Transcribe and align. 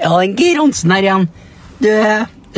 Ja, 0.00 0.16
Geir 0.24 0.56
Hansen 0.62 0.92
her 0.94 1.04
igjen. 1.04 1.26
Du, 1.80 1.90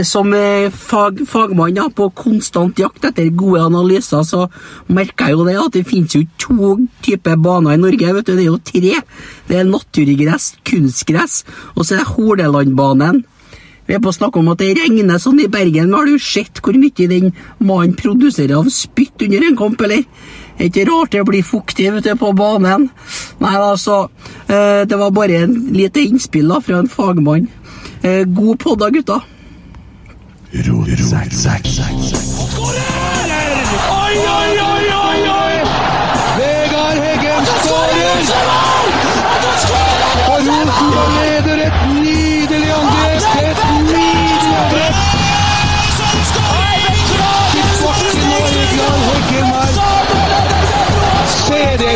som 0.07 0.31
eh, 0.33 0.71
fag, 0.71 1.25
fagmann 1.29 1.75
da, 1.75 1.89
på 1.91 2.07
konstant 2.15 2.79
jakt 2.79 3.05
etter 3.09 3.33
gode 3.35 3.65
analyser, 3.67 4.23
så 4.23 4.47
merker 4.87 5.33
jeg 5.33 5.37
jo 5.37 5.47
det 5.49 5.57
at 5.59 5.75
det 5.75 5.83
finnes 5.89 6.15
jo 6.15 6.23
to 6.39 6.77
typer 7.03 7.41
baner 7.43 7.75
i 7.75 7.83
Norge. 7.83 8.15
vet 8.15 8.31
du, 8.31 8.37
Det 8.37 8.45
er 8.45 8.51
jo 8.53 8.61
tre. 8.63 8.95
Det 9.49 9.59
er 9.59 9.69
naturgress, 9.69 10.55
kunstgress, 10.65 11.43
og 11.75 11.85
så 11.85 11.97
er 11.97 12.05
det 12.05 12.13
Hordalandbanen. 12.15 13.25
Vi 13.87 13.97
er 13.97 14.01
på 14.01 14.13
å 14.13 14.15
snakke 14.15 14.39
om 14.39 14.53
at 14.53 14.63
det 14.63 14.77
regner 14.79 15.19
sånn 15.19 15.43
i 15.43 15.51
Bergen, 15.51 15.91
men 15.91 15.99
har 15.99 16.07
du 16.07 16.23
sett 16.23 16.63
hvor 16.63 16.79
mye 16.79 17.09
den 17.11 17.33
mannen 17.59 17.97
produserer 17.99 18.55
av 18.61 18.71
spytt 18.71 19.27
under 19.27 19.49
en 19.49 19.59
kamp, 19.59 19.83
eller? 19.83 20.07
Det 20.63 20.69
er 20.69 20.85
ikke 20.85 20.91
rart 20.93 21.11
det 21.11 21.23
blir 21.27 21.43
fuktig 21.43 21.89
vet 21.91 22.05
du, 22.07 22.13
på 22.15 22.29
banen. 22.39 22.85
Nei, 23.43 23.55
altså, 23.59 24.05
eh, 24.47 24.85
det 24.87 24.95
var 24.95 25.11
bare 25.11 25.41
en 25.43 25.57
lite 25.75 26.05
innspill 26.07 26.53
da, 26.55 26.61
fra 26.63 26.79
en 26.79 26.89
fagmann. 26.89 27.49
Eh, 28.03 28.23
god 28.31 28.61
podd 28.63 28.79
da, 28.79 28.93
gutta. 28.95 29.19
Oi, 33.91 34.15
oi, 34.15 34.15
oi, 34.15 34.19
oi, 34.39 34.62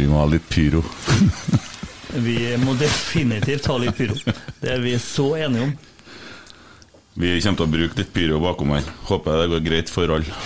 Vi 0.00 0.06
må 0.08 0.16
ha 0.22 0.28
litt 0.32 0.46
pyro. 0.48 0.80
Vi 2.26 2.36
må 2.62 2.72
definitivt 2.80 3.66
ha 3.68 3.74
litt 3.82 3.98
pyro. 3.98 4.14
Det 4.62 4.70
er 4.72 4.80
vi 4.80 4.94
så 4.98 5.26
enige 5.36 5.66
om. 5.66 5.74
Vi 7.20 7.34
kommer 7.44 7.60
til 7.60 7.66
å 7.66 7.72
bruke 7.74 7.98
litt 8.00 8.12
pyro 8.14 8.38
bakom 8.40 8.72
her. 8.72 8.88
Håper 9.10 9.42
det 9.42 9.50
går 9.52 9.62
greit 9.66 9.92
for 9.92 10.14
alle. 10.16 10.38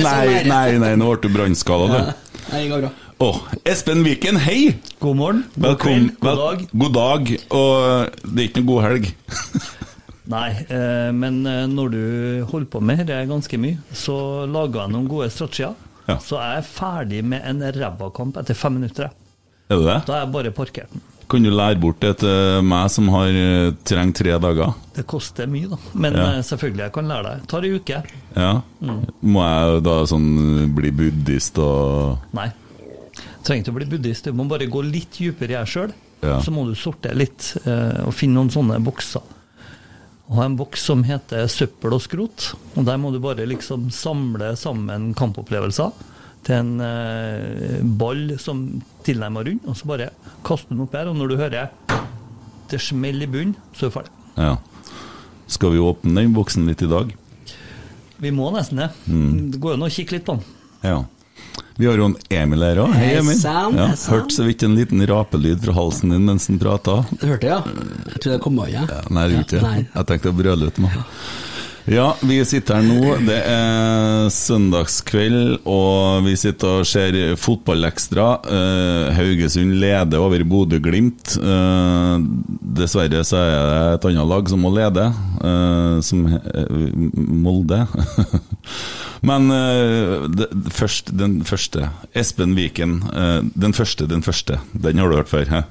Nei, 0.00 0.40
nei, 0.48 0.80
nei, 0.80 0.94
nå 0.96 1.12
ble 1.12 1.20
du 1.20 1.28
brannskada, 1.36 1.84
du. 1.92 2.32
Nei, 2.48 2.64
det 2.64 2.66
går 2.72 2.86
bra. 2.86 2.92
Å, 3.22 3.30
Espen 3.68 4.02
Viken, 4.08 4.40
hei! 4.42 4.72
God 5.04 5.20
morgen, 5.20 5.44
god 5.54 5.68
Velkom, 5.68 6.08
kveld, 6.16 6.16
god 6.24 6.40
dag. 6.40 6.66
God 6.72 6.96
dag, 6.96 7.32
og 7.60 8.24
det 8.24 8.38
er 8.40 8.48
ikke 8.48 8.64
noe 8.64 8.72
god 8.72 8.84
helg. 8.88 9.12
Nei, 10.30 10.50
eh, 10.70 11.10
men 11.12 11.40
eh, 11.50 11.64
når 11.66 11.88
du 11.90 12.02
holder 12.50 12.68
på 12.70 12.80
med 12.84 13.00
dette 13.02 13.24
ganske 13.26 13.58
mye, 13.58 13.78
så 13.96 14.46
lager 14.46 14.84
jeg 14.84 14.92
noen 14.94 15.08
gode 15.10 15.30
strategier. 15.34 15.74
Ja. 16.06 16.18
Så 16.22 16.38
jeg 16.38 16.58
er 16.60 16.66
ferdig 16.66 17.22
med 17.26 17.42
en 17.46 17.62
ræva 17.74 18.10
kamp 18.14 18.36
etter 18.38 18.54
fem 18.58 18.76
minutter. 18.78 19.10
Er 19.70 19.80
det 19.80 19.86
det? 19.88 19.96
Da 20.06 20.14
er 20.20 20.24
jeg 20.26 20.32
bare 20.34 20.52
parkert 20.54 20.92
den. 20.94 21.02
Kan 21.32 21.46
du 21.46 21.48
lære 21.54 21.78
bort 21.80 22.00
det 22.02 22.10
til 22.20 22.62
meg 22.68 22.90
som 22.92 23.06
har 23.14 23.30
eh, 23.32 23.70
trengt 23.88 24.18
tre 24.20 24.34
dager? 24.42 24.74
Det 24.94 25.06
koster 25.08 25.46
mye, 25.48 25.70
da. 25.72 25.78
Men 25.94 26.14
Ja. 26.18 26.26
eh, 26.36 26.42
selvfølgelig, 26.44 26.82
jeg 26.84 26.92
kan 26.92 27.08
lære 27.08 27.22
deg. 27.30 27.46
Tar 27.48 27.64
ei 27.64 27.70
uke. 27.78 28.02
Ja. 28.36 28.50
Må 29.22 29.44
jeg 29.46 29.82
da 29.86 29.94
sånn 30.10 30.28
bli 30.76 30.90
buddhist 30.92 31.58
og 31.62 32.18
Nei. 32.36 32.50
Trenger 33.42 33.64
ikke 33.64 33.72
å 33.72 33.78
bli 33.80 33.86
buddhist, 33.90 34.24
du 34.28 34.32
må 34.38 34.44
bare 34.46 34.68
gå 34.70 34.82
litt 34.86 35.16
dypere 35.18 35.50
i 35.50 35.56
deg 35.56 35.66
sjøl. 35.66 35.94
Ja. 36.22 36.36
Så 36.44 36.52
må 36.54 36.62
du 36.68 36.76
sortere 36.78 37.16
litt 37.18 37.56
eh, 37.64 38.04
og 38.06 38.12
finne 38.14 38.36
noen 38.38 38.52
sånne 38.54 38.76
bokser. 38.84 39.22
Og 40.30 40.40
en 40.44 40.56
boks 40.56 40.86
som 40.86 41.02
heter 41.06 41.48
søppel 41.50 41.96
og 41.96 42.02
skrot. 42.04 42.52
Og 42.76 42.86
der 42.86 43.00
må 43.00 43.10
du 43.12 43.18
bare 43.22 43.46
liksom 43.48 43.90
samle 43.94 44.52
sammen 44.60 45.10
kampopplevelser 45.18 45.92
til 46.46 46.58
en 46.58 46.82
eh, 46.82 47.82
ball 48.00 48.32
som 48.42 48.64
tilnærmer 49.06 49.46
rund, 49.46 49.62
og 49.68 49.76
så 49.78 49.90
bare 49.90 50.10
kaste 50.46 50.72
den 50.72 50.82
opp 50.84 50.94
her. 50.96 51.10
Og 51.10 51.18
når 51.18 51.32
du 51.32 51.38
hører 51.38 51.70
det 52.72 52.80
smeller 52.80 53.26
i 53.26 53.30
bunnen, 53.30 53.56
så 53.76 53.86
er 53.86 53.90
du 53.90 53.96
ferdig. 53.98 54.14
Ja. 54.38 54.54
Skal 55.52 55.74
vi 55.74 55.82
åpne 55.82 56.16
den 56.22 56.34
boksen 56.34 56.66
litt 56.70 56.82
i 56.82 56.90
dag? 56.90 57.12
Vi 58.22 58.30
må 58.34 58.48
nesten 58.54 58.80
det. 58.80 58.88
Mm. 59.10 59.50
Det 59.52 59.60
går 59.62 59.76
an 59.76 59.86
å 59.86 59.90
kikke 59.92 60.16
litt 60.16 60.26
på 60.26 60.38
den. 60.38 60.46
Ja. 60.86 61.02
Vi 61.76 61.86
har 61.88 61.96
jo 61.96 62.04
en 62.10 62.16
Emil 62.30 62.62
her 62.66 62.80
òg. 62.84 62.92
Hei, 62.94 63.14
Emil. 63.18 63.38
sann, 63.40 63.76
Ja. 63.76 63.86
Hørte 64.12 64.34
så 64.34 64.44
vidt 64.44 64.62
en 64.62 64.74
liten 64.76 65.00
rapelyd 65.08 65.62
fra 65.64 65.72
halsen 65.72 66.10
din 66.12 66.24
mens 66.28 66.48
han 66.48 66.58
prata. 66.60 66.98
Hørte 67.22 67.48
ja? 67.48 67.62
Jeg 67.64 68.20
trodde 68.20 68.36
det 68.36 68.42
kom 68.44 68.58
av 68.60 68.68
ja. 68.70 68.84
Ja, 68.88 69.00
nei, 69.10 69.28
det 69.28 69.38
gjorde 69.38 69.56
ikke. 69.56 69.86
Jeg 69.94 70.06
tenkte 70.12 70.32
å 70.32 70.36
brøle 70.36 70.66
ut 70.68 70.78
nå. 70.84 70.90
Ja, 71.90 72.12
vi 72.22 72.36
sitter 72.46 72.78
her 72.78 72.84
nå. 72.86 73.14
Det 73.26 73.38
er 73.42 74.28
søndagskveld, 74.30 75.64
og 75.66 76.22
vi 76.28 76.36
sitter 76.38 76.78
og 76.78 76.86
ser 76.86 77.16
fotballekstra. 77.40 78.26
Eh, 78.46 79.08
Haugesund 79.16 79.74
leder 79.82 80.22
over 80.22 80.44
Bodø-Glimt. 80.46 81.34
Eh, 81.42 82.12
dessverre 82.78 83.24
så 83.26 83.40
er 83.40 83.56
det 83.56 83.80
et 83.96 84.06
annet 84.12 84.30
lag 84.30 84.52
som 84.52 84.62
må 84.62 84.70
lede, 84.76 85.08
eh, 85.42 85.96
som 86.06 86.22
Molde. 87.42 87.82
Men 89.28 89.50
det, 90.34 90.48
først, 90.74 91.12
den 91.14 91.40
første 91.46 91.90
Espen 92.18 92.56
Viken. 92.58 92.96
den 93.54 93.74
første, 93.74 94.08
den 94.10 94.22
første. 94.22 94.58
Den 94.74 94.98
har 94.98 95.10
du 95.10 95.14
hørt 95.14 95.30
før? 95.30 95.46
He? 95.46 95.62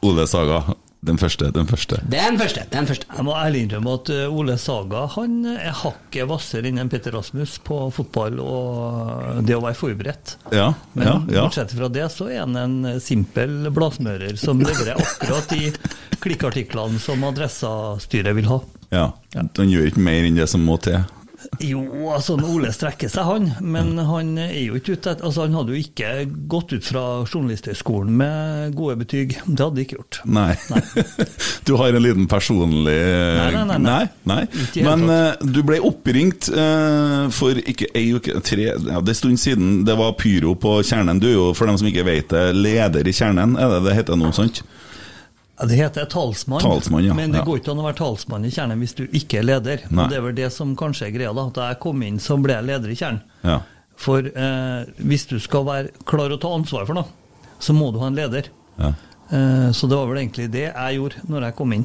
Ole 0.00 0.24
Saga. 0.28 0.62
Den 1.00 1.16
første, 1.16 1.48
den 1.56 1.64
første. 1.64 1.96
Den 2.12 2.36
første. 2.36 2.66
den 2.72 2.86
første. 2.86 3.06
Jeg 3.16 3.24
må 3.24 3.32
ærlig 3.32 3.62
innrømme 3.64 3.94
at 3.96 4.10
eh, 4.12 4.26
Ole 4.36 4.58
Saga 4.60 5.06
han 5.14 5.38
er 5.54 5.72
hakket 5.80 6.28
hvassere 6.28 6.68
enn 6.68 6.90
Petter 6.92 7.14
Rasmus 7.16 7.54
på 7.64 7.78
fotball 7.96 8.36
og 8.44 9.40
det 9.48 9.56
å 9.56 9.62
være 9.64 9.78
forberedt. 9.78 10.34
Ja, 10.52 10.74
Men 10.92 11.06
ja, 11.08 11.14
ja. 11.38 11.46
bortsett 11.46 11.72
fra 11.72 11.88
det, 11.88 12.04
så 12.12 12.28
er 12.28 12.42
han 12.42 12.58
en 12.60 13.00
simpel 13.00 13.70
bladsmører 13.72 14.36
som 14.40 14.60
leverer 14.60 15.00
akkurat 15.00 15.48
de 15.54 15.72
klikkartiklene 16.20 17.00
som 17.00 17.24
Adressa-styret 17.30 18.36
vil 18.36 18.50
ha. 18.52 18.60
ja. 18.92 19.08
Han 19.32 19.72
gjør 19.72 19.88
ikke 19.88 20.04
mer 20.04 20.28
enn 20.28 20.36
det 20.36 20.50
som 20.52 20.60
må 20.68 20.76
til. 20.84 21.00
Jo, 21.64 21.82
altså 22.14 22.36
Ole 22.36 22.70
strekker 22.72 23.10
seg, 23.10 23.24
han. 23.24 23.48
Men 23.60 23.94
han 24.04 24.32
er 24.40 24.54
jo 24.62 24.78
ikke 24.78 24.96
ute 24.96 25.16
Altså, 25.20 25.44
han 25.46 25.56
hadde 25.56 25.74
jo 25.74 25.80
ikke 25.80 26.10
gått 26.50 26.74
ut 26.74 26.86
fra 26.86 27.04
Journalisthøgskolen 27.24 28.12
med 28.16 28.76
gode 28.78 28.98
betyg. 29.02 29.36
Det 29.46 29.64
hadde 29.64 29.78
de 29.78 29.86
ikke 29.86 29.98
gjort. 30.00 30.20
Nei. 30.28 30.52
Du 31.66 31.74
har 31.78 31.92
en 31.92 32.02
liten 32.02 32.26
personlig 32.30 32.96
Nei, 32.96 33.50
nei, 33.54 33.64
nei, 33.68 33.78
nei. 33.84 34.04
nei. 34.26 34.40
Ikke 34.64 34.84
Men 34.86 35.04
uh, 35.12 35.42
du 35.44 35.60
ble 35.66 35.78
oppringt 35.84 36.48
uh, 36.54 37.28
for 37.34 37.58
ikke 37.60 37.90
ei 37.98 38.08
uke, 38.16 38.40
tre 38.46 38.70
ja, 38.70 38.74
Det 38.80 38.96
er 38.96 39.14
en 39.14 39.20
stund 39.20 39.40
siden. 39.42 39.72
Det 39.86 39.96
var 40.00 40.16
pyro 40.20 40.56
på 40.60 40.78
Kjernen. 40.86 41.20
Du 41.22 41.28
er 41.30 41.36
jo, 41.36 41.50
for 41.56 41.70
dem 41.70 41.78
som 41.80 41.90
ikke 41.90 42.06
vet 42.08 42.32
det, 42.32 42.46
leder 42.56 43.06
i 43.06 43.14
Kjernen. 43.16 43.56
Er 43.60 43.76
det 43.76 43.84
det 43.88 43.98
heter 44.00 44.20
noe 44.20 44.34
sånt? 44.36 44.62
Ja, 45.60 45.66
Det 45.68 45.76
heter 45.76 46.06
talsmann, 46.08 46.62
Talsmann, 46.64 47.04
ja. 47.04 47.14
men 47.14 47.32
det 47.34 47.42
går 47.44 47.60
ikke 47.60 47.74
an 47.74 47.82
å 47.82 47.84
være 47.84 47.98
talsmann 48.00 48.46
i 48.48 48.50
Kjernen 48.54 48.80
hvis 48.80 48.94
du 48.96 49.02
ikke 49.06 49.42
er 49.42 49.44
leder. 49.44 49.82
Nei. 49.90 50.04
Og 50.06 50.10
Det 50.10 50.16
er 50.16 50.24
vel 50.24 50.34
det 50.38 50.48
som 50.54 50.72
kanskje 50.78 51.10
er 51.10 51.12
greia. 51.18 51.34
da, 51.36 51.46
At 51.52 51.60
jeg 51.68 51.80
kom 51.84 52.02
inn, 52.06 52.18
så 52.18 52.38
ble 52.40 52.56
jeg 52.56 52.64
leder 52.70 52.88
i 52.94 52.96
Kjernen. 52.96 53.20
Ja. 53.44 53.58
For 54.00 54.24
eh, 54.24 54.88
hvis 55.04 55.26
du 55.28 55.36
skal 55.38 55.66
være 55.68 55.92
klar 56.08 56.32
å 56.32 56.40
ta 56.40 56.48
ansvar 56.56 56.86
for 56.88 56.96
noe, 56.96 57.04
så 57.60 57.74
må 57.76 57.90
du 57.92 57.98
ha 58.00 58.08
en 58.08 58.16
leder. 58.16 58.48
Ja. 58.80 58.94
Eh, 59.30 59.68
så 59.76 59.86
det 59.90 59.98
var 60.00 60.08
vel 60.08 60.22
egentlig 60.22 60.48
det 60.54 60.70
jeg 60.70 60.96
gjorde 60.96 61.26
når 61.28 61.50
jeg 61.50 61.56
kom 61.60 61.76
inn. 61.76 61.84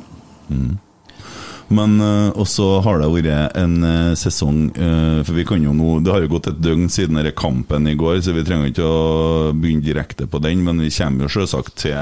Men 1.73 1.95
uh, 1.97 2.29
også 2.37 2.81
har 2.85 2.99
det 3.01 3.07
vært 3.09 3.55
en 3.57 3.79
uh, 3.81 4.13
sesong 4.19 4.67
uh, 4.77 5.23
For 5.25 5.33
vi 5.33 5.45
kan 5.49 5.63
jo 5.65 5.71
nå 5.73 5.95
Det 6.05 6.11
har 6.13 6.21
jo 6.21 6.29
gått 6.35 6.51
et 6.51 6.59
døgn 6.61 6.85
siden 6.93 7.17
denne 7.17 7.33
kampen 7.33 7.87
i 7.89 7.95
går, 7.97 8.19
så 8.21 8.35
vi 8.35 8.43
trenger 8.45 8.69
ikke 8.69 8.85
å 8.85 9.49
begynne 9.55 9.85
direkte 9.85 10.27
på 10.29 10.41
den. 10.43 10.61
Men 10.65 10.83
vi 10.83 10.91
kommer 10.93 11.25
jo 11.25 11.33
selvsagt 11.39 11.73
til 11.81 11.97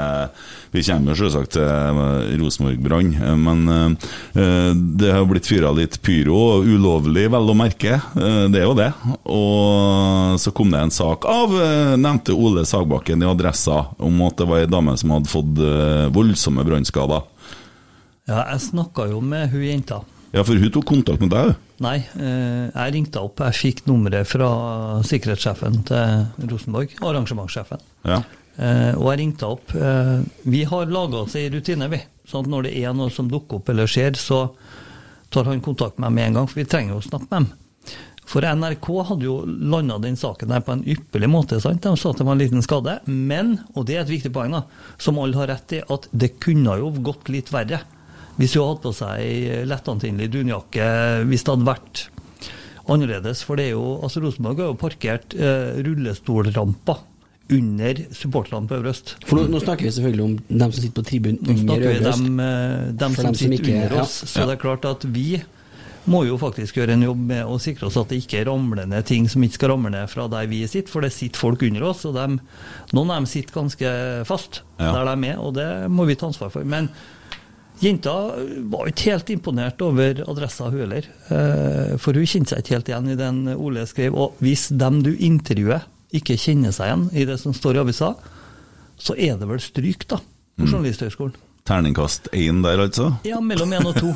Vi 0.74 0.82
kommer 0.84 1.14
jo 1.14 1.18
selvsagt 1.22 1.54
til 1.56 1.64
eh, 1.64 2.34
Rosenborg-Brann. 2.40 3.12
Eh, 3.14 3.36
Men 3.40 3.64
eh, 3.70 4.70
det 5.00 5.12
har 5.14 5.24
blitt 5.30 5.48
fyra 5.48 5.72
litt 5.76 6.00
pyro, 6.04 6.60
ulovlig 6.66 7.28
vel 7.32 7.52
å 7.52 7.56
merke. 7.56 8.00
Eh, 8.18 8.44
det 8.52 8.60
er 8.62 8.66
jo 8.66 8.76
det. 8.78 8.90
Og 9.30 10.38
så 10.42 10.52
kom 10.56 10.72
det 10.74 10.82
en 10.82 10.94
sak 10.94 11.24
av 11.30 11.54
eh, 11.56 11.94
nevnte 12.00 12.34
Ole 12.36 12.66
Sagbakken 12.68 13.22
i 13.22 13.30
Adressa 13.30 13.84
om 14.02 14.20
at 14.26 14.40
det 14.40 14.48
var 14.50 14.64
ei 14.64 14.70
dame 14.70 14.96
som 15.00 15.14
hadde 15.14 15.30
fått 15.30 15.62
eh, 15.62 16.08
voldsomme 16.14 16.66
brannskader. 16.66 17.30
Ja, 18.24 18.40
jeg 18.54 18.62
snakka 18.70 19.08
jo 19.10 19.20
med 19.20 19.50
hun 19.52 19.64
jenta. 19.66 20.00
Ja, 20.34 20.42
for 20.42 20.58
hun 20.58 20.70
tok 20.74 20.86
kontakt 20.88 21.20
med 21.22 21.30
deg. 21.30 21.52
Nei, 21.84 21.98
eh, 22.18 22.70
jeg 22.70 22.94
ringte 22.96 23.20
opp. 23.22 23.42
Jeg 23.44 23.58
fikk 23.58 23.84
nummeret 23.86 24.26
fra 24.26 24.48
sikkerhetssjefen 25.06 25.82
til 25.90 26.48
Rosenborg, 26.50 26.96
arrangementssjefen. 27.04 27.84
Ja. 28.08 28.22
Eh, 28.56 28.94
og 28.96 29.10
jeg 29.12 29.20
ringte 29.20 29.50
opp. 29.50 29.74
Eh, 29.74 30.24
vi 30.50 30.64
har 30.70 30.90
laga 30.90 31.22
oss 31.24 31.36
ei 31.38 31.50
rutine, 31.52 31.90
vi. 31.92 32.00
Sånn 32.26 32.46
at 32.46 32.50
når 32.50 32.68
det 32.68 32.74
er 32.80 32.96
noe 32.96 33.12
som 33.12 33.28
dukker 33.30 33.60
opp 33.60 33.70
eller 33.70 33.90
skjer, 33.90 34.16
så 34.18 34.40
tar 35.34 35.50
han 35.50 35.62
kontakt 35.62 35.98
med 35.98 36.10
meg 36.10 36.16
med 36.16 36.26
en 36.28 36.40
gang, 36.40 36.50
for 36.50 36.62
vi 36.62 36.68
trenger 36.70 36.96
jo 36.96 37.02
å 37.02 37.08
snakke 37.10 37.28
med 37.28 37.44
dem. 37.44 37.94
For 38.24 38.40
NRK 38.40 38.86
hadde 39.10 39.26
jo 39.26 39.40
landa 39.44 39.98
den 40.00 40.16
saken 40.16 40.48
der 40.50 40.62
på 40.64 40.72
en 40.72 40.86
ypperlig 40.88 41.28
måte. 41.28 41.60
sant? 41.60 41.82
De 41.84 41.92
sa 42.00 42.10
at 42.10 42.22
det 42.22 42.26
var 42.26 42.38
en 42.38 42.40
liten 42.40 42.64
skade, 42.64 42.98
men, 43.06 43.58
og 43.74 43.84
det 43.86 43.98
er 43.98 44.06
et 44.06 44.14
viktig 44.14 44.32
poeng, 44.32 44.54
da, 44.56 44.64
som 44.98 45.20
alle 45.20 45.36
har 45.36 45.52
rett 45.52 45.76
i, 45.76 45.82
at 45.84 46.08
det 46.10 46.38
kunne 46.42 46.78
jo 46.80 46.88
gått 47.04 47.28
litt 47.28 47.52
verre. 47.52 47.82
Hvis 48.38 48.54
hun 48.58 48.66
hadde 48.66 48.82
på 48.82 48.92
seg 48.96 49.20
ei 49.22 49.64
lettantennelig 49.70 50.30
dunjakke, 50.34 50.86
hvis 51.30 51.44
det 51.46 51.52
hadde 51.54 51.68
vært 51.68 52.04
annerledes. 52.90 53.42
For 53.46 53.56
det 53.56 53.68
er 53.70 53.74
jo, 53.76 53.84
altså 54.04 54.22
Rosenborg 54.24 54.58
har 54.60 54.72
jo 54.72 54.78
parkert 54.80 55.34
eh, 55.38 55.78
rullestolramper 55.86 57.02
under 57.54 57.98
supporterne 58.16 58.68
på 58.68 58.78
Øverøst. 58.80 59.14
For 59.28 59.36
nå, 59.36 59.46
nå 59.52 59.60
snakker 59.60 59.84
vi 59.86 59.92
selvfølgelig 59.92 60.24
om 60.24 60.36
dem 60.48 60.70
som 60.72 60.80
sitter 60.80 60.96
på 60.96 61.04
tribunen 61.08 61.40
under 61.44 61.58
snakker 61.60 61.84
vi 61.90 61.96
Øvre 61.98 62.12
dem, 62.14 62.38
eh, 62.40 62.86
dem 63.04 63.16
som 63.18 63.26
dem 63.28 63.34
som 63.34 63.34
sitter 63.42 63.58
ikke- 63.58 63.74
under 63.74 63.96
ja. 63.98 64.02
oss. 64.02 64.14
Så 64.32 64.40
Ja. 64.40 64.46
det 64.46 64.52
er 64.58 64.62
klart 64.62 64.84
at 64.88 65.04
vi 65.04 65.42
må 66.06 66.26
jo 66.26 66.36
faktisk 66.36 66.74
gjøre 66.76 66.92
en 66.92 67.02
jobb 67.02 67.18
med 67.18 67.44
å 67.46 67.58
sikre 67.60 67.86
oss 67.86 67.96
at 67.96 68.08
det 68.08 68.18
ikke 68.26 68.44
ramler 68.46 68.86
ned 68.86 69.06
ting 69.06 69.26
som 69.28 69.42
ikke 69.42 69.54
skal 69.54 69.70
ramle 69.70 69.90
ned 69.90 70.08
fra 70.10 70.26
der 70.28 70.46
vi 70.46 70.66
sitter, 70.66 70.90
for 70.90 71.00
det 71.00 71.12
sitter 71.12 71.38
folk 71.38 71.62
under 71.62 71.82
oss, 71.84 72.04
og 72.04 72.14
dem, 72.14 72.40
noen 72.92 73.10
av 73.10 73.16
dem 73.22 73.26
sitter 73.26 73.52
ganske 73.54 74.26
fast 74.26 74.60
Ja. 74.78 74.92
der 74.92 75.04
de 75.04 75.10
er, 75.12 75.16
med, 75.16 75.38
og 75.38 75.54
det 75.54 75.90
må 75.90 76.04
vi 76.06 76.14
ta 76.16 76.26
ansvar 76.26 76.50
for. 76.50 76.64
Men 76.64 76.90
jenta 77.84 78.12
var 78.72 78.88
ikke 78.90 79.10
helt 79.12 79.30
imponert 79.34 79.82
over 79.84 80.22
adressa, 80.28 80.70
hun 80.70 80.80
heller. 80.84 81.06
Eh, 81.30 81.96
For 82.00 82.12
hun 82.16 82.26
kjente 82.26 82.54
seg 82.54 82.62
ikke 82.64 82.74
helt 82.76 82.90
igjen 82.92 83.10
i 83.12 83.16
den 83.20 83.42
Ole 83.56 83.84
skrev. 83.90 84.14
Og 84.16 84.36
hvis 84.44 84.68
dem 84.72 85.02
du 85.06 85.12
intervjuer 85.14 85.84
ikke 86.14 86.36
kjenner 86.38 86.72
seg 86.74 86.88
igjen 86.90 87.06
i 87.12 87.24
det 87.28 87.38
som 87.42 87.54
står 87.56 87.76
i 87.78 87.82
avisa, 87.84 88.12
så 88.98 89.16
er 89.18 89.36
det 89.40 89.48
vel 89.50 89.60
stryk, 89.62 90.06
da, 90.08 90.20
på 90.58 90.68
Mm. 90.70 91.32
Terningkast 91.64 92.28
én 92.36 92.58
der, 92.62 92.78
altså? 92.84 93.06
Ja, 93.24 93.38
mellom 93.40 93.70
én 93.72 93.86
og 93.88 93.94
to. 93.96 94.10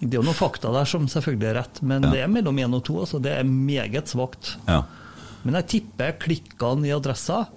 Det 0.00 0.06
er 0.14 0.20
jo 0.20 0.22
noen 0.22 0.36
fakta 0.38 0.70
der 0.72 0.86
som 0.86 1.08
selvfølgelig 1.10 1.48
er 1.50 1.56
rett, 1.58 1.80
men 1.82 2.02
Ja. 2.06 2.10
det 2.10 2.20
er 2.22 2.28
mellom 2.28 2.56
én 2.62 2.74
og 2.74 2.84
to. 2.84 3.00
altså 3.00 3.20
Det 3.20 3.32
er 3.32 3.42
meget 3.44 4.06
svakt. 4.06 4.56
Ja. 4.68 4.84
Men 5.44 5.54
jeg 5.54 5.66
tipper 5.66 6.12
klikkene 6.18 6.86
i 6.86 6.92
adressa 6.94 7.48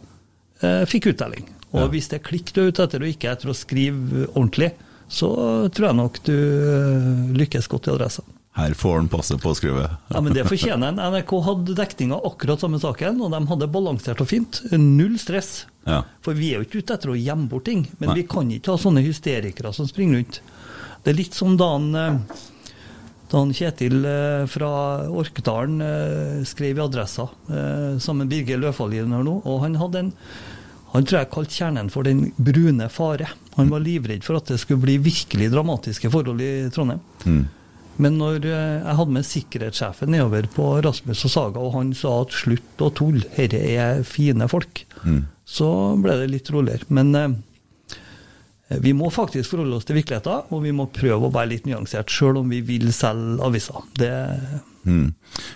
eh, 0.62 0.84
fikk 0.86 1.12
uttelling. 1.14 1.46
Og 1.74 1.90
hvis 1.92 2.08
det 2.10 2.20
er 2.22 2.28
klikk 2.28 2.52
du 2.54 2.62
er 2.62 2.68
ute 2.72 2.84
etter, 2.84 3.02
og 3.02 3.08
ikke 3.08 3.32
etter 3.32 3.50
å 3.50 3.56
skrive 3.56 4.28
ordentlig, 4.36 4.72
så 5.08 5.34
tror 5.74 5.90
jeg 5.90 6.00
nok 6.00 6.22
du 6.28 6.38
eh, 6.38 7.36
lykkes 7.40 7.70
godt 7.72 7.90
i 7.90 7.94
adressa. 7.96 8.24
Her 8.54 8.74
får 8.78 9.00
han 9.00 9.08
passe 9.10 9.36
påskrevet. 9.42 9.96
Ja, 10.14 10.22
men 10.22 10.36
det 10.36 10.46
fortjener 10.46 10.92
han. 10.92 11.02
NRK 11.02 11.32
hadde 11.48 11.76
dekninga 11.78 12.20
akkurat 12.28 12.62
samme 12.62 12.78
saken, 12.82 13.18
og 13.26 13.34
de 13.34 13.40
hadde 13.50 13.70
balansert 13.74 14.22
og 14.22 14.30
fint. 14.30 14.62
Null 14.78 15.18
stress. 15.22 15.64
Ja. 15.90 16.04
For 16.24 16.38
vi 16.38 16.52
er 16.52 16.62
jo 16.62 16.68
ikke 16.68 16.84
ute 16.84 16.94
etter 16.96 17.14
å 17.16 17.18
gjemme 17.18 17.50
bort 17.50 17.66
ting, 17.66 17.88
men 17.98 18.12
Nei. 18.12 18.22
vi 18.22 18.28
kan 18.30 18.52
ikke 18.54 18.76
ha 18.76 18.82
sånne 18.82 19.02
hysterikere 19.04 19.74
som 19.74 19.90
springer 19.90 20.22
rundt. 20.22 20.42
Det 21.04 21.12
er 21.12 21.18
litt 21.18 21.36
som 21.36 21.58
da 21.60 21.72
han, 21.74 21.90
eh, 21.98 22.40
da 23.34 23.42
han 23.42 23.58
Kjetil 23.58 24.06
eh, 24.06 24.46
fra 24.48 24.72
Orkdalen 25.10 25.82
eh, 25.84 26.40
skrev 26.48 26.78
i 26.78 26.86
Adressa, 26.86 27.28
sammen 28.00 28.28
med 28.28 28.36
Birger 28.36 28.62
Løfaldien 28.62 29.18
her 29.18 29.26
nå, 29.26 29.40
og 29.44 29.64
han 29.66 29.82
hadde 29.82 30.06
en 30.06 30.14
han 30.94 31.08
tror 31.10 31.24
jeg 31.24 31.30
kalte 31.34 31.58
kjernen 31.58 31.88
for 31.90 32.06
Den 32.06 32.28
brune 32.38 32.86
fare. 32.94 33.32
Han 33.58 33.70
var 33.70 33.84
livredd 33.84 34.24
for 34.26 34.40
at 34.40 34.50
det 34.50 34.60
skulle 34.62 34.82
bli 34.86 34.98
virkelig 35.04 35.52
dramatiske 35.54 36.10
forhold 36.14 36.42
i 36.42 36.54
Trondheim. 36.74 37.04
Mm. 37.26 37.44
Men 38.02 38.16
når 38.18 38.46
eh, 38.50 38.80
jeg 38.82 38.98
hadde 38.98 39.14
med 39.14 39.28
sikkerhetssjefen 39.30 40.10
nedover 40.16 40.48
på 40.56 40.68
Rasmus 40.82 41.22
og 41.28 41.34
Saga, 41.36 41.62
og 41.62 41.76
han 41.76 41.92
sa 41.94 42.16
at 42.24 42.34
slutt 42.34 42.82
å 42.82 42.90
tulle, 42.98 43.28
dette 43.38 43.60
er 43.76 44.04
fine 44.08 44.48
folk, 44.50 44.86
Mm. 45.04 45.26
så 45.46 45.68
ble 46.00 46.14
det 46.22 46.30
litt 46.32 46.50
roligere. 46.56 46.88
Men 46.96 47.10
eh, 47.20 47.34
vi 48.82 48.94
må 48.96 49.10
faktisk 49.12 49.52
forholde 49.52 49.76
oss 49.76 49.86
til 49.86 49.98
virkeligheten, 50.00 50.48
og 50.50 50.62
vi 50.64 50.72
må 50.74 50.86
prøve 50.96 51.28
å 51.28 51.34
være 51.34 51.52
litt 51.52 51.66
nyansert, 51.68 52.10
sjøl 52.10 52.40
om 52.40 52.50
vi 52.50 52.62
vil 52.66 52.88
selge 52.96 53.44
aviser. 53.46 53.84
Det, 54.00 54.12
Mm. 54.86 55.14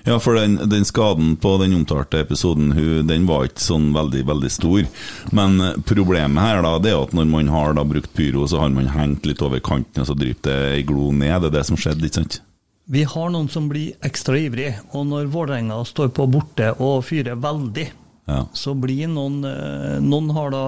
Ja, 0.07 0.15
for 0.23 0.37
den, 0.39 0.55
den 0.71 0.85
skaden 0.87 1.33
på 1.41 1.57
den 1.61 1.73
omtalte 1.75 2.21
episoden, 2.23 2.71
hun, 2.71 3.05
den 3.09 3.25
var 3.27 3.45
ikke 3.49 3.61
sånn 3.65 3.89
veldig, 3.95 4.23
veldig 4.29 4.51
stor. 4.53 4.87
Men 5.35 5.59
eh, 5.61 5.75
problemet 5.85 6.39
her 6.43 6.61
da, 6.63 6.75
det 6.79 6.93
er 6.93 7.01
at 7.03 7.15
når 7.17 7.27
man 7.31 7.51
har 7.51 7.75
da 7.77 7.83
brukt 7.87 8.13
pyro, 8.15 8.47
så 8.47 8.61
har 8.63 8.71
man 8.73 8.87
hengt 8.95 9.27
litt 9.27 9.43
over 9.43 9.59
kanten, 9.59 10.01
og 10.05 10.07
så 10.09 10.15
drypper 10.17 10.47
det 10.53 10.75
ei 10.79 10.83
glo 10.87 11.11
ned. 11.11 11.41
Det 11.43 11.51
er 11.51 11.57
det 11.59 11.65
som 11.69 11.79
skjedde, 11.79 12.05
ikke 12.07 12.21
sant? 12.23 12.41
vi 12.87 13.01
har 13.03 13.27
noen 13.33 13.49
som 13.51 13.65
blir 13.67 13.97
ekstra 14.07 14.37
ivrig, 14.39 14.69
og 14.95 15.09
når 15.09 15.25
Vålerenga 15.33 15.75
står 15.83 16.07
på 16.15 16.23
borte 16.31 16.69
og 16.79 17.01
fyrer 17.03 17.35
veldig, 17.35 17.89
Ja. 18.31 18.45
så 18.55 18.71
blir 18.79 19.07
noen 19.11 19.41
eh, 19.47 19.97
Noen 20.03 20.29
har 20.35 20.49
da 20.51 20.61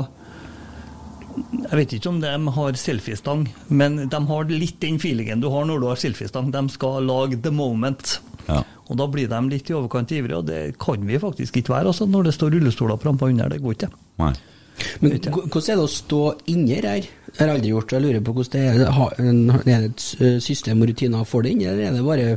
Jeg 1.64 1.78
vet 1.80 1.94
ikke 1.96 2.10
om 2.12 2.20
de 2.20 2.32
har 2.56 2.78
selfiestang, 2.80 3.46
men 3.72 3.96
de 4.12 4.20
har 4.34 4.52
litt 4.52 4.80
den 4.84 5.00
feelingen 5.00 5.40
du 5.40 5.48
har 5.52 5.64
når 5.68 5.80
du 5.80 5.88
har 5.88 6.00
selfiestang. 6.00 6.52
De 6.52 6.62
skal 6.74 7.08
lage 7.08 7.40
the 7.44 7.52
moment. 7.56 8.18
Ja. 8.50 8.62
Og 8.90 8.98
da 8.98 9.06
blir 9.12 9.30
de 9.30 9.40
litt 9.52 9.70
i 9.70 9.76
overkant 9.78 10.12
ivrige, 10.16 10.40
og 10.42 10.48
det 10.50 10.62
kan 10.82 11.04
vi 11.06 11.20
faktisk 11.22 11.60
ikke 11.62 11.76
være 11.76 11.92
altså, 11.94 12.08
når 12.10 12.30
det 12.30 12.38
står 12.38 12.56
rullestoler 12.58 12.98
på 12.98 13.14
under. 13.14 13.52
Det 13.54 13.62
går 13.62 13.78
ikke. 13.78 13.92
Nei. 14.24 14.34
Men 15.04 15.18
hvordan 15.20 15.74
er 15.74 15.80
det 15.80 15.84
å 15.84 15.92
stå 15.92 16.22
inni 16.52 16.78
her? 16.78 16.88
Jeg 17.04 17.40
har 17.40 17.52
aldri 17.54 17.74
gjort 17.74 17.90
det. 17.90 17.98
Jeg 17.98 18.06
lurer 18.06 18.24
på 18.26 18.36
hvordan 18.38 18.54
det 18.54 18.62
er. 18.70 19.74
Er 19.76 19.84
det 19.84 19.90
et 19.90 20.44
system 20.44 20.84
og 20.84 20.92
rutiner 20.92 21.28
for 21.28 21.46
det 21.46 21.58
eller 21.60 21.84
er 21.90 21.98
det 21.98 22.06
bare 22.06 22.30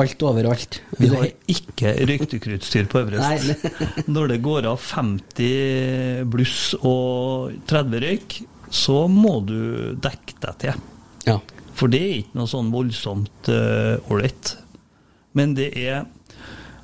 alt 0.00 0.22
overalt? 0.22 0.80
Vi 1.00 1.10
har 1.10 1.26
ikke 1.50 1.94
røykdykkutstyr 2.06 2.88
på 2.90 3.02
Nei, 3.02 3.18
Øverest. 3.18 3.66
Når 4.14 4.34
det 4.34 4.40
går 4.46 4.70
av 4.70 4.78
50 4.92 6.30
bluss 6.30 6.60
og 6.80 7.56
30 7.70 8.04
røyk, 8.06 8.40
så 8.70 9.04
må 9.10 9.40
du 9.42 9.58
dekke 9.98 10.38
deg 10.46 10.60
til. 10.62 10.84
Ja. 11.26 11.40
For 11.74 11.90
det 11.90 12.00
er 12.06 12.18
ikke 12.22 12.38
noe 12.38 12.50
sånn 12.50 12.70
voldsomt 12.72 13.50
ålreit. 13.50 14.06
ålreit. 14.12 14.56
Men 15.38 15.54
det 15.58 15.70
er 15.78 16.06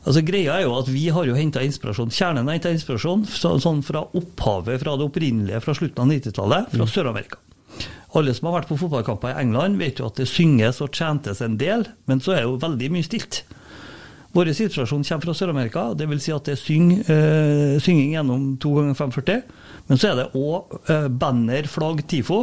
Altså 0.07 0.21
Greia 0.23 0.55
er 0.55 0.63
jo 0.63 0.77
at 0.79 0.87
vi 0.87 1.09
har 1.11 1.27
jo 1.27 1.35
henta 1.35 1.59
inspirasjon. 1.67 2.13
Kjernen 2.15 2.47
har 2.47 2.55
henta 2.55 2.71
inspirasjon 2.71 3.25
så, 3.27 3.57
sånn 3.59 3.81
fra 3.83 4.05
opphavet, 4.15 4.79
fra 4.79 4.93
det 4.95 5.03
opprinnelige 5.09 5.59
fra 5.65 5.75
slutten 5.75 6.05
av 6.05 6.13
90-tallet, 6.13 6.69
fra 6.77 6.87
Sør-Amerika. 6.87 7.41
Alle 8.15 8.31
som 8.37 8.47
har 8.47 8.61
vært 8.61 8.71
på 8.71 8.79
fotballkamper 8.79 9.33
i 9.35 9.41
England, 9.43 9.81
vet 9.83 9.99
jo 9.99 10.07
at 10.07 10.21
det 10.21 10.29
synges 10.31 10.79
og 10.85 10.95
chantes 10.95 11.43
en 11.43 11.57
del, 11.59 11.89
men 12.07 12.23
så 12.23 12.37
er 12.37 12.45
det 12.45 12.47
jo 12.47 12.61
veldig 12.63 12.93
mye 12.95 13.09
stilt. 13.09 13.41
Vår 14.37 14.53
situasjon 14.55 15.03
kommer 15.09 15.27
fra 15.27 15.35
Sør-Amerika, 15.41 15.89
dvs. 15.99 16.23
Si 16.23 16.37
at 16.37 16.47
det 16.47 16.55
er 16.55 16.63
syng, 16.63 16.93
øh, 17.03 17.75
synging 17.83 18.15
gjennom 18.15 18.47
2 18.63 18.77
ganger 18.79 19.01
540 19.03 19.43
men 19.87 20.01
så 20.01 20.11
er 20.11 20.17
det 20.19 20.31
òg 20.39 20.79
øh, 20.91 21.09
banner, 21.15 21.67
flagg, 21.71 22.03
TIFO, 22.11 22.41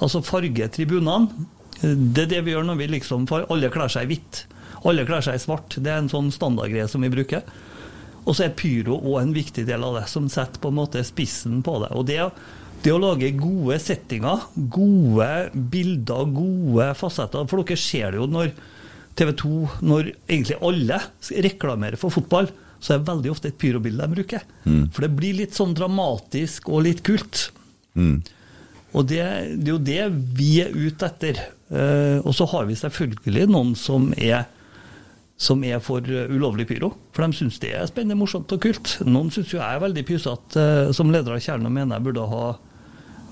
altså 0.00 0.20
farge 0.24 0.68
tribunene. 0.74 1.28
Eh, 1.82 1.94
Det 1.96 2.26
er 2.26 2.32
det 2.36 2.42
vi 2.44 2.52
gjør 2.52 2.66
når 2.68 2.80
vi 2.80 2.86
liksom 2.96 3.26
Alle 3.48 3.70
kler 3.72 3.88
seg 3.92 4.04
i 4.04 4.14
hvitt. 4.14 4.44
Alle 4.88 5.04
kler 5.08 5.24
seg 5.24 5.38
i 5.38 5.42
svart. 5.42 5.76
Det 5.78 5.90
er 5.90 6.02
en 6.02 6.10
sånn 6.12 6.32
standardgreie 6.34 6.88
som 6.90 7.04
vi 7.04 7.12
bruker. 7.12 7.44
Og 8.22 8.36
så 8.36 8.46
er 8.46 8.56
pyro 8.58 8.98
òg 9.00 9.20
en 9.20 9.34
viktig 9.34 9.64
del 9.66 9.84
av 9.86 9.96
det, 9.98 10.06
som 10.10 10.28
setter 10.30 10.62
på 10.62 10.70
en 10.70 10.78
måte 10.78 11.02
spissen 11.06 11.62
på 11.66 11.78
det. 11.82 11.90
Og 11.98 12.06
det, 12.10 12.18
det 12.84 12.94
å 12.94 13.00
lage 13.02 13.32
gode 13.38 13.78
settinger, 13.82 14.46
gode 14.54 15.30
bilder, 15.72 16.28
gode 16.34 16.92
fasetter 16.98 17.48
For 17.50 17.62
dere 17.62 17.80
ser 17.80 18.14
det 18.14 18.22
jo 18.22 18.28
når 18.30 18.52
TV 19.18 19.32
2, 19.42 19.56
når 19.84 20.12
egentlig 20.24 20.60
alle 20.64 21.00
reklamerer 21.44 22.00
for 22.00 22.14
fotball, 22.14 22.48
så 22.82 22.94
er 22.94 23.00
det 23.00 23.10
veldig 23.10 23.30
ofte 23.30 23.50
et 23.52 23.58
pyrobilde 23.60 24.06
de 24.06 24.16
bruker. 24.16 24.46
Mm. 24.64 24.86
For 24.94 25.04
det 25.04 25.12
blir 25.14 25.36
litt 25.38 25.58
sånn 25.58 25.74
dramatisk 25.78 26.70
og 26.72 26.86
litt 26.88 27.02
kult. 27.06 27.50
Mm. 27.94 28.22
Og 28.92 29.06
det, 29.08 29.22
det 29.60 29.68
er 29.68 29.74
jo 29.74 29.82
det 29.86 30.00
vi 30.38 30.50
er 30.64 30.74
ute 30.74 31.06
etter. 31.08 31.38
Eh, 31.72 32.18
og 32.20 32.34
så 32.36 32.48
har 32.50 32.66
vi 32.68 32.78
selvfølgelig 32.78 33.46
noen 33.52 33.76
som 33.78 34.10
er, 34.16 34.48
som 35.40 35.62
er 35.66 35.80
for 35.82 36.06
eh, 36.06 36.30
ulovlig 36.30 36.68
pyro. 36.70 36.92
For 37.14 37.24
de 37.24 37.36
syns 37.36 37.58
det 37.62 37.72
er 37.76 37.88
spennende, 37.90 38.18
morsomt 38.20 38.52
og 38.54 38.62
kult. 38.62 38.98
Noen 39.06 39.32
syns 39.34 39.52
jo 39.52 39.60
jeg 39.60 39.66
er 39.66 39.82
veldig 39.82 40.04
pysete, 40.08 40.60
eh, 40.60 40.92
som 40.96 41.10
leder 41.12 41.34
av 41.34 41.42
Kjernen, 41.42 41.68
og 41.68 41.74
mener 41.74 41.98
jeg 41.98 42.06
burde 42.08 42.28
ha 42.30 42.46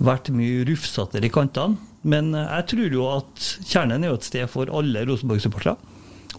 vært 0.00 0.32
mye 0.34 0.64
rufsatere 0.68 1.28
i 1.28 1.32
kantene. 1.34 1.78
Men 2.02 2.32
eh, 2.34 2.48
jeg 2.58 2.68
tror 2.74 2.98
jo 2.98 3.06
at 3.12 3.46
Kjernen 3.68 4.04
er 4.04 4.12
jo 4.12 4.20
et 4.20 4.28
sted 4.30 4.50
for 4.50 4.72
alle 4.80 5.06
Rosenborg-supportere. 5.08 5.76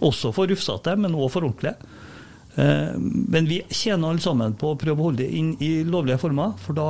Også 0.01 0.31
for 0.35 0.49
rufsete, 0.49 0.95
men 0.97 1.15
også 1.15 1.35
for 1.35 1.51
ordentlige. 1.51 1.97
Men 2.51 3.45
vi 3.47 3.61
tjener 3.71 4.09
alle 4.09 4.23
sammen 4.23 4.55
på 4.59 4.73
å 4.73 4.77
prøve 4.79 4.99
å 4.99 5.05
holde 5.05 5.21
det 5.21 5.37
inn 5.37 5.51
i 5.63 5.85
lovlige 5.87 6.17
former, 6.19 6.55
for 6.59 6.75
da 6.75 6.87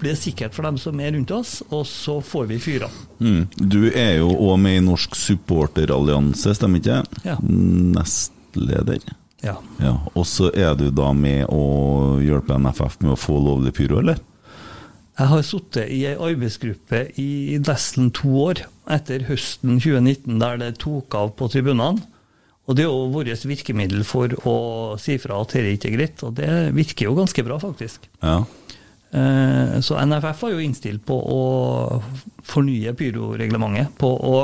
blir 0.00 0.14
det 0.14 0.20
sikkert 0.22 0.56
for 0.56 0.66
dem 0.66 0.78
som 0.80 1.00
er 1.00 1.12
rundt 1.14 1.30
oss, 1.36 1.60
og 1.68 1.84
så 1.88 2.18
får 2.24 2.48
vi 2.50 2.58
fyra. 2.62 2.90
Mm. 3.20 3.46
Du 3.56 3.82
er 3.90 4.18
jo 4.20 4.32
òg 4.34 4.58
med 4.62 4.80
i 4.80 4.84
Norsk 4.84 5.16
supporterallianse, 5.18 6.54
stemmer 6.56 6.82
ikke? 6.82 7.02
Ja. 7.26 7.36
Nestleder. 7.44 9.04
Ja. 9.44 9.56
ja. 9.80 9.94
Og 10.14 10.26
så 10.28 10.50
er 10.52 10.74
du 10.76 10.88
da 10.92 11.12
med 11.16 11.46
å 11.52 12.18
hjelpe 12.24 12.58
NFF 12.60 13.00
med 13.04 13.14
å 13.14 13.20
få 13.20 13.38
lovlig 13.40 13.74
pyro, 13.76 14.00
eller? 14.02 14.20
Jeg 15.20 15.28
har 15.28 15.42
sittet 15.44 15.90
i 15.92 16.04
ei 16.08 16.14
arbeidsgruppe 16.16 17.02
i 17.20 17.58
nesten 17.60 18.08
to 18.16 18.30
år, 18.46 18.62
etter 18.88 19.26
høsten 19.28 19.76
2019, 19.76 20.38
der 20.40 20.60
det 20.62 20.70
tok 20.80 21.16
av 21.18 21.34
på 21.36 21.50
tribunene. 21.52 22.00
Og 22.70 22.76
det 22.78 22.84
er 22.84 22.92
jo 22.92 23.10
vårt 23.10 23.44
virkemiddel 23.50 24.04
for 24.06 24.32
å 24.46 24.54
si 25.00 25.16
fra 25.18 25.40
at 25.42 25.56
dette 25.56 25.74
ikke 25.74 25.90
er 25.90 25.96
greit, 25.96 26.22
og 26.22 26.36
det 26.38 26.50
virker 26.76 27.08
jo 27.08 27.16
ganske 27.18 27.44
bra, 27.44 27.58
faktisk. 27.60 28.06
Ja. 28.22 28.44
Eh, 29.10 29.80
Så 29.80 29.98
NFF 30.06 30.42
var 30.42 30.50
jo 30.54 30.62
innstilt 30.62 31.04
på 31.06 31.16
å 31.18 31.42
fornye 32.46 32.94
pyroreglementet. 32.94 33.96
På 33.98 34.12
å 34.14 34.36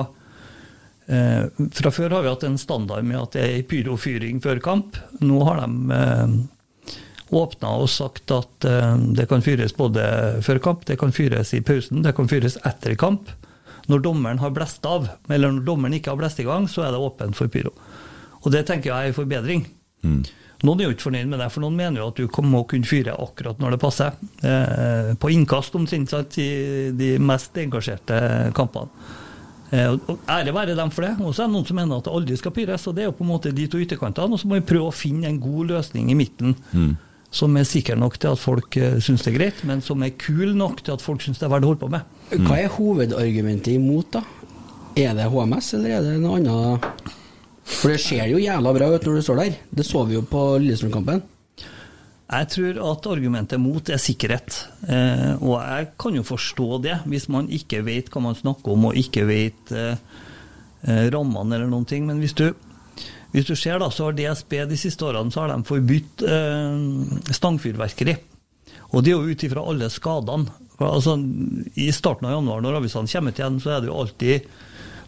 eh, 1.07 1.47
Fra 1.73 1.93
før 1.95 2.17
har 2.17 2.27
vi 2.27 2.33
hatt 2.33 2.47
en 2.49 2.59
standard 2.59 3.07
med 3.07 3.21
at 3.21 3.39
det 3.39 3.47
er 3.47 3.67
pyrofyring 3.71 4.43
før 4.43 4.63
kamp. 4.63 4.99
Nå 5.23 5.43
har 5.47 5.63
de 5.63 5.99
eh, 6.01 6.37
åpna 7.37 7.73
og 7.83 7.91
sagt 7.91 8.31
at 8.31 8.63
det 9.19 9.25
kan 9.27 9.43
fyres 9.43 9.73
både 9.75 10.05
før 10.47 10.61
kamp, 10.63 10.85
det 10.87 10.95
kan 11.01 11.11
fyres 11.11 11.51
i 11.59 11.59
pausen, 11.59 12.05
det 12.05 12.13
kan 12.15 12.29
fyres 12.31 12.55
etter 12.63 12.95
kamp. 12.95 13.33
Når 13.91 14.05
dommeren 14.05 14.39
har 14.39 14.53
blest 14.55 14.87
av, 14.87 15.09
eller 15.27 15.51
når 15.57 15.65
dommeren 15.67 15.97
ikke 15.99 16.13
har 16.13 16.21
blest 16.21 16.39
i 16.39 16.47
gang, 16.47 16.69
så 16.71 16.85
er 16.87 16.95
det 16.95 17.03
åpent 17.03 17.35
for 17.35 17.51
pyro. 17.51 17.73
Og 18.45 18.53
det 18.55 18.63
tenker 18.71 18.93
jeg 18.93 19.09
er 19.09 19.11
en 19.11 19.19
forbedring. 19.19 19.67
Noen 20.65 20.81
er 20.81 20.89
jo 20.89 20.95
ikke 20.95 21.11
fornøyd 21.11 21.29
med 21.29 21.39
det, 21.43 21.51
for 21.53 21.61
noen 21.61 21.77
mener 21.77 22.01
jo 22.01 22.09
at 22.09 22.17
du 22.17 22.43
må 22.49 22.63
kunne 22.69 22.89
fyre 22.89 23.13
akkurat 23.21 23.59
når 23.61 23.75
det 23.77 23.81
passer. 23.83 24.13
Eh, 24.43 25.11
på 25.21 25.31
innkast 25.35 25.75
omtrent 25.77 26.09
sant, 26.09 26.39
i 26.41 26.91
de 26.97 27.11
mest 27.21 27.53
engasjerte 27.61 28.53
kampene. 28.57 28.89
Eh, 29.71 29.91
og- 29.93 30.19
ære 30.31 30.55
være 30.55 30.77
dem 30.77 30.91
for 30.91 31.03
det. 31.03 31.17
Og 31.21 31.35
så 31.35 31.43
er 31.45 31.47
det 31.51 31.55
noen 31.59 31.67
som 31.67 31.77
mener 31.77 31.97
at 31.99 32.05
det 32.05 32.13
aldri 32.13 32.37
skal 32.39 32.53
pyres. 32.53 32.87
og 32.87 32.95
Det 32.95 33.03
er 33.03 33.11
jo 33.11 33.17
på 33.19 33.25
en 33.27 33.33
måte 33.33 33.53
de 33.55 33.67
to 33.67 33.79
ytterkantene. 33.79 34.33
Og 34.33 34.39
så 34.41 34.47
må 34.49 34.55
vi 34.61 34.73
prøve 34.73 34.89
å 34.89 34.95
finne 34.95 35.27
en 35.29 35.41
god 35.41 35.67
løsning 35.75 36.11
i 36.11 36.15
midten. 36.15 36.57
Som 37.31 37.57
er 37.57 37.65
sikker 37.65 37.97
nok 37.99 38.17
til 38.19 38.31
at 38.31 38.39
folk 38.39 38.77
uh, 38.79 38.97
syns 39.03 39.25
det 39.25 39.35
er 39.35 39.39
greit, 39.39 39.65
men 39.65 39.83
som 39.83 40.01
er 40.03 40.11
kul 40.17 40.55
nok 40.55 40.81
til 40.85 40.95
at 40.95 41.03
folk 41.03 41.21
syns 41.21 41.39
det 41.39 41.43
er 41.43 41.51
verdt 41.51 41.65
å 41.67 41.73
holde 41.75 41.81
på 41.83 41.91
med. 41.91 42.03
Hva 42.47 42.57
er 42.63 42.69
hovedargumentet 42.71 43.75
imot, 43.75 44.13
da? 44.13 44.23
Er 44.97 45.13
det 45.13 45.27
HMS, 45.29 45.75
eller 45.75 45.91
er 45.91 46.01
det 46.07 46.21
noe 46.23 46.39
annet? 46.39 47.13
For 47.67 47.91
det 47.91 48.01
ser 48.03 48.29
jo 48.31 48.39
jævla 48.41 48.73
bra 48.77 48.91
ut 48.95 49.07
når 49.07 49.19
du 49.19 49.25
står 49.27 49.41
der. 49.43 49.57
Det 49.75 49.87
så 49.87 50.05
vi 50.07 50.15
jo 50.15 50.23
på 50.27 50.43
Lillestrøm-kampen. 50.63 51.25
Jeg 52.27 52.49
tror 52.51 52.79
at 52.91 53.07
argumentet 53.07 53.61
mot 53.63 53.91
er 53.91 54.03
sikkerhet. 54.03 54.59
Eh, 54.91 55.35
og 55.39 55.59
jeg 55.61 55.91
kan 55.99 56.17
jo 56.19 56.25
forstå 56.27 56.69
det, 56.83 56.97
hvis 57.11 57.29
man 57.31 57.51
ikke 57.51 57.85
vet 57.87 58.11
hva 58.11 58.23
man 58.25 58.39
snakker 58.39 58.75
om 58.75 58.89
og 58.89 58.99
ikke 58.99 59.27
vet 59.29 59.75
eh, 59.75 59.99
eh, 60.87 61.05
rammene 61.15 61.59
eller 61.59 61.71
noen 61.71 61.87
ting. 61.87 62.07
Men 62.07 62.23
hvis 62.23 62.35
du, 62.39 62.49
hvis 63.35 63.47
du 63.47 63.55
ser, 63.55 63.79
da, 63.83 63.91
så 63.95 64.09
har 64.09 64.19
DSB 64.19 64.59
de 64.71 64.79
siste 64.81 65.07
årene 65.07 65.35
så 65.35 65.45
har 65.45 65.55
de 65.55 65.67
forbudt 65.67 66.27
eh, 66.27 67.31
stangfyrverkeri. 67.39 68.17
Og 68.95 69.03
det 69.03 69.13
er 69.13 69.19
jo 69.19 69.35
ut 69.35 69.47
ifra 69.47 69.67
alle 69.67 69.91
skadene. 69.91 70.63
Altså, 70.83 71.15
I 71.79 71.91
starten 71.95 72.27
av 72.29 72.37
januar, 72.37 72.63
når 72.63 72.81
avisene 72.81 73.11
kommer 73.11 73.35
ut 73.35 73.39
igjen, 73.41 73.63
så 73.63 73.77
er 73.77 73.83
det 73.83 73.91
jo 73.91 74.01
alltid 74.03 74.51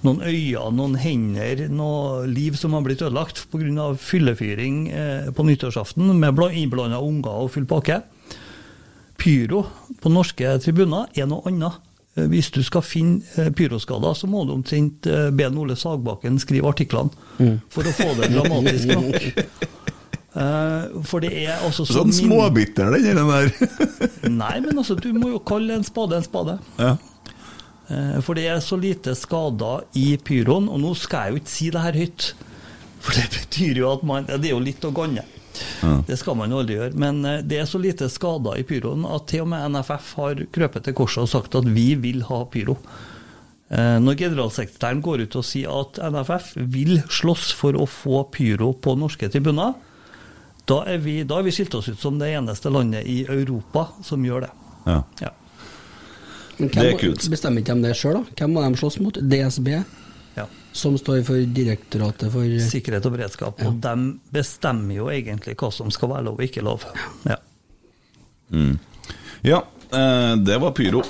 noen 0.07 0.21
øyne, 0.23 0.69
noen 0.79 0.95
hender, 1.01 1.65
noe 1.75 2.27
liv 2.31 2.55
som 2.61 2.73
har 2.77 2.85
blitt 2.87 3.03
ødelagt 3.03 3.47
pga. 3.51 3.89
fyllefyring 3.99 4.77
eh, 4.93 5.31
på 5.35 5.45
nyttårsaften 5.49 6.13
med 6.19 6.35
bla- 6.39 6.53
innblanda 6.55 7.01
unger 7.03 7.43
og 7.45 7.51
full 7.57 7.67
pakke. 7.67 8.03
Pyro 9.19 9.65
på 10.01 10.11
norske 10.15 10.53
tribuner 10.63 11.09
er 11.19 11.27
noe 11.27 11.43
annet. 11.51 11.81
Eh, 12.17 12.29
Hvis 12.31 12.51
du 12.55 12.61
skal 12.63 12.83
finne 12.87 13.23
eh, 13.37 13.51
pyroskader, 13.51 14.15
så 14.15 14.27
må 14.31 14.45
du 14.47 14.53
omtrent 14.55 15.07
eh, 15.11 15.31
be 15.35 15.49
Ole 15.51 15.75
Sagbakken 15.79 16.39
skrive 16.39 16.71
artiklene 16.71 17.11
for 17.71 17.83
å 17.87 17.97
få 17.99 18.13
det 18.21 18.31
dramatisk 18.37 18.95
nok. 18.95 19.19
Eh, 20.39 20.83
For 21.09 21.25
det 21.25 21.33
er 21.49 21.63
altså 21.67 21.83
så 21.89 21.97
Sånn 22.05 22.13
småbitter, 22.15 22.93
den 22.95 23.17
der. 23.17 23.49
Nei, 24.31 24.59
men 24.63 24.77
altså, 24.79 24.95
du 25.01 25.09
må 25.17 25.33
jo 25.33 25.41
kalle 25.43 25.75
en 25.75 25.83
spade 25.89 26.15
en 26.21 26.23
spade. 26.27 26.59
ja. 26.79 26.93
Eh, 27.91 28.21
For 28.25 28.35
det 28.39 28.47
er 28.53 28.61
så 28.65 28.77
lite 28.81 29.15
skader 29.17 29.87
i 29.97 30.13
pyroen, 30.21 30.69
og 30.69 30.81
nå 30.83 30.95
skal 30.99 31.29
jeg 31.29 31.33
jo 31.37 31.43
ikke 31.43 31.55
si 31.55 31.71
det 31.75 31.83
her 31.87 31.99
høyt. 32.03 32.29
For 33.01 33.15
det 33.15 33.29
betyr 33.35 33.79
jo 33.83 33.91
at 33.95 34.03
man 34.03 34.27
ja, 34.29 34.37
Det 34.37 34.51
er 34.51 34.57
jo 34.57 34.63
litt 34.65 34.85
å 34.85 34.91
ganne. 34.95 35.25
Ja. 35.83 35.93
Det 36.07 36.17
skal 36.21 36.37
man 36.39 36.53
aldri 36.55 36.77
gjøre. 36.77 36.95
Men 36.99 37.25
eh, 37.27 37.41
det 37.43 37.61
er 37.63 37.67
så 37.71 37.81
lite 37.83 38.09
skader 38.13 38.59
i 38.61 38.67
pyroen 38.69 39.07
at 39.09 39.27
til 39.31 39.43
og 39.47 39.53
med 39.55 39.71
NFF 39.75 40.15
har 40.21 40.43
krøpet 40.55 40.85
til 40.89 40.97
korset 40.99 41.25
og 41.25 41.31
sagt 41.33 41.57
at 41.59 41.67
vi 41.67 41.93
vil 41.99 42.23
ha 42.29 42.43
pyro. 42.53 42.77
Eh, 43.71 43.97
Når 44.01 44.17
generalsekretæren 44.23 45.03
går 45.05 45.25
ut 45.27 45.37
og 45.41 45.45
sier 45.47 45.73
at 45.81 45.99
NFF 46.13 46.53
vil 46.73 47.01
slåss 47.13 47.51
for 47.59 47.77
å 47.77 47.89
få 47.91 48.23
pyro 48.35 48.73
på 48.75 48.95
norske 48.99 49.29
tribuner, 49.33 49.75
da 50.69 50.83
er 50.85 50.99
vi, 51.01 51.23
da 51.25 51.39
har 51.39 51.47
vi 51.47 51.53
skilt 51.57 51.75
oss 51.79 51.89
ut 51.89 51.99
som 52.01 52.19
det 52.21 52.29
eneste 52.37 52.69
landet 52.69 53.07
i 53.09 53.23
Europa 53.25 53.87
som 54.05 54.21
gjør 54.25 54.45
det. 54.45 54.51
Ja. 54.85 54.99
Ja. 55.25 55.31
Men 56.59 56.69
Det 56.75 56.85
er 56.93 56.99
kult. 56.99 57.29
bestemmer 57.31 57.63
ikke 57.63 57.75
de 57.79 57.83
det 57.89 57.97
sjøl, 57.97 58.15
da? 58.15 58.25
Hvem 58.41 58.53
må 58.57 58.63
de 58.67 58.79
slåss 58.81 58.99
mot? 59.01 59.15
DSB, 59.15 59.69
Ja. 60.37 60.47
som 60.73 60.97
står 60.99 61.25
for 61.25 61.35
Direktoratet 61.55 62.31
for 62.33 62.43
Sikkerhet 62.71 63.07
og 63.07 63.13
beredskap. 63.17 63.63
Og 63.67 63.81
de 63.81 64.19
bestemmer 64.33 64.95
jo 64.95 65.07
egentlig 65.11 65.57
hva 65.57 65.73
som 65.73 65.91
skal 65.91 66.09
være 66.09 66.25
lov 66.25 66.35
og 66.41 66.45
ikke 66.47 66.63
lov. 66.63 66.85
Ja. 67.27 67.37
Mm. 68.53 68.79
Ja, 69.45 69.63
eh, 69.93 70.37
det 70.37 70.61
var 70.61 70.73
pyro. 70.73 71.03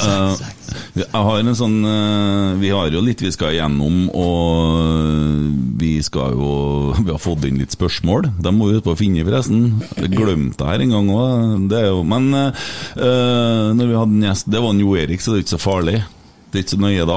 Eh, 0.00 0.52
jeg 0.96 1.08
har 1.12 1.40
en 1.40 1.56
sånn 1.56 1.76
eh, 1.84 2.54
Vi 2.60 2.70
har 2.72 2.88
jo 2.92 3.02
litt 3.04 3.20
vi 3.20 3.32
skal 3.34 3.54
igjennom, 3.54 4.06
og 4.16 5.76
vi 5.80 5.96
skal 6.04 6.36
jo 6.36 6.50
Vi 7.06 7.12
har 7.12 7.20
fått 7.22 7.46
inn 7.48 7.60
litt 7.60 7.76
spørsmål. 7.76 8.30
De 8.40 8.52
må 8.54 8.70
vi 8.70 8.80
ut 8.80 8.86
på 8.86 8.94
å 8.96 8.98
finne, 8.98 9.24
forresten. 9.26 9.82
Jeg 10.00 10.14
glemte 10.14 10.64
det 10.64 10.70
her 10.72 10.84
en 10.86 10.94
gang 10.96 11.12
òg. 11.12 12.04
Men 12.08 12.28
eh, 12.40 12.66
eh, 12.96 13.72
når 13.76 13.90
vi 13.90 13.98
hadde 14.00 14.20
en 14.20 14.28
gjest 14.30 14.52
Det 14.52 14.62
var 14.62 14.74
en 14.74 14.84
Jo 14.84 14.96
Erik, 14.98 15.22
så 15.22 15.32
det 15.34 15.42
er 15.42 15.46
ikke 15.46 15.56
så 15.56 15.62
farlig. 15.66 16.00
Det 16.46 16.60
er 16.60 16.62
ikke 16.62 16.74
så 16.76 16.78
nøye 16.80 17.04
da. 17.08 17.16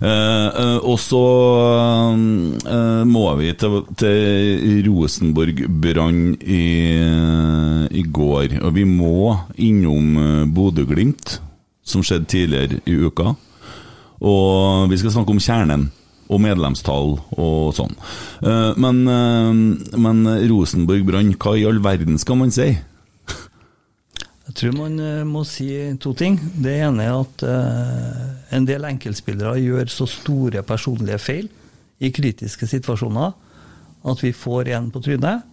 Eh, 0.00 0.48
eh, 0.62 0.76
og 0.86 0.96
så 1.02 1.22
eh, 2.70 3.02
må 3.04 3.24
vi 3.40 3.50
til, 3.58 3.80
til 3.98 4.86
Rosenborg 4.86 5.64
Brann 5.82 6.36
i, 6.40 6.64
i 7.90 8.04
går. 8.06 8.60
Og 8.62 8.74
vi 8.78 8.86
må 8.88 9.34
innom 9.60 10.52
Bodø-Glimt, 10.54 11.40
som 11.82 12.04
skjedde 12.06 12.30
tidligere 12.30 12.80
i 12.86 12.98
uka. 13.04 13.34
Og 14.20 14.90
vi 14.90 15.00
skal 15.00 15.16
snakke 15.16 15.34
om 15.34 15.42
kjernen. 15.42 15.90
Og 16.30 16.38
medlemstall 16.38 17.16
og 17.42 17.72
sånn. 17.74 17.96
Men, 18.78 19.00
men 19.02 20.20
Rosenborg 20.46 21.02
Brann, 21.08 21.32
hva 21.34 21.56
i 21.58 21.64
all 21.66 21.80
verden 21.82 22.20
skal 22.22 22.38
man 22.38 22.54
si? 22.54 22.68
Jeg 24.50 24.56
tror 24.58 24.72
man 24.74 24.98
eh, 24.98 25.20
må 25.22 25.44
si 25.46 25.68
to 26.02 26.10
ting. 26.18 26.34
Det 26.58 26.72
ene 26.82 27.04
er 27.06 27.14
at 27.14 27.42
eh, 27.46 28.56
en 28.56 28.64
del 28.66 28.82
enkeltspillere 28.88 29.60
gjør 29.62 29.92
så 29.94 30.08
store 30.10 30.64
personlige 30.66 31.20
feil 31.22 31.46
i 32.02 32.10
kritiske 32.10 32.66
situasjoner 32.66 33.30
at 34.10 34.24
vi 34.24 34.32
får 34.34 34.72
en 34.74 34.88
på 34.90 35.04
trynet. 35.06 35.46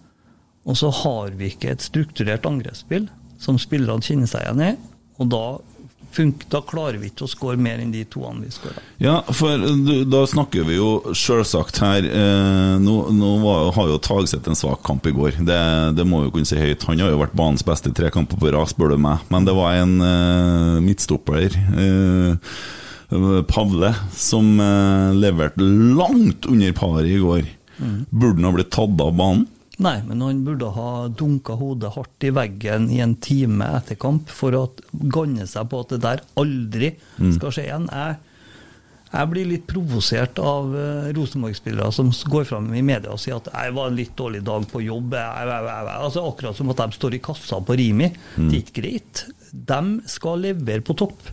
Og 0.65 0.79
så 0.81 0.89
har 1.03 1.37
vi 1.37 1.51
ikke 1.51 1.75
et 1.75 1.85
strukturert 1.85 2.49
angrepsspill 2.49 3.05
som 3.37 3.61
spillerne 3.61 4.01
kjenner 4.01 4.31
seg 4.31 4.47
igjen 4.47 4.65
i. 4.65 4.71
Og 5.21 5.29
da, 5.29 5.43
da 6.51 6.61
klarer 6.65 6.97
vi 7.01 7.09
ikke 7.11 7.25
å 7.25 7.31
skåre 7.31 7.59
mer 7.61 7.81
enn 7.81 7.91
de 7.93 8.03
toene 8.09 8.45
vi 8.45 8.51
skårer. 8.53 8.83
Ja, 9.03 9.19
for 9.35 9.61
du, 9.61 9.93
da 10.09 10.23
snakker 10.29 10.65
vi 10.67 10.77
jo 10.77 11.13
selvsagt 11.17 11.81
her 11.83 12.07
eh, 12.07 12.75
Nå, 12.81 12.95
nå 13.13 13.31
var, 13.43 13.69
har 13.75 13.91
jo 13.91 13.99
Tagseth 14.01 14.49
en 14.49 14.57
svak 14.57 14.81
kamp 14.87 15.05
i 15.07 15.13
går, 15.15 15.39
det, 15.47 15.59
det 15.97 16.07
må 16.07 16.23
jo 16.25 16.33
kunne 16.35 16.49
si 16.49 16.59
høyt. 16.59 16.85
Han 16.89 17.03
har 17.03 17.13
jo 17.13 17.21
vært 17.21 17.37
banens 17.37 17.65
beste 17.67 17.93
tre 17.95 18.11
kamper 18.13 18.39
på 18.41 18.51
rad, 18.53 18.71
spør 18.71 18.95
du 18.95 19.01
meg. 19.01 19.23
Men 19.33 19.47
det 19.47 19.55
var 19.57 19.77
en 19.81 19.95
eh, 20.03 20.79
midtstopper, 20.85 21.59
eh, 21.83 22.55
Pavle, 23.47 23.93
som 24.11 24.57
eh, 24.59 25.13
leverte 25.15 25.63
langt 25.63 26.49
under 26.49 26.73
paret 26.75 27.11
i 27.11 27.21
går. 27.23 27.53
Burde 28.09 28.39
han 28.39 28.49
ha 28.49 28.55
blitt 28.57 28.73
tatt 28.73 29.05
av 29.05 29.13
banen? 29.15 29.45
Nei, 29.77 29.99
men 30.07 30.21
han 30.25 30.39
burde 30.45 30.71
ha 30.73 31.07
dunka 31.13 31.53
hodet 31.59 31.91
hardt 31.93 32.25
i 32.25 32.31
veggen 32.33 32.87
i 32.89 32.97
en 33.03 33.13
time 33.21 33.67
etter 33.77 33.99
kamp 34.01 34.31
for 34.33 34.55
å 34.57 34.63
ganne 35.13 35.45
seg 35.45 35.67
på 35.69 35.83
at 35.83 35.91
det 35.93 35.99
der 36.05 36.23
aldri 36.41 36.95
Mm. 37.19 37.33
skal 37.35 37.51
skje 37.53 37.65
igjen. 37.67 37.85
Jeg, 37.93 38.17
jeg 39.13 39.29
blir 39.31 39.45
litt 39.51 39.67
provosert 39.69 40.39
av 40.41 40.73
uh, 40.73 41.07
Rosenborg-spillere 41.15 41.91
som 41.93 42.09
går 42.09 42.47
fram 42.49 42.71
i 42.75 42.81
media 42.85 43.13
og 43.13 43.21
sier 43.21 43.37
at 43.37 43.47
jeg 43.53 43.73
var 43.77 43.87
en 43.91 43.95
litt 43.99 44.15
dårlig 44.17 44.41
dag 44.49 44.65
på 44.71 44.81
jobb. 44.83 45.13
Jeg, 45.13 45.47
jeg. 45.53 45.87
Altså, 45.93 46.25
akkurat 46.27 46.57
som 46.57 46.73
at 46.73 46.81
de 46.81 46.97
står 46.97 47.15
i 47.19 47.21
kassa 47.29 47.61
på 47.61 47.77
Rimi. 47.77 48.09
Mm. 48.35 48.49
Det 48.49 48.57
er 48.57 48.63
ikke 48.65 48.81
greit. 48.81 49.25
De 49.53 49.81
skal 50.09 50.41
levere 50.49 50.81
på 50.85 50.97
topp. 50.97 51.29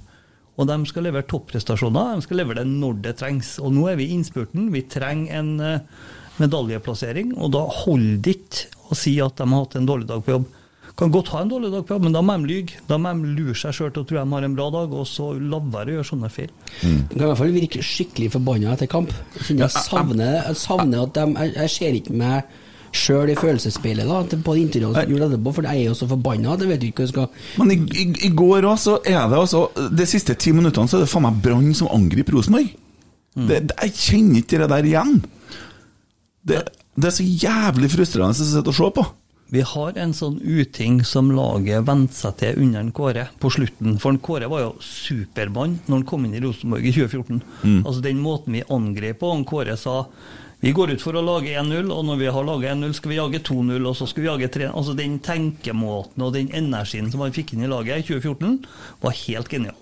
Og 0.55 0.69
de 0.71 0.77
skal 0.87 1.09
levere 1.09 1.27
topprestasjoner. 1.27 2.13
De 2.21 2.23
skal 2.29 2.39
levere 2.45 2.61
det 2.63 2.71
når 2.71 3.01
det 3.09 3.17
trengs. 3.19 3.57
Og 3.59 3.73
nå 3.75 3.89
er 3.91 3.97
vi 3.99 4.07
i 4.07 4.15
innspurten. 4.15 4.69
Vi 4.71 4.85
trenger 4.87 5.41
en 5.41 5.49
eh, 5.61 5.81
medaljeplassering, 6.43 7.35
og 7.39 7.53
da 7.55 7.63
holder 7.85 8.21
det 8.25 8.37
ikke 8.39 8.91
å 8.91 8.99
si 8.99 9.17
at 9.23 9.39
de 9.39 9.49
har 9.49 9.65
hatt 9.65 9.79
en 9.79 9.89
dårlig 9.89 10.09
dag 10.11 10.25
på 10.25 10.35
jobb. 10.37 10.51
Kan 10.95 11.11
godt 11.11 11.33
ha 11.35 11.41
en 11.43 11.51
dårlig 11.51 11.73
dag 11.73 11.87
på 11.87 11.97
jobb, 11.97 12.05
men 12.07 12.15
da 12.15 12.21
må 12.23 12.37
de 12.39 12.51
lyge. 12.51 12.81
Da 12.87 12.99
må 13.03 13.11
de 13.19 13.33
lure 13.35 13.55
seg 13.59 13.75
sjøl 13.75 13.95
til 13.95 14.05
å 14.05 14.07
tro 14.07 14.19
de 14.21 14.35
har 14.37 14.47
en 14.47 14.59
bra 14.59 14.69
dag, 14.71 14.93
og 14.95 15.07
så 15.11 15.33
la 15.35 15.59
være 15.59 15.91
å 15.91 15.97
gjøre 15.99 16.11
sånne 16.11 16.31
feil. 16.31 16.53
De 16.83 17.17
kan 17.17 17.25
i 17.25 17.31
hvert 17.31 17.41
fall 17.41 17.55
virke 17.55 17.83
skikkelig 17.83 18.31
forbanna 18.37 18.77
etter 18.77 18.91
kamp. 18.91 19.11
Jeg, 19.41 19.57
jeg, 19.59 19.73
savner, 19.75 20.37
jeg 20.39 20.61
savner 20.61 21.09
at 21.09 21.17
de 21.17 21.25
Jeg, 21.35 21.57
jeg 21.57 21.75
ser 21.75 21.99
ikke 21.99 22.15
meg 22.21 22.61
sjøl 22.95 23.33
i 23.33 23.35
følelsesspeilet 23.35 24.07
da, 24.07 24.39
på 24.47 24.55
intervjuet 24.61 24.95
som 25.01 25.11
gjorde 25.11 25.27
etterpå, 25.33 25.53
for 25.57 25.67
jeg 25.67 25.83
er 25.83 25.89
jo 25.89 25.97
så 25.99 26.07
forbanna 26.07 26.55
Det 26.61 26.69
vet 26.71 26.79
du 26.79 26.87
ikke 26.87 27.03
hva 27.03 27.09
jeg 27.09 27.11
skal 27.11 27.59
Men 27.59 27.73
i, 27.75 27.79
i, 27.91 28.05
i 28.29 28.31
går 28.39 28.69
òg, 28.71 28.77
så 28.79 28.95
er 29.03 29.25
det 29.33 29.41
altså 29.41 29.65
De 29.99 30.07
siste 30.07 30.37
ti 30.39 30.53
minuttene 30.55 30.87
så 30.91 31.01
er 31.01 31.03
det 31.03 31.11
faen 31.11 31.27
meg 31.27 31.41
Brann 31.43 31.73
som 31.75 31.91
angriper 31.91 32.37
Rosenborg. 32.39 32.71
Det, 33.35 33.65
det, 33.67 33.75
jeg 33.83 33.97
kjenner 33.99 34.45
ikke 34.45 34.61
det 34.63 34.69
der 34.71 34.87
igjen. 34.87 35.17
Det, 36.45 36.63
det 36.95 37.11
er 37.11 37.15
så 37.17 37.27
jævlig 37.27 37.91
frustrerende 37.93 38.37
å 38.37 38.49
sitte 38.49 38.73
og 38.73 38.77
se 38.77 38.91
på. 38.99 39.05
Vi 39.55 39.63
har 39.63 39.99
en 40.01 40.15
sånn 40.17 40.39
uting 40.41 41.03
som 41.07 41.29
laget 41.37 41.85
vente 41.87 42.17
seg 42.17 42.39
til 42.41 42.63
under 42.65 42.81
en 42.81 42.95
Kåre 42.97 43.27
på 43.41 43.51
slutten. 43.53 43.99
For 44.03 44.15
en 44.15 44.23
Kåre 44.25 44.49
var 44.51 44.65
jo 44.65 44.71
supermann 44.83 45.77
når 45.85 46.01
han 46.01 46.07
kom 46.09 46.25
inn 46.27 46.35
i 46.35 46.41
Rosenborg 46.43 46.89
i 46.89 46.95
2014. 46.97 47.43
Mm. 47.63 47.83
Altså 47.85 48.01
Den 48.05 48.23
måten 48.25 48.57
vi 48.57 48.65
angrep 48.73 49.21
på. 49.21 49.31
Han 49.35 49.47
Kåre 49.49 49.77
sa 49.81 50.01
vi 50.65 50.73
går 50.73 50.95
ut 50.95 51.03
for 51.05 51.13
å 51.13 51.21
lage 51.21 51.53
1-0, 51.61 51.91
og 51.93 52.07
når 52.09 52.21
vi 52.23 52.29
har 52.33 52.47
laget 52.49 52.71
1-0, 52.73 52.93
skal 52.97 53.11
vi 53.11 53.19
jage 53.19 53.41
2-0, 53.45 53.85
og 53.85 53.97
så 53.99 54.07
skal 54.09 54.23
vi 54.23 54.29
jage 54.31 54.47
3 54.55 54.69
Altså 54.71 54.95
Den 54.97 55.19
tenkemåten 55.21 56.25
og 56.25 56.31
den 56.33 56.49
energien 56.57 57.11
som 57.13 57.21
han 57.21 57.35
fikk 57.37 57.53
inn 57.53 57.67
i 57.67 57.69
laget 57.69 58.01
i 58.01 58.07
2014, 58.15 58.55
var 59.05 59.19
helt 59.19 59.53
genial. 59.53 59.77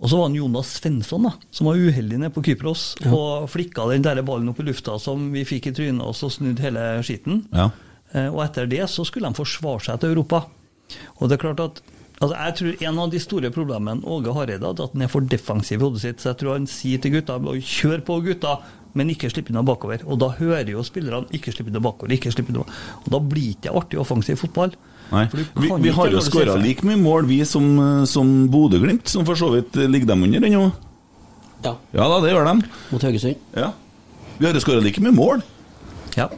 Og 0.00 0.08
så 0.08 0.16
var 0.16 0.30
det 0.32 0.38
Jonas 0.40 0.70
Svensson, 0.80 1.26
da, 1.28 1.34
som 1.52 1.66
var 1.68 1.76
uheldig 1.76 2.18
nede 2.22 2.32
på 2.32 2.40
Kypros, 2.46 2.94
og 3.12 3.44
flikka 3.52 3.84
den 3.90 4.02
der 4.06 4.22
ballen 4.24 4.48
opp 4.48 4.60
i 4.62 4.64
lufta 4.64 4.94
som 4.98 5.26
vi 5.34 5.42
fikk 5.44 5.68
i 5.68 5.72
trynet 5.76 6.00
og 6.06 6.14
så 6.16 6.30
snudde 6.32 6.64
hele 6.64 6.84
skitten. 7.04 7.42
Ja. 7.52 7.66
Eh, 8.14 8.30
Og 8.32 8.40
etter 8.46 8.66
det 8.66 8.80
så 8.88 9.04
skulle 9.04 9.28
de 9.28 9.36
forsvare 9.36 9.84
seg 9.84 10.00
til 10.00 10.14
Europa. 10.14 10.46
Og 11.20 11.28
det 11.28 11.36
er 11.36 11.42
klart 11.44 11.60
at 11.60 11.82
altså 12.20 12.36
Jeg 12.36 12.54
tror 12.58 12.82
en 12.88 12.98
av 12.98 13.10
de 13.12 13.20
store 13.22 13.50
problemene 13.54 14.04
Åge 14.04 14.32
Hareide 14.34 14.66
hadde, 14.66 14.84
at 14.88 14.92
han 14.96 15.02
er 15.04 15.08
for 15.12 15.20
defensiv 15.20 15.80
i 15.80 15.84
hodet 15.84 16.00
sitt. 16.02 16.20
Så 16.20 16.32
jeg 16.32 16.40
tror 16.40 16.56
han 16.56 16.66
sier 16.68 16.98
til 17.00 17.14
gutta 17.14 17.36
kjør 17.38 18.02
på, 18.04 18.18
gutta, 18.24 18.56
men 18.94 19.12
ikke 19.12 19.30
slipp 19.30 19.48
unna 19.52 19.62
bakover. 19.62 20.02
Og 20.08 20.18
da 20.20 20.28
hører 20.40 20.68
jo 20.72 20.82
spillerne 20.84 21.28
ikke 21.36 21.52
slipp 21.54 21.68
unna 21.70 21.80
bakover, 21.80 22.12
ikke 22.16 22.32
slipp 22.34 22.50
unna 22.50 22.64
bakover. 22.64 22.98
Og 23.04 23.12
da 23.14 23.20
blir 23.20 23.52
det 23.54 23.68
ikke 23.68 23.76
artig 23.76 24.00
offensiv 24.02 24.40
fotball. 24.40 24.74
Nei. 25.10 25.24
Vi, 25.32 25.70
vi 25.82 25.92
har 25.94 26.12
jo 26.12 26.22
skåra 26.22 26.54
like 26.60 26.86
mye 26.86 26.98
mål, 27.00 27.26
vi, 27.30 27.40
som, 27.48 27.66
som 28.06 28.30
Bodø-Glimt, 28.52 29.10
som 29.10 29.26
for 29.26 29.38
så 29.38 29.50
vidt 29.56 29.74
ligger 29.90 30.12
dem 30.12 30.22
under 30.28 30.46
ennå. 30.46 30.68
Ja. 31.64 31.74
Ja 31.92 32.06
da, 32.08 32.20
det 32.22 32.30
gjør 32.32 32.46
de. 32.46 32.70
Mot 32.92 33.02
Haugesund. 33.04 33.42
Ja. 33.56 33.72
Vi 34.38 34.46
har 34.46 34.56
jo 34.56 34.62
skåra 34.62 34.84
like 34.84 35.02
mye 35.04 35.12
mål. 35.16 35.42
Ja. 36.16 36.30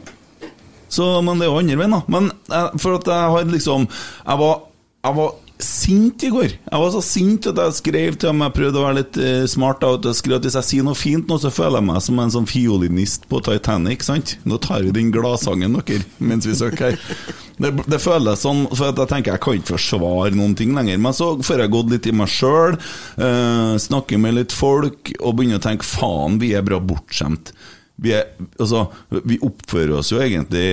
Så, 0.93 1.05
men 1.25 1.39
det 1.39 1.47
er 1.47 1.53
jo 1.53 1.61
andre 1.61 1.77
veien, 1.79 1.95
da. 1.95 2.01
Men 2.11 2.29
eh, 2.53 2.73
for 2.81 2.99
at 2.99 3.07
jeg 3.09 3.31
har 3.33 3.47
liksom 3.49 3.87
Jeg 3.89 4.41
var, 4.41 4.59
jeg 5.07 5.17
var 5.17 5.31
sint 5.61 6.23
i 6.23 6.29
går. 6.33 6.55
Jeg 6.55 6.81
var 6.81 6.91
så 6.93 7.01
sint 7.05 7.47
at 7.51 7.59
jeg 7.59 7.75
skrev 7.77 8.15
til 8.17 8.31
ham 8.31 8.41
Jeg 8.45 8.55
prøvde 8.57 8.79
å 8.79 8.85
være 8.85 8.97
litt 9.01 9.19
eh, 9.21 9.45
smart. 9.49 9.83
At 9.85 10.07
jeg 10.09 10.19
skrev 10.19 10.37
at 10.39 10.47
Hvis 10.47 10.57
jeg 10.59 10.69
sier 10.69 10.87
noe 10.87 10.97
fint 10.97 11.29
nå, 11.29 11.37
så 11.39 11.51
føler 11.53 11.79
jeg 11.79 11.89
meg 11.91 12.01
som 12.05 12.21
en 12.23 12.33
sånn 12.33 12.49
fiolinist 12.49 13.27
på 13.31 13.41
Titanic. 13.45 14.03
sant? 14.05 14.35
Nå 14.49 14.59
tar 14.63 14.85
vi 14.85 14.95
den 14.95 15.11
gladsangen 15.13 15.77
dere 15.79 16.03
mens 16.23 16.47
vi 16.49 16.57
søker 16.57 16.91
her. 16.91 17.19
Det, 17.61 17.69
det 17.85 17.99
føles 18.01 18.41
sånn, 18.41 18.65
for 18.71 18.89
jeg 18.89 19.09
tenker 19.11 19.35
jeg 19.35 19.43
kan 19.43 19.59
ikke 19.59 19.75
forsvare 19.75 20.33
noen 20.35 20.55
ting 20.57 20.73
lenger. 20.75 20.97
Men 21.01 21.15
så 21.15 21.33
får 21.45 21.63
jeg 21.63 21.73
gått 21.75 21.93
litt 21.93 22.09
i 22.09 22.15
meg 22.17 22.31
sjøl, 22.33 22.79
eh, 23.21 23.75
snakke 23.83 24.19
med 24.21 24.39
litt 24.39 24.55
folk 24.55 25.13
og 25.19 25.37
begynne 25.37 25.61
å 25.61 25.63
tenke 25.63 25.87
faen, 25.87 26.41
vi 26.41 26.53
er 26.57 26.65
bra 26.65 26.81
bortskjemt. 26.81 27.53
Vi, 28.03 28.11
er, 28.17 28.33
altså, 28.57 28.87
vi 29.29 29.37
oppfører 29.45 29.99
oss 29.99 30.09
jo 30.11 30.19
egentlig 30.19 30.65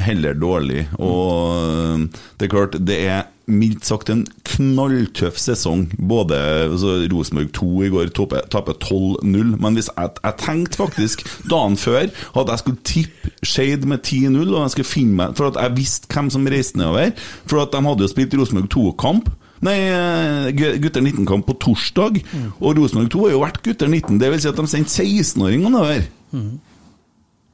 heller 0.00 0.38
dårlig. 0.38 0.86
Og 1.02 1.56
øh, 1.58 2.04
det 2.38 2.46
er 2.46 2.52
klart, 2.52 2.78
det 2.86 2.98
er 3.10 3.26
mildt 3.52 3.86
sagt 3.88 4.10
en 4.12 4.24
knalltøff 4.48 5.38
sesong. 5.40 5.88
Både 5.98 6.38
altså, 6.66 6.96
Rosenborg 7.12 7.52
2 7.56 7.70
i 7.86 7.90
går 7.92 8.12
taper 8.16 8.46
taper 8.52 8.78
12-0. 8.78 9.56
Men 9.60 9.76
hvis 9.78 9.90
jeg, 9.90 10.14
jeg 10.22 10.38
tenkte 10.42 10.80
faktisk 10.80 11.24
dagen 11.50 11.76
før 11.80 12.08
at 12.08 12.54
jeg 12.54 12.62
skulle 12.62 12.84
tippe 12.84 13.34
Skeid 13.46 13.86
med 13.88 14.02
10-0, 14.04 14.40
og 14.52 14.62
jeg 14.62 14.72
skulle 14.74 14.88
finne 14.90 15.16
meg 15.16 15.36
For 15.38 15.48
at 15.48 15.56
jeg 15.56 15.76
visste 15.78 16.10
hvem 16.12 16.28
som 16.32 16.48
reiste 16.50 16.80
nedover. 16.80 17.14
For 17.48 17.62
at 17.62 17.72
de 17.72 17.84
hadde 17.86 18.04
jo 18.04 18.12
spilt 18.12 18.36
Rosenborg 18.36 18.68
2-kamp. 18.74 19.30
Nei, 19.64 19.76
eh, 19.92 20.76
gutter 20.80 21.04
19-kamp 21.04 21.44
på 21.48 21.58
torsdag. 21.60 22.20
Og 22.60 22.78
Rosenborg 22.78 23.10
2 23.12 23.24
har 23.26 23.34
jo 23.36 23.44
vært 23.44 23.62
gutter 23.64 23.88
19. 23.92 24.20
Det 24.20 24.32
vil 24.32 24.42
si 24.42 24.48
at 24.48 24.60
de 24.60 24.68
sendte 24.70 25.04
16-åringene 25.04 25.72
nedover. 25.74 26.06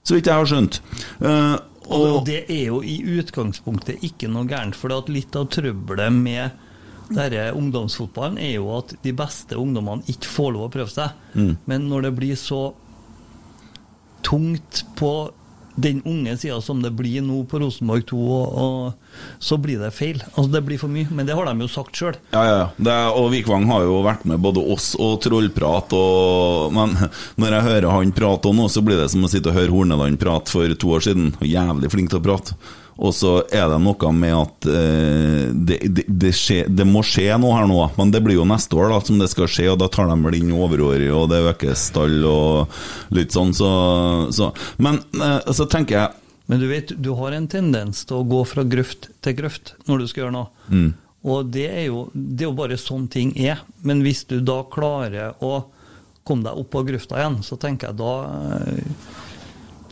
Så 0.07 0.15
vidt 0.15 0.29
jeg 0.31 0.39
har 0.39 0.47
skjønt. 0.47 0.79
Eh, 1.19 1.57
Og, 1.87 2.05
og 2.05 2.23
det 2.27 2.45
er 2.51 2.65
jo 2.71 2.81
i 2.83 2.97
utgangspunktet 3.19 4.03
ikke 4.07 4.31
noe 4.31 4.49
gærent, 4.51 4.77
for 4.79 4.91
litt 5.13 5.37
av 5.39 5.47
trøbbelet 5.55 6.15
med 6.15 6.63
denne 7.07 7.53
ungdomsfotballen 7.55 8.41
er 8.43 8.57
jo 8.57 8.73
at 8.75 8.97
de 9.05 9.13
beste 9.15 9.59
ungdommene 9.61 10.07
ikke 10.11 10.31
får 10.33 10.55
lov 10.57 10.67
å 10.67 10.73
prøve 10.75 10.91
seg. 10.91 11.15
Mm. 11.39 11.53
Men 11.71 11.87
når 11.91 12.09
det 12.09 12.15
blir 12.19 12.41
så 12.41 12.63
tungt 14.27 14.83
på 14.99 15.13
den 15.77 16.01
unge 16.09 16.37
sida 16.41 16.61
som 16.65 16.81
det 16.83 16.91
blir 16.97 17.21
nå 17.25 17.43
på 17.49 17.61
Rosenborg 17.61 18.07
2, 18.09 18.21
og, 18.37 18.57
og 18.57 19.43
så 19.43 19.59
blir 19.61 19.81
det 19.81 19.93
feil. 19.97 20.23
Altså 20.33 20.49
Det 20.53 20.63
blir 20.65 20.81
for 20.81 20.93
mye, 20.93 21.09
men 21.13 21.29
det 21.29 21.37
har 21.37 21.49
de 21.49 21.67
jo 21.67 21.71
sagt 21.71 21.97
sjøl. 22.01 22.17
Ja, 22.33 22.45
ja. 22.49 22.63
Det, 22.77 22.97
og 23.17 23.31
Vikvang 23.35 23.69
har 23.71 23.85
jo 23.85 24.01
vært 24.07 24.25
med 24.29 24.41
både 24.45 24.65
oss 24.65 24.95
og 25.01 25.21
Trollprat, 25.25 25.93
og, 25.97 26.73
men 26.77 26.97
når 27.41 27.59
jeg 27.59 27.69
hører 27.69 27.93
han 27.93 28.17
prate 28.17 28.55
nå, 28.57 28.71
så 28.73 28.85
blir 28.85 29.01
det 29.01 29.11
som 29.13 29.25
å 29.27 29.31
sitte 29.33 29.53
og 29.53 29.61
høre 29.61 29.75
Horneland 29.75 30.21
prate 30.21 30.53
for 30.53 30.81
to 30.81 30.97
år 30.97 31.07
siden. 31.11 31.35
Jævlig 31.45 31.93
flink 31.93 32.13
til 32.13 32.23
å 32.23 32.27
prate. 32.27 32.57
Og 32.97 33.13
så 33.13 33.33
er 33.53 33.67
det 33.69 33.79
noe 33.85 34.11
med 34.17 34.33
at 34.33 34.69
eh, 34.73 35.49
det, 35.53 35.79
det, 35.85 36.05
det, 36.09 36.33
skje, 36.37 36.63
det 36.73 36.87
må 36.89 37.03
skje 37.05 37.29
noe 37.41 37.59
her 37.59 37.69
nå, 37.69 37.81
men 37.99 38.13
det 38.15 38.23
blir 38.25 38.39
jo 38.39 38.47
neste 38.49 38.79
år 38.79 38.95
da 38.95 39.01
som 39.05 39.21
det 39.21 39.29
skal 39.33 39.51
skje, 39.53 39.69
og 39.73 39.81
da 39.83 39.91
tar 39.93 40.09
de 40.09 40.17
vel 40.25 40.39
inn 40.39 40.55
overåret, 40.57 41.11
og 41.13 41.29
det 41.33 41.43
økes 41.53 41.89
stall 41.91 42.25
og 42.25 42.79
litt 43.17 43.37
sånn, 43.37 43.53
så, 43.57 43.71
så 44.33 44.53
Men 44.83 45.03
eh, 45.21 45.53
så 45.53 45.69
tenker 45.69 45.99
jeg 45.99 46.23
Men 46.49 46.63
du 46.63 46.69
vet, 46.71 46.95
du 46.97 47.13
har 47.21 47.37
en 47.37 47.51
tendens 47.51 48.07
til 48.09 48.23
å 48.23 48.29
gå 48.29 48.41
fra 48.49 48.65
grøft 48.65 49.11
til 49.25 49.37
grøft 49.37 49.75
når 49.91 50.01
du 50.01 50.09
skal 50.09 50.25
gjøre 50.25 50.37
noe. 50.39 50.49
Mm. 50.71 50.91
Og 51.27 51.49
det 51.51 51.67
er, 51.67 51.85
jo, 51.89 52.07
det 52.15 52.45
er 52.45 52.51
jo 52.53 52.59
bare 52.59 52.79
sånn 52.79 53.09
ting 53.11 53.33
er. 53.35 53.65
Men 53.83 54.05
hvis 54.07 54.23
du 54.31 54.39
da 54.47 54.61
klarer 54.71 55.35
å 55.43 55.67
komme 56.27 56.47
deg 56.47 56.61
opp 56.63 56.77
av 56.79 56.87
grøfta 56.87 57.19
igjen, 57.19 57.41
så 57.47 57.59
tenker 57.61 57.91
jeg 57.91 57.99
da 57.99 58.13
eh, 58.61 59.16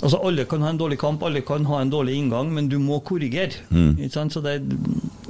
Altså 0.05 0.21
Alle 0.21 0.45
kan 0.49 0.63
ha 0.65 0.71
en 0.75 0.79
dårlig 0.81 0.99
kamp, 1.01 1.23
alle 1.25 1.41
kan 1.47 1.65
ha 1.65 1.81
en 1.81 1.91
dårlig 1.93 2.19
inngang, 2.21 2.51
men 2.53 2.69
du 2.69 2.77
må 2.83 3.01
korrigere. 3.01 3.65
Mm. 3.73 3.97
Så 4.13 4.43
det, 4.45 4.59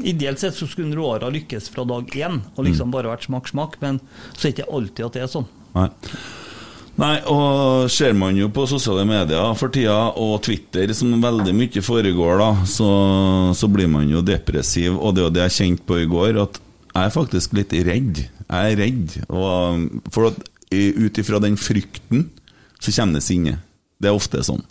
Ideelt 0.02 0.42
sett 0.42 0.56
så 0.58 0.66
skulle 0.66 0.96
Roara 0.98 1.30
lykkes 1.30 1.70
fra 1.70 1.87
dag 1.87 2.10
én 2.18 2.40
og 2.56 2.64
liksom 2.66 2.90
bare 2.94 3.12
vært 3.12 3.28
smakk, 3.28 3.52
smakk, 3.52 3.78
men 3.84 4.00
så 4.34 4.48
er 4.48 4.50
det 4.50 4.56
ikke 4.56 4.72
alltid 4.74 5.06
at 5.06 5.14
det 5.14 5.22
er 5.22 5.30
sånn. 5.30 5.46
Nei. 5.76 5.90
Nei, 6.94 7.14
og 7.26 7.88
ser 7.90 8.12
man 8.14 8.37
jo 8.38 8.46
på 8.54 8.68
sosiale 8.70 9.02
medier 9.08 9.54
for 9.58 9.72
tida, 9.74 9.96
og 10.14 10.37
Twitter, 10.46 10.92
som 10.94 11.14
veldig 11.22 11.54
mye 11.56 11.82
foregår, 11.82 12.37
da, 12.38 12.50
så, 12.70 12.90
så 13.58 13.70
blir 13.70 13.90
man 13.90 14.06
jo 14.10 14.22
depressiv. 14.22 14.94
Og 14.94 15.14
det 15.14 15.24
er 15.24 15.26
jo 15.26 15.34
det 15.34 15.46
jeg 15.48 15.56
kjente 15.56 15.87
på 15.88 15.98
i 16.02 16.08
går, 16.10 16.38
at 16.44 16.60
jeg 16.94 17.02
er 17.02 17.14
faktisk 17.14 17.56
litt 17.58 17.74
redd. 17.88 18.22
Jeg 18.44 18.74
er 18.74 18.78
redd. 18.78 19.16
Og, 19.26 19.87
for 20.14 20.30
at 20.30 20.38
ut 20.74 21.18
ifra 21.18 21.42
den 21.42 21.58
frykten, 21.58 22.28
så 22.78 22.94
kommer 22.94 23.18
det 23.18 23.26
sinne. 23.26 23.58
Det 24.00 24.11
er 24.11 24.16
ofte 24.16 24.42
sånn. 24.44 24.62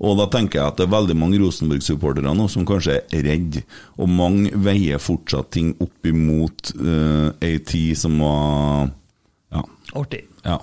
Og 0.00 0.16
da 0.16 0.26
tenker 0.32 0.60
jeg 0.60 0.72
at 0.72 0.78
det 0.78 0.86
er 0.86 0.94
veldig 0.94 1.16
mange 1.20 1.40
Rosenborg-supportere 1.42 2.32
nå 2.36 2.46
som 2.48 2.64
kanskje 2.68 3.02
er 3.12 3.26
redde, 3.26 3.64
og 4.00 4.08
mange 4.08 4.52
veier 4.56 5.02
fortsatt 5.02 5.50
ting 5.52 5.74
opp 5.82 6.08
imot 6.08 6.72
uh, 6.80 7.28
ei 7.44 7.58
tid 7.68 7.98
som 8.00 8.16
var 8.22 8.88
ja, 9.52 9.66
Artig. 10.00 10.24
ja. 10.46 10.56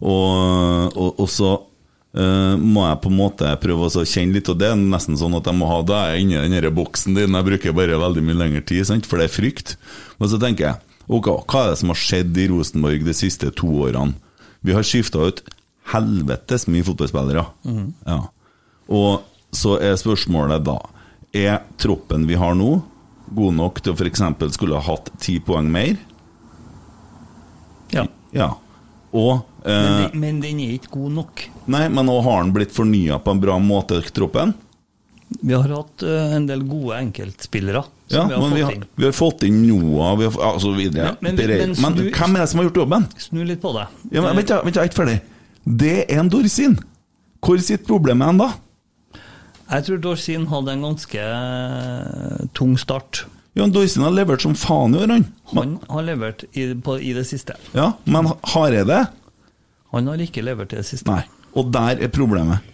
Og, 0.00 0.94
og, 0.94 1.18
og 1.18 1.26
så 1.28 1.50
uh, 1.58 2.54
må 2.54 2.86
jeg 2.86 3.02
på 3.02 3.10
en 3.10 3.18
måte 3.18 3.50
prøve 3.60 3.90
å 3.90 4.06
kjenne 4.06 4.38
litt, 4.38 4.52
og 4.52 4.62
det 4.62 4.70
er 4.70 4.78
nesten 4.78 5.18
sånn 5.18 5.34
at 5.40 5.50
jeg 5.50 5.58
må 5.58 5.68
ha 5.72 5.82
det 5.90 6.04
inni 6.22 6.38
den 6.38 6.70
boksen 6.78 7.18
din. 7.18 7.34
Jeg 7.40 7.48
bruker 7.50 7.76
bare 7.76 7.98
veldig 8.00 8.24
mye 8.28 8.42
lengre 8.44 8.64
tid, 8.70 8.86
sant? 8.86 9.10
for 9.10 9.18
det 9.18 9.26
er 9.26 9.34
frykt. 9.34 9.74
Men 10.22 10.30
så 10.30 10.38
tenker 10.40 10.68
jeg, 10.68 10.98
ok, 11.10 11.34
hva 11.42 11.66
er 11.66 11.72
det 11.74 11.80
som 11.82 11.90
har 11.90 12.04
skjedd 12.06 12.38
i 12.38 12.50
Rosenborg 12.54 13.02
de 13.08 13.16
siste 13.18 13.50
to 13.58 13.74
årene? 13.82 14.14
Vi 14.62 14.76
har 14.76 14.86
skifta 14.86 15.26
ut 15.26 15.42
helvetes 15.92 16.66
mye 16.70 16.84
fotballspillere. 16.86 17.44
Mm. 17.66 17.92
Ja. 18.06 18.20
Og 18.90 19.22
så 19.54 19.76
er 19.82 19.96
spørsmålet 19.98 20.64
da 20.66 20.78
Er 21.34 21.60
troppen 21.78 22.24
vi 22.26 22.34
har 22.34 22.54
nå, 22.58 22.82
god 23.34 23.54
nok 23.54 23.80
til 23.82 23.92
å 23.92 23.96
f.eks. 23.96 24.22
skulle 24.56 24.74
ha 24.74 24.82
hatt 24.82 25.10
ti 25.22 25.36
poeng 25.38 25.68
mer? 25.70 25.96
Ja. 27.94 28.06
Ja. 28.34 28.48
Og 29.12 29.44
Men, 29.64 29.74
eh, 29.74 30.08
den- 30.10 30.20
men 30.20 30.40
den 30.40 30.60
er 30.60 30.72
ikke 30.78 30.90
god 30.90 31.12
nok. 31.12 31.44
Nei, 31.66 31.88
men 31.88 32.06
nå 32.06 32.20
har 32.22 32.42
den 32.44 32.52
blitt 32.52 32.72
fornya 32.72 33.18
på 33.22 33.30
en 33.30 33.40
bra 33.40 33.58
måte, 33.58 34.00
troppen. 34.12 34.54
Vi 35.42 35.52
har 35.54 35.68
hatt 35.68 36.02
uh, 36.02 36.34
en 36.34 36.46
del 36.46 36.62
gode 36.66 36.96
enkeltspillere. 36.98 37.84
Ja, 38.10 38.24
vi 38.26 38.34
har 38.34 38.40
men 38.42 38.54
vi 38.54 38.62
har, 38.62 38.74
vi 38.96 39.04
har 39.04 39.12
fått 39.12 39.44
inn 39.46 39.60
Noah 39.68 40.16
vi 40.18 40.24
har, 40.26 40.32
ja, 40.32 40.58
så 40.58 40.72
videre. 40.74 41.16
Men- 41.20 41.36
men- 41.36 41.46
men 41.46 41.58
men, 41.58 41.74
snu- 41.76 42.10
hvem 42.10 42.34
er 42.34 42.40
det 42.40 42.48
som 42.48 42.58
har 42.58 42.66
gjort 42.68 42.80
jobben? 42.82 43.06
Snu 43.18 43.44
litt 43.46 43.60
på 43.62 43.72
det. 43.72 43.86
Ja, 44.10 44.22
men, 44.22 44.44
da, 44.44 44.62
vent, 44.62 44.74
jeg 44.74 44.82
er 44.84 44.88
ikke 44.88 45.04
ferdig. 45.06 45.20
Det 45.70 46.04
er 46.06 46.18
en 46.18 46.30
Dorsin. 46.32 46.78
Hvor 47.40 47.60
sitt 47.62 47.86
problemet 47.88 48.26
hen 48.26 48.40
da? 48.40 48.50
Jeg 49.70 49.86
tror 49.86 50.00
Dorsin 50.02 50.48
hadde 50.50 50.72
en 50.74 50.82
ganske 50.88 51.20
eh, 51.22 52.48
tung 52.58 52.74
start. 52.80 53.24
Ja, 53.58 53.66
Dorsin 53.70 54.02
har 54.02 54.14
levert 54.14 54.42
som 54.42 54.56
faen 54.58 54.94
i 54.94 55.00
år, 55.02 55.12
han. 55.14 55.24
Han 55.54 55.76
har 55.90 56.06
levert 56.06 56.44
i, 56.52 56.68
på, 56.74 56.98
i 56.98 57.14
det 57.14 57.24
siste. 57.28 57.54
Ja, 57.74 57.92
men 58.04 58.32
Hareide? 58.52 59.04
Han 59.94 60.10
har 60.10 60.22
ikke 60.22 60.42
levert 60.46 60.74
i 60.74 60.80
det 60.80 60.86
siste. 60.90 61.10
Nei. 61.10 61.22
Og 61.58 61.70
der 61.74 62.02
er 62.02 62.12
problemet. 62.14 62.66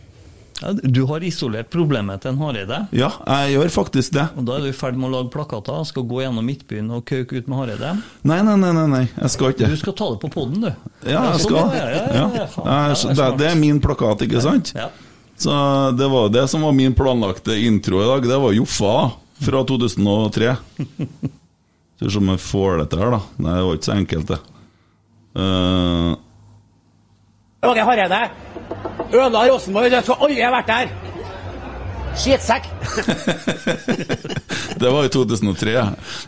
Ja, 0.63 0.71
du 0.73 1.03
har 1.11 1.21
isolert 1.27 1.69
problemet 1.69 2.23
til 2.25 2.31
en 2.33 2.39
Hareide. 2.41 2.79
Ja, 2.97 3.11
jeg 3.45 3.57
gjør 3.59 3.73
faktisk 3.75 4.15
det. 4.17 4.25
Og 4.41 4.47
da 4.49 4.55
er 4.57 4.65
du 4.65 4.69
i 4.71 4.77
ferd 4.77 4.97
med 4.97 5.11
å 5.11 5.13
lage 5.19 5.29
plakater, 5.35 5.83
skal 5.85 6.07
gå 6.09 6.23
gjennom 6.23 6.47
Midtbyen 6.49 6.89
og 6.97 7.03
kauke 7.09 7.37
ut 7.43 7.51
med 7.53 7.59
Hareide. 7.61 7.91
Nei, 8.25 8.39
nei, 8.47 8.55
nei, 8.63 8.71
nei, 8.73 8.87
nei. 8.95 9.03
jeg 9.19 9.35
skal 9.35 9.53
ikke 9.53 9.69
Du 9.69 9.77
skal 9.83 9.97
ta 9.99 10.09
det 10.15 10.21
på 10.25 10.31
poden, 10.33 10.65
du. 10.65 10.71
Ja, 11.05 11.27
jeg 11.35 11.43
sånn, 11.43 11.51
skal. 11.51 11.77
Ja, 11.77 11.83
ja, 11.83 11.91
ja, 11.91 12.15
Ja. 12.17 12.27
ja, 12.41 12.47
faen. 12.55 12.71
Jeg 12.89 12.97
så- 13.03 13.13
Ja, 13.21 13.29
det 13.37 13.51
er 13.51 13.61
min 13.61 13.81
plakat, 13.85 14.25
ikke 14.25 14.41
sant? 14.41 14.73
Ja. 14.75 14.89
Så 15.37 15.53
det 15.99 16.09
var 16.09 16.31
det 16.33 16.49
som 16.49 16.63
var 16.63 16.73
min 16.73 16.95
planlagte 16.95 17.53
intro 17.67 18.01
i 18.01 18.07
dag. 18.07 18.23
Det 18.23 18.41
var 18.41 18.53
Joffa 18.57 19.13
fra 19.45 19.65
2003. 19.65 20.57
Skal 21.97 22.09
vi 22.09 22.11
se 22.11 22.19
om 22.19 22.29
jeg 22.33 22.41
får 22.41 22.79
det 22.81 22.91
til 22.91 22.99
her, 23.05 23.11
da. 23.11 23.21
Nei, 23.45 23.57
det 23.59 23.65
var 23.67 23.77
ikke 23.77 23.91
så 23.93 23.97
enkelt, 24.01 24.27
det. 24.33 24.41
Uh... 25.37 26.17
Åge 27.67 27.85
Hareide. 27.85 28.31
Ødela 29.13 29.47
Rosenborg. 29.51 29.93
Jeg 29.93 30.07
skulle 30.07 30.27
aldri 30.27 30.49
vært 30.57 30.73
der. 30.73 30.95
Skittsekk! 32.17 32.65
det 34.81 34.89
var 34.93 35.05
i 35.05 35.13
2003. 35.13 35.75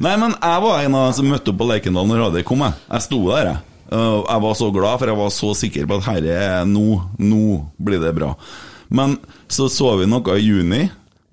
Nei, 0.04 0.14
men 0.20 0.34
jeg 0.36 0.64
var 0.64 0.82
en 0.82 0.98
av 0.98 1.08
dem 1.08 1.16
som 1.16 1.30
møtte 1.32 1.52
opp 1.52 1.58
på 1.62 1.68
Lerkendal 1.70 2.08
når 2.10 2.22
Radøy 2.26 2.44
kom. 2.46 2.64
Jeg. 2.66 2.76
jeg 2.92 3.06
sto 3.06 3.22
der, 3.30 3.50
jeg. 3.52 3.64
Jeg 3.88 4.42
var 4.44 4.56
så 4.60 4.68
glad, 4.74 5.00
for 5.00 5.08
jeg 5.08 5.20
var 5.22 5.32
så 5.32 5.50
sikker 5.56 5.88
på 5.88 5.98
at 5.98 6.08
herre 6.10 6.38
er 6.44 6.68
nå, 6.68 6.86
nå 7.16 7.44
blir 7.80 8.02
det 8.02 8.12
bra. 8.18 8.34
Men 8.92 9.16
så 9.48 9.70
så 9.72 9.94
vi 9.96 10.08
noe 10.08 10.36
i 10.36 10.44
juni, 10.44 10.82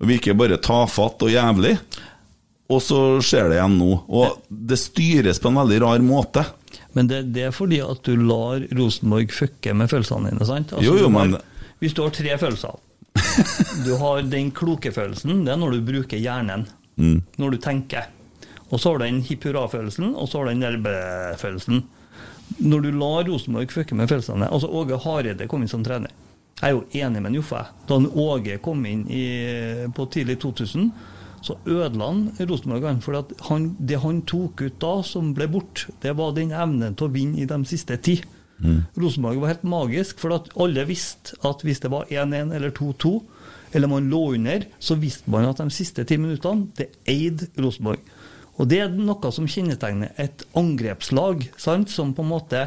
og 0.00 0.12
ikke 0.12 0.36
bare 0.36 0.60
tafatt 0.60 1.26
og 1.26 1.32
jævlig. 1.32 1.76
Og 2.72 2.80
så 2.82 3.00
skjer 3.22 3.50
det 3.50 3.60
igjen 3.60 3.76
nå. 3.78 3.92
Og 4.08 4.40
det 4.48 4.80
styres 4.80 5.40
på 5.40 5.52
en 5.52 5.60
veldig 5.60 5.82
rar 5.84 6.02
måte. 6.04 6.42
Men 6.96 7.10
det, 7.10 7.20
det 7.36 7.42
er 7.50 7.52
fordi 7.54 7.78
at 7.84 8.00
du 8.08 8.14
lar 8.16 8.62
Rosenborg 8.78 9.32
fucke 9.36 9.74
med 9.76 9.90
følelsene 9.92 10.30
dine, 10.32 10.46
sant? 10.48 10.72
Altså, 10.72 10.84
Jo, 10.86 10.96
jo, 11.04 11.10
men- 11.12 11.36
Hvis 11.82 11.92
du 11.94 12.02
har 12.06 12.10
tre 12.16 12.36
følelser 12.40 12.78
Du 13.86 13.94
har 14.00 14.22
den 14.22 14.50
kloke 14.56 14.90
følelsen, 14.92 15.44
det 15.44 15.52
er 15.54 15.60
når 15.60 15.76
du 15.76 15.80
bruker 15.92 16.16
hjernen. 16.20 16.66
Mm. 16.96 17.20
Når 17.40 17.50
du 17.52 17.56
tenker. 17.60 18.08
Og 18.70 18.80
så 18.80 18.90
har 18.94 18.98
du 18.98 19.04
den 19.06 19.20
hipp 19.28 19.44
hurra-følelsen, 19.44 20.14
og 20.16 20.28
så 20.28 20.38
har 20.40 20.48
du 20.48 20.54
den 20.54 20.64
der 20.64 20.78
bæ-følelsen. 20.84 21.82
Når 22.64 22.80
du 22.86 22.90
lar 22.96 23.24
Rosenborg 23.28 23.72
fucke 23.74 23.94
med 23.98 24.08
følelsene 24.08 24.48
Altså, 24.52 24.68
Åge 24.70 24.96
Hareide 25.04 25.46
kom 25.50 25.62
inn 25.64 25.68
som 25.70 25.84
trener. 25.84 26.10
Jeg 26.62 26.70
er 26.70 26.76
jo 26.78 26.84
enig 27.04 27.20
med 27.22 27.34
Joffe. 27.36 27.60
Da 27.88 27.98
Åge 28.00 28.56
kom 28.64 28.84
inn 28.88 29.04
i, 29.12 29.24
på 29.92 30.06
tidlig 30.12 30.38
2000, 30.40 30.90
så 31.46 31.58
ødela 31.64 32.10
han 32.10 32.24
Rosenborg. 32.40 32.88
For 33.04 33.20
at 33.20 33.34
han, 33.48 33.70
det 33.78 34.00
han 34.02 34.22
tok 34.28 34.66
ut 34.66 34.80
da, 34.82 34.94
som 35.06 35.32
ble 35.36 35.48
borte, 35.52 35.94
det 36.02 36.16
var 36.18 36.34
den 36.36 36.54
evnen 36.54 36.96
til 36.98 37.08
å 37.08 37.14
vinne 37.14 37.42
i 37.42 37.48
de 37.48 37.60
siste 37.68 37.98
ti. 38.02 38.18
Rosenborg 38.96 39.40
var 39.42 39.52
helt 39.52 39.66
magisk, 39.68 40.20
for 40.22 40.36
at 40.36 40.48
alle 40.56 40.86
visste 40.88 41.36
at 41.44 41.64
hvis 41.64 41.82
det 41.84 41.90
var 41.92 42.08
1-1 42.08 42.54
eller 42.56 42.72
2-2, 42.72 43.12
eller 43.76 43.90
man 43.90 44.08
lå 44.08 44.22
under, 44.36 44.64
så 44.78 44.96
visste 44.96 45.30
man 45.30 45.48
at 45.48 45.60
de 45.60 45.68
siste 45.74 46.06
ti 46.08 46.16
minuttene, 46.20 46.70
det 46.78 46.90
eide 47.08 47.50
Rosenborg. 47.60 48.00
Og 48.56 48.68
det 48.70 48.78
er 48.80 48.94
noe 48.96 49.32
som 49.34 49.48
kjennetegner 49.50 50.14
et 50.16 50.46
angrepslag, 50.56 51.50
sant, 51.60 51.92
som 51.92 52.14
på 52.16 52.24
en 52.24 52.32
måte 52.32 52.62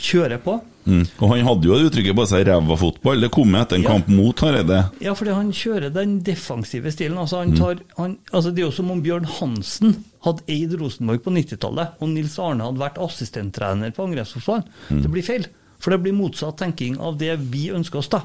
kjører 0.00 0.40
på. 0.40 0.56
Mm. 0.86 1.06
Og 1.20 1.28
han 1.30 1.46
hadde 1.46 1.64
jo 1.68 1.76
det 1.78 1.86
uttrykket 1.90 2.16
på 2.16 2.26
seg 2.28 2.46
'ræva 2.46 2.76
fotball'. 2.76 3.20
Det 3.20 3.30
kom 3.30 3.54
etter 3.54 3.76
en 3.76 3.82
Ja. 3.82 3.88
kamp 3.90 4.08
mot 4.08 4.38
Hareide. 4.40 4.90
Ja, 5.00 5.14
fordi 5.14 5.32
han 5.34 5.50
kjører 5.52 5.92
den 5.92 6.20
defensive 6.22 6.92
stilen. 6.92 7.16
Altså, 7.18 7.38
han 7.38 7.52
Mm. 7.54 7.80
han, 7.96 8.18
altså 8.32 8.50
det 8.54 8.58
er 8.62 8.66
jo 8.66 8.70
som 8.70 8.90
om 8.90 9.02
Bjørn 9.02 9.24
Hansen 9.24 10.04
hadde 10.24 10.42
eid 10.48 10.74
Rosenborg 10.80 11.22
på 11.22 11.30
90-tallet, 11.32 11.88
og 12.00 12.08
Nils 12.08 12.38
Arne 12.38 12.64
hadde 12.64 12.78
vært 12.78 12.98
assistenttrener 12.98 13.92
på 13.94 14.04
angrepsfotballen. 14.04 14.64
Mm. 14.90 15.02
Det 15.02 15.10
blir 15.10 15.22
feil. 15.22 15.46
For 15.80 15.90
det 15.90 16.02
blir 16.02 16.12
motsatt 16.14 16.56
tenking 16.56 16.98
av 17.00 17.18
det 17.18 17.38
vi 17.38 17.68
ønsker 17.70 17.98
oss, 17.98 18.08
da. 18.08 18.22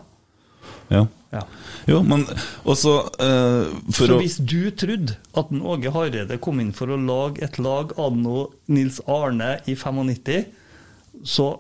Ja. 0.92 1.08
Ja. 1.32 1.42
Jo, 1.88 2.02
men 2.02 2.26
også 2.66 3.06
uh, 3.22 3.68
Så 3.92 4.18
hvis 4.20 4.38
du 4.44 4.72
trodde 4.72 5.16
at 5.36 5.52
Åge 5.52 5.92
Hareide 5.92 6.40
kom 6.42 6.60
inn 6.60 6.72
for 6.74 6.88
å 6.88 6.98
lage 6.98 7.44
et 7.44 7.60
lag 7.60 7.92
anno 8.00 8.48
Nils 8.68 9.00
Arne 9.08 9.60
i 9.68 9.76
95, 9.76 10.46
så 11.24 11.60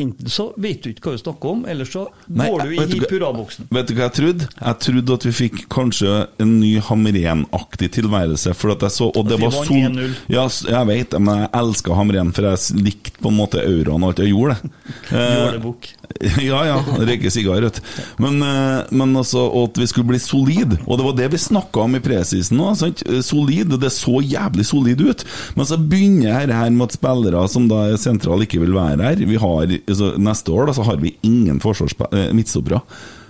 enten 0.00 0.32
så 0.32 0.48
vet 0.60 0.82
du 0.84 0.90
ikke 0.92 1.10
hva 1.10 1.16
du 1.18 1.22
snakker 1.22 1.52
om, 1.52 1.64
eller 1.68 1.88
så 1.88 2.06
Nei, 2.28 2.48
går 2.50 2.64
du 2.64 2.74
i 2.76 2.86
hipp 2.94 3.12
hurra-boksen. 3.12 3.68
Vet 3.74 3.90
du 3.90 3.94
hva 3.96 4.06
jeg 4.06 4.16
trodde? 4.18 4.48
Jeg 4.58 4.80
trodde 4.86 5.18
at 5.18 5.26
vi 5.28 5.34
fikk 5.42 5.60
kanskje 5.72 6.14
en 6.42 6.54
ny 6.60 6.72
Hamren-aktig 6.88 7.90
tilværelse. 7.98 8.54
For 8.58 8.74
at 8.74 8.86
jeg 8.86 8.96
så, 8.96 9.10
og 9.12 9.28
det 9.28 9.38
At 9.38 9.42
vi 9.42 9.46
var 9.46 9.56
vant 9.58 9.70
sol... 9.70 9.98
1-0. 9.98 10.16
Ja, 10.34 10.46
jeg 10.74 10.90
vet 10.92 11.14
det, 11.14 11.22
men 11.24 11.44
jeg 11.44 11.52
elska 11.62 11.98
Hamren, 11.98 12.34
for 12.36 12.48
jeg 12.50 12.82
likte 12.88 13.22
på 13.22 13.32
en 13.32 13.38
måte 13.38 13.62
euroen 13.64 14.04
og 14.04 14.12
alt. 14.12 14.24
Jeg 14.24 14.34
gjorde 14.34 14.58
det. 14.58 14.74
Eh, 15.08 15.34
Jålebukk. 15.38 15.86
ja, 16.42 16.58
ja. 16.66 16.76
Røyke 16.98 17.30
sigar, 17.32 17.62
vet 17.64 17.78
du. 17.78 17.88
Men, 18.22 18.42
altså, 18.42 18.96
men 18.96 19.16
også 19.16 19.44
at 19.62 19.78
vi 19.80 19.86
skulle 19.88 20.10
bli 20.10 20.20
solid. 20.22 20.76
Og 20.86 20.98
det 20.98 21.06
var 21.06 21.16
det 21.18 21.28
vi 21.32 21.40
snakka 21.40 21.84
om 21.84 21.96
i 21.96 22.02
presisen 22.04 22.58
nå. 22.60 22.72
Sant? 22.78 23.02
Eh, 23.06 23.20
Solid. 23.24 23.74
Det 23.80 23.90
så 23.94 24.20
jævlig 24.24 24.66
solid 24.68 25.02
ut. 25.04 25.24
Men 25.56 25.68
så 25.68 25.78
begynner 25.80 26.40
dette 26.42 26.58
her 26.58 26.72
med 26.74 26.88
at 26.88 26.98
spillere 26.98 27.44
som 27.50 27.68
da 27.70 27.84
er 27.88 28.00
sentrale, 28.00 28.46
ikke 28.46 28.62
vil 28.64 28.76
være 28.76 29.10
her. 29.10 29.24
Vi 29.28 29.40
har, 29.40 29.74
altså, 29.88 30.12
neste 30.20 30.52
år 30.54 30.68
da, 30.68 30.76
så 30.76 30.86
har 30.88 31.00
vi 31.02 31.16
ingen 31.26 31.60
eh, 31.60 32.28
midtstoppere. 32.36 32.80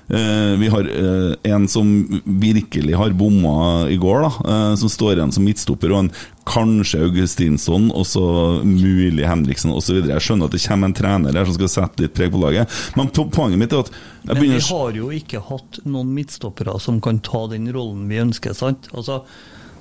Eh, 0.09 0.55
vi 0.59 0.69
har 0.73 0.89
eh, 0.89 1.53
en 1.53 1.67
som 1.69 2.21
virkelig 2.25 2.97
har 2.97 3.11
bomma 3.11 3.89
i 3.89 3.97
går, 4.01 4.23
da, 4.25 4.77
som 4.77 4.89
står 4.89 5.19
igjen 5.19 5.35
som 5.35 5.45
midtstopper, 5.45 5.93
og 5.93 6.07
en 6.07 6.13
kanskje 6.49 7.03
Augustinsson, 7.05 7.91
og 7.93 8.07
så 8.09 8.25
mulig 8.65 9.27
Henriksen 9.29 9.75
osv. 9.77 10.01
Jeg 10.09 10.25
skjønner 10.25 10.49
at 10.49 10.57
det 10.57 10.63
kommer 10.65 10.89
en 10.89 10.97
trener 10.97 11.37
her 11.37 11.49
som 11.49 11.59
skal 11.59 11.75
sette 11.75 12.07
litt 12.07 12.17
preg 12.17 12.33
på 12.33 12.41
laget, 12.41 12.81
men 12.97 13.13
poenget 13.13 13.61
mitt 13.61 13.77
er 13.77 13.85
at 13.85 13.93
Men 14.29 14.43
vi 14.43 14.57
har 14.57 14.97
jo 14.97 15.13
ikke 15.13 15.45
hatt 15.51 15.83
noen 15.85 16.11
midtstoppere 16.17 16.79
som 16.81 17.03
kan 17.05 17.21
ta 17.21 17.45
den 17.53 17.69
rollen 17.75 18.09
vi 18.09 18.23
ønsker. 18.25 18.57
sant? 18.57 18.89
Altså, 18.97 19.23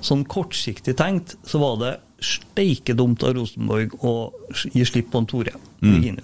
Sånn 0.04 0.24
kortsiktig 0.30 0.94
tenkt 0.98 1.34
så 1.46 1.58
var 1.62 1.78
det 1.80 1.96
steike 2.22 2.94
dumt 2.98 3.22
av 3.26 3.34
Rosenborg 3.38 3.96
å 4.06 4.14
gi 4.74 4.84
slipp 4.86 5.10
på 5.12 5.22
en 5.22 5.28
Tore 5.30 5.54
Mm. 5.80 6.16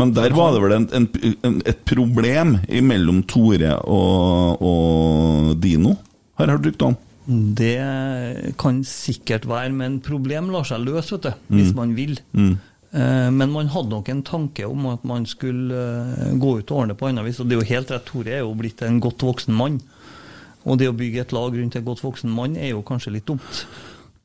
Men 0.00 0.12
der 0.16 0.32
var 0.32 0.52
det 0.54 0.62
vel 0.64 0.72
en, 0.78 0.88
en, 0.96 1.08
en, 1.44 1.58
et 1.68 1.82
problem 1.84 2.54
mellom 2.88 3.22
Tore 3.28 3.74
og, 3.84 4.62
og 4.64 5.56
Dino, 5.60 5.96
har 6.38 6.46
jeg 6.48 6.56
hørt 6.56 6.66
rykter 6.70 6.86
om. 6.92 6.96
Det 7.56 8.54
kan 8.60 8.82
sikkert 8.84 9.46
være, 9.48 9.72
men 9.72 9.98
problem 10.04 10.50
lar 10.52 10.64
seg 10.68 10.82
løse, 10.84 11.16
vet 11.16 11.22
du, 11.28 11.32
hvis 11.56 11.70
Mm. 11.72 11.76
man 11.76 11.94
vil. 11.96 12.18
Mm. 12.32 12.54
Eh, 12.94 13.30
Men 13.30 13.50
man 13.50 13.66
hadde 13.68 13.90
nok 13.90 14.08
en 14.08 14.22
tanke 14.22 14.64
om 14.68 14.86
at 14.86 15.04
man 15.04 15.24
skulle 15.26 15.74
eh, 15.74 16.34
gå 16.38 16.58
ut 16.60 16.70
og 16.70 16.78
ordne 16.82 16.94
på 16.94 17.08
annet 17.08 17.24
vis. 17.24 17.40
Og 17.40 17.48
det 17.48 17.56
er 17.56 17.62
jo 17.62 17.74
helt 17.74 17.90
rett, 17.90 18.04
Tore 18.06 18.30
er 18.30 18.40
jo 18.44 18.54
blitt 18.54 18.82
en 18.82 19.00
godt 19.00 19.18
voksen 19.24 19.54
mann. 19.54 19.80
Og 20.64 20.78
det 20.78 20.88
å 20.88 20.96
bygge 20.96 21.20
et 21.20 21.32
lag 21.32 21.52
rundt 21.52 21.76
en 21.76 21.84
godt 21.84 22.00
voksen 22.04 22.30
mann 22.30 22.56
er 22.56 22.70
jo 22.72 22.82
kanskje 22.82 23.12
litt 23.12 23.26
dumt. 23.26 23.66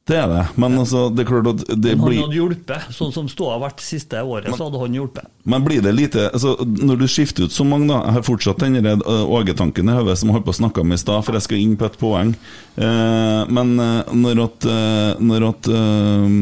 Det 0.09 0.17
er 0.17 0.29
det, 0.31 0.43
men 0.57 0.77
altså, 0.81 1.03
det 1.13 1.21
er 1.21 1.27
klart 1.29 1.47
at 1.51 1.59
det 1.69 1.91
Men 1.93 1.99
han 2.01 2.07
blir 2.09 2.21
hadde 2.23 2.37
hjulpet. 2.39 2.85
Sånn 2.95 3.11
som 3.13 3.27
ståa 3.29 3.57
har 3.57 3.63
vært 3.67 3.83
siste 3.85 4.21
året, 4.25 4.49
så 4.55 4.65
hadde 4.65 4.81
han 4.81 4.95
hjulpet. 4.97 5.27
Men 5.49 5.65
blir 5.65 5.83
det 5.85 5.93
lite 5.95 6.25
altså, 6.33 6.55
Når 6.65 6.97
du 6.99 7.05
skifter 7.09 7.45
ut 7.45 7.53
så 7.53 7.65
mange, 7.65 7.87
da 7.89 8.01
Jeg 8.03 8.15
har 8.17 8.25
fortsatt 8.27 8.63
den 8.65 8.77
øh, 8.89 9.35
Åge-tanken 9.37 9.89
i 9.89 9.97
hodet 9.99 10.17
som 10.19 10.29
jeg 10.29 10.37
holdt 10.37 10.47
på 10.47 10.55
å 10.55 10.59
snakke 10.59 10.81
om 10.81 10.95
i 10.95 10.99
stad, 10.99 11.21
for 11.25 11.37
jeg 11.37 11.45
skal 11.45 11.61
inn 11.61 11.75
på 11.79 11.85
et 11.87 11.99
poeng. 12.01 12.33
Eh, 12.77 13.43
men 13.53 13.75
eh, 13.83 14.15
når 14.17 14.41
at, 14.47 14.67
eh, 14.69 15.21
når 15.29 15.45
at 15.51 15.69
eh, 15.77 16.39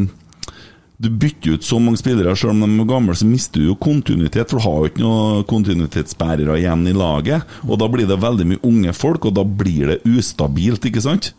du 0.97 1.09
bytter 1.13 1.57
ut 1.57 1.67
så 1.67 1.79
mange 1.83 1.99
spillere, 1.99 2.35
selv 2.39 2.55
om 2.55 2.63
de 2.63 2.69
er 2.71 2.89
gamle, 2.89 3.15
så 3.17 3.27
mister 3.29 3.61
du 3.61 3.67
jo 3.69 3.75
kontinuitet. 3.79 4.47
For 4.49 4.57
du 4.57 4.65
har 4.65 4.77
jo 4.79 4.91
ikke 4.91 5.03
noen 5.03 5.43
kontinuitetsbærere 5.49 6.55
igjen 6.61 6.87
i 6.89 6.95
laget. 6.95 7.57
Og 7.67 7.77
da 7.81 7.89
blir 7.91 8.07
det 8.09 8.17
veldig 8.23 8.47
mye 8.53 8.63
unge 8.65 8.95
folk, 8.97 9.27
og 9.27 9.35
da 9.37 9.43
blir 9.45 9.93
det 9.93 9.99
ustabilt, 10.07 10.87
ikke 10.89 11.03
sant? 11.03 11.33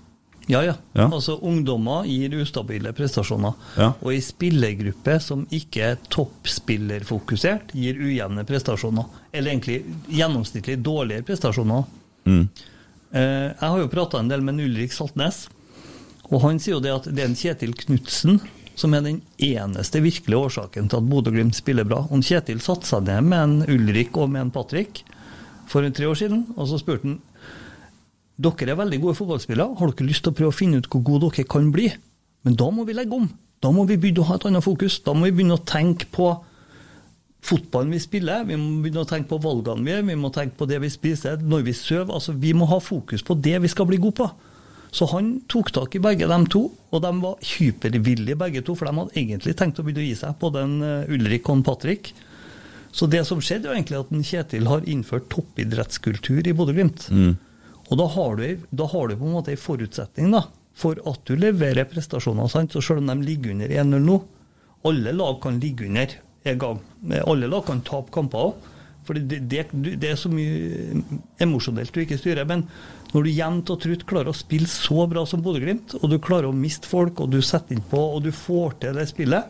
Ja, 0.49 0.63
ja. 0.65 0.75
Ja. 0.97 1.07
Altså, 1.13 1.37
ungdommer 1.45 2.07
gir 2.09 2.33
ustabile 2.41 2.95
prestasjoner. 2.97 3.53
Ja. 3.77 3.91
Og 4.01 4.15
ei 4.15 4.23
spillergruppe 4.25 5.19
som 5.21 5.45
ikke 5.55 5.91
er 5.91 6.01
toppspillerfokusert, 6.13 7.75
gir 7.77 8.01
ujevne 8.01 8.47
prestasjoner. 8.49 9.07
Eller 9.33 9.53
egentlig 9.53 9.83
gjennomsnittlig 10.09 10.79
dårligere 10.85 11.27
prestasjoner. 11.29 11.85
Mm. 12.25 12.47
Eh, 13.13 13.49
jeg 13.53 13.65
har 13.65 13.83
jo 13.83 13.93
prata 13.93 14.21
en 14.21 14.33
del 14.33 14.45
med 14.45 14.61
Ulrik 14.65 14.97
Saltnes, 14.97 15.47
og 16.29 16.43
han 16.45 16.61
sier 16.61 16.77
jo 16.77 16.85
det 16.85 16.97
at 16.97 17.11
det 17.13 17.25
er 17.25 17.31
en 17.31 17.39
Kjetil 17.39 17.77
Knutsen 17.77 18.41
som 18.79 18.95
er 18.95 19.03
den 19.03 19.21
eneste 19.43 20.01
virkelige 20.05 20.39
årsaken 20.39 20.89
til 20.89 21.01
at 21.01 21.09
Bodø-Glimt 21.11 21.57
spiller 21.57 21.87
bra. 21.89 22.05
Og 22.09 22.23
Kjetil 22.25 22.61
satte 22.63 22.87
seg 22.87 23.09
ned 23.09 23.27
med 23.27 23.41
en 23.41 23.57
Ulrik 23.75 24.17
og 24.17 24.31
med 24.31 24.47
en 24.47 24.53
Patrick 24.55 25.03
for 25.69 25.85
tre 25.93 26.09
år 26.09 26.17
siden, 26.17 26.47
og 26.57 26.69
så 26.71 26.79
spurte 26.81 27.09
han 27.09 27.19
dere 28.39 28.73
er 28.73 28.79
veldig 28.79 29.01
gode 29.03 29.19
fotballspillere. 29.19 29.77
Har 29.81 29.93
dere 29.93 30.09
lyst 30.09 30.25
til 30.27 30.33
å 30.33 30.39
prøve 30.39 30.55
å 30.55 30.59
finne 30.59 30.81
ut 30.81 30.89
hvor 30.93 31.03
gode 31.07 31.33
dere 31.33 31.49
kan 31.51 31.73
bli? 31.75 31.89
Men 32.47 32.59
da 32.59 32.69
må 32.71 32.87
vi 32.87 32.95
legge 32.95 33.17
om. 33.17 33.27
Da 33.59 33.73
må 33.75 33.85
vi 33.89 33.99
begynne 33.99 34.23
å 34.23 34.29
ha 34.29 34.37
et 34.39 34.47
annet 34.47 34.65
fokus. 34.65 35.01
Da 35.03 35.15
må 35.17 35.27
vi 35.27 35.35
begynne 35.41 35.59
å 35.59 35.67
tenke 35.67 36.07
på 36.15 36.31
fotballen 37.49 37.95
vi 37.95 38.03
spiller. 38.03 38.45
Vi 38.47 38.59
må 38.59 38.83
begynne 38.85 39.03
å 39.03 39.09
tenke 39.09 39.33
på 39.33 39.41
valgene 39.43 39.83
vi 39.83 39.95
gjør. 39.95 40.07
Vi 40.11 40.19
må 40.23 40.31
tenke 40.35 40.59
på 40.59 40.69
det 40.71 40.79
vi 40.85 40.93
spiser, 40.93 41.41
når 41.43 41.67
vi 41.67 41.75
sover. 41.77 42.15
Altså, 42.15 42.37
vi 42.39 42.55
må 42.55 42.69
ha 42.71 42.79
fokus 42.83 43.27
på 43.27 43.37
det 43.43 43.57
vi 43.65 43.73
skal 43.73 43.89
bli 43.91 43.99
gode 44.03 44.21
på. 44.23 44.29
Så 44.95 45.09
han 45.11 45.35
tok 45.51 45.73
tak 45.75 45.99
i 45.99 46.01
begge 46.01 46.29
dem 46.31 46.47
to, 46.49 46.63
og 46.95 47.03
de 47.05 47.11
var 47.21 47.43
hypervillige 47.45 48.39
begge 48.41 48.63
to, 48.65 48.73
for 48.79 48.89
de 48.89 48.95
hadde 48.97 49.21
egentlig 49.21 49.53
tenkt 49.59 49.81
å 49.81 49.85
begynne 49.85 50.01
å 50.01 50.07
gi 50.07 50.15
seg, 50.17 50.39
både 50.41 50.63
en 50.65 50.79
eh, 50.81 51.11
Ulrik 51.13 51.51
og 51.51 51.59
en 51.59 51.65
Patrick. 51.67 52.15
Så 52.95 53.05
det 53.11 53.21
som 53.29 53.43
skjedde, 53.45 53.69
er 53.69 53.77
egentlig 53.77 53.99
at 53.99 54.15
en 54.15 54.25
Kjetil 54.25 54.71
har 54.71 54.87
innført 54.89 55.29
toppidrettskultur 55.35 56.41
i 56.41 56.55
Bodø-Glimt. 56.57 57.05
Mm. 57.13 57.35
Og 57.89 57.99
da 58.01 58.07
har, 58.13 58.37
du, 58.37 58.65
da 58.71 58.87
har 58.93 59.09
du 59.09 59.17
på 59.17 59.29
en 59.29 59.37
måte 59.39 59.55
en 59.55 59.61
forutsetning 59.61 60.33
da, 60.35 60.45
for 60.77 61.01
at 61.09 61.23
du 61.29 61.37
leverer 61.39 61.89
prestasjoner. 61.89 62.51
Sant? 62.53 62.75
Så 62.75 62.83
selv 62.85 63.03
om 63.03 63.09
de 63.09 63.17
ligger 63.25 63.55
under 63.55 63.73
1-0 63.73 64.03
nå, 64.05 64.19
alle 64.89 65.15
lag 65.17 65.39
kan 65.43 65.61
ligge 65.61 65.89
under 65.89 66.13
en 66.49 66.59
gang. 66.59 66.83
Alle 67.25 67.49
lag 67.51 67.65
kan 67.67 67.81
tape 67.87 68.13
kamper 68.15 68.51
òg. 68.51 68.69
For 69.09 69.17
det, 69.17 69.39
det, 69.49 69.63
det 69.73 70.11
er 70.11 70.19
så 70.21 70.29
mye 70.29 71.01
emosjonelt 71.41 71.95
du 71.95 72.03
ikke 72.03 72.19
styrer. 72.21 72.45
Men 72.49 72.67
når 73.15 73.25
du 73.25 73.33
jevnt 73.33 73.71
og 73.73 73.81
trutt 73.81 74.05
klarer 74.09 74.35
å 74.35 74.37
spille 74.37 74.69
så 74.69 75.07
bra 75.09 75.25
som 75.27 75.41
Bodø-Glimt, 75.45 75.97
og 76.03 76.13
du 76.13 76.19
klarer 76.21 76.51
å 76.51 76.57
miste 76.57 76.91
folk, 76.91 77.23
og 77.25 77.33
du 77.33 77.41
setter 77.41 77.79
innpå, 77.79 78.03
og 78.19 78.27
du 78.27 78.33
får 78.37 78.77
til 78.83 79.01
det 79.01 79.09
spillet, 79.09 79.49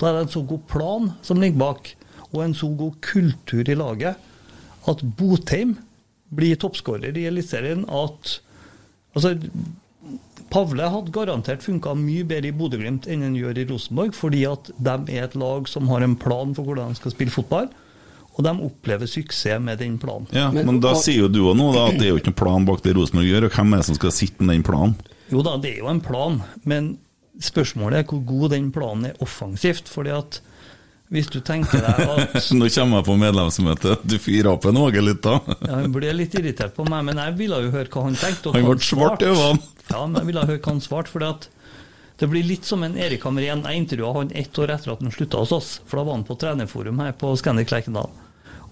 da 0.00 0.08
er 0.08 0.16
det 0.16 0.22
en 0.24 0.32
så 0.32 0.42
god 0.48 0.64
plan 0.70 1.10
som 1.22 1.42
ligger 1.42 1.60
bak, 1.60 1.92
og 2.32 2.40
en 2.46 2.56
så 2.56 2.70
god 2.80 2.96
kultur 3.04 3.68
i 3.68 3.76
laget, 3.76 4.30
at 4.88 5.04
Botheim 5.18 5.76
blir 6.36 6.58
toppskårer 6.60 7.16
i 7.18 7.26
Eliteserien. 7.30 7.84
At 7.88 8.38
altså, 9.14 9.34
Pavle 10.52 10.90
hadde 10.90 11.14
garantert 11.14 11.64
funka 11.64 11.94
mye 11.98 12.26
bedre 12.28 12.50
i 12.50 12.56
Bodø-Glimt 12.56 13.08
enn 13.10 13.24
han 13.26 13.38
gjør 13.38 13.62
i 13.62 13.66
Rosenborg, 13.70 14.14
fordi 14.16 14.44
at 14.46 14.70
de 14.76 15.16
er 15.16 15.26
et 15.26 15.38
lag 15.40 15.70
som 15.70 15.88
har 15.90 16.04
en 16.04 16.16
plan 16.20 16.54
for 16.54 16.68
hvordan 16.68 16.92
de 16.92 17.00
skal 17.00 17.14
spille 17.14 17.34
fotball, 17.34 17.70
og 18.34 18.42
de 18.46 18.52
opplever 18.66 19.10
suksess 19.10 19.62
med 19.62 19.80
den 19.82 19.96
planen. 20.02 20.28
Ja, 20.34 20.48
men, 20.54 20.80
da 20.82 20.94
sier 20.98 21.24
jo 21.24 21.30
du 21.30 21.40
òg 21.46 21.58
nå 21.58 21.70
da, 21.74 21.88
at 21.90 21.98
det 22.00 22.08
er 22.08 22.14
jo 22.14 22.20
ikke 22.20 22.32
noen 22.32 22.42
plan 22.42 22.68
bak 22.68 22.82
det 22.84 22.96
Rosenborg 22.98 23.30
gjør, 23.30 23.48
og 23.48 23.58
hvem 23.58 23.74
er 23.74 23.82
det 23.82 23.88
som 23.90 23.98
skal 23.98 24.14
sitte 24.14 24.46
med 24.46 24.58
den 24.58 24.66
planen? 24.66 24.96
Jo 25.32 25.42
da, 25.46 25.54
det 25.62 25.76
er 25.76 25.82
jo 25.82 25.90
en 25.90 26.02
plan, 26.04 26.40
men 26.68 26.96
spørsmålet 27.42 28.02
er 28.02 28.08
hvor 28.10 28.22
god 28.26 28.54
den 28.54 28.68
planen 28.74 29.10
er 29.10 29.22
offensivt. 29.24 29.88
fordi 29.90 30.12
at 30.14 30.40
hvis 31.14 31.30
du 31.30 31.38
tenker 31.46 31.80
deg 31.84 32.00
at 32.04 32.48
Nå 32.58 32.68
kommer 32.74 33.00
jeg 33.00 33.06
på 33.08 33.16
medlemsmøte. 33.22 33.96
Du 34.02 34.16
fyrer 34.18 34.50
opp 34.54 34.66
en 34.70 34.80
Åge 34.82 35.02
litt, 35.04 35.22
da. 35.24 35.38
ja, 35.54 35.78
Han 35.78 35.94
ble 35.94 36.12
litt 36.16 36.34
irritert 36.38 36.74
på 36.76 36.86
meg, 36.90 37.04
men 37.08 37.20
jeg 37.22 37.36
ville 37.38 37.60
jo 37.66 37.74
høre 37.74 37.90
hva 37.90 38.06
han 38.08 38.18
tenkte. 38.18 38.54
Han 38.56 38.66
ble 38.66 38.78
svart 38.82 39.22
i 39.22 39.30
øynene. 39.30 39.70
Ja, 39.92 40.00
men 40.06 40.18
jeg 40.20 40.30
ville 40.32 40.48
høre 40.48 40.58
hva 40.60 40.72
han 40.74 40.82
svarte. 40.82 41.12
for 41.12 41.22
det 42.14 42.28
blir 42.30 42.46
litt 42.46 42.64
som 42.64 42.82
en 42.86 42.94
Erik 42.98 43.24
Hamrén. 43.26 43.64
Jeg 43.66 43.80
intervjua 43.80 44.12
han 44.20 44.30
ett 44.38 44.58
år 44.58 44.70
etter 44.76 44.92
at 44.92 45.00
han 45.02 45.14
slutta 45.14 45.40
hos 45.42 45.52
oss. 45.52 45.70
For 45.86 45.98
da 45.98 46.04
var 46.06 46.14
han 46.14 46.26
på 46.26 46.36
trenerforum 46.38 47.00
her 47.02 47.16
på 47.18 47.32
Scandic 47.38 47.72
Lerkendal. 47.74 48.10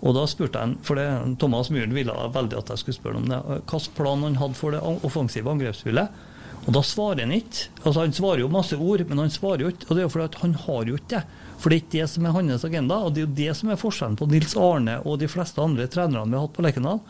Og 0.03 0.15
da 0.17 0.27
spurte 0.31 0.59
jeg 0.59 0.67
han, 0.67 0.77
for 0.83 0.99
det, 0.99 1.07
Thomas 1.43 1.71
Myhren 1.71 1.95
ville 1.95 2.15
veldig 2.35 2.59
at 2.59 2.71
jeg 2.73 2.83
skulle 2.83 2.99
spørre 2.99 3.21
om 3.23 3.27
det, 3.31 3.39
hvilken 3.71 3.97
plan 3.99 4.25
han 4.27 4.39
hadde 4.39 4.59
for 4.59 4.75
det 4.75 4.83
offensive 5.07 5.51
angrepsspillet. 5.51 6.23
Og 6.63 6.75
da 6.77 6.83
svarer 6.87 7.25
han 7.25 7.35
ikke. 7.35 7.69
Altså 7.83 8.01
Han 8.05 8.15
svarer 8.15 8.45
jo 8.45 8.51
masse 8.51 8.79
ord, 8.79 9.03
men 9.09 9.19
han 9.19 9.35
svarer 9.35 9.67
jo 9.67 9.73
ikke. 9.75 9.89
Og 9.89 9.97
det 9.97 10.03
er 10.03 10.07
jo 10.07 10.13
fordi 10.15 10.43
han 10.43 10.55
har 10.67 10.91
jo 10.91 10.99
ikke 10.99 11.15
det. 11.17 11.23
For 11.63 11.71
det 11.71 11.77
er 11.77 11.83
ikke 11.85 11.99
det 12.01 12.11
som 12.11 12.27
er 12.27 12.35
hans 12.35 12.67
agenda. 12.67 12.99
Og 13.07 13.15
det 13.15 13.23
er 13.23 13.29
jo 13.29 13.35
det 13.39 13.57
som 13.59 13.71
er 13.71 13.81
forskjellen 13.81 14.19
på 14.19 14.27
Nils 14.33 14.57
Arne 14.59 14.99
og 15.07 15.21
de 15.23 15.31
fleste 15.31 15.63
andre 15.63 15.87
trenerne 15.91 16.27
vi 16.27 16.39
har 16.39 16.49
hatt 16.49 16.57
på 16.57 16.65
Lerkendal. 16.67 17.03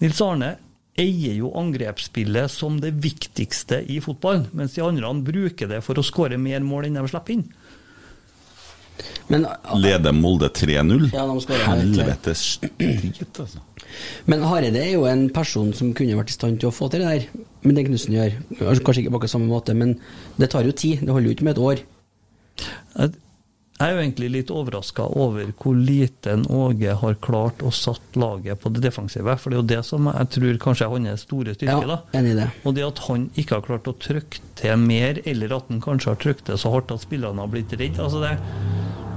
Nils 0.00 0.20
Arne 0.22 0.54
eier 1.00 1.34
jo 1.38 1.50
angrepsspillet 1.58 2.52
som 2.52 2.78
det 2.82 2.92
viktigste 3.02 3.80
i 3.90 3.98
fotballen, 4.04 4.46
mens 4.56 4.76
de 4.76 4.84
andre 4.84 5.10
bruker 5.24 5.70
det 5.70 5.80
for 5.86 5.98
å 5.98 6.04
skåre 6.04 6.38
mer 6.38 6.62
mål 6.66 6.88
enn 6.88 6.98
de 7.00 7.04
slipper 7.10 7.38
inn. 7.38 7.46
Men, 9.30 9.46
Leder 9.80 10.12
Molde 10.12 10.50
3-0? 10.52 11.06
Ja, 11.14 11.24
Helvetes 11.64 12.44
drit, 12.60 13.38
altså. 13.40 13.62
Men 14.28 14.44
Hareide 14.44 14.82
er 14.82 14.92
jo 14.92 15.06
en 15.08 15.28
person 15.34 15.70
som 15.76 15.94
kunne 15.96 16.18
vært 16.18 16.34
i 16.34 16.36
stand 16.36 16.60
til 16.60 16.68
å 16.68 16.74
få 16.74 16.90
til 16.92 17.02
det 17.02 17.14
der, 17.14 17.46
men 17.64 17.78
det 17.78 17.86
Knutsen 17.88 18.16
gjør. 18.18 18.36
Altså, 18.58 18.84
Kanskje 18.84 19.04
ikke 19.04 19.14
på 19.14 19.22
akkurat 19.22 19.34
samme 19.34 19.50
måte, 19.50 19.76
men 19.78 19.96
det 20.36 20.50
tar 20.52 20.68
jo 20.68 20.76
tid. 20.76 21.00
Det 21.06 21.14
holder 21.14 21.30
jo 21.30 21.36
ikke 21.38 21.48
med 21.48 21.56
et 21.56 21.64
år. 21.70 21.82
Jeg 23.80 23.88
er 23.88 23.96
jo 23.96 24.00
egentlig 24.02 24.28
litt 24.28 24.50
overraska 24.52 25.06
over 25.16 25.54
hvor 25.56 25.76
lite 25.76 26.34
Åge 26.52 26.96
har 27.00 27.14
klart 27.24 27.62
å 27.64 27.70
satt 27.72 28.18
laget 28.20 28.60
på 28.60 28.68
det 28.74 28.82
defensive. 28.84 29.36
For 29.40 29.48
det 29.48 29.56
er 29.56 29.62
jo 29.62 29.70
det 29.70 29.80
som 29.88 30.10
jeg 30.10 30.28
tror 30.36 30.58
kanskje 30.66 30.84
er 30.84 30.92
hans 31.08 31.24
store 31.24 31.54
styrke. 31.56 31.78
Ja, 31.80 31.96
da. 31.96 32.18
enig 32.20 32.34
i 32.34 32.38
det. 32.42 32.50
Og 32.68 32.76
det 32.76 32.84
at 32.84 33.00
han 33.06 33.30
ikke 33.40 33.56
har 33.56 33.64
klart 33.64 33.88
å 33.88 33.96
trykke 33.96 34.44
til 34.60 34.84
mer, 34.84 35.22
eller 35.24 35.56
at 35.56 35.72
han 35.72 35.80
kanskje 35.80 36.12
har 36.12 36.20
trykt 36.20 36.44
til 36.50 36.60
så 36.60 36.74
hardt 36.74 36.92
at 36.92 37.06
spillerne 37.06 37.40
har 37.40 37.48
blitt 37.54 37.72
redd. 37.72 37.96
Altså 38.04 38.20
det, 38.20 38.34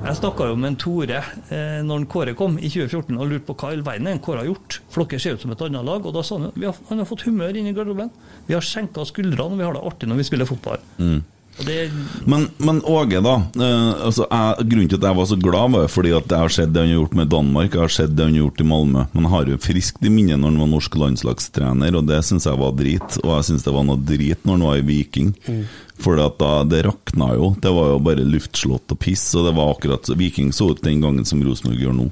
jeg 0.03 0.19
snakka 0.21 0.47
jo 0.47 0.55
med 0.59 0.69
en 0.71 0.79
Tore 0.79 1.19
eh, 1.19 1.77
når 1.83 2.01
en 2.01 2.07
Kåre 2.15 2.37
kom 2.39 2.55
i 2.55 2.71
2014 2.71 3.19
og 3.19 3.29
lurte 3.29 3.47
på 3.49 3.57
hva 3.59 3.69
i 3.73 3.77
all 3.77 3.85
verden 3.85 4.09
en 4.11 4.23
Kåre 4.23 4.45
har 4.45 4.49
gjort. 4.53 4.79
For 4.91 5.03
dere 5.03 5.23
ser 5.23 5.35
ut 5.35 5.43
som 5.43 5.51
et 5.51 5.67
annet 5.67 5.87
lag. 5.91 6.07
Og 6.07 6.15
da 6.15 6.23
sa 6.23 6.39
han 6.39 6.49
at 6.53 6.63
har, 6.63 6.81
han 6.87 7.03
har 7.03 7.11
fått 7.11 7.27
humør 7.27 7.59
inn 7.59 7.67
i 7.67 7.75
garderoben. 7.75 8.15
Vi 8.47 8.55
har 8.55 8.63
senka 8.63 9.03
skuldrene, 9.11 9.51
og 9.51 9.59
vi 9.59 9.67
har 9.67 9.75
det 9.75 9.83
artig 9.91 10.07
når 10.07 10.23
vi 10.23 10.31
spiller 10.31 10.47
fotball. 10.47 10.83
Mm. 11.03 11.21
Det, 11.57 11.91
Men, 12.25 12.81
Åge, 12.83 13.21
da. 13.21 13.35
Eh, 13.55 14.05
altså 14.05 14.25
jeg, 14.25 14.65
grunnen 14.71 14.89
til 14.89 14.97
at 14.97 15.05
jeg 15.05 15.17
var 15.19 15.27
så 15.29 15.37
glad, 15.37 15.73
var 15.75 15.91
fordi 15.91 16.13
at 16.17 16.31
jeg 16.31 16.41
har 16.41 16.53
sett 16.55 16.73
det 16.73 16.81
han 16.81 16.89
har 16.89 16.97
gjort 16.97 17.17
med 17.19 17.29
Danmark, 17.29 17.75
jeg 17.75 17.83
har 17.83 17.93
sett 17.93 18.15
det 18.17 18.25
han 18.25 18.33
har 18.33 18.45
gjort 18.45 18.63
i 18.63 18.67
Malmö. 18.67 19.05
Men 19.13 19.27
jeg 19.27 19.33
har 19.35 19.51
jo 19.53 19.59
friskt 19.61 20.07
i 20.07 20.11
minne 20.13 20.39
når 20.39 20.49
han 20.49 20.63
var 20.63 20.71
norsk 20.73 20.97
landslagstrener, 21.03 21.99
og 21.99 22.07
det 22.09 22.21
syns 22.25 22.49
jeg 22.49 22.61
var 22.63 22.73
drit. 22.79 23.19
Og 23.21 23.29
jeg 23.35 23.49
syns 23.49 23.67
det 23.67 23.75
var 23.75 23.85
noe 23.87 24.01
drit 24.01 24.47
når 24.47 24.57
han 24.57 24.65
var 24.69 24.81
i 24.81 24.87
Viking. 24.87 25.33
Mm. 25.45 25.61
For 26.03 26.17
det 26.17 26.81
rakna 26.87 27.29
jo. 27.37 27.53
Det 27.61 27.71
var 27.71 27.93
jo 27.93 28.01
bare 28.09 28.25
luftslott 28.27 28.95
og 28.95 28.99
piss. 28.99 29.27
Og 29.37 29.47
det 29.47 29.53
var 29.59 29.75
akkurat 29.75 30.09
Viking 30.17 30.49
så 30.55 30.71
ut 30.73 30.81
den 30.83 31.05
gangen 31.05 31.27
som 31.27 31.43
Rosenborg 31.45 31.85
gjør 31.85 31.95
nå. 32.01 32.09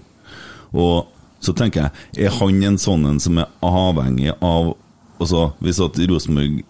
Og 0.71 1.09
så 1.41 1.55
tenker 1.57 1.87
jeg, 1.87 2.27
er 2.27 2.37
han 2.37 2.61
en 2.69 2.77
sånn 2.79 3.09
en 3.09 3.19
som 3.19 3.41
er 3.41 3.49
avhengig 3.65 4.35
av 4.37 4.75
Altså, 5.21 5.51
hvis 5.61 5.77
at 5.83 5.99
Rosenborg 6.09 6.63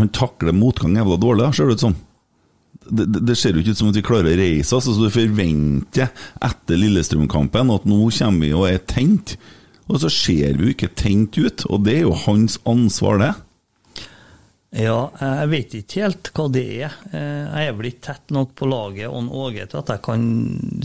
Han 0.00 0.08
takler 0.16 0.56
motgang 0.56 0.96
jævla 0.96 1.18
dårlig, 1.20 1.50
ser 1.54 1.68
det 1.68 1.76
ut 1.76 1.84
som. 1.84 1.96
Det, 2.82 3.04
det, 3.14 3.20
det 3.28 3.36
ser 3.38 3.52
jo 3.54 3.60
ikke 3.62 3.74
ut 3.76 3.78
som 3.82 3.90
at 3.92 3.98
vi 4.00 4.04
klarer 4.06 4.32
å 4.32 4.38
reise 4.40 4.74
oss. 4.78 4.88
Altså, 4.90 5.04
du 5.06 5.12
forventer 5.14 6.08
etter 6.42 6.80
Lillestrøm-kampen 6.80 7.70
at 7.74 7.84
nå 7.86 7.98
kommer 8.16 8.46
vi 8.48 8.52
og 8.56 8.66
er 8.70 8.80
tent. 8.90 9.36
Og 9.92 10.00
så 10.00 10.08
ser 10.12 10.56
vi 10.56 10.66
jo 10.70 10.72
ikke 10.72 10.92
tent 10.96 11.36
ut, 11.42 11.66
og 11.68 11.82
det 11.84 11.98
er 11.98 12.04
jo 12.06 12.16
hans 12.24 12.56
ansvar, 12.70 13.18
det. 13.20 13.32
Ja, 14.72 15.10
jeg 15.20 15.48
vet 15.52 15.74
ikke 15.76 16.04
helt 16.06 16.30
hva 16.32 16.46
det 16.54 16.64
er. 16.86 16.94
Eh, 17.12 17.44
Jeg 17.52 17.68
er 17.68 17.74
vel 17.76 17.90
ikke 17.90 18.06
tett 18.06 18.32
nok 18.32 18.54
på 18.56 18.68
laget 18.70 19.10
og 19.12 19.28
Åge 19.36 19.66
til 19.68 19.82
at 19.82 19.90
jeg 19.92 20.02
kan 20.06 20.22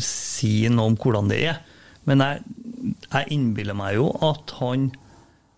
si 0.04 0.68
noe 0.68 0.92
om 0.92 0.98
hvordan 1.00 1.32
det 1.32 1.40
er. 1.54 1.62
Men 2.10 2.20
jeg, 2.26 2.42
jeg 3.14 3.32
innbiller 3.38 3.78
meg 3.80 3.96
jo 3.96 4.10
at 4.28 4.52
han 4.60 4.90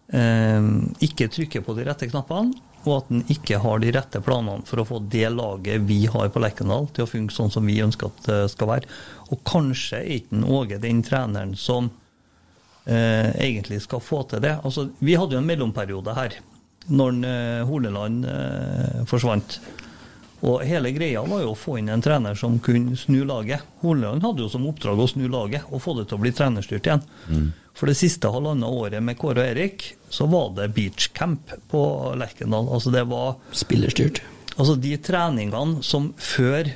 ikke 0.09 1.27
trykker 1.29 1.61
på 1.61 1.75
de 1.77 1.83
rette 1.85 2.07
knappene, 2.09 2.55
og 2.87 2.93
at 2.95 3.09
han 3.11 3.23
ikke 3.31 3.59
har 3.59 3.81
de 3.81 3.91
rette 3.93 4.21
planene 4.23 4.65
for 4.67 4.81
å 4.81 4.87
få 4.87 4.99
det 5.11 5.27
laget 5.33 5.83
vi 5.87 6.03
har 6.09 6.29
på 6.31 6.41
Lerkendal, 6.43 6.87
til 6.95 7.05
å 7.05 7.09
funke 7.09 7.35
sånn 7.35 7.51
som 7.51 7.67
vi 7.67 7.79
ønsker 7.83 8.11
at 8.11 8.21
det 8.27 8.39
skal 8.53 8.71
være. 8.71 8.99
Og 9.33 9.41
kanskje 9.47 9.99
er 9.99 10.13
ikke 10.19 10.43
Åge 10.59 10.79
den 10.81 11.01
treneren 11.05 11.55
som 11.59 11.89
eh, 12.85 13.29
egentlig 13.35 13.81
skal 13.83 14.03
få 14.03 14.23
til 14.29 14.43
det. 14.45 14.55
Altså, 14.63 14.89
vi 15.03 15.17
hadde 15.19 15.35
jo 15.35 15.43
en 15.43 15.49
mellomperiode 15.49 16.15
her, 16.17 16.39
når 16.87 17.19
eh, 17.27 17.67
Horneland 17.67 18.25
eh, 18.29 19.03
forsvant. 19.09 19.59
Og 20.39 20.63
hele 20.63 20.93
greia 20.95 21.21
var 21.27 21.43
jo 21.43 21.51
å 21.51 21.59
få 21.59 21.75
inn 21.81 21.91
en 21.91 22.03
trener 22.03 22.37
som 22.39 22.61
kunne 22.63 22.95
snu 22.97 23.25
laget. 23.27 23.65
Horneland 23.83 24.23
hadde 24.23 24.45
jo 24.45 24.51
som 24.51 24.67
oppdrag 24.69 25.01
å 25.03 25.09
snu 25.11 25.27
laget 25.27 25.67
og 25.67 25.83
få 25.83 25.97
det 25.97 26.07
til 26.07 26.15
å 26.15 26.23
bli 26.23 26.31
trenerstyrt 26.31 26.87
igjen. 26.87 27.03
For 27.75 27.91
det 27.91 27.99
siste 27.99 28.31
halvannet 28.31 28.71
året 28.71 29.03
med 29.03 29.19
Kåre 29.19 29.43
og 29.43 29.51
Erik, 29.51 29.83
så 30.09 30.27
var 30.29 30.51
det 30.57 30.71
beachcamp 30.75 31.53
på 31.71 31.81
Lerkendal. 32.19 32.69
Altså 32.73 32.93
det 32.93 33.05
var 33.09 33.37
Spillerstyrt. 33.55 34.21
Altså 34.59 34.75
de 34.75 34.95
treningene 34.99 35.83
som 35.85 36.11
før 36.19 36.71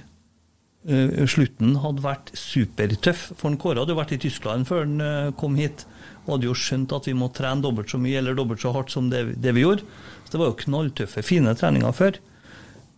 uh, 0.88 1.24
slutten 1.30 1.78
hadde 1.84 2.06
vært 2.06 2.32
supertøff. 2.38 3.32
For 3.40 3.52
en 3.52 3.60
Kåre 3.60 3.84
hadde 3.84 3.96
jo 3.96 4.00
vært 4.00 4.16
i 4.16 4.22
Tyskland 4.24 4.70
før 4.70 4.86
han 4.86 5.02
uh, 5.04 5.32
kom 5.40 5.58
hit. 5.60 5.86
Og 6.24 6.38
hadde 6.38 6.48
jo 6.48 6.58
skjønt 6.58 6.94
at 6.96 7.10
vi 7.10 7.16
må 7.18 7.32
trene 7.36 7.66
dobbelt 7.66 7.92
så 7.92 8.00
mye 8.00 8.22
eller 8.22 8.38
dobbelt 8.38 8.64
så 8.64 8.72
hardt 8.76 8.94
som 8.94 9.10
det, 9.12 9.26
det 9.44 9.56
vi 9.58 9.66
gjorde. 9.66 9.84
Så 10.24 10.36
det 10.36 10.40
var 10.44 10.54
jo 10.54 10.62
knalltøffe, 10.62 11.26
fine 11.26 11.56
treninger 11.60 11.98
før. 11.98 12.22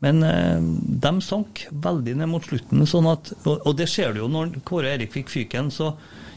Men 0.03 0.21
eh, 0.27 0.59
de 1.05 1.11
sank 1.23 1.65
veldig 1.71 2.17
ned 2.19 2.29
mot 2.29 2.45
slutten. 2.45 2.83
Sånn 2.89 3.07
at, 3.09 3.31
og, 3.45 3.63
og 3.65 3.77
det 3.79 3.87
ser 3.89 4.13
du 4.13 4.21
jo 4.21 4.29
når 4.29 4.59
Kåre 4.67 4.91
og 4.91 4.97
Erik 4.97 5.15
fikk 5.15 5.31
fyken, 5.33 5.71
så 5.73 5.93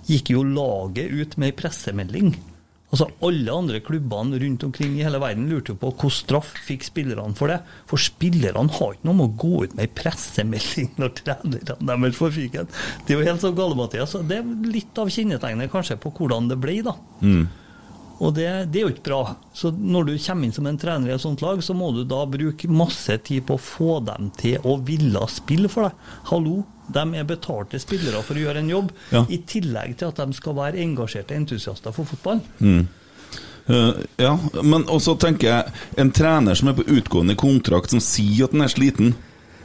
gikk 0.08 0.32
jo 0.32 0.46
laget 0.46 1.12
ut 1.12 1.36
med 1.36 1.50
ei 1.50 1.56
pressemelding. 1.58 2.32
Altså 2.88 3.04
Alle 3.20 3.52
andre 3.52 3.82
klubbene 3.84 4.38
rundt 4.40 4.62
omkring 4.64 4.94
i 4.96 5.04
hele 5.04 5.20
verden 5.20 5.48
lurte 5.50 5.74
på 5.76 5.90
hvordan 5.92 6.14
straff 6.14 6.54
fikk 6.64 6.86
spillerne 6.88 7.36
for 7.36 7.52
det. 7.52 7.58
For 7.90 8.00
spillerne 8.00 8.72
har 8.78 8.94
ikke 8.96 9.08
noe 9.10 9.18
med 9.18 9.28
å 9.28 9.36
gå 9.42 9.64
ut 9.66 9.74
med 9.76 9.84
ei 9.84 9.92
pressemelding 9.98 10.94
når 10.96 11.12
trenerne 11.20 11.76
deres 11.84 12.16
får 12.16 12.32
fyken. 12.38 12.70
Det 13.04 13.12
er 13.12 13.20
jo 13.20 13.28
helt 13.28 13.44
så 13.44 13.52
gale, 13.52 13.76
Mathias. 13.76 14.16
Det 14.24 14.40
er 14.40 14.72
litt 14.72 15.00
av 15.02 15.12
kjennetegnet 15.12 15.72
kanskje 15.72 15.98
på 16.00 16.14
hvordan 16.16 16.48
det 16.48 16.56
ble, 16.62 16.78
da. 16.86 16.96
Og 18.18 18.32
det, 18.34 18.48
det 18.72 18.80
er 18.80 18.88
jo 18.88 18.94
ikke 18.96 19.04
bra. 19.10 19.20
Så 19.54 19.70
når 19.70 20.08
du 20.08 20.14
kommer 20.24 20.48
inn 20.48 20.56
som 20.56 20.66
en 20.66 20.80
trener 20.80 21.12
i 21.12 21.14
et 21.14 21.22
sånt 21.22 21.44
lag, 21.44 21.60
så 21.62 21.76
må 21.76 21.92
du 21.94 22.00
da 22.08 22.24
bruke 22.26 22.72
masse 22.72 23.14
tid 23.28 23.44
på 23.46 23.54
å 23.54 23.62
få 23.62 24.00
dem 24.08 24.32
til 24.40 24.64
å 24.66 24.78
ville 24.82 25.22
spille 25.30 25.70
for 25.70 25.86
deg. 25.86 26.08
Hallo, 26.32 26.64
de 26.92 27.04
er 27.20 27.24
betalte 27.28 27.78
spillere 27.82 28.22
for 28.22 28.34
å 28.34 28.44
gjøre 28.46 28.58
en 28.64 28.68
jobb, 28.72 28.92
Ja. 29.12 29.24
i 29.28 29.38
tillegg 29.46 29.96
til 29.98 30.08
at 30.08 30.16
de 30.16 30.32
skal 30.32 30.54
være 30.54 30.80
engasjerte 30.82 31.34
entusiaster 31.36 31.92
for 31.92 32.04
fotball. 32.04 32.40
Eh, 33.68 33.92
ja, 34.16 34.38
men 34.62 34.86
også 34.88 35.12
tenker 35.20 35.48
jeg 35.50 35.72
En 36.00 36.10
trener 36.16 36.56
som 36.56 36.70
er 36.70 36.76
på 36.78 36.86
utgående 36.88 37.34
kontrakt, 37.36 37.90
som 37.92 38.00
sier 38.00 38.46
at 38.46 38.54
han 38.56 38.62
er 38.64 38.72
sliten 38.72 39.10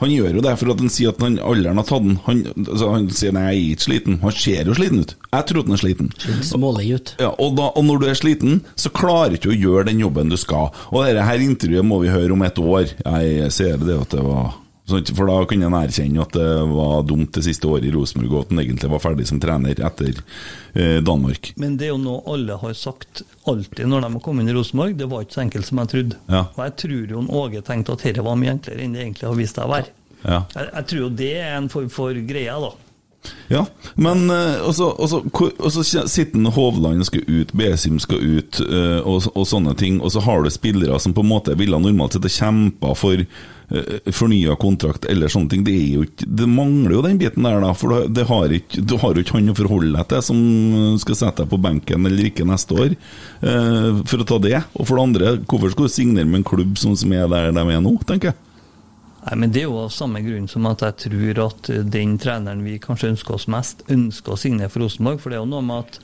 Han 0.01 0.11
gjør 0.11 0.33
jo 0.35 0.41
det 0.43 0.57
for 0.59 0.73
at 0.73 0.81
han 0.83 0.89
sier 0.91 1.13
at 1.13 1.21
han 1.23 1.37
alderen 1.39 1.79
har 1.79 1.85
tatt 1.87 2.03
den. 2.03 2.17
Han, 2.25 2.41
altså, 2.65 2.89
han 2.91 3.05
sier 3.15 3.31
'nei, 3.31 3.43
jeg 3.53 3.61
er 3.61 3.75
ikke 3.77 3.85
sliten'. 3.85 4.17
Han 4.19 4.31
ser 4.35 4.65
jo 4.67 4.73
sliten 4.75 4.99
ut. 4.99 5.13
Jeg 5.31 5.45
tror 5.47 5.59
at 5.61 5.65
han 5.69 5.73
er 5.77 5.79
sliten. 5.79 6.09
Smålig 6.43 6.89
ut. 6.95 7.13
Ja, 7.21 7.29
og, 7.39 7.55
da, 7.55 7.69
og 7.77 7.85
når 7.85 7.99
du 8.01 8.05
er 8.09 8.13
sliten, 8.19 8.61
så 8.75 8.89
klarer 8.91 9.29
du 9.29 9.37
ikke 9.37 9.53
å 9.55 9.61
gjøre 9.61 9.85
den 9.85 9.99
jobben 10.03 10.27
du 10.29 10.35
skal. 10.35 10.73
Og 10.91 11.05
dette 11.05 11.23
her 11.23 11.39
intervjuet 11.39 11.85
må 11.85 12.01
vi 12.01 12.09
høre 12.11 12.33
om 12.35 12.41
et 12.43 12.59
år. 12.59 12.91
Jeg 13.05 13.51
ser 13.53 13.77
det 13.77 14.01
at 14.01 14.09
det 14.09 14.23
var 14.25 14.51
For 14.87 15.29
da 15.29 15.37
kunne 15.47 15.69
han 15.69 15.75
erkjenne 15.79 16.25
at 16.25 16.33
det 16.35 16.47
var 16.67 17.05
dumt 17.07 17.31
det 17.37 17.45
siste 17.45 17.69
året 17.71 17.87
i 17.87 17.93
Rosenborg, 17.93 18.33
og 18.33 18.41
at 18.43 18.51
han 18.51 18.61
egentlig 18.65 18.89
var 18.91 19.01
ferdig 19.03 19.27
som 19.29 19.39
trener 19.39 19.79
etter 19.79 20.19
eh, 20.75 20.97
Danmark. 20.99 21.53
Men 21.55 21.77
det 21.79 21.87
er 21.87 21.93
jo 21.93 22.01
noe 22.03 22.19
alle 22.33 22.57
har 22.59 22.75
sagt 22.75 23.23
alltid 23.47 23.87
når 23.87 24.03
de 24.03 24.11
har 24.17 24.23
kommet 24.25 24.43
inn 24.43 24.51
i 24.51 24.57
Rosenborg. 24.57 24.97
Det 24.99 25.07
var 25.11 25.23
ikke 25.23 25.37
så 25.37 25.45
enkelt 25.45 25.69
som 25.69 25.79
jeg 25.79 25.91
trodde. 25.93 26.19
Ja. 26.27 26.45
Og 26.51 26.63
jeg 26.65 26.75
tror 26.83 27.15
jo 27.15 27.25
Åge 27.43 27.63
tenkte 27.63 27.95
at 27.95 28.03
dette 28.03 28.27
var 28.27 28.39
mye 28.39 28.57
enklere 28.57 28.83
enn 28.83 28.97
det 28.97 29.05
egentlig 29.05 29.29
har 29.29 29.39
vist 29.39 29.59
seg 29.59 29.69
å 29.69 29.75
være. 29.77 29.93
Ja. 30.23 30.41
Jeg, 30.51 30.67
jeg 30.67 30.89
tror 30.91 31.01
jo 31.05 31.11
det 31.23 31.33
er 31.39 31.55
en 31.55 31.71
form 31.71 31.89
for 31.91 32.19
greie, 32.27 32.59
da. 32.67 32.73
Ja, 33.51 33.65
men 33.95 34.29
Og 34.31 34.73
også, 34.73 35.19
hvor- 35.31 35.53
også 35.59 35.83
sitter 36.09 36.51
Hovland 36.55 37.05
skal 37.05 37.23
ut, 37.27 37.53
Besim 37.53 37.99
skal 37.99 38.19
ut, 38.19 38.59
eh, 38.59 38.99
og, 39.03 39.27
og 39.35 39.45
sånne 39.47 39.75
ting, 39.77 40.01
og 40.01 40.11
så 40.11 40.21
har 40.25 40.43
du 40.43 40.49
spillere 40.49 40.99
som 40.99 41.13
på 41.13 41.23
en 41.23 41.29
måte 41.31 41.55
ville 41.59 41.79
normalt 41.79 42.13
sett 42.17 42.27
ha 42.27 42.31
kjempa 42.33 42.93
for 42.97 43.23
uh, 43.23 44.11
fornya 44.11 44.55
kontrakt 44.59 45.05
eller 45.09 45.31
sånne 45.31 45.49
ting. 45.49 45.63
Det, 45.63 45.75
jo 45.93 46.03
ikke, 46.07 46.27
det 46.27 46.47
mangler 46.51 46.97
jo 46.97 47.03
den 47.05 47.17
biten 47.21 47.43
der, 47.47 47.59
da, 47.63 47.73
for 47.77 48.07
det, 48.07 48.25
har 48.29 48.51
ikke, 48.53 48.83
du 48.83 48.97
har 49.01 49.13
jo 49.15 49.23
ikke 49.23 49.37
han 49.37 49.51
å 49.53 49.57
forholde 49.57 49.93
deg 49.97 50.09
til 50.11 50.25
som 50.29 50.41
skal 51.01 51.19
sette 51.19 51.43
deg 51.45 51.51
på 51.53 51.61
benken 51.63 52.05
eller 52.09 52.29
ikke 52.29 52.47
neste 52.49 52.75
år, 52.75 52.95
eh, 53.41 54.01
for 54.09 54.23
å 54.23 54.27
ta 54.27 54.39
det. 54.43 54.57
Og 54.75 54.87
for 54.87 54.97
det 54.99 55.05
andre, 55.07 55.35
hvorfor 55.47 55.71
skal 55.75 55.87
du 55.87 55.93
signere 55.95 56.29
med 56.29 56.41
en 56.41 56.49
klubb 56.53 56.75
sånn 56.81 56.97
som 56.99 57.13
er 57.15 57.29
der 57.31 57.53
de 57.55 57.63
er 57.69 57.81
nå, 57.85 57.95
tenker 58.09 58.33
jeg. 58.33 58.41
Nei, 59.23 59.37
men 59.39 59.53
Det 59.55 59.61
er 59.61 59.69
jo 59.69 59.77
av 59.85 59.93
samme 59.95 60.19
grunn 60.25 60.49
som 60.51 60.65
at 60.67 60.83
jeg 60.83 60.97
tror 61.05 61.39
at 61.45 61.69
den 61.93 62.17
treneren 62.19 62.63
vi 62.65 62.75
kanskje 62.83 63.13
ønsker 63.13 63.37
oss 63.37 63.47
mest, 63.51 63.85
ønsker 63.87 64.35
å 64.35 64.39
signere 64.39 64.71
for 64.71 64.83
Rosenborg. 64.83 65.21
For 65.23 65.31
det 65.31 65.39
er 65.39 65.45
jo 65.45 65.51
noe 65.53 65.63
med 65.63 65.85
at 65.85 65.99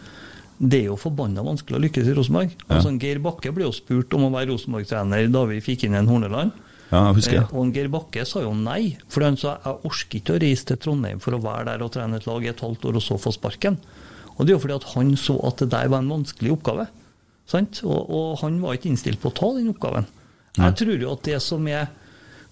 det 0.60 0.82
er 0.82 0.90
jo 0.90 0.98
forbanna 1.00 1.44
vanskelig 1.44 1.78
å 1.78 1.84
lykkes 1.86 2.08
i 2.12 2.16
Rosenborg. 2.16 2.56
Altså, 2.68 2.92
Geir 3.00 3.22
Bakke 3.24 3.52
ble 3.56 3.68
jo 3.68 3.76
spurt 3.76 4.16
om 4.16 4.28
å 4.28 4.32
være 4.34 4.52
Rosenborg-trener 4.52 5.30
da 5.32 5.44
vi 5.48 5.62
fikk 5.64 5.86
inn 5.88 5.96
en 6.00 6.10
Horneland. 6.12 6.56
Ja, 6.90 7.06
jeg 7.10 7.20
husker 7.20 7.38
Eh. 7.40 7.52
Og 7.54 7.74
Geir 7.76 7.88
Bakke 7.94 8.26
sa 8.26 8.42
jo 8.42 8.54
nei, 8.58 8.98
for 9.08 9.24
han 9.24 9.38
sa 9.38 9.60
jeg 9.64 9.86
orker 9.86 10.20
ikke 10.20 10.36
å 10.36 10.42
reise 10.42 10.66
til 10.66 10.80
Trondheim 10.82 11.20
for 11.22 11.38
å 11.38 11.42
være 11.44 11.66
der 11.70 11.84
og 11.86 11.92
trene 11.94 12.18
et 12.18 12.26
lag 12.26 12.44
i 12.44 12.50
et 12.50 12.64
halvt 12.66 12.88
år 12.90 12.98
og 12.98 13.06
så 13.06 13.20
få 13.22 13.32
sparken. 13.36 13.78
Og 14.38 14.46
det 14.46 14.54
er 14.54 14.58
jo 14.58 14.64
fordi 14.64 14.80
at 14.80 14.90
han 14.96 15.16
så 15.20 15.36
at 15.48 15.62
det 15.62 15.70
der 15.70 15.92
var 15.92 16.00
en 16.00 16.10
vanskelig 16.10 16.56
oppgave. 16.56 16.88
Sant? 17.50 17.84
Og, 17.84 18.10
og 18.10 18.40
han 18.42 18.60
var 18.62 18.76
ikke 18.76 18.90
innstilt 18.90 19.22
på 19.22 19.30
å 19.30 19.38
ta 19.38 19.52
den 19.56 19.70
oppgaven. 19.70 20.08
Jeg 20.58 20.76
tror 20.76 20.98
jo 21.00 21.14
at 21.14 21.24
det 21.24 21.40
som 21.44 21.68
er 21.68 21.88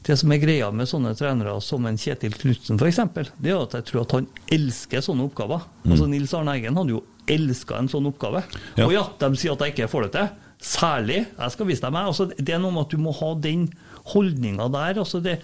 det 0.07 0.15
som 0.21 0.31
er 0.31 0.39
greia 0.39 0.69
med 0.71 0.87
sånne 0.87 1.11
trenere 1.19 1.53
som 1.63 1.85
en 1.89 1.99
Kjetil 1.99 2.35
Knutsen 2.39 2.79
f.eks., 2.79 3.01
det 3.43 3.51
er 3.51 3.59
at 3.59 3.75
jeg 3.75 3.87
tror 3.89 4.05
at 4.05 4.15
han 4.15 4.27
elsker 4.55 5.03
sånne 5.03 5.25
oppgaver. 5.27 5.65
Altså 5.87 6.07
Nils 6.07 6.33
Arne 6.37 6.55
Eggen 6.55 6.79
hadde 6.79 6.95
jo 6.95 7.03
elska 7.27 7.81
en 7.81 7.89
sånn 7.91 8.07
oppgave. 8.07 8.43
Ja. 8.77 8.87
Og 8.87 8.93
ja, 8.95 9.03
de 9.19 9.29
sier 9.35 9.55
at 9.55 9.65
jeg 9.65 9.75
ikke 9.75 9.89
får 9.91 10.07
det 10.07 10.11
til. 10.15 10.29
Særlig. 10.63 11.19
Jeg 11.27 11.53
skal 11.53 11.69
vise 11.69 11.83
deg 11.83 11.93
meg. 11.93 12.07
Altså, 12.09 12.29
det 12.31 12.55
er 12.55 12.61
noe 12.63 12.73
med 12.73 12.87
at 12.87 12.95
du 12.95 13.03
må 13.03 13.13
ha 13.19 13.33
den 13.43 13.67
holdninga 14.13 14.69
der. 14.73 15.01
Altså 15.03 15.19
det, 15.23 15.37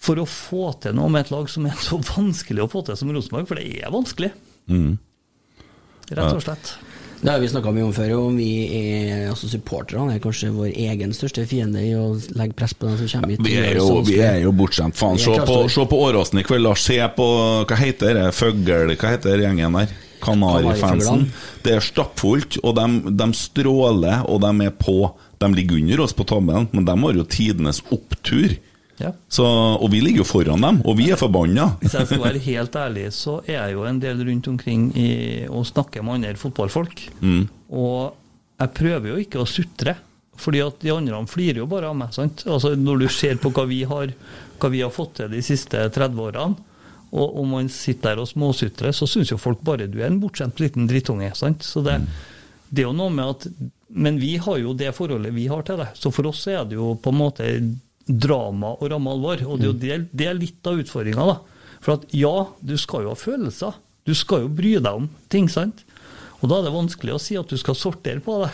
for 0.00 0.20
å 0.22 0.26
få 0.28 0.70
til 0.80 0.96
noe 0.96 1.12
med 1.12 1.26
et 1.26 1.34
lag 1.34 1.50
som 1.52 1.68
er 1.68 1.76
så 1.84 2.00
vanskelig 2.14 2.64
å 2.64 2.70
få 2.72 2.84
til 2.88 2.98
som 2.98 3.12
Rosenborg, 3.12 3.48
for 3.50 3.60
det 3.60 3.84
er 3.84 3.92
vanskelig. 3.94 4.32
Mm. 4.72 4.94
Rett 6.10 6.32
og 6.32 6.42
slett. 6.42 6.72
Det 7.20 7.28
har 7.28 7.40
vi 7.42 7.48
snakka 7.52 7.72
mye 7.76 7.84
om 7.84 7.92
før, 7.92 8.14
og 8.16 8.36
vi 8.38 8.48
er, 8.78 9.26
altså 9.28 9.48
supporterne 9.50 10.14
er 10.14 10.22
kanskje 10.24 10.48
vår 10.54 10.70
egen 10.72 11.12
største 11.12 11.44
fiende 11.48 11.82
i 11.84 11.90
å 11.92 12.14
legge 12.38 12.56
press 12.56 12.72
på 12.72 12.88
dem 12.88 12.96
som 12.96 13.10
kommer 13.12 13.34
hit. 13.34 13.42
Vi 13.44 13.56
er 13.60 13.76
jo, 13.76 13.98
vi 14.06 14.16
er 14.24 14.38
jo 14.46 14.54
bortskjemt. 14.56 14.96
Faen, 14.96 15.20
se 15.20 15.34
på, 15.44 15.58
se 15.68 15.84
på 15.90 15.98
Åråsen 16.06 16.40
i 16.40 16.46
kveld. 16.48 16.64
Lars. 16.64 16.84
Se 16.84 16.96
på 17.16 17.26
Hva 17.68 17.76
heter 17.80 18.16
det? 18.16 18.30
Føgl... 18.36 18.94
Hva 18.94 19.12
heter 19.12 19.44
gjengen 19.44 19.76
der? 19.76 19.92
Kanarifansen. 20.20 21.28
Det 21.64 21.76
er 21.76 21.84
stappfullt, 21.84 22.58
og 22.64 22.74
de, 22.76 23.12
de 23.20 23.28
stråler, 23.36 24.24
og 24.24 24.40
de 24.44 24.66
er 24.70 24.74
på. 24.80 24.98
De 25.40 25.52
ligger 25.54 25.80
under 25.80 26.04
oss 26.04 26.16
på 26.16 26.26
tabellen, 26.28 26.68
men 26.72 26.88
de 26.88 26.96
har 27.04 27.20
jo 27.20 27.28
tidenes 27.36 27.80
opptur. 27.92 28.56
Ja. 29.00 29.12
Så, 29.32 29.46
og 29.46 29.88
vi 29.92 30.02
ligger 30.04 30.22
jo 30.22 30.28
foran 30.28 30.64
dem, 30.64 30.80
og 30.84 30.98
vi 30.98 31.08
er 31.12 31.20
forbanna. 31.20 31.70
Hvis 31.82 31.96
jeg 31.96 32.10
skal 32.10 32.22
være 32.26 32.44
helt 32.44 32.76
ærlig, 32.76 33.06
så 33.16 33.38
er 33.46 33.56
jeg 33.56 33.78
jo 33.78 33.86
en 33.88 34.00
del 34.02 34.22
rundt 34.28 34.50
omkring 34.52 34.90
i, 34.98 35.10
og 35.48 35.66
snakker 35.68 36.04
med 36.04 36.20
andre 36.20 36.36
fotballfolk. 36.40 37.06
Mm. 37.24 37.42
Og 37.80 38.16
jeg 38.60 38.74
prøver 38.76 39.12
jo 39.12 39.20
ikke 39.24 39.42
å 39.42 39.48
sutre, 39.48 39.96
fordi 40.40 40.62
at 40.64 40.80
de 40.80 40.92
andre 40.92 41.20
flirer 41.28 41.62
jo 41.62 41.68
bare 41.68 41.90
av 41.90 41.96
meg. 41.96 42.12
sant? 42.16 42.44
Altså 42.48 42.74
Når 42.76 43.04
du 43.04 43.08
ser 43.12 43.40
på 43.40 43.52
hva 43.56 43.66
vi 43.68 43.82
har, 43.88 44.12
hva 44.60 44.72
vi 44.72 44.82
har 44.84 44.92
fått 44.92 45.18
til 45.20 45.32
de 45.32 45.42
siste 45.44 45.80
30 45.92 46.26
årene, 46.28 46.66
og 47.10 47.40
om 47.42 47.56
man 47.56 47.68
sitter 47.72 48.12
der 48.12 48.22
og 48.22 48.28
småsutrer, 48.30 48.94
så 48.94 49.08
syns 49.10 49.32
jo 49.32 49.40
folk 49.40 49.62
bare 49.66 49.88
du 49.90 49.98
er 49.98 50.06
en 50.06 50.20
bortskjemt 50.22 50.60
liten 50.62 50.86
drittunge. 50.86 51.32
sant? 51.34 51.64
Så 51.66 51.82
det, 51.82 51.96
det 52.70 52.84
er 52.84 52.90
jo 52.90 52.96
noe 52.96 53.10
med 53.10 53.32
at 53.34 53.48
Men 53.90 54.20
vi 54.22 54.36
har 54.38 54.60
jo 54.60 54.70
det 54.78 54.92
forholdet 54.94 55.34
vi 55.34 55.48
har 55.50 55.64
til 55.66 55.80
det. 55.80 55.88
Så 55.98 56.12
for 56.14 56.28
oss 56.30 56.44
er 56.46 56.62
det 56.64 56.76
jo 56.78 56.92
på 56.94 57.10
en 57.10 57.18
måte 57.18 57.48
drama 58.18 58.74
og 58.78 58.90
ramme 58.92 59.12
alvor. 59.14 59.44
Og 59.46 59.60
det 59.62 59.70
er 59.70 59.78
det, 59.80 60.00
det 60.12 60.26
er 60.30 60.38
litt 60.38 60.66
av 60.70 60.80
utfordringa, 60.82 61.26
da. 61.34 61.38
For 61.80 61.96
at 61.96 62.10
ja, 62.16 62.34
du 62.60 62.76
skal 62.80 63.06
jo 63.06 63.14
ha 63.14 63.18
følelser. 63.18 63.76
Du 64.08 64.14
skal 64.16 64.44
jo 64.46 64.52
bry 64.52 64.74
deg 64.80 64.90
om 64.90 65.08
ting, 65.32 65.48
sant? 65.52 65.84
Og 66.40 66.48
da 66.48 66.58
er 66.60 66.68
det 66.68 66.74
vanskelig 66.76 67.14
å 67.16 67.20
si 67.20 67.36
at 67.40 67.48
du 67.52 67.56
skal 67.60 67.76
sortere 67.76 68.22
på 68.24 68.40
det. 68.44 68.50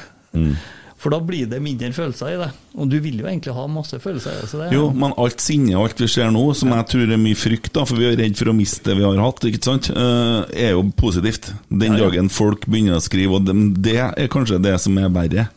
For 0.96 1.12
da 1.12 1.18
blir 1.20 1.44
det 1.50 1.58
mindre 1.62 1.90
følelser 1.92 2.32
i 2.32 2.38
det. 2.40 2.48
Og 2.80 2.88
du 2.90 2.96
vil 3.04 3.18
jo 3.20 3.26
egentlig 3.28 3.52
ha 3.54 3.66
masse 3.70 3.98
følelser 4.00 4.38
i 4.42 4.46
det. 4.62 4.68
Jo, 4.74 4.86
men 4.96 5.12
alt 5.20 5.42
sinne, 5.44 5.74
alt 5.78 6.00
vi 6.00 6.08
ser 6.10 6.30
nå, 6.34 6.42
som 6.56 6.72
jeg 6.72 6.86
tror 6.92 7.12
er 7.12 7.20
mye 7.20 7.36
frykt, 7.38 7.70
da, 7.76 7.84
for 7.86 8.00
vi 8.00 8.08
er 8.08 8.16
redd 8.18 8.38
for 8.40 8.50
å 8.50 8.56
miste 8.56 8.88
det 8.90 8.96
vi 8.98 9.04
har 9.04 9.20
hatt, 9.20 9.44
ikke 9.44 9.62
sant, 9.68 9.90
eh, 9.92 10.38
er 10.66 10.72
jo 10.72 10.86
positivt. 10.96 11.52
Den 11.68 11.94
Ja, 11.94 11.98
ja. 11.98 12.08
dagen 12.08 12.32
folk 12.32 12.64
begynner 12.66 12.96
å 12.96 13.04
skrive, 13.04 13.38
og 13.38 13.44
det 13.84 13.98
er 14.00 14.32
kanskje 14.32 14.62
det 14.62 14.78
som 14.82 14.96
er 14.98 15.12
verre. 15.12 15.48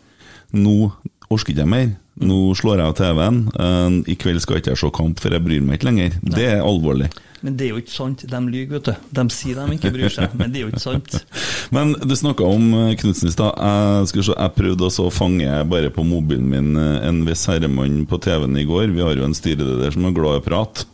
Nå 0.51 0.91
orker 1.33 1.53
ikke 1.53 1.69
mer. 1.69 1.89
Nå 2.19 2.37
slår 2.57 2.81
jeg 2.81 2.91
av 2.91 2.97
TV-en. 2.99 3.39
Eh, 3.53 3.97
I 4.11 4.19
kveld 4.19 4.43
skal 4.43 4.59
ikke 4.59 4.73
jeg 4.73 4.81
se 4.81 4.91
kamp, 4.95 5.21
for 5.23 5.33
jeg 5.35 5.45
bryr 5.45 5.63
meg 5.63 5.79
ikke 5.79 5.89
lenger. 5.89 6.17
Det 6.35 6.45
er 6.49 6.63
alvorlig. 6.65 7.09
Men 7.39 7.55
det 7.55 7.69
er 7.69 7.71
jo 7.71 7.79
ikke 7.79 7.93
sant. 7.93 8.25
De 8.27 8.39
lyver, 8.43 8.73
vet 8.75 8.89
du. 8.89 9.07
De 9.15 9.23
sier 9.31 9.55
de 9.55 9.77
ikke 9.77 9.93
bryr 9.95 10.11
seg, 10.11 10.33
men 10.35 10.51
det 10.51 10.59
er 10.59 10.65
jo 10.65 10.73
ikke 10.73 10.83
sant. 10.83 11.15
Men 11.75 11.93
du 11.95 12.15
snakka 12.17 12.43
om 12.43 12.65
eh, 12.73 12.95
Knutsen 12.99 13.29
i 13.29 13.33
stad. 13.33 13.55
Jeg, 13.55 14.09
skal 14.11 14.25
se, 14.27 14.35
jeg 14.35 14.55
prøvde 14.57 14.89
å 14.89 15.09
fange 15.13 15.61
bare 15.71 15.93
på 15.95 16.03
mobilen 16.07 16.49
min 16.51 16.73
eh, 16.79 17.07
en 17.07 17.23
viss 17.27 17.45
herremann 17.47 18.03
på 18.09 18.19
TV-en 18.25 18.59
i 18.59 18.67
går. 18.67 18.89
Vi 18.95 19.05
har 19.05 19.15
jo 19.15 19.27
en 19.29 19.37
styreleder 19.37 19.95
som 19.95 20.09
er 20.09 20.15
glad 20.17 20.39
i 20.39 20.43
å 20.43 20.47
prate. 20.49 20.89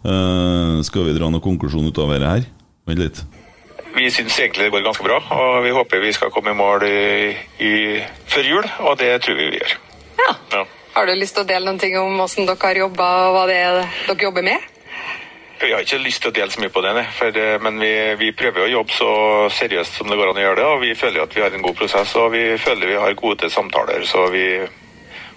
Uh, 0.00 0.80
skal 0.86 1.04
vi 1.04 1.12
dra 1.12 1.26
noen 1.28 1.44
konklusjon 1.44 1.90
ut 1.90 1.98
av 2.00 2.14
dette 2.14 2.28
her? 2.30 2.46
Vent 2.88 3.02
litt. 3.02 3.18
Vi 3.94 4.10
syns 4.10 4.38
egentlig 4.38 4.68
det 4.68 4.74
går 4.74 4.84
ganske 4.86 5.04
bra, 5.04 5.18
og 5.34 5.62
vi 5.64 5.70
håper 5.74 6.02
vi 6.02 6.12
skal 6.14 6.30
komme 6.30 6.52
i 6.52 6.58
mål 6.58 6.84
i, 6.86 7.30
i, 7.58 7.72
før 8.30 8.50
jul, 8.50 8.68
og 8.86 8.98
det 8.98 9.14
tror 9.24 9.38
vi 9.38 9.48
vi 9.50 9.62
gjør. 9.62 9.78
Ja. 10.20 10.64
Har 10.94 11.06
du 11.06 11.14
lyst 11.14 11.36
til 11.36 11.44
å 11.44 11.48
dele 11.48 11.66
noen 11.66 11.80
ting 11.80 11.96
om 11.98 12.18
hvordan 12.18 12.48
dere 12.50 12.60
har 12.62 12.82
jobba, 12.84 13.08
og 13.26 13.36
hva 13.36 13.46
det 13.50 13.56
er 13.62 13.80
dere 14.08 14.26
jobber 14.26 14.46
med? 14.46 14.68
Vi 15.60 15.72
har 15.74 15.82
ikke 15.84 15.98
lyst 16.00 16.22
til 16.24 16.30
å 16.30 16.34
dele 16.34 16.52
så 16.52 16.62
mye 16.62 16.72
på 16.72 16.80
det, 16.80 16.92
for, 17.18 17.36
eh, 17.36 17.58
men 17.60 17.80
vi, 17.82 17.92
vi 18.16 18.30
prøver 18.32 18.64
å 18.64 18.70
jobbe 18.70 18.94
så 18.96 19.10
seriøst 19.52 19.98
som 20.00 20.08
det 20.08 20.16
går 20.16 20.30
an 20.30 20.40
å 20.40 20.44
gjøre 20.46 20.60
det, 20.60 20.68
og 20.72 20.84
vi 20.86 20.94
føler 20.96 21.24
at 21.24 21.36
vi 21.36 21.42
har 21.44 21.56
en 21.56 21.66
god 21.66 21.76
prosess, 21.76 22.14
og 22.16 22.30
vi 22.32 22.44
føler 22.58 22.94
vi 22.94 23.00
har 23.02 23.18
gode 23.18 23.50
samtaler, 23.52 24.06
så 24.08 24.24
vi 24.32 24.44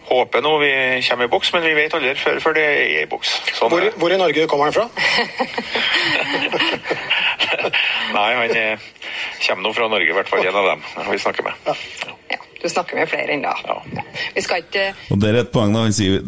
håper 0.09 0.43
nå 0.45 0.53
vi 0.61 0.71
kommer 1.07 1.25
i 1.25 1.31
boks, 1.31 1.53
men 1.55 1.65
vi 1.65 1.73
vet 1.77 1.93
aldri 1.97 2.15
før, 2.19 2.39
før 2.43 2.57
det 2.57 2.65
er 2.69 3.03
i 3.03 3.05
boks. 3.09 3.29
Sånn 3.57 3.71
Hvor, 3.73 3.81
hvor 4.01 4.13
i 4.13 4.19
Norge 4.21 4.47
kommer 4.51 4.69
han 4.69 4.75
fra? 4.75 4.85
Nei, 8.13 8.29
han 8.39 8.55
eh, 8.57 8.89
kommer 9.45 9.63
nå 9.67 9.73
fra 9.75 9.87
Norge, 9.91 10.09
i 10.09 10.17
hvert 10.17 10.31
fall 10.31 10.45
en 10.45 10.59
av 10.63 10.73
dem 10.73 10.81
vi 11.11 11.21
snakker 11.21 11.47
med. 11.47 11.53
Du 12.63 12.69
snakker 12.69 12.95
med 12.95 13.09
flere 13.11 13.33
ennå. 13.35 13.51
Vi 14.35 14.41
skal 14.41 14.61
ikke 14.63 14.93
Og 15.11 15.19
der 15.19 15.35
er 15.35 15.41
et 15.43 15.51
poeng 15.51 15.73
da, 15.75 15.81
Han 15.83 15.95
sier 15.95 16.21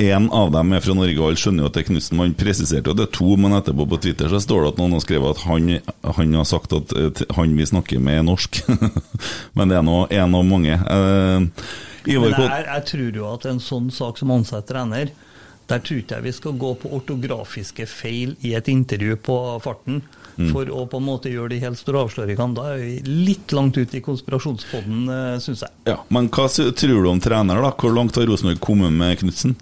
en 0.00 0.30
av 0.32 0.48
dem 0.54 0.72
er 0.72 0.80
fra 0.80 0.94
Norge, 0.96 1.18
og 1.20 1.26
alle 1.28 1.40
skjønner 1.40 1.66
jo 1.66 1.68
at 1.68 1.76
det 1.76 1.82
er 1.82 1.88
Knutsen. 1.90 2.16
Man 2.16 2.32
presiserte 2.34 2.88
jo 2.88 2.94
at 2.96 3.00
det 3.02 3.06
er 3.10 3.12
to, 3.18 3.28
men 3.36 3.54
etterpå 3.58 3.84
på 3.90 4.00
Twitter 4.00 4.32
så 4.32 4.40
står 4.40 4.64
det 4.64 4.70
at 4.72 4.80
noen 4.80 4.96
har 4.96 5.04
skrevet 5.04 5.36
at 5.36 5.44
han, 5.44 5.68
han 6.16 6.32
har 6.38 6.48
sagt 6.48 6.72
at 6.74 6.94
eh, 6.96 7.22
han 7.36 7.52
vi 7.58 7.68
snakker 7.68 8.00
med, 8.00 8.22
er 8.22 8.26
norsk. 8.26 8.62
men 9.56 9.70
det 9.70 9.76
er 9.76 9.84
nå 9.86 10.00
en 10.08 10.38
av 10.40 10.48
mange. 10.48 10.80
Eh, 10.80 11.68
Ivar 12.06 12.32
Men 12.32 12.46
jeg, 12.46 12.64
jeg 12.68 12.86
tror 12.92 13.18
jo 13.20 13.26
at 13.32 13.50
en 13.50 13.60
sånn 13.64 13.90
sak 13.92 14.20
som 14.20 14.32
ansatt 14.34 14.68
trener, 14.70 15.12
der 15.70 15.82
tror 15.84 16.00
ikke 16.00 16.16
jeg 16.18 16.26
vi 16.26 16.32
skal 16.34 16.56
gå 16.58 16.72
på 16.82 16.90
ortografiske 16.96 17.86
feil 17.86 18.34
i 18.46 18.56
et 18.58 18.70
intervju 18.72 19.18
på 19.26 19.36
farten. 19.62 20.00
Mm. 20.40 20.50
For 20.54 20.70
å 20.72 20.86
på 20.88 20.98
en 20.98 21.06
måte 21.06 21.30
gjøre 21.30 21.52
de 21.52 21.60
helt 21.62 21.78
store 21.78 22.06
avsløringene. 22.06 22.56
Da 22.56 22.68
er 22.72 22.80
vi 22.80 23.16
litt 23.28 23.52
langt 23.54 23.76
ut 23.76 23.94
i 23.94 24.02
konspirasjonspodden, 24.04 25.10
syns 25.44 25.66
jeg. 25.66 25.74
Ja, 25.90 25.98
men 26.08 26.30
hva 26.32 26.46
tror 26.50 27.02
du 27.04 27.10
om 27.10 27.20
trener, 27.22 27.60
da? 27.60 27.74
Hvor 27.76 27.92
langt 27.94 28.16
har 28.16 28.30
Rosenborg 28.30 28.62
kommet 28.64 28.96
med 28.96 29.20
Knutsen? 29.20 29.58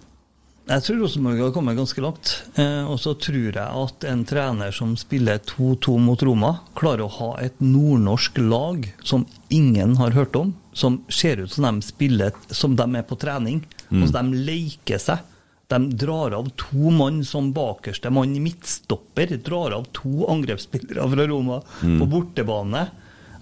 Jeg 0.69 0.85
tror 0.85 0.99
Rosenborg 1.01 1.39
har 1.41 1.53
kommet 1.57 1.79
ganske 1.79 2.03
langt. 2.05 2.31
Eh, 2.61 2.85
og 2.85 2.99
så 3.01 3.15
tror 3.17 3.57
jeg 3.57 3.65
at 3.65 4.05
en 4.11 4.25
trener 4.29 4.75
som 4.77 4.93
spiller 5.01 5.41
2-2 5.49 5.95
mot 6.05 6.25
Roma, 6.29 6.51
klarer 6.77 7.07
å 7.07 7.15
ha 7.15 7.31
et 7.41 7.57
nordnorsk 7.65 8.37
lag 8.45 8.85
som 9.01 9.25
ingen 9.49 9.97
har 9.97 10.13
hørt 10.13 10.37
om, 10.37 10.53
som 10.79 11.01
ser 11.11 11.43
ut 11.43 11.51
som 11.53 11.67
de 11.67 11.83
spiller 11.87 12.33
som 12.55 12.77
de 12.79 12.87
er 13.01 13.07
på 13.09 13.19
trening. 13.19 13.65
Mm. 13.91 14.03
Altså, 14.05 14.15
de 14.23 14.43
leker 14.47 15.03
seg. 15.03 15.25
De 15.69 15.79
drar 16.01 16.33
av 16.39 16.47
to 16.57 16.91
mann 16.95 17.19
som 17.29 17.51
bakerste 17.53 18.09
mann 18.15 18.37
i 18.39 18.41
midtstopper. 18.41 19.35
Drar 19.45 19.75
av 19.77 19.89
to 19.97 20.25
angrepsspillere 20.33 21.05
fra 21.13 21.27
Roma 21.29 21.59
Mm. 21.83 21.99
på 22.01 22.07
bortebane. 22.15 22.87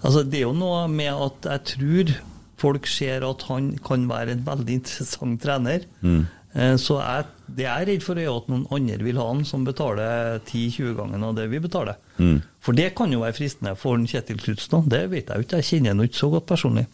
Altså, 0.03 0.23
det 0.29 0.41
er 0.41 0.47
jo 0.49 0.53
noe 0.57 0.87
med 0.91 1.13
at 1.13 1.47
jeg 1.53 1.63
tror 1.77 2.15
folk 2.57 2.87
ser 2.89 3.23
at 3.29 3.45
han 3.51 3.71
kan 3.85 4.07
være 4.09 4.31
en 4.35 4.43
veldig 4.45 4.73
interessant 4.81 5.39
trener. 5.41 5.85
Mm. 6.01 6.25
Eh, 6.57 6.75
Så 6.81 6.97
jeg, 6.99 7.25
det 7.55 7.63
jeg 7.67 7.81
er 7.81 7.85
redd 7.93 8.03
for, 8.03 8.17
er 8.17 8.29
at 8.35 8.47
noen 8.49 8.65
andre 8.71 8.97
vil 9.05 9.17
ha 9.21 9.27
han 9.29 9.43
som 9.45 9.63
betaler 9.67 10.39
10-20 10.47 10.95
ganger 10.97 11.23
av 11.27 11.35
det 11.37 11.47
vi 11.51 11.59
betaler. 11.59 11.95
Mm. 12.17 12.41
For 12.59 12.73
det 12.73 12.91
kan 12.97 13.11
jo 13.13 13.21
være 13.21 13.37
fristende 13.37 13.75
for 13.77 13.95
Kjetil 13.97 14.39
Knutsen. 14.41 14.73
nå. 14.73 14.89
Det 14.89 15.03
vet 15.11 15.27
jeg 15.29 15.37
jo 15.37 15.45
ikke, 15.47 15.61
jeg 15.61 15.69
kjenner 15.83 15.95
jo 16.03 16.09
ikke 16.09 16.23
så 16.25 16.31
godt 16.33 16.47
personlig. 16.49 16.87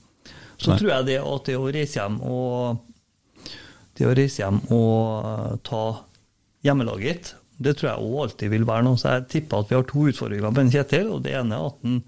Så 0.57 0.71
Nei. 0.71 0.77
tror 0.79 0.89
jeg 0.93 1.05
det 1.11 1.19
at 1.21 1.45
det 1.49 1.55
å 1.59 1.69
reise 1.73 1.99
hjem 1.99 2.19
og 2.21 2.79
det 3.97 4.05
å 4.09 4.13
reise 4.17 4.41
hjem 4.43 4.61
og 4.73 5.25
eh, 5.29 5.55
ta 5.67 5.81
hjemmelaget, 6.65 7.33
det 7.63 7.75
tror 7.77 7.89
jeg 7.91 8.05
òg 8.07 8.21
alltid 8.23 8.49
vil 8.53 8.63
være 8.65 8.85
noe. 8.87 8.97
Så 8.97 9.11
jeg 9.13 9.27
tipper 9.35 9.61
at 9.61 9.69
vi 9.69 9.75
har 9.77 9.85
to 9.89 10.07
utfordringer 10.09 10.59
en 10.63 10.71
Kjetil. 10.73 11.11
og 11.13 11.21
Det 11.25 11.35
ene 11.37 11.57
er 11.59 11.67
at 11.67 11.77
han 11.85 11.99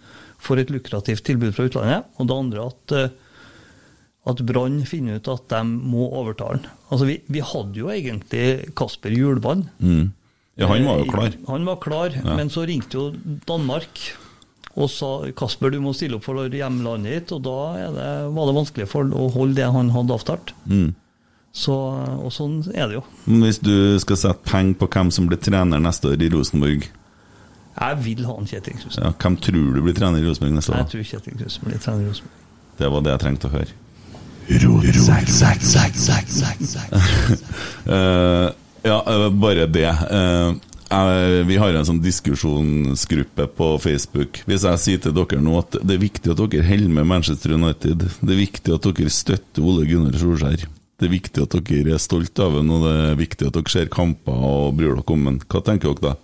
får 0.46 0.64
et 0.64 0.74
lukrativt 0.74 1.24
tilbud 1.28 1.54
fra 1.56 1.68
utlandet, 1.70 2.08
og 2.18 2.28
det 2.30 2.40
andre 2.40 2.66
at 2.72 2.96
eh, 2.98 3.22
at 4.26 4.40
Brann 4.42 4.80
finner 4.90 5.20
ut 5.20 5.28
at 5.30 5.44
de 5.52 5.60
må 5.70 6.08
overtale 6.18 6.56
han. 6.58 6.64
Altså, 6.90 7.06
vi, 7.06 7.20
vi 7.30 7.44
hadde 7.46 7.78
jo 7.78 7.92
egentlig 7.94 8.72
Kasper 8.74 9.14
Hjulvann. 9.14 9.68
Mm. 9.78 10.08
Ja, 10.58 10.66
han 10.72 10.88
var 10.88 10.98
jo 11.04 11.06
klar. 11.12 11.36
Han 11.52 11.68
var 11.68 11.78
klar, 11.84 12.16
Ja. 12.16 12.34
men 12.40 12.50
så 12.50 12.64
ringte 12.66 12.98
jo 12.98 13.04
Danmark 13.46 14.02
og 14.76 14.90
sa 14.92 15.10
Kasper, 15.38 15.72
du 15.72 15.80
må 15.80 15.94
stille 15.96 16.18
opp 16.18 16.26
for 16.28 16.36
hjemlandet 16.52 17.12
ditt, 17.14 17.32
og 17.32 17.42
da 17.46 17.58
er 17.80 17.94
det, 17.96 18.10
var 18.36 18.50
det 18.50 18.56
vanskelig 18.58 18.88
for 18.92 19.08
å 19.16 19.30
holde 19.32 19.56
det 19.62 19.70
han 19.72 19.90
hadde 19.96 20.14
avtalt. 20.18 20.52
Mm. 20.68 20.90
Så, 21.56 21.72
og 21.72 22.32
sånn 22.36 22.58
er 22.76 22.90
det 22.92 22.98
jo. 22.98 23.04
Men 23.26 23.46
hvis 23.48 23.62
du 23.64 23.96
skal 24.04 24.18
sette 24.20 24.44
penger 24.50 24.76
på 24.82 24.90
hvem 24.92 25.12
som 25.16 25.30
blir 25.32 25.40
trener 25.40 25.80
neste 25.80 26.12
år 26.12 26.20
i 26.22 26.30
Rosenborg, 26.34 26.90
Jeg 27.76 27.98
vil 28.04 28.26
ha 28.26 28.34
en 28.40 28.46
Kjetil 28.48 28.76
Knutsen. 28.80 29.04
ja, 29.04 29.12
hvem 29.20 29.36
tror 29.44 29.74
du 29.76 29.82
blir 29.84 29.96
trener 29.96 30.20
i 30.20 30.28
Rosenborg 30.28 30.54
neste 30.56 30.72
år? 30.72 30.84
Jeg 30.84 30.92
tror 30.92 31.08
Kjetil 31.14 31.34
Knutsen 31.40 31.66
blir 31.68 31.80
trener 31.84 32.04
i 32.04 32.10
Rosenborg. 32.12 32.44
Det 32.78 32.92
var 32.92 33.02
det 33.08 33.12
jeg 33.16 33.20
trengte 33.24 33.48
å 33.48 33.56
høre. 33.56 33.72
Eh, 37.88 38.50
ja, 38.84 39.30
bare 39.32 39.66
det. 39.68 39.86
Eh, 39.86 40.54
jeg- 40.54 40.60
vi 41.50 41.58
har 41.60 41.76
en 41.76 41.88
sånn 41.88 42.02
diskusjonsgruppe 42.04 43.48
på 43.58 43.68
Facebook. 43.84 44.42
Hvis 44.48 44.66
jeg 44.68 44.82
sier 44.84 45.04
til 45.04 45.16
dere 45.18 45.42
nå 45.44 45.58
at 45.60 45.78
det 45.82 45.98
er 45.98 46.04
viktig 46.04 46.34
at 46.34 46.42
dere 46.42 46.68
holder 46.68 46.94
med 46.98 47.10
Manchester 47.10 47.56
United, 47.58 48.06
det 48.22 48.36
er 48.36 48.42
viktig 48.42 48.76
at 48.76 48.88
dere 48.90 49.14
støtter 49.14 49.66
Ole 49.66 49.88
Gunnar 49.90 50.18
Solskjær, 50.22 50.68
det 50.96 51.08
er 51.10 51.12
viktig 51.12 51.44
at 51.44 51.58
dere 51.68 51.96
er 51.98 52.04
stolt 52.04 52.40
av 52.40 52.56
ham, 52.56 52.70
og 52.72 52.86
det 52.88 52.94
er 53.02 53.18
viktig 53.20 53.50
at 53.50 53.58
dere 53.58 53.74
ser 53.74 53.92
kamper 53.92 54.46
og 54.52 54.78
bryr 54.80 54.96
dere 54.96 55.18
om 55.18 55.28
ham, 55.32 55.42
hva 55.44 55.64
tenker 55.66 55.92
dere 55.92 56.14
da? 56.14 56.16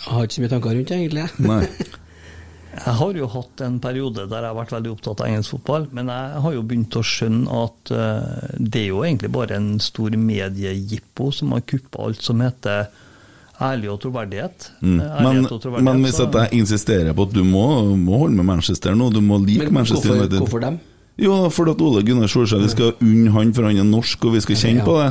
Jeg 0.00 0.14
har 0.14 0.24
ikke 0.24 0.36
så 0.38 0.44
mye 0.44 0.52
tanker 0.54 0.76
rundt 0.78 0.92
det, 0.92 1.00
egentlig. 1.00 1.26
Nei. 1.44 1.64
Jeg 2.80 2.94
har 2.96 3.12
jo 3.18 3.26
hatt 3.28 3.60
en 3.66 3.74
periode 3.82 4.24
der 4.30 4.44
jeg 4.46 4.50
har 4.52 4.56
vært 4.56 4.70
veldig 4.72 4.90
opptatt 4.94 5.20
av 5.20 5.26
engelsk 5.28 5.52
fotball, 5.56 5.86
men 5.92 6.08
jeg 6.08 6.40
har 6.46 6.54
jo 6.56 6.62
begynt 6.64 6.96
å 6.96 7.02
skjønne 7.04 7.58
at 7.64 7.90
eh, 7.92 8.56
det 8.56 8.80
er 8.82 8.88
jo 8.88 9.02
egentlig 9.04 9.30
bare 9.34 9.58
en 9.58 9.70
stor 9.84 10.16
mediejippo 10.16 11.30
som 11.36 11.52
har 11.52 11.60
kuppa 11.68 12.06
alt 12.06 12.22
som 12.24 12.40
heter 12.40 12.88
ærlig 13.60 13.90
og 13.92 13.98
troverdighet. 14.00 14.70
Mm. 14.80 14.94
Eh, 15.04 15.18
Men, 15.26 15.42
og 15.44 15.60
troverdighet, 15.60 15.84
men 15.90 16.04
hvis 16.06 16.20
at 16.24 16.38
jeg 16.40 16.60
insisterer 16.62 17.12
på 17.18 17.26
at 17.28 17.34
du 17.36 17.42
må, 17.44 17.66
må 18.00 18.22
holde 18.22 18.38
med 18.40 18.48
Manchester 18.48 18.96
nå, 18.96 19.10
du 19.12 19.20
må 19.20 19.36
like 19.44 19.66
Men 19.68 19.74
Manchester 19.82 20.08
hvorfor- 20.14 20.22
United 20.24 20.38
hvorfor 20.40 20.64
dem? 20.64 20.80
Jo, 21.20 21.34
fordi 21.52 21.74
at 21.76 21.82
Ole 21.84 22.00
Gunnar 22.06 22.30
Solskjær 22.32 22.62
Vi 22.64 22.68
skal 22.72 22.94
unne 23.04 23.30
han, 23.34 23.52
for 23.52 23.66
han 23.68 23.76
er 23.76 23.84
norsk, 23.84 24.24
og 24.24 24.32
vi 24.38 24.40
skal 24.40 24.56
kjenne 24.56 24.80
Ja. 24.80 24.84
på 24.86 24.94
det. 24.96 25.10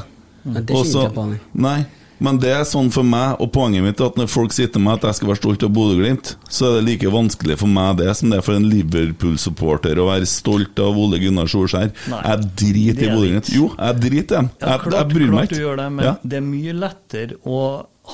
Ja, 0.49 0.61
det 0.61 0.73
Og 0.73 0.85
kjenner 0.85 1.03
jeg 1.05 1.13
på, 1.13 1.21
han. 1.21 1.39
Nei, 1.53 1.85
men 2.19 2.37
det 2.39 2.49
er 2.51 2.63
sånn 2.67 2.89
for 2.91 3.03
meg, 3.07 3.37
og 3.39 3.51
poenget 3.55 3.83
mitt 3.85 3.99
er 4.01 4.09
at 4.11 4.17
når 4.19 4.27
folk 4.31 4.51
sier 4.55 4.67
til 4.71 4.81
meg 4.83 4.97
at 4.99 5.07
jeg 5.09 5.17
skal 5.19 5.29
være 5.31 5.39
stolt 5.41 5.63
av 5.63 5.71
Bodø-Glimt, 5.75 6.33
så 6.51 6.67
er 6.69 6.73
det 6.79 6.85
like 6.89 7.11
vanskelig 7.13 7.57
for 7.61 7.71
meg 7.71 7.97
det 8.01 8.11
som 8.19 8.29
det 8.33 8.39
er 8.41 8.45
for 8.45 8.57
en 8.59 8.67
Liverpool-supporter 8.69 9.99
å 10.01 10.07
være 10.09 10.27
stolt 10.29 10.79
av 10.83 10.97
Ole 10.99 11.19
Gunnar 11.21 11.49
Solskjær. 11.51 11.91
Jeg 12.09 12.49
driter 12.59 13.07
i 13.07 13.13
Bodø-Glimt. 13.13 13.51
Jo, 13.55 13.69
jeg 13.77 13.99
driter 14.03 14.19
i 14.19 14.37
dem. 14.39 14.49
Ja, 14.59 14.73
Jeg, 14.73 14.83
klart, 14.85 14.97
jeg 14.99 15.13
bryr 15.15 15.33
meg 15.33 15.49
ikke. 15.49 15.75
det, 15.79 15.89
men 15.91 16.05
Ja. 16.05 16.15
det 16.23 16.37
er 16.37 16.45
mye 16.45 16.73
lettere 16.73 17.39
å 17.45 17.61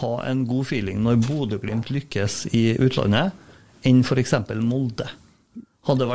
ha 0.02 0.14
en 0.30 0.46
god 0.46 0.66
feeling 0.68 1.02
når 1.04 1.22
Bodø-Glimt 1.28 1.90
lykkes 1.90 2.48
i 2.54 2.66
utlandet, 2.78 3.32
enn 3.86 4.04
f.eks. 4.04 4.34
Molde. 4.62 5.08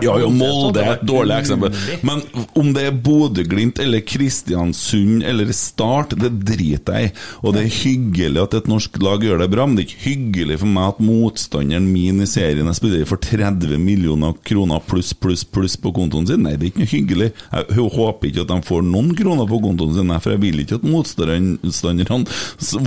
Ja, 0.03 0.17
ja, 0.19 0.29
Molde 0.35 0.83
er 0.83 0.97
et 0.97 1.05
dårlig 1.07 1.37
eksempel. 1.37 1.75
Men 2.07 2.25
om 2.59 2.73
det 2.75 2.89
er 2.89 2.97
Bodø-Glimt 3.07 3.79
eller 3.83 4.03
Kristiansund 4.03 5.23
eller 5.27 5.53
Start, 5.55 6.17
det 6.19 6.33
driter 6.49 6.97
jeg 6.99 7.11
i. 7.11 7.13
Og 7.45 7.55
det 7.55 7.63
er 7.63 7.77
hyggelig 7.85 8.43
at 8.43 8.57
et 8.59 8.71
norsk 8.71 8.99
lag 9.05 9.23
gjør 9.23 9.45
det 9.45 9.51
bra, 9.53 9.67
men 9.69 9.79
det 9.79 9.85
er 9.85 9.93
ikke 9.93 10.07
hyggelig 10.09 10.59
for 10.63 10.73
meg 10.75 10.89
at 10.91 11.03
motstanderen 11.05 11.87
min 11.91 12.25
i 12.25 12.29
serien 12.31 12.67
jeg 12.67 12.81
spiller 12.81 13.07
for 13.07 13.23
30 13.23 13.79
millioner 13.79 14.35
kroner 14.47 14.83
pluss, 14.91 15.13
pluss, 15.15 15.45
pluss 15.47 15.79
på 15.79 15.95
kontoen 15.95 16.27
sin. 16.27 16.43
Nei, 16.47 16.57
det 16.59 16.67
er 16.67 16.73
ikke 16.73 16.83
noe 16.83 16.93
hyggelig. 16.95 17.31
Jeg 17.55 17.87
håper 17.95 18.31
ikke 18.31 18.45
at 18.47 18.51
de 18.51 18.59
får 18.73 18.85
noen 18.89 19.15
kroner 19.19 19.49
på 19.51 19.63
kontoen 19.69 19.95
sin, 20.01 20.15
for 20.19 20.35
jeg 20.35 20.43
vil 20.49 20.65
ikke 20.65 20.81
at 20.81 20.89
motstanderne 20.91 22.27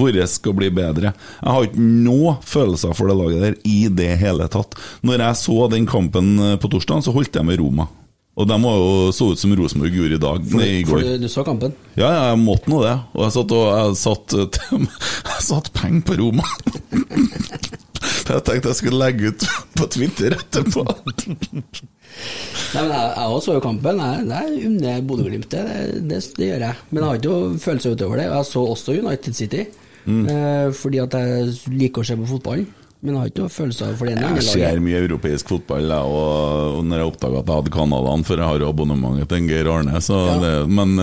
våre 0.03 0.27
skal 0.27 0.57
bli 0.59 0.71
bedre. 0.73 1.13
Jeg 1.39 1.55
har 1.55 1.69
ikke 1.69 1.87
noe 2.03 2.35
følelser 2.43 2.95
for 2.97 3.07
det 3.07 3.17
laget 3.19 3.47
der 3.47 3.57
i 3.69 3.79
det 3.87 4.11
hele 4.19 4.49
tatt. 4.51 4.75
Når 5.05 5.27
jeg 5.27 5.41
så 5.45 5.57
den 5.71 5.87
kampen 5.89 6.35
eh, 6.43 6.55
på 6.59 6.72
torsdag, 6.73 7.03
så 7.05 7.13
holdt 7.15 7.37
jeg 7.39 7.45
med 7.47 7.61
Roma. 7.61 7.87
Og 8.33 8.47
de 8.49 8.55
var 8.63 8.77
jo 8.81 8.93
så 9.13 9.27
ut 9.29 9.37
som 9.37 9.51
Rosenborg 9.53 9.93
gjorde 9.93 10.15
i 10.17 10.21
dag, 10.23 10.45
For, 10.49 10.57
nei, 10.57 10.69
i 10.79 10.85
går. 10.87 11.03
du, 11.05 11.17
du 11.21 11.27
så 11.29 11.43
kampen? 11.45 11.75
Ja, 11.99 12.07
jeg 12.31 12.39
måtte 12.41 12.71
nå 12.73 12.79
det. 12.81 12.95
Og 13.13 13.27
jeg 13.27 13.33
satt, 13.35 13.53
og, 13.53 13.65
jeg 13.77 13.99
satt, 14.01 14.35
jeg 15.29 15.43
satt 15.45 15.69
penger 15.77 16.01
på 16.09 16.17
Roma. 16.23 16.47
Jeg 18.23 18.39
tenkte 18.47 18.69
jeg 18.71 18.77
skulle 18.77 18.99
legge 18.99 19.29
ut 19.33 19.43
på 19.75 19.85
Twitter 19.91 20.33
etterpå. 20.35 20.83
Nei, 21.43 22.81
men 22.81 22.91
jeg, 22.91 23.07
jeg 23.17 23.33
også 23.35 23.45
så 23.49 23.55
jo 23.57 23.61
kampen. 23.63 23.99
Jeg, 23.99 24.25
jeg 24.29 24.67
unner 24.69 25.01
Bodø-Glimt 25.07 25.47
det, 25.51 25.63
det, 26.07 26.19
det, 26.37 26.47
gjør 26.49 26.63
jeg. 26.67 26.77
Men 26.89 26.99
jeg 27.01 27.07
har 27.09 27.19
ikke 27.19 27.31
noe 27.33 27.59
følelse 27.63 27.91
utover 27.97 28.19
det. 28.21 28.27
Jeg 28.29 28.47
så 28.49 28.63
også 28.75 28.97
United 28.99 29.39
City, 29.39 29.65
Mm. 30.03 30.25
eh, 30.27 30.65
fordi 30.75 30.99
at 30.99 31.13
jeg 31.15 31.75
liker 31.79 32.03
å 32.03 32.07
se 32.09 32.15
på 32.19 32.25
fotball. 32.27 32.65
Men 33.03 33.17
jeg 33.17 33.19
har 33.19 33.31
ikke 33.33 33.43
noe 33.43 33.73
av 33.83 33.97
for 33.99 34.07
det 34.07 34.13
Jeg 34.15 34.43
ser 34.47 34.77
mye 34.79 34.99
europeisk 35.03 35.49
fotball, 35.51 35.89
da, 35.91 35.97
og, 36.07 36.77
og 36.77 36.85
når 36.87 37.01
jeg 37.01 37.09
oppdaga 37.11 37.41
at 37.41 37.49
jeg 37.49 37.59
hadde 37.59 37.73
kanalene, 37.75 38.27
for 38.29 38.39
jeg 38.39 38.47
har 38.47 38.63
abonnementet 38.63 39.27
til 39.27 39.41
en 39.41 39.49
Geir 39.51 39.69
Arne, 39.73 39.99
så 40.05 40.19
det, 40.39 40.53
men, 40.71 40.93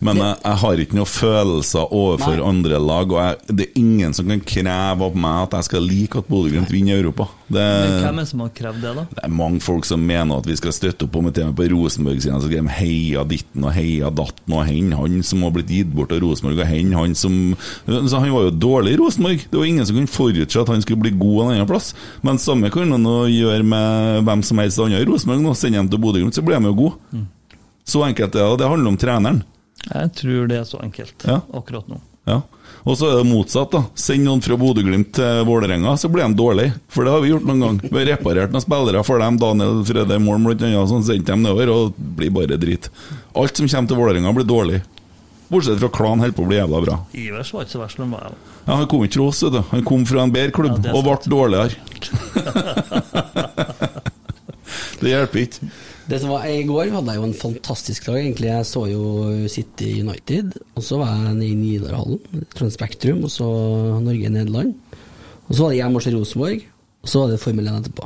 men 0.00 0.22
jeg, 0.22 0.38
jeg 0.46 0.60
har 0.62 0.82
ikke 0.84 0.96
noen 0.96 1.10
følelser 1.12 1.92
overfor 2.00 2.38
Nei. 2.38 2.46
andre 2.48 2.80
lag, 2.80 3.12
og 3.12 3.20
jeg, 3.20 3.58
det 3.60 3.66
er 3.66 3.82
ingen 3.82 4.16
som 4.16 4.32
kan 4.32 4.40
kreve 4.54 5.10
av 5.10 5.20
meg 5.26 5.42
at 5.44 5.58
jeg 5.58 5.68
skal 5.68 5.84
like 5.84 6.22
at 6.22 6.30
Bodø-Glimt 6.32 6.72
vinner 6.72 6.96
Europa. 6.96 7.28
Det, 7.50 7.60
Men 7.60 7.96
hvem 8.06 8.18
er 8.20 8.22
det 8.22 8.30
som 8.30 8.42
har 8.44 8.50
krevd 8.54 8.80
det, 8.84 8.94
da? 8.96 9.04
det 9.10 9.22
er 9.26 9.32
mange 9.34 9.60
folk 9.64 9.86
som 9.88 10.02
mener 10.06 10.40
at 10.40 10.46
vi 10.48 10.56
skal 10.56 10.74
støtte 10.74 11.08
opp 11.08 11.16
om 11.18 11.28
et 11.28 11.36
tema 11.36 11.52
på 11.56 11.66
Rosenborg-siden. 11.72 12.38
Så 12.38 12.46
skriver 12.46 12.68
de 12.68 12.76
heia 12.78 13.24
ditten 13.26 13.66
og 13.66 13.74
heia 13.74 14.10
datten 14.14 14.54
og 14.54 14.64
hen 14.68 14.92
han 14.94 15.24
som 15.26 15.42
har 15.44 15.52
blitt 15.56 15.72
gitt 15.74 15.90
bort 15.92 16.14
av 16.14 16.22
Rosenborg, 16.22 16.62
og 16.62 16.70
hen 16.70 16.94
han 16.94 17.16
som 17.18 17.38
så 17.90 18.20
Han 18.20 18.30
var 18.32 18.46
jo 18.46 18.54
dårlig 18.54 18.94
i 18.94 19.00
Rosenborg. 19.00 19.44
Det 19.50 19.58
var 19.58 19.66
ingen 19.66 19.86
som 19.86 19.98
kunne 19.98 20.14
forutse 20.14 20.62
at 20.62 20.70
han 20.70 20.84
skulle 20.84 21.02
bli 21.02 21.14
god 21.18 21.49
en 21.50 21.60
annen 21.60 21.68
plass. 21.70 21.92
Men 22.22 22.38
samme 22.38 22.70
kan 22.72 22.88
man 22.88 23.04
gjøre 23.30 23.64
med 23.66 24.24
hvem 24.28 24.42
som 24.46 24.58
helst 24.62 24.78
andre 24.80 25.00
i 25.02 25.08
Rosenborg. 25.08 25.42
Nå 25.44 25.54
sender 25.56 25.80
dem 25.82 25.90
til 25.92 25.98
Bodø-Glimt, 26.02 26.34
så 26.36 26.42
blir 26.46 26.60
de 26.60 26.70
jo 26.70 26.74
gode. 26.84 27.26
Så 27.84 28.04
enkelt 28.06 28.34
er 28.34 28.38
det. 28.38 28.46
og 28.52 28.58
Det 28.58 28.68
handler 28.70 28.88
om 28.94 28.96
treneren. 29.00 29.42
Jeg 29.90 30.12
tror 30.14 30.48
det 30.48 30.58
er 30.60 30.64
så 30.68 30.80
enkelt 30.84 31.24
Ja. 31.26 31.40
akkurat 31.56 31.88
nå. 31.88 32.00
Ja. 32.28 32.42
Og 32.86 32.96
så 32.96 33.08
er 33.10 33.16
det 33.22 33.30
motsatt. 33.32 33.70
da 33.72 33.82
Send 33.94 34.24
noen 34.24 34.40
fra 34.44 34.56
Bodø-Glimt 34.56 35.12
til 35.16 35.44
Vålerenga, 35.48 35.96
så 35.98 36.08
blir 36.12 36.28
de 36.28 36.34
dårlige. 36.36 36.74
For 36.88 37.04
det 37.04 37.12
har 37.12 37.20
vi 37.20 37.30
gjort 37.32 37.44
noen 37.48 37.60
gang. 37.60 37.80
Vi 37.90 37.98
har 37.98 38.06
reparert 38.16 38.52
noen 38.52 38.62
spillere 38.62 39.02
for 39.04 39.18
dem. 39.18 39.38
Daniel 39.40 39.82
Fredheim 39.84 40.24
Målen 40.24 40.44
bl.a., 40.44 40.86
sånn 40.86 41.04
sendte 41.04 41.32
dem 41.32 41.42
nedover, 41.42 41.68
og 41.72 41.94
det 41.96 42.16
blir 42.16 42.30
bare 42.30 42.58
drit. 42.60 42.88
Alt 43.34 43.56
som 43.56 43.66
kommer 43.68 43.88
til 43.88 43.96
Vålerenga, 43.96 44.32
blir 44.36 44.44
dårlig. 44.48 44.82
Bortsett 45.50 45.80
fra 45.82 45.88
Klan 45.90 46.20
holder 46.22 46.36
på 46.36 46.44
å 46.44 46.48
bli 46.48 46.58
jævla 46.60 46.78
bra. 46.84 46.96
Ivers 47.18 47.50
var 47.54 47.64
ikke 47.66 47.74
så 47.74 47.80
verst 47.82 47.98
han 47.98 48.12
var. 48.14 48.22
Ja, 48.66 48.72
Han 48.76 48.86
kom 48.90 49.02
ikke 49.06 49.18
fra 49.18 49.26
oss, 49.32 49.40
vet 49.42 49.54
du. 49.56 49.60
Han 49.72 49.84
kom 49.88 50.02
fra 50.06 50.22
en 50.22 50.34
bedre 50.34 50.52
klubb, 50.54 50.78
Ja, 50.86 50.92
og 50.94 51.00
ble 51.08 51.16
dårligere. 51.32 51.70
det 55.00 55.08
hjelper 55.14 55.38
ikke. 55.42 55.70
Det 56.10 56.18
som 56.18 56.32
var 56.32 56.46
I 56.50 56.62
går 56.66 56.88
hadde 56.94 57.12
jeg 57.12 57.20
jo 57.20 57.26
en 57.28 57.36
fantastisk 57.38 58.06
dag, 58.08 58.16
egentlig. 58.22 58.48
Jeg 58.50 58.66
så 58.66 58.80
jo 58.90 59.02
City 59.52 59.90
United, 60.02 60.46
og 60.74 60.82
så 60.86 60.98
var 61.02 61.08
jeg 61.14 61.46
i 61.46 61.58
Nidarhallen, 61.58 62.20
Trond 62.54 62.74
Spektrum, 62.74 63.20
og 63.26 63.30
så 63.34 63.46
Norge-Nederland. 64.02 64.70
Og 65.46 65.52
så 65.54 65.60
var 65.64 65.70
det 65.72 65.78
hjemme 65.80 65.98
hos 66.00 66.10
Rosenborg, 66.14 66.60
og 67.02 67.06
så 67.10 67.16
var 67.22 67.26
det 67.32 67.42
Formel 67.42 67.66
1 67.70 67.74
etterpå. 67.82 68.04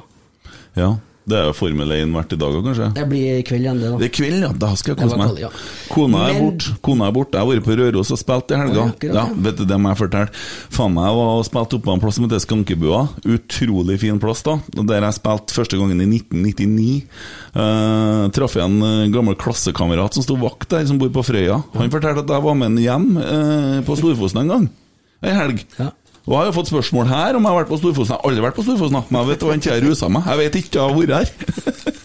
Ja, 0.81 0.91
det 1.25 1.37
er 1.39 1.47
jo 1.49 1.55
Formel 1.57 1.93
1 1.97 2.11
hvert 2.13 2.33
i 2.35 2.37
dag 2.37 2.53
òg, 2.59 2.67
kanskje. 2.67 2.87
Det 2.99 3.05
blir 3.09 3.39
i 3.39 3.45
kveld 3.49 3.65
igjen, 3.65 3.79
det, 3.81 3.91
da. 3.95 3.99
Det 4.03 4.09
er 4.11 4.13
kveld, 4.13 4.43
ja. 4.45 4.51
Da 4.61 4.69
skal 4.77 4.93
jeg 4.93 4.99
kose 5.01 5.17
meg. 5.17 5.31
kveld, 5.31 5.41
ja. 5.41 5.51
Kona 5.89 6.25
er 6.29 6.37
borte. 6.43 6.75
Kona 6.85 7.07
er 7.09 7.15
borte. 7.17 7.39
Jeg 7.39 7.41
har 7.41 7.49
vært 7.49 7.65
på 7.65 7.77
Røros 7.81 8.13
og 8.13 8.21
spilt 8.21 8.53
i 8.53 8.59
helga. 8.61 8.85
Ja, 8.85 9.09
Ja, 9.09 9.15
ja. 9.23 9.25
vet 9.47 9.57
du, 9.57 9.65
det 9.71 9.79
må 9.81 9.95
jeg 9.95 10.01
fortelle. 10.03 10.43
Faen 10.77 10.93
meg, 10.93 11.09
jeg 11.09 11.19
var 11.23 11.33
og 11.39 11.47
spilte 11.49 11.79
oppe 11.79 11.89
på 11.89 11.95
en 11.97 12.05
plass 12.05 12.19
som 12.21 12.29
heter 12.29 12.45
Skankebua. 12.45 13.01
Utrolig 13.39 13.99
fin 14.05 14.21
plass, 14.21 14.45
da. 14.45 14.59
Der 14.77 15.09
jeg 15.09 15.17
spilte 15.17 15.57
første 15.57 15.81
gangen 15.81 16.05
i 16.05 16.11
1999. 16.21 16.93
Uh, 17.57 18.29
traff 18.37 18.59
jeg 18.59 18.69
en 18.69 18.81
eh, 18.85 19.09
gammel 19.15 19.37
klassekamerat 19.41 20.17
som 20.17 20.25
sto 20.27 20.37
vakt 20.41 20.69
der, 20.75 20.85
som 20.91 21.01
bor 21.01 21.09
på 21.15 21.25
Frøya. 21.25 21.63
Han 21.79 21.93
fortalte 21.93 22.27
at 22.27 22.37
jeg 22.37 22.45
var 22.51 22.59
med 22.61 22.69
ham 22.75 22.81
hjem 22.85 23.11
uh, 23.17 23.77
på 23.87 23.97
Storfosen 23.97 24.45
en 24.45 24.53
gang. 24.59 24.73
Ei 25.25 25.33
helg. 25.41 25.65
Og 26.25 26.33
jeg 26.33 26.39
har 26.41 26.47
jo 26.49 26.57
fått 26.57 26.71
spørsmål 26.73 27.09
her 27.11 27.37
om 27.37 27.45
jeg 27.45 27.53
har 27.53 27.59
vært 27.61 27.71
på 27.73 27.79
Storfosen. 27.83 28.15
Jeg 28.15 28.17
har 28.17 28.31
aldri 28.31 28.45
vært 28.47 28.57
på 28.57 28.65
Storfosen, 28.65 29.03
men 29.11 29.19
jeg 29.21 29.31
vet 29.31 29.43
den 29.45 29.65
jeg 29.67 29.85
rusa 29.85 30.09
meg. 30.09 30.29
Jeg 30.31 30.41
vet 30.41 30.55
ikke, 30.63 30.79
jeg 30.79 30.85
har 30.85 30.97
vært 30.97 31.17
her. 31.19 32.05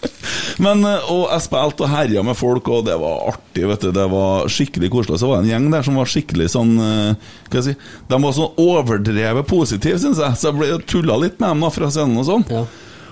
Men, 0.60 0.82
eh, 0.84 1.06
og 1.08 1.22
jeg 1.30 1.44
spilte 1.46 1.86
og 1.86 1.88
herja 1.92 2.22
med 2.26 2.36
folk, 2.36 2.68
og 2.68 2.84
det 2.84 2.98
var 3.00 3.30
artig. 3.32 3.64
vet 3.70 3.86
du 3.86 3.94
Det 3.96 4.04
var 4.12 4.50
skikkelig 4.52 4.90
koselig. 4.92 5.20
Så 5.22 5.30
var 5.30 5.40
det 5.40 5.48
en 5.48 5.52
gjeng 5.54 5.70
der 5.72 5.86
som 5.86 5.96
var 5.96 6.10
skikkelig 6.10 6.50
sånn 6.52 6.74
eh, 6.84 7.32
Hva 7.48 7.48
skal 7.48 7.58
jeg 7.60 7.66
si 7.70 8.10
De 8.10 8.20
var 8.26 8.36
sånn 8.36 8.60
overdrevet 8.60 9.48
positive, 9.48 10.02
syns 10.02 10.20
jeg. 10.20 10.36
Så 10.36 10.50
jeg 10.50 10.58
ble 10.58 10.78
tulla 10.84 11.16
litt 11.22 11.40
med 11.40 11.54
dem 11.54 11.64
da 11.64 11.72
fra 11.72 11.90
scenen 11.92 12.20
og 12.20 12.28
sånn. 12.28 12.46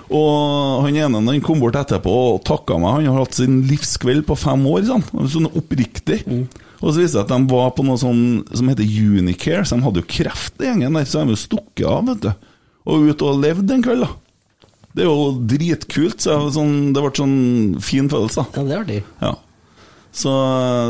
Og 0.09 0.85
han 0.85 0.95
ene 0.97 1.21
han 1.25 1.43
kom 1.45 1.61
bort 1.61 1.77
etterpå 1.77 2.13
og 2.35 2.41
takka 2.45 2.77
meg. 2.81 2.99
Han 2.99 3.15
har 3.15 3.25
hatt 3.25 3.37
sin 3.37 3.63
livskveld 3.69 4.25
på 4.29 4.37
fem 4.37 4.65
år. 4.69 4.85
Sånn, 4.89 5.05
sånn 5.29 5.49
oppriktig. 5.49 6.21
Og 6.79 6.93
så 6.93 7.01
viste 7.01 7.19
det 7.19 7.25
at 7.25 7.33
de 7.33 7.51
var 7.51 7.73
på 7.75 7.83
noe 7.83 7.99
sånn 7.99 8.23
som 8.55 8.71
heter 8.71 8.87
Unicare, 8.87 9.65
så 9.67 9.75
de 9.75 9.83
hadde 9.83 10.01
jo 10.03 10.09
kreft, 10.09 10.55
den 10.61 10.79
gjengen 10.79 10.95
der. 10.95 11.07
Så 11.09 11.23
de 11.23 11.35
jo 11.35 11.39
stukket 11.39 11.85
av, 11.89 12.07
vet 12.07 12.23
du. 12.23 12.49
Og 12.89 13.09
ut 13.11 13.25
og 13.27 13.41
levde 13.43 13.75
en 13.75 13.83
kveld, 13.83 14.05
da. 14.05 14.13
Det 14.95 15.03
er 15.05 15.09
jo 15.09 15.33
dritkult. 15.49 16.23
Så 16.23 16.37
sånn, 16.55 16.93
det 16.95 17.03
ble 17.03 17.11
sånn 17.15 17.37
fin 17.83 18.07
følelse. 18.11 18.47
Ja, 18.55 18.63
det 18.63 18.75
er 18.75 18.83
artig. 18.85 19.01
Ja. 19.21 19.33
Så 20.19 20.31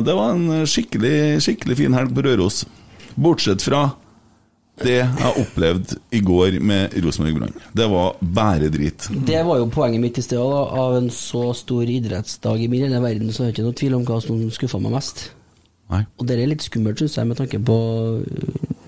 det 0.05 0.15
var 0.15 0.35
en 0.35 0.67
skikkelig, 0.69 1.15
skikkelig 1.43 1.79
fin 1.81 1.97
helg 1.97 2.13
på 2.15 2.23
Røros. 2.23 2.63
Bortsett 3.19 3.65
fra 3.65 3.89
det 4.79 5.01
jeg 5.01 5.31
opplevde 5.41 5.97
i 6.15 6.21
går 6.23 6.55
med 6.63 6.93
Rosenborg 7.03 7.35
Brann. 7.35 7.57
Det 7.75 7.87
var 7.91 8.15
bare 8.21 8.69
drit. 8.71 9.09
Det 9.27 9.41
var 9.43 9.59
jo 9.59 9.67
poenget 9.73 9.99
mitt 10.05 10.21
i 10.21 10.23
sted. 10.23 10.39
òg. 10.39 10.71
Av 10.79 10.95
en 11.01 11.09
så 11.11 11.49
stor 11.57 11.83
idrettsdag 11.83 12.63
i 12.63 12.69
min 12.71 12.95
verden, 13.03 13.33
så 13.35 13.43
er 13.43 13.49
det 13.49 13.57
ikke 13.57 13.67
noe 13.67 13.79
tvil 13.81 13.97
om 13.99 14.07
hva 14.07 14.21
som 14.23 14.39
skuffa 14.55 14.79
meg 14.79 14.95
mest. 14.95 15.25
Nei. 15.89 16.03
Og 16.19 16.27
det 16.29 16.37
er 16.37 16.51
litt 16.51 16.65
skummelt, 16.65 17.01
syns 17.01 17.17
jeg, 17.17 17.29
med 17.29 17.39
tanke 17.39 17.59
på 17.65 17.77
øh, 18.21 18.79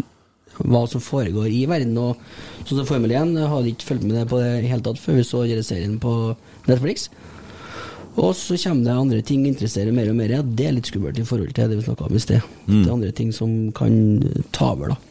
hva 0.61 0.83
som 0.89 1.03
foregår 1.03 1.49
i 1.49 1.63
verden. 1.69 1.97
Og 1.97 2.21
sånn 2.67 2.81
som 2.81 2.87
Formel 2.89 3.13
1, 3.15 3.35
jeg 3.39 3.51
hadde 3.55 3.73
ikke 3.73 3.89
fulgt 3.89 4.07
med 4.07 4.17
det 4.19 4.27
på 4.29 4.41
det 4.41 4.51
i 4.61 4.69
hele 4.69 4.85
tatt 4.85 5.01
før 5.01 5.19
vi 5.19 5.27
så 5.27 5.43
hele 5.45 5.65
serien 5.65 5.97
på 6.01 6.15
Netflix. 6.69 7.09
Og 8.19 8.33
så 8.35 8.57
kommer 8.59 8.83
det 8.85 8.97
andre 8.97 9.21
ting 9.23 9.45
interesserer 9.47 9.95
mer 9.95 10.09
og 10.11 10.17
mer. 10.19 10.33
Ja, 10.35 10.41
det 10.43 10.67
er 10.67 10.75
litt 10.75 10.89
skummelt 10.91 11.19
i 11.21 11.25
forhold 11.27 11.53
til 11.55 11.71
det 11.71 11.79
vi 11.79 11.85
snakka 11.85 12.09
om 12.09 12.17
i 12.17 12.23
sted. 12.23 12.43
Mm. 12.67 12.73
Det 12.81 12.83
er 12.83 12.95
andre 12.97 13.13
ting 13.15 13.31
som 13.35 13.55
kan 13.77 13.95
ta 14.51 14.73
over, 14.75 14.93
da. 14.93 15.10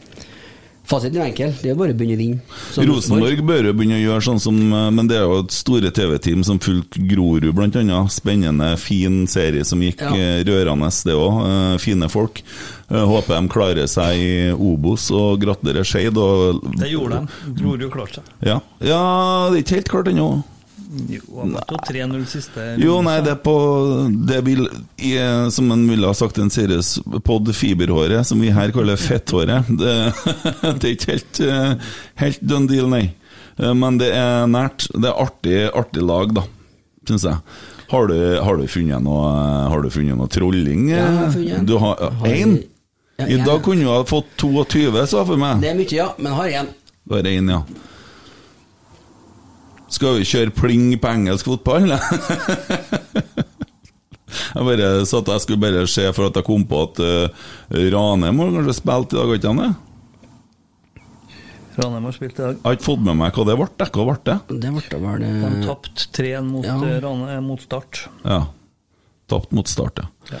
Fasiten 0.91 1.21
er 1.21 1.29
enkel. 1.29 1.53
Det 1.61 1.71
er 1.71 1.77
bare 1.79 1.93
å 1.93 1.97
begynne 1.97 2.17
å 2.17 2.19
vinne. 2.19 2.87
Rosenborg 2.89 3.41
bør 3.47 3.69
jo 3.69 3.73
begynne 3.79 3.95
å 3.99 4.03
gjøre 4.03 4.25
sånn 4.27 4.41
som 4.43 4.57
Men 4.95 5.07
det 5.07 5.17
er 5.21 5.23
jo 5.23 5.39
et 5.45 5.55
store 5.55 5.91
TV-team 5.95 6.43
som 6.43 6.59
fulgte 6.59 6.99
Grorud, 7.07 7.47
annet. 7.55 8.11
Spennende, 8.11 8.73
fin 8.81 9.21
serie 9.31 9.63
som 9.67 9.79
gikk 9.79 10.01
Ja. 10.03 10.11
eh, 10.13 10.43
rørende, 10.43 10.91
det 11.07 11.15
òg. 11.15 11.79
Fine 11.79 12.09
folk. 12.11 12.41
Eh, 12.91 13.05
Håper 13.07 13.39
de 13.39 13.47
klarer 13.47 13.87
seg 13.87 14.19
i 14.19 14.51
Obos, 14.51 15.09
og 15.15 15.39
gratulerer 15.39 15.85
Skeid. 15.87 16.13
Det 16.77 16.91
gjorde 16.91 17.21
de. 17.21 17.53
Grorud 17.61 17.91
klarte 17.91 18.19
seg. 18.19 18.23
Ja. 18.43 18.59
ja, 18.81 19.49
det 19.49 19.61
er 19.61 19.63
ikke 19.63 19.79
helt 19.79 19.89
klart 19.95 20.11
ennå. 20.11 20.43
Jo, 20.91 21.21
han 21.39 21.53
vant 21.55 21.85
3-0 21.87 22.23
siste 22.27 22.63
Jo, 22.81 22.97
nei, 23.05 23.13
det 23.23 23.31
er 23.31 23.39
på 23.39 23.53
Det 24.27 24.41
vil, 24.43 24.65
i, 24.99 25.13
som 25.55 25.69
en 25.71 25.85
ville 25.87 26.09
ha 26.09 26.15
sagt, 26.17 26.39
en 26.43 26.51
seriøs 26.51 26.97
pod 27.23 27.47
fiberhåret, 27.55 28.27
som 28.27 28.41
vi 28.43 28.51
her 28.51 28.73
kaller 28.75 28.99
fetthåret. 28.99 29.69
Det, 29.79 29.93
det 30.81 30.89
er 30.89 30.95
ikke 30.97 31.13
helt, 31.13 31.41
helt 32.19 32.41
done 32.43 32.67
deal, 32.67 32.89
nei. 32.91 33.05
Men 33.57 33.99
det 34.01 34.09
er 34.17 34.49
nært. 34.51 34.89
Det 34.91 35.07
er 35.07 35.21
artig, 35.23 35.57
artig 35.77 36.03
lag, 36.03 36.33
da, 36.35 36.43
syns 37.07 37.27
jeg. 37.29 37.39
Har 37.91 38.07
du, 38.07 38.17
har 38.39 38.55
du 38.55 38.67
funnet 38.71 39.03
noe 39.03 39.31
Har 39.67 39.81
du 39.83 39.89
funnet 39.91 40.15
noe 40.15 40.31
trolling? 40.31 40.85
Ja, 40.93 41.01
jeg 41.03 41.15
har 41.17 41.31
funnet 41.35 41.55
en. 41.57 41.65
Du 41.67 41.73
har 41.83 42.03
Har- 42.21 42.27
én? 42.31 42.57
Ja, 43.19 43.27
I 43.27 43.39
dag 43.45 43.59
kunne 43.63 43.83
du 43.83 43.89
ha 43.91 44.01
fått 44.07 44.31
22, 44.41 44.91
sa 45.05 45.19
jeg 45.21 45.27
for 45.29 45.37
meg. 45.39 45.59
Det 45.61 45.69
er 45.71 45.75
mye, 45.77 45.91
ja, 45.93 46.07
men 46.17 46.33
har 46.35 46.53
én. 46.61 46.69
Bare 47.11 47.31
én, 47.35 47.51
ja. 47.51 47.59
Skal 49.91 50.17
vi 50.21 50.27
kjøre 50.27 50.53
pling 50.55 50.85
på 51.03 51.09
engelsk 51.11 51.45
fotball? 51.51 51.89
jeg 54.55 54.63
bare 54.67 54.89
satt 55.09 55.27
jeg 55.33 55.43
skulle 55.43 55.61
bare 55.61 55.83
se 55.91 56.05
for 56.15 56.29
at 56.29 56.37
jeg 56.39 56.47
kom 56.47 56.63
på 56.69 56.77
at 56.87 57.01
uh, 57.03 57.47
Ranheim 57.93 58.39
har 58.41 58.53
kanskje 58.57 58.77
spilt 58.79 59.11
i 59.11 59.17
dag, 59.19 59.27
har 59.27 59.39
ikke 59.41 59.51
han 59.51 59.63
det? 59.65 59.71
Ranheim 61.81 62.07
har 62.07 62.15
spilt 62.15 62.39
i 62.39 62.41
dag. 62.45 62.55
Jeg 62.55 62.65
har 62.67 62.77
ikke 62.79 62.87
fått 62.87 63.03
med 63.07 63.19
meg 63.19 63.35
hva 63.35 63.43
det 63.47 63.57
ble. 63.59 63.67
Hva 63.91 64.07
ble 64.07 64.17
det? 64.27 64.37
Det 64.63 64.71
ble 64.77 65.01
vel 65.03 65.21
det 65.25 65.29
De 65.41 65.61
tapte 65.67 66.07
3-1 66.19 66.47
mot, 66.47 66.65
Ja. 66.67 66.75
eh, 66.87 66.97
Rane- 67.03 67.41
mot 67.45 67.61
Start. 67.63 68.05
Ja. 68.27 68.41
Tapt 69.31 69.51
mot 69.55 69.67
start, 69.71 70.01
ja. 70.03 70.39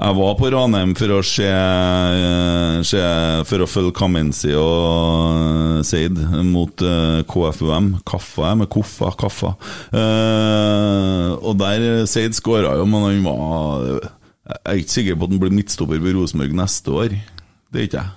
Jeg 0.00 0.16
var 0.16 0.36
på 0.38 0.48
Ranheim 0.48 0.94
for 0.96 1.12
å 1.12 1.18
se, 1.26 1.44
eh, 1.44 2.78
se 2.88 3.00
For 3.44 3.60
å 3.60 3.68
følge 3.68 3.92
Kaminsi 3.98 4.54
og 4.56 5.82
Seid 5.84 6.16
mot 6.48 6.80
eh, 6.80 7.20
KFUM. 7.28 7.90
Kaffa, 8.08 8.54
med 8.56 8.70
Koffa, 8.72 9.10
Kaffa. 9.20 9.50
Eh, 9.92 11.26
og 11.36 11.58
der 11.60 12.06
Seid 12.08 12.38
skåra 12.38 12.78
jo, 12.80 12.88
men 12.88 13.04
han 13.10 13.28
var 13.28 13.84
Jeg 13.90 14.62
er 14.64 14.80
ikke 14.80 14.96
sikker 14.96 15.20
på 15.20 15.28
at 15.28 15.36
han 15.36 15.44
blir 15.44 15.54
midtstopper 15.58 16.00
på 16.00 16.16
Rosenborg 16.16 16.56
neste 16.56 16.96
år. 16.96 17.20
Det 17.68 17.82
er 17.82 17.90
ikke 17.90 18.00
jeg. 18.00 18.16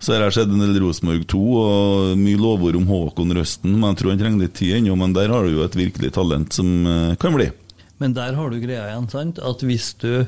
Så 0.00 0.14
har 0.14 0.24
jeg 0.24 0.38
sett 0.38 0.50
en 0.54 0.64
del 0.64 0.80
Rosenborg 0.80 1.28
2, 1.28 1.44
og 1.60 2.18
mye 2.22 2.40
lovord 2.40 2.76
om 2.78 2.86
Håkon 2.88 3.34
Røsten, 3.34 3.74
men 3.74 3.90
jeg 3.90 4.00
tror 4.00 4.14
han 4.14 4.20
trenger 4.20 4.44
litt 4.46 4.56
tid 4.56 4.78
ennå. 4.78 4.96
Men 4.96 5.12
der 5.12 5.28
har 5.34 5.44
du 5.44 5.58
jo 5.58 5.64
et 5.66 5.76
virkelig 5.76 6.14
talent 6.14 6.54
som 6.56 7.16
kan 7.20 7.36
bli. 7.36 7.50
Men 7.98 8.14
der 8.14 8.36
har 8.38 8.50
du 8.50 8.60
greia 8.62 8.86
igjen, 8.88 9.08
sant? 9.10 9.40
At 9.42 9.64
hvis 9.66 9.90
du, 9.98 10.22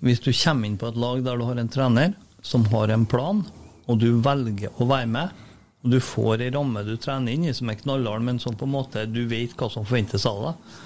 hvis 0.00 0.22
du 0.24 0.30
kommer 0.32 0.68
inn 0.68 0.78
på 0.80 0.88
et 0.88 0.98
lag 1.00 1.22
der 1.24 1.38
du 1.40 1.46
har 1.48 1.60
en 1.60 1.70
trener 1.72 2.14
som 2.42 2.64
har 2.72 2.88
en 2.88 3.06
plan, 3.08 3.42
og 3.86 3.98
du 4.00 4.20
velger 4.24 4.72
å 4.80 4.86
være 4.88 5.08
med, 5.10 5.46
og 5.80 5.94
du 5.94 5.98
får 6.04 6.44
ei 6.44 6.50
ramme 6.52 6.82
du 6.84 6.94
trener 7.00 7.32
inn 7.32 7.48
i 7.48 7.54
som 7.56 7.70
er 7.72 7.80
knallhard, 7.80 8.24
men 8.24 8.40
som 8.40 8.56
på 8.56 8.68
en 8.68 8.74
måte 8.74 9.06
du 9.08 9.22
vet 9.28 9.56
hva 9.56 9.70
som 9.72 9.86
forventes 9.88 10.26
av 10.28 10.44
deg, 10.50 10.78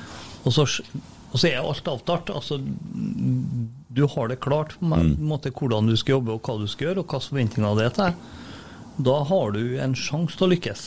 Og 0.45 0.53
så, 0.53 0.67
og 1.33 1.41
så 1.41 1.49
er 1.49 1.63
alt 1.65 1.87
avtalt. 1.89 2.31
Altså, 2.31 2.59
du 2.61 4.03
har 4.13 4.29
det 4.29 4.43
klart 4.45 4.75
på 4.77 4.91
en 4.93 5.15
måte 5.25 5.51
hvordan 5.51 5.89
du 5.89 5.97
skal 5.97 6.19
jobbe, 6.19 6.35
og 6.35 6.45
hva 6.45 6.59
du 6.61 6.67
skal 6.69 6.91
gjøre, 6.91 7.01
og 7.01 7.15
hva 7.15 7.21
forventninger 7.25 7.79
det 7.79 7.87
er 7.87 7.95
til 7.95 8.05
deg. 8.05 8.15
Da 9.09 9.15
har 9.31 9.55
du 9.57 9.63
en 9.81 9.97
sjanse 9.97 10.37
til 10.37 10.47
å 10.47 10.51
lykkes. 10.53 10.83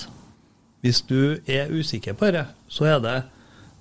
Hvis 0.85 1.01
du 1.09 1.41
er 1.49 1.73
usikker 1.73 2.13
på 2.13 2.29
det, 2.31 2.45
så 2.69 2.85
er 2.85 3.01
det 3.01 3.15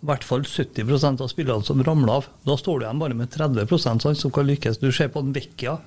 i 0.03 0.07
hvert 0.07 0.25
fall 0.25 0.45
70% 0.45 1.23
av 1.25 1.31
spillerne 1.33 1.65
som 1.65 1.83
ramler 1.85 2.19
av. 2.19 2.27
Da 2.45 2.57
står 2.61 2.79
du 2.79 2.87
igjen 2.87 3.01
bare 3.01 3.17
med 3.17 3.31
30 3.33 3.79
sånn, 3.81 4.03
som 4.03 4.33
kan 4.35 4.47
lykkes. 4.47 4.81
Du 4.83 4.91
ser 4.93 5.09
på 5.13 5.23
en 5.25 5.33
Vecchia. 5.35 5.79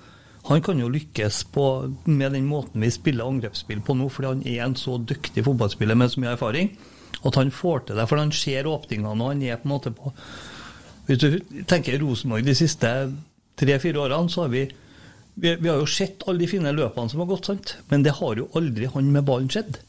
Han 0.50 0.64
kan 0.66 0.80
jo 0.80 0.90
lykkes 0.90 1.44
på, 1.54 1.66
med 2.10 2.34
den 2.34 2.48
måten 2.50 2.82
vi 2.82 2.90
spiller 2.92 3.30
angrepsspill 3.30 3.84
på 3.86 3.96
nå, 4.00 4.08
fordi 4.10 4.32
han 4.32 4.46
er 4.48 4.66
en 4.66 4.78
så 4.80 4.98
dyktig 4.98 5.44
fotballspiller 5.46 6.00
med 6.00 6.12
så 6.14 6.24
mye 6.24 6.34
erfaring. 6.34 6.72
At 7.28 7.38
han 7.38 7.52
får 7.54 7.86
til 7.88 8.00
det, 8.00 8.08
for 8.10 8.22
han 8.22 8.34
ser 8.34 8.70
åpningene, 8.70 9.14
og 9.14 9.34
han 9.34 9.44
er 9.44 9.60
på 9.60 9.68
en 9.68 9.76
måte 9.76 9.94
på 9.96 10.14
Hvis 11.10 11.18
du 11.24 11.64
tenker 11.66 11.98
Rosenborg 11.98 12.46
de 12.46 12.54
siste 12.54 12.90
tre-fire 13.58 13.98
årene, 13.98 14.30
så 14.30 14.44
har 14.46 14.52
vi 14.54 14.68
vi, 15.40 15.56
vi 15.56 15.70
har 15.70 15.80
jo 15.80 15.88
sett 15.88 16.26
alle 16.28 16.44
de 16.44 16.50
fine 16.52 16.72
løpene 16.76 17.10
som 17.10 17.22
har 17.24 17.30
gått, 17.30 17.48
sant? 17.50 17.78
men 17.90 18.04
det 18.04 18.18
har 18.18 18.40
jo 18.40 18.50
aldri 18.60 18.90
han 18.92 19.12
med 19.14 19.26
ballen 19.28 19.50
skjedd. 19.52 19.80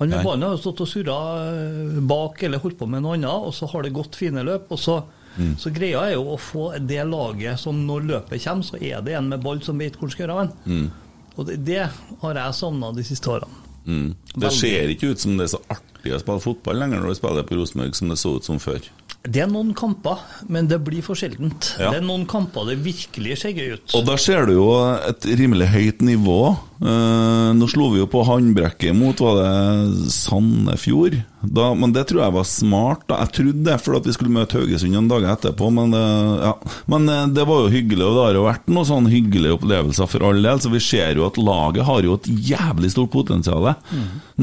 Han 0.00 0.10
med 0.10 0.24
ballen 0.26 0.42
har 0.42 0.56
jo 0.56 0.62
stått 0.64 0.80
og 0.82 0.88
surra 0.90 1.18
eh, 1.48 2.00
bak 2.02 2.42
eller 2.42 2.58
holdt 2.58 2.78
på 2.80 2.88
med 2.90 3.04
noe 3.04 3.14
annet, 3.14 3.30
og 3.46 3.54
så 3.54 3.68
har 3.70 3.82
det 3.86 3.92
gått 3.94 4.16
fine 4.18 4.42
løp. 4.46 4.66
og 4.74 4.78
så, 4.78 5.02
Mm. 5.34 5.56
så 5.58 5.70
greia 5.74 6.00
er 6.06 6.12
jo 6.14 6.28
å 6.30 6.38
få 6.38 6.78
det 6.86 7.02
laget 7.10 7.58
som 7.58 7.74
når 7.88 8.04
løpet 8.06 8.44
kommer, 8.44 8.62
så 8.62 8.78
er 8.80 9.00
det 9.02 9.16
en 9.18 9.28
med 9.28 9.42
ball 9.42 9.58
som 9.66 9.76
vet 9.78 9.96
hvor 9.98 10.06
han 10.06 10.10
skal 10.14 10.26
gjøre 10.28 10.36
av 10.36 10.46
den. 10.46 10.52
Mm. 10.70 10.90
Og 11.36 11.46
det, 11.48 11.56
det 11.66 11.90
har 12.22 12.34
jeg 12.38 12.54
savna 12.54 12.92
de 12.94 13.02
siste 13.02 13.26
årene. 13.32 13.50
Mm. 13.84 14.14
Det 14.36 14.52
ser 14.54 14.88
ikke 14.94 15.10
ut 15.10 15.18
som 15.20 15.34
det 15.36 15.48
er 15.48 15.56
så 15.56 15.60
artig 15.74 16.14
å 16.14 16.20
spille 16.22 16.40
fotball 16.40 16.78
lenger 16.78 17.02
når 17.02 17.08
du 17.08 17.18
spiller 17.18 17.42
på 17.48 17.58
Rosenborg 17.58 17.98
som 17.98 18.08
det 18.08 18.16
så 18.22 18.36
ut 18.38 18.46
som 18.46 18.60
før. 18.62 18.86
Det 19.24 19.40
er 19.42 19.48
noen 19.50 19.74
kamper, 19.74 20.20
men 20.52 20.68
det 20.68 20.78
blir 20.84 21.02
for 21.02 21.16
sjeldent. 21.18 21.72
Ja. 21.80 21.90
Det 21.90 21.98
er 21.98 22.06
noen 22.06 22.26
kamper 22.28 22.66
det 22.70 22.78
virkelig 22.84 23.38
ser 23.42 23.56
gøy 23.56 23.74
ut. 23.74 23.94
Og 23.98 24.06
da 24.06 24.14
ser 24.20 24.46
du 24.46 24.52
jo 24.54 24.68
et 24.94 25.26
rimelig 25.34 25.66
høyt 25.72 26.02
nivå. 26.04 26.38
Eh, 26.84 27.50
nå 27.56 27.64
slo 27.72 27.86
vi 27.94 28.02
jo 28.02 28.06
på 28.12 28.20
håndbrekket 28.28 28.92
mot 28.92 29.16
var 29.24 29.38
det 29.40 30.10
Sandefjord. 30.12 31.14
Da, 31.44 31.70
men 31.76 31.92
det 31.96 32.02
tror 32.10 32.22
jeg 32.22 32.34
var 32.34 32.44
smart. 32.48 33.06
da 33.08 33.18
Jeg 33.22 33.32
trodde 33.38 33.64
det 33.70 33.76
fordi 33.80 34.10
vi 34.10 34.14
skulle 34.16 34.34
møte 34.34 34.58
Haugesund 34.58 34.92
noen 34.92 35.08
dager 35.08 35.30
etterpå, 35.32 35.70
men, 35.72 35.92
det- 35.96 36.44
ja. 36.44 36.52
men 36.92 37.08
uh, 37.08 37.26
det 37.32 37.46
var 37.48 37.62
jo 37.64 37.72
hyggelig. 37.72 38.04
Og 38.04 38.14
det 38.18 38.24
har 38.26 38.36
jo 38.38 38.44
vært 38.48 38.68
noen 38.68 38.88
sånn 38.90 39.08
hyggelige 39.12 39.56
opplevelser 39.56 40.10
for 40.12 40.26
all 40.28 40.42
del, 40.44 40.60
så 40.60 40.72
vi 40.72 40.82
ser 40.84 41.16
jo 41.20 41.26
at 41.30 41.40
laget 41.40 41.88
har 41.88 42.04
jo 42.04 42.18
et 42.20 42.28
jævlig 42.52 42.92
stort 42.92 43.12
potensial. 43.16 43.70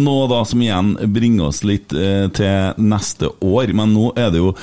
Noe 0.02 0.28
da 0.32 0.42
som 0.48 0.62
igjen 0.66 0.96
bringer 1.14 1.50
oss 1.52 1.62
litt 1.68 1.94
eh, 1.94 2.26
til 2.34 2.82
neste 2.82 3.30
år, 3.46 3.74
men 3.78 3.94
nå 3.94 4.12
er 4.18 4.32
det 4.34 4.42
jo 4.42 4.54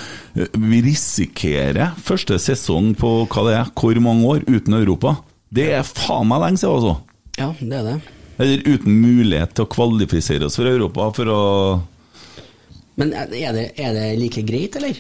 Vi 0.59 0.83
risikerer 0.87 1.95
første 2.03 2.39
sesong 2.43 2.95
på 2.99 3.21
hva 3.31 3.47
det 3.47 3.55
er, 3.61 3.71
hvor 3.79 3.99
mange 4.03 4.27
år 4.35 4.47
uten 4.51 4.75
Europa? 4.79 5.17
Det 5.55 5.71
er 5.79 5.87
faen 5.87 6.27
meg 6.29 6.43
lenge 6.43 6.61
siden, 6.61 6.75
altså. 6.75 6.97
Ja, 7.39 7.53
det 7.59 7.79
er 7.81 7.87
det. 7.87 7.99
Eller 8.39 8.65
uten 8.67 8.99
mulighet 9.03 9.55
til 9.57 9.67
å 9.67 9.71
kvalifisere 9.71 10.47
oss 10.47 10.59
for 10.59 10.71
Europa 10.71 11.09
for 11.17 11.31
å 11.33 11.43
Men 12.99 13.15
er 13.15 13.31
det, 13.31 13.71
er 13.79 13.95
det 13.95 14.09
like 14.19 14.43
greit, 14.47 14.79
eller? 14.79 14.99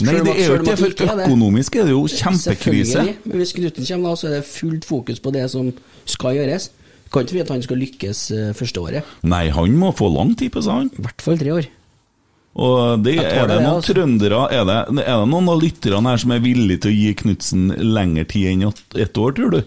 Nei, 0.00 0.14
det 0.24 0.32
er 0.32 0.46
jo 0.46 0.54
ikke 0.56 0.66
det, 0.70 0.76
for 0.80 1.24
økonomisk 1.26 1.76
er 1.76 1.88
det 1.88 1.92
jo 1.92 2.04
kjempekrise. 2.08 2.92
Selvfølgelig. 2.92 3.16
Men 3.24 3.42
hvis 3.42 3.52
Knuten 3.56 3.88
kommer, 3.88 4.06
da, 4.06 4.20
så 4.20 4.28
er 4.28 4.36
det 4.38 4.44
fullt 4.48 4.86
fokus 4.88 5.20
på 5.20 5.32
det 5.34 5.42
som 5.52 5.68
skal 6.08 6.38
gjøres. 6.38 6.70
Kan 7.10 7.26
ikke 7.26 7.36
vi 7.36 7.42
at 7.42 7.52
han 7.52 7.64
skal 7.64 7.80
lykkes 7.82 8.22
eh, 8.36 8.48
første 8.56 8.80
året. 8.80 9.12
Nei, 9.28 9.48
han 9.52 9.76
må 9.76 9.90
få 9.96 10.08
lang 10.14 10.32
tid 10.38 10.54
på 10.54 10.62
seg, 10.64 10.84
han. 10.84 10.90
I 10.94 11.04
hvert 11.04 11.24
fall 11.24 11.40
tre 11.40 11.52
år. 11.56 11.68
Og 12.60 13.02
det, 13.04 13.16
er 13.20 13.44
det 13.46 13.56
det, 13.56 13.58
noen 13.62 13.76
altså. 13.76 13.94
trøndere 13.94 14.40
er 14.50 14.64
det, 14.66 14.78
er 15.04 15.20
det 15.22 15.28
noen 15.30 15.50
av 15.52 15.60
lytterne 15.62 16.14
her 16.14 16.22
som 16.22 16.32
er 16.34 16.40
villige 16.42 16.82
til 16.82 16.90
å 16.90 16.96
gi 16.96 17.12
Knutsen 17.20 17.68
lengre 17.94 18.24
tid 18.30 18.48
enn 18.50 18.64
ett 18.70 19.20
år, 19.20 19.36
tror 19.36 19.54
du? 19.54 19.60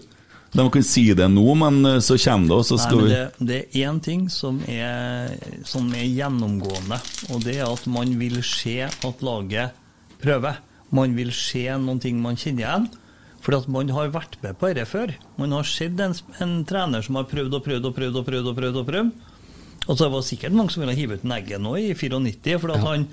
De 0.54 0.66
kan 0.70 0.84
si 0.86 1.08
det 1.18 1.28
nå, 1.34 1.46
men 1.58 1.80
eh, 1.90 2.00
så 2.06 2.18
kommer 2.22 2.52
det, 2.52 2.58
og 2.60 2.68
så 2.68 2.78
skal 2.82 3.00
vi 3.02 3.10
det, 3.10 3.22
det 3.42 3.60
er 3.64 3.88
én 3.90 4.02
ting 4.06 4.28
som 4.30 4.60
er, 4.70 5.34
som 5.66 5.88
er 5.98 6.06
gjennomgående, 6.06 7.00
og 7.34 7.42
det 7.46 7.58
er 7.58 7.72
at 7.72 7.88
man 7.90 8.14
vil 8.20 8.38
se 8.46 8.84
at 8.86 9.26
laget 9.26 9.74
prøver. 10.22 10.62
Man 10.94 11.16
vil 11.18 11.34
se 11.34 11.66
noen 11.82 12.02
ting 12.04 12.22
man 12.22 12.38
kjenner 12.38 12.68
igjen. 12.68 12.92
For 13.44 13.58
at 13.58 13.66
man 13.68 13.90
har 13.92 14.14
vært 14.14 14.38
med 14.40 14.56
på 14.56 14.70
dette 14.72 14.88
før. 14.88 15.12
Man 15.36 15.52
har 15.52 15.68
sett 15.68 16.00
en, 16.00 16.14
en 16.40 16.54
trener 16.64 17.04
som 17.04 17.18
har 17.20 17.26
prøvd 17.28 17.58
og 17.58 17.66
prøvd 17.66 17.90
og 17.90 17.96
prøvd 17.98 18.20
og 18.22 18.28
prøvd. 18.30 18.48
Og 18.48 18.60
prøvd 18.60 18.78
og 18.80 18.86
prøvd. 18.88 19.10
Og 19.84 19.98
så 20.00 20.08
var 20.08 20.22
det 20.22 20.30
sikkert 20.30 20.56
mange 20.56 20.72
som 20.72 20.86
ville 20.86 20.96
hive 20.96 21.18
ut 21.20 21.26
negget 21.28 21.60
nå 21.60 21.74
i 21.82 21.90
94, 21.92 22.62
fordi 22.62 22.78
at 22.78 22.86
han 22.88 23.04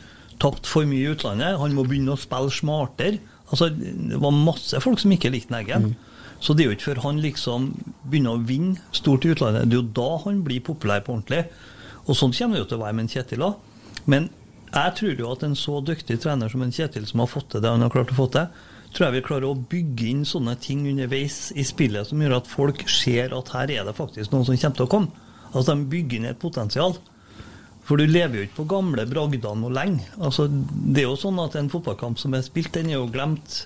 tapte 0.41 0.71
for 0.71 0.87
mye 0.87 1.03
i 1.03 1.11
utlandet. 1.11 1.59
Han 1.59 1.75
må 1.75 1.83
begynne 1.89 2.15
å 2.15 2.21
spille 2.21 2.53
smartere. 2.55 3.19
Altså, 3.51 3.73
det 3.75 4.21
var 4.23 4.37
masse 4.37 4.79
folk 4.85 5.03
som 5.03 5.11
ikke 5.17 5.33
likte 5.35 5.51
Neggen. 5.57 5.97
Så 6.41 6.57
det 6.57 6.65
er 6.65 6.71
jo 6.71 6.77
ikke 6.77 6.89
før 6.91 7.03
han 7.05 7.21
liksom 7.21 7.71
begynner 8.09 8.37
å 8.37 8.45
vinne 8.49 8.81
stort 8.97 9.27
i 9.27 9.35
utlandet, 9.35 9.69
det 9.69 9.77
er 9.77 9.83
jo 9.83 9.95
da 10.01 10.11
han 10.25 10.41
blir 10.47 10.65
populær 10.65 11.03
på 11.05 11.15
ordentlig. 11.15 11.45
Og 12.07 12.17
sånn 12.17 12.33
kommer 12.37 12.57
det 12.57 12.65
jo 12.65 12.71
til 12.71 12.81
å 12.81 12.85
være 12.85 12.97
med 12.97 13.07
en 13.07 13.13
Kjetil 13.13 13.45
òg. 13.45 13.59
Men 14.11 14.31
jeg 14.71 14.97
tror 14.97 15.21
jo 15.21 15.31
at 15.35 15.45
en 15.45 15.57
så 15.59 15.81
dyktig 15.85 16.21
trener 16.23 16.51
som 16.53 16.63
en 16.65 16.73
Kjetil, 16.73 17.07
som 17.11 17.23
har 17.23 17.31
fått 17.31 17.51
til 17.53 17.65
det 17.65 17.73
han 17.73 17.85
har 17.85 17.93
klart 17.93 18.15
å 18.15 18.19
få 18.19 18.29
til, 18.33 18.49
tror 18.91 19.07
jeg 19.07 19.17
vil 19.19 19.27
klare 19.27 19.51
å 19.51 19.59
bygge 19.71 20.09
inn 20.11 20.25
sånne 20.27 20.57
ting 20.63 20.83
underveis 20.91 21.51
i 21.59 21.65
spillet 21.67 22.09
som 22.09 22.23
gjør 22.23 22.41
at 22.41 22.51
folk 22.51 22.83
ser 22.91 23.35
at 23.37 23.53
her 23.55 23.71
er 23.77 23.87
det 23.87 23.95
faktisk 23.99 24.33
noen 24.33 24.49
som 24.49 24.57
kommer 24.57 24.81
til 24.81 24.89
å 24.89 24.93
komme. 24.97 25.27
Altså 25.51 25.75
de 25.75 25.91
bygger 25.93 26.19
inn 26.19 26.31
et 26.31 26.41
potensial. 26.43 26.97
For 27.87 27.99
du 27.99 28.07
lever 28.07 28.39
jo 28.39 28.47
ikke 28.47 28.61
på 28.61 28.69
gamle 28.71 29.07
bragder 29.11 29.57
noe 29.59 29.75
lenge. 29.75 30.07
Altså, 30.23 30.47
det 30.47 31.03
er 31.03 31.09
jo 31.09 31.19
sånn 31.19 31.41
at 31.43 31.57
en 31.59 31.71
fotballkamp 31.73 32.21
som 32.23 32.37
er 32.39 32.45
spilt, 32.47 32.71
den 32.77 32.93
er 32.93 33.01
jo 33.01 33.09
glemt. 33.11 33.65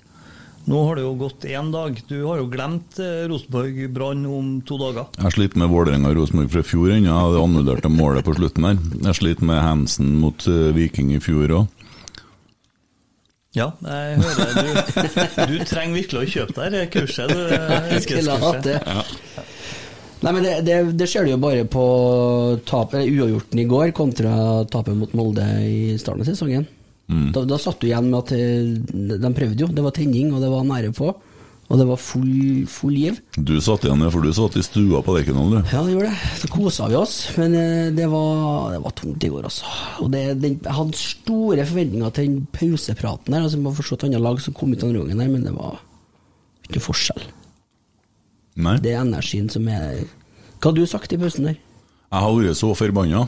Nå 0.65 0.81
har 0.89 0.97
det 0.97 1.03
jo 1.05 1.12
gått 1.21 1.45
én 1.45 1.71
dag. 1.73 1.99
Du 2.09 2.23
har 2.25 2.39
jo 2.41 2.49
glemt 2.49 2.97
eh, 3.03 3.27
Rosenborg-Brann 3.29 4.25
om 4.25 4.53
to 4.65 4.79
dager. 4.81 5.11
Jeg 5.21 5.37
sliter 5.37 5.61
med 5.61 5.73
Vålerenga 5.73 6.09
og 6.09 6.17
Rosenborg 6.23 6.53
fra 6.55 6.62
fjor 6.65 6.95
ennå. 6.95 7.17
Det 7.35 7.43
annullerte 7.43 7.91
målet 7.93 8.25
på 8.25 8.37
slutten 8.39 8.69
her. 8.71 8.79
Jeg 9.11 9.19
sliter 9.21 9.49
med 9.51 9.61
Hansen 9.61 10.15
mot 10.23 10.47
eh, 10.49 10.71
Viking 10.77 11.12
i 11.12 11.21
fjor 11.25 11.53
òg. 11.61 11.83
Ja, 13.55 13.69
jeg 13.87 14.17
hører 14.19 14.57
du, 14.57 15.51
du 15.53 15.61
trenger 15.69 16.01
virkelig 16.01 16.23
å 16.25 16.31
kjøpe 16.33 16.57
deg 16.62 16.73
det 16.75 16.87
kurset. 16.97 17.31
Du, 17.31 18.01
kurset. 18.11 18.71
Ja. 18.73 19.05
Nei, 20.25 20.33
men 20.33 20.41
det, 20.47 20.55
det, 20.65 20.79
det 20.97 21.07
ser 21.11 21.27
du 21.27 21.35
jo 21.35 21.43
bare 21.43 21.67
på 21.69 21.85
tap, 22.67 22.97
uavgjorten 22.97 23.61
i 23.61 23.69
går 23.69 23.93
kontra 23.95 24.65
tapet 24.73 24.97
mot 24.97 25.12
Molde 25.15 25.45
i 25.61 25.99
starten 26.01 26.25
av 26.25 26.33
sesongen. 26.33 26.65
Mm. 27.11 27.31
Da, 27.35 27.45
da 27.49 27.61
satt 27.61 27.83
du 27.83 27.89
igjen 27.91 28.09
med 28.11 28.19
at 28.23 28.33
eh, 28.37 29.15
de 29.21 29.31
prøvde 29.37 29.67
jo. 29.67 29.71
Det 29.73 29.85
var 29.85 29.95
tenning, 29.97 30.33
og 30.33 30.43
det 30.45 30.51
var 30.53 30.67
nære 30.69 30.93
på. 30.97 31.13
Og 31.73 31.81
det 31.81 31.87
var 31.89 32.01
full, 32.01 32.65
full 32.69 32.97
giv. 32.97 33.21
Du 33.41 33.55
satt 33.65 33.87
igjen, 33.87 34.03
ja, 34.05 34.11
for 34.13 34.25
du 34.25 34.33
satt 34.37 34.57
i 34.61 34.65
stua 34.65 35.01
på 35.05 35.15
Lerkendal, 35.17 35.55
du. 35.55 35.71
Ja, 35.73 35.81
det 35.87 35.95
gjorde 35.95 36.11
det. 36.11 36.33
Så 36.43 36.51
kosa 36.53 36.89
vi 36.93 36.99
oss. 36.99 37.15
Men 37.41 37.57
eh, 37.57 37.87
det 37.97 38.09
var, 38.13 38.75
det 38.75 38.83
var 38.85 38.97
tungt 39.01 39.25
i 39.25 39.31
går, 39.33 39.49
altså. 39.49 39.71
Og 40.05 40.13
det, 40.13 40.25
den, 40.43 40.59
jeg 40.61 40.77
hadde 40.77 41.01
store 41.01 41.67
forventninger 41.71 42.15
til 42.17 42.29
den 42.29 42.43
pausepraten 42.53 43.37
der. 43.37 43.47
Altså, 43.47 43.63
man 43.65 43.77
forstått 43.77 44.05
annet 44.09 44.25
lag 44.25 44.43
som 44.45 44.57
kom 44.57 44.77
ut 44.77 44.85
av 44.85 44.93
den 44.93 45.17
der, 45.17 45.33
men 45.33 45.49
det 45.49 45.55
var 45.57 45.81
ikke 46.67 46.79
noe 46.79 46.89
forskjell. 46.91 47.25
Nei. 48.65 48.77
Det 48.85 48.93
er 48.93 49.03
energien 49.03 49.49
som 49.51 49.65
er 49.67 50.05
Hva 50.63 50.71
hadde 50.71 50.85
du 50.85 50.87
sagt 50.87 51.13
i 51.13 51.19
pausen 51.19 51.49
der? 51.49 51.57
Jeg 51.59 52.23
har 52.23 52.37
vært 52.37 52.61
så 52.61 52.69
forbanna. 52.79 53.25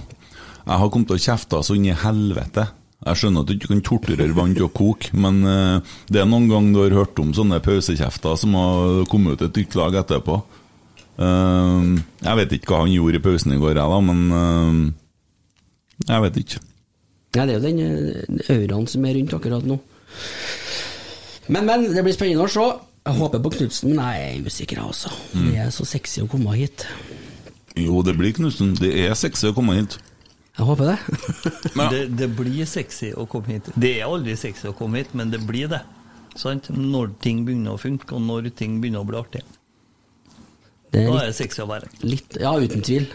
Jeg 0.66 0.81
har 0.83 0.91
kommet 0.93 1.11
til 1.11 1.18
å 1.18 1.24
kjefte 1.24 1.59
så 1.66 1.74
inn 1.74 1.89
i 1.89 1.97
helvete. 2.05 2.68
Jeg 3.05 3.20
skjønner 3.20 3.44
at 3.44 3.49
du 3.49 3.55
ikke 3.55 3.68
kan 3.74 3.82
torturere 3.84 4.34
vann 4.36 4.55
til 4.57 4.66
å 4.66 4.72
koke, 4.72 5.11
men 5.20 5.42
eh, 5.47 5.97
det 6.09 6.22
er 6.22 6.28
noen 6.28 6.49
ganger 6.49 6.72
du 6.72 6.80
har 6.80 7.03
hørt 7.03 7.20
om 7.20 7.34
sånne 7.36 7.61
pausekjefter 7.64 8.38
som 8.40 8.57
har 8.57 9.03
kommet 9.11 9.36
ut 9.36 9.44
et 9.44 9.61
nytt 9.61 9.76
lag 9.76 9.99
etterpå. 10.01 10.38
Eh, 11.20 11.90
jeg 12.24 12.40
vet 12.40 12.57
ikke 12.57 12.72
hva 12.72 12.80
han 12.86 12.94
gjorde 12.94 13.20
i 13.20 13.26
pausen 13.26 13.53
i 13.53 13.61
går, 13.61 13.76
jeg 13.76 13.92
da, 13.92 14.01
men 14.09 14.24
eh, 14.40 14.80
jeg 16.09 16.24
vet 16.24 16.40
ikke. 16.40 16.64
Nei, 17.36 17.44
det 17.44 17.53
er 17.53 17.61
jo 17.61 17.66
den 17.68 18.42
auraen 18.57 18.88
som 18.88 19.05
er 19.05 19.18
rundt 19.18 19.36
akkurat 19.36 19.68
nå. 19.68 19.76
Men, 21.53 21.68
men, 21.68 21.86
det 21.92 22.03
blir 22.03 22.16
spennende 22.16 22.49
å 22.49 22.51
se. 22.51 22.66
Jeg 23.07 23.20
håper 23.20 23.42
på 23.44 23.53
Knutsen, 23.59 23.92
men 23.92 24.03
jeg 24.03 24.24
er 24.24 24.47
usikker, 24.49 24.80
jeg 24.80 24.90
også. 24.90 25.12
Mm. 25.36 25.44
Det 25.47 25.59
er 25.62 25.68
så 25.74 25.84
sexy 25.86 26.24
å 26.24 26.30
komme 26.30 26.57
hit. 26.57 26.88
Jo, 27.78 28.01
det 28.03 28.16
blir 28.18 28.34
Knutsen. 28.34 28.72
Det 28.80 28.90
er 29.05 29.14
sexy 29.18 29.53
å 29.53 29.55
komme 29.55 29.76
hit. 29.76 29.99
Jeg 30.57 30.64
håper 30.64 30.88
det. 30.88 30.98
Det, 31.92 32.00
det 32.16 32.28
blir 32.36 32.64
sexy 32.68 33.11
å 33.12 33.26
komme 33.28 33.57
hit. 33.57 33.68
Det 33.76 33.92
er 33.98 34.09
aldri 34.09 34.36
sexy 34.40 34.70
å 34.70 34.76
komme 34.76 35.02
hit, 35.02 35.12
men 35.16 35.32
det 35.32 35.42
blir 35.44 35.68
det. 35.68 35.82
Sant? 36.36 36.70
Når 36.72 37.12
ting 37.20 37.44
begynner 37.44 37.76
å 37.76 37.80
funke, 37.80 38.14
og 38.16 38.24
når 38.24 38.50
ting 38.57 38.80
begynner 38.80 39.04
å 39.04 39.09
bli 39.09 39.20
artig. 39.20 39.44
Det 40.92 41.04
er 41.04 41.12
Da 41.12 41.20
er 41.20 41.30
det 41.30 41.36
sexy 41.36 41.62
å 41.64 41.68
være. 41.68 41.90
Litt, 42.07 42.38
ja, 42.40 42.54
uten 42.57 42.84
tvil. 42.84 43.09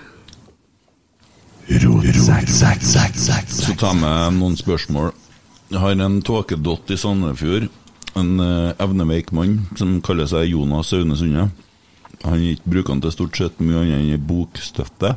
Så 3.58 3.76
tar 3.80 3.98
jeg 3.98 4.38
noen 4.38 4.58
spørsmål. 4.60 5.12
Jeg 5.72 5.80
har 5.80 6.02
en 6.04 6.22
tåkedott 6.26 6.92
i 6.92 6.98
Sandefjord. 7.00 7.70
En 8.20 8.32
uh, 8.44 8.74
evneveik 8.82 9.32
mann 9.34 9.62
som 9.80 10.02
kaller 10.04 10.28
seg 10.28 10.50
Jonas 10.52 10.92
Aune 10.98 11.16
Sunde. 11.18 11.48
Han 12.26 12.44
ikke 12.44 12.74
bruker 12.74 12.94
han 12.94 13.02
til 13.02 13.14
stort 13.16 13.40
sett 13.40 13.62
mye 13.64 13.86
annet 13.86 14.18
enn 14.18 14.28
bokstøtte. 14.28 15.16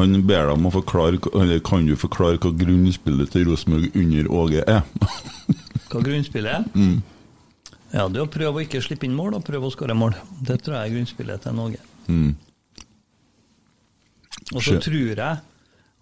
Han 0.00 0.22
ber 0.26 0.48
deg 0.48 0.54
om 0.54 0.68
å 0.68 0.72
forklare 0.74 1.20
Eller 1.36 1.60
kan 1.64 1.86
du 1.86 1.94
forklare 1.98 2.40
hva 2.40 2.52
grunnspillet 2.56 3.32
til 3.34 3.48
Rosenborg 3.48 3.96
under 3.96 4.30
Åge 4.42 4.64
er? 4.64 4.84
Hva 5.90 6.02
grunnspillet 6.04 6.52
er? 6.60 6.68
Mm. 6.74 7.00
Ja, 7.90 8.06
det 8.06 8.20
er 8.20 8.26
å 8.26 8.30
prøve 8.30 8.60
å 8.60 8.62
ikke 8.62 8.82
slippe 8.84 9.08
inn 9.08 9.16
mål 9.18 9.34
og 9.38 9.46
prøve 9.46 9.66
å 9.66 9.74
skåre 9.74 9.96
mål. 9.98 10.14
Det 10.46 10.60
tror 10.62 10.76
jeg 10.76 10.90
er 10.90 10.94
grunnspillet 10.94 11.42
til 11.42 11.56
Norge. 11.58 11.80
Mm. 12.06 12.36
Og 14.54 14.62
så 14.62 14.76
tror 14.82 15.18
jeg 15.18 15.40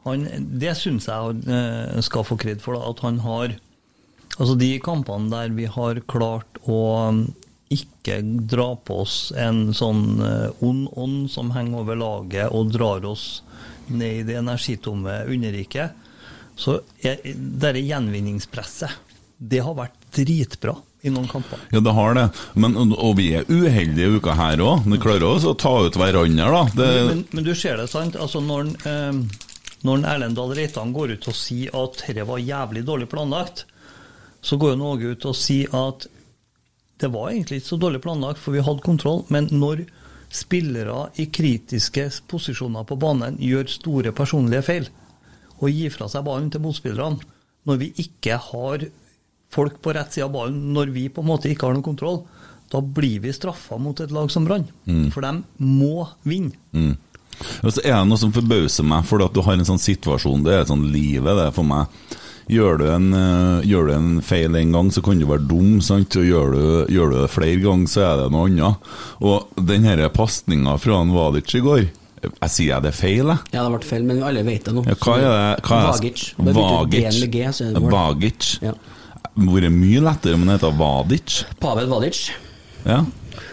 han, 0.07 0.27
Det 0.61 0.75
syns 0.79 1.09
jeg 1.09 1.25
han 1.25 1.41
eh, 1.53 1.99
skal 2.05 2.25
få 2.25 2.39
kred 2.41 2.63
for, 2.65 2.77
da, 2.77 2.93
at 2.93 3.03
han 3.05 3.19
har 3.25 3.57
Altså 4.39 4.55
de 4.61 4.71
kampene 4.85 5.33
der 5.33 5.55
vi 5.57 5.67
har 5.67 5.99
klart 6.07 6.61
å 6.69 6.79
um, 7.11 7.25
ikke 7.75 8.21
dra 8.49 8.69
på 8.87 9.01
oss 9.03 9.17
en 9.37 9.73
sånn 9.77 10.21
eh, 10.23 10.63
ond 10.65 10.87
ånd 10.95 11.25
som 11.33 11.51
henger 11.53 11.83
over 11.83 11.99
laget 11.99 12.55
og 12.55 12.71
drar 12.73 13.05
oss 13.09 13.43
ned 13.91 14.21
i 14.23 14.27
det 14.29 14.39
energitomme 14.41 15.23
underriket, 15.29 16.07
så 16.59 16.81
det 17.01 17.79
gjenvinningspresset 17.79 18.91
Det 19.39 19.61
har 19.63 19.77
vært 19.79 19.95
dritbra 20.17 20.75
i 21.07 21.11
noen 21.15 21.29
kamper. 21.31 21.61
Ja, 21.71 21.81
det 21.81 21.93
har 21.95 22.17
det. 22.19 22.25
Men, 22.59 22.75
og 22.91 23.13
vi 23.21 23.29
er 23.39 23.47
uheldige 23.47 24.09
i 24.09 24.17
uka 24.19 24.35
her 24.35 24.59
òg. 24.65 24.89
Vi 24.91 24.99
klarer 24.99 25.29
også 25.29 25.53
å 25.53 25.59
ta 25.59 25.75
ut 25.87 25.99
hverandre, 25.99 26.49
da. 26.51 26.63
Det, 26.75 26.89
Men, 27.13 27.21
men 27.31 27.47
du 27.47 27.53
ser 27.55 27.79
det, 27.79 27.87
sant? 27.93 28.19
Altså 28.19 28.43
når, 28.43 28.73
eh, 28.83 29.21
når 29.87 30.07
Erlend 30.11 30.39
Dahl 30.39 30.57
Reitan 30.59 30.91
går 30.97 31.15
ut 31.15 31.31
og 31.31 31.39
sier 31.39 31.75
at 31.79 32.03
dette 32.03 32.27
var 32.27 32.43
jævlig 32.43 32.83
dårlig 32.89 33.07
planlagt, 33.13 33.67
så 34.43 34.59
går 34.59 34.79
Norge 34.79 35.15
ut 35.15 35.29
og 35.31 35.39
sier 35.39 35.71
at 35.75 36.09
det 36.99 37.13
var 37.15 37.31
egentlig 37.31 37.61
ikke 37.61 37.71
så 37.71 37.79
dårlig 37.79 38.03
planlagt, 38.03 38.43
for 38.43 38.55
vi 38.57 38.65
hadde 38.67 38.83
kontroll. 38.83 39.23
Men 39.31 39.47
når 39.55 39.87
spillere 40.29 41.09
i 41.21 41.29
kritiske 41.33 42.09
posisjoner 42.29 42.85
på 42.89 42.99
banen 43.01 43.39
gjør 43.41 43.71
store 43.73 44.13
personlige 44.17 44.65
feil, 44.67 44.89
og 45.59 45.73
gir 45.75 45.93
fra 45.95 46.09
seg 46.11 46.27
ballen 46.27 46.51
til 46.53 46.63
motspillerne, 46.63 47.23
når 47.69 47.81
vi 47.81 47.93
ikke 48.05 48.39
har 48.51 48.85
folk 49.53 49.81
på 49.83 49.95
rett 49.97 50.15
side 50.15 50.29
av 50.29 50.35
ballen, 50.37 50.61
når 50.75 50.93
vi 50.95 51.09
på 51.13 51.25
en 51.25 51.31
måte 51.31 51.51
ikke 51.51 51.69
har 51.69 51.77
noen 51.77 51.87
kontroll, 51.87 52.23
da 52.69 52.81
blir 52.85 53.23
vi 53.25 53.33
straffa 53.33 53.79
mot 53.81 54.01
et 54.01 54.13
lag 54.13 54.31
som 54.31 54.45
Brann. 54.45 54.67
Mm. 54.85 55.09
For 55.15 55.25
de 55.25 55.65
må 55.65 56.05
vinne. 56.29 56.53
Mm. 56.77 56.97
Og 57.63 57.73
så 57.73 57.83
er 57.85 57.95
det 57.95 58.09
noe 58.11 58.21
som 58.21 58.35
forbauser 58.35 58.87
meg, 58.87 59.07
for 59.09 59.25
at 59.25 59.35
du 59.35 59.41
har 59.47 59.57
en 59.57 59.69
sånn 59.69 59.81
situasjon 59.81 60.43
Det 60.45 60.57
er 60.57 60.67
sånn 60.69 60.89
livet, 60.93 61.31
det, 61.39 61.49
er 61.49 61.55
for 61.55 61.67
meg. 61.67 61.93
Gjør 62.49 62.79
du, 62.81 62.85
en, 62.89 63.07
eh, 63.13 63.67
gjør 63.69 63.89
du 63.89 63.93
en 63.93 64.11
feil 64.25 64.55
en 64.57 64.73
gang, 64.73 64.91
så 64.95 65.03
kan 65.05 65.19
du 65.21 65.27
være 65.29 65.45
dum, 65.51 65.81
sant? 65.85 66.17
og 66.17 66.25
gjør 66.25 66.55
du, 66.55 66.63
gjør 66.95 67.11
du 67.13 67.17
det 67.21 67.31
flere 67.31 67.61
ganger, 67.61 67.91
så 67.93 68.05
er 68.07 68.23
det 68.23 68.29
noe 68.33 68.47
annet. 68.49 68.91
Og 69.21 69.65
den 69.69 69.85
her 69.85 70.01
pasninga 70.15 70.79
fra 70.81 71.01
han 71.03 71.13
Vadic 71.13 71.55
i 71.59 71.61
går 71.65 71.83
Jeg 72.19 72.51
sier 72.51 72.73
jeg 72.73 72.83
det 72.83 72.91
er 72.95 72.97
feil, 72.99 73.29
jeg? 73.31 73.53
Ja, 73.53 73.63
det 73.67 73.75
ble 73.77 73.87
feil, 73.87 74.07
men 74.09 74.23
alle 74.27 74.43
vet 74.47 74.65
det 74.65 74.75
nå. 74.75 74.83
Ja, 74.89 74.97
hva 74.99 75.19
er 75.19 75.29
det? 75.29 75.67
Hva 75.69 75.77
er 75.77 75.85
det? 75.85 75.93
Vagic. 75.93 76.25
Vagic. 76.41 77.21
er. 77.69 77.91
Vagic. 77.93 78.51
Ja. 78.65 78.73
Det 79.39 79.47
vært 79.55 79.71
mye 79.77 80.01
lettere 80.03 80.35
om 80.35 80.49
det 80.49 80.57
heter 80.57 80.75
Vadic. 80.81 81.37
Pavel 81.63 81.87
Vadic 81.93 82.25
Ja. 82.89 83.05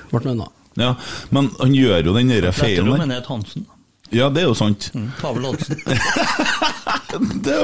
ble 0.09 0.23
noe 0.23 0.33
annet. 0.33 0.51
ja. 0.81 0.95
Men 1.35 1.51
han 1.59 1.75
gjør 1.75 2.05
jo 2.05 2.13
den 2.15 2.31
der 2.33 2.51
feilen 2.51 2.85
der. 2.87 2.95
Lettere 2.95 2.95
om 2.95 2.99
han 3.03 3.11
heter 3.19 3.33
Hansen. 3.35 3.65
Ja, 4.13 4.29
det 4.29 4.43
er 4.43 4.49
jo 4.49 4.57
sant. 4.57 4.91
Mm, 4.93 5.07
Pavel 5.19 5.47
Oddsen. 5.49 5.79
det, 5.81 7.55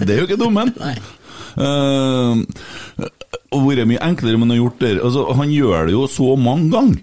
det 0.06 0.14
er 0.14 0.20
jo 0.20 0.28
ikke 0.28 0.38
dummen. 0.40 0.70
Uh, 1.58 2.44
og 3.50 3.66
vært 3.66 3.88
mye 3.90 4.02
enklere 4.06 4.38
han 4.38 4.54
har 4.54 4.60
gjort 4.60 4.84
det. 4.84 4.92
Altså, 5.00 5.26
han 5.40 5.54
gjør 5.54 5.88
det 5.88 5.96
jo 5.96 6.06
så 6.10 6.34
mange 6.38 6.70
ganger. 6.74 7.00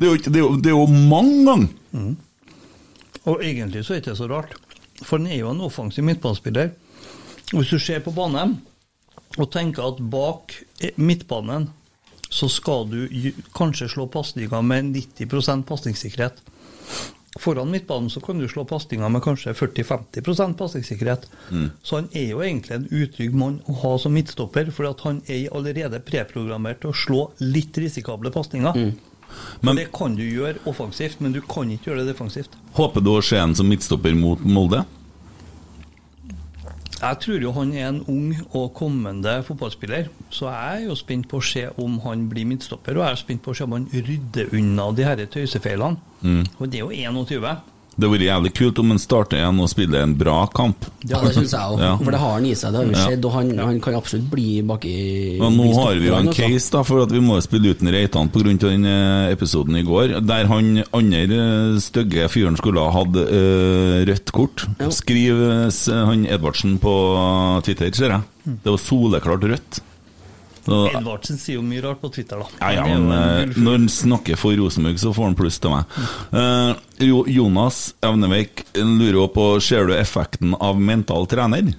Det 0.00 0.06
er 0.06 0.08
jo, 0.08 0.16
ikke, 0.16 0.32
det 0.32 0.40
er 0.40 0.44
jo, 0.46 0.52
det 0.56 0.72
er 0.72 0.76
jo 0.78 0.86
mange 1.10 1.44
ganger. 1.44 1.72
Mm. 1.92 2.14
Og 3.28 3.44
egentlig 3.44 3.84
så 3.84 3.94
er 3.94 4.00
det 4.00 4.06
ikke 4.06 4.16
så 4.16 4.30
rart, 4.30 4.54
for 5.02 5.18
han 5.18 5.28
er 5.28 5.42
jo 5.42 5.50
en 5.52 5.66
offensiv 5.66 6.06
midtbanespiller. 6.06 6.72
Hvis 7.50 7.74
du 7.74 7.78
ser 7.82 8.00
på 8.00 8.14
banen 8.16 8.56
og 9.36 9.50
tenker 9.52 9.84
at 9.84 10.00
bak 10.10 10.54
midtbanen 10.96 11.68
så 12.30 12.46
skal 12.48 12.86
du 12.86 13.32
kanskje 13.56 13.88
slå 13.90 14.06
pasninger 14.10 14.62
med 14.62 14.94
90% 14.94 15.66
pasningssikkerhet. 15.66 16.38
Foran 17.38 17.70
midtbanen 17.70 18.10
så 18.10 18.20
kan 18.20 18.38
du 18.38 18.48
slå 18.50 18.64
pasninger 18.66 19.08
med 19.08 19.22
kanskje 19.22 19.52
40-50 19.54 20.56
pasningssikkerhet. 20.58 21.28
Mm. 21.50 21.68
Så 21.82 22.00
han 22.00 22.08
er 22.12 22.32
jo 22.32 22.40
egentlig 22.42 22.74
en 22.74 22.88
utrygg 22.90 23.36
mann 23.38 23.60
å 23.70 23.76
ha 23.84 23.92
som 24.02 24.16
midtstopper, 24.16 24.72
for 24.74 24.90
at 24.90 25.04
han 25.06 25.20
er 25.30 25.46
allerede 25.54 26.02
preprogrammert 26.02 26.82
til 26.82 26.90
å 26.90 26.98
slå 27.04 27.20
litt 27.38 27.78
risikable 27.78 28.34
pasninger. 28.34 28.82
For 29.60 29.78
det 29.78 29.92
kan 29.94 30.16
du 30.18 30.24
gjøre 30.26 30.58
offensivt, 30.66 31.20
men 31.22 31.36
du 31.36 31.38
kan 31.46 31.70
ikke 31.70 31.92
gjøre 31.92 32.02
det 32.02 32.16
defensivt. 32.16 32.56
Håper 32.74 33.04
du 33.04 33.12
å 33.14 33.22
se 33.22 33.38
ham 33.38 33.54
som 33.54 33.70
midtstopper 33.70 34.16
mot 34.18 34.42
Molde? 34.42 34.82
Jeg 37.00 37.16
tror 37.24 37.40
jo 37.40 37.52
han 37.56 37.70
er 37.72 37.86
en 37.88 38.02
ung 38.12 38.34
og 38.52 38.74
kommende 38.76 39.38
fotballspiller, 39.46 40.10
så 40.28 40.50
jeg 40.52 40.82
er 40.82 40.88
jo 40.90 40.96
spent 40.98 41.28
på 41.30 41.40
å 41.40 41.44
se 41.44 41.62
om 41.80 41.96
han 42.04 42.26
blir 42.28 42.44
midtstopper, 42.48 42.98
og 42.98 43.06
jeg 43.06 43.16
er 43.16 43.20
spent 43.22 43.42
på 43.44 43.54
å 43.54 43.56
se 43.56 43.64
om 43.64 43.76
han 43.78 43.86
rydder 43.94 44.52
unna 44.58 44.90
de 44.92 45.06
her 45.08 45.22
tøysefeilene. 45.32 45.96
Mm. 46.20 46.42
Og 46.58 46.68
det 46.68 46.82
er 46.82 46.84
jo 46.84 47.12
21. 47.14 47.48
Det 48.00 48.08
hadde 48.08 48.16
vært 48.16 48.24
jævlig 48.24 48.50
kult 48.56 48.78
om 48.80 48.92
han 48.94 49.00
starter 49.02 49.36
igjen 49.36 49.58
og 49.60 49.68
spiller 49.68 50.04
en 50.06 50.14
bra 50.16 50.36
kamp. 50.56 50.86
Ja, 51.04 51.20
det 51.20 51.34
syns 51.36 51.52
jeg 51.52 51.74
òg. 51.74 51.82
Ja. 51.84 51.90
For 52.00 52.14
det 52.14 52.20
har 52.22 52.32
han 52.38 52.46
i 52.48 52.54
seg. 52.56 52.72
Det 52.72 52.80
har 52.80 52.88
jo 52.88 53.02
skjedd, 53.04 53.26
og 53.28 53.34
han, 53.34 53.50
han 53.60 53.80
kan 53.84 53.98
absolutt 53.98 54.30
bli 54.32 54.46
baki 54.66 54.94
ja, 55.36 55.50
nå 55.52 55.66
har 55.76 56.00
vi 56.00 56.08
jo 56.08 56.16
en 56.16 56.30
altså. 56.30 56.46
case, 56.46 56.72
da, 56.72 56.82
for 56.86 57.04
at 57.04 57.12
vi 57.12 57.20
må 57.24 57.36
spille 57.44 57.74
uten 57.74 57.92
Reitan 57.92 58.32
pga. 58.32 58.54
den 58.64 58.88
eh, 58.88 59.32
episoden 59.34 59.76
i 59.76 59.84
går, 59.84 60.16
der 60.24 60.48
han 60.48 60.82
andre 60.96 61.20
eh, 61.26 61.76
stygge 61.84 62.30
fyren 62.32 62.56
skulle 62.60 62.86
ha 62.86 62.94
hatt 62.96 63.20
øh, 63.20 64.00
rødt 64.08 64.32
kort. 64.36 64.64
Skriv 64.96 65.44
eh, 65.50 65.68
han 66.08 66.24
Edvardsen 66.24 66.78
på 66.80 66.96
Twitter, 67.68 67.92
ser 67.92 68.16
jeg. 68.16 68.56
Det 68.64 68.72
var 68.72 68.80
soleklart 68.80 69.48
rødt. 69.52 69.84
Så, 70.70 70.80
Edvardsen 70.94 71.38
sier 71.42 71.56
jo 71.58 71.62
mye 71.66 71.82
rart 71.82 71.98
på 72.02 72.10
Twitter, 72.14 72.38
da. 72.44 72.46
ja, 72.60 72.70
ja, 72.78 72.86
men 72.86 73.10
en 73.10 73.50
eh, 73.50 73.54
når 73.58 73.78
han 73.80 73.88
snakker 73.90 74.38
for 74.38 74.54
Rosenborg, 74.60 74.98
så 75.02 75.10
får 75.16 75.26
han 75.30 75.38
pluss 75.38 75.58
til 75.58 75.72
meg. 75.74 75.96
Uh, 76.30 77.24
Jonas 77.34 77.80
Evneveik 78.06 78.62
lurer 78.78 79.18
også 79.24 79.34
på 79.34 79.46
Ser 79.66 79.88
du 79.90 79.94
effekten 79.98 80.54
av 80.62 80.78
mental 80.78 81.26
trener? 81.30 81.72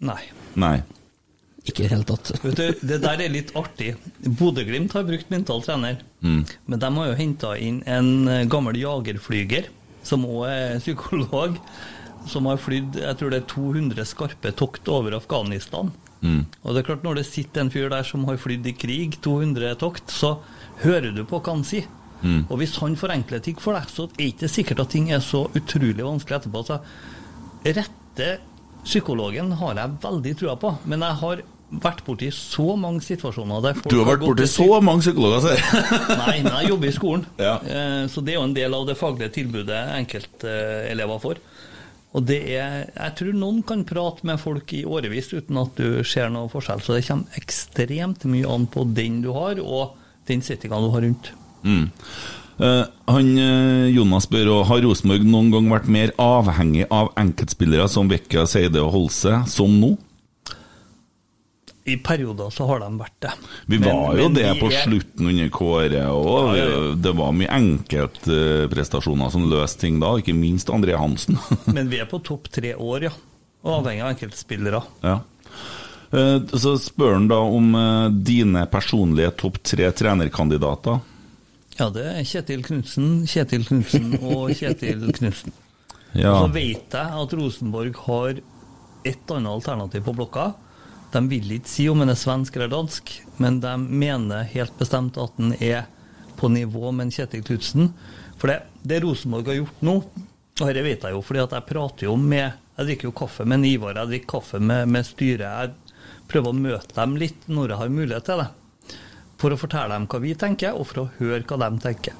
Nei. 0.00 0.22
Nei. 0.58 0.80
Ikke 1.68 1.84
i 1.84 1.86
det 1.86 1.92
hele 1.92 2.06
tatt. 2.08 2.30
Vet 2.42 2.56
du, 2.56 2.82
det 2.88 2.98
der 3.04 3.20
er 3.20 3.30
litt 3.30 3.50
artig. 3.58 3.92
Bodø-Glimt 4.24 4.94
har 4.96 5.04
brukt 5.06 5.30
mental 5.32 5.62
trener, 5.66 6.00
Mm. 6.20 6.42
men 6.68 6.78
de 6.82 6.88
har 6.96 7.06
jo 7.08 7.14
henta 7.16 7.50
inn 7.56 7.78
en 7.88 8.28
eh, 8.28 8.42
gammel 8.52 8.76
jagerflyger, 8.76 9.70
som 10.04 10.26
òg 10.28 10.42
er 10.50 10.74
psykolog, 10.82 11.54
som 12.28 12.44
har 12.50 12.58
flydd 12.60 12.98
jeg 13.00 13.16
tror 13.16 13.30
det 13.32 13.38
er 13.40 13.46
200 13.48 14.04
skarpe 14.08 14.52
tokt 14.52 14.88
over 14.92 15.16
Afghanistan. 15.16 15.88
Mm. 16.20 16.42
Og 16.62 16.74
det 16.74 16.82
er 16.82 16.86
klart 16.90 17.04
Når 17.06 17.16
det 17.16 17.24
sitter 17.24 17.62
en 17.62 17.70
fyr 17.72 17.88
der 17.88 18.04
som 18.04 18.26
har 18.28 18.36
flydd 18.40 18.66
i 18.68 18.74
krig, 18.76 19.16
200 19.24 19.78
tokt, 19.80 20.12
så 20.12 20.36
hører 20.82 21.14
du 21.16 21.24
på 21.24 21.40
hva 21.40 21.54
han 21.54 21.64
sier. 21.64 21.88
Mm. 22.20 22.42
Og 22.50 22.58
hvis 22.60 22.76
han 22.82 22.98
forenkler 23.00 23.40
ting 23.44 23.56
for 23.60 23.76
deg, 23.76 23.88
så 23.88 24.04
er 24.08 24.18
det 24.18 24.28
ikke 24.34 24.50
sikkert 24.52 24.82
at 24.84 24.92
ting 24.92 25.08
er 25.12 25.22
så 25.24 25.46
utrolig 25.56 26.04
vanskelig 26.04 26.40
etterpå. 26.42 26.64
Så 26.68 26.80
rette 27.64 28.28
psykologen 28.84 29.54
har 29.60 29.80
jeg 29.80 29.96
veldig 30.02 30.36
trua 30.40 30.58
på, 30.60 30.74
men 30.88 31.04
jeg 31.04 31.20
har 31.22 31.42
vært 31.70 32.00
borti 32.02 32.30
så 32.34 32.74
mange 32.80 33.02
situasjoner 33.04 33.62
der 33.62 33.82
Du 33.86 34.00
har 34.00 34.08
vært 34.08 34.24
borti 34.24 34.46
så 34.50 34.80
mange 34.82 35.04
psykologer, 35.04 35.44
sier. 35.44 35.90
Nei, 36.24 36.40
men 36.42 36.52
jeg 36.58 36.72
jobber 36.72 36.90
i 36.90 36.94
skolen, 36.96 37.26
Ja. 37.38 37.56
Eh, 37.62 38.04
så 38.10 38.24
det 38.24 38.34
er 38.34 38.40
jo 38.40 38.46
en 38.48 38.56
del 38.56 38.74
av 38.76 38.88
det 38.88 38.98
faglige 38.98 39.30
tilbudet 39.38 39.80
enkeltelever 40.00 41.22
får. 41.22 41.42
Og 42.10 42.26
det 42.26 42.40
er, 42.58 42.88
jeg 42.90 43.14
tror 43.18 43.36
noen 43.38 43.60
kan 43.66 43.84
prate 43.86 44.26
med 44.26 44.40
folk 44.42 44.72
i 44.74 44.82
årevis 44.82 45.30
uten 45.30 45.60
at 45.60 45.78
du 45.78 46.02
ser 46.06 46.32
noe 46.34 46.50
forskjell, 46.50 46.82
så 46.82 46.96
det 46.96 47.04
kommer 47.06 47.38
ekstremt 47.38 48.26
mye 48.26 48.50
an 48.50 48.66
på 48.70 48.82
den 48.96 49.20
du 49.22 49.30
har, 49.36 49.60
og 49.62 49.94
den 50.26 50.42
settinga 50.42 50.80
du 50.82 50.90
har 50.90 51.06
rundt. 51.06 51.30
Mm. 51.62 51.86
Uh, 52.60 52.84
han 53.08 53.28
eh, 53.40 53.86
Jonas 53.94 54.26
spør 54.26 54.50
òg 54.52 54.66
har 54.68 54.82
Rosenborg 54.84 55.22
noen 55.24 55.48
gang 55.54 55.70
vært 55.70 55.86
mer 55.88 56.10
avhengig 56.20 56.84
av 56.92 57.08
enkeltspillere 57.20 57.86
som 57.88 58.10
Vecchia, 58.10 58.44
Seide 58.50 58.82
og 58.82 58.92
Holse, 58.96 59.38
som 59.48 59.78
nå? 59.80 59.94
I 61.90 61.96
perioder 62.06 62.50
så 62.54 62.66
har 62.68 62.80
de 62.84 62.88
vært 63.00 63.16
det. 63.24 63.32
Vi 63.66 63.78
Men- 63.78 63.88
var 63.88 64.16
jo 64.16 64.28
men 64.28 64.34
det 64.38 64.46
på 64.60 64.70
er- 64.70 64.84
slutten 64.86 65.26
under 65.30 65.48
Kåre, 65.48 65.90
Ja, 65.92 66.54
ja, 66.56 66.64
ja. 66.70 66.94
det 66.94 67.12
var 67.16 67.32
mye 67.32 67.48
enkeltprestasjoner 68.30 69.30
som 69.32 69.48
løste 69.50 69.80
ting 69.80 69.98
da, 70.00 70.14
ikke 70.20 70.34
minst 70.36 70.68
André 70.72 70.96
Hansen. 70.98 71.38
Men 71.74 71.88
vi 71.90 71.98
er 72.00 72.06
på 72.10 72.20
topp 72.22 72.48
tre 72.52 72.74
år, 72.74 73.02
ja. 73.08 73.12
Og 73.64 73.80
avhengig 73.82 74.02
av 74.04 74.14
enkeltspillere. 74.14 74.82
ja. 75.04 75.18
Eh, 76.12 76.40
Så 76.58 76.72
spør 76.82 77.12
han 77.14 77.28
da 77.30 77.36
om 77.38 77.74
eh, 77.78 78.08
dine 78.26 78.64
personlige 78.66 79.30
topp 79.38 79.60
tre 79.62 79.90
trenerkandidater. 79.94 81.00
Ja, 81.78 81.86
det 81.94 82.02
er 82.10 82.24
Kjetil 82.26 82.64
Knutsen, 82.66 83.22
Kjetil 83.30 83.62
Knutsen 83.64 84.16
og 84.20 84.50
Kjetil 84.58 85.06
Knutsen. 85.16 85.52
Ja. 86.12 86.32
Og 86.34 86.48
så 86.48 86.52
vet 86.56 86.90
jeg 86.96 87.14
at 87.22 87.32
Rosenborg 87.38 87.94
har 88.08 88.40
et 89.06 89.30
annet 89.32 89.52
alternativ 89.54 90.02
på 90.04 90.12
blokka. 90.18 90.48
De 91.10 91.22
vil 91.28 91.56
ikke 91.56 91.70
si 91.70 91.88
om 91.90 91.98
den 92.02 92.12
er 92.12 92.18
svensk 92.18 92.54
eller 92.56 92.70
dansk, 92.70 93.12
men 93.42 93.58
de 93.62 93.72
mener 93.82 94.46
helt 94.52 94.76
bestemt 94.78 95.18
at 95.18 95.34
den 95.40 95.56
er 95.58 95.88
på 96.38 96.48
nivå 96.48 96.92
med 96.94 97.08
en 97.08 97.14
Kjetil 97.14 97.42
Knutsen. 97.44 97.92
For 98.38 98.52
det, 98.52 98.60
det 98.82 99.02
Rosenborg 99.04 99.50
har 99.50 99.58
gjort 99.60 99.82
nå, 99.84 99.96
Og 100.60 100.68
dette 100.68 100.82
vet 100.84 101.04
jeg 101.06 101.14
jo, 101.14 101.22
fordi 101.24 101.40
at 101.40 101.54
jeg 101.56 101.64
prater 101.70 102.04
jo 102.04 102.16
med 102.20 102.50
Jeg 102.76 102.86
drikker 102.86 103.08
jo 103.08 103.14
kaffe 103.16 103.46
med 103.48 103.64
Ivar, 103.64 103.96
jeg 103.96 104.10
drikker 104.10 104.28
kaffe 104.28 104.60
med, 104.60 104.88
med 104.88 105.06
styret. 105.08 105.42
Jeg 105.42 106.24
prøver 106.28 106.52
å 106.52 106.56
møte 106.56 106.96
dem 106.96 107.16
litt 107.20 107.48
når 107.48 107.72
jeg 107.72 107.80
har 107.80 107.92
mulighet 107.96 108.28
til 108.28 108.42
det. 108.42 108.46
For 109.40 109.52
å 109.52 109.58
fortelle 109.60 109.96
dem 109.96 110.06
hva 110.08 110.20
vi 110.20 110.34
tenker, 110.36 110.76
og 110.76 110.88
for 110.88 111.02
å 111.02 111.10
høre 111.18 111.42
hva 111.48 111.58
de 111.64 111.82
tenker. 111.82 112.16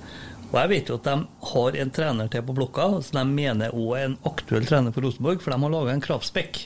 Og 0.51 0.59
jeg 0.59 0.71
vet 0.73 0.91
jo 0.91 0.99
at 0.99 1.07
de 1.07 1.17
har 1.53 1.81
en 1.85 1.95
trener 1.95 2.31
til 2.33 2.45
på 2.45 2.57
blokka, 2.59 2.89
som 3.07 3.21
de 3.21 3.25
mener 3.29 3.77
òg 3.77 3.91
er 3.97 4.09
en 4.09 4.19
aktuell 4.29 4.67
trener 4.67 4.93
for 4.93 5.07
Rosenborg, 5.07 5.45
for 5.45 5.55
de 5.55 5.63
har 5.63 5.75
laga 5.77 5.95
en 5.95 6.05
kravspekk. 6.05 6.65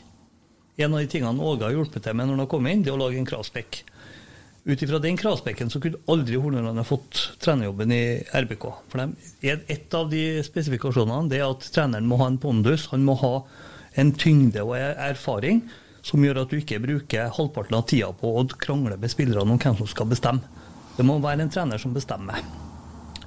En 0.77 0.95
av 0.95 1.01
de 1.01 1.07
tingene 1.11 1.43
Åge 1.45 1.67
har 1.69 1.75
hjulpet 1.75 2.03
til 2.03 2.17
med 2.17 2.27
når 2.27 2.35
han 2.35 2.45
har 2.45 2.51
kommet 2.51 2.75
inn, 2.75 2.83
det 2.83 2.91
er 2.91 2.97
å 2.97 3.03
lage 3.05 3.21
en 3.21 3.29
kravspekk. 3.29 3.85
Ut 4.65 4.81
ifra 4.83 4.99
den 4.99 5.19
kravspekken 5.21 5.69
så 5.71 5.79
kunne 5.83 6.01
aldri 6.09 6.39
Horneland 6.41 6.81
ha 6.81 6.87
fått 6.89 7.21
trenerjobben 7.45 7.93
i 7.93 8.03
RBK. 8.33 8.65
For 8.89 9.03
de, 9.03 9.53
et 9.71 9.95
av 9.95 10.09
de 10.11 10.23
spesifikasjonene 10.47 11.29
det 11.31 11.43
er 11.43 11.51
at 11.51 11.67
treneren 11.75 12.09
må 12.09 12.19
ha 12.23 12.31
en 12.31 12.41
pondus, 12.41 12.89
han 12.95 13.05
må 13.05 13.15
ha 13.21 13.35
en 14.01 14.15
tyngde 14.19 14.65
og 14.65 14.75
er- 14.79 14.97
erfaring 15.13 15.61
som 16.05 16.25
gjør 16.25 16.43
at 16.43 16.51
du 16.51 16.59
ikke 16.59 16.81
bruker 16.83 17.31
halvparten 17.37 17.77
av 17.77 17.85
tida 17.89 18.11
på 18.17 18.33
å 18.35 18.47
krangle 18.59 18.97
med 19.01 19.13
spillerne 19.13 19.55
om 19.55 19.61
hvem 19.61 19.77
som 19.79 19.89
skal 19.89 20.09
bestemme. 20.11 20.43
Det 20.97 21.05
må 21.07 21.21
være 21.23 21.45
en 21.45 21.53
trener 21.53 21.81
som 21.81 21.95
bestemmer. 21.95 22.41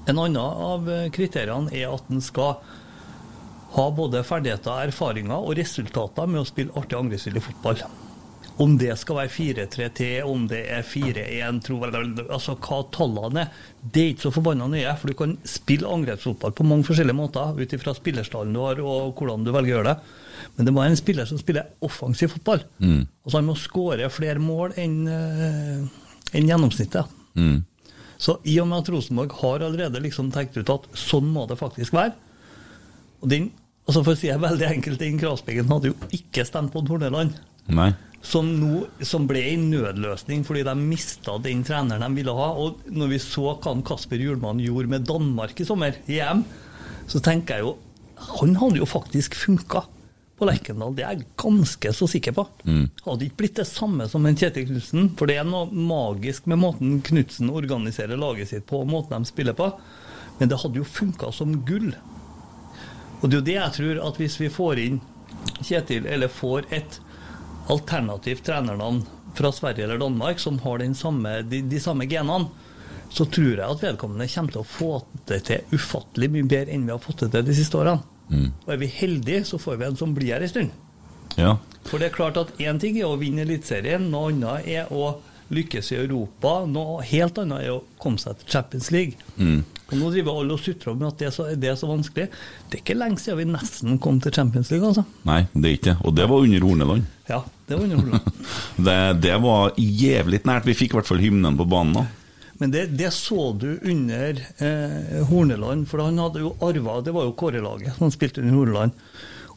En 0.07 0.17
annen 0.17 0.37
av 0.41 0.89
kriteriene 1.13 1.71
er 1.75 1.93
at 1.93 2.11
en 2.11 2.21
skal 2.23 2.57
ha 3.75 3.85
både 3.91 4.23
ferdigheter, 4.25 4.87
erfaringer 4.87 5.37
og 5.37 5.57
resultater 5.59 6.29
med 6.29 6.41
å 6.41 6.47
spille 6.47 6.75
artig 6.79 6.97
angrepsvillig 6.99 7.43
fotball. 7.49 7.81
Om 8.57 8.73
det 8.81 8.89
skal 8.97 9.19
være 9.19 9.29
4-3-T, 9.29 10.05
om 10.25 10.47
det 10.49 10.63
er 10.73 10.85
4-1, 10.87 11.59
tro 11.67 11.75
altså 11.85 12.55
hva 12.57 12.79
tallene 12.95 13.43
er, 13.43 13.59
det 13.83 14.01
er 14.01 14.13
ikke 14.15 14.25
så 14.25 14.31
forbanna 14.33 14.65
nøye. 14.71 14.95
For 14.97 15.11
du 15.11 15.17
kan 15.19 15.35
spille 15.45 15.91
angrepsfotball 15.93 16.55
på 16.57 16.65
mange 16.65 16.87
forskjellige 16.87 17.19
måter, 17.19 17.53
ut 17.53 17.77
ifra 17.77 17.93
spillerstallen 17.93 18.57
du 18.57 18.63
har 18.63 18.81
og 18.81 19.13
hvordan 19.19 19.45
du 19.45 19.53
velger 19.53 19.75
å 19.75 19.77
gjøre 19.77 19.93
det. 19.93 20.17
Men 20.57 20.65
det 20.65 20.73
må 20.73 20.81
være 20.81 20.95
en 20.95 20.99
spiller 21.03 21.29
som 21.29 21.41
spiller 21.41 21.69
offensiv 21.85 22.33
fotball. 22.33 22.65
Mm. 22.81 23.03
Altså 23.25 23.37
Han 23.37 23.49
må 23.51 23.57
skåre 23.61 24.09
flere 24.13 24.41
mål 24.41 24.73
enn 24.81 24.99
en 25.07 26.49
gjennomsnittet. 26.49 27.13
Mm. 27.37 27.59
Så 28.17 28.39
i 28.49 28.57
og 28.63 28.71
med 28.71 28.81
at 28.81 28.89
Rosenborg 28.89 29.37
har 29.43 29.67
allerede 29.67 30.01
liksom 30.01 30.33
tenkt 30.33 30.57
ut 30.57 30.73
at 30.73 30.89
sånn 30.97 31.29
må 31.29 31.45
det 31.45 31.59
faktisk 31.61 31.93
være 31.93 32.15
og 33.21 33.31
den, 33.31 33.49
altså 33.87 34.03
For 34.03 34.13
å 34.13 34.19
si 34.19 34.29
det 34.29 34.41
veldig 34.41 34.67
enkelt, 34.67 34.99
den 35.01 35.21
kravspekken 35.21 35.71
hadde 35.71 35.93
jo 35.93 36.11
ikke 36.15 36.45
stemt 36.47 36.73
på 36.73 36.83
Torneland. 36.87 37.37
Nei. 37.73 37.91
Som, 38.27 38.49
nå, 38.59 38.81
som 39.05 39.27
ble 39.29 39.43
en 39.53 39.67
nødløsning 39.71 40.41
fordi 40.47 40.63
de 40.67 40.73
mista 40.79 41.37
den 41.39 41.61
treneren 41.67 42.03
de 42.03 42.19
ville 42.19 42.33
ha. 42.35 42.49
Og 42.59 42.87
når 42.91 43.13
vi 43.13 43.19
så 43.23 43.53
hva 43.53 43.75
Kasper 43.87 44.21
Hjulmann 44.21 44.61
gjorde 44.63 44.91
med 44.91 45.05
Danmark 45.07 45.59
i 45.61 45.67
sommer, 45.67 45.99
i 46.09 46.19
EM, 46.23 46.43
så 47.07 47.21
tenker 47.23 47.59
jeg 47.59 47.69
jo 47.69 47.75
Han 48.37 48.55
hadde 48.57 48.81
jo 48.81 48.87
faktisk 48.89 49.35
funka 49.37 49.83
på 50.37 50.45
Lerkendal, 50.45 50.93
det 50.93 51.03
er 51.05 51.15
jeg 51.15 51.27
ganske 51.41 51.91
så 51.97 52.05
sikker 52.09 52.35
på. 52.37 52.43
Mm. 52.69 52.83
Hadde 53.05 53.25
ikke 53.25 53.39
blitt 53.41 53.57
det 53.57 53.65
samme 53.69 54.05
som 54.09 54.25
en 54.25 54.37
Kjetil 54.37 54.67
Knutsen, 54.69 55.07
for 55.17 55.29
det 55.29 55.39
er 55.41 55.47
noe 55.49 55.65
magisk 55.73 56.45
med 56.49 56.61
måten 56.61 56.99
Knutsen 57.05 57.49
organiserer 57.49 58.19
laget 58.21 58.51
sitt 58.51 58.67
på, 58.69 58.83
og 58.83 58.91
måten 58.91 59.25
de 59.25 59.29
spiller 59.29 59.57
på. 59.57 59.71
Men 60.37 60.51
det 60.51 60.59
hadde 60.61 60.77
jo 60.77 60.85
funka 60.85 61.31
som 61.33 61.55
gull. 61.65 61.89
Og 63.21 63.29
det 63.29 63.33
er 63.33 63.39
jo 63.39 63.47
det 63.47 63.57
jeg 63.57 63.75
tror, 63.77 64.01
at 64.09 64.19
hvis 64.21 64.39
vi 64.41 64.49
får 64.53 64.83
inn 64.83 64.99
Kjetil, 65.63 66.05
eller 66.05 66.29
får 66.29 66.67
et 66.75 66.99
alternativt 67.71 68.43
trenernavn 68.45 69.01
fra 69.37 69.51
Sverige 69.51 69.85
eller 69.85 69.99
Danmark 70.01 70.39
som 70.39 70.59
har 70.59 70.83
samme, 70.93 71.41
de, 71.41 71.61
de 71.61 71.79
samme 71.79 72.05
genene, 72.05 72.49
så 73.09 73.25
tror 73.25 73.53
jeg 73.55 73.63
at 73.63 73.83
vedkommende 73.83 74.27
kommer 74.27 74.53
til 74.53 74.61
å 74.61 74.67
få 74.67 74.91
det 75.29 75.39
til 75.47 75.77
ufattelig 75.77 76.29
mye 76.33 76.49
bedre 76.49 76.75
enn 76.75 76.85
vi 76.87 76.93
har 76.93 77.01
fått 77.01 77.23
det 77.25 77.31
til 77.35 77.47
de 77.47 77.55
siste 77.55 77.79
årene. 77.79 78.03
Mm. 78.27 78.49
Og 78.65 78.73
er 78.73 78.81
vi 78.81 78.91
heldige, 78.91 79.45
så 79.47 79.59
får 79.61 79.79
vi 79.79 79.87
en 79.87 79.99
som 79.99 80.13
blir 80.15 80.33
her 80.35 80.43
en 80.43 80.51
stund. 80.51 80.75
Ja. 81.37 81.55
For 81.87 82.01
det 82.01 82.09
er 82.09 82.17
klart 82.17 82.39
at 82.41 82.53
én 82.59 82.79
ting 82.81 82.97
er 82.99 83.07
å 83.07 83.19
vinne 83.19 83.45
Eliteserien, 83.45 84.09
noe 84.11 84.33
annet 84.33 84.67
er 84.67 84.91
å 84.91 85.17
lykkes 85.53 85.91
i 85.93 85.99
Europa, 86.01 86.59
noe 86.69 87.01
helt 87.07 87.39
annet 87.41 87.65
er 87.65 87.73
å 87.77 87.81
komme 88.01 88.19
seg 88.21 88.39
til 88.39 88.55
Champions 88.57 88.89
League. 88.93 89.27
Mm. 89.37 89.61
Og 89.87 89.93
Nå 89.95 90.09
driver 90.11 90.41
alle 90.41 90.57
og 90.57 90.59
sutrer 90.59 90.91
om 90.91 91.05
at 91.07 91.21
det 91.21 91.29
er, 91.29 91.33
så, 91.35 91.45
det 91.55 91.69
er 91.71 91.77
så 91.79 91.87
vanskelig. 91.87 92.27
Det 92.67 92.79
er 92.79 92.83
ikke 92.83 92.97
lenge 92.97 93.21
siden 93.23 93.39
vi 93.39 93.47
nesten 93.53 93.99
kom 94.03 94.19
til 94.23 94.35
Champions 94.35 94.71
League, 94.73 94.89
altså. 94.89 95.05
Nei, 95.27 95.45
det 95.53 95.69
er 95.69 95.77
ikke 95.77 95.89
det. 95.93 95.97
Og 96.03 96.17
det 96.17 96.27
var 96.27 96.47
under 96.47 96.67
Horneland. 96.67 97.07
Ja, 97.31 97.41
det 97.69 97.77
var 97.77 97.87
under 97.87 98.01
Horneland. 98.01 98.43
Det, 98.87 98.97
det 99.23 99.37
var 99.41 99.71
jævlig 99.77 100.41
nært. 100.45 100.67
Vi 100.67 100.75
fikk 100.77 100.93
i 100.93 100.99
hvert 100.99 101.09
fall 101.09 101.23
hymnen 101.23 101.57
på 101.57 101.65
banen 101.69 101.95
da. 101.97 102.03
Men 102.57 102.73
det, 102.73 102.83
det 102.97 103.09
så 103.13 103.51
du 103.53 103.69
under 103.85 104.39
eh, 104.57 105.23
Horneland, 105.29 105.87
for 105.89 106.01
han 106.01 106.17
hadde 106.21 106.41
jo 106.41 106.55
arva 106.65 106.99
Det 107.05 107.13
var 107.13 107.27
jo 107.27 107.35
Kåre-laget 107.37 107.99
som 107.99 108.13
spilte 108.13 108.41
under 108.41 108.55
Horneland. 108.57 108.95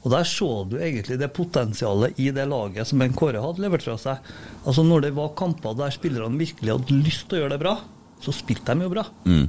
Og 0.01 0.13
der 0.15 0.25
så 0.25 0.49
du 0.65 0.79
egentlig 0.81 1.19
det 1.21 1.29
potensialet 1.37 2.19
i 2.23 2.31
det 2.33 2.47
laget 2.49 2.89
som 2.89 3.03
en 3.05 3.17
Kåre 3.17 3.43
hadde 3.43 3.61
levert 3.61 3.85
fra 3.85 3.99
seg. 4.01 4.31
Altså 4.65 4.85
Når 4.87 5.07
det 5.07 5.15
var 5.17 5.35
kamper 5.37 5.77
der 5.77 5.93
spillerne 5.93 6.41
virkelig 6.41 6.73
hadde 6.73 7.01
lyst 7.05 7.27
til 7.29 7.39
å 7.39 7.43
gjøre 7.43 7.57
det 7.57 7.65
bra, 7.65 7.75
så 8.21 8.35
spilte 8.37 8.77
de 8.77 8.87
jo 8.87 8.93
bra. 8.93 9.05
Mm. 9.29 9.49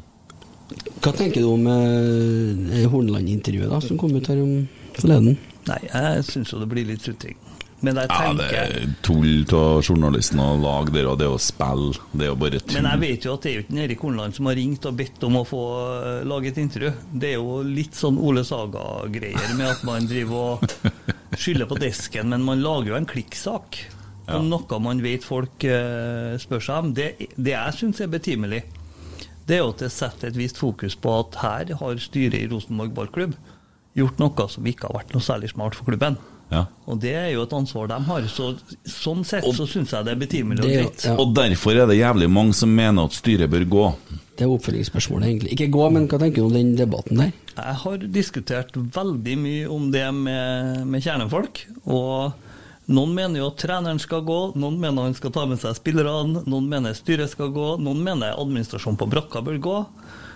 Hva 1.03 1.11
tenker 1.15 1.43
du 1.43 1.49
om 1.51 1.65
eh, 1.67 2.83
Horneland-intervjuet 2.91 3.71
da, 3.71 3.79
som 3.83 3.99
kom 3.99 4.13
ut 4.15 4.27
her 4.31 4.39
om 4.43 4.67
forleden? 4.97 5.39
Nei, 5.67 5.79
jeg 5.87 6.27
syns 6.27 6.53
jo 6.53 6.61
det 6.61 6.69
blir 6.71 6.87
litt 6.87 7.03
sutring. 7.05 7.37
Men 7.81 7.97
jeg 7.97 8.09
Ja, 8.11 8.33
det 8.37 8.47
er 8.53 8.89
tull 9.01 9.45
av 9.57 9.81
journalisten 9.81 10.41
å 10.41 10.51
lage 10.61 10.93
det, 10.93 11.05
og 11.09 11.17
det 11.17 11.25
er 11.25 11.33
å 11.33 11.39
spille. 11.41 11.95
Det 12.13 12.27
er 12.27 12.29
jo 12.29 12.35
bare 12.43 12.59
tull. 12.61 12.75
Men 12.77 12.89
jeg 12.91 13.01
vet 13.03 13.25
jo 13.25 13.33
at 13.33 13.45
det 13.45 13.51
er 13.51 13.55
jo 13.55 13.63
ikke 13.65 13.85
Erik 13.85 14.03
Hornland 14.05 14.37
som 14.37 14.49
har 14.51 14.59
ringt 14.59 14.85
og 14.85 14.99
bedt 14.99 15.25
om 15.25 15.39
å 15.39 15.45
få 15.47 15.61
eh, 15.95 16.19
lage 16.29 16.51
et 16.51 16.59
intervju. 16.61 16.91
Det 17.23 17.31
er 17.31 17.39
jo 17.39 17.61
litt 17.65 17.97
sånn 17.97 18.19
Ole 18.21 18.43
Saga-greier 18.47 19.55
med 19.57 19.71
at 19.71 19.81
man 19.87 20.05
driver 20.09 20.59
og 20.59 21.39
skylder 21.41 21.69
på 21.69 21.79
desken, 21.81 22.29
men 22.33 22.45
man 22.45 22.61
lager 22.61 22.93
jo 22.93 22.99
en 22.99 23.09
klikksak. 23.09 23.81
Om 24.31 24.45
noe 24.47 24.77
man 24.79 25.01
vet 25.03 25.25
folk 25.25 25.65
eh, 25.67 26.37
spør 26.39 26.61
seg 26.63 26.85
om. 26.85 26.93
Det, 26.95 27.09
det 27.35 27.55
jeg 27.55 27.77
syns 27.79 28.03
er 28.03 28.11
betimelig, 28.13 28.61
det 29.49 29.57
er 29.57 29.63
jo 29.65 29.71
at 29.73 29.81
det 29.83 29.89
setter 29.91 30.29
et 30.29 30.37
visst 30.37 30.61
fokus 30.61 30.95
på 30.95 31.17
at 31.17 31.41
her 31.41 31.73
har 31.81 31.99
styret 31.99 32.37
i 32.37 32.47
Rosenborg 32.51 32.93
ballklubb 32.95 33.33
gjort 33.97 34.21
noe 34.21 34.45
som 34.47 34.67
ikke 34.69 34.87
har 34.87 35.01
vært 35.01 35.15
noe 35.15 35.25
særlig 35.25 35.49
smart 35.51 35.75
for 35.75 35.89
klubben. 35.89 36.15
Ja. 36.51 36.65
Og 36.91 36.99
det 36.99 37.13
er 37.15 37.29
jo 37.31 37.45
et 37.45 37.53
ansvar 37.55 37.87
de 37.87 37.97
har. 38.07 38.25
Så, 38.31 38.51
sånn 38.83 39.23
sett 39.27 39.47
så 39.55 39.67
syns 39.69 39.93
jeg 39.95 40.07
det 40.07 40.15
er 40.15 40.19
betimelig 40.19 40.65
og 40.65 40.73
greit. 40.73 41.05
Og 41.15 41.31
derfor 41.37 41.79
er 41.79 41.87
det 41.87 42.01
jævlig 42.01 42.27
mange 42.31 42.57
som 42.57 42.73
mener 42.75 43.07
at 43.07 43.15
styret 43.15 43.51
bør 43.51 43.65
gå. 43.71 43.85
Det 44.35 44.45
er 44.47 44.51
oppfølgingsspørsmålet, 44.51 45.27
egentlig. 45.29 45.55
Ikke 45.55 45.69
gå, 45.71 45.87
men 45.93 46.07
hva 46.11 46.19
tenker 46.19 46.41
du 46.41 46.49
om 46.49 46.55
den 46.55 46.75
debatten 46.79 47.19
der? 47.21 47.33
Jeg 47.55 47.77
har 47.83 48.05
diskutert 48.15 48.77
veldig 48.95 49.35
mye 49.39 49.65
om 49.71 49.89
det 49.93 50.05
med, 50.17 50.85
med 50.91 51.03
kjernefolk. 51.05 51.65
Og 51.85 52.91
noen 52.91 53.13
mener 53.15 53.41
jo 53.41 53.49
at 53.51 53.59
treneren 53.61 53.99
skal 54.01 54.23
gå, 54.27 54.39
noen 54.59 54.79
mener 54.81 55.07
han 55.07 55.15
skal 55.15 55.33
ta 55.35 55.45
med 55.47 55.61
seg 55.61 55.77
spillerne, 55.77 56.43
noen 56.49 56.69
mener 56.71 56.95
styret 56.97 57.31
skal 57.31 57.51
gå, 57.55 57.75
noen 57.83 58.01
mener 58.03 58.35
administrasjonen 58.35 58.99
på 58.99 59.09
brakka 59.11 59.43
bør 59.45 59.59
gå. 59.61 59.77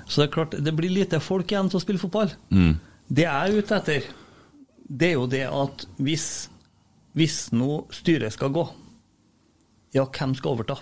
Så 0.05 0.21
det 0.21 0.27
er 0.27 0.35
klart, 0.35 0.59
det 0.63 0.75
blir 0.77 0.93
lite 0.93 1.19
folk 1.23 1.49
igjen 1.51 1.71
til 1.71 1.79
å 1.79 1.83
spille 1.83 2.01
fotball. 2.01 2.31
Mm. 2.53 2.75
Det 3.09 3.25
jeg 3.25 3.33
er 3.49 3.57
ute 3.59 3.79
etter, 3.79 4.07
det 4.87 5.11
er 5.11 5.17
jo 5.17 5.27
det 5.29 5.45
at 5.49 5.85
hvis, 5.97 6.47
hvis 7.17 7.37
nå 7.55 7.85
styret 7.93 8.35
skal 8.35 8.53
gå, 8.55 8.65
ja, 9.95 10.05
hvem 10.05 10.35
skal 10.37 10.55
overta? 10.55 10.79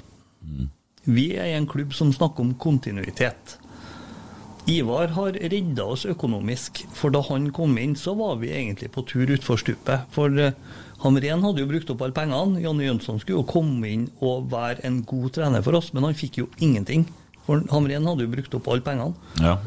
Vi 1.04 1.34
er 1.36 1.52
i 1.52 1.58
en 1.58 1.68
klubb 1.70 1.94
som 1.96 2.14
snakker 2.16 2.44
om 2.44 2.56
kontinuitet. 2.60 3.58
Ivar 4.72 5.12
har 5.18 5.36
redda 5.36 5.84
oss 5.92 6.06
økonomisk, 6.08 6.86
for 6.96 7.12
da 7.12 7.20
han 7.28 7.50
kom 7.56 7.76
inn, 7.78 7.98
så 8.00 8.14
var 8.16 8.38
vi 8.40 8.54
egentlig 8.56 8.94
på 8.96 9.04
tur 9.10 9.34
utfor 9.36 9.60
stupet. 9.60 10.08
For 10.16 10.32
han 10.32 10.56
Hamren 11.04 11.44
hadde 11.44 11.60
jo 11.60 11.68
brukt 11.68 11.90
opp 11.92 12.06
alle 12.06 12.16
pengene. 12.16 12.62
Janne 12.64 12.86
Jønsson 12.86 13.20
skulle 13.20 13.42
jo 13.42 13.50
komme 13.50 13.90
inn 13.90 14.06
og 14.24 14.48
være 14.54 14.86
en 14.88 15.02
god 15.04 15.34
trener 15.36 15.66
for 15.66 15.76
oss, 15.76 15.92
men 15.92 16.08
han 16.08 16.16
fikk 16.16 16.40
jo 16.40 16.48
ingenting. 16.64 17.04
For 17.44 17.60
Hamren 17.74 18.06
hadde 18.08 18.24
jo 18.24 18.32
brukt 18.32 18.54
opp 18.56 18.68
alle 18.72 18.84
pengene. 18.86 19.14
Ja. 19.44 19.58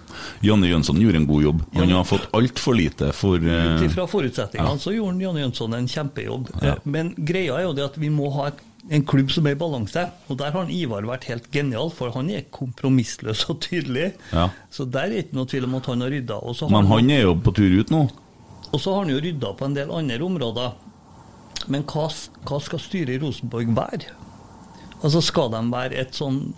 Janne 0.47 0.70
Jønsson 0.70 0.97
gjorde 1.03 1.18
en 1.20 1.27
god 1.29 1.43
jobb. 1.45 1.64
Han 1.77 1.91
har 1.93 2.07
fått 2.09 2.24
altfor 2.37 2.77
lite 2.79 3.11
for 3.12 3.37
eh, 3.37 3.74
Ut 3.77 3.85
ifra 3.91 4.07
forutsetningene 4.09 4.81
så 4.81 4.95
gjorde 4.95 5.20
Janne 5.20 5.43
Jønsson 5.45 5.77
en 5.77 5.91
kjempejobb. 5.93 6.49
Ja. 6.64 6.79
Men 6.89 7.12
greia 7.18 7.59
er 7.61 7.66
jo 7.68 7.74
det 7.77 7.85
at 7.91 7.99
vi 8.01 8.09
må 8.14 8.31
ha 8.39 8.49
en 8.89 9.03
klubb 9.05 9.33
som 9.35 9.47
er 9.51 9.57
i 9.57 9.61
balanse. 9.61 10.07
Og 10.31 10.39
der 10.41 10.55
har 10.55 10.70
Ivar 10.72 11.05
vært 11.09 11.29
helt 11.29 11.51
genial, 11.53 11.91
for 11.93 12.14
han 12.16 12.31
er 12.33 12.47
kompromissløs 12.55 13.45
og 13.53 13.61
tydelig. 13.66 14.12
Ja. 14.33 14.49
Så 14.72 14.87
der 14.89 15.11
er 15.11 15.24
ikke 15.24 15.37
noe 15.37 15.51
tvil 15.51 15.66
om 15.68 15.77
at 15.77 15.91
han 15.93 16.05
har 16.07 16.14
rydda. 16.16 16.41
Og 16.47 16.57
så 16.57 16.68
har 16.70 16.77
Men 16.79 16.89
han 16.95 17.11
er 17.12 17.27
jo 17.27 17.35
på 17.45 17.53
tur 17.61 17.77
ut 17.81 17.93
nå. 17.93 18.07
og 18.72 18.81
så 18.81 18.93
har 18.95 19.05
han 19.05 19.12
jo 19.12 19.20
rydda 19.20 19.53
på 19.59 19.64
en 19.68 19.74
del 19.77 19.93
andre 19.93 20.22
områder. 20.24 20.72
Men 21.72 21.83
hva, 21.89 22.09
hva 22.47 22.59
skal 22.62 22.81
styret 22.81 23.16
i 23.16 23.20
Rosenborg 23.20 23.74
være? 23.77 24.14
Altså 25.03 25.20
Skal 25.20 25.51
de 25.53 25.61
være 25.72 25.99
et 26.01 26.14
sånn 26.16 26.55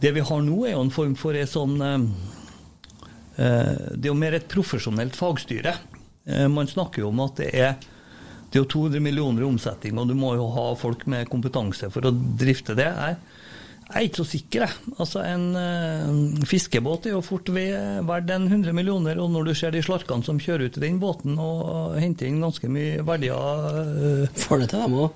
Det 0.00 0.12
vi 0.16 0.24
har 0.24 0.42
nå, 0.44 0.58
er 0.66 0.76
jo 0.76 0.84
en 0.86 0.92
form 0.94 1.14
for 1.18 1.36
et 1.36 1.50
sånn 1.50 1.76
eh, 1.84 2.04
eh, 3.36 3.72
Det 3.94 4.06
er 4.06 4.12
jo 4.12 4.18
mer 4.18 4.38
et 4.38 4.48
profesjonelt 4.50 5.18
fagstyre. 5.18 5.74
Eh, 6.24 6.46
man 6.48 6.70
snakker 6.70 7.04
jo 7.04 7.10
om 7.12 7.24
at 7.26 7.40
det 7.42 7.50
er 7.54 7.74
det 8.50 8.58
er 8.58 8.64
jo 8.64 8.70
200 8.72 9.02
millioner 9.04 9.44
i 9.44 9.46
omsetning, 9.46 9.98
og 10.00 10.08
du 10.10 10.16
må 10.18 10.32
jo 10.34 10.48
ha 10.50 10.72
folk 10.78 11.04
med 11.10 11.28
kompetanse 11.30 11.86
for 11.94 12.08
å 12.08 12.10
drifte 12.10 12.74
det. 12.74 12.88
Jeg, 12.88 13.18
Jeg 13.90 13.98
er 13.98 14.06
ikke 14.06 14.18
så 14.20 14.26
sikker, 14.30 14.64
jeg. 14.64 14.96
Altså, 15.02 15.22
en 15.26 15.44
eh, 15.58 16.42
fiskebåt 16.46 17.06
er 17.06 17.14
jo 17.16 17.22
fort 17.26 17.48
verdt 17.50 18.30
en 18.34 18.48
100 18.50 18.74
millioner, 18.74 19.18
og 19.22 19.30
når 19.30 19.48
du 19.48 19.54
ser 19.58 19.74
de 19.74 19.82
slarkene 19.82 20.26
som 20.26 20.38
kjører 20.42 20.66
ut 20.66 20.78
i 20.78 20.82
den 20.82 20.98
båten 21.02 21.38
og 21.38 21.96
henter 21.98 22.26
inn 22.26 22.42
ganske 22.42 22.70
mye 22.70 23.02
verdier 23.06 23.66
eh, 23.82 24.38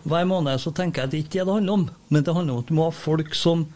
hver 0.06 0.26
måned, 0.30 0.62
så 0.62 0.74
tenker 0.74 1.02
jeg 1.02 1.10
at 1.10 1.14
det 1.14 1.22
ikke 1.26 1.42
er 1.42 1.46
det 1.46 1.50
det 1.50 1.58
handler 1.58 1.78
om. 1.80 1.88
Men 2.10 2.26
det 2.26 2.34
handler 2.38 2.54
om 2.54 2.62
at 2.62 2.70
du 2.70 2.78
må 2.78 2.88
ha 2.88 2.94
folk 2.94 3.34
som 3.38 3.66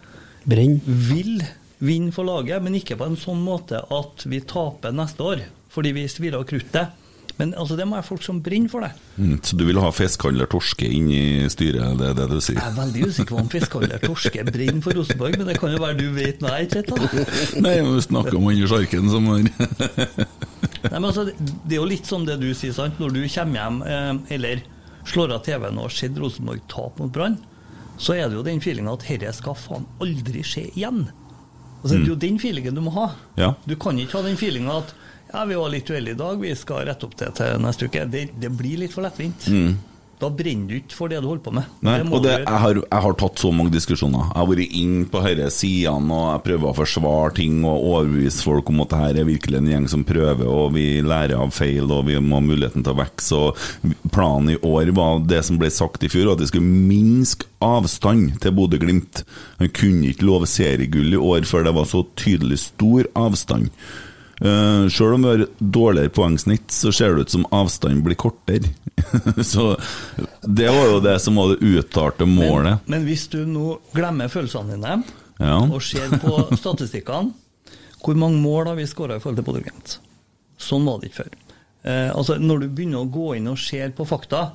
vil 0.48 1.42
vinne 1.78 2.12
for 2.14 2.26
laget, 2.26 2.62
men 2.62 2.78
ikke 2.78 2.96
på 2.98 3.06
en 3.06 3.18
sånn 3.20 3.42
måte 3.44 3.82
at 3.94 4.24
vi 4.26 4.40
taper 4.40 4.94
neste 4.96 5.22
år 5.22 5.44
fordi 5.68 5.92
vi 5.94 6.08
svirrer 6.10 6.46
kruttet. 6.48 6.96
Men 7.38 7.52
altså, 7.54 7.76
det 7.78 7.84
må 7.86 7.94
være 7.94 8.06
folk 8.08 8.24
som 8.24 8.40
brenner 8.42 8.70
for 8.72 8.82
det. 8.82 8.88
Mm, 9.14 9.36
så 9.46 9.54
du 9.54 9.62
vil 9.68 9.78
ha 9.78 9.90
fiskehandler 9.94 10.48
Torske 10.50 10.88
inn 10.90 11.06
i 11.14 11.46
styret, 11.52 11.94
det 12.00 12.08
er 12.08 12.16
det 12.18 12.26
du 12.32 12.40
sier? 12.42 12.58
Jeg 12.58 12.66
er 12.66 12.74
veldig 12.74 13.04
usikker 13.12 13.30
på 13.30 13.42
om 13.44 13.50
fiskehandler 13.52 14.02
Torske 14.02 14.42
brenner 14.48 14.82
for 14.82 14.98
Rosenborg, 14.98 15.36
men 15.38 15.50
det 15.52 15.58
kan 15.62 15.70
jo 15.70 15.82
være 15.84 15.98
du 16.00 16.08
vet 16.16 16.42
noe 16.42 16.56
jeg 16.56 16.70
ikke 16.70 16.98
vet. 17.04 17.54
Nei, 17.62 17.76
vi 17.86 18.02
snakker 18.08 18.40
om 18.40 18.48
Anders 18.50 18.74
Arken 18.74 19.12
som 19.12 19.30
har 19.30 19.44
Nei, 19.44 20.96
men 20.96 21.06
altså, 21.12 21.28
det 21.28 21.36
det 21.38 21.76
er 21.76 21.78
jo 21.78 21.86
litt 21.92 22.10
som 22.10 22.26
det 22.26 22.40
du 22.42 22.48
sier, 22.56 22.74
sant. 22.74 22.98
Når 22.98 23.14
du 23.14 23.20
kommer 23.30 23.60
hjem 23.60 23.78
eh, 23.86 24.34
eller 24.34 24.64
slår 25.08 25.36
av 25.36 25.46
TV-en 25.46 25.78
og 25.78 25.86
har 25.86 25.94
sett 25.94 26.18
Rosenborg 26.18 26.66
tape 26.70 27.04
mot 27.04 27.12
Brann, 27.14 27.38
så 27.98 28.14
er 28.14 28.28
det 28.30 28.38
jo 28.38 28.44
den 28.46 28.60
feelinga 28.62 28.94
at 28.94 29.06
dette 29.08 29.32
skal 29.36 29.56
faen 29.58 29.86
aldri 30.02 30.44
skje 30.46 30.68
igjen. 30.72 31.08
Altså, 31.82 31.94
Det 31.94 32.04
er 32.04 32.10
jo 32.12 32.18
den 32.18 32.38
feelingen 32.42 32.74
du 32.74 32.82
må 32.82 32.94
ha. 32.96 33.10
Ja. 33.38 33.52
Du 33.66 33.76
kan 33.76 33.98
ikke 33.98 34.18
ha 34.18 34.26
den 34.26 34.38
feelinga 34.38 34.80
at 34.82 34.94
ja, 35.32 35.44
vi 35.44 35.58
var 35.60 35.68
litt 35.68 35.90
uheldige 35.90 36.16
i 36.16 36.18
dag, 36.18 36.40
vi 36.40 36.54
skal 36.56 36.86
rette 36.88 37.04
opp 37.04 37.16
det 37.20 37.34
til 37.36 37.60
neste 37.60 37.88
uke. 37.90 38.06
Det, 38.08 38.22
det 38.40 38.50
blir 38.56 38.80
litt 38.80 38.94
for 38.94 39.04
lettvint. 39.04 39.48
Mm. 39.52 39.74
Da 40.18 40.30
brenner 40.34 40.66
du 40.66 40.78
ikke 40.80 40.96
for 40.98 41.10
det 41.12 41.20
du 41.22 41.28
holder 41.28 41.44
på 41.44 41.52
med. 41.54 41.66
Nei, 41.86 41.98
og 42.02 42.24
det, 42.24 42.32
jeg, 42.40 42.60
har, 42.62 42.78
jeg 42.80 43.02
har 43.04 43.16
tatt 43.20 43.38
så 43.38 43.52
mange 43.54 43.70
diskusjoner. 43.74 44.24
Jeg 44.26 44.40
har 44.40 44.48
vært 44.50 44.78
inn 44.80 44.96
på 45.12 45.22
disse 45.26 45.50
sidene 45.60 46.16
og 46.16 46.24
jeg 46.32 46.44
prøver 46.48 46.70
å 46.70 46.76
forsvare 46.76 47.34
ting 47.38 47.60
og 47.62 47.86
overbevise 47.92 48.42
folk 48.46 48.72
om 48.72 48.82
at 48.82 48.90
det 48.92 49.02
her 49.02 49.20
er 49.22 49.28
virkelig 49.28 49.60
en 49.60 49.70
gjeng 49.70 49.86
som 49.92 50.02
prøver, 50.08 50.42
og 50.48 50.74
vi 50.74 50.86
lærer 51.06 51.36
av 51.38 51.54
feil 51.54 51.86
og 51.94 52.08
vi 52.08 52.18
må 52.18 52.40
ha 52.40 52.46
muligheten 52.48 52.82
til 52.82 52.96
å 52.96 52.98
vokse. 52.98 53.38
Og 53.38 54.10
planen 54.14 54.56
i 54.56 54.58
år 54.66 54.90
var 54.98 55.22
det 55.30 55.44
som 55.46 55.60
ble 55.60 55.70
sagt 55.74 56.02
i 56.02 56.10
fjor, 56.10 56.32
at 56.34 56.42
vi 56.42 56.50
skulle 56.50 56.82
minske 56.90 57.46
avstand 57.62 58.40
til 58.42 58.54
Bodø-Glimt. 58.58 59.22
Han 59.62 59.72
kunne 59.74 60.10
ikke 60.10 60.26
love 60.26 60.50
seriegull 60.50 61.14
i 61.14 61.22
år 61.30 61.46
før 61.48 61.66
det 61.68 61.76
var 61.78 61.88
så 61.90 62.02
tydelig 62.18 62.60
stor 62.66 63.06
avstand. 63.18 63.70
Uh, 64.38 64.86
Sjøl 64.92 65.16
om 65.16 65.24
vi 65.24 65.30
har 65.32 65.40
dårligere 65.58 66.12
poengsnitt, 66.14 66.70
så 66.70 66.92
ser 66.94 67.16
det 67.16 67.26
ut 67.26 67.32
som 67.34 67.46
avstanden 67.54 68.04
blir 68.06 68.18
kortere. 68.18 68.70
så 69.52 69.72
det 70.46 70.68
var 70.70 70.92
jo 70.92 71.00
det 71.02 71.16
som 71.22 71.38
var 71.38 71.54
det 71.54 71.66
uttalte 71.66 72.26
målet. 72.28 72.84
Men 72.86 73.06
hvis 73.08 73.26
du 73.32 73.40
nå 73.46 73.78
glemmer 73.94 74.30
følelsene 74.30 74.76
dine 74.76 75.00
Ja. 75.38 75.56
og 75.62 75.82
ser 75.86 76.10
på 76.18 76.40
statistikkene 76.58 77.30
Hvor 78.02 78.16
mange 78.18 78.40
mål 78.42 78.66
har 78.72 78.78
vi 78.78 78.86
skåra 78.90 79.16
i 79.18 79.22
forhold 79.22 79.38
til 79.38 79.46
Bodø-Glimt? 79.46 79.98
Sånn 80.58 80.86
var 80.86 80.98
det 80.98 81.10
ikke 81.10 81.24
før. 81.24 81.36
Uh, 81.86 82.10
altså 82.18 82.38
Når 82.42 82.64
du 82.64 82.68
begynner 82.68 83.04
å 83.04 83.10
gå 83.10 83.36
inn 83.38 83.50
og 83.50 83.58
ser 83.62 83.94
på 83.94 84.06
fakta 84.06 84.48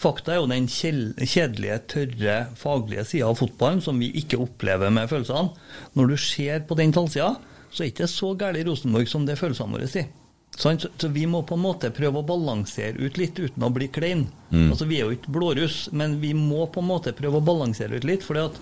Fakta 0.00 0.32
er 0.32 0.38
jo 0.40 0.48
den 0.48 0.68
kjedelige, 0.70 1.76
tørre, 1.90 2.36
faglige 2.56 3.02
sida 3.04 3.26
av 3.28 3.36
fotballen 3.36 3.82
som 3.84 3.98
vi 4.00 4.08
ikke 4.16 4.38
opplever 4.40 4.88
med 4.94 5.10
følelsene. 5.10 5.50
Når 5.98 6.12
du 6.12 6.16
ser 6.16 6.62
på 6.64 6.76
den 6.78 6.94
tallsida, 6.94 7.34
så 7.70 7.82
er 7.82 7.86
det 7.86 7.94
ikke 7.94 8.10
så 8.10 8.32
galt 8.38 8.58
i 8.58 8.64
Rosenborg 8.66 9.08
som 9.08 9.26
det 9.26 9.38
følelsene 9.38 9.78
våre 9.78 9.88
sier. 9.90 10.10
Sant? 10.56 10.82
Så, 10.82 10.88
så 10.98 11.08
vi 11.08 11.26
må 11.30 11.42
på 11.46 11.54
en 11.54 11.62
måte 11.62 11.92
prøve 11.94 12.20
å 12.20 12.26
balansere 12.26 12.98
ut 12.98 13.18
litt 13.20 13.38
uten 13.38 13.64
å 13.64 13.70
bli 13.72 13.88
klein. 13.92 14.26
Mm. 14.50 14.70
Altså 14.72 14.88
Vi 14.90 14.98
er 14.98 15.06
jo 15.06 15.16
ikke 15.16 15.34
blåruss, 15.36 15.82
men 15.92 16.18
vi 16.20 16.34
må 16.36 16.66
på 16.72 16.82
en 16.82 16.90
måte 16.90 17.14
prøve 17.16 17.38
å 17.38 17.44
balansere 17.44 17.96
ut 17.96 18.08
litt. 18.08 18.26
fordi 18.26 18.48
at 18.48 18.58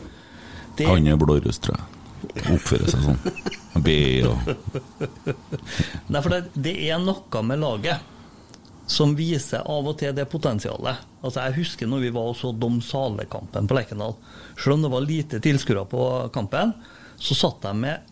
det, 0.78 0.86
Han 0.86 1.08
er 1.08 1.18
blåruss, 1.18 1.58
tror 1.64 1.78
jeg. 1.78 1.94
Oppfører 2.52 2.92
seg 2.92 3.02
sånn. 3.06 3.18
Be 3.82 3.98
og 4.26 4.48
Nei, 6.12 6.20
for 6.20 6.32
det, 6.34 6.40
det 6.54 6.74
er 6.90 7.02
noe 7.02 7.42
med 7.46 7.60
laget 7.62 8.14
som 8.88 9.12
viser 9.14 9.66
av 9.68 9.86
og 9.90 9.98
til 10.00 10.14
det 10.16 10.24
potensialet. 10.32 11.02
Altså 11.20 11.44
Jeg 11.44 11.58
husker 11.58 11.90
når 11.90 12.06
vi 12.06 12.12
var 12.14 12.30
og 12.30 12.38
så 12.38 12.52
Dom 12.56 12.80
Sale-kampen 12.84 13.68
på 13.68 13.76
Lerkendal. 13.76 14.16
Selv 14.56 14.78
om 14.78 14.86
det 14.86 14.92
var 14.94 15.04
lite 15.04 15.42
tilskuere 15.44 15.84
på 15.90 16.04
kampen, 16.34 16.72
så 17.20 17.36
satt 17.36 17.66
jeg 17.68 17.80
med 17.82 18.07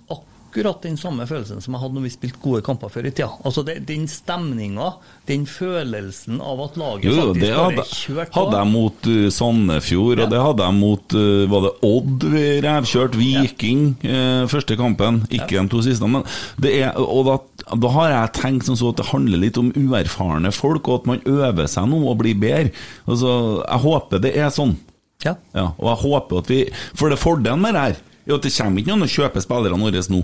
akkurat 0.56 0.82
den 0.82 0.96
samme 0.96 1.26
følelsen 1.28 1.60
som 1.60 1.74
jeg 1.74 1.82
hadde 1.82 1.96
når 1.96 2.04
vi 2.06 2.12
spilte 2.14 2.40
gode 2.40 2.62
kamper 2.64 2.92
før 2.92 3.08
i 3.08 3.12
tida. 3.12 3.28
Altså 3.44 3.62
det, 3.66 3.76
Den 3.88 4.06
stemninga, 4.08 4.92
den 5.28 5.44
følelsen 5.46 6.40
av 6.40 6.62
at 6.64 6.78
laget 6.80 7.04
Jo, 7.10 7.16
faktisk 7.16 7.40
det 7.40 7.50
bare 7.50 7.66
hadde, 7.66 7.84
kjørte 7.90 8.30
på. 8.32 8.40
hadde 8.40 8.62
jeg 8.62 8.70
mot 8.72 9.10
uh, 9.10 9.28
Sandefjord, 9.36 10.22
og 10.24 10.32
det 10.32 10.40
hadde 10.46 10.68
jeg 10.68 10.78
mot 10.78 11.16
uh, 11.18 11.44
Var 11.52 11.66
det 11.66 11.74
Odd 11.90 12.26
vi 12.32 12.44
revkjørt? 12.64 13.18
Viking, 13.20 13.84
uh, 14.06 14.46
første 14.50 14.78
kampen. 14.80 15.22
Ikke 15.30 15.60
de 15.60 15.66
to 15.72 15.84
siste, 15.84 16.08
men 16.10 16.26
det 16.62 16.74
er 16.80 16.96
Og 17.00 17.28
da, 17.28 17.38
da 17.76 17.92
har 17.98 18.12
jeg 18.14 18.34
tenkt 18.40 18.68
sånn 18.68 18.80
så 18.80 18.92
at 18.94 19.00
det 19.02 19.10
handler 19.12 19.44
litt 19.44 19.60
om 19.60 19.72
uerfarne 19.76 20.52
folk, 20.54 20.88
og 20.88 21.02
at 21.02 21.12
man 21.12 21.24
øver 21.28 21.68
seg 21.70 21.88
nå 21.90 22.00
og 22.06 22.20
blir 22.22 22.36
bedre. 22.38 22.72
Altså, 23.06 23.62
jeg 23.62 23.84
håper 23.84 24.22
det 24.24 24.36
er 24.36 24.52
sånn. 24.54 24.76
Ja. 25.24 25.32
og 25.80 25.86
jeg 25.88 25.96
håper 26.02 26.42
at 26.42 26.50
vi 26.52 26.58
For 26.92 27.08
det 27.08 27.16
fordelen 27.16 27.62
med 27.64 27.72
det 27.72 27.84
her 27.86 27.94
er 28.26 28.36
at 28.38 28.46
det 28.46 28.52
kommer 28.56 28.82
ikke 28.82 28.90
noen 28.92 29.06
å 29.06 29.10
kjøpe 29.12 29.42
spillerne 29.44 29.86
våre 29.86 30.02
nå. 30.10 30.20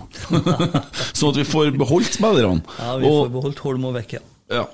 sånn 1.18 1.30
at 1.32 1.40
vi 1.40 1.44
får 1.46 1.72
beholdt 1.78 2.16
spillerne. 2.18 2.62
Ja, 2.78 2.96
vi 2.98 3.06
Og- 3.10 3.18
får 3.26 3.32
beholdt 3.38 3.64
Holm 3.66 3.84
og 3.90 3.98
Vekke. 4.00 4.22
ja. 4.52 4.66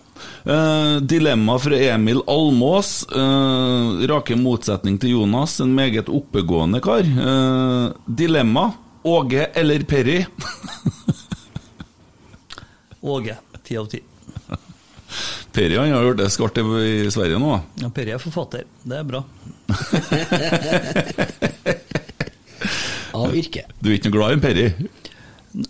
Uh, 0.48 0.98
dilemma 1.06 1.54
fra 1.62 1.76
Emil 1.92 2.18
Almås. 2.26 3.04
Uh, 3.12 4.00
rake 4.10 4.34
motsetning 4.34 4.96
til 4.98 5.12
Jonas, 5.14 5.60
en 5.62 5.70
meget 5.76 6.08
oppegående 6.10 6.80
kar. 6.82 7.06
Uh, 7.06 7.92
dilemma 8.08 8.72
Åge 9.06 9.44
eller 9.54 9.84
Perry? 9.86 10.24
Åge, 13.00 13.36
ti 13.62 13.76
av 13.78 13.86
ti. 13.92 14.00
Perry 15.54 15.78
han 15.78 15.92
har 15.94 16.02
gjort 16.08 16.18
det 16.24 16.30
skart 16.34 16.58
i 16.58 17.06
Sverige 17.14 17.38
nå. 17.38 17.54
Ja, 17.78 17.88
Perry 17.94 18.16
er 18.16 18.18
forfatter. 18.22 18.66
Det 18.82 18.98
er 18.98 19.06
bra. 19.06 19.22
Av 23.26 23.34
yrke. 23.36 23.64
Du 23.82 23.90
er 23.90 23.96
ikke 23.98 24.10
noe 24.12 24.18
glad 24.18 24.36
i 24.36 24.40
Perry? 24.46 24.68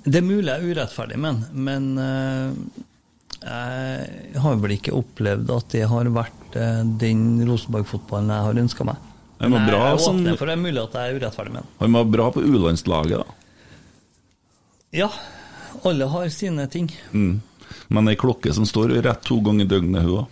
Det 0.05 0.19
er 0.21 0.27
mulig 0.27 0.51
jeg 0.51 0.59
er 0.59 0.69
urettferdig 0.75 1.19
men, 1.23 1.37
men 1.55 1.85
eh, 2.03 2.51
jeg 3.49 4.41
har 4.43 4.57
vel 4.61 4.75
ikke 4.75 4.93
opplevd 4.99 5.51
at 5.55 5.69
det 5.73 5.85
har 5.89 6.11
vært 6.13 6.57
eh, 6.59 6.81
den 7.01 7.23
Rosenborg-fotballen 7.49 8.33
jeg 8.35 8.47
har 8.49 8.63
ønska 8.65 8.87
meg. 8.89 9.05
Men 9.39 9.55
jeg, 9.55 9.69
bra 9.71 9.83
jeg 9.85 9.95
er 9.95 10.03
som- 10.03 10.25
for 10.37 10.47
det 10.51 10.57
er 10.57 10.63
mulig 10.65 10.83
at 10.83 10.97
jeg 10.99 11.13
er 11.15 11.21
urettferdig 11.21 11.53
med 11.55 11.63
den. 11.63 11.71
Han 11.85 11.93
var 11.99 12.09
bra 12.17 12.31
på 12.35 12.43
U-landslaget, 12.43 13.23
da. 13.23 13.37
Ja, 14.99 15.11
alle 15.87 16.09
har 16.11 16.29
sine 16.35 16.67
ting. 16.73 16.89
Mm. 17.13 17.41
Men 17.95 18.09
ei 18.11 18.17
klokke 18.19 18.53
som 18.55 18.67
står 18.69 18.87
rett 19.05 19.23
to 19.27 19.37
ganger 19.45 19.65
i 19.67 19.71
døgnet, 19.71 20.03
hun 20.07 20.19
òg. 20.23 20.27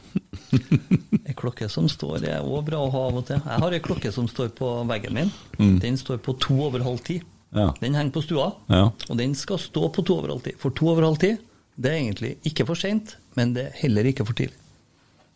Ei 1.26 1.34
klokke 1.36 1.66
som 1.72 1.88
står 1.90 2.22
er 2.28 2.44
òg 2.44 2.60
bra 2.68 2.78
å 2.84 2.90
ha 2.92 3.00
av 3.08 3.16
og 3.20 3.24
til. 3.28 3.40
Jeg 3.42 3.60
har 3.64 3.72
ei 3.74 3.80
klokke 3.82 4.10
som 4.14 4.26
står 4.30 4.48
på 4.56 4.66
veggen 4.88 5.12
min. 5.16 5.30
Mm. 5.58 5.78
Den 5.82 5.96
står 5.98 6.18
på 6.22 6.32
to 6.42 6.54
over 6.68 6.80
halv 6.86 7.00
ti. 7.06 7.16
Ja. 7.56 7.70
Den 7.80 7.94
henger 7.96 8.12
på 8.14 8.22
stua, 8.24 8.46
Ja. 8.70 8.84
og 9.08 9.16
den 9.18 9.34
skal 9.38 9.58
stå 9.62 9.82
på 9.94 10.00
to 10.06 10.12
over 10.20 10.28
halv 10.34 10.42
ti. 10.44 10.52
For 10.60 10.70
to 10.76 10.84
over 10.92 11.02
halv 11.08 11.18
ti, 11.22 11.30
det 11.76 11.88
er 11.90 11.98
egentlig 12.02 12.32
ikke 12.48 12.66
for 12.68 12.76
seint, 12.78 13.06
men 13.36 13.46
det 13.56 13.62
er 13.68 13.72
heller 13.82 14.04
ikke 14.08 14.26
for 14.28 14.34
tidlig. 14.38 14.56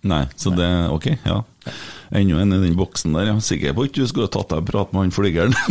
Nei, 0.03 0.23
så 0.41 0.49
det 0.57 0.65
Ok, 0.89 1.07
ja. 1.27 1.43
Enda 2.17 2.39
en 2.41 2.53
i 2.57 2.59
den 2.63 2.77
boksen 2.79 3.13
der, 3.13 3.27
ja. 3.29 3.35
Sikker 3.45 3.75
på 3.77 3.85
at 3.85 3.93
du 3.99 4.07
skulle 4.09 4.31
tatt 4.33 4.49
deg 4.49 4.59
en 4.63 4.69
prat 4.71 4.93
med 4.95 5.01
han 5.03 5.13
flygeren. 5.13 5.53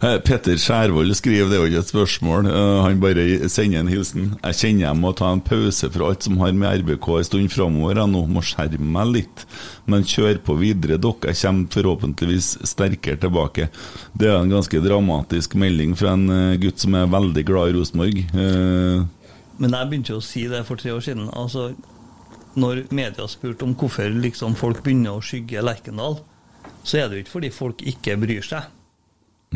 Eh, 0.00 0.16
Petter 0.24 0.56
Skjærvold 0.56 1.12
skriver, 1.12 1.50
det 1.50 1.58
er 1.58 1.60
jo 1.60 1.68
ikke 1.68 1.80
et 1.82 1.90
spørsmål, 1.90 2.46
eh, 2.48 2.76
han 2.86 3.00
bare 3.02 3.48
sender 3.52 3.82
en 3.82 3.90
hilsen. 3.92 4.30
Jeg 4.40 4.56
kjenner 4.56 4.86
jeg 4.86 4.96
må 4.96 5.10
ta 5.12 5.28
en 5.28 5.42
pause 5.44 5.90
fra 5.92 6.08
alt 6.08 6.24
som 6.24 6.38
har 6.40 6.54
med 6.56 6.80
RBK 6.80 7.08
en 7.18 7.26
stund 7.28 7.52
framover. 7.52 8.00
Jeg 8.00 8.08
nå 8.08 8.22
må 8.32 8.40
skjerme 8.40 8.88
meg 8.94 9.10
litt, 9.12 9.44
men 9.84 10.08
kjør 10.08 10.40
på 10.46 10.56
videre. 10.56 10.96
Dere 10.96 11.36
kommer 11.42 11.68
forhåpentligvis 11.76 12.48
sterkere 12.64 13.20
tilbake. 13.20 13.68
Det 14.16 14.32
er 14.32 14.38
en 14.38 14.56
ganske 14.56 14.80
dramatisk 14.80 15.58
melding 15.60 15.92
fra 16.00 16.16
en 16.16 16.26
eh, 16.32 16.56
gutt 16.64 16.80
som 16.80 16.96
er 16.96 17.12
veldig 17.18 17.44
glad 17.44 17.68
i 17.68 17.76
Rosenborg. 17.76 18.24
Men 19.60 19.76
jeg 19.76 19.92
begynte 19.92 20.16
jo 20.16 20.24
å 20.24 20.24
si 20.24 20.48
det 20.48 20.64
for 20.64 20.80
tre 20.80 20.96
år 20.96 21.04
siden. 21.04 21.28
Altså, 21.36 21.74
når 22.56 22.86
media 22.88 23.28
spurte 23.28 23.68
om 23.68 23.76
hvorfor 23.76 24.08
liksom 24.16 24.56
folk 24.56 24.80
begynner 24.80 25.20
å 25.20 25.20
skygge 25.20 25.60
Lerkendal, 25.60 26.22
så 26.80 27.02
er 27.02 27.10
det 27.10 27.18
jo 27.18 27.26
ikke 27.26 27.36
fordi 27.36 27.56
folk 27.60 27.82
ikke 27.84 28.16
bryr 28.16 28.54
seg. 28.54 28.79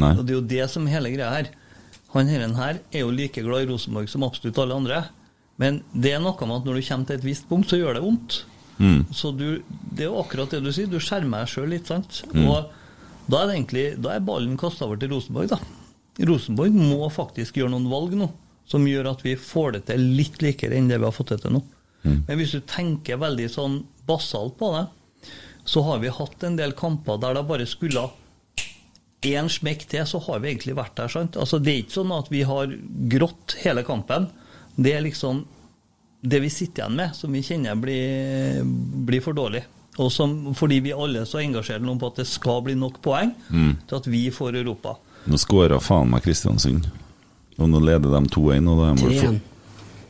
Nei. 0.00 0.14
Og 0.18 0.24
Det 0.24 0.34
er 0.34 0.38
jo 0.38 0.48
det 0.54 0.70
som 0.72 0.88
hele 0.90 1.12
greia 1.14 1.30
her. 1.32 1.52
Han 2.14 2.30
herren 2.30 2.56
her 2.58 2.80
er 2.92 3.04
jo 3.04 3.12
like 3.14 3.42
glad 3.42 3.64
i 3.64 3.70
Rosenborg 3.72 4.10
som 4.10 4.26
absolutt 4.26 4.58
alle 4.62 4.78
andre. 4.78 5.04
Men 5.60 5.82
det 5.92 6.14
er 6.14 6.22
noe 6.22 6.34
med 6.46 6.56
at 6.60 6.66
når 6.68 6.78
du 6.78 6.86
kommer 6.88 7.08
til 7.08 7.18
et 7.20 7.26
visst 7.26 7.48
punkt, 7.50 7.70
så 7.70 7.78
gjør 7.78 7.98
det 7.98 8.04
vondt. 8.04 8.40
Mm. 8.78 9.04
Så 9.14 9.30
du, 9.34 9.62
det 9.94 10.06
er 10.06 10.10
jo 10.10 10.20
akkurat 10.22 10.50
det 10.50 10.62
du 10.64 10.72
sier. 10.74 10.90
Du 10.90 10.98
skjermer 11.02 11.44
deg 11.44 11.52
sjøl 11.52 11.70
litt, 11.70 11.90
sant. 11.90 12.22
Mm. 12.34 12.46
Og 12.50 13.30
da 13.30 13.40
er 13.40 13.48
det 13.48 13.54
egentlig 13.54 13.84
Da 14.04 14.10
er 14.12 14.24
ballen 14.24 14.58
kasta 14.60 14.84
over 14.84 14.98
til 15.00 15.14
Rosenborg, 15.14 15.54
da. 15.54 15.60
Rosenborg 16.28 16.74
må 16.76 17.08
faktisk 17.10 17.58
gjøre 17.58 17.72
noen 17.74 17.90
valg 17.90 18.14
nå 18.18 18.28
som 18.68 18.84
gjør 18.88 19.10
at 19.10 19.24
vi 19.24 19.34
får 19.36 19.76
det 19.76 19.80
til 19.90 20.04
litt 20.16 20.42
likere 20.42 20.76
enn 20.78 20.86
det 20.88 20.96
vi 21.00 21.04
har 21.04 21.14
fått 21.14 21.34
det 21.34 21.42
til 21.42 21.56
nå. 21.56 21.62
Mm. 22.04 22.20
Men 22.28 22.38
hvis 22.40 22.54
du 22.54 22.62
tenker 22.68 23.20
veldig 23.20 23.48
sånn 23.52 23.78
basalt 24.08 24.56
på 24.60 24.70
det, 24.76 24.84
så 25.68 25.82
har 25.84 26.00
vi 26.02 26.12
hatt 26.12 26.44
en 26.44 26.56
del 26.56 26.74
kamper 26.76 27.20
der 27.20 27.36
det 27.36 27.44
bare 27.48 27.66
skulle 27.68 28.06
én 29.24 29.48
smekk 29.50 29.86
til, 29.88 30.04
så 30.06 30.20
har 30.26 30.40
vi 30.40 30.50
egentlig 30.52 30.74
vært 30.76 30.94
der. 30.96 31.08
sant? 31.08 31.36
Altså, 31.36 31.58
Det 31.62 31.72
er 31.72 31.82
ikke 31.82 31.98
sånn 31.98 32.12
at 32.18 32.28
vi 32.30 32.42
har 32.42 32.66
grått 33.08 33.56
hele 33.64 33.82
kampen. 33.84 34.28
Det 34.76 34.92
er 34.94 35.02
liksom 35.02 35.44
det 36.24 36.40
vi 36.40 36.48
sitter 36.48 36.84
igjen 36.84 36.96
med, 36.96 37.14
som 37.14 37.32
vi 37.32 37.42
kjenner 37.44 37.76
blir, 37.80 38.62
blir 39.06 39.20
for 39.22 39.32
dårlig. 39.36 39.62
Og 39.98 40.10
som, 40.10 40.54
fordi 40.56 40.80
vi 40.82 40.92
alle 40.92 41.20
er 41.22 41.28
så 41.28 41.38
engasjerer 41.42 41.84
nå 41.84 41.98
på 42.00 42.08
at 42.10 42.16
det 42.22 42.26
skal 42.26 42.62
bli 42.66 42.74
nok 42.74 43.00
poeng 43.04 43.34
Mm. 43.50 43.76
til 43.86 43.96
at 43.96 44.06
vi 44.06 44.30
får 44.30 44.56
Europa. 44.56 44.96
Nå 45.26 45.36
skåra 45.38 45.78
faen 45.80 46.10
meg 46.10 46.22
Kristiansund. 46.24 46.86
Og 47.58 47.68
nå 47.70 47.78
leder 47.80 48.10
de 48.10 48.26
2-1, 48.28 48.66
og 48.68 48.78
da 48.80 48.90
er 48.90 48.94
de 48.96 49.02
vel 49.04 49.12
3-1. 49.12 49.20
for- 49.22 49.40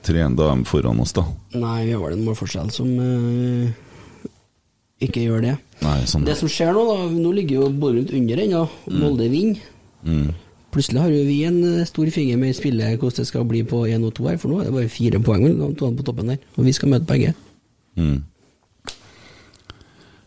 3-1, 0.05 0.37
da 0.37 0.53
er 0.53 0.57
de 0.57 0.65
foran 0.65 1.01
oss, 1.01 1.13
da. 1.13 1.25
Nei, 1.55 1.85
vi 1.87 1.93
har 1.93 2.01
vel 2.01 2.13
en 2.19 2.25
målforskjell 2.25 2.71
som 2.73 2.89
eh, 3.01 3.73
ikke 5.09 5.27
gjør 5.27 5.45
det. 5.45 5.55
Nei, 5.85 5.99
sånn. 6.11 6.25
Det 6.27 6.37
som 6.39 6.51
skjer 6.51 6.73
nå, 6.77 6.85
da 6.89 7.09
Nå 7.13 7.33
ligger 7.37 7.63
jo 7.63 7.71
Bodø 7.83 8.05
under 8.17 8.43
ennå. 8.45 8.65
Molde 8.91 9.29
vinner. 9.33 9.63
Mm. 10.05 10.33
Plutselig 10.75 11.01
har 11.05 11.13
jo 11.13 11.23
vi 11.29 11.39
en 11.47 11.59
eh, 11.69 11.87
stor 11.87 12.09
finger 12.11 12.39
med 12.41 12.51
i 12.51 12.57
spillet 12.57 12.99
hvordan 12.99 13.21
det 13.21 13.29
skal 13.29 13.47
bli 13.47 13.63
på 13.69 13.85
1 13.87 14.05
og 14.05 14.15
2 14.17 14.27
her, 14.27 14.39
for 14.43 14.51
nå 14.51 14.61
er 14.61 14.69
det 14.69 14.75
bare 14.75 14.91
fire 14.91 15.21
poeng 15.23 15.45
vel, 15.47 15.75
to 15.79 15.91
på 15.95 16.07
toppen 16.07 16.33
der. 16.33 16.41
Og 16.59 16.67
vi 16.67 16.75
skal 16.75 16.91
møte 16.91 17.07
begge. 17.09 17.35
Mm. 17.95 18.25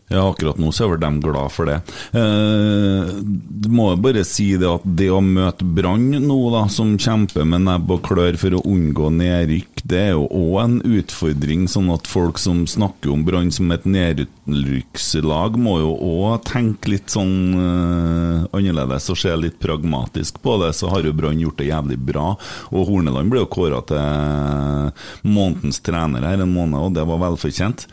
Ja, 0.08 0.22
akkurat 0.24 0.56
nå 0.56 0.70
så 0.72 0.86
er 0.86 0.94
vel 0.94 1.02
de 1.02 1.20
glad 1.20 1.52
for 1.52 1.68
det. 1.68 1.82
Eh, 2.16 3.10
du 3.20 3.68
må 3.68 3.90
jo 3.90 3.98
bare 4.00 4.22
si 4.24 4.46
det 4.56 4.68
at 4.68 4.84
det 4.96 5.10
å 5.12 5.20
møte 5.20 5.66
Brann 5.68 6.06
nå, 6.24 6.38
da, 6.54 6.62
som 6.72 6.94
kjemper 6.96 7.44
med 7.44 7.66
nebb 7.66 7.90
og 7.92 8.06
klør 8.06 8.38
for 8.40 8.56
å 8.56 8.62
unngå 8.64 9.10
nedrykk, 9.12 9.82
det 9.88 10.00
er 10.06 10.14
jo 10.14 10.24
òg 10.32 10.54
en 10.62 10.78
utfordring. 10.96 11.66
Sånn 11.68 11.90
at 11.92 12.08
folk 12.08 12.40
som 12.40 12.62
snakker 12.68 13.12
om 13.12 13.26
Brann 13.26 13.52
som 13.52 13.68
et 13.74 13.84
nedrykkslag, 13.84 15.58
må 15.60 15.76
jo 15.82 15.92
òg 15.92 16.46
tenke 16.48 16.94
litt 16.94 17.12
sånn 17.12 17.34
eh, 17.60 18.46
annerledes 18.56 19.10
og 19.12 19.20
se 19.20 19.34
litt 19.36 19.58
pragmatisk 19.60 20.40
på 20.40 20.56
det. 20.62 20.72
Så 20.78 20.88
har 20.94 21.04
jo 21.04 21.12
Brann 21.16 21.42
gjort 21.42 21.60
det 21.60 21.68
jævlig 21.68 22.00
bra. 22.08 22.30
Og 22.72 22.88
Horneland 22.88 23.28
ble 23.28 23.44
jo 23.44 23.50
kåra 23.52 23.82
til 23.84 25.28
månedens 25.28 25.82
trener 25.84 26.24
her 26.24 26.40
en 26.40 26.56
måned, 26.56 26.80
og 26.80 26.96
det 26.96 27.04
var 27.12 27.20
velfortjent. 27.26 27.84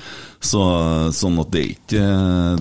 Så, 0.44 0.62
sånn 1.16 1.40
at 1.42 1.52
det 1.54 1.64
ikke 1.72 2.02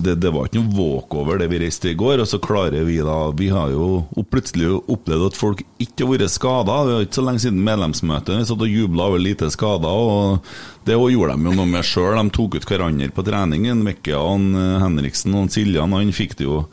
det, 0.01 0.15
det 0.23 0.31
var 0.33 0.47
ikke 0.47 0.61
noe 0.61 0.75
walkover 0.77 1.39
det 1.41 1.49
vi 1.51 1.59
reiste 1.61 1.91
i 1.91 1.97
går. 1.97 2.23
Og 2.23 2.29
så 2.29 2.39
klarer 2.41 2.87
vi 2.87 2.97
da 3.03 3.17
Vi 3.37 3.49
har 3.53 3.73
jo 3.73 4.05
plutselig 4.31 4.71
opplevd 4.91 5.27
at 5.29 5.39
folk 5.39 5.63
ikke 5.81 6.05
har 6.05 6.13
vært 6.15 6.33
skada. 6.33 6.77
Det 6.87 6.95
er 6.95 7.07
ikke 7.07 7.19
så 7.19 7.25
lenge 7.27 7.45
siden 7.45 7.65
medlemsmøtet. 7.65 8.35
Vi 8.39 8.49
satt 8.49 8.65
og 8.65 8.75
jubla 8.75 9.09
over 9.11 9.21
lite 9.21 9.51
skader. 9.53 9.89
Og 9.89 10.85
det 10.87 10.97
gjorde 10.97 11.35
de 11.35 11.49
jo 11.49 11.57
noe 11.59 11.69
med 11.69 11.87
sjøl. 11.87 12.17
De 12.17 12.35
tok 12.35 12.59
ut 12.59 12.69
hverandre 12.69 13.11
på 13.13 13.25
trening. 13.27 13.67
En 13.71 13.85
Henriksen 14.81 15.35
og 15.37 15.51
Siljan. 15.53 15.93
Han 15.95 16.15
fikk 16.15 16.39
det 16.39 16.47
jo 16.49 16.63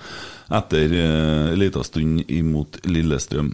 etter 0.53 0.93
eh, 0.93 1.53
en 1.53 1.59
liten 1.61 1.85
stund 1.87 2.31
imot 2.31 2.81
Lillestrøm. 2.85 3.53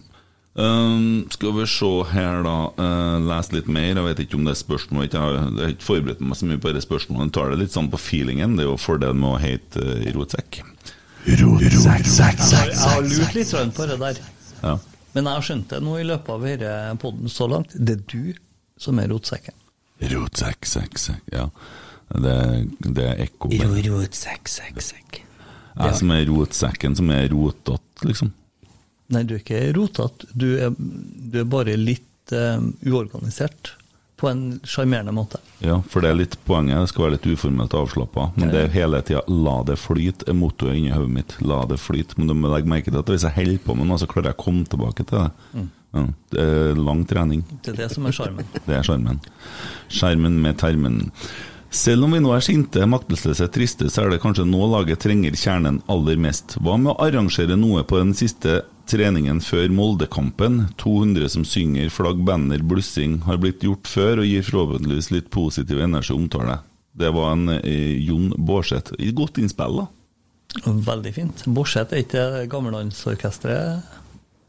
Um, 0.59 1.27
skal 1.31 1.53
vi 1.55 1.65
se 1.71 1.89
her, 2.11 2.41
da. 2.43 2.55
Uh, 2.75 3.19
lese 3.29 3.53
litt 3.55 3.69
mer. 3.71 3.93
Jeg 3.93 4.03
vet 4.09 4.19
ikke 4.25 4.35
om 4.39 4.43
det 4.47 4.55
er 4.57 4.59
spørsmål. 4.59 5.05
Jeg, 5.07 5.19
har- 5.21 5.37
jeg 5.39 5.63
har 5.63 5.73
ikke 5.75 5.87
forberedt 5.87 6.23
meg 6.25 6.35
så 6.39 6.49
mye 6.49 6.59
på 6.65 6.73
det 6.75 6.81
spørsmålet. 6.83 7.29
Jeg 7.29 7.35
tar 7.37 7.53
det 7.53 7.59
litt 7.61 7.75
sånn 7.75 7.87
på 7.93 7.99
feelingen. 8.01 8.57
Det 8.59 8.65
er 8.65 8.69
jo 8.71 8.77
fordelen 8.81 9.21
med 9.21 9.29
å 9.31 9.39
hete 9.39 9.85
uh, 9.85 10.09
Rotsekk. 10.17 10.61
sekk, 11.29 12.05
sekk 12.09 12.69
jeg 12.73 12.79
har 12.79 13.01
lurt 13.07 13.35
litt 13.37 13.49
sånn 13.51 13.71
på 13.75 13.87
det 13.89 13.97
der. 14.01 14.19
Ja. 14.63 14.75
Men 15.15 15.25
jeg 15.25 15.33
har 15.39 15.45
skjønt 15.47 15.69
det 15.73 15.79
nå 15.83 15.95
i 15.99 16.05
løpet 16.07 16.29
av 16.35 16.43
denne 16.45 16.97
podden 17.01 17.31
så 17.31 17.47
langt. 17.49 17.73
Det 17.75 17.95
er 17.97 18.03
du 18.11 18.33
som 18.79 18.99
er 19.01 19.09
rotsekken. 19.11 19.55
Rotsekk, 20.11 20.67
sekk, 20.69 20.99
sekk. 21.01 21.23
Ja. 21.33 21.47
Det, 22.09 22.35
det 22.87 23.05
er 23.13 23.23
ekko. 23.25 23.49
Rotsekk, 23.51 24.47
sekk, 24.49 24.79
sekk, 24.81 24.81
sekk. 24.83 25.21
Jeg 25.79 25.95
som 25.95 26.11
er 26.11 26.25
rotsekken, 26.27 26.95
som 26.99 27.11
er 27.15 27.27
rotete, 27.31 28.07
liksom. 28.07 28.33
Nei, 29.13 29.25
du 29.25 29.35
er 29.35 29.43
ikke 29.43 29.65
rotete. 29.75 30.29
Du, 30.33 30.47
du 30.77 31.41
er 31.41 31.49
bare 31.49 31.75
litt 31.79 32.33
uh, 32.35 32.61
uorganisert. 32.85 33.75
På 34.19 34.27
en 34.27 34.59
sjarmerende 34.67 35.13
måte. 35.15 35.39
Ja, 35.63 35.77
for 35.87 36.03
det 36.03 36.09
er 36.11 36.17
litt 36.19 36.33
poenget. 36.43 36.75
Det 36.75 36.91
skal 36.91 37.05
være 37.05 37.13
litt 37.13 37.27
uformelt 37.31 37.75
avslappa. 37.79 38.25
Men 38.35 38.51
det 38.51 38.65
er 38.65 38.73
hele 38.73 38.99
tida 39.07 39.21
'la 39.31 39.61
det 39.63 39.77
flyte' 39.79 40.27
er 40.27 40.35
mottoet 40.35 40.75
inni 40.75 40.91
hodet 40.91 41.13
mitt. 41.15 41.35
La 41.39 41.61
det 41.69 41.77
flyte. 41.79 42.17
Men 42.19 42.27
du 42.27 42.35
må 42.35 42.51
legge 42.51 42.67
merke 42.67 42.91
til 42.91 42.99
at 42.99 43.11
hvis 43.13 43.23
jeg 43.23 43.37
holder 43.37 43.61
på 43.63 43.77
med 43.79 43.87
noe, 43.87 44.01
så 44.01 44.09
klarer 44.11 44.33
jeg 44.33 44.39
å 44.41 44.43
komme 44.43 44.67
tilbake 44.67 45.05
til 45.07 45.21
det. 45.21 45.29
Mm. 45.55 45.69
Ja, 45.95 46.03
det 46.35 46.43
er 46.49 46.81
lang 46.89 47.05
trening. 47.07 47.45
Det 47.63 47.71
er 47.71 47.79
det 47.85 47.87
som 47.95 48.05
er 48.05 48.17
sjarmen. 48.19 48.51
Det 48.67 48.75
er 48.75 48.83
sjarmen. 48.85 49.23
Skjermen 49.87 50.35
med 50.43 50.59
termen. 50.59 50.99
Selv 51.69 52.07
om 52.07 52.15
vi 52.15 52.19
nå 52.23 52.31
er 52.33 52.41
sinte, 52.41 52.81
maktesløse, 52.89 53.45
triste, 53.53 53.91
så 53.93 54.03
er 54.03 54.13
det 54.13 54.21
kanskje 54.23 54.47
nå 54.49 54.63
laget 54.71 55.03
trenger 55.03 55.37
kjernen 55.37 55.83
aller 55.91 56.17
mest. 56.17 56.57
Hva 56.57 56.79
med 56.81 56.95
å 56.95 56.97
arrangere 57.05 57.57
noe 57.59 57.83
på 57.85 57.99
den 58.01 58.15
siste 58.17 58.63
treningen 58.89 59.37
før 59.45 59.69
Moldekampen? 59.77 60.63
200 60.81 61.29
som 61.35 61.45
synger, 61.45 61.91
flagg, 61.93 62.23
banner, 62.25 62.65
blussing 62.65 63.19
har 63.27 63.37
blitt 63.41 63.61
gjort 63.65 63.87
før 63.87 64.23
og 64.23 64.31
gir 64.31 64.49
forhåpentligvis 64.49 65.11
litt 65.13 65.29
positiv 65.33 65.83
energi 65.85 66.17
omtale. 66.17 66.57
Det 66.99 67.13
var 67.13 67.35
en 67.35 67.53
eh, 67.59 67.95
Jon 68.01 68.33
Bårdseth. 68.33 68.97
Godt 69.15 69.37
innspill, 69.37 69.83
da. 69.83 69.87
Veldig 70.65 71.11
fint. 71.13 71.43
Borseth 71.45 71.93
er 71.93 72.01
ikke 72.03 72.25
gammellandsorkesteret? 72.49 73.85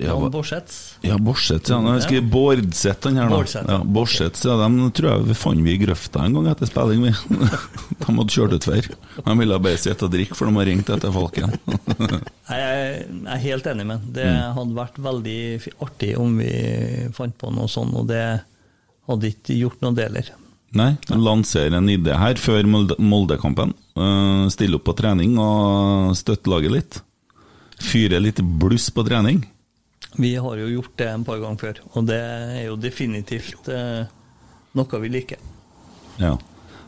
Ja, 0.01 0.15
Jan 0.15 0.23
hva- 0.23 0.31
Ja, 1.05 1.17
Borsets, 1.21 1.69
ja. 1.69 1.77
Nå 1.85 1.93
skal 2.01 2.17
jeg 2.17 2.31
Bårdseth, 2.33 3.05
han 3.05 3.17
her, 3.21 3.29
da. 3.29 3.63
Ja. 3.69 3.79
Borsets, 3.85 4.45
ja, 4.49 4.57
dem 4.63 4.79
tror 4.97 5.11
jeg 5.13 5.27
vi 5.29 5.35
fant 5.37 5.61
vi 5.67 5.75
i 5.75 5.81
grøfta 5.83 6.23
en 6.25 6.39
gang 6.39 6.49
etter 6.55 6.71
spilling, 6.71 7.03
vi. 7.05 7.13
de 8.01 8.07
hadde 8.09 8.27
kjørt 8.33 8.57
utfor. 8.57 8.89
De 9.27 9.37
ville 9.43 9.59
bare 9.67 9.77
sitte 9.83 10.09
og 10.09 10.13
drikke, 10.15 10.35
for 10.39 10.49
de 10.49 10.57
har 10.57 10.71
ringt 10.71 10.89
etter 10.97 11.13
folk 11.13 11.37
er 11.39 11.53
jeg 12.51 13.07
er 13.29 13.43
helt 13.45 13.67
enig 13.75 13.87
med. 13.87 14.01
Det 14.17 14.25
Mm. 14.31 14.55
hadde 14.57 14.75
vært 14.81 14.99
veldig 15.05 15.39
artig 15.85 16.13
om 16.19 16.37
vi 16.39 16.51
fant 17.13 17.37
på 17.39 17.53
noe 17.55 17.69
sånt, 17.69 17.95
og 17.95 18.07
det 18.09 18.25
hadde 19.09 19.31
ikke 19.35 19.57
gjort 19.59 19.81
noe 19.83 19.95
deler. 19.97 20.31
Nei, 20.73 20.93
lansere 21.11 21.75
en 21.81 21.89
idé 21.91 22.15
her 22.17 22.35
før 22.39 22.63
Molde- 22.71 22.97
Moldekampen. 23.03 23.73
Uh, 23.99 24.47
stille 24.49 24.77
opp 24.79 24.85
på 24.87 24.95
trening 24.97 25.37
og 25.43 26.15
støtte 26.17 26.47
laget 26.53 26.71
litt. 26.77 27.01
Fyre 27.81 28.21
litt 28.23 28.39
bluss 28.61 28.89
på 28.95 29.03
trening. 29.07 29.43
Vi 30.19 30.35
har 30.37 30.57
jo 30.59 30.67
gjort 30.73 30.95
det 30.99 31.09
en 31.09 31.25
par 31.25 31.39
ganger 31.39 31.61
før, 31.61 31.81
og 31.95 32.07
det 32.09 32.19
er 32.19 32.65
jo 32.67 32.77
definitivt 32.81 33.69
eh, 33.71 34.05
noe 34.75 35.01
vi 35.05 35.09
liker. 35.13 35.39
Ja. 36.19 36.35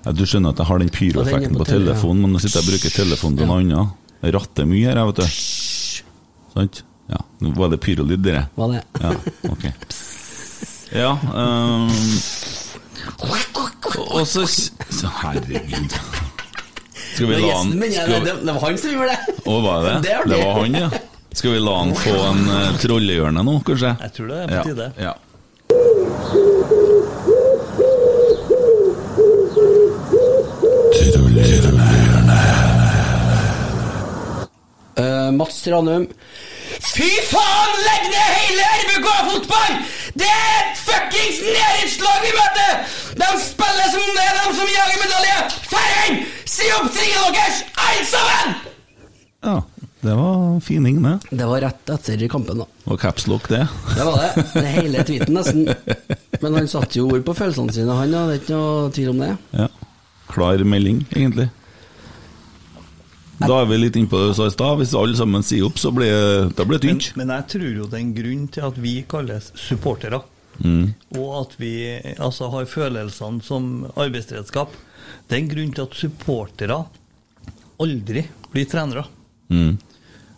Ja, 0.03 0.11
Du 0.12 0.25
skjønner 0.27 0.51
at 0.51 0.59
jeg 0.59 0.66
har 0.66 0.79
den 0.83 0.89
Ja, 0.91 0.97
pyroeffekten 0.99 1.53
på 1.55 1.62
på 1.62 1.68
tele- 1.68 1.87
telefonen, 1.87 2.23
men 2.27 2.33
nå 2.35 2.41
sitter 2.43 2.59
jeg 2.61 2.66
og 2.66 2.73
bruker 2.73 2.97
telefonen 2.97 3.39
til 3.39 3.47
noe 3.47 3.61
annet. 3.62 3.99
Jeg 4.23 4.35
ratter 4.35 4.66
mye 4.66 4.89
her, 4.89 4.99
jeg, 4.99 5.07
vet 5.07 5.16
du. 5.23 5.27
Sant? 6.55 6.83
Ja. 7.12 7.20
Nå 7.43 7.53
Var 7.59 7.68
det 7.70 7.81
pyrolyd, 7.83 8.23
dere? 8.25 8.47
Var 8.57 8.75
det? 8.75 8.83
Ja, 9.03 9.14
ok. 9.51 9.64
Ja 10.93 11.12
um, 11.33 11.89
Og 14.12 14.27
så 14.29 14.45
så 14.47 15.09
Herregud. 15.23 15.95
Skal 17.14 17.27
vi 17.29 17.39
la 17.41 17.57
han 17.57 17.73
ja, 17.93 18.05
det, 18.25 18.35
var 18.47 18.61
han 18.61 18.79
som 18.81 18.93
gjorde 18.95 19.12
det! 19.12 19.35
Å, 19.45 19.57
var 19.64 19.83
det? 19.85 19.95
Det 20.07 20.18
Det 20.31 20.39
var 20.41 20.61
han, 20.61 20.77
ja. 20.79 20.91
Skal 21.43 21.53
vi 21.53 21.61
la 21.61 21.78
han 21.78 21.95
få 21.99 22.11
en 22.22 22.45
uh, 22.47 22.76
trollehjørne 22.78 23.43
nå, 23.43 23.53
kanskje? 23.66 23.88
Jeg 23.99 24.12
tror 24.14 24.28
det 24.30 24.36
er 24.43 24.51
på 24.53 24.59
tide. 24.68 24.84
Ja. 25.03 25.14
Eh, 35.03 35.32
Mats 35.40 35.59
Ranum. 35.66 36.07
Fy 36.93 37.11
faen, 37.32 37.74
legg 37.88 38.07
ned 38.14 38.30
hele 38.36 38.70
RBK 38.84 39.11
fotball! 39.32 39.82
Det 40.14 40.30
er 40.30 40.55
et 40.61 40.78
fuckings 40.84 41.43
nedrykkslag 41.49 42.22
vi 42.28 42.32
møter! 42.38 42.86
De 43.18 43.34
spiller 43.49 43.90
som 43.97 44.09
det 44.14 44.30
er 44.30 44.38
de 44.38 44.57
som 44.62 44.72
jager 44.78 45.05
medalje! 45.09 45.36
Ferdig! 45.74 46.24
Si 46.55 46.70
opp 46.78 46.86
stringene 46.95 47.35
deres, 47.35 47.62
alle 47.89 48.10
sammen! 48.14 48.59
ja. 49.43 49.59
Det 50.03 50.15
var 50.19 50.61
fining, 50.66 50.97
det. 51.03 51.12
Det 51.31 51.47
var 51.47 51.61
rett 51.62 51.91
etter 51.95 52.23
kampen, 52.29 52.59
da. 52.59 52.66
Og 52.91 52.99
capslock, 52.99 53.45
det. 53.53 53.62
Det 53.95 54.07
var 54.09 54.16
det. 54.19 54.45
det 54.57 54.70
hele 54.74 55.05
tweeten, 55.07 55.37
nesten. 55.37 55.69
Men 56.43 56.57
han 56.59 56.66
satte 56.70 56.99
jo 56.99 57.05
ord 57.07 57.23
på 57.29 57.35
følelsene 57.39 57.70
sine, 57.77 57.95
han. 57.95 58.11
Det 58.11 58.23
er 58.23 58.41
ikke 58.41 58.57
noe 58.57 58.89
tvil 58.97 59.12
om 59.12 59.23
det. 59.23 59.29
Ja. 59.61 59.69
Klar 60.33 60.65
melding, 60.66 61.05
egentlig. 61.15 61.49
Da 63.43 63.61
er 63.61 63.66
vi 63.70 63.79
litt 63.79 63.97
innpå 63.99 64.19
det 64.19 64.33
du 64.33 64.37
sa 64.39 64.47
i 64.51 64.55
stad. 64.55 64.77
Hvis 64.81 64.95
alle 64.99 65.19
sammen 65.19 65.43
sier 65.47 65.66
opp, 65.66 65.79
så 65.81 65.91
blir 65.95 66.51
det 66.55 66.66
blir 66.69 66.83
det 66.83 66.91
Men, 66.93 67.01
men 67.23 67.33
jeg 67.37 67.47
tror 67.55 67.70
jo 67.81 67.87
det 67.91 67.99
er 67.99 68.03
en 68.05 68.12
grunn 68.19 68.45
til 68.55 68.66
at 68.69 68.79
vi 68.83 68.95
kalles 69.09 69.53
supportere, 69.59 70.23
Mm. 70.62 70.91
og 71.16 71.29
at 71.41 71.55
vi 71.57 71.70
altså, 72.20 72.51
har 72.53 72.66
følelsene 72.69 73.41
som 73.43 73.87
arbeidsredskap. 73.97 74.74
Det 75.27 75.33
er 75.39 75.41
en 75.41 75.49
grunn 75.49 75.70
til 75.73 75.87
at 75.87 75.97
supportere 75.97 76.77
aldri 77.81 78.27
blir 78.53 78.69
trenere. 78.69 79.07
Mm. 79.49 79.79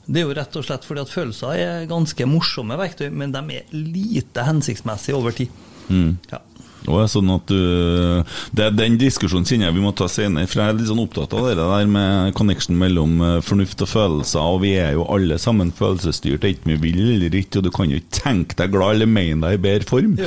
Det 0.07 0.21
er 0.21 0.27
jo 0.27 0.35
rett 0.37 0.57
og 0.61 0.67
slett 0.67 0.85
fordi 0.85 1.05
at 1.05 1.13
følelser 1.13 1.61
er 1.61 1.87
ganske 1.91 2.27
morsomme 2.29 2.77
verktøy, 2.81 3.09
men 3.13 3.33
de 3.35 3.61
er 3.61 3.71
lite 3.73 4.45
hensiktsmessige 4.45 5.17
over 5.17 5.37
tid. 5.37 5.53
Mm. 5.89 6.17
Ja. 6.33 6.41
Og 6.85 6.99
er 7.01 7.07
sånn 7.09 7.31
at 7.33 7.49
du, 7.49 8.25
det, 8.57 8.67
Den 8.77 8.99
diskusjonen 9.01 9.47
kjenner 9.49 9.71
jeg 9.71 9.77
vi 9.79 9.85
må 9.85 9.95
ta 9.97 10.09
senere, 10.11 10.49
for 10.51 10.61
jeg 10.61 10.73
er 10.73 10.77
litt 10.79 10.91
sånn 10.91 11.01
opptatt 11.01 11.33
av 11.37 11.47
det 11.49 11.55
der 11.61 11.89
med 11.89 12.35
connection 12.37 12.77
mellom 12.81 13.15
eh, 13.25 13.39
fornuft 13.45 13.85
og 13.87 13.89
følelser, 13.89 14.43
og 14.43 14.61
vi 14.67 14.75
er 14.81 14.93
jo 14.99 15.07
alle 15.15 15.39
sammen 15.41 15.73
følelsesstyrt, 15.77 16.45
enten 16.45 16.75
vi 16.75 16.81
vil 16.91 17.01
eller 17.17 17.39
ikke, 17.41 17.63
og 17.63 17.69
du 17.69 17.73
kan 17.75 17.93
jo 17.93 18.03
ikke 18.03 18.21
tenke 18.21 18.59
deg 18.61 18.75
glad 18.75 18.99
eller 18.99 19.11
mene 19.11 19.41
deg 19.47 19.57
i 19.57 19.65
bedre 19.65 19.89
form. 19.89 20.19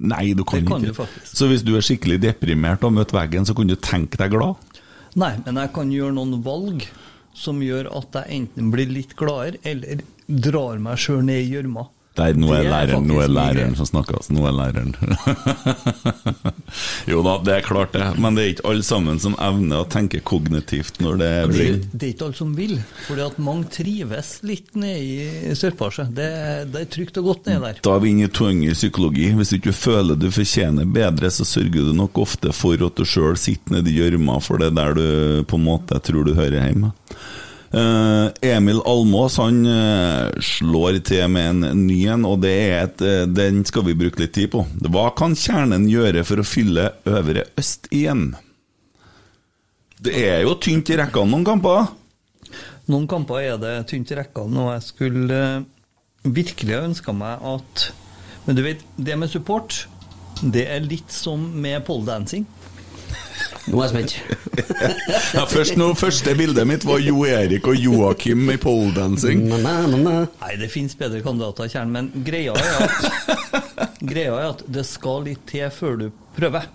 Nei, 0.00 0.30
du 0.32 0.46
kan, 0.48 0.64
kan 0.64 0.88
ikke. 0.88 1.04
du. 1.04 1.28
Så 1.28 1.50
hvis 1.50 1.66
du 1.66 1.74
er 1.76 1.84
skikkelig 1.84 2.22
deprimert 2.22 2.80
og 2.80 2.88
har 2.88 2.98
møtt 3.02 3.12
veggen, 3.12 3.44
så 3.44 3.52
kan 3.56 3.68
du 3.68 3.76
tenke 3.76 4.16
deg 4.20 4.32
glad. 4.32 4.56
Nei, 5.20 5.34
men 5.44 5.58
jeg 5.60 5.72
kan 5.76 5.92
gjøre 5.92 6.16
noen 6.16 6.40
valg 6.44 6.86
som 7.36 7.62
gjør 7.62 7.90
at 8.00 8.16
jeg 8.20 8.40
enten 8.40 8.70
blir 8.72 8.90
litt 8.90 9.16
gladere, 9.18 9.60
eller 9.64 10.02
drar 10.26 10.80
meg 10.82 11.00
sjøl 11.00 11.22
ned 11.26 11.44
i 11.44 11.50
gjørma. 11.54 11.88
Der, 12.18 12.34
nå 12.34 12.48
er 12.50 12.64
Det 12.64 12.66
er 12.66 12.72
læreren, 12.72 13.04
nå 13.06 13.20
er 13.22 13.30
læreren 13.30 13.76
som 13.78 13.86
snakker, 13.86 14.16
altså. 14.18 14.34
Nå 14.34 14.42
er 14.48 14.54
læreren. 14.56 14.94
jo 17.12 17.20
da, 17.22 17.36
det 17.46 17.54
er 17.54 17.66
klart 17.66 17.94
det, 17.94 18.08
men 18.18 18.34
det 18.34 18.42
er 18.42 18.50
ikke 18.56 18.66
alle 18.72 18.86
sammen 18.86 19.20
som 19.22 19.36
evner 19.38 19.84
å 19.84 19.86
tenke 19.90 20.18
kognitivt 20.26 20.98
når 21.04 21.20
det 21.20 21.28
Det 21.30 21.38
er, 21.38 21.52
blir 21.52 21.78
det 21.92 22.02
er 22.02 22.10
ikke 22.10 22.26
alle 22.26 22.38
som 22.40 22.56
vil, 22.58 22.74
fordi 23.06 23.24
at 23.28 23.38
mange 23.46 23.70
trives 23.76 24.32
litt 24.46 24.74
nede 24.74 24.98
i 25.00 25.54
sørpasset. 25.56 26.10
Det, 26.16 26.30
det 26.74 26.82
er 26.82 26.90
trygt 26.96 27.20
og 27.22 27.30
godt 27.30 27.50
nede 27.52 27.62
der. 27.68 27.82
Da 27.86 27.94
er 27.94 28.02
vi 28.02 28.14
inne 28.16 28.26
i 28.26 28.34
tvungen 28.40 28.74
psykologi. 28.74 29.30
Hvis 29.38 29.54
du 29.54 29.60
ikke 29.60 29.76
føler 29.76 30.18
du 30.18 30.28
fortjener 30.34 30.90
bedre, 30.90 31.30
så 31.30 31.46
sørger 31.46 31.92
du 31.92 31.94
nok 31.96 32.18
ofte 32.26 32.50
for 32.56 32.88
at 32.90 32.98
du 32.98 33.06
sjøl 33.06 33.38
sitter 33.38 33.78
nedi 33.78 33.94
gjørma, 34.00 34.40
for 34.42 34.58
det 34.58 34.72
er 34.72 34.80
der 34.80 34.98
du 34.98 35.06
på 35.46 35.60
en 35.60 35.68
måte 35.70 36.02
tror 36.02 36.26
du 36.26 36.34
hører 36.34 36.58
hjemme. 36.66 36.90
Eh, 37.70 38.50
Emil 38.50 38.80
Almås 38.82 39.36
han 39.38 39.62
eh, 39.66 40.40
slår 40.42 40.96
til 41.06 41.28
med 41.30 41.50
en 41.52 41.84
ny 41.86 42.00
en, 42.10 42.24
og 42.26 42.40
det 42.42 42.50
er 42.50 42.72
et, 42.82 43.04
eh, 43.06 43.28
den 43.30 43.62
skal 43.66 43.84
vi 43.86 43.94
bruke 43.98 44.24
litt 44.24 44.34
tid 44.34 44.50
på. 44.50 44.64
Hva 44.90 45.10
kan 45.14 45.36
kjernen 45.38 45.86
gjøre 45.90 46.24
for 46.26 46.42
å 46.42 46.46
fylle 46.46 46.88
Øvre 47.06 47.46
Øst 47.60 47.86
igjen? 47.94 48.32
Det 50.02 50.16
er 50.18 50.42
jo 50.42 50.56
tynt 50.58 50.90
i 50.90 50.98
rekkene 50.98 51.30
noen 51.30 51.46
kamper. 51.46 51.92
Noen 52.90 53.06
kamper 53.06 53.44
er 53.44 53.62
det 53.62 53.76
tynt 53.92 54.10
i 54.10 54.18
rekkene, 54.18 54.64
og 54.64 54.72
jeg 54.74 54.86
skulle 54.88 55.40
virkelig 56.26 56.74
ha 56.74 56.86
ønska 56.88 57.14
meg 57.14 57.50
at 57.54 57.90
Men 58.46 58.56
du 58.56 58.62
vet, 58.64 58.80
det 58.96 59.14
med 59.20 59.28
support, 59.28 59.84
det 60.40 60.64
er 60.72 60.80
litt 60.80 61.12
som 61.12 61.42
med 61.60 61.84
poledancing. 61.84 62.46
Nå 63.68 63.80
er 63.82 63.86
jeg 63.86 63.92
spent. 63.92 64.14
Ja, 65.36 65.44
først 65.50 65.76
nå, 65.78 65.90
første 65.98 66.32
bildet 66.38 66.66
mitt 66.68 66.84
var 66.88 67.00
Jo 67.02 67.24
Erik 67.28 67.68
og 67.68 67.76
Joakim 67.76 68.48
i 68.52 68.56
poledancing. 68.60 69.44
Nei, 70.40 70.52
det 70.60 70.70
fins 70.72 70.96
bedre 70.98 71.20
kandidater 71.24 71.68
i 71.68 71.72
kjernen, 71.74 71.92
men 71.94 72.26
greia 72.26 72.54
er, 72.56 72.84
at, 72.86 73.96
greia 74.12 74.36
er 74.38 74.48
at 74.54 74.64
det 74.66 74.86
skal 74.88 75.26
litt 75.28 75.44
til 75.50 75.68
før 75.74 75.98
du 76.00 76.06
prøver. 76.38 76.70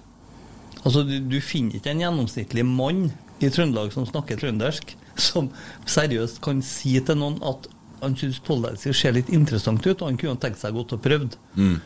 Altså, 0.84 1.02
du, 1.08 1.18
du 1.26 1.40
finner 1.42 1.80
ikke 1.80 1.96
en 1.96 2.04
gjennomsnittlig 2.06 2.66
mann 2.70 3.08
i 3.44 3.50
Trøndelag 3.52 3.92
som 3.96 4.06
snakker 4.08 4.40
trøndersk, 4.40 4.94
som 5.18 5.50
seriøst 5.90 6.40
kan 6.46 6.62
si 6.64 6.94
til 7.04 7.20
noen 7.20 7.42
at 7.44 7.68
han 8.04 8.16
syns 8.20 8.38
poledancing 8.46 8.94
ser 8.96 9.16
litt 9.16 9.32
interessant 9.34 9.82
ut, 9.88 9.98
og 9.98 10.08
han 10.08 10.20
kunne 10.22 10.40
tenkt 10.42 10.62
seg 10.62 10.76
godt 10.78 10.94
å 10.96 11.02
prøvd. 11.02 11.38
Mm. 11.58 11.78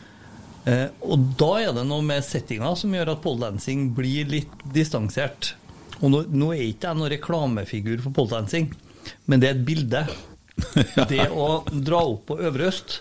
Eh, 0.68 0.88
og 1.00 1.30
da 1.40 1.50
er 1.62 1.74
det 1.76 1.86
noe 1.88 2.04
med 2.04 2.24
settinga 2.26 2.74
som 2.76 2.92
gjør 2.94 3.14
at 3.14 3.22
poledancing 3.24 3.90
blir 3.96 4.28
litt 4.28 4.64
distansert. 4.74 5.54
Og 6.00 6.12
nå, 6.12 6.24
nå 6.32 6.50
er 6.54 6.66
ikke 6.66 6.90
jeg 6.90 7.00
noen 7.00 7.12
reklamefigur 7.14 8.02
for 8.04 8.16
poledancing, 8.16 8.70
men 9.28 9.40
det 9.40 9.50
er 9.50 9.56
et 9.56 9.66
bilde. 9.68 10.04
Det 11.08 11.24
å 11.32 11.62
dra 11.72 12.02
opp 12.04 12.26
på 12.28 12.36
Øvre 12.44 12.68
Øst 12.68 12.98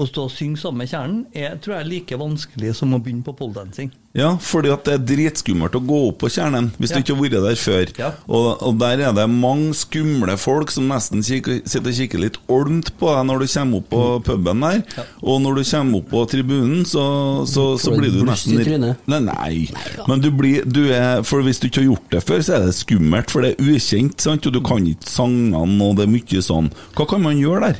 og 0.00 0.08
stå 0.08 0.22
og 0.24 0.32
synge 0.32 0.56
sammen 0.56 0.80
med 0.80 0.88
kjernen, 0.88 1.24
er 1.36 1.58
tror 1.60 1.76
jeg 1.82 1.90
like 1.90 2.16
vanskelig 2.20 2.74
som 2.78 2.94
å 2.96 3.00
begynne 3.04 3.24
på 3.26 3.34
poledancing. 3.36 3.90
Ja, 4.16 4.32
fordi 4.42 4.72
at 4.74 4.82
det 4.88 4.94
er 4.96 5.02
dritskummelt 5.06 5.76
å 5.78 5.80
gå 5.86 5.98
opp 6.08 6.16
på 6.24 6.30
kjernen 6.34 6.72
hvis 6.80 6.90
Ja. 6.90 6.96
du 6.98 7.02
ikke 7.04 7.14
har 7.14 7.22
vært 7.22 7.44
der 7.44 7.58
før. 7.60 8.14
Og, 8.26 8.46
og 8.66 8.78
der 8.80 9.02
er 9.06 9.12
det 9.14 9.26
mange 9.30 9.74
skumle 9.78 10.34
folk 10.40 10.72
som 10.74 10.88
nesten 10.90 11.22
kikker, 11.22 11.60
sitter 11.68 11.92
og 11.92 11.98
kikker 12.00 12.18
litt 12.24 12.38
olmt 12.50 12.90
på 12.98 13.06
deg 13.14 13.28
når 13.28 13.44
du 13.44 13.46
kommer 13.52 13.78
opp 13.84 13.90
på 13.92 14.00
Mm. 14.00 14.24
puben 14.26 14.60
der. 14.64 14.82
Og 15.22 15.38
når 15.44 15.60
du 15.60 15.62
kommer 15.70 15.98
opp 16.00 16.08
på 16.10 16.24
tribunen, 16.32 16.82
så, 16.88 17.04
så, 17.46 17.68
så 17.78 17.94
blir 17.94 18.10
du 18.10 18.24
nesten? 18.26 18.58
Nei, 19.06 19.20
nei. 19.20 19.68
Men 20.08 20.20
du 20.24 20.30
blir, 20.34 20.64
du 20.66 20.88
er, 20.90 21.22
for 21.22 21.42
hvis 21.46 21.60
du 21.60 21.68
ikke 21.68 21.84
har 21.84 21.90
gjort 21.92 22.10
det 22.16 22.24
før, 22.26 22.40
så 22.42 22.56
er 22.56 22.66
det 22.66 22.74
skummelt, 22.80 23.30
for 23.30 23.42
det 23.46 23.52
er 23.60 23.62
ukjent, 23.76 24.18
sant? 24.20 24.46
og 24.48 24.52
du 24.56 24.60
kan 24.64 24.82
ikke 24.90 25.06
sangene, 25.06 25.84
og 25.86 26.00
det 26.00 26.08
er 26.08 26.12
mye 26.16 26.42
sånn. 26.42 26.72
Hva 26.98 27.06
kan 27.06 27.22
man 27.22 27.38
gjøre 27.38 27.68
der? 27.68 27.78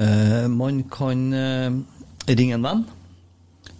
Eh, 0.00 0.48
man 0.48 0.82
kan 0.92 1.32
eh, 1.36 1.70
ringe 2.32 2.56
en 2.56 2.64
venn. 2.64 2.84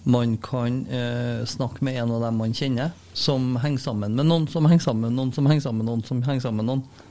Man 0.05 0.37
kan 0.41 0.87
eh, 0.89 1.45
snakke 1.49 1.85
med 1.85 2.01
en 2.01 2.13
av 2.17 2.25
dem 2.25 2.41
man 2.41 2.57
kjenner, 2.57 2.93
som 3.13 3.55
henger 3.61 3.83
sammen 3.85 4.17
med 4.17 4.29
noen 4.29 4.49
som 4.49 4.69
henger 4.69 4.85
sammen 4.89 5.09
med 5.09 5.17
noen 5.19 5.33
som 5.37 5.49
henger 5.49 5.65
sammen 5.67 5.85
med 5.85 5.91
noen 5.91 6.05
som 6.09 6.23
henger 6.25 6.45
sammen 6.45 6.65
med 6.65 6.71
noen. 6.71 7.09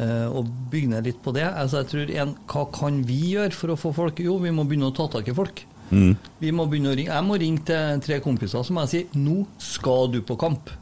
Eh, 0.00 0.28
og 0.32 0.48
bygge 0.72 0.94
ned 0.94 1.10
litt 1.10 1.20
på 1.24 1.34
det. 1.36 1.44
Altså, 1.46 1.82
jeg 1.82 1.90
tror 1.90 2.14
en, 2.22 2.36
Hva 2.48 2.64
kan 2.72 3.02
vi 3.06 3.18
gjøre 3.34 3.56
for 3.56 3.74
å 3.74 3.78
få 3.78 3.92
folk? 3.96 4.22
Jo, 4.24 4.38
vi 4.42 4.54
må 4.54 4.64
begynne 4.68 4.90
å 4.90 4.96
ta 4.96 5.08
tak 5.12 5.28
i 5.28 5.36
folk. 5.36 5.64
Mm. 5.92 6.14
Vi 6.40 6.52
må 6.56 6.66
begynne 6.70 6.94
å 6.94 6.96
ringe. 6.96 7.12
Jeg 7.12 7.28
må 7.28 7.36
ringe 7.40 7.66
til 7.68 8.06
tre 8.06 8.22
kompiser 8.24 8.64
som 8.64 8.80
jeg 8.82 8.92
sier 8.92 9.18
nå 9.18 9.42
skal 9.60 10.08
du 10.14 10.22
på 10.24 10.38
kamp. 10.40 10.72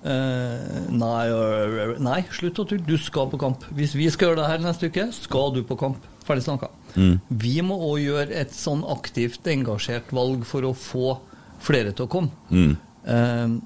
Eh, 0.00 0.86
nei, 0.92 1.24
øh, 1.28 1.96
nei, 2.00 2.22
slutt 2.32 2.60
å 2.60 2.66
tulle. 2.68 2.84
Du 2.86 2.96
skal 3.00 3.30
på 3.32 3.40
kamp. 3.40 3.64
Hvis 3.76 3.96
vi 3.96 4.10
skal 4.12 4.30
gjøre 4.30 4.42
det 4.42 4.50
her 4.52 4.66
neste 4.66 4.90
uke, 4.92 5.08
skal 5.16 5.54
du 5.56 5.62
på 5.64 5.78
kamp. 5.80 6.09
Ferdig 6.30 6.46
snakka. 6.46 6.70
Mm. 6.94 7.16
Vi 7.42 7.56
må 7.66 7.76
òg 7.90 7.98
gjøre 8.04 8.38
et 8.44 8.54
sånn 8.54 8.84
aktivt, 8.86 9.42
engasjert 9.50 10.14
valg 10.14 10.46
for 10.48 10.68
å 10.68 10.70
få 10.76 11.16
flere 11.60 11.90
til 11.92 12.06
å 12.06 12.12
komme. 12.12 12.30
Mm. 12.54 12.76
Uh, 13.04 13.58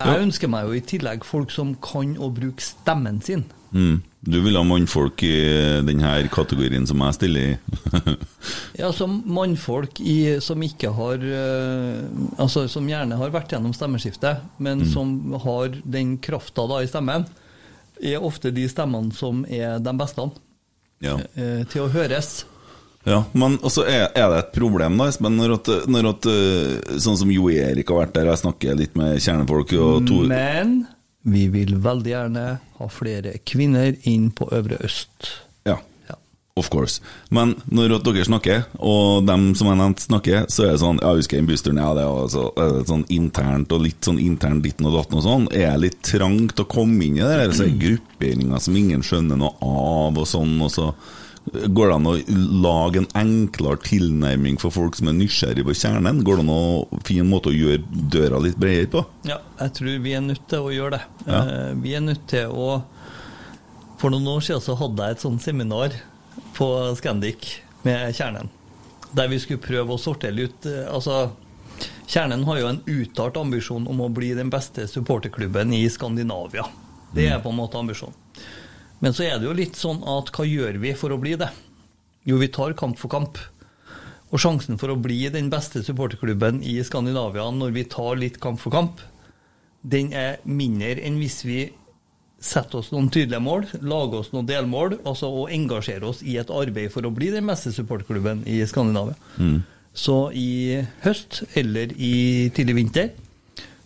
jeg 0.00 0.22
ønsker 0.26 0.50
meg 0.52 0.68
jo 0.68 0.76
i 0.76 0.84
tillegg 0.84 1.24
folk 1.24 1.50
som 1.54 1.72
kan 1.82 2.12
å 2.20 2.28
bruke 2.36 2.62
stemmen 2.64 3.20
sin. 3.24 3.46
Mm. 3.72 4.02
Du 4.20 4.36
vil 4.44 4.58
ha 4.58 4.62
mannfolk 4.66 5.22
i 5.24 5.32
denne 5.86 6.10
kategorien 6.28 6.84
som 6.88 7.00
jeg 7.06 7.16
stiller 7.16 7.52
i? 7.54 8.16
Ja, 8.80 8.90
som 8.92 9.22
mannfolk 9.32 10.00
i, 10.04 10.40
som 10.44 10.60
ikke 10.64 10.90
har 10.96 11.22
eh, 11.24 12.02
Altså 12.40 12.66
som 12.72 12.88
gjerne 12.88 13.16
har 13.20 13.32
vært 13.32 13.54
gjennom 13.54 13.72
stemmeskiftet, 13.76 14.42
men 14.58 14.82
Mm. 14.84 14.90
som 14.92 15.14
har 15.44 15.72
den 15.84 16.18
krafta 16.18 16.66
da 16.68 16.82
i 16.82 16.90
stemmen, 16.90 17.24
er 18.02 18.20
ofte 18.24 18.52
de 18.52 18.66
stemmene 18.68 19.12
som 19.16 19.44
er 19.48 19.78
de 19.80 19.92
beste 19.96 20.20
Ja. 21.00 21.18
eh, 21.34 21.62
til 21.70 21.86
å 21.86 21.90
høres. 21.92 22.44
Ja, 23.08 23.22
men 23.32 23.56
også 23.64 23.86
er, 23.88 24.10
er 24.12 24.26
det 24.28 24.40
et 24.42 24.50
problem 24.52 24.98
da, 25.00 25.06
Espen, 25.08 25.38
når 25.40 25.54
at, 25.56 25.70
når 25.88 26.08
at 26.10 26.26
eh, 26.28 26.96
sånn 27.00 27.16
som 27.16 27.30
Jo 27.32 27.48
Erik 27.48 27.88
har 27.88 28.02
vært 28.02 28.18
der, 28.18 28.28
jeg 28.28 28.42
snakker 28.42 28.76
litt 28.76 28.98
med 29.00 29.16
kjernefolk 29.24 29.72
og 29.80 30.02
to, 30.08 30.18
Men 30.28 30.82
vi 31.24 31.46
vil 31.52 31.78
veldig 31.80 32.12
gjerne 32.12 32.44
ha 32.76 32.90
flere 32.92 33.38
kvinner 33.48 33.96
inn 34.08 34.28
på 34.36 34.48
Øvre 34.52 34.80
Øst. 34.84 35.32
Of 36.60 36.68
course. 36.72 37.00
Men 37.32 37.54
når 37.72 37.96
dere 38.04 38.26
snakker, 38.28 38.66
og 38.76 39.24
dem 39.28 39.50
som 39.56 39.70
jeg 39.70 39.80
nevnte 39.80 40.04
snakker, 40.04 40.44
så 40.52 40.66
er 40.66 40.74
det 40.74 40.82
sånn 40.82 41.00
Ja, 41.00 41.14
husker 41.16 41.40
inn 41.40 41.80
ja, 41.80 41.92
det 41.96 42.04
er, 42.04 42.26
så, 42.32 42.50
er 42.60 42.74
det 42.76 42.84
sånn 42.90 43.06
internt 43.12 43.72
og 43.72 43.86
litt 43.86 44.04
sånn 44.04 44.20
internt 44.20 44.64
ditten 44.66 44.90
og 44.90 44.98
datten 44.98 45.20
og 45.20 45.24
sånn. 45.24 45.48
Er 45.54 45.72
det 45.72 45.86
litt 45.86 46.02
trangt 46.04 46.60
å 46.60 46.68
komme 46.68 47.06
inn 47.06 47.16
i 47.16 47.24
det? 47.24 47.32
Eller 47.46 47.56
så 47.56 47.64
er 47.64 47.80
grupperinger 47.80 48.60
som 48.60 48.76
ingen 48.76 49.04
skjønner 49.06 49.40
noe 49.40 49.56
av, 49.64 50.20
og 50.20 50.28
sånn, 50.28 50.58
og 50.60 50.72
så 50.74 50.92
Går 51.50 51.88
det 51.88 51.94
an 51.96 52.06
å 52.06 52.12
lage 52.62 53.00
en 53.00 53.08
enklere 53.16 53.80
tilnærming 53.82 54.58
for 54.60 54.70
folk 54.74 54.98
som 54.98 55.08
er 55.10 55.16
nysgjerrig 55.16 55.64
på 55.66 55.74
kjernen? 55.74 56.20
Går 56.26 56.38
det 56.38 56.44
an 56.44 56.52
å 56.52 57.00
finne 57.08 57.24
en 57.24 57.30
måte 57.32 57.50
å 57.50 57.56
gjøre 57.56 57.80
døra 58.12 58.42
litt 58.44 58.58
bredere 58.60 58.90
på? 58.92 59.02
Ja, 59.26 59.40
jeg 59.58 59.74
tror 59.78 59.96
vi 60.04 60.12
er 60.14 60.22
nødt 60.26 60.44
til 60.52 60.68
å 60.68 60.74
gjøre 60.74 60.98
det. 60.98 61.00
Ja. 61.24 61.40
Eh, 61.40 61.72
vi 61.80 61.96
er 61.96 62.04
nødt 62.04 62.28
til 62.30 62.52
å 62.52 62.70
For 64.00 64.08
noen 64.12 64.28
år 64.32 64.44
siden 64.44 64.62
så 64.64 64.72
hadde 64.80 65.04
jeg 65.04 65.16
et 65.16 65.22
sånt 65.26 65.42
seminar 65.44 65.96
på 66.56 66.70
Scandic 66.98 67.60
med 67.82 68.14
Kjernen, 68.16 68.50
der 69.16 69.30
vi 69.30 69.38
skulle 69.40 69.62
prøve 69.62 69.94
å 69.94 70.00
sortere 70.00 70.46
ut 70.46 70.66
eh, 70.68 70.86
Altså, 70.90 71.30
Kjernen 72.10 72.44
har 72.48 72.58
jo 72.58 72.68
en 72.68 72.82
uttalt 72.90 73.38
ambisjon 73.38 73.86
om 73.88 74.02
å 74.02 74.10
bli 74.12 74.32
den 74.34 74.50
beste 74.50 74.88
supporterklubben 74.90 75.72
i 75.76 75.84
Skandinavia. 75.90 76.66
Det 77.14 77.28
er 77.30 77.42
på 77.42 77.52
en 77.52 77.58
måte 77.58 77.78
ambisjonen. 77.78 78.16
Men 79.00 79.14
så 79.16 79.24
er 79.24 79.38
det 79.38 79.46
jo 79.46 79.56
litt 79.56 79.78
sånn 79.78 80.02
at 80.04 80.28
hva 80.34 80.44
gjør 80.44 80.80
vi 80.82 80.92
for 80.98 81.14
å 81.14 81.20
bli 81.22 81.36
det? 81.40 81.48
Jo, 82.28 82.36
vi 82.42 82.50
tar 82.52 82.74
kamp 82.76 82.98
for 83.00 83.12
kamp. 83.12 83.38
Og 84.30 84.42
sjansen 84.42 84.78
for 84.78 84.92
å 84.92 84.98
bli 85.00 85.22
den 85.32 85.48
beste 85.50 85.82
supporterklubben 85.86 86.60
i 86.66 86.76
Skandinavia 86.86 87.46
når 87.54 87.72
vi 87.78 87.86
tar 87.90 88.18
litt 88.20 88.36
kamp 88.42 88.60
for 88.62 88.74
kamp, 88.74 89.00
den 89.80 90.12
er 90.12 90.42
mindre 90.44 91.00
enn 91.00 91.16
hvis 91.22 91.40
vi 91.46 91.60
setter 92.40 92.78
oss 92.80 92.90
noen 92.92 93.10
tydelige 93.12 93.40
mål, 93.44 93.66
lage 93.84 94.16
oss 94.22 94.30
noen 94.32 94.46
delmål 94.48 94.94
altså, 95.04 95.28
og 95.28 95.50
engasjere 95.52 96.08
oss 96.08 96.22
i 96.24 96.38
et 96.40 96.48
arbeid 96.50 96.90
for 96.92 97.04
å 97.04 97.12
bli 97.12 97.28
den 97.34 97.46
beste 97.50 97.72
supportklubben 97.76 98.42
i 98.48 98.62
Skandinavia. 98.66 99.16
Mm. 99.36 99.58
Så 99.92 100.16
i 100.38 100.80
høst 101.04 101.42
eller 101.58 101.92
i 101.98 102.48
tidlig 102.56 102.76
vinter 102.78 103.10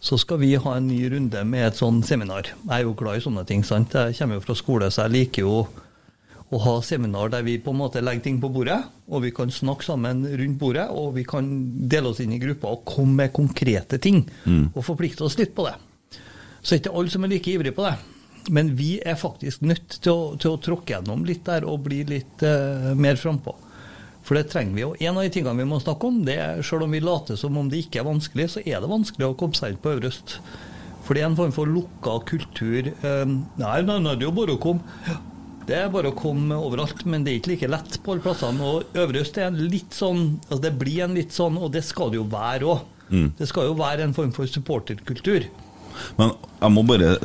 så 0.05 0.18
skal 0.20 0.39
vi 0.43 0.52
ha 0.60 0.74
en 0.76 0.86
ny 0.86 1.01
runde 1.09 1.40
med 1.48 1.64
et 1.66 1.78
sånn 1.81 2.02
seminar. 2.05 2.51
Jeg 2.52 2.74
er 2.76 2.85
jo 2.85 2.93
glad 2.94 3.16
i 3.16 3.24
sånne 3.24 3.47
ting. 3.48 3.62
sant? 3.64 3.94
Jeg 3.97 4.14
kommer 4.18 4.36
jo 4.36 4.44
fra 4.44 4.55
skole, 4.59 4.90
så 4.93 5.06
jeg 5.06 5.14
liker 5.14 5.47
jo 5.47 5.62
å 6.55 6.59
ha 6.60 6.74
seminar 6.85 7.31
der 7.32 7.43
vi 7.43 7.56
på 7.59 7.72
en 7.72 7.78
måte 7.81 8.02
legger 8.05 8.22
ting 8.26 8.36
på 8.39 8.51
bordet, 8.52 8.76
og 9.09 9.24
vi 9.24 9.31
kan 9.35 9.48
snakke 9.51 9.82
sammen 9.86 10.20
rundt 10.28 10.59
bordet, 10.60 10.85
og 10.93 11.14
vi 11.16 11.24
kan 11.26 11.48
dele 11.89 12.12
oss 12.12 12.20
inn 12.20 12.35
i 12.36 12.39
grupper 12.39 12.76
og 12.76 12.85
komme 12.86 13.16
med 13.24 13.32
konkrete 13.35 13.98
ting, 13.98 14.26
Mm. 14.44 14.68
og 14.76 14.85
forplikte 14.85 15.24
oss 15.24 15.39
litt 15.40 15.55
på 15.56 15.64
det. 15.66 15.74
Så 16.62 16.74
er 16.76 16.81
ikke 16.85 16.94
alle 16.94 17.10
som 17.10 17.24
er 17.24 17.28
like 17.32 17.51
ivrige 17.51 17.74
på 17.74 17.82
det. 17.89 17.97
Men 18.52 18.74
vi 18.76 18.98
er 19.04 19.16
faktisk 19.16 19.62
nødt 19.64 20.00
til 20.00 20.12
å, 20.12 20.24
til 20.40 20.54
å 20.54 20.60
tråkke 20.60 20.96
gjennom 20.96 21.24
litt 21.28 21.44
der 21.46 21.64
og 21.68 21.84
bli 21.86 22.02
litt 22.08 22.44
uh, 22.44 22.92
mer 22.98 23.16
frampå. 23.20 23.54
For 24.24 24.38
det 24.38 24.48
trenger 24.52 24.76
vi. 24.76 24.84
Og 24.88 25.02
en 25.04 25.18
av 25.18 25.26
de 25.26 25.32
tingene 25.32 25.60
vi 25.60 25.68
må 25.68 25.80
snakke 25.82 26.08
om, 26.08 26.22
det 26.24 26.38
er 26.40 26.62
selv 26.64 26.86
om 26.86 26.94
vi 26.96 27.02
later 27.04 27.36
som 27.40 27.56
om 27.60 27.68
det 27.70 27.84
ikke 27.84 28.00
er 28.00 28.08
vanskelig, 28.08 28.48
så 28.54 28.62
er 28.64 28.80
det 28.80 28.90
vanskelig 28.90 29.28
å 29.28 29.36
komme 29.40 29.56
seg 29.56 29.74
inn 29.74 29.82
på 29.84 29.92
Øvre 29.92 30.10
Øst. 30.12 30.38
For 31.04 31.16
det 31.16 31.20
er 31.20 31.28
en 31.28 31.36
form 31.36 31.52
for 31.52 31.68
lukka 31.68 32.16
kultur. 32.30 32.88
Eh, 32.88 33.24
nei, 33.60 33.76
nei, 33.84 33.98
nei, 34.00 34.14
det 34.16 34.24
er 34.24 34.30
jo 34.30 34.36
bare 34.38 34.56
å 34.56 34.62
komme. 34.62 35.18
Det 35.68 35.76
er 35.76 35.92
bare 35.92 36.10
å 36.12 36.16
komme 36.16 36.56
overalt, 36.60 37.04
men 37.08 37.24
det 37.24 37.32
er 37.32 37.38
ikke 37.40 37.52
like 37.52 37.70
lett 37.72 37.98
på 38.04 38.14
alle 38.14 38.24
plassene. 38.24 38.64
Og 38.64 38.96
Øvre 39.00 39.20
Øst 39.24 39.36
er 39.40 39.50
en 39.50 39.60
litt 39.60 39.96
sånn 39.96 40.24
altså 40.48 40.60
Det 40.66 40.72
blir 40.80 41.04
en 41.04 41.16
litt 41.16 41.36
sånn, 41.36 41.60
og 41.60 41.72
det 41.76 41.84
skal 41.84 42.12
det 42.12 42.20
jo 42.20 42.26
være 42.32 42.68
òg. 42.72 42.90
Mm. 43.12 43.28
Det 43.36 43.48
skal 43.50 43.68
jo 43.68 43.76
være 43.76 44.08
en 44.08 44.16
form 44.16 44.32
for 44.32 44.48
supporterkultur. 44.48 45.50
Men 46.18 46.34
jeg 46.60 46.72
må 46.72 46.84
bare 46.88 47.16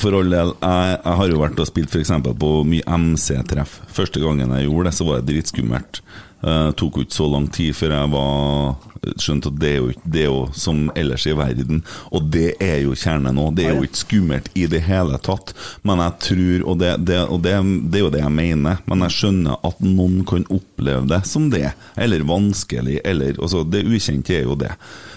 For 0.00 0.14
all 0.14 0.30
del, 0.30 0.52
jeg, 0.60 0.98
jeg 0.98 1.18
har 1.20 1.32
jo 1.32 1.40
vært 1.40 1.62
og 1.62 1.70
spilt 1.70 1.94
f.eks. 1.94 2.12
på 2.40 2.52
mye 2.68 2.98
MC-treff. 3.00 3.80
Første 3.94 4.22
gangen 4.22 4.54
jeg 4.58 4.68
gjorde 4.68 4.90
det, 4.90 4.96
så 4.98 5.08
var 5.08 5.20
det 5.20 5.32
dritskummelt. 5.32 6.02
Uh, 6.44 6.70
tok 6.76 6.98
jo 6.98 7.06
ikke 7.06 7.16
så 7.16 7.26
lang 7.32 7.46
tid 7.48 7.72
før 7.72 7.94
jeg 7.94 8.12
var 8.12 8.74
skjønte 9.20 9.50
at 9.52 9.60
det 9.60 9.70
er 9.70 9.78
jo 9.78 9.90
ikke 9.92 10.10
det 10.14 10.22
er 10.22 10.28
jo 10.30 10.40
som 10.56 10.82
ellers 10.98 11.26
i 11.28 11.36
verden. 11.36 11.80
Og 12.14 12.28
det 12.34 12.54
er 12.62 12.78
jo 12.84 12.96
kjernen 12.98 13.36
nå. 13.36 13.48
Det 13.56 13.66
er 13.68 13.78
jo 13.78 13.86
ikke 13.86 14.02
skummelt 14.02 14.50
i 14.58 14.66
det 14.70 14.84
hele 14.86 15.18
tatt. 15.24 15.54
Men 15.86 16.02
jeg 16.04 16.16
tror, 16.28 16.66
og, 16.72 16.78
det, 16.82 16.92
det, 17.08 17.20
og 17.28 17.42
det, 17.44 17.54
det 17.90 18.00
er 18.00 18.04
jo 18.06 18.12
det 18.14 18.22
jeg 18.22 18.36
mener, 18.36 18.82
men 18.90 19.06
jeg 19.06 19.16
skjønner 19.18 19.66
at 19.70 19.82
noen 19.84 20.22
kan 20.28 20.46
oppleve 20.52 21.08
det 21.10 21.22
som 21.28 21.50
det. 21.52 21.66
Eller 22.00 22.26
vanskelig, 22.28 23.00
eller 23.04 23.40
altså 23.40 23.64
Det 23.68 23.84
ukjente 23.84 24.38
er 24.38 24.48
jo 24.48 24.58
det. 24.58 24.72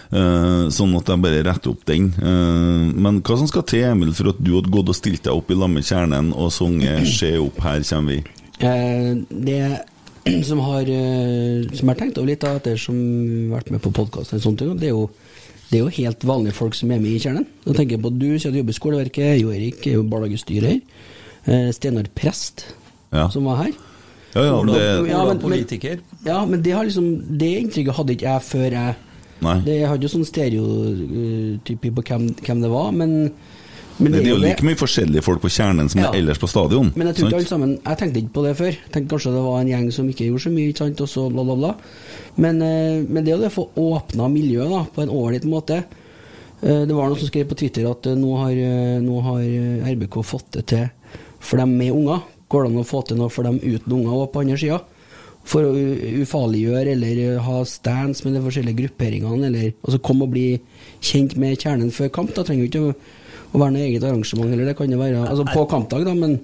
Eh, 0.08 0.70
sånn 0.72 0.94
at 0.96 1.10
jeg 1.12 1.20
bare 1.24 1.44
retter 1.44 1.74
opp 1.74 1.84
den. 1.90 2.14
Eh, 2.16 2.94
men 2.96 3.20
hva 3.22 3.38
som 3.38 3.48
skal 3.50 3.66
til, 3.68 3.84
Emil, 3.90 4.14
for 4.16 4.32
at 4.32 4.40
du 4.40 4.54
hadde 4.56 4.72
gått 4.72 4.92
og 4.94 4.96
stilt 4.96 5.26
deg 5.28 5.34
opp 5.36 5.52
i 5.52 5.58
lag 5.60 5.70
med 5.74 5.84
kjernen 5.84 6.30
og 6.34 6.52
sunget 6.56 7.08
'Se 7.18 7.34
opp, 7.42 7.60
her 7.66 7.84
kommer 7.84 8.14
vi'? 8.14 8.24
Eh, 8.64 9.16
det 9.30 9.62
som 10.48 10.60
har 10.60 10.84
Som 10.88 11.88
jeg 11.88 11.96
har 11.96 12.00
tenkt 12.00 12.18
over 12.18 12.28
litt, 12.32 12.42
da, 12.44 12.56
etter 12.56 12.78
som 12.80 12.96
har 13.52 13.60
vært 13.60 13.72
med 13.72 13.82
på 13.84 13.92
podkast, 13.92 14.32
det 14.32 14.88
er 14.88 14.96
jo 14.96 15.10
det 15.68 15.82
er 15.82 15.84
jo 15.84 15.92
helt 15.92 16.24
vanlige 16.24 16.56
folk 16.56 16.76
som 16.76 16.92
er 16.96 17.00
med 17.04 17.12
i 17.12 17.20
kjernen. 17.20 17.44
Da 17.66 17.74
tenker 17.76 17.98
jeg 17.98 18.04
på 18.06 18.12
Du 18.16 18.28
at 18.36 18.54
du 18.54 18.58
jobber 18.62 18.72
i 18.72 18.78
skoleverket, 18.78 19.42
Jo 19.42 19.50
Erik 19.52 19.84
er 19.88 19.98
jo 19.98 20.04
barnehagestyrer. 20.08 20.78
Eh, 21.46 21.72
Steinar 21.76 22.08
Prest, 22.16 22.64
Ja. 23.12 23.28
som 23.30 23.44
var 23.44 23.58
her. 23.64 23.74
Ja, 24.36 24.44
ja, 24.44 24.64
det, 24.64 25.10
Ja, 25.10 25.26
men- 25.26 25.40
politiker. 25.40 26.00
Ja, 26.26 26.46
men 26.46 26.62
det, 26.62 26.72
har 26.72 26.86
liksom, 26.86 27.38
det 27.38 27.52
inntrykket 27.62 27.96
hadde 27.96 28.16
ikke 28.16 28.32
jeg 28.32 28.42
før 28.42 28.72
jeg 28.72 28.96
Nei. 29.46 29.60
Det, 29.66 29.76
hadde 29.86 30.08
jo 30.08 30.10
sånn 30.10 30.26
stereotypi 30.26 31.92
på 31.94 32.04
hvem, 32.08 32.28
hvem 32.42 32.62
det 32.64 32.70
var, 32.72 32.92
men, 32.96 33.12
men 34.00 34.14
det 34.16 34.22
er 34.24 34.32
jo 34.32 34.40
like 34.42 34.66
mye 34.66 34.78
forskjellige 34.80 35.24
folk 35.26 35.42
på 35.44 35.52
kjernen 35.54 35.90
som 35.90 36.02
Ja. 36.02 36.10
det 36.12 36.18
er 36.20 36.24
ellers 36.24 36.42
på 36.42 36.50
stadion. 36.50 36.92
Men 36.96 37.08
jeg 37.12 37.16
ikke 37.22 37.36
alle 37.38 37.50
sammen 37.50 37.76
Jeg 37.86 37.98
tenkte 38.02 38.20
ikke 38.22 38.34
på 38.38 38.44
det 38.48 38.56
før. 38.58 38.72
Jeg 38.74 38.92
tenkte 38.94 39.14
kanskje 39.16 39.34
det 39.36 39.44
var 39.46 39.60
en 39.62 39.72
gjeng 39.72 39.88
som 39.94 40.10
ikke 40.10 40.28
gjorde 40.30 40.46
så 40.48 40.54
mye, 40.54 40.76
sant, 40.78 41.02
og 41.02 41.10
så 41.10 41.28
bla, 41.34 41.44
bla, 41.44 41.56
bla. 41.56 41.72
Men, 42.38 42.62
eh, 42.62 43.06
men 43.08 43.24
det 43.24 43.32
jo 43.34 43.40
det 43.42 43.52
å 43.54 43.58
få 43.58 43.68
åpna 43.78 44.30
miljøet 44.34 44.70
da, 44.74 44.84
på 44.94 45.02
en 45.06 45.10
ålreit 45.14 45.46
måte. 45.46 45.84
Eh, 46.62 46.86
Det 46.86 46.94
var 46.98 47.10
noen 47.10 47.18
som 47.22 47.28
skrev 47.30 47.48
på 47.50 47.58
Twitter 47.58 47.86
at 47.90 48.06
eh, 48.08 48.16
nå 48.18 48.36
har, 48.42 48.52
eh, 48.52 49.00
nå 49.02 49.22
har 49.22 49.40
eh, 49.42 49.94
RBK 49.94 50.22
fått 50.26 50.52
det 50.58 50.66
til 50.74 50.90
for 51.40 51.58
dem 51.58 51.78
med 51.78 51.92
unger. 51.94 52.22
Går 52.50 52.64
det 52.64 52.72
an 52.74 52.82
å 52.82 52.88
få 52.88 53.02
til 53.06 53.18
noe 53.18 53.30
for 53.30 53.44
dem 53.44 53.60
uten 53.62 53.94
unger 53.94 54.14
og 54.24 54.32
på 54.34 54.42
andre 54.42 54.58
sida? 54.58 54.80
For 55.48 55.64
å 55.64 55.72
ufarliggjøre 56.24 56.92
eller 56.92 57.22
eh, 57.24 57.38
ha 57.46 57.62
stands 57.68 58.26
med 58.26 58.36
de 58.36 58.42
forskjellige 58.44 58.82
grupperingene, 58.82 59.48
eller 59.48 59.70
altså 59.72 60.02
komme 60.04 60.28
og 60.28 60.34
bli 60.34 60.48
kjent 61.00 61.38
med 61.40 61.56
kjernen 61.62 61.94
før 61.96 62.12
kamp. 62.18 62.34
Da 62.36 62.44
trenger 62.44 62.66
jo 62.66 62.72
ikke 62.72 62.84
å, 62.90 62.92
å 63.54 63.62
være 63.62 63.76
noe 63.78 63.86
eget 63.86 64.04
arrangement, 64.04 64.52
eller 64.52 64.68
det 64.68 64.76
kan 64.80 64.92
jo 64.92 65.00
være 65.00 65.24
altså 65.24 65.48
på 65.54 65.64
kampdag, 65.72 66.04
da, 66.10 66.16
men 66.18 66.38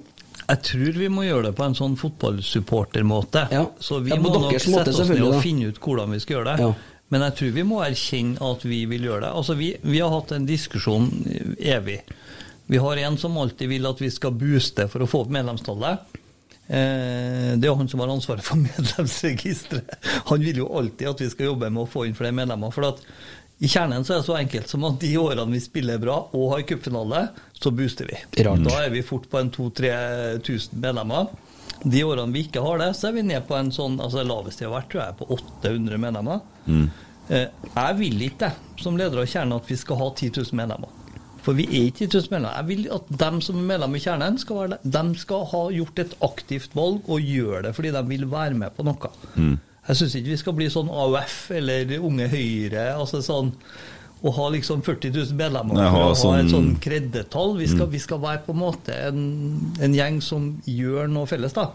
Jeg 0.43 0.59
tror 0.67 0.97
vi 0.99 1.07
må 1.11 1.23
gjøre 1.23 1.49
det 1.49 1.53
på 1.55 1.63
en 1.67 1.75
sånn 1.75 1.93
fotballsupportermåte. 1.99 3.45
Så 3.79 3.99
vi 4.03 4.11
Ja, 4.11 4.17
må 4.19 4.31
nok 4.33 4.57
sette 4.59 4.91
oss 4.91 5.09
ned 5.09 5.21
og 5.27 5.37
finne 5.43 5.69
ut 5.71 5.79
hvordan 5.83 6.11
vi 6.15 6.19
skal 6.23 6.37
gjøre 6.39 6.53
det. 6.53 6.65
Ja. 6.65 6.73
Men 7.13 7.21
jeg 7.27 7.35
tror 7.37 7.53
vi 7.59 7.63
må 7.69 7.83
erkjenne 7.85 8.49
at 8.51 8.63
vi 8.65 8.79
vil 8.89 9.05
gjøre 9.07 9.27
det. 9.27 9.31
Altså, 9.37 9.55
vi, 9.59 9.73
vi 9.83 9.99
har 10.01 10.11
hatt 10.15 10.31
en 10.35 10.47
diskusjon 10.49 11.11
evig. 11.59 11.99
Vi 12.71 12.79
har 12.81 13.03
en 13.03 13.17
som 13.19 13.35
alltid 13.37 13.69
vil 13.69 13.85
at 13.85 14.01
vi 14.01 14.09
skal 14.11 14.33
booste 14.35 14.87
for 14.89 15.03
å 15.03 15.07
få 15.09 15.25
opp 15.25 15.33
medlemstallet. 15.35 16.19
Eh, 16.73 17.53
det 17.61 17.69
er 17.69 17.75
han 17.77 17.89
som 17.91 18.01
har 18.01 18.09
ansvaret 18.13 18.45
for 18.45 18.57
medlemsregisteret. 18.67 19.93
Han 20.31 20.41
vil 20.41 20.63
jo 20.63 20.71
alltid 20.79 21.11
at 21.11 21.21
vi 21.21 21.29
skal 21.33 21.51
jobbe 21.51 21.69
med 21.69 21.83
å 21.85 21.89
få 21.89 22.07
inn 22.07 22.17
flere 22.17 22.33
medlemmer. 22.35 22.73
For 22.73 22.87
at 22.89 23.03
i 23.63 23.69
kjernen 23.69 24.03
så 24.03 24.15
er 24.15 24.21
det 24.23 24.27
så 24.27 24.37
enkelt 24.39 24.71
som 24.71 24.83
at 24.89 24.97
de 24.99 25.11
årene 25.21 25.53
vi 25.53 25.61
spiller 25.63 26.01
bra 26.01 26.17
og 26.33 26.49
har 26.55 26.65
cupfinale, 26.67 27.27
så 27.55 27.71
booster 27.71 28.09
vi. 28.09 28.17
Rart. 28.43 28.65
Da 28.65 28.81
er 28.87 28.91
vi 28.95 29.03
fort 29.05 29.29
på 29.31 29.39
en 29.39 29.51
2000-3000 29.53 30.79
medlemmer. 30.83 31.29
De 31.83 32.01
årene 32.07 32.33
vi 32.33 32.45
ikke 32.47 32.63
har 32.63 32.81
det, 32.81 32.89
så 32.97 33.09
er 33.09 33.17
vi 33.19 33.23
ned 33.27 33.45
på 33.47 33.55
en 33.57 33.69
sånn 33.75 33.99
altså 34.01 34.21
Det 34.21 34.27
laveste 34.29 34.63
jeg 34.63 34.69
har 34.71 34.77
vært, 34.79 34.89
tror 34.91 35.03
jeg, 35.03 35.17
på 35.19 35.29
800 35.37 36.01
medlemmer. 36.01 36.41
Mm. 36.65 36.85
Eh, 37.29 37.47
Jeg 37.75 37.97
vil 38.01 38.25
ikke, 38.27 38.51
som 38.81 38.97
leder 38.99 39.21
av 39.21 39.29
Kjernen, 39.29 39.55
at 39.61 39.69
vi 39.71 39.77
skal 39.79 39.99
ha 40.01 40.09
10 40.11 40.31
000 40.41 40.59
medlemmer. 40.59 40.91
For 41.43 41.53
vi 41.57 41.65
er 41.67 41.89
ikke 41.91 42.07
10 42.07 42.17
000 42.17 42.31
medlemmer. 42.31 42.55
Jeg 42.55 42.67
vil 42.69 42.85
at 42.95 43.09
dem 43.19 43.41
som 43.43 43.57
er 43.59 43.67
medlem 43.73 43.95
i 43.95 43.99
Kjernen, 44.03 44.37
skal 44.39 44.55
være 44.61 44.69
det. 44.77 44.91
De 44.95 45.15
skal 45.19 45.45
ha 45.51 45.63
gjort 45.75 45.99
et 45.99 46.13
aktivt 46.23 46.75
valg 46.77 47.09
og 47.11 47.19
gjøre 47.19 47.63
det 47.67 47.73
fordi 47.75 47.91
de 47.91 48.03
vil 48.13 48.25
være 48.31 48.55
med 48.55 48.71
på 48.77 48.85
noe. 48.87 49.11
Mm. 49.35 49.57
Jeg 49.89 49.99
syns 49.99 50.15
ikke 50.15 50.31
vi 50.31 50.37
skal 50.39 50.55
bli 50.55 50.69
sånn 50.71 50.87
AUF 50.87 51.35
eller 51.51 51.91
Unge 51.99 52.29
Høyre. 52.31 52.85
altså 52.95 53.19
sånn 53.25 53.51
å 54.23 54.31
ha 54.31 54.45
liksom 54.53 54.79
40 54.85 55.11
000 55.11 55.35
medlemmer 55.35 55.75
Nei, 55.75 55.89
ha 55.91 56.03
sånn- 56.15 56.39
et 56.45 56.51
sånn 56.53 56.69
kreddetall. 56.79 57.57
Vi 57.57 57.65
Mm. 57.67 57.89
vi 57.91 57.99
skal 57.99 58.19
være 58.23 58.45
på 58.45 58.53
en 58.53 58.59
måte 58.61 58.93
en, 59.09 59.75
en 59.81 59.93
gjeng 59.93 60.21
som 60.23 60.61
gjør 60.65 61.09
noe 61.11 61.25
felles, 61.27 61.51
da. 61.51 61.71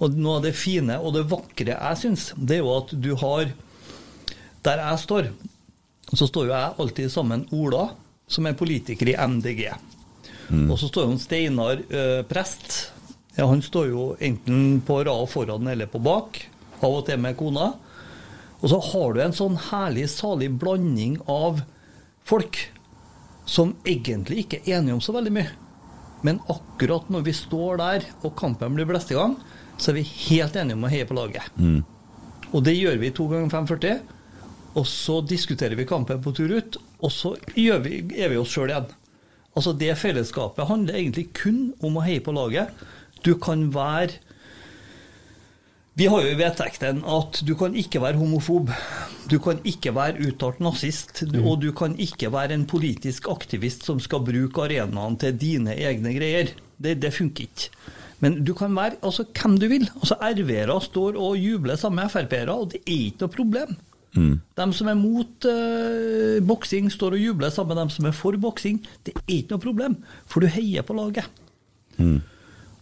Og 0.00 0.10
noe 0.18 0.36
av 0.38 0.42
det 0.42 0.54
fine 0.56 0.98
og 0.98 1.14
det 1.14 1.22
vakre 1.30 1.78
jeg 1.78 1.96
syns, 2.02 2.32
det 2.36 2.56
er 2.58 2.62
jo 2.64 2.76
at 2.76 2.90
du 3.00 3.14
har 3.14 3.52
Der 4.64 4.76
jeg 4.82 4.98
står, 4.98 5.28
så 6.14 6.26
står 6.26 6.46
jo 6.48 6.52
jeg 6.52 6.74
alltid 6.80 7.10
sammen 7.12 7.40
med 7.46 7.52
Ola, 7.52 7.90
som 8.28 8.46
er 8.46 8.56
politiker 8.58 9.08
i 9.10 9.16
MDG. 9.16 9.66
Mm. 10.48 10.68
Og 10.70 10.78
så 10.80 10.88
står 10.88 11.08
jo 11.08 11.18
Steinar 11.20 11.82
eh, 11.88 12.22
prest. 12.28 12.92
Ja, 13.36 13.46
han 13.48 13.62
står 13.64 13.90
jo 13.90 14.06
enten 14.20 14.80
på 14.86 15.00
rad 15.06 15.28
foran 15.30 15.68
eller 15.70 15.90
på 15.90 16.00
bak. 16.02 16.40
Av 16.78 17.00
og 17.00 17.04
til 17.08 17.20
med 17.20 17.36
kona. 17.38 17.72
Og 18.58 18.72
så 18.72 18.80
har 18.82 19.14
du 19.14 19.22
en 19.22 19.36
sånn 19.36 19.58
herlig, 19.68 20.08
salig 20.10 20.50
blanding 20.60 21.18
av 21.30 21.62
folk 22.26 22.58
som 23.48 23.72
egentlig 23.88 24.44
ikke 24.44 24.60
er 24.64 24.78
enige 24.78 24.98
om 24.98 25.02
så 25.04 25.14
veldig 25.16 25.32
mye. 25.34 25.52
Men 26.26 26.40
akkurat 26.50 27.06
når 27.12 27.28
vi 27.28 27.34
står 27.36 27.78
der 27.80 28.08
og 28.26 28.34
kampen 28.38 28.74
blir 28.74 28.88
blest 28.88 29.12
i 29.14 29.16
gang, 29.18 29.36
så 29.78 29.92
er 29.92 30.00
vi 30.00 30.08
helt 30.28 30.56
enige 30.58 30.74
om 30.74 30.86
å 30.86 30.90
heie 30.90 31.06
på 31.06 31.16
laget. 31.16 31.46
Mm. 31.56 31.84
Og 32.50 32.64
det 32.66 32.74
gjør 32.74 32.98
vi 32.98 33.12
to 33.14 33.28
ganger 33.30 33.52
540. 33.54 34.00
Og 34.78 34.86
så 34.86 35.18
diskuterer 35.26 35.78
vi 35.78 35.88
kampen 35.88 36.22
på 36.22 36.32
tur 36.36 36.52
ut, 36.54 36.78
og 37.02 37.12
så 37.12 37.34
gjør 37.58 37.82
vi, 37.84 38.00
er 38.14 38.30
vi 38.32 38.38
oss 38.38 38.52
sjøl 38.54 38.70
igjen. 38.70 38.88
Altså 39.58 39.74
Det 39.74 39.90
fellesskapet 39.98 40.68
handler 40.68 41.00
egentlig 41.00 41.28
kun 41.34 41.72
om 41.82 41.98
å 41.98 42.04
heie 42.06 42.22
på 42.22 42.34
laget. 42.36 42.70
Du 43.26 43.34
kan 43.42 43.68
være 43.74 44.20
Vi 45.98 46.06
har 46.06 46.22
jo 46.22 46.30
i 46.30 46.38
vedtekten 46.38 47.00
at 47.10 47.40
du 47.42 47.56
kan 47.58 47.74
ikke 47.74 47.98
være 47.98 48.20
homofob. 48.20 48.68
Du 49.26 49.40
kan 49.42 49.58
ikke 49.66 49.90
være 49.96 50.28
uttalt 50.28 50.60
nazist. 50.62 51.24
Mm. 51.26 51.40
Og 51.42 51.56
du 51.64 51.72
kan 51.74 51.96
ikke 51.98 52.30
være 52.30 52.54
en 52.54 52.68
politisk 52.70 53.26
aktivist 53.32 53.82
som 53.88 53.98
skal 53.98 54.22
bruke 54.22 54.62
arenaen 54.62 55.18
til 55.18 55.34
dine 55.34 55.74
egne 55.74 56.14
greier. 56.14 56.52
Det, 56.78 57.00
det 57.02 57.10
funker 57.16 57.48
ikke. 57.48 57.72
Men 58.22 58.44
du 58.46 58.54
kan 58.54 58.78
være 58.78 59.00
altså, 59.02 59.26
hvem 59.26 59.58
du 59.58 59.66
vil. 59.74 59.88
Altså 59.98 60.20
RV-ere 60.22 60.78
står 60.86 61.18
og 61.18 61.38
jubler 61.38 61.78
sammen 61.78 62.04
med 62.04 62.14
Frp-ere, 62.14 62.54
og 62.54 62.70
det 62.76 62.84
er 62.84 62.94
ikke 62.94 63.26
noe 63.26 63.34
problem. 63.34 63.76
Mm. 64.16 64.38
De 64.56 64.66
som 64.74 64.88
er 64.90 64.96
mot 64.98 65.48
uh, 65.48 66.38
boksing, 66.48 66.88
står 66.92 67.18
og 67.18 67.22
jubler 67.22 67.52
sammen 67.54 67.74
med 67.74 67.82
dem 67.84 67.92
som 67.94 68.08
er 68.08 68.16
for 68.16 68.38
boksing. 68.40 68.80
Det 69.06 69.14
er 69.14 69.36
ikke 69.40 69.54
noe 69.54 69.64
problem, 69.66 69.98
for 70.26 70.44
du 70.44 70.50
heier 70.52 70.86
på 70.86 70.96
laget. 70.96 71.28
Mm. 71.98 72.20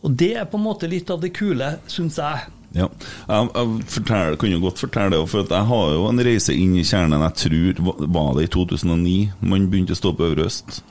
Og 0.07 0.15
det 0.15 0.35
er 0.39 0.47
på 0.49 0.61
en 0.61 0.67
måte 0.67 0.89
litt 0.91 1.11
av 1.11 1.23
det 1.23 1.33
kule, 1.37 1.77
syns 1.91 2.21
jeg. 2.23 2.47
Ja. 2.77 2.89
Jeg, 3.29 3.49
jeg 3.55 3.87
fortell, 3.95 4.37
kunne 4.41 4.59
jo 4.59 4.65
godt 4.67 4.83
fortelle 4.85 5.17
det, 5.17 5.23
for 5.33 5.47
jeg 5.49 5.71
har 5.71 5.95
jo 5.97 6.05
en 6.11 6.27
reise 6.29 6.55
inn 6.55 6.77
i 6.77 6.85
kjernen. 6.87 7.25
Jeg 7.29 7.41
tror 7.43 8.05
var 8.13 8.37
det 8.37 8.47
i 8.47 8.53
2009 8.53 9.17
man 9.41 9.71
begynte 9.73 9.97
å 9.97 10.01
stå 10.01 10.13
på 10.17 10.29
Øvre 10.29 10.47
Øst. 10.51 10.83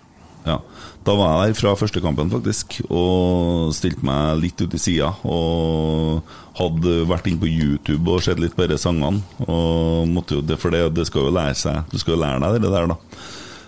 Ja. 0.45 0.59
Da 1.05 1.13
var 1.17 1.45
jeg 1.45 1.53
der 1.53 1.59
fra 1.59 1.75
første 1.77 2.01
kampen, 2.01 2.31
faktisk, 2.33 2.79
og 2.89 3.73
stilte 3.77 4.05
meg 4.05 4.39
litt 4.41 4.61
ut 4.61 4.73
i 4.73 4.81
sida. 4.81 5.11
Og 5.21 6.25
hadde 6.57 6.97
vært 7.09 7.29
inn 7.29 7.39
på 7.41 7.49
YouTube 7.49 8.13
og 8.13 8.23
sett 8.25 8.41
litt 8.41 8.55
på 8.57 8.65
disse 8.69 8.87
sangene. 8.87 9.21
Og 9.45 10.09
måtte 10.09 10.39
jo, 10.39 10.45
for 10.61 10.73
det, 10.73 10.87
det 10.97 11.05
skal 11.09 11.27
jo 11.27 11.35
lære 11.35 11.57
seg 11.59 11.91
Du 11.91 11.99
skal 12.01 12.15
jo 12.15 12.21
lære 12.23 12.41
deg 12.45 12.63
det 12.63 12.73
der, 12.73 12.93
da. 12.93 12.99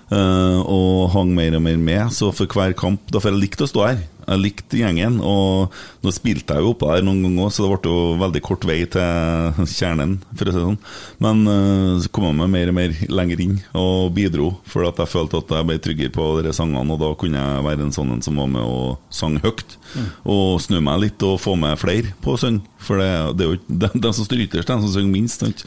Uh, 0.08 0.62
og 0.64 1.10
hang 1.12 1.34
mer 1.36 1.58
og 1.60 1.66
mer 1.66 1.78
med. 1.78 2.14
Så 2.16 2.32
for 2.32 2.48
hver 2.48 2.78
kamp 2.80 3.10
Da 3.12 3.20
får 3.20 3.34
jeg 3.34 3.44
likt 3.44 3.66
å 3.66 3.70
stå 3.70 3.86
her. 3.90 4.06
Jeg 4.28 4.42
likte 4.44 4.80
gjengen, 4.82 5.22
og 5.24 5.74
nå 6.04 6.12
spilte 6.12 6.58
jeg 6.58 6.66
jo 6.66 6.74
oppå 6.74 6.90
der 6.92 7.06
noen 7.06 7.22
ganger 7.24 7.46
òg, 7.48 7.54
så 7.56 7.64
det 7.64 7.70
ble 7.72 7.92
jo 7.94 8.16
veldig 8.20 8.42
kort 8.44 8.66
vei 8.68 8.82
til 8.92 9.62
kjernen, 9.72 10.18
for 10.36 10.50
å 10.50 10.54
si 10.54 10.58
det 10.60 10.66
sånn. 10.66 10.80
Men 11.24 11.44
eh, 11.54 11.92
så 12.04 12.12
kom 12.12 12.28
jeg 12.28 12.38
meg 12.42 12.52
mer 12.54 12.72
og 12.74 12.78
mer 12.78 12.98
lenger 13.08 13.44
inn 13.46 13.56
og 13.80 14.12
bidro, 14.18 14.50
for 14.68 14.88
at 14.90 15.00
jeg 15.00 15.14
følte 15.14 15.40
at 15.40 15.54
jeg 15.58 15.70
ble 15.70 15.78
tryggere 15.84 16.16
på 16.18 16.28
de 16.44 16.54
sangene, 16.56 16.98
og 16.98 17.00
da 17.04 17.14
kunne 17.20 17.44
jeg 17.46 17.68
være 17.70 17.88
en 17.88 17.96
sånn 17.96 18.12
en 18.18 18.26
som 18.26 18.40
var 18.42 18.52
med 18.52 18.68
og 18.68 19.14
sang 19.14 19.40
høyt. 19.44 19.78
Mm. 19.96 20.10
Og 20.36 20.58
snu 20.66 20.82
meg 20.84 21.06
litt 21.06 21.24
og 21.28 21.40
få 21.40 21.56
med 21.60 21.80
flere 21.80 22.12
på 22.24 22.36
å 22.36 22.42
synge, 22.42 22.66
for 22.84 23.00
det, 23.02 23.08
det 23.40 23.46
er 23.46 23.50
jo 23.54 23.58
ikke 23.62 23.80
de, 23.86 23.92
de 24.04 24.12
som 24.14 24.28
står 24.28 24.44
ytterst, 24.44 24.70
de 24.70 24.84
som 24.84 24.92
synger 24.94 25.14
minst. 25.16 25.46
Sant? 25.46 25.64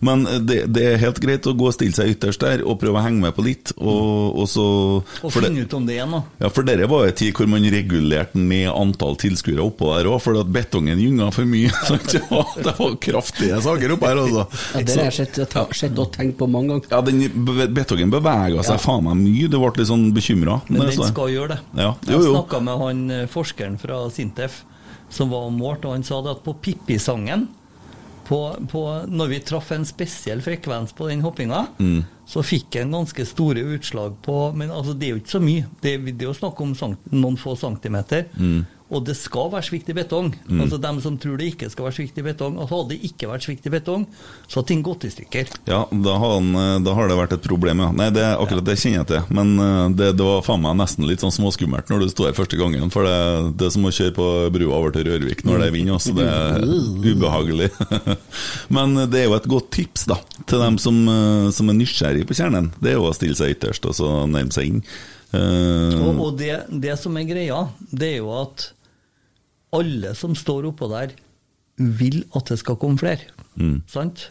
Men 0.00 0.24
det, 0.48 0.62
det 0.72 0.84
er 0.94 1.02
helt 1.02 1.18
greit 1.20 1.46
å 1.46 1.52
gå 1.56 1.66
og 1.68 1.74
stille 1.76 1.92
seg 1.96 2.14
ytterst 2.14 2.40
der 2.40 2.62
og 2.64 2.78
prøve 2.80 3.00
å 3.00 3.04
henge 3.04 3.20
med 3.20 3.34
på 3.36 3.44
litt, 3.44 3.74
og, 3.76 4.36
og 4.40 4.46
så 4.48 4.66
Og 5.20 5.32
finne 5.34 5.66
ut 5.66 5.76
om 5.76 5.86
det 5.86 5.98
igjen, 5.98 6.14
da. 6.16 6.22
ja, 6.40 6.50
for 6.52 6.64
dere 6.66 6.88
var 6.88 7.10
en 7.10 7.18
tid 7.20 7.36
hvor 7.36 7.50
man 7.50 7.64
regulerte 7.68 7.99
ned 8.34 8.70
antall 8.70 9.16
tilskuere 9.20 9.62
oppå 9.64 9.90
der 9.96 10.08
òg, 10.10 10.20
fordi 10.24 10.42
at 10.44 10.52
betongen 10.54 11.00
gynga 11.02 11.30
for 11.34 11.48
mye. 11.48 11.70
sant? 11.88 12.16
Ja, 12.16 12.42
det 12.56 12.74
var 12.78 12.96
kraftige 13.02 13.60
saker 13.64 13.94
oppå 13.96 14.10
her, 14.10 14.22
altså. 14.24 14.46
Ja, 14.74 14.82
det 14.86 14.96
har 14.96 15.10
jeg 15.10 15.18
sett, 15.20 16.00
og 16.00 16.10
tenkt 16.14 16.38
på 16.40 16.48
mange 16.50 16.76
ganger. 16.76 16.90
Ja, 16.92 17.02
den 17.04 17.70
betongen 17.74 18.12
bevega 18.12 18.64
seg 18.66 18.80
faen 18.82 19.06
meg 19.08 19.20
mye, 19.20 19.50
du 19.50 19.58
ble 19.60 19.72
litt 19.78 19.90
sånn 19.90 20.10
bekymra. 20.16 20.60
Men 20.70 20.88
den 20.88 20.98
skal 21.12 21.32
gjøre 21.32 21.54
det. 21.56 21.60
Ja, 21.76 21.94
Jeg 22.06 22.16
jo, 22.16 22.24
Jeg 22.24 22.34
snakka 22.34 22.64
med 22.66 22.84
han 22.84 23.06
eh, 23.14 23.24
forskeren 23.30 23.78
fra 23.80 24.02
Sintef 24.14 24.62
som 25.10 25.30
var 25.32 25.48
og 25.48 25.56
målte, 25.56 25.88
og 25.88 25.98
han 25.98 26.06
sa 26.06 26.20
det 26.22 26.36
at 26.36 26.44
på 26.44 26.54
Pippi-sangen 26.62 27.48
på, 28.30 28.38
på, 28.70 28.80
Når 29.10 29.30
vi 29.32 29.38
traff 29.42 29.72
en 29.74 29.84
spesiell 29.88 30.40
frekvens 30.44 30.94
på 30.94 31.08
den 31.10 31.22
hoppinga, 31.24 31.64
Mm. 31.82 32.04
så 32.30 32.44
fikk 32.46 32.76
jeg 32.78 32.86
en 32.86 32.92
ganske 32.94 33.24
store 33.26 33.64
utslag 33.74 34.14
på 34.22 34.52
Men 34.54 34.70
altså, 34.70 34.94
det 34.94 35.08
er 35.08 35.16
jo 35.16 35.22
ikke 35.22 35.34
så 35.34 35.40
mye. 35.42 35.64
Det, 35.82 35.96
det 36.14 36.22
er 36.22 36.28
jo 36.30 36.36
snakk 36.38 36.60
om 36.62 36.74
noen 37.10 37.36
få 37.40 37.56
centimeter. 37.58 38.28
Mm. 38.38 38.66
Og 38.90 39.04
det 39.06 39.14
skal 39.18 39.50
være 39.52 39.66
svikt 39.68 39.90
i 39.92 39.94
betong. 39.94 40.32
Mm. 40.48 40.64
Altså 40.64 40.78
Dem 40.82 41.00
som 41.02 41.16
tror 41.20 41.38
det 41.38 41.52
ikke 41.52 41.68
skal 41.70 41.86
være 41.86 41.96
svikt 42.00 42.18
i 42.18 42.24
betong. 42.26 42.58
Og 42.58 42.70
Hadde 42.70 42.94
det 42.94 43.10
ikke 43.10 43.28
vært 43.30 43.46
svikt 43.46 43.68
i 43.68 43.72
betong, 43.72 44.06
så 44.46 44.60
hadde 44.60 44.70
ting 44.72 44.82
gått 44.86 45.06
i 45.06 45.12
stykker. 45.12 45.52
Ja, 45.70 45.84
da 45.90 46.16
har, 46.22 46.34
han, 46.38 46.50
eh, 46.58 46.76
da 46.86 46.94
har 46.96 47.10
det 47.10 47.18
vært 47.18 47.34
et 47.36 47.46
problem, 47.46 47.82
ja. 47.84 47.90
Nei, 47.96 48.08
det, 48.14 48.24
akkurat 48.34 48.66
det 48.66 48.76
kjenner 48.80 49.02
jeg 49.02 49.10
til. 49.12 49.34
Men 49.38 49.52
eh, 49.62 49.84
det, 50.00 50.10
det 50.18 50.26
var 50.26 50.42
faen 50.46 50.64
meg 50.64 50.78
nesten 50.80 51.06
litt 51.08 51.22
sånn 51.22 51.34
småskummelt 51.34 51.92
når 51.92 52.04
du 52.04 52.08
står 52.12 52.30
her 52.30 52.38
første 52.40 52.58
gangen. 52.60 52.90
For 52.94 53.06
det, 53.06 53.54
det 53.60 53.68
er 53.68 53.74
som 53.76 53.86
å 53.86 53.94
kjøre 53.94 54.16
på 54.18 54.28
brua 54.56 54.80
over 54.80 54.96
til 54.96 55.06
Rørvik 55.08 55.44
når 55.46 55.62
det 55.62 55.70
er 55.70 55.76
vind, 55.78 55.94
altså. 55.94 56.16
Det 56.18 56.26
er 56.26 56.66
ubehagelig. 57.14 57.70
Men 58.76 58.98
det 59.10 59.22
er 59.22 59.30
jo 59.30 59.38
et 59.38 59.50
godt 59.50 59.70
tips 59.78 60.08
da 60.10 60.18
til 60.50 60.62
dem 60.62 60.80
som, 60.82 61.00
eh, 61.08 61.48
som 61.54 61.70
er 61.70 61.78
nysgjerrig 61.78 62.26
på 62.28 62.36
kjernen. 62.38 62.72
Det 62.82 62.94
er 62.94 62.98
jo 62.98 63.08
å 63.08 63.14
stille 63.16 63.38
seg 63.38 63.54
ytterst 63.54 63.86
og 63.86 63.96
så 63.96 64.10
nærme 64.30 64.54
seg 64.54 64.70
inn. 64.70 64.84
Uh, 65.30 65.94
Og, 66.02 66.16
og 66.18 66.38
det, 66.40 66.56
det 66.82 66.96
som 66.98 67.14
er 67.20 67.28
greia, 67.28 67.60
det 67.94 68.16
er 68.16 68.18
jo 68.18 68.32
at 68.34 68.72
alle 69.76 70.14
som 70.18 70.34
står 70.34 70.66
oppå 70.72 70.88
der, 70.90 71.12
vil 71.80 72.22
at 72.36 72.50
det 72.52 72.58
skal 72.60 72.76
komme 72.76 72.98
flere. 73.00 73.24
Mm. 73.56 73.82
Sant? 73.88 74.28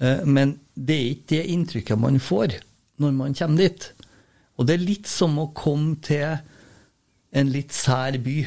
Eh, 0.00 0.24
Men 0.24 0.58
det 0.76 0.96
er 0.98 1.10
ikke 1.14 1.28
det 1.36 1.44
inntrykket 1.56 1.98
man 1.98 2.18
får 2.22 2.58
når 3.02 3.12
man 3.16 3.34
kommer 3.34 3.58
dit. 3.64 3.92
Og 4.58 4.66
det 4.68 4.74
er 4.76 4.84
litt 4.86 5.06
som 5.10 5.38
å 5.42 5.48
komme 5.56 5.96
til 6.04 6.36
en 7.32 7.50
litt 7.50 7.72
sær 7.72 8.18
by. 8.22 8.42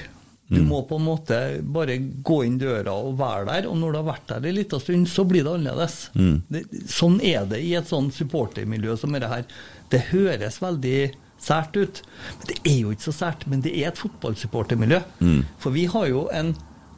Du 0.48 0.62
Mm. 0.62 0.68
må 0.70 0.84
på 0.88 0.96
en 1.00 1.06
måte 1.08 1.38
bare 1.64 1.98
gå 1.98 2.46
inn 2.46 2.60
døra 2.62 2.94
og 2.94 3.18
være 3.18 3.46
der, 3.48 3.68
og 3.68 3.78
når 3.82 3.92
du 3.92 3.98
har 3.98 4.14
vært 4.14 4.28
der 4.28 4.46
en 4.48 4.56
liten 4.56 4.80
stund, 4.80 5.08
så 5.10 5.26
blir 5.28 5.44
det 5.44 5.52
annerledes. 5.56 6.10
Mm. 6.14 6.44
Det, 6.52 6.62
sånn 6.86 7.20
er 7.26 7.48
det 7.50 7.64
i 7.66 7.74
et 7.74 7.88
sånn 7.90 8.12
supportermiljø 8.14 8.96
som 8.98 9.12
dette 9.12 9.28
her. 9.28 9.44
Det 9.90 10.04
høres 10.12 10.60
veldig 10.62 11.16
sært 11.46 11.78
ut, 11.78 12.02
men 12.40 12.50
det 12.50 12.58
er 12.64 12.80
jo 12.80 12.94
ikke 12.96 13.08
så 13.08 13.14
sært. 13.16 13.46
Men 13.52 13.62
det 13.66 13.76
er 13.78 13.92
et 13.92 14.02
fotballsupportermiljø. 14.02 15.02
Mm. 15.20 15.44
For 15.62 15.76
vi 15.76 15.86
har 15.92 16.10
jo 16.10 16.26
en 16.34 16.56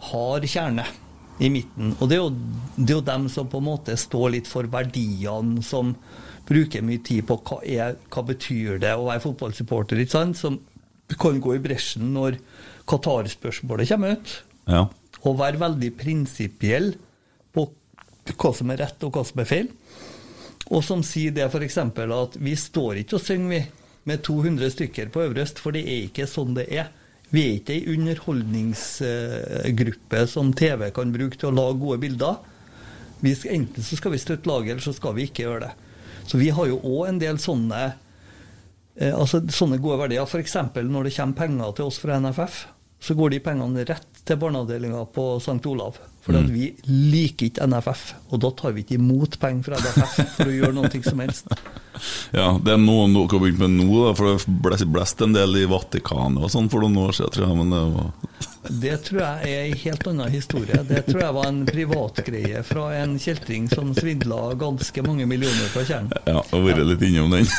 hard 0.07 0.47
kjerne 0.47 0.85
i 1.37 1.51
midten, 1.53 1.91
og 1.99 2.09
det 2.09 2.17
er, 2.17 2.23
jo, 2.23 2.31
det 2.77 2.89
er 2.89 2.95
jo 2.95 3.03
dem 3.05 3.27
som 3.29 3.49
på 3.49 3.59
en 3.61 3.67
måte 3.67 3.93
står 3.99 4.31
litt 4.33 4.47
for 4.49 4.65
verdiene, 4.73 5.61
som 5.65 5.93
bruker 6.47 6.85
mye 6.85 7.03
tid 7.05 7.27
på 7.29 7.37
hva, 7.45 7.59
er, 7.61 7.97
hva 8.13 8.23
betyr 8.25 8.79
det 8.81 8.95
å 8.97 9.05
være 9.05 9.21
fotballsupporter, 9.25 10.01
ikke 10.01 10.15
sant? 10.15 10.39
Som 10.39 10.61
kan 11.19 11.39
gå 11.43 11.55
i 11.55 11.61
bresjen 11.63 12.09
når 12.15 12.39
Qatar-spørsmålet 12.89 13.91
kommer 13.91 14.17
ut, 14.17 14.33
ja. 14.67 14.85
og 15.23 15.39
være 15.39 15.61
veldig 15.61 15.91
prinsipiell 15.99 16.93
på 17.55 17.67
hva 18.33 18.53
som 18.55 18.71
er 18.73 18.81
rett 18.83 19.05
og 19.05 19.13
hva 19.15 19.23
som 19.27 19.43
er 19.43 19.49
feil. 19.49 19.69
Og 20.67 20.81
som 20.83 21.03
sier 21.05 21.35
det 21.35 21.45
f.eks. 21.47 21.77
at 21.79 22.39
vi 22.43 22.55
står 22.59 23.03
ikke 23.03 23.19
og 23.19 23.23
synger 23.23 23.53
vi 23.53 23.61
med 24.07 24.23
200 24.25 24.71
stykker 24.73 25.07
på 25.13 25.23
Øverøst, 25.25 25.57
for 25.59 25.69
det 25.75 25.83
er 25.85 25.99
ikke 26.07 26.25
sånn 26.29 26.55
det 26.57 26.67
er. 26.71 26.87
Vi 27.29 27.41
er 27.43 27.53
ikke 27.57 27.73
ei 27.75 27.87
underholdningsgruppe 27.91 30.27
som 30.31 30.53
TV 30.55 30.91
kan 30.95 31.11
bruke 31.11 31.37
til 31.39 31.49
å 31.49 31.57
lage 31.57 31.81
gode 31.81 31.99
bilder. 32.05 32.35
Vi 33.19 33.31
skal, 33.35 33.51
enten 33.57 33.83
så 33.83 33.95
skal 33.99 34.11
vi 34.13 34.19
støtte 34.21 34.47
laget, 34.47 34.71
eller 34.71 34.85
så 34.85 34.93
skal 34.95 35.15
vi 35.17 35.23
ikke 35.27 35.43
gjøre 35.43 35.63
det. 35.65 35.73
Så 36.27 36.35
vi 36.39 36.49
har 36.55 36.65
jo 36.69 36.83
òg 36.83 37.07
en 37.09 37.19
del 37.19 37.37
sånne 37.41 37.81
eh, 37.89 39.13
altså 39.13 39.41
sånne 39.43 39.77
gode 39.83 39.99
verdier. 40.05 40.23
F.eks. 40.23 40.55
når 40.75 41.03
det 41.07 41.15
kommer 41.17 41.39
penger 41.41 41.69
til 41.75 41.85
oss 41.89 41.99
fra 42.03 42.19
NFF, 42.23 42.55
så 43.03 43.11
går 43.17 43.29
de 43.33 43.43
pengene 43.43 43.85
rett 43.87 44.11
til 44.25 44.39
barneavdelinga 44.41 45.01
på 45.13 45.23
St. 45.43 45.65
Olav. 45.69 45.93
For 46.27 46.35
Mm. 46.35 46.49
vi 46.51 46.65
liker 46.91 47.47
ikke 47.47 47.67
NFF, 47.71 48.01
og 48.29 48.39
da 48.43 48.49
tar 48.51 48.73
vi 48.75 48.83
ikke 48.83 48.97
imot 48.99 49.39
penger 49.39 49.63
fra 49.63 49.79
NFF 49.79 50.35
for 50.35 50.51
å 50.51 50.55
gjøre 50.57 50.75
noe 50.75 51.03
som 51.07 51.23
helst. 51.23 51.47
Ja, 52.29 52.51
det 52.61 52.75
er 52.75 52.77
noe 52.77 53.07
dere 53.09 53.25
har 53.31 53.39
begynt 53.41 53.57
med 53.63 53.71
nå, 53.73 53.87
da, 54.05 54.11
for 54.13 54.29
det 54.29 54.57
ble 54.61 54.77
blest 54.93 55.21
en 55.25 55.33
del 55.33 55.55
i 55.57 55.63
Vatikanet 55.65 56.43
og 56.45 56.51
sånn 56.53 56.67
for 56.69 56.83
noen 56.85 56.99
år 57.07 57.15
siden, 57.17 57.31
tror 57.33 57.47
jeg. 57.47 57.57
Men 57.57 57.73
det 57.73 57.79
var 57.95 58.11
Det 58.83 58.97
tror 59.07 59.21
jeg 59.21 59.47
er 59.47 59.61
en 59.63 59.77
helt 59.79 60.07
annen 60.11 60.31
historie. 60.33 60.77
Det 60.89 61.05
tror 61.07 61.21
jeg 61.23 61.35
var 61.37 61.47
en 61.47 61.61
privatgreie 61.65 62.63
fra 62.67 62.83
en 62.99 63.13
kjeltring 63.17 63.69
som 63.71 63.93
svindla 63.95 64.51
ganske 64.59 65.03
mange 65.07 65.25
millioner 65.25 65.71
fra 65.71 65.85
Tjern. 65.87 66.09
Ja, 66.27 66.41
og 66.43 66.65
vært 66.67 66.81
vært 66.81 66.91
litt 66.91 67.05
innom 67.09 67.31
den. 67.33 67.47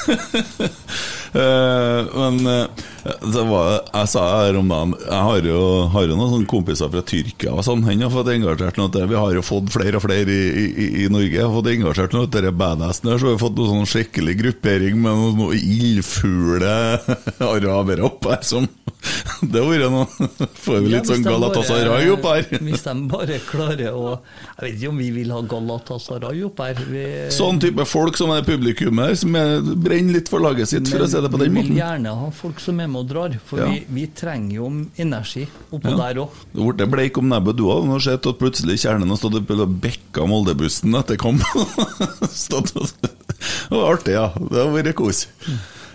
Eh, 1.28 2.06
men 2.16 2.38
eh, 2.48 3.42
var, 3.44 3.82
jeg 3.92 4.08
sa 4.08 4.22
her 4.40 4.56
om 4.56 4.70
dagen 4.72 4.94
Jeg 4.96 5.18
har 5.26 5.44
jo, 5.44 5.58
har 5.92 6.06
jo 6.08 6.16
noen 6.16 6.46
kompiser 6.48 6.88
fra 6.88 7.02
Tyrkia 7.04 7.52
og 7.52 7.60
sånn. 7.66 7.82
Han 7.84 8.00
har 8.00 8.12
fått 8.14 8.30
engasjert 8.58 8.78
noe 8.78 9.06
Vi 9.08 9.14
har 9.18 9.34
jo 9.36 9.42
fått 9.44 9.70
flere 9.72 9.98
og 9.98 10.04
flere 10.04 10.32
i, 10.32 10.64
i, 10.74 10.86
i 11.04 11.08
Norge. 11.12 11.34
Jeg 11.36 11.44
har 11.46 11.54
fått 11.54 11.70
engasjert 11.72 12.16
noe 12.16 12.26
dette 12.28 12.52
badassen 12.52 13.10
her, 13.12 13.18
så 13.20 13.30
har 13.30 13.36
vi 13.36 13.42
fått 13.44 13.58
noe 13.58 13.70
sånn 13.72 13.88
skikkelig 13.88 14.36
gruppering 14.42 14.98
med 14.98 15.18
noen, 15.22 15.38
noen 15.38 15.58
ildfugle 15.58 16.74
arabere 17.54 18.06
opp 18.08 18.28
her 18.30 18.42
som 18.46 18.68
Det 19.48 19.60
har 19.62 19.68
vært 19.70 19.92
noe 19.92 20.28
Får 20.64 20.80
vi 20.82 20.90
litt 20.90 21.04
ja, 21.06 21.12
sånn 21.12 21.22
Galatasaray 21.22 22.08
opp 22.10 22.24
her. 22.26 22.48
Hvis 22.66 22.82
de 22.82 22.94
bare 23.10 23.36
klarer 23.46 23.94
å 23.94 24.16
Jeg 24.16 24.64
vet 24.64 24.72
ikke 24.74 24.90
om 24.90 24.98
vi 24.98 25.10
vil 25.14 25.30
ha 25.34 25.38
Galatasaray 25.52 26.42
opp 26.48 26.62
her. 26.64 26.80
Vi, 26.88 27.04
Sånn 27.34 27.60
type 27.62 27.86
folk 27.88 28.18
som 28.18 28.32
er 28.34 28.42
publikum 28.46 28.98
her, 29.02 29.14
som 29.18 29.36
er, 29.38 29.60
brenner 29.78 30.18
litt 30.18 30.30
for 30.32 30.42
laget 30.42 30.70
sitt, 30.72 30.90
for 30.90 31.04
å 31.04 31.08
si 31.10 31.20
det 31.22 31.30
på 31.30 31.38
den 31.40 31.54
måten. 31.54 31.68
vi 31.68 31.76
vil 31.76 31.78
gjerne 31.82 32.14
ha 32.24 32.30
folk 32.34 32.58
som 32.62 32.82
er 32.82 32.90
med 32.90 33.04
og 33.04 33.08
drar, 33.12 33.36
for 33.46 33.62
Ja. 33.62 33.68
vi, 33.70 33.84
vi 34.00 34.06
trenger 34.18 34.56
jo 34.56 34.68
energi 34.98 35.44
oppå 35.70 35.92
Ja. 35.92 35.96
der 36.00 36.20
òg. 36.24 36.42
Du 36.52 36.64
ble 36.72 36.86
bleik 36.90 37.18
om 37.22 37.28
nebbet, 37.30 37.56
du 37.58 37.64
òg. 37.70 37.86
Nå 37.86 38.00
sett 38.02 38.26
at 38.26 38.38
plutselig 38.40 38.47
kjernen 38.56 39.10
og 39.10 39.18
stått 39.18 39.34
og 39.36 39.74
bekka 39.82 40.24
Moldebussen 40.26 40.94
etter 40.94 41.16
kamp. 41.20 41.42
Stått 42.32 42.72
og- 42.76 42.88
det 43.02 43.70
var 43.76 43.92
artig, 43.94 44.12
ja. 44.14 44.28
Det 44.38 44.58
har 44.58 44.72
vært 44.74 44.94
kos. 44.98 45.26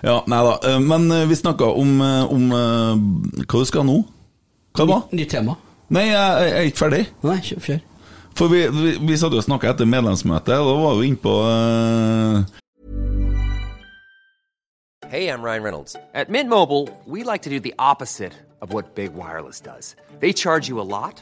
Ja, 0.03 0.21
nei 0.27 0.39
da. 0.43 0.53
eh, 0.69 0.79
Men 0.79 1.11
eh, 1.11 1.25
vi 1.27 1.35
snakka 1.35 1.65
om, 1.79 2.01
eh, 2.01 2.31
om 2.31 2.49
Hva 3.43 3.59
du 3.59 3.65
skal 3.65 3.83
nå? 3.87 4.03
Hva 4.75 4.85
var 4.87 5.01
Nytt 5.11 5.29
tema. 5.31 5.55
Nei, 5.89 6.05
jeg, 6.09 6.47
jeg 6.47 6.53
er 6.57 6.69
ikke 6.69 6.81
ferdig. 6.85 7.01
Nei, 7.23 7.37
kjør. 7.43 7.81
For 8.35 8.47
vi, 8.49 8.63
vi, 8.73 8.93
vi 9.05 9.17
satt 9.17 9.31
jo 9.35 9.37
og 9.37 9.45
snakka 9.45 9.69
etter 9.73 9.85
medlemsmøtet, 9.85 10.55
og 10.57 10.65
da 10.71 10.77
var 10.81 10.95
vi 10.97 11.07
inne 11.11 11.21
på 11.21 11.33
Hei, 15.09 15.19
Hey, 15.25 15.27
I'm 15.29 15.43
Ryan 15.43 15.61
Reynolds. 15.63 15.95
At 16.13 16.29
Mint 16.29 16.49
Mobile, 16.49 16.89
we 17.05 17.23
like 17.23 17.43
to 17.43 17.49
do 17.49 17.59
the 17.59 17.75
opposite 17.77 18.33
of 18.61 18.73
what 18.73 18.95
Big 18.95 19.13
Wireless 19.13 19.59
does. 19.61 19.95
They 20.19 20.33
charge 20.33 20.67
you 20.69 20.79
a 20.79 20.87
lot, 20.87 21.21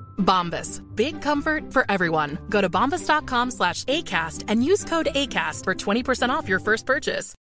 Bombas. 0.21 0.81
Big 0.95 1.21
comfort 1.21 1.73
for 1.73 1.85
everyone. 1.89 2.37
Go 2.49 2.61
to 2.61 2.69
bombas.com 2.69 3.51
slash 3.51 3.83
ACAST 3.85 4.45
and 4.47 4.63
use 4.63 4.85
code 4.85 5.09
ACAST 5.13 5.65
for 5.65 5.75
20% 5.75 6.29
off 6.29 6.47
your 6.47 6.59
first 6.59 6.85
purchase. 6.85 7.35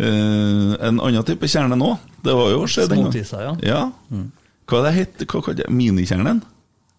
Uh, 0.00 0.74
en 0.82 0.98
annen 0.98 1.22
type 1.22 1.46
kjerne 1.46 1.76
nå. 1.78 1.92
Det 2.24 2.34
var 2.34 2.50
jo 2.50 2.64
skjedd 2.66 2.92
en 2.92 3.04
gang. 3.04 3.12
Småtiser, 3.12 3.44
ja. 3.44 3.54
ja. 3.62 4.24
Hva 4.66 4.80
det 4.86 4.92
het 4.96 5.24
Hva 5.28 5.42
hva, 5.44 5.54
det? 5.54 5.68
Minikjernen? 5.70 6.42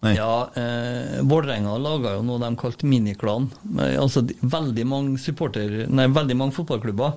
Nei. 0.06 0.14
Ja, 0.16 0.50
eh, 0.54 1.22
Vålerenga 1.26 1.78
laga 1.82 2.14
jo 2.18 2.26
noe 2.28 2.38
de 2.44 2.52
kalte 2.60 2.86
miniklan. 2.86 3.48
Altså, 3.98 4.22
veldig 4.42 4.86
mange 4.86 5.22
supporter, 5.22 5.86
nei, 5.90 6.06
veldig 6.14 6.38
mange 6.38 6.54
fotballklubber 6.54 7.16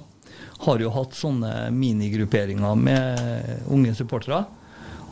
har 0.64 0.82
jo 0.82 0.90
hatt 0.94 1.14
sånne 1.14 1.52
minigrupperinger 1.74 2.78
med 2.80 3.68
unge 3.74 3.92
supportere. 3.98 4.40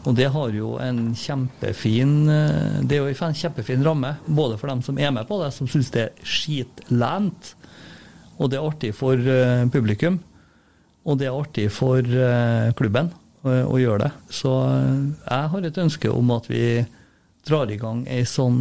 Og 0.06 0.14
det 0.14 0.28
har 0.30 0.54
jo 0.54 0.76
en 0.82 1.10
kjempefin 1.18 2.14
eh, 2.30 2.78
Det 2.86 2.98
er 2.98 3.02
jo 3.02 3.26
en 3.26 3.36
kjempefin 3.36 3.82
ramme, 3.84 4.14
både 4.26 4.58
for 4.60 4.70
dem 4.70 4.82
som 4.86 4.98
er 5.02 5.12
med 5.14 5.26
på 5.26 5.40
det, 5.42 5.50
som 5.54 5.68
syns 5.70 5.90
det 5.94 6.04
er 6.06 6.26
skitlent, 6.26 7.54
og 8.36 8.50
det 8.52 8.58
er 8.58 8.66
artig 8.68 8.92
for 8.94 9.18
eh, 9.18 9.64
publikum. 9.72 10.20
Og 11.06 11.18
det 11.18 11.28
er 11.28 11.38
artig 11.38 11.70
for 11.74 12.02
eh, 12.02 12.72
klubben 12.78 13.12
å 13.46 13.78
gjøre 13.78 14.08
det. 14.08 14.08
Så 14.34 14.50
jeg 14.58 15.50
har 15.52 15.66
et 15.68 15.76
ønske 15.78 16.10
om 16.10 16.32
at 16.34 16.48
vi 16.50 16.80
drar 17.46 17.70
i 17.70 17.76
gang 17.78 18.00
ei 18.10 18.24
sånn 18.26 18.56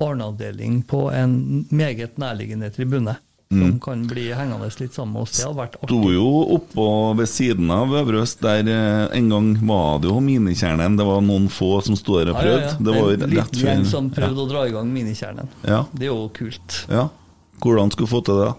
barneavdeling 0.00 0.80
på 0.90 1.04
en 1.14 1.36
meget 1.70 2.18
nærliggende 2.18 2.72
tribune. 2.74 3.14
Som 3.48 3.60
Mm. 3.62 3.80
kan 3.80 4.02
bli 4.06 4.26
hengende 4.36 4.68
litt 4.80 4.92
sammen 4.92 5.14
med 5.14 5.22
oss. 5.22 5.38
Det 5.38 5.46
hadde 5.46 5.56
vært 5.56 5.76
artig. 5.78 5.88
Sto 5.88 6.10
jo 6.12 6.26
oppå 6.58 7.16
ved 7.16 7.28
siden 7.28 7.70
av 7.72 7.88
Øvre 7.96 8.20
Øst, 8.20 8.42
der 8.44 8.68
eh, 8.68 9.16
en 9.16 9.28
gang 9.30 9.66
var 9.66 9.98
det 10.00 10.10
jo 10.10 10.20
minikjernen. 10.20 10.98
Det 10.98 11.06
var 11.06 11.22
noen 11.24 11.48
få 11.48 11.82
som 11.82 11.96
sto 11.96 12.18
der 12.18 12.34
og 12.34 12.42
Ja, 12.44 12.50
ja, 12.50 12.58
ja. 12.66 12.72
Det 12.76 12.94
var 12.94 13.12
en 13.12 13.30
liten 13.30 13.62
gjeng 13.64 13.86
som 13.88 14.10
prøvde 14.10 14.44
å 14.44 14.48
dra 14.50 14.66
i 14.68 14.70
gang 14.74 14.92
minikjernen. 14.92 15.48
Ja. 15.64 15.84
Det 15.94 16.10
er 16.10 16.12
jo 16.12 16.28
kult. 16.28 16.84
Ja. 16.92 17.08
Hvordan 17.58 17.90
skulle 17.90 18.08
få 18.12 18.20
til 18.24 18.36
det? 18.36 18.50
da? 18.50 18.54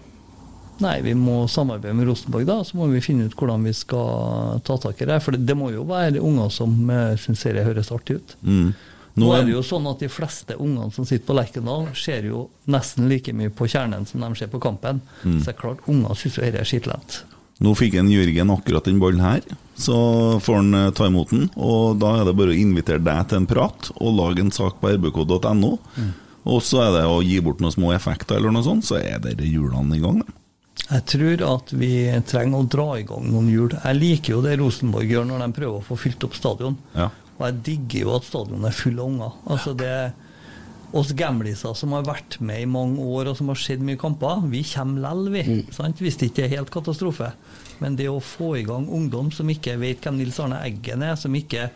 Nei, 0.80 1.00
vi 1.04 1.12
må 1.14 1.44
samarbeide 1.46 1.94
med 1.94 2.08
Rosenborg, 2.08 2.46
da. 2.48 2.62
Så 2.64 2.74
må 2.74 2.86
vi 2.90 3.00
finne 3.04 3.26
ut 3.28 3.34
hvordan 3.36 3.62
vi 3.68 3.72
skal 3.76 4.60
ta 4.64 4.76
tak 4.80 5.02
i 5.02 5.04
det. 5.06 5.22
For 5.22 5.36
det, 5.36 5.44
det 5.46 5.56
må 5.56 5.70
jo 5.70 5.84
være 5.84 6.18
unger 6.24 6.50
som 6.50 6.72
uh, 6.90 7.14
syns 7.20 7.38
serien 7.44 7.66
høres 7.68 7.92
artig 7.92 8.16
ut. 8.16 8.34
Mm. 8.42 8.72
Nå, 9.16 9.24
Nå 9.24 9.32
er 9.34 9.46
det 9.46 9.56
jo 9.56 9.62
sånn 9.66 9.88
at 9.90 10.02
de 10.02 10.08
fleste 10.12 10.54
ungene 10.54 10.92
som 10.94 11.06
sitter 11.08 11.26
på 11.26 11.34
Lerkendal, 11.34 11.88
ser 11.98 12.28
jo 12.28 12.46
nesten 12.70 13.08
like 13.10 13.34
mye 13.36 13.50
på 13.50 13.66
kjernen 13.70 14.06
som 14.06 14.22
de 14.22 14.30
ser 14.38 14.52
på 14.52 14.62
kampen. 14.62 15.02
Mm. 15.24 15.40
Så 15.40 15.50
det 15.50 15.54
er 15.56 15.60
klart, 15.60 15.82
unger 15.90 16.18
syns 16.18 16.38
jo 16.38 16.46
dette 16.46 16.62
er 16.62 16.70
skittent. 16.70 17.20
Nå 17.60 17.74
fikk 17.76 17.98
en 18.00 18.08
Jørgen 18.08 18.52
akkurat 18.54 18.86
den 18.88 19.00
ballen 19.02 19.20
her, 19.20 19.44
så 19.76 19.96
får 20.40 20.60
han 20.62 20.76
eh, 20.78 20.90
ta 20.96 21.10
imot 21.10 21.34
den. 21.34 21.50
Og 21.60 21.98
da 22.00 22.14
er 22.20 22.30
det 22.30 22.36
bare 22.38 22.54
å 22.54 22.56
invitere 22.56 23.02
deg 23.04 23.28
til 23.28 23.42
en 23.42 23.48
prat 23.50 23.90
og 23.98 24.16
lage 24.16 24.44
en 24.46 24.54
sak 24.54 24.78
på 24.80 24.94
rbk.no. 24.94 25.74
Mm. 25.98 26.10
Og 26.48 26.62
så 26.64 26.86
er 26.86 26.94
det 26.94 27.02
å 27.04 27.20
gi 27.20 27.36
bort 27.44 27.60
noen 27.60 27.74
små 27.74 27.92
effekter 27.92 28.38
eller 28.38 28.54
noe 28.54 28.64
sånt, 28.64 28.86
så 28.88 28.96
er 29.02 29.20
dere 29.20 29.44
hjulene 29.44 29.98
i 29.98 30.00
gang. 30.00 30.22
Jeg 30.86 31.04
tror 31.12 31.42
at 31.50 31.72
vi 31.76 31.92
trenger 32.26 32.62
å 32.62 32.68
dra 32.70 32.86
i 32.98 33.04
gang 33.06 33.26
noen 33.28 33.50
hjul. 33.52 33.74
Jeg 33.76 33.98
liker 33.98 34.38
jo 34.38 34.44
det 34.46 34.56
Rosenborg 34.58 35.12
gjør 35.12 35.28
når 35.28 35.44
de 35.44 35.56
prøver 35.60 35.76
å 35.82 35.84
få 35.84 35.98
fylt 36.00 36.24
opp 36.26 36.38
stadion. 36.38 36.78
Ja. 36.96 37.10
Og 37.40 37.46
jeg 37.48 37.62
digger 37.66 38.04
jo 38.04 38.16
at 38.18 38.26
stadionet 38.28 38.68
er 38.68 38.76
full 38.76 38.98
av 39.00 39.08
unger. 39.08 39.38
Altså 39.50 39.72
det 39.78 39.94
oss 40.96 41.12
gamliser 41.14 41.74
som 41.78 41.94
har 41.94 42.06
vært 42.06 42.36
med 42.42 42.64
i 42.64 42.68
mange 42.68 43.02
år 43.02 43.30
og 43.30 43.36
som 43.38 43.50
har 43.52 43.58
sett 43.62 43.82
mye 43.84 43.98
kamper, 44.00 44.42
vi 44.50 44.62
kommer 44.66 45.04
lell, 45.04 45.28
vi. 45.32 45.44
Sant? 45.74 46.02
Hvis 46.02 46.18
det 46.20 46.30
ikke 46.30 46.46
er 46.46 46.56
helt 46.56 46.72
katastrofe. 46.74 47.30
Men 47.80 47.96
det 47.96 48.10
å 48.10 48.18
få 48.20 48.56
i 48.58 48.64
gang 48.66 48.88
ungdom 48.90 49.30
som 49.32 49.48
ikke 49.50 49.78
vet 49.80 50.02
hvem 50.04 50.18
Nils 50.18 50.40
Arne 50.42 50.60
Eggen 50.66 51.04
er, 51.06 51.14
som 51.16 51.34
ikke 51.36 51.70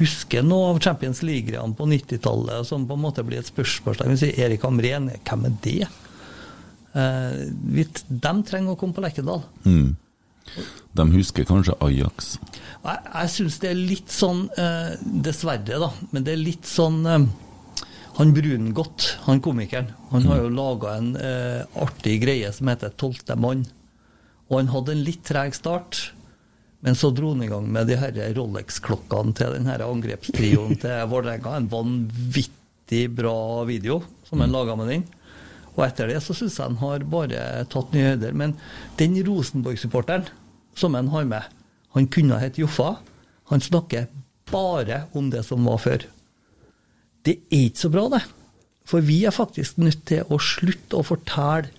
husker 0.00 0.42
noe 0.42 0.72
av 0.72 0.80
Champions 0.82 1.22
League-greiene 1.22 1.76
på 1.78 1.86
90-tallet, 1.86 2.66
som 2.66 2.86
på 2.88 2.96
en 2.96 3.04
måte 3.04 3.22
blir 3.26 3.38
et 3.38 3.50
spørsmålstegn. 3.52 4.16
Vi 4.16 4.22
sier 4.24 4.48
Erik 4.48 4.64
Amren, 4.66 5.12
hvem 5.28 5.46
er 5.46 5.60
det? 5.62 5.76
Eh, 6.94 7.36
vi, 7.76 7.86
de 8.08 8.32
trenger 8.48 8.74
å 8.74 8.80
komme 8.80 8.96
på 8.96 9.04
Lerkendal. 9.04 9.44
Mm. 9.62 9.94
De 10.94 11.06
husker 11.14 11.46
kanskje 11.48 11.74
Ajax. 11.82 12.36
Nei, 12.84 12.98
Jeg, 13.06 13.30
syns 13.34 13.56
det 13.62 13.70
er 13.70 13.80
litt 13.80 14.12
sånn, 14.12 14.44
eh, 14.60 14.94
dessverre, 15.02 15.80
da, 15.82 15.90
men 16.12 16.26
det 16.26 16.34
er 16.34 16.42
litt 16.42 16.68
sånn 16.68 17.00
eh, 17.08 17.24
Han 18.18 18.34
Brungot, 18.36 19.08
han 19.24 19.40
komikeren, 19.42 19.88
han 20.12 20.28
har 20.30 20.44
jo 20.44 20.52
laga 20.54 20.92
en 21.00 21.14
eh, 21.18 21.64
artig 21.82 22.20
greie 22.22 22.52
som 22.54 22.70
heter 22.70 22.92
'Tolvte 22.94 23.34
mann'. 23.34 23.64
Og 24.50 24.60
han 24.60 24.70
hadde 24.70 24.92
en 24.92 25.02
litt 25.02 25.24
treg 25.26 25.56
start, 25.56 26.12
men 26.84 26.94
så 26.94 27.10
dro 27.10 27.32
han 27.32 27.42
i 27.42 27.48
gang 27.50 27.66
med 27.72 27.88
de 27.88 27.96
her 27.96 28.12
Rolex-klokkene 28.36 29.34
til 29.34 29.56
den 29.56 29.66
her 29.66 29.82
angrepstrioen 29.82 30.76
til 30.78 31.06
Vålerenga. 31.10 31.56
En 31.56 31.70
vanvittig 31.72 33.08
bra 33.16 33.64
video 33.64 34.02
som 34.28 34.44
han 34.44 34.52
laga 34.52 34.76
med 34.76 34.92
den. 34.92 35.06
Og 35.74 35.84
etter 35.86 36.10
det 36.10 36.20
så 36.22 36.36
syns 36.36 36.58
jeg 36.58 36.70
han 36.70 36.80
har 36.82 37.06
bare 37.10 37.66
tatt 37.70 37.94
nye 37.94 38.12
høyder. 38.12 38.34
Men 38.36 38.54
den 39.00 39.16
Rosenborg-supporteren 39.26 40.28
som 40.78 40.94
han 40.98 41.10
har 41.12 41.26
med, 41.30 41.50
han 41.94 42.08
kunne 42.10 42.40
hett 42.42 42.58
Joffa. 42.58 42.96
Han 43.50 43.62
snakker 43.62 44.08
bare 44.50 45.04
om 45.14 45.30
det 45.30 45.44
som 45.46 45.66
var 45.66 45.80
før. 45.82 46.06
Det 47.24 47.38
er 47.48 47.68
ikke 47.68 47.84
så 47.84 47.90
bra, 47.92 48.08
det. 48.12 48.22
For 48.84 49.04
vi 49.04 49.22
er 49.24 49.34
faktisk 49.34 49.78
nødt 49.80 50.02
til 50.10 50.28
å 50.28 50.38
slutte 50.42 50.98
å 50.98 51.06
fortelle 51.06 51.70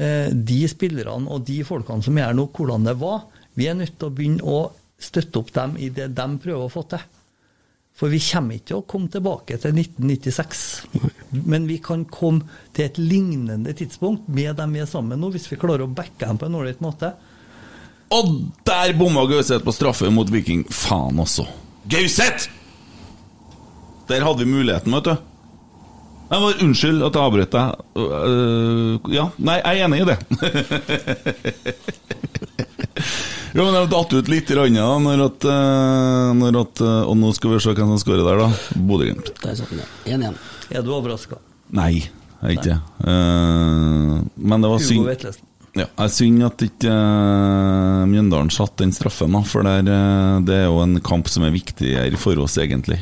eh, 0.00 0.32
de 0.32 0.60
spillerne 0.68 1.30
og 1.30 1.44
de 1.46 1.60
folkene 1.66 2.02
som 2.02 2.18
her 2.18 2.34
nå, 2.34 2.48
hvordan 2.56 2.88
det 2.88 2.96
var. 3.00 3.28
Vi 3.54 3.68
er 3.70 3.78
nødt 3.78 3.96
til 4.00 4.10
å 4.10 4.14
begynne 4.14 4.46
å 4.46 4.60
støtte 5.00 5.40
opp 5.40 5.52
dem 5.54 5.76
i 5.80 5.88
det 5.94 6.10
de 6.16 6.26
prøver 6.42 6.66
å 6.66 6.72
få 6.72 6.84
til. 6.90 7.04
For 8.00 8.08
vi 8.08 8.20
kommer 8.24 8.56
ikke 8.56 8.70
til 8.70 8.78
å 8.78 8.86
komme 8.88 9.10
tilbake 9.12 9.58
til 9.60 9.76
1996. 9.76 10.62
Men 11.44 11.66
vi 11.68 11.76
kan 11.84 12.06
komme 12.08 12.48
til 12.72 12.86
et 12.86 13.00
lignende 13.00 13.74
tidspunkt 13.76 14.30
med 14.32 14.56
dem 14.56 14.72
vi 14.72 14.80
er 14.80 14.88
sammen 14.88 15.12
med 15.12 15.20
nå, 15.20 15.34
hvis 15.34 15.50
vi 15.50 15.58
klarer 15.60 15.84
å 15.84 15.92
backe 15.92 16.24
dem 16.24 16.40
på 16.40 16.48
en 16.48 16.56
ålreit 16.56 16.80
måte. 16.80 17.12
Og 18.10 18.30
der 18.66 18.96
bomma 18.98 19.26
Gauseth 19.28 19.62
på 19.66 19.74
straffe 19.76 20.08
mot 20.10 20.32
Viking. 20.32 20.64
Faen 20.72 21.20
også. 21.20 21.44
Gauseth! 21.92 22.48
Der 24.08 24.24
hadde 24.26 24.42
vi 24.42 24.50
muligheten, 24.50 24.96
vet 24.96 25.06
du. 25.06 25.29
Jeg 26.30 26.38
var, 26.44 26.60
unnskyld 26.62 27.02
at 27.02 27.16
jeg 27.16 27.26
avbrøt 27.26 27.54
deg. 27.56 27.68
Uh, 27.98 28.94
ja, 29.10 29.24
nei, 29.42 29.58
jeg 29.58 29.74
er 29.80 29.84
enig 29.88 29.98
i 29.98 30.06
det. 30.06 30.14
jo, 33.56 33.64
men 33.64 33.74
jeg 33.74 33.90
datt 33.90 34.14
ut 34.14 34.30
litt 34.30 34.46
i 34.54 34.56
randet 34.60 34.78
da, 34.78 34.94
når 35.02 35.18
at, 35.26 35.42
øh, 35.50 36.30
når 36.38 36.52
at 36.60 36.76
øh, 36.86 37.02
Og 37.10 37.14
nå 37.18 37.28
skal 37.34 37.50
vi 37.54 37.58
se 37.64 37.74
hvem 37.74 37.90
som 37.90 38.02
skårer 38.04 38.22
der, 38.22 38.36
da. 38.44 38.48
Bodø-Glimt. 38.78 39.28
Der 39.42 39.54
satt 39.58 39.70
den, 39.74 39.82
ja. 40.06 40.14
1-1. 40.30 40.38
Er 40.70 40.80
du 40.86 40.90
overraska? 40.94 41.34
Nei, 41.74 41.98
jeg 41.98 42.46
er 42.46 42.54
ikke 42.54 42.70
det. 42.70 42.78
Uh, 43.02 44.22
men 44.38 44.62
det 44.62 44.70
var 44.70 44.78
synd 44.86 45.02
ja, 45.78 45.86
jeg 45.86 46.10
synd 46.10 46.42
at 46.42 46.62
ikke 46.66 46.90
uh, 46.90 48.02
Mjøndalen 48.10 48.50
satt 48.50 48.74
den 48.80 48.90
straffen, 48.94 49.36
da, 49.36 49.42
for 49.46 49.66
der, 49.66 49.86
uh, 49.86 50.40
det 50.42 50.56
er 50.56 50.66
jo 50.66 50.80
en 50.82 50.98
kamp 51.04 51.30
som 51.30 51.46
er 51.46 51.54
viktigere 51.54 52.18
for 52.18 52.38
oss, 52.42 52.56
egentlig. 52.58 52.98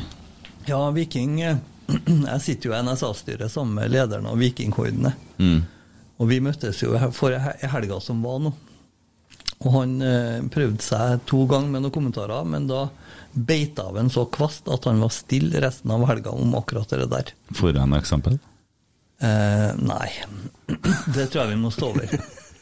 Ja, 0.69 0.83
Viking 0.93 1.39
eh, 1.41 1.57
Jeg 2.31 2.41
sitter 2.45 2.69
jo 2.69 2.75
i 2.75 2.81
NSA-styret 2.85 3.51
sammen 3.53 3.77
med 3.79 3.93
lederen 3.93 4.27
av 4.29 4.39
Vikingkordene. 4.39 5.13
Mm. 5.39 5.59
Og 6.19 6.27
vi 6.29 6.41
møttes 6.43 6.81
jo 6.83 6.97
for 7.15 7.35
helga 7.35 7.99
som 8.03 8.23
var 8.25 8.41
nå. 8.43 8.53
Og 9.59 9.73
han 9.75 9.95
eh, 10.03 10.37
prøvde 10.51 10.83
seg 10.83 11.23
to 11.27 11.43
ganger 11.49 11.73
med 11.73 11.83
noen 11.83 11.95
kommentarer, 11.95 12.45
men 12.47 12.67
da 12.69 12.85
beita 13.33 13.89
av 13.89 13.97
en 13.99 14.11
så 14.11 14.23
kvast 14.31 14.69
at 14.71 14.87
han 14.87 15.01
var 15.03 15.11
stille 15.13 15.59
resten 15.61 15.91
av 15.91 16.05
helga 16.09 16.31
om 16.31 16.55
akkurat 16.55 16.91
det 16.95 17.09
der. 17.11 17.33
For 17.55 17.75
en 17.75 17.95
eksempel? 17.97 18.39
Eh, 19.19 19.71
nei, 19.83 20.09
det 21.15 21.27
tror 21.27 21.43
jeg 21.43 21.53
vi 21.53 21.59
må 21.59 21.71
stå 21.75 21.91
over. 21.91 22.19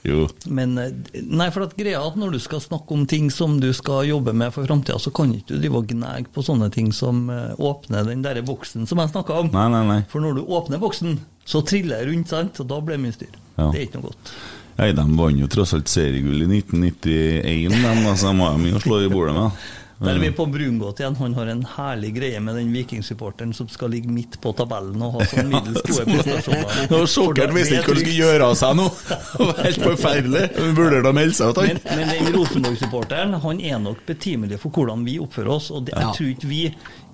Jo. 0.07 0.25
Men 0.47 0.77
eh, 0.79 0.93
nei, 1.27 1.49
for 1.51 1.65
at 1.67 1.75
greia 1.77 1.99
at 2.07 2.15
når 2.19 2.37
du 2.37 2.39
skal 2.41 2.61
snakke 2.63 2.95
om 2.95 3.03
ting 3.09 3.27
som 3.33 3.57
du 3.61 3.69
skal 3.75 4.05
jobbe 4.07 4.33
med 4.37 4.53
for 4.55 4.67
framtida, 4.67 4.99
så 5.03 5.11
kan 5.15 5.33
ikke 5.35 5.53
du 5.55 5.61
drive 5.61 5.81
og 5.81 5.89
gnage 5.91 6.31
på 6.33 6.43
sånne 6.47 6.69
ting 6.73 6.93
som 6.95 7.25
eh, 7.33 7.57
åpner 7.59 8.07
den 8.07 8.23
der 8.25 8.39
boksen 8.47 8.87
som 8.87 9.01
jeg 9.03 9.11
snakka 9.11 9.41
om. 9.43 9.51
Nei, 9.55 9.67
nei, 9.73 9.83
nei. 9.89 9.99
For 10.11 10.23
når 10.23 10.39
du 10.39 10.45
åpner 10.47 10.81
boksen, 10.83 11.19
Så 11.47 11.61
triller 11.63 12.01
jeg 12.01 12.09
rundt, 12.09 12.27
sant, 12.27 12.57
og 12.59 12.67
da 12.67 12.77
blir 12.83 12.97
det 12.97 13.03
mye 13.05 13.15
styr. 13.15 13.35
Ja. 13.55 13.69
Det 13.71 13.77
er 13.79 13.83
ikke 13.85 14.01
noe 14.01 14.09
godt. 14.09 14.31
Nei, 14.77 14.89
De 14.91 15.05
vant 15.17 15.39
jo 15.39 15.47
tross 15.47 15.71
alt 15.77 15.87
seriegull 15.87 16.43
i 16.43 16.47
1991, 16.59 17.71
de, 17.71 17.93
altså, 18.11 18.33
de 18.33 18.41
har 18.43 18.57
mye 18.59 18.75
å 18.75 18.81
slå 18.83 18.99
i 19.05 19.11
bordet 19.11 19.35
med. 19.37 19.67
Der 19.97 20.11
er 20.13 20.19
vi 20.21 20.27
på 20.37 20.45
Brungot 20.45 20.99
igjen. 21.01 21.15
Han 21.17 21.33
har 21.33 21.47
en 21.49 21.63
herlig 21.73 22.11
greie 22.13 22.37
med 22.43 22.53
den 22.59 22.67
vikingsupporteren 22.69 23.49
som 23.57 23.65
skal 23.73 23.89
ligge 23.89 24.11
midt 24.13 24.35
på 24.43 24.51
tabellen 24.53 25.01
og 25.01 25.15
ha 25.15 25.25
sånn 25.25 25.47
middels 25.49 25.81
gode 25.87 26.05
prestasjoner. 26.11 27.07
Sjokkeren 27.09 27.49
var 27.49 27.57
visste 27.57 27.79
ikke 27.79 27.89
hva 27.89 27.95
du 27.97 28.01
skulle 28.03 28.17
gjøre 28.19 28.49
av 28.51 28.53
seg 28.59 28.75
nå! 28.77 28.85
Det 29.07 29.47
var 29.47 29.61
helt 29.65 29.81
forferdelig! 29.87 30.43
Burde 30.77 30.99
da 31.07 31.13
melde 31.17 31.33
seg 31.39 31.49
ut, 31.49 31.61
Men, 31.65 31.81
han. 31.81 31.97
men 32.03 32.11
den 32.13 32.29
Rosenborg-supporteren 32.37 33.33
Han 33.47 33.63
er 33.71 33.81
nok 33.87 34.03
betimelig 34.05 34.59
for 34.61 34.77
hvordan 34.77 35.01
vi 35.07 35.17
oppfører 35.23 35.55
oss. 35.55 35.71
Og 35.73 35.87
det, 35.89 35.95
jeg 35.97 36.05
Ja. 36.05 36.13
tror 36.19 36.29
ikke 36.35 36.51
vi 36.53 36.61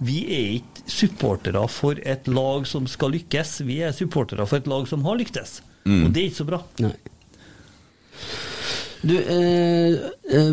Vi 0.04 0.18
er 0.42 0.50
ikke 0.60 0.86
supportere 0.98 1.64
for 1.72 2.04
et 2.04 2.28
lag 2.28 2.68
som 2.68 2.88
skal 2.92 3.16
lykkes. 3.16 3.62
Vi 3.64 3.80
er 3.88 3.96
supportere 3.96 4.44
for 4.50 4.60
et 4.60 4.68
lag 4.68 4.90
som 4.92 5.08
har 5.08 5.16
lyktes. 5.24 5.62
Mm. 5.88 6.02
Og 6.10 6.12
det 6.12 6.20
er 6.26 6.28
ikke 6.34 6.42
så 6.44 6.50
bra. 6.52 6.60
Nei. 6.84 6.92
Du, 9.04 9.16
eh, 9.20 9.96
eh, 10.36 10.52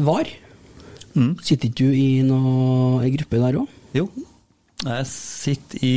VAR. 1.15 1.37
Sitter 1.45 1.69
ikke 1.69 1.85
du 1.85 1.95
i 1.97 2.23
noen 2.27 3.05
gruppe 3.17 3.41
der 3.43 3.61
òg? 3.61 3.77
Jo. 3.97 4.07
Jeg 4.85 5.07
sitter 5.11 5.85
i 5.85 5.95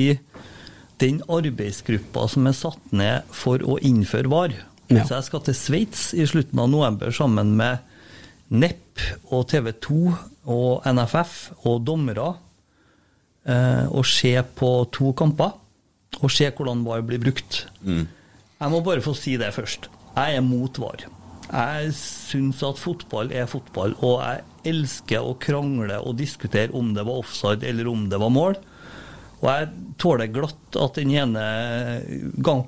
den 1.03 1.21
arbeidsgruppa 1.31 2.27
som 2.31 2.47
er 2.47 2.55
satt 2.57 2.93
ned 2.95 3.33
for 3.33 3.63
å 3.63 3.79
innføre 3.83 4.31
VAR. 4.31 4.55
Ja. 4.91 5.05
Så 5.07 5.17
jeg 5.17 5.27
skal 5.29 5.43
til 5.47 5.57
Sveits 5.57 6.03
i 6.17 6.25
slutten 6.29 6.59
av 6.59 6.69
november 6.71 7.13
sammen 7.15 7.55
med 7.59 7.81
NEP 8.53 9.01
og 9.33 9.47
TV 9.49 9.71
2 9.81 9.99
og 10.53 10.85
NFF 10.85 11.35
og 11.63 11.81
dommere 11.87 12.27
eh, 13.47 13.87
og 13.89 14.05
se 14.05 14.35
på 14.57 14.71
to 14.93 15.13
kamper. 15.17 15.55
Og 16.21 16.29
se 16.29 16.45
hvordan 16.53 16.83
VAR 16.85 17.01
blir 17.07 17.21
brukt. 17.23 17.63
Jeg 17.83 18.69
må 18.69 18.83
bare 18.85 19.01
få 19.01 19.15
si 19.17 19.33
det 19.41 19.49
først. 19.55 19.89
Jeg 20.13 20.37
er 20.37 20.45
mot 20.45 20.77
VAR. 20.77 21.07
Jeg 21.49 21.93
syns 21.97 22.61
at 22.65 22.79
fotball 22.79 23.31
er 23.33 23.49
fotball, 23.49 23.95
og 24.05 24.21
jeg 24.21 24.43
elsker 24.67 25.23
å 25.23 25.35
krangle 25.41 25.99
og 26.01 26.17
diskutere 26.19 26.73
om 26.75 26.93
det 26.95 27.05
var 27.07 27.23
offside 27.23 27.65
eller 27.67 27.89
om 27.91 28.07
det 28.11 28.19
var 28.21 28.33
mål. 28.33 28.59
Og 29.43 29.49
jeg 29.51 29.95
tåler 29.99 30.29
glatt 30.31 30.77
at 30.79 30.95
den 30.95 31.09
ene 31.11 31.41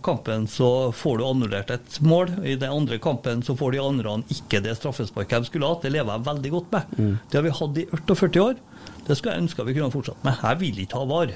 kampen 0.04 0.44
så 0.52 0.92
får 0.92 1.22
du 1.22 1.24
annullert 1.24 1.72
et 1.72 2.00
mål, 2.04 2.34
i 2.44 2.58
den 2.60 2.74
andre 2.74 3.00
kampen 3.00 3.44
så 3.48 3.56
får 3.56 3.78
de 3.78 3.80
andre 3.80 4.18
ikke 4.36 4.60
det 4.66 4.76
straffesparket 4.76 5.46
de 5.46 5.50
skulle 5.50 5.70
hatt. 5.72 5.86
Det 5.86 5.94
lever 5.96 6.12
jeg 6.12 6.28
veldig 6.28 6.52
godt 6.58 6.76
med. 6.76 6.96
Mm. 7.00 7.14
Det 7.32 7.40
har 7.40 7.46
vi 7.48 7.58
hatt 7.62 7.80
i 7.80 7.88
48 7.96 8.44
år. 8.44 8.60
Det 9.08 9.16
skulle 9.16 9.38
jeg 9.38 9.46
ønske 9.46 9.68
vi 9.70 9.78
kunne 9.78 9.94
fortsatt 9.94 10.28
med. 10.28 10.42
Jeg 10.44 10.62
vil 10.66 10.84
ikke 10.84 11.00
ha 11.00 11.10
VAR. 11.14 11.36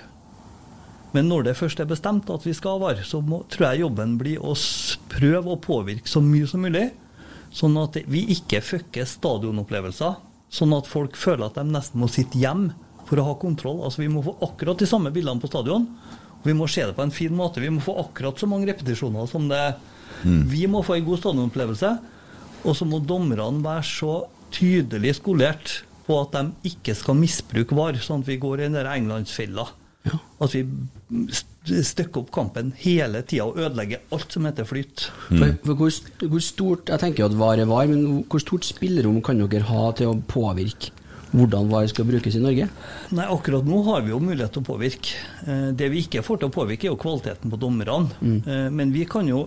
Men 1.15 1.31
når 1.31 1.48
det 1.48 1.57
først 1.57 1.80
er 1.80 1.88
bestemt 1.90 2.30
at 2.30 2.44
vi 2.45 2.53
skal 2.57 2.76
ha 2.76 2.84
VAR, 2.84 3.03
så 3.07 3.23
må, 3.23 3.45
tror 3.49 3.69
jeg 3.69 3.86
jobben 3.86 4.18
blir 4.19 4.44
å 4.44 4.57
prøve 5.10 5.56
å 5.56 5.61
påvirke 5.64 6.11
så 6.11 6.19
mye 6.22 6.49
som 6.52 6.68
mulig, 6.68 6.90
sånn 7.56 7.80
at 7.80 7.95
vi 8.11 8.27
ikke 8.36 8.60
fucker 8.61 9.07
stadionopplevelser, 9.07 10.19
sånn 10.53 10.73
at 10.77 10.89
folk 10.89 11.17
føler 11.19 11.47
at 11.47 11.59
de 11.59 11.65
nesten 11.69 12.01
må 12.01 12.09
sitte 12.11 12.39
hjem 12.41 12.69
for 13.09 13.21
å 13.21 13.27
ha 13.30 13.35
kontroll. 13.41 13.84
Altså 13.85 14.03
Vi 14.03 14.11
må 14.11 14.23
få 14.26 14.35
akkurat 14.45 14.81
de 14.81 14.89
samme 14.89 15.11
bildene 15.13 15.41
på 15.41 15.49
stadion, 15.49 15.88
og 16.39 16.47
vi 16.47 16.55
må 16.55 16.69
se 16.71 16.85
det 16.88 16.95
på 16.97 17.05
en 17.05 17.13
fin 17.13 17.34
måte. 17.35 17.61
Vi 17.63 17.71
må 17.73 17.84
få 17.84 17.97
akkurat 18.03 18.39
så 18.39 18.49
mange 18.49 18.69
repetisjoner 18.69 19.30
som 19.30 19.49
det 19.51 19.63
Vi 20.23 20.65
må 20.67 20.81
få 20.84 20.97
en 20.97 21.05
god 21.07 21.21
stadionopplevelse, 21.21 21.91
og 22.67 22.76
så 22.76 22.85
må 22.88 22.99
dommerne 22.99 23.63
være 23.63 23.85
så 23.88 24.13
tydelig 24.51 25.15
skolert 25.19 25.84
på 26.07 26.17
at 26.19 26.34
de 26.34 26.71
ikke 26.71 26.95
skal 26.97 27.15
misbruke 27.19 27.77
VAR, 27.77 27.99
sånn 28.01 28.23
at 28.23 28.31
vi 28.31 28.39
går 28.41 28.59
i 28.59 28.65
den 28.65 28.76
der 28.80 28.89
Englandsfella. 28.89 29.67
At 30.41 30.55
vi 30.55 30.65
st- 31.10 31.84
støkker 31.86 32.22
opp 32.23 32.30
kampen 32.34 32.72
hele 32.81 33.22
tida 33.27 33.45
og 33.49 33.57
ødelegge 33.60 33.99
alt 34.15 34.31
som 34.34 34.45
heter 34.48 34.65
flyt. 34.69 35.07
For, 35.27 35.56
for 35.65 35.76
hvor, 35.84 35.98
hvor 36.30 36.41
stort 36.45 36.90
Jeg 36.94 36.99
tenker 37.03 37.23
jo 37.26 37.30
at 37.31 37.38
VAR 37.40 37.60
er 37.64 37.69
VAR, 37.69 37.88
men 37.91 38.23
hvor 38.30 38.41
stort 38.44 38.65
spillerom 38.68 39.22
kan 39.26 39.41
dere 39.41 39.68
ha 39.69 39.91
til 39.98 40.11
å 40.14 40.18
påvirke 40.30 40.94
hvordan 41.30 41.68
VAR 41.69 41.86
skal 41.91 42.07
brukes 42.10 42.34
i 42.34 42.41
Norge? 42.41 42.65
Nei, 43.14 43.26
akkurat 43.30 43.68
nå 43.69 43.84
har 43.86 44.02
vi 44.02 44.10
jo 44.15 44.18
mulighet 44.23 44.49
til 44.56 44.64
å 44.64 44.69
påvirke. 44.72 45.11
Eh, 45.45 45.68
Det 45.77 45.90
vi 45.94 46.02
ikke 46.02 46.23
får 46.26 46.40
til 46.41 46.49
å 46.49 46.56
påvirke, 46.56 46.88
er 46.88 46.95
jo 46.95 46.98
kvaliteten 47.03 47.52
på 47.53 47.60
dommerne. 47.61 48.10
Mm. 48.18 48.40
Eh, 48.49 48.69
Men 48.73 48.91
vi 48.95 49.03
kan, 49.06 49.27
jo, 49.30 49.44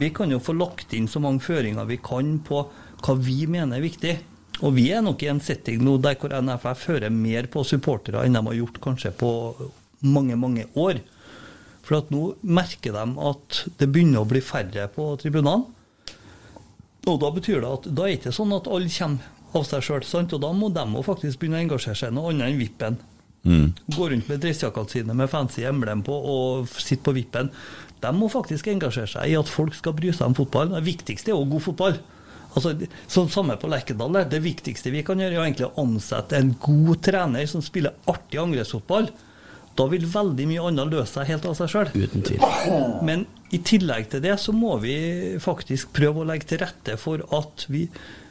vi 0.00 0.08
kan 0.16 0.30
jo 0.32 0.38
få 0.40 0.54
lagt 0.56 0.94
inn 0.96 1.04
så 1.06 1.20
mange 1.20 1.40
føringer 1.44 1.84
vi 1.86 1.98
kan 2.00 2.38
på 2.40 2.62
hva 3.04 3.14
vi 3.20 3.42
mener 3.46 3.76
er 3.76 3.84
viktig. 3.84 4.14
Og 4.64 4.72
vi 4.74 4.86
er 4.90 5.02
nok 5.04 5.20
i 5.22 5.28
en 5.28 5.38
setting 5.44 5.84
nå 5.84 5.98
der 6.02 6.16
hvor 6.18 6.32
NFF 6.32 6.86
hører 6.88 7.12
mer 7.12 7.46
på 7.52 7.60
supportere 7.62 8.24
enn 8.24 8.32
de 8.32 8.40
har 8.48 8.56
gjort 8.62 8.80
kanskje 8.88 9.12
på 9.20 9.28
mange, 10.04 10.36
mange 10.38 10.66
år. 10.78 11.00
For 11.86 12.02
at 12.02 12.12
nå 12.12 12.34
merker 12.44 12.94
de 12.94 13.04
at 13.30 13.62
det 13.80 13.88
begynner 13.88 14.22
å 14.22 14.28
bli 14.28 14.42
færre 14.44 14.88
på 14.92 15.10
tribunene. 15.20 15.74
Og 17.08 17.16
da 17.22 17.30
betyr 17.32 17.62
det 17.62 17.68
at 17.72 17.86
da 17.88 18.04
er 18.04 18.12
det 18.12 18.18
ikke 18.18 18.34
sånn 18.36 18.52
at 18.52 18.68
alle 18.68 18.92
kommer 18.92 19.36
av 19.56 19.64
seg 19.64 19.84
sjøl, 19.86 20.04
og 20.04 20.40
da 20.42 20.50
må 20.52 20.68
de 20.74 20.84
òg 20.84 21.06
faktisk 21.06 21.40
begynne 21.40 21.62
å 21.62 21.64
engasjere 21.64 21.96
seg 21.96 22.12
i 22.12 22.16
noe 22.18 22.34
annet 22.34 22.50
enn 22.50 22.60
vippen. 22.60 22.98
Mm. 23.48 23.68
Gå 23.94 24.08
rundt 24.10 24.28
med 24.28 24.42
dressjakkene 24.42 24.92
sine 24.92 25.16
med 25.16 25.30
fancy 25.32 25.64
emblem 25.64 26.02
på 26.04 26.12
og 26.12 26.68
sitte 26.74 27.06
på 27.06 27.14
vippen. 27.16 27.48
De 28.02 28.10
må 28.14 28.28
faktisk 28.30 28.68
engasjere 28.70 29.08
seg 29.10 29.32
i 29.32 29.38
at 29.38 29.48
folk 29.50 29.76
skal 29.78 29.96
bry 29.96 30.12
seg 30.12 30.28
om 30.28 30.36
fotball. 30.36 30.74
Det 30.74 30.84
viktigste 30.86 31.32
er 31.32 31.38
jo 31.38 31.48
god 31.54 31.64
fotball. 31.64 31.96
Altså, 32.56 32.74
sånn 33.10 33.30
Samme 33.32 33.56
på 33.60 33.70
Lerkendal. 33.70 34.20
Det 34.28 34.42
viktigste 34.44 34.92
vi 34.92 35.04
kan 35.06 35.20
gjøre, 35.20 35.38
er 35.38 35.46
egentlig 35.46 35.68
å 35.70 35.84
ansette 35.84 36.36
en 36.38 36.52
god 36.60 37.00
trener 37.06 37.48
som 37.50 37.64
spiller 37.64 37.96
artig 38.10 38.40
angrepsfotball. 38.42 39.10
Da 39.78 39.86
vil 39.92 40.06
veldig 40.10 40.46
mye 40.50 40.68
annet 40.70 40.90
løse 40.90 41.12
seg 41.14 41.28
helt 41.30 41.46
av 41.46 41.54
seg 41.58 41.70
sjøl. 41.70 41.90
Uten 41.94 42.24
tvil. 42.26 42.44
Men 43.06 43.26
i 43.54 43.60
tillegg 43.64 44.10
til 44.12 44.22
det 44.24 44.34
så 44.42 44.54
må 44.54 44.76
vi 44.82 44.94
faktisk 45.42 45.92
prøve 45.96 46.24
å 46.24 46.28
legge 46.28 46.50
til 46.50 46.62
rette 46.64 46.98
for 47.00 47.22
at 47.38 47.68
vi 47.72 47.86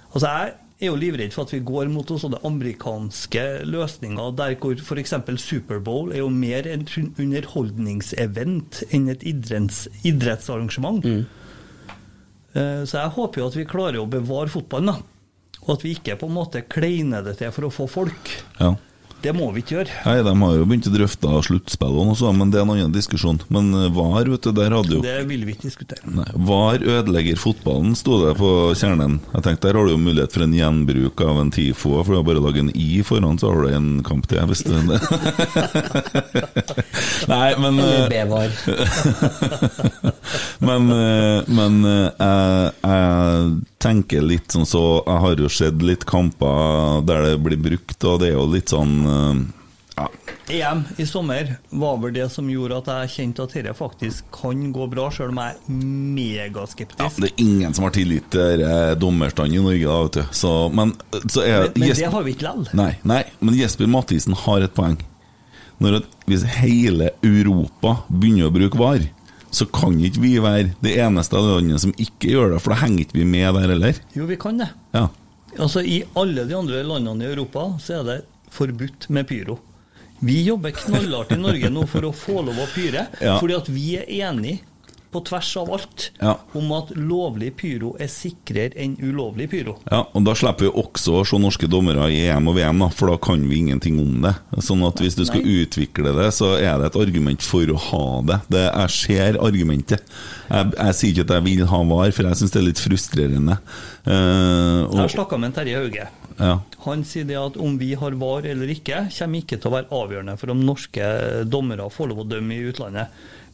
Altså 0.07 0.29
jeg 0.31 0.53
er 0.79 0.91
jo 0.91 0.97
livredd 0.97 1.33
for 1.33 1.47
at 1.47 1.51
vi 1.51 1.59
går 1.67 1.89
mot 1.91 2.07
sånne 2.07 2.39
amerikanske 2.47 3.43
løsninger 3.67 4.35
der 4.37 4.53
hvor 4.61 4.77
f.eks. 4.77 5.13
Superbowl 5.41 6.13
er 6.13 6.21
jo 6.21 6.29
mer 6.31 6.69
en 6.69 6.85
underholdningsevent 7.19 8.83
enn 8.93 9.09
et 9.11 9.25
idretts, 9.27 9.83
idrettsarrangement. 10.07 11.03
Mm. 11.03 11.25
Så 12.87 12.97
jeg 12.97 13.13
håper 13.17 13.41
jo 13.41 13.49
at 13.51 13.57
vi 13.59 13.67
klarer 13.69 13.99
å 14.01 14.09
bevare 14.09 14.53
fotballen, 14.53 14.93
da. 14.93 15.57
Og 15.65 15.73
at 15.75 15.83
vi 15.83 15.95
ikke 15.97 16.15
på 16.21 16.29
en 16.29 16.37
måte 16.37 16.63
kleiner 16.69 17.25
det 17.25 17.35
til 17.41 17.51
for 17.53 17.67
å 17.67 17.73
få 17.73 17.89
folk. 17.91 18.31
Ja. 18.61 18.71
Det 19.21 19.31
må 19.33 19.47
vi 19.53 19.59
ikke 19.63 19.75
gjøre. 19.79 19.91
Nei, 20.05 20.17
De 20.25 20.33
har 20.41 20.51
jo 20.59 20.65
begynt 20.69 20.87
å 20.89 20.91
drøfte 20.93 21.27
sluttspillene 21.47 22.11
og 22.13 22.17
sånn, 22.19 22.37
men 22.37 22.51
det 22.53 22.59
er 22.59 22.65
en 22.67 22.73
annen 22.75 22.93
diskusjon. 22.93 23.39
Men 23.53 23.71
eh, 23.73 23.87
VAR, 23.95 24.29
vet 24.29 24.43
du, 24.45 24.51
der 24.55 24.75
hadde 24.77 24.93
jo 24.97 25.01
Det 25.03 25.15
vil 25.29 25.41
vi 25.47 25.51
ikke 25.55 25.67
diskutere. 25.69 26.01
Nei, 26.05 26.27
VAR 26.47 26.79
ødelegger 26.85 27.39
fotballen, 27.41 27.95
sto 27.97 28.13
det 28.25 28.33
på 28.39 28.49
kjernen. 28.77 29.13
Jeg 29.33 29.41
tenkte 29.47 29.67
Der 29.67 29.75
har 29.79 29.83
du 29.87 29.91
jo 29.95 30.01
mulighet 30.01 30.31
for 30.35 30.45
en 30.45 30.55
gjenbruk 30.57 31.17
av 31.25 31.35
en 31.41 31.51
TIFO, 31.53 31.89
for 32.03 32.11
du 32.13 32.17
har 32.19 32.27
bare 32.29 32.43
laget 32.45 32.61
en 32.67 32.73
I 32.77 33.01
foran, 33.07 33.39
så 33.41 33.45
har 33.51 33.57
du 33.65 33.67
en 33.73 33.89
kamp 34.05 34.23
til. 34.29 34.41
Hvis 34.47 34.63
du 34.67 34.73
Nei, 37.27 37.49
men 37.57 37.73
Eller 37.81 38.05
eh, 38.05 38.09
B-VAR. 38.13 38.51
men, 40.59 40.89
eh, 40.91 41.43
men 41.47 41.77
eh, 41.85 42.07
jeg, 42.17 42.71
jeg 42.83 43.51
tenker 43.83 44.25
litt 44.25 44.51
sånn 44.51 44.65
så 44.67 44.81
Jeg 45.05 45.21
har 45.23 45.43
jo 45.43 45.49
sett 45.53 45.83
litt 45.85 46.05
kamper 46.09 47.01
der 47.07 47.29
det 47.31 47.35
blir 47.45 47.59
brukt, 47.61 47.97
og 48.09 48.19
det 48.23 48.31
er 48.31 48.37
jo 48.39 48.47
litt 48.51 48.73
sånn 48.73 48.95
eh, 49.07 49.45
ja, 49.97 50.05
EM 50.53 50.83
i 51.01 51.05
sommer 51.09 51.55
var 51.73 51.95
vel 52.03 52.11
det 52.13 52.27
som 52.29 52.45
gjorde 52.51 52.77
at 52.83 52.89
jeg 52.91 53.13
kjente 53.15 53.47
at 53.47 53.55
dette 53.57 53.73
faktisk 53.73 54.27
kan 54.35 54.67
gå 54.75 54.85
bra, 54.91 55.07
selv 55.11 55.33
om 55.33 55.39
jeg 55.41 55.55
er 55.57 55.79
megaskeptisk. 56.19 57.17
Det 57.23 57.31
er 57.31 57.41
ingen 57.41 57.73
som 57.73 57.87
har 57.87 57.95
tillit 57.95 58.27
til 58.33 58.61
dommerstanden 59.01 59.57
i 59.57 59.63
Norge, 59.65 59.87
da, 59.89 59.97
vet 60.05 60.19
du. 60.19 60.37
Så, 60.37 60.51
men, 60.69 60.93
så 61.25 61.41
er, 61.41 61.65
Men, 61.65 61.81
men 61.81 61.89
Jesper- 61.89 62.05
det 62.05 62.13
har 62.13 62.27
vi 62.27 62.35
ikke 62.37 62.45
likevel. 62.45 62.69
Nei, 62.77 62.91
nei, 63.09 63.23
men 63.41 63.57
Jesper 63.57 63.89
Mathisen 63.89 64.37
har 64.45 64.67
et 64.67 64.75
poeng. 64.77 64.99
Når 65.81 65.99
at, 66.03 66.13
hvis 66.29 66.45
hele 66.61 67.09
Europa 67.25 67.97
begynner 68.09 68.47
å 68.51 68.53
bruke 68.53 68.79
VAR, 68.79 69.03
så 69.51 69.65
kan 69.71 69.95
ikke 70.03 70.21
vi 70.21 70.33
være 70.43 70.73
det 70.83 70.97
eneste 70.99 71.37
av 71.39 71.45
landet 71.57 71.79
som 71.81 71.93
ikke 71.97 72.33
gjør 72.33 72.51
det, 72.55 72.61
for 72.61 72.73
da 72.73 72.81
henger 72.81 73.05
ikke 73.05 73.19
vi 73.21 73.25
med 73.25 73.53
der 73.55 73.71
heller. 73.73 74.01
Jo, 74.15 74.25
vi 74.29 74.35
kan 74.39 74.57
det. 74.59 74.69
Ja. 74.93 75.07
Altså, 75.57 75.81
I 75.81 76.03
alle 76.19 76.43
de 76.45 76.55
andre 76.57 76.83
landene 76.83 77.23
i 77.25 77.31
Europa 77.31 77.63
så 77.81 77.99
er 78.01 78.03
det 78.09 78.17
forbudt 78.53 79.09
med 79.09 79.27
pyro. 79.29 79.59
Vi 80.19 80.39
jobber 80.43 80.71
knallhardt 80.73 81.31
i 81.31 81.37
Norge 81.39 81.69
nå 81.69 81.85
for 81.89 82.07
å 82.09 82.13
få 82.13 82.41
lov 82.45 82.57
å 82.57 82.67
pyre, 82.73 83.07
Ja. 83.21 83.37
fordi 83.39 83.55
at 83.57 83.67
vi 83.69 83.95
er 83.99 84.05
enige 84.29 84.59
på 85.17 85.23
tvers 85.31 85.49
av 85.57 85.73
alt 85.73 86.07
Ja. 86.21 86.35
om 86.53 86.71
at 86.77 86.93
lovlig 86.95 87.51
pyro 87.57 87.95
er 87.99 88.07
sikrere 88.07 88.77
enn 88.77 88.95
ulovlig 89.01 89.49
pyro. 89.49 89.77
Ja, 89.91 90.03
og 90.13 90.23
Da 90.27 90.33
slipper 90.37 90.67
vi 90.67 90.71
også 90.83 91.17
å 91.21 91.25
se 91.25 91.37
norske 91.41 91.67
dommere 91.69 92.07
i 92.13 92.21
EM 92.29 92.47
og 92.47 92.55
VM, 92.55 92.79
da, 92.85 92.89
for 92.93 93.09
da 93.09 93.17
kan 93.17 93.41
vi 93.49 93.59
ingenting 93.65 93.99
om 93.99 94.21
det. 94.21 94.35
Sånn 94.61 94.85
at 94.87 95.01
Hvis 95.01 95.15
du 95.17 95.25
skal 95.25 95.41
utvikle 95.41 96.13
det, 96.15 96.29
så 96.37 96.53
er 96.61 96.77
det 96.77 96.91
et 96.93 97.01
argument 97.01 97.41
for 97.41 97.65
å 97.73 97.77
ha 97.89 98.21
det. 98.21 98.39
det 98.49 98.65
jeg 98.67 98.89
ser 98.89 99.37
argumentet. 99.41 100.01
Jeg, 100.51 100.71
jeg 100.77 100.93
sier 100.95 101.11
ikke 101.13 101.25
at 101.27 101.35
jeg 101.37 101.43
vil 101.47 101.65
ha 101.67 101.83
VAR, 101.83 102.11
for 102.11 102.23
jeg 102.29 102.35
syns 102.39 102.51
det 102.53 102.61
er 102.61 102.67
litt 102.67 102.79
frustrerende. 102.81 103.57
Eh, 104.05 104.87
Jeg 104.91 105.01
har 105.01 105.09
snakka 105.15 105.39
med 105.39 105.53
Terje 105.55 105.75
Hauge. 105.81 106.07
ja. 106.39 106.59
Han 106.85 107.03
sier 107.03 107.25
det 107.27 107.35
at 107.35 107.57
om 107.57 107.77
vi 107.79 107.93
har 107.95 108.11
VAR 108.11 108.45
eller 108.45 108.67
ikke, 108.71 109.07
kommer 109.17 109.41
ikke 109.41 109.57
til 109.59 109.71
å 109.71 109.73
være 109.73 109.89
avgjørende 109.91 110.37
for 110.39 110.51
om 110.53 110.61
norske 110.63 111.07
dommere 111.49 111.89
får 111.91 112.07
lov 112.13 112.19
å 112.23 112.27
dømme 112.29 112.53
i 112.55 112.69
utlandet. 112.71 113.07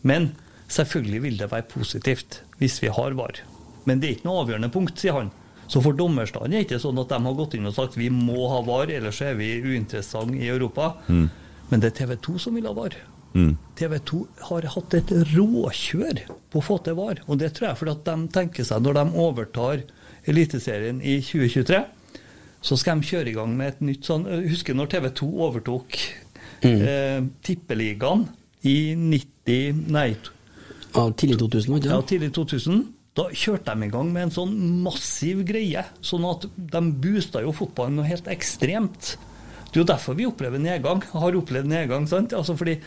Men 0.04 0.32
Selvfølgelig 0.72 1.22
vil 1.26 1.40
det 1.40 1.52
være 1.52 1.68
positivt 1.70 2.42
hvis 2.60 2.80
vi 2.84 2.92
har 2.94 3.16
VAR. 3.18 3.42
Men 3.88 4.00
det 4.00 4.08
er 4.08 4.18
ikke 4.18 4.30
noe 4.30 4.44
avgjørende 4.44 4.72
punkt, 4.74 5.00
sier 5.00 5.18
han. 5.18 5.32
Så 5.68 5.82
for 5.84 5.96
dommerstanden 5.98 6.54
er 6.54 6.62
det 6.62 6.68
ikke 6.68 6.84
sånn 6.84 7.00
at 7.02 7.12
de 7.12 7.20
har 7.26 7.38
gått 7.38 7.56
inn 7.58 7.70
og 7.70 7.76
sagt 7.76 7.98
vi 8.00 8.10
må 8.14 8.48
ha 8.52 8.62
VAR, 8.66 8.92
ellers 8.92 9.22
er 9.26 9.36
vi 9.40 9.56
uinteressante 9.64 10.40
i 10.40 10.52
Europa. 10.52 10.94
Mm. 11.08 11.26
Men 11.72 11.84
det 11.84 11.92
er 11.92 11.98
TV 12.04 12.16
2 12.28 12.38
som 12.46 12.56
vil 12.58 12.70
ha 12.70 12.76
VAR. 12.78 12.96
Mm. 13.34 13.56
TV 13.80 13.98
2 14.12 14.20
har 14.50 14.68
hatt 14.76 14.96
et 15.00 15.12
råkjør 15.34 16.22
på 16.54 16.62
å 16.62 16.66
få 16.66 16.78
til 16.86 16.98
VAR. 17.00 17.24
Og 17.26 17.40
det 17.42 17.56
tror 17.56 17.72
jeg 17.72 17.80
fordi 17.82 17.96
at 17.96 18.06
de 18.10 18.34
tenker 18.36 18.68
seg, 18.68 18.84
når 18.86 19.00
de 19.00 19.06
overtar 19.26 19.86
Eliteserien 20.30 21.02
i 21.04 21.18
2023, 21.20 21.82
så 22.64 22.78
skal 22.80 23.02
de 23.02 23.10
kjøre 23.10 23.32
i 23.32 23.36
gang 23.36 23.58
med 23.58 23.74
et 23.74 23.82
nytt 23.84 24.08
sånn 24.08 24.24
Husker 24.46 24.78
når 24.78 24.94
TV 24.94 25.10
2 25.20 25.28
overtok 25.50 25.98
eh, 26.64 27.20
Tippeligaen 27.44 28.24
i 28.64 28.94
90 28.96 29.82
Nei. 29.92 30.14
Ja, 30.94 31.08
tidlig 31.18 31.40
2000, 31.42 31.78
ikke 31.80 31.90
Ja, 31.90 32.02
tidlig 32.02 32.34
2000. 32.36 32.84
Da 33.14 33.28
kjørte 33.30 33.74
de 33.78 33.86
i 33.86 33.94
gang 33.94 34.10
med 34.14 34.28
en 34.28 34.34
sånn 34.34 34.54
massiv 34.82 35.44
greie, 35.46 35.84
sånn 36.02 36.26
at 36.26 36.48
de 36.58 36.82
boosta 37.04 37.44
jo 37.46 37.54
fotballen 37.54 38.00
noe 38.00 38.10
helt 38.10 38.30
ekstremt. 38.32 39.16
Det 39.70 39.78
er 39.78 39.84
jo 39.84 39.90
derfor 39.90 40.18
vi 40.18 40.26
opplever 40.30 40.62
nedgang, 40.62 41.04
har 41.14 41.38
opplevd 41.38 41.70
nedgang, 41.70 42.08
sant? 42.10 42.34
Altså 42.34 42.58
fordi 42.58 42.80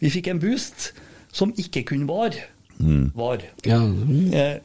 vi 0.00 0.12
fikk 0.12 0.32
en 0.32 0.40
boost 0.40 0.90
som 1.32 1.52
ikke 1.60 1.84
kun 1.92 2.06
var. 2.08 2.36
Var. 3.12 3.42
Eh, 4.32 4.56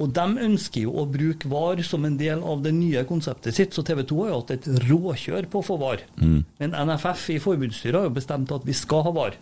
og 0.00 0.12
de 0.16 0.44
ønsker 0.46 0.86
jo 0.86 0.94
å 0.96 1.04
bruke 1.12 1.48
VAR 1.52 1.82
som 1.84 2.06
en 2.08 2.16
del 2.16 2.40
av 2.40 2.62
det 2.64 2.72
nye 2.76 3.04
konseptet 3.08 3.56
sitt, 3.56 3.76
så 3.76 3.84
TV 3.84 4.00
2 4.08 4.20
har 4.22 4.32
jo 4.32 4.38
hatt 4.40 4.54
et 4.56 4.68
råkjør 4.86 5.48
på 5.52 5.60
å 5.60 5.66
få 5.66 5.76
VAR. 5.80 6.04
Mm. 6.22 6.38
Men 6.62 6.76
NFF 6.88 7.28
i 7.34 7.38
forbundsstyret 7.42 8.00
har 8.00 8.08
jo 8.08 8.16
bestemt 8.16 8.52
at 8.54 8.64
vi 8.68 8.76
skal 8.76 9.04
ha 9.08 9.12
VAR. 9.16 9.36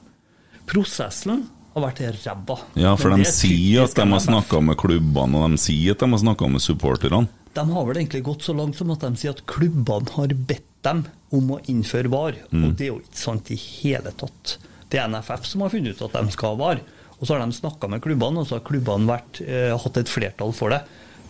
Prosessen 0.70 1.46
har 1.74 1.82
vært 1.84 2.00
ræva. 2.24 2.56
Ja, 2.74 2.94
for 2.98 3.14
de 3.14 3.22
er 3.22 3.30
sier 3.30 3.84
at 3.84 3.94
de 3.94 4.06
har 4.10 4.22
snakka 4.24 4.60
med 4.64 4.76
klubbene, 4.80 5.38
og 5.44 5.50
de 5.54 5.60
sier 5.62 5.92
at 5.94 6.02
de 6.02 6.08
har 6.10 6.22
snakka 6.24 6.48
med 6.50 6.60
supporterne. 6.64 7.28
De 7.54 7.64
har 7.72 7.86
vel 7.86 7.96
egentlig 7.98 8.22
gått 8.26 8.42
så 8.46 8.54
langt 8.54 8.76
som 8.78 8.90
at 8.94 9.00
de 9.06 9.10
sier 9.18 9.34
at 9.34 9.44
klubbene 9.50 10.10
har 10.16 10.34
bedt 10.34 10.66
dem 10.86 11.04
om 11.34 11.50
å 11.56 11.60
innføre 11.68 12.08
VAR, 12.10 12.34
Mm. 12.50 12.64
og 12.64 12.76
det 12.76 12.86
er 12.86 12.92
jo 12.94 13.00
ikke 13.02 13.20
sant 13.22 13.50
i 13.50 13.56
hele 13.56 14.10
tatt. 14.16 14.56
Det 14.90 14.98
er 14.98 15.08
NFF 15.08 15.44
som 15.46 15.60
har 15.62 15.70
funnet 15.70 15.94
ut 15.94 16.02
at 16.02 16.12
de 16.24 16.32
skal 16.34 16.56
ha 16.56 16.60
VAR, 16.62 16.80
og 17.20 17.26
så 17.26 17.36
har 17.36 17.44
de 17.46 17.52
snakka 17.52 17.88
med 17.90 18.00
klubbene, 18.02 18.40
og 18.40 18.46
så 18.48 18.56
har 18.58 18.64
klubbene 18.66 19.06
vært, 19.06 19.40
eh, 19.46 19.76
hatt 19.76 19.96
et 19.98 20.08
flertall 20.08 20.52
for 20.56 20.70
det. 20.70 20.80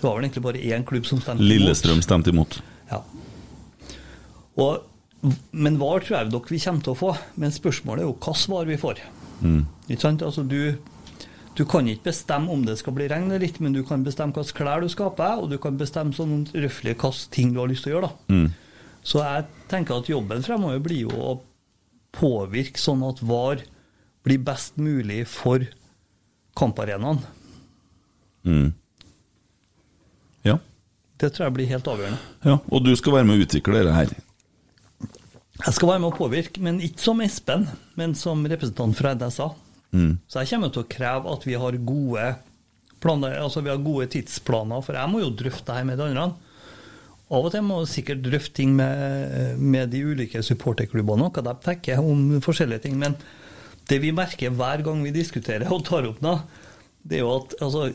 Det 0.00 0.04
var 0.08 0.16
vel 0.16 0.24
egentlig 0.30 0.42
bare 0.42 0.62
én 0.62 0.84
klubb 0.86 1.04
som 1.04 1.18
stemte 1.20 1.42
imot. 1.42 1.50
Lillestrøm 1.50 2.00
stemte 2.00 2.30
imot. 2.32 2.60
Ja. 2.90 3.02
Og, 4.56 4.82
men 5.52 5.76
VAR 5.80 6.00
tror 6.00 6.16
jeg 6.22 6.30
dere 6.32 6.48
vi 6.48 6.58
kommer 6.62 6.82
til 6.86 6.94
å 6.94 6.98
få, 7.00 7.10
men 7.36 7.50
spørsmålet 7.52 8.00
er 8.04 8.08
jo 8.08 8.14
hvilket 8.14 8.36
svar 8.44 8.64
vi 8.70 8.76
får. 8.80 9.00
Mm. 9.40 9.66
Ikke 9.88 10.02
sant? 10.02 10.22
Altså, 10.22 10.44
du, 10.46 10.74
du 11.58 11.64
kan 11.68 11.88
ikke 11.88 12.10
bestemme 12.10 12.52
om 12.52 12.64
det 12.66 12.78
skal 12.80 12.94
bli 12.96 13.08
regn 13.10 13.30
eller 13.30 13.46
ikke, 13.46 13.64
men 13.66 13.76
du 13.76 13.82
kan 13.86 14.04
bestemme 14.06 14.36
hvilke 14.36 14.56
klær 14.56 14.84
du 14.84 14.88
deg, 15.20 15.44
og 15.44 15.50
du 15.52 15.58
kan 15.62 15.78
bestemme 15.80 16.16
sånn 16.16 16.46
røftlig 16.54 16.96
hvilke 17.00 17.30
ting 17.34 17.54
du 17.54 17.62
har 17.62 17.70
lyst 17.72 17.86
til 17.86 17.94
å 17.94 17.98
gjøre. 17.98 18.10
da. 18.10 18.34
Mm. 18.36 18.50
Så 19.02 19.22
jeg 19.24 19.46
tenker 19.70 20.00
at 20.00 20.10
jobben 20.10 20.44
fremover 20.44 20.82
blir 20.84 21.06
jo 21.08 21.14
å 21.16 21.36
påvirke 22.16 22.80
sånn 22.80 23.04
at 23.06 23.22
VAR 23.24 23.62
blir 24.26 24.42
best 24.44 24.76
mulig 24.76 25.22
for 25.30 25.64
kamparenaen. 26.58 27.22
Mm. 28.44 28.72
Ja. 30.44 30.58
Det 31.20 31.32
tror 31.32 31.46
jeg 31.46 31.56
blir 31.56 31.70
helt 31.70 31.88
avgjørende. 31.88 32.18
ja. 32.44 32.58
Og 32.68 32.84
du 32.84 32.92
skal 32.96 33.18
være 33.18 33.28
med 33.28 33.38
å 33.38 33.46
utvikle 33.46 33.80
dette 33.80 33.96
her. 33.96 34.12
Jeg 35.60 35.76
skal 35.76 35.90
være 35.92 36.02
med 36.02 36.10
å 36.12 36.16
påvirke, 36.16 36.62
men 36.64 36.78
ikke 36.84 37.02
som 37.02 37.20
Espen, 37.24 37.66
men 38.00 38.14
som 38.18 38.44
representant 38.48 38.96
fra 38.96 39.12
NSA. 39.18 39.50
Mm. 39.92 40.12
Så 40.30 40.42
jeg 40.42 40.54
kommer 40.54 40.72
til 40.72 40.84
å 40.84 40.90
kreve 40.90 41.34
at 41.34 41.46
vi 41.48 41.56
har 41.58 41.80
gode 41.84 42.28
planer, 43.00 43.38
altså 43.40 43.62
vi 43.64 43.72
har 43.72 43.82
gode 43.82 44.08
tidsplaner, 44.12 44.84
for 44.84 44.96
jeg 44.96 45.10
må 45.10 45.22
jo 45.22 45.32
drøfte 45.34 45.70
det 45.70 45.78
her 45.78 45.88
med 45.88 46.00
de 46.00 46.06
andre. 46.10 46.30
Av 47.30 47.46
og 47.46 47.52
til 47.54 47.62
må 47.62 47.82
jeg 47.82 47.92
sikkert 47.92 48.24
drøfte 48.24 48.56
ting 48.58 48.72
med, 48.78 49.58
med 49.60 49.92
de 49.92 50.02
ulike 50.02 50.42
supporterklubbene, 50.42 51.28
og 51.28 51.36
hva 51.36 51.44
de 51.46 51.54
tenker 51.66 52.02
om 52.02 52.40
forskjellige 52.42 52.86
ting. 52.86 52.96
Men 52.98 53.14
det 53.90 54.00
vi 54.02 54.10
merker 54.14 54.54
hver 54.54 54.82
gang 54.86 55.04
vi 55.06 55.14
diskuterer 55.14 55.70
og 55.70 55.84
tar 55.86 56.08
opp 56.08 56.22
noe, 56.24 56.42
det 57.06 57.20
er 57.20 57.24
jo 57.24 57.36
at 57.38 57.54
altså, 57.62 57.86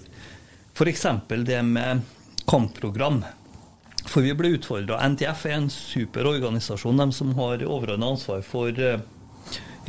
F.eks. 0.76 1.06
det 1.48 1.60
med 1.68 2.06
kampprogram. 2.50 3.22
For 4.06 4.22
vi 4.22 4.36
ble 4.38 4.54
utfordra. 4.56 5.00
NTF 5.12 5.46
er 5.50 5.58
en 5.58 5.70
super 5.74 6.28
organisasjon, 6.30 7.00
de 7.02 7.10
som 7.16 7.34
har 7.40 7.64
overordna 7.66 8.14
ansvar 8.14 8.44
for 8.46 8.78
eh, 8.78 9.02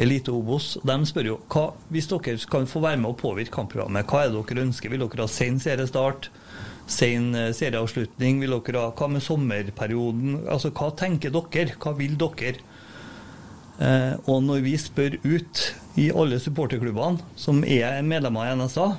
Elite 0.00 0.32
Obos. 0.32 0.74
De 0.86 0.96
spør 1.08 1.30
jo 1.30 1.36
hva, 1.52 1.66
hvis 1.92 2.08
dere 2.10 2.36
kan 2.50 2.68
få 2.68 2.82
være 2.84 3.00
med 3.02 3.12
å 3.12 3.18
påvirke 3.20 3.54
kampprogrammet, 3.54 4.08
hva 4.08 4.24
er 4.24 4.32
det 4.32 4.42
dere 4.48 4.66
ønsker? 4.66 4.92
Vil 4.92 5.04
dere 5.04 5.26
ha 5.26 5.30
sen 5.30 5.60
seriestart? 5.62 6.30
Sen 6.90 7.32
eh, 7.34 7.52
serieavslutning? 7.56 8.40
Vil 8.44 8.56
dere 8.56 8.86
ha, 8.86 8.94
Hva 8.96 9.10
med 9.12 9.24
sommerperioden? 9.24 10.40
Altså, 10.44 10.72
Hva 10.72 10.90
tenker 10.96 11.34
dere? 11.34 11.76
Hva 11.82 11.94
vil 11.98 12.16
dere? 12.20 12.56
Eh, 13.76 14.14
og 14.24 14.40
når 14.48 14.62
vi 14.64 14.76
spør 14.80 15.18
ut 15.26 15.64
i 16.00 16.08
alle 16.08 16.40
supporterklubbene 16.40 17.36
som 17.36 17.60
er 17.64 18.00
medlemmer 18.04 18.48
i 18.48 18.56
NSA, 18.56 18.94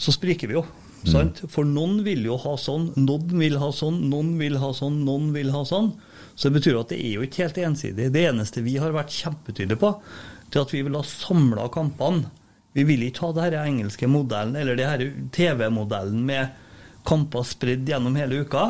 så 0.00 0.14
spriker 0.16 0.48
vi 0.48 0.56
jo. 0.56 0.64
Sant? 1.08 1.40
For 1.48 1.64
noen 1.64 2.02
vil 2.04 2.26
jo 2.26 2.36
ha 2.42 2.56
sånn, 2.60 2.90
noen 2.98 3.38
vil 3.40 3.56
ha 3.60 3.70
sånn, 3.72 4.02
noen 4.10 4.34
vil 4.40 4.58
ha 4.60 4.72
sånn, 4.76 5.00
noen 5.06 5.30
vil 5.36 5.52
ha 5.54 5.62
sånn. 5.68 5.94
Så 6.34 6.48
det 6.48 6.58
betyr 6.58 6.80
at 6.80 6.92
det 6.92 7.00
er 7.00 7.14
jo 7.16 7.24
ikke 7.24 7.46
helt 7.46 7.60
ensidig. 7.64 8.10
Det 8.12 8.24
eneste 8.28 8.64
vi 8.64 8.76
har 8.80 8.92
vært 8.96 9.14
kjempetydelige 9.14 9.80
på, 9.80 9.94
det 10.50 10.58
er 10.58 10.66
at 10.66 10.74
vi 10.74 10.82
vil 10.86 10.98
ha 10.98 11.04
samla 11.06 11.68
kampene. 11.72 12.28
Vi 12.76 12.84
vil 12.86 13.02
ikke 13.08 13.26
ha 13.26 13.34
denne 13.34 13.64
engelske 13.66 14.06
modellen, 14.10 14.56
eller 14.60 14.78
denne 14.78 15.28
TV-modellen 15.34 16.20
med 16.26 16.52
kamper 17.08 17.46
spredd 17.48 17.88
gjennom 17.88 18.16
hele 18.20 18.44
uka. 18.44 18.68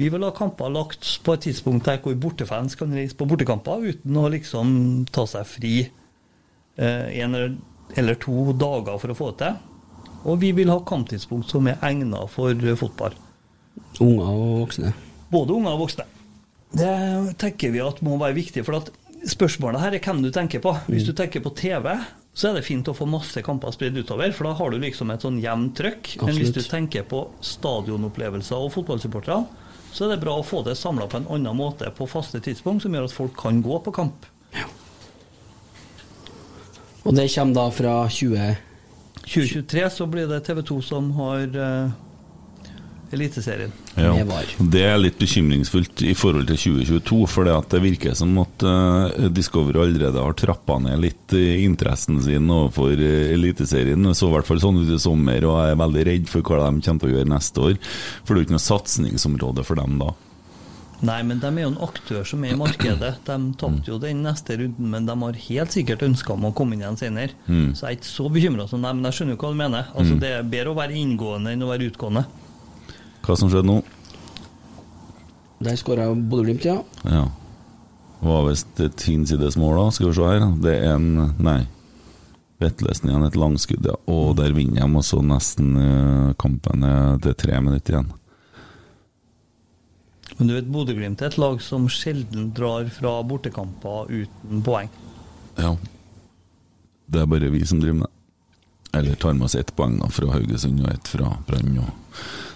Vi 0.00 0.08
vil 0.10 0.24
ha 0.24 0.32
kamper 0.34 0.72
lagt 0.72 1.06
på 1.26 1.34
et 1.36 1.44
tidspunkt 1.44 1.86
der 1.86 2.00
hvor 2.02 2.16
bortefans 2.18 2.76
kan 2.78 2.92
reise 2.94 3.16
på 3.18 3.28
bortekamper 3.28 3.84
uten 3.90 4.16
å 4.16 4.28
liksom 4.32 4.70
ta 5.12 5.26
seg 5.28 5.48
fri 5.50 5.74
eh, 5.84 7.20
en 7.20 7.34
eller, 7.36 7.56
eller 8.00 8.18
to 8.22 8.54
dager 8.56 8.96
for 9.02 9.12
å 9.12 9.18
få 9.18 9.32
det 9.34 9.44
til. 9.44 9.58
Og 10.24 10.40
vi 10.42 10.52
vil 10.56 10.70
ha 10.72 10.78
kamptidspunkt 10.84 11.50
som 11.52 11.68
er 11.70 11.80
egnet 11.86 12.32
for 12.32 12.52
eh, 12.52 12.78
fotball. 12.78 13.16
Unger 14.00 14.28
og 14.28 14.56
voksne. 14.64 14.94
Både 15.32 15.56
unger 15.56 15.76
og 15.76 15.84
voksne. 15.86 16.06
Det 16.70 16.90
tenker 17.40 17.72
vi 17.74 17.82
at 17.82 18.02
må 18.06 18.18
være 18.20 18.36
viktig. 18.36 18.64
For 18.66 18.78
at 18.78 18.90
spørsmålet 19.30 19.82
her 19.82 19.96
er 19.96 20.04
hvem 20.04 20.22
du 20.24 20.30
tenker 20.34 20.62
på. 20.62 20.74
Hvis 20.90 21.08
du 21.08 21.14
tenker 21.16 21.42
på 21.44 21.52
TV, 21.56 21.88
så 22.32 22.50
er 22.50 22.58
det 22.58 22.66
fint 22.66 22.88
å 22.88 22.94
få 22.96 23.08
masse 23.10 23.42
kamper 23.44 23.74
spredd 23.74 23.98
utover, 23.98 24.30
for 24.36 24.46
da 24.46 24.54
har 24.60 24.70
du 24.70 24.78
liksom 24.80 25.10
et 25.10 25.24
sånn 25.24 25.40
jevnt 25.42 25.74
trøkk. 25.80 26.12
Men 26.22 26.38
hvis 26.38 26.54
du 26.54 26.62
tenker 26.62 27.06
på 27.08 27.24
stadionopplevelser 27.44 28.60
og 28.60 28.72
fotballsupportere, 28.76 29.42
så 29.90 30.06
er 30.06 30.14
det 30.14 30.20
bra 30.22 30.36
å 30.38 30.46
få 30.46 30.62
det 30.62 30.76
samla 30.78 31.08
på 31.10 31.18
en 31.18 31.30
annen 31.34 31.58
måte 31.58 31.90
på 31.96 32.06
faste 32.08 32.38
tidspunkt, 32.44 32.84
som 32.84 32.94
gjør 32.94 33.08
at 33.08 33.16
folk 33.16 33.34
kan 33.40 33.58
gå 33.64 33.80
på 33.82 33.94
kamp. 33.96 34.28
Ja. 34.54 34.68
Og 37.02 37.16
det 37.16 37.30
kommer 37.34 37.56
da 37.56 37.70
fra 37.74 37.94
20... 38.06 38.69
2023 39.30 39.90
så 39.90 40.06
blir 40.10 40.26
det 40.26 40.40
TV 40.46 40.62
2 40.66 40.80
som 40.82 41.10
har 41.14 41.44
uh, 41.54 41.90
Eliteserien. 43.10 43.72
Ja, 43.98 44.12
det 44.58 44.82
er 44.86 44.98
litt 44.98 45.18
bekymringsfullt 45.18 46.02
i 46.06 46.14
forhold 46.18 46.46
til 46.50 46.58
2022, 46.58 47.18
for 47.30 47.46
det, 47.46 47.54
at 47.58 47.74
det 47.74 47.82
virker 47.82 48.14
som 48.18 48.36
at 48.42 48.64
uh, 48.66 49.28
Discovery 49.34 49.82
allerede 49.82 50.22
har 50.22 50.36
trappa 50.38 50.78
ned 50.82 50.98
litt 51.02 51.34
interessen 51.34 52.20
sin 52.22 52.50
overfor 52.50 52.94
uh, 52.94 53.34
Eliteserien. 53.34 54.02
Det 54.06 54.16
så 54.18 54.30
i 54.30 54.34
hvert 54.34 54.50
fall 54.50 54.62
sånn 54.62 54.82
ut 54.82 54.94
i 54.94 55.02
sommer, 55.02 55.46
og 55.46 55.60
jeg 55.62 55.76
er 55.76 55.84
veldig 55.84 56.06
redd 56.10 56.30
for 56.30 56.46
hva 56.46 56.66
de 56.66 56.86
kommer 56.86 57.04
til 57.04 57.12
å 57.12 57.14
gjøre 57.16 57.34
neste 57.34 57.68
år. 57.68 57.78
For 58.24 58.32
det 58.32 58.36
er 58.36 58.42
jo 58.42 58.48
ikke 58.48 58.58
noe 58.58 58.66
satsingsområde 58.66 59.66
for 59.66 59.82
dem 59.82 59.98
da. 60.02 60.10
Nei, 61.06 61.22
men 61.24 61.38
de 61.40 61.48
er 61.48 61.62
jo 61.64 61.70
en 61.72 61.78
aktør 61.86 62.26
som 62.28 62.42
er 62.44 62.52
i 62.52 62.58
markedet. 62.60 63.12
De 63.28 63.36
tapte 63.60 63.88
jo 63.88 63.96
den 64.02 64.20
neste 64.26 64.56
runden, 64.60 64.90
men 64.92 65.06
de 65.08 65.14
har 65.22 65.38
helt 65.46 65.72
sikkert 65.72 66.02
ønska 66.04 66.34
om 66.34 66.44
å 66.50 66.52
komme 66.56 66.76
inn 66.76 66.82
igjen 66.84 66.98
senere. 67.00 67.32
Mm. 67.46 67.70
Så 67.78 67.86
jeg 67.86 67.88
er 67.94 67.98
ikke 68.00 68.10
så 68.10 68.28
bekymra 68.34 68.66
som 68.68 68.84
dem, 68.84 69.00
men 69.00 69.08
jeg 69.08 69.16
skjønner 69.20 69.36
jo 69.36 69.40
hva 69.40 69.52
du 69.54 69.58
mener. 69.62 69.88
Altså, 69.94 70.14
Mm. 70.16 70.20
Det 70.20 70.30
er 70.36 70.42
bedre 70.52 70.74
å 70.74 70.76
være 70.76 70.98
inngående 71.00 71.52
enn 71.54 71.64
å 71.64 71.70
være 71.70 71.88
utgående. 71.90 72.24
Hva 73.24 73.36
som 73.38 73.48
skjedde 73.52 73.68
nå? 73.70 73.78
Der 75.60 75.76
skåra 75.76 76.06
Bodø-Glimt, 76.14 76.64
ja. 76.64 76.78
Ja. 77.04 77.26
Var 78.20 78.46
visst 78.48 78.80
et 78.80 79.00
hinsides 79.08 79.56
mål, 79.60 79.76
da. 79.76 79.90
Skal 79.96 80.08
vi 80.10 80.14
se 80.16 80.28
her. 80.28 80.46
Det 80.64 80.76
er 80.84 80.94
en 80.96 81.34
Nei. 81.40 81.60
Vetlesen 82.60 83.08
igjen, 83.08 83.24
et 83.24 83.36
langskudd, 83.40 83.86
ja. 83.88 83.94
Og 84.12 84.34
der 84.36 84.52
vinner 84.52 84.84
de, 84.84 84.96
og 85.00 85.04
så 85.08 85.22
nesten 85.24 85.70
eh, 85.80 86.32
kampen 86.40 86.84
er 86.84 87.14
det 87.24 87.32
er 87.32 87.38
tre 87.40 87.60
minutter 87.64 87.96
igjen. 87.96 88.10
Men 90.40 90.48
du 90.48 90.54
vet, 90.56 90.68
Bodø-Glimt 90.72 91.20
er 91.20 91.28
et 91.28 91.36
lag 91.36 91.58
som 91.60 91.84
sjelden 91.92 92.46
drar 92.56 92.86
fra 92.88 93.18
bortekamper 93.28 94.08
uten 94.08 94.62
poeng. 94.64 94.88
Ja. 95.60 95.74
Det 97.12 97.20
er 97.20 97.28
bare 97.28 97.50
vi 97.52 97.60
som 97.68 97.82
driver 97.82 97.98
med 97.98 98.08
det. 98.08 98.16
Eller 98.98 99.18
tar 99.20 99.36
med 99.36 99.50
oss 99.50 99.54
ett 99.54 99.74
poeng 99.76 99.98
da 100.00 100.08
fra 100.08 100.30
Haugesund 100.32 100.80
og 100.80 100.88
ett 100.94 101.10
fra 101.12 101.34
Brann. 101.46 101.76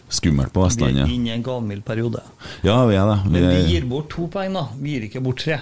Skummelt 0.08 0.54
på 0.54 0.64
Vestlandet. 0.64 1.04
Vi 1.04 1.12
er 1.12 1.18
inne 1.18 1.28
i 1.28 1.34
en 1.36 1.44
gavmild 1.44 1.84
periode. 1.84 2.24
Ja, 2.64 2.80
vi 2.88 2.96
er 2.96 3.04
det. 3.12 3.18
Vi 3.26 3.36
Men 3.36 3.46
vi 3.50 3.60
gir 3.74 3.86
bort 3.92 4.08
to 4.16 4.30
poeng, 4.32 4.56
da. 4.56 4.64
Vi 4.80 4.96
gir 4.96 5.06
ikke 5.10 5.22
bort 5.28 5.44
tre. 5.44 5.60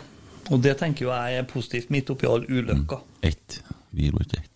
Og 0.54 0.62
det 0.62 0.76
tenker 0.78 1.08
jo 1.08 1.10
jeg 1.10 1.42
er 1.42 1.50
positivt 1.50 1.90
midt 1.90 2.14
oppi 2.14 2.30
all 2.30 2.46
ulykka. 2.46 3.02
ett. 3.22 3.62
Vi 3.90 4.06
gir 4.06 4.14
bort 4.14 4.38
ett. 4.38 4.48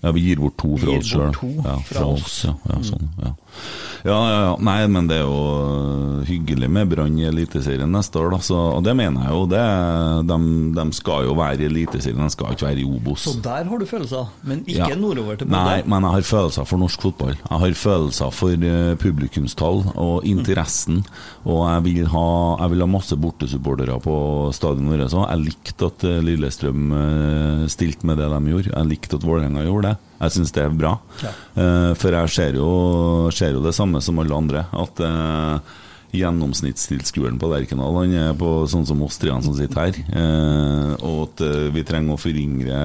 Ja, 0.00 0.12
vi 0.12 0.20
gir 0.20 0.40
bort 0.40 0.56
to 0.56 0.76
fra 0.78 0.96
oss 0.96 1.10
sjøl. 1.10 1.32
Ja, 1.64 1.76
fra 1.84 2.00
fra 2.00 2.06
oss. 2.06 2.22
oss. 2.24 2.44
Ja, 2.44 2.54
ja, 2.70 2.82
sånn, 2.86 3.08
ja. 3.20 3.34
Ja, 4.00 4.16
ja, 4.16 4.36
ja. 4.46 4.52
Nei, 4.64 4.78
men 4.88 5.08
det 5.10 5.18
er 5.20 5.26
jo 5.26 5.40
øh, 5.60 6.20
hyggelig 6.24 6.70
med 6.72 6.88
Brann 6.88 7.18
i 7.20 7.26
Eliteserien 7.28 7.90
neste 7.92 8.16
år, 8.16 8.30
da. 8.32 8.38
Så, 8.46 8.56
og 8.78 8.80
det 8.86 8.94
mener 8.96 9.26
jeg 9.26 9.34
jo. 9.36 9.42
Det, 9.50 9.64
de, 10.30 10.38
de 10.78 10.84
skal 10.96 11.26
jo 11.28 11.34
være 11.36 11.60
i 11.60 11.66
Eliteserien, 11.68 12.22
de 12.24 12.30
skal 12.32 12.54
ikke 12.56 12.64
være 12.70 12.80
i 12.80 12.86
Obos. 12.88 13.26
Så 13.28 13.34
der 13.44 13.68
har 13.68 13.82
du 13.82 13.84
følelser, 13.90 14.30
men 14.48 14.62
ikke 14.64 14.88
Ja. 14.88 14.96
nordover 14.96 15.36
til 15.36 15.50
Bodø. 15.50 15.58
Nei, 15.58 15.82
men 15.84 16.06
jeg 16.08 16.16
har 16.16 16.26
følelser 16.30 16.64
for 16.70 16.80
norsk 16.80 17.04
fotball. 17.04 17.36
Jeg 17.36 17.60
har 17.66 17.76
følelser 17.82 18.32
for 18.40 18.66
eh, 18.72 18.94
publikumstall 19.04 19.84
og 20.00 20.24
interessen. 20.24 21.02
Og 21.44 21.60
jeg 21.68 21.84
vil 21.90 22.08
ha, 22.14 22.26
jeg 22.64 22.72
vil 22.74 22.86
ha 22.86 22.90
masse 22.96 23.20
bortesupportere 23.20 24.00
på 24.00 24.16
stadionet 24.56 24.96
vårt 24.96 25.12
òg. 25.12 25.28
Jeg 25.28 25.44
likte 25.50 25.90
at 25.92 26.08
eh, 26.08 26.22
Lillestrøm 26.24 26.88
stilte 27.68 28.06
med 28.08 28.16
det 28.20 28.30
de 28.32 28.40
gjorde. 28.54 28.72
Jeg 28.72 28.88
likte 28.96 29.20
at 29.20 29.26
Vålerenga 29.28 29.68
gjorde 29.68 29.92
det. 29.92 29.98
Jeg 30.20 30.36
syns 30.36 30.52
det 30.52 30.64
er 30.64 30.74
bra. 30.76 30.96
Ja. 31.24 31.34
Eh, 31.62 31.92
for 31.98 32.16
jeg 32.16 32.34
ser 32.34 32.58
jo, 32.60 32.72
ser 33.32 33.54
jo 33.56 33.64
det 33.64 33.76
samme 33.76 34.02
som 34.04 34.20
alle 34.20 34.36
andre. 34.36 34.66
At 34.76 35.00
eh, 35.00 35.78
gjennomsnittstilskueren 36.10 37.38
på 37.38 37.48
Lerkendal 37.50 37.94
Han 37.94 38.14
er 38.18 38.32
på 38.38 38.48
sånn 38.70 38.86
som 38.88 39.02
oss 39.06 39.18
tre 39.20 39.32
som 39.44 39.54
sitter 39.54 39.80
her. 39.80 39.98
Eh, 40.10 40.92
og 41.06 41.20
at 41.28 41.42
eh, 41.46 41.68
vi 41.74 41.84
trenger 41.86 42.16
å 42.16 42.20
foryngre 42.20 42.80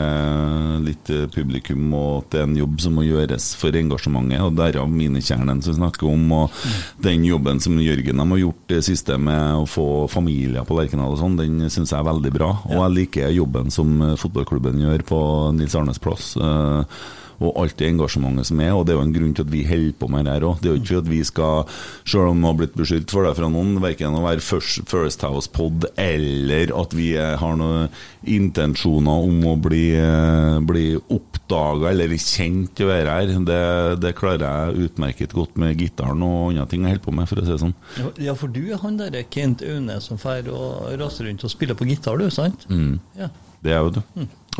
litt 0.85 1.09
eh, 1.13 1.25
publikum, 1.33 1.87
og 1.97 2.11
at 2.19 2.29
det 2.35 2.41
er 2.41 2.47
en 2.49 2.59
jobb 2.59 2.77
som 2.85 2.97
må 2.99 3.05
gjøres 3.07 3.49
for 3.59 3.79
engasjementet. 3.79 4.43
Og 4.45 4.55
derav 4.59 4.91
minekjernen 4.91 5.63
som 5.65 5.73
vi 5.73 5.79
snakker 5.79 6.11
om, 6.11 6.25
og 6.37 6.61
den 7.05 7.25
jobben 7.27 7.61
som 7.63 7.81
Jørgen 7.81 8.21
de 8.21 8.29
har 8.35 8.43
gjort 8.43 8.63
det 8.71 8.81
siste 8.87 9.17
med 9.21 9.63
å 9.63 9.67
få 9.69 9.87
familier 10.11 10.65
på 10.67 10.77
Lerkendal 10.77 11.15
og 11.15 11.21
sånn, 11.21 11.39
den 11.39 11.65
syns 11.67 11.93
jeg 11.93 11.99
er 11.99 12.09
veldig 12.11 12.33
bra. 12.35 12.53
Og 12.69 12.77
jeg 12.77 12.97
liker 12.99 13.35
jobben 13.35 13.73
som 13.73 13.97
fotballklubben 14.21 14.81
gjør 14.85 15.05
på 15.09 15.21
Nils 15.57 15.77
Arnes 15.77 16.01
plass. 16.01 16.33
Eh, 16.37 17.05
og 17.39 17.59
alt 17.61 17.77
det 17.79 17.89
engasjementet 17.91 18.49
som 18.49 18.61
er, 18.63 18.73
og 18.75 18.85
det 18.85 18.93
er 18.95 18.99
jo 18.99 19.05
en 19.07 19.15
grunn 19.15 19.33
til 19.35 19.45
at 19.47 19.51
vi 19.53 19.63
holder 19.67 19.95
på 19.99 20.09
med 20.11 20.27
det 20.27 20.35
her 20.35 20.47
òg. 20.47 20.61
Det 20.61 20.69
er 20.69 20.75
jo 20.75 20.81
ikke 20.81 20.93
for 20.93 21.01
at 21.03 21.11
vi 21.11 21.21
skal, 21.27 21.75
selv 22.05 22.31
om 22.31 22.41
vi 22.43 22.49
har 22.49 22.59
blitt 22.61 22.77
beskyldt 22.79 23.15
for 23.15 23.27
det 23.27 23.33
fra 23.39 23.49
noen, 23.51 23.75
verken 23.83 24.17
å 24.19 24.23
være 24.25 24.43
First, 24.45 24.85
first 24.91 25.25
House 25.25 25.51
Pod 25.51 25.87
eller 25.99 26.71
at 26.75 26.93
vi 26.95 27.09
har 27.17 27.57
noen 27.59 27.89
intensjoner 28.25 29.25
om 29.29 29.43
å 29.51 29.55
bli, 29.61 29.85
eh, 29.97 30.59
bli 30.65 30.85
oppdaga 31.13 31.91
eller 31.91 32.13
kjent 32.17 32.73
til 32.77 32.87
å 32.87 32.93
være 32.93 33.17
her. 33.17 33.33
Det, 33.45 33.61
det 34.01 34.15
klarer 34.17 34.45
jeg 34.45 34.89
utmerket 34.89 35.35
godt 35.35 35.57
med 35.61 35.77
gitaren 35.81 36.23
og 36.25 36.53
andre 36.53 36.67
ting 36.71 36.85
jeg 36.85 36.95
holder 36.95 37.05
på 37.05 37.15
med, 37.17 37.29
for 37.29 37.41
å 37.41 37.45
si 37.45 37.53
det 37.53 37.61
sånn. 37.65 37.75
Ja, 37.99 38.11
Ja, 38.25 38.33
for 38.37 38.49
du 38.51 38.61
er 38.71 38.79
han 38.81 38.97
derre 38.97 39.25
Kent 39.29 39.61
Aune 39.65 39.99
som 40.01 40.17
drar 40.21 40.47
og 40.51 40.99
raser 40.99 41.27
rundt 41.29 41.43
og 41.45 41.51
spiller 41.53 41.77
på 41.77 41.87
gitar, 41.89 42.17
du, 42.17 42.29
sant? 42.33 42.65
Mm. 42.69 42.99
Ja. 43.17 43.29
Det 43.65 43.73
er 43.73 43.81
jo 43.81 43.93
du. 43.97 44.01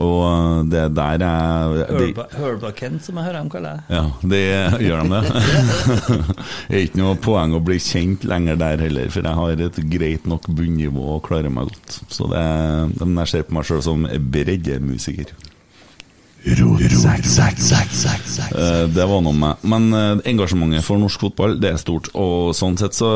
Og 0.03 0.22
eh, 0.27 0.64
det 0.72 0.80
er 0.82 0.90
der 0.91 1.23
er 1.23 1.76
det- 1.88 2.27
Hurlba-Kent, 2.36 3.06
som 3.06 3.15
jeg 3.19 3.27
hører 3.30 3.38
dem 3.40 3.49
kalle 3.53 3.72
det. 3.77 3.84
Ja, 3.95 4.03
det 4.34 4.41
gjør 4.84 5.03
de 5.06 5.10
det. 5.14 5.23
det 6.68 6.76
er 6.76 6.84
ikke 6.84 6.99
noe 6.99 7.15
poeng 7.23 7.56
å 7.56 7.64
bli 7.64 7.77
kjent 7.80 8.26
lenger 8.27 8.60
der 8.60 8.84
heller, 8.84 9.10
for 9.14 9.23
jeg 9.23 9.40
har 9.40 9.65
et 9.69 9.80
greit 9.94 10.27
nok 10.27 10.49
bunnivå 10.52 11.06
og 11.15 11.23
klarer 11.30 11.53
meg 11.53 11.72
godt. 11.72 11.99
Så 12.11 12.27
det, 12.34 12.44
jeg 13.06 13.32
ser 13.32 13.48
på 13.48 13.56
meg 13.60 13.69
sjøl 13.69 13.84
som 13.86 14.07
breddemusiker. 14.36 15.32
Det 18.95 19.05
var 19.09 19.22
noe 19.26 19.34
med 19.34 19.63
Men 19.65 19.88
eh, 19.97 20.19
engasjementet 20.30 20.85
for 20.85 21.01
norsk 21.01 21.23
fotball 21.26 21.55
Det 21.61 21.72
er 21.72 21.80
stort, 21.81 22.11
og 22.13 22.51
sånn 22.57 22.77
sett 22.77 22.93
så 22.93 23.09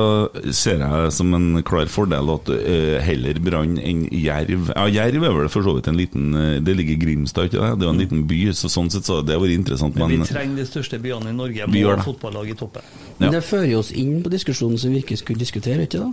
ser 0.55 0.81
jeg 0.81 1.11
som 1.13 1.35
en 1.37 1.61
klar 1.67 1.91
fordel 1.93 2.31
at 2.33 2.49
eh, 2.55 2.97
heller 3.05 3.37
Brann 3.45 3.77
enn 3.77 4.07
Jerv 4.09 4.71
Ja, 4.73 4.87
Jerv 4.89 5.27
er 5.29 5.35
vel 5.37 5.51
for 5.53 5.65
så 5.65 5.75
vidt 5.77 5.91
en 5.91 5.99
liten 5.99 6.33
eh, 6.33 6.55
Det 6.65 6.73
ligger 6.79 6.95
i 6.95 7.01
Grimstad, 7.03 7.51
ikke 7.51 7.61
det? 7.61 7.71
Det 7.77 7.85
er 7.85 7.91
jo 7.91 7.93
en 7.93 8.01
liten 8.01 8.25
by, 8.29 8.39
så 8.57 8.71
sånn 8.71 8.89
sett 8.93 9.05
så 9.05 9.19
har 9.19 9.27
det 9.29 9.37
vært 9.43 9.57
interessant, 9.59 9.99
Men 9.99 10.09
men 10.09 10.25
vi 10.25 10.31
trenger 10.33 10.63
de 10.63 10.65
største 10.65 10.97
byene 11.01 11.29
i 11.29 11.35
Norge. 11.37 11.67
Vi 11.69 11.83
Må 11.83 11.91
ha 11.91 11.99
det. 11.99 12.05
fotballag 12.07 12.49
i 12.49 12.57
toppen. 12.57 12.85
Men 13.19 13.35
det 13.35 13.43
fører 13.45 13.75
oss 13.77 13.91
inn 13.93 14.23
på 14.25 14.31
diskusjonen 14.33 14.79
som 14.81 14.95
vi 14.95 15.03
ikke 15.03 15.19
skulle 15.19 15.41
diskutere, 15.41 15.85
ikke 15.85 16.01
da? 16.01 16.09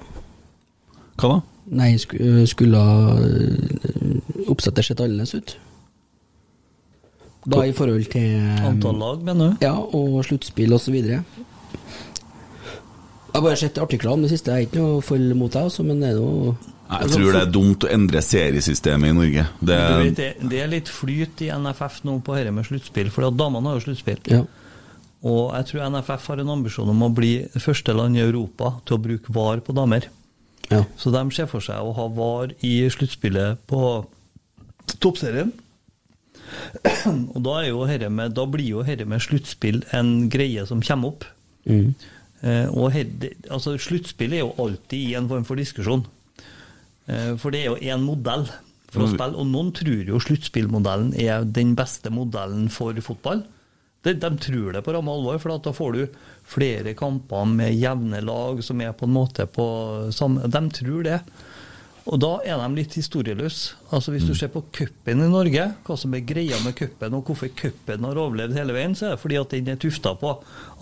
Hva 1.17 1.33
da? 1.33 1.39
Nei, 1.81 1.95
skulle 1.99 2.83
oppsettet 4.53 4.91
sett 4.91 5.01
annerledes 5.01 5.35
ut? 5.35 5.57
Da 7.47 7.63
i 7.67 7.75
forhold 7.77 8.09
til 8.11 8.41
Antall 8.67 8.97
lag, 8.99 9.21
mener 9.27 9.53
du? 9.53 9.67
Ja, 9.67 9.77
og 9.79 10.19
sluttspill 10.27 10.75
videre. 10.91 11.23
Jeg 13.37 13.43
har 13.43 13.45
bare 13.45 13.59
sett 13.61 13.79
artikler 13.79 14.15
om 14.17 14.23
det 14.25 14.31
siste, 14.33 14.51
jeg 14.51 14.65
er 14.65 14.69
ikke 14.71 14.81
noe 14.81 15.03
full 15.05 15.27
mot 15.37 15.53
deg, 15.53 15.69
altså, 15.69 15.85
men 15.85 16.01
det 16.01 16.09
er 16.09 16.17
noe 16.17 16.55
Jeg 16.89 17.11
tror 17.13 17.35
det 17.35 17.43
er 17.43 17.51
dumt 17.53 17.85
å 17.85 17.91
endre 17.93 18.23
seriesystemet 18.25 19.13
i 19.13 19.17
Norge. 19.19 19.45
Det, 19.61 19.77
er, 19.77 20.05
vet, 20.07 20.47
det 20.51 20.63
er 20.63 20.71
litt 20.73 20.89
flyt 20.89 21.43
i 21.45 21.51
NFF 21.53 21.99
nå 22.09 22.17
på 22.25 22.39
dette 22.39 22.55
med 22.57 22.67
sluttspill, 22.67 23.11
for 23.13 23.29
damene 23.29 23.69
har 23.69 23.77
jo 23.77 23.85
sluttspill. 23.91 24.23
Ja. 24.33 24.41
Og 25.27 25.53
jeg 25.53 25.69
tror 25.69 25.91
NFF 25.93 26.31
har 26.33 26.41
en 26.43 26.55
ambisjon 26.55 26.93
om 26.93 27.05
å 27.05 27.13
bli 27.13 27.35
første 27.61 27.95
land 27.97 28.17
i 28.17 28.25
Europa 28.25 28.77
til 28.87 28.97
å 28.97 29.03
bruke 29.05 29.37
VAR 29.37 29.61
på 29.67 29.75
damer. 29.77 30.09
Ja. 30.71 30.83
Så 30.99 31.13
de 31.15 31.23
ser 31.37 31.51
for 31.51 31.65
seg 31.65 31.83
å 31.83 31.95
ha 31.97 32.09
VAR 32.17 32.57
i 32.67 32.75
sluttspillet 32.91 33.63
på 33.71 33.81
toppserien. 35.03 35.53
Og 37.35 37.41
da, 37.43 37.57
er 37.61 37.71
jo 37.71 37.87
herre 37.89 38.11
med, 38.13 38.35
da 38.37 38.47
blir 38.51 38.69
jo 38.69 38.85
dette 38.87 39.07
med 39.09 39.23
sluttspill 39.25 39.83
en 39.97 40.29
greie 40.33 40.67
som 40.69 40.85
kommer 40.85 41.15
opp. 41.15 41.27
Mm. 41.67 41.95
Eh, 42.47 42.69
og 42.71 42.93
her, 42.95 43.09
altså 43.51 43.75
Sluttspill 43.81 44.37
er 44.37 44.45
jo 44.45 44.55
alltid 44.63 45.01
i 45.01 45.17
en 45.19 45.29
form 45.31 45.47
for 45.49 45.59
diskusjon. 45.59 46.05
Eh, 47.07 47.35
for 47.41 47.55
det 47.55 47.65
er 47.65 47.73
jo 47.73 47.81
én 47.95 48.05
modell 48.05 48.47
for 48.93 49.05
å 49.05 49.11
spille, 49.11 49.35
og 49.35 49.49
noen 49.51 49.73
tror 49.77 50.09
jo 50.09 50.23
sluttspillmodellen 50.23 51.13
er 51.21 51.47
den 51.49 51.75
beste 51.79 52.13
modellen 52.15 52.69
for 52.73 52.97
fotball. 53.05 53.43
De, 54.07 54.15
de 54.15 54.31
tror 54.39 54.77
det 54.77 54.85
på 54.87 54.95
ramme 54.95 55.11
alvor, 55.11 55.41
for 55.43 55.57
at 55.57 55.67
da 55.67 55.73
får 55.75 55.97
du 55.97 56.19
flere 56.47 56.95
kamper 56.99 57.49
med 57.51 57.75
jevne 57.75 58.23
lag 58.23 58.63
som 58.63 58.81
er 58.85 58.95
på 58.95 59.09
en 59.09 59.17
måte 59.17 59.49
på 59.51 59.67
samme 60.15 60.47
De 60.53 60.63
tror 60.79 61.07
det. 61.09 61.21
Og 62.07 62.21
da 62.23 62.37
er 62.47 62.61
de 62.61 62.79
litt 62.79 62.95
historieløse. 62.95 63.75
Altså 63.91 64.13
Hvis 64.15 64.29
du 64.29 64.35
ser 64.39 64.53
på 64.55 64.63
cupen 64.75 65.25
i 65.25 65.31
Norge, 65.31 65.65
hva 65.87 65.97
som 65.99 66.15
er 66.15 66.23
greia 66.27 66.59
med 66.63 66.77
cupen, 66.79 67.17
og 67.19 67.27
hvorfor 67.27 67.51
cupen 67.59 68.07
har 68.07 68.21
overlevd 68.23 68.55
hele 68.55 68.77
veien, 68.77 68.95
så 68.95 69.09
er 69.09 69.17
det 69.17 69.23
fordi 69.25 69.41
at 69.41 69.55
den 69.57 69.75
er 69.75 69.81
tufta 69.83 70.15
på 70.21 70.37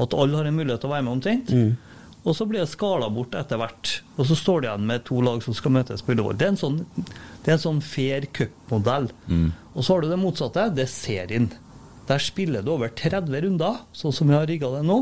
at 0.05 0.17
alle 0.21 0.41
har 0.41 0.51
en 0.51 0.59
mulighet 0.59 0.85
til 0.85 0.91
å 0.91 0.95
være 0.95 1.07
med 1.07 1.15
omtrent. 1.17 1.55
Mm. 1.55 1.95
Og 2.25 2.37
så 2.37 2.47
blir 2.49 2.63
det 2.63 2.71
skala 2.73 3.11
bort 3.13 3.35
etter 3.37 3.61
hvert. 3.61 3.99
Og 4.17 4.29
så 4.29 4.37
står 4.37 4.63
det 4.63 4.71
igjen 4.71 4.87
med 4.89 5.05
to 5.09 5.21
lag 5.25 5.43
som 5.45 5.57
skal 5.57 5.75
møtes 5.77 6.05
på 6.05 6.15
Ullevål. 6.15 6.39
Det 6.41 6.47
er 6.47 6.55
en 6.55 6.61
sånn, 6.61 6.79
det 6.97 7.51
er 7.51 7.57
en 7.57 7.67
sånn 7.67 7.83
fair 7.85 8.25
cupmodell. 8.37 9.11
Mm. 9.29 9.51
Og 9.75 9.85
så 9.85 9.95
har 9.95 10.05
du 10.05 10.13
det 10.13 10.21
motsatte, 10.21 10.71
det 10.77 10.87
er 10.87 10.93
serien. 10.93 11.51
Der 12.09 12.21
spiller 12.21 12.65
du 12.65 12.73
over 12.77 12.93
30 12.93 13.45
runder, 13.45 13.85
sånn 13.97 14.13
som 14.13 14.29
vi 14.29 14.37
har 14.37 14.49
rigga 14.49 14.73
det 14.77 14.85
nå. 14.89 14.99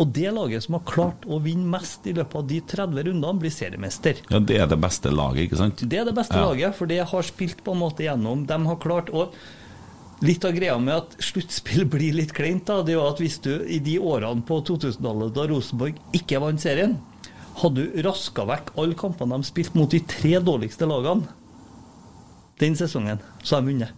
Og 0.00 0.08
det 0.16 0.30
laget 0.32 0.64
som 0.64 0.78
har 0.78 0.84
klart 0.88 1.26
å 1.28 1.38
vinne 1.44 1.68
mest 1.68 2.06
i 2.08 2.14
løpet 2.16 2.38
av 2.40 2.46
de 2.48 2.60
30 2.72 3.02
rundene, 3.10 3.38
blir 3.42 3.52
seriemester. 3.52 4.22
ja, 4.30 4.38
det 4.40 4.56
er 4.56 4.66
det 4.70 4.78
beste 4.80 5.12
laget, 5.12 5.44
ikke 5.50 5.58
sant? 5.60 5.82
Det 5.88 5.98
er 6.00 6.06
det 6.08 6.14
beste 6.16 6.38
Ja. 6.38 6.46
laget, 6.48 6.74
for 6.74 6.86
det 6.86 7.02
har 7.06 7.22
spilt 7.22 7.62
på 7.62 7.72
en 7.74 7.82
måte 7.82 8.04
gjennom. 8.06 8.46
De 8.46 8.58
har 8.66 8.76
klart 8.76 9.10
å 9.12 9.28
Litt 10.22 10.44
av 10.44 10.52
greia 10.52 10.74
med 10.78 10.92
at 10.94 11.14
sluttspill 11.24 11.86
blir 11.88 12.12
litt 12.12 12.34
kleint, 12.36 12.66
da, 12.66 12.82
det 12.82 12.92
er 12.92 12.98
jo 12.98 13.06
at 13.08 13.16
hvis 13.22 13.38
du 13.40 13.64
i 13.64 13.78
de 13.80 13.94
årene 13.98 14.42
på 14.44 14.58
2000-tallet 14.68 15.32
da 15.32 15.46
Rosenborg 15.48 15.94
ikke 16.12 16.38
vant 16.42 16.60
serien, 16.60 16.98
hadde 17.62 17.86
du 17.88 18.02
raska 18.02 18.44
vekk 18.44 18.74
alle 18.76 18.94
kampene 19.00 19.38
de 19.40 19.48
spilte 19.48 19.74
mot 19.80 19.88
de 19.88 20.00
tre 20.00 20.34
dårligste 20.44 20.84
lagene 20.86 21.24
den 22.60 22.76
sesongen, 22.76 23.18
så 23.42 23.56
har 23.56 23.62
de 23.64 23.72
vunnet. 23.72 23.94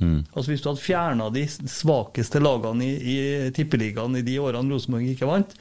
Mm. 0.00 0.24
Altså 0.34 0.50
Hvis 0.50 0.62
du 0.64 0.68
hadde 0.72 0.82
fjerna 0.82 1.28
de 1.30 1.44
svakeste 1.70 2.40
lagene 2.42 2.82
i, 2.82 2.94
i 3.14 3.50
Tippeligaen 3.54 4.16
i 4.18 4.24
de 4.26 4.38
årene 4.42 4.72
Rosenborg 4.74 5.06
ikke 5.12 5.28
vant 5.30 5.52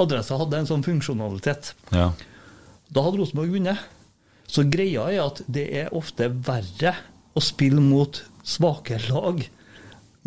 Adressa 0.00 0.36
hadde 0.38 0.58
en 0.60 0.68
sånn 0.68 0.84
funksjonalitet. 0.86 1.72
Ja. 1.96 2.10
Da 2.92 3.02
hadde 3.06 3.18
Rosenborg 3.22 3.50
vunnet. 3.56 3.80
Så 4.50 4.62
greia 4.70 5.08
er 5.10 5.22
at 5.24 5.40
det 5.50 5.64
er 5.80 5.94
ofte 5.96 6.28
verre 6.30 6.92
å 7.34 7.40
spille 7.42 7.80
mot 7.82 8.20
svake 8.46 8.98
lag. 9.08 9.42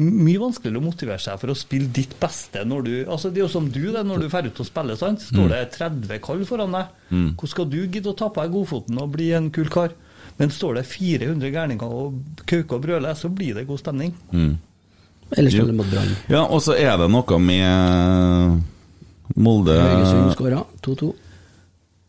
Mye 0.02 0.40
vanskeligere 0.42 0.82
å 0.82 0.86
motivere 0.88 1.22
seg 1.22 1.38
for 1.42 1.54
å 1.54 1.58
spille 1.58 1.92
ditt 1.94 2.16
beste 2.18 2.64
når 2.66 2.86
du 2.88 2.94
Altså 3.14 3.30
Det 3.30 3.38
er 3.38 3.46
jo 3.46 3.52
som 3.54 3.68
du, 3.70 3.84
det, 3.94 4.02
når 4.10 4.24
du 4.24 4.28
drar 4.32 4.48
ut 4.50 4.62
og 4.64 4.66
spiller, 4.68 4.98
sant? 4.98 5.22
Står 5.22 5.46
Mm. 5.46 5.52
det 5.54 5.60
30 5.78 6.20
kall 6.26 6.42
foran 6.50 6.74
deg. 6.74 6.88
Mm. 7.12 7.28
Hvordan 7.38 7.52
skal 7.54 7.70
du 7.70 7.78
gidde 7.86 8.10
å 8.10 8.18
ta 8.18 8.30
på 8.34 8.42
deg 8.42 8.52
godfoten 8.56 8.98
og 9.04 9.12
bli 9.14 9.32
en 9.38 9.52
kul 9.54 9.70
kar? 9.70 9.94
Men 10.38 10.52
står 10.52 10.80
det 10.80 10.86
400 10.90 11.50
gærninger 11.54 11.98
og 11.98 12.46
kauker 12.50 12.78
og 12.80 12.86
brøler, 12.86 13.18
så 13.18 13.30
blir 13.30 13.58
det 13.60 13.68
god 13.70 13.82
stemning. 13.82 14.14
Mm. 14.32 14.56
Ellers 15.38 15.54
spiller 15.54 15.74
mot 15.74 15.90
Brann. 15.90 16.16
Ja, 16.30 16.46
og 16.46 16.62
så 16.66 16.76
er 16.78 16.98
det 17.02 17.10
noe 17.12 17.40
med 17.42 18.64
Molde 19.40 19.78
Haugesund 19.80 20.34
skåra 20.36 20.64
2-2. 20.86 21.14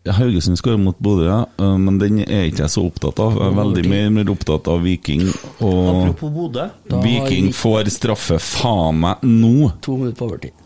Ja, 0.05 0.13
Haugesund 0.19 0.59
skårer 0.61 0.77
mot 0.77 0.99
Bodø, 1.01 1.25
ja. 1.25 1.39
Uh, 1.57 1.79
men 1.81 1.97
den 1.97 2.19
er 2.27 2.51
ikke 2.51 2.67
jeg 2.67 2.73
så 2.75 2.83
opptatt 2.85 3.23
av. 3.25 3.39
Jeg 3.41 3.49
er 3.49 3.57
veldig 3.57 3.85
mye 3.89 4.11
mer 4.19 4.33
opptatt 4.35 4.69
av 4.69 4.83
Viking. 4.85 5.23
Og 5.65 5.79
Apropos 5.95 6.35
Bodø. 6.35 6.67
Viking 7.07 7.49
får 7.57 7.89
straffe 7.95 8.37
faen 8.43 9.01
meg 9.07 9.25
nå! 9.25 9.71
To 9.87 9.97
minutter 10.03 10.19
på 10.19 10.29
overtid. 10.29 10.61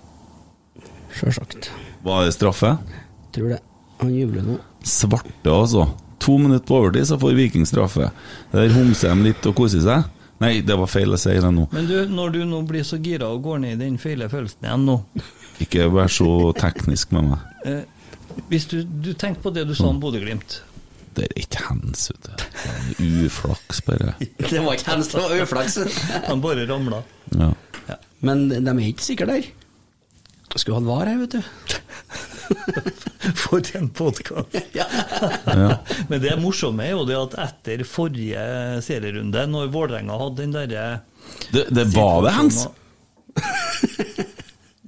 Sjølsagt. 1.14 1.70
Var 2.02 2.26
det 2.26 2.34
straffe? 2.34 2.74
Tror 3.34 3.54
det. 3.54 3.62
Han 4.02 4.10
jubler 4.14 4.42
nå. 4.46 4.58
Svarte, 4.82 5.54
altså. 5.54 5.86
To 6.24 6.38
minutter 6.38 6.66
på 6.66 6.76
overtid, 6.82 7.06
så 7.08 7.18
får 7.20 7.34
Viking 7.38 7.66
straffe. 7.68 8.10
Der 8.52 8.72
homser 8.74 9.14
de 9.14 9.28
litt 9.30 9.46
og 9.46 9.54
koser 9.58 9.80
seg. 9.84 10.08
Nei, 10.42 10.60
det 10.62 10.76
var 10.78 10.86
feil 10.90 11.10
å 11.14 11.18
si 11.18 11.32
det 11.34 11.50
nå. 11.54 11.64
Men 11.74 11.86
du, 11.90 11.94
når 12.14 12.32
du 12.36 12.40
nå 12.46 12.60
blir 12.68 12.84
så 12.86 12.98
gira 13.02 13.26
og 13.34 13.42
går 13.42 13.58
ned 13.64 13.72
i 13.74 13.84
den 13.88 13.96
feile 13.98 14.28
følelsen 14.30 14.68
igjen 14.68 14.84
nå 14.86 14.94
Ikke 15.64 15.88
vær 15.90 16.06
så 16.14 16.28
teknisk 16.54 17.10
med 17.16 17.32
meg. 17.32 17.46
eh, 17.66 17.80
Hvis 18.50 18.68
du, 18.70 18.76
du 18.84 19.12
tenker 19.18 19.42
på 19.42 19.50
det 19.56 19.64
du 19.66 19.74
sa 19.74 19.88
om 19.90 19.98
Bodø-Glimt 19.98 20.60
Det 21.18 21.24
er 21.26 21.40
ikke 21.42 21.64
hens, 21.72 22.04
vet 22.12 22.28
du. 22.28 22.44
Det 22.62 23.08
er 23.08 23.26
Uflaks, 23.26 23.80
bare. 23.88 24.12
Det 24.38 24.62
var 24.62 24.78
ikke 24.78 24.90
hands, 24.92 25.08
det 25.10 25.24
var 25.24 25.34
uflaks. 25.42 25.78
Han 26.28 26.40
bare 26.44 26.68
ramla. 26.70 27.00
Ja. 27.34 27.50
Men 28.22 28.46
de 28.52 28.62
er 28.62 28.84
ikke 28.86 29.02
sikre 29.08 29.26
der. 29.32 29.48
Skulle 30.56 30.76
hatt 30.78 30.86
var 30.88 31.04
her, 31.06 31.18
vet 31.20 31.30
du. 31.36 31.42
For 33.36 33.60
en 33.76 33.88
podkast! 33.92 34.54
Ja. 34.78 34.86
Men 36.08 36.20
det 36.22 36.36
morsomme 36.40 36.84
er 36.86 36.90
jo 36.94 37.04
det 37.08 37.16
at 37.18 37.34
etter 37.44 37.82
forrige 37.88 38.42
serierunde, 38.84 39.46
når 39.50 39.70
Vålerenga 39.74 40.18
hadde 40.20 40.42
den 40.44 40.52
derre 40.54 40.84
Det, 41.52 41.64
det 41.74 41.84
var 41.94 42.22
det 42.26 42.32
hens! 42.36 42.66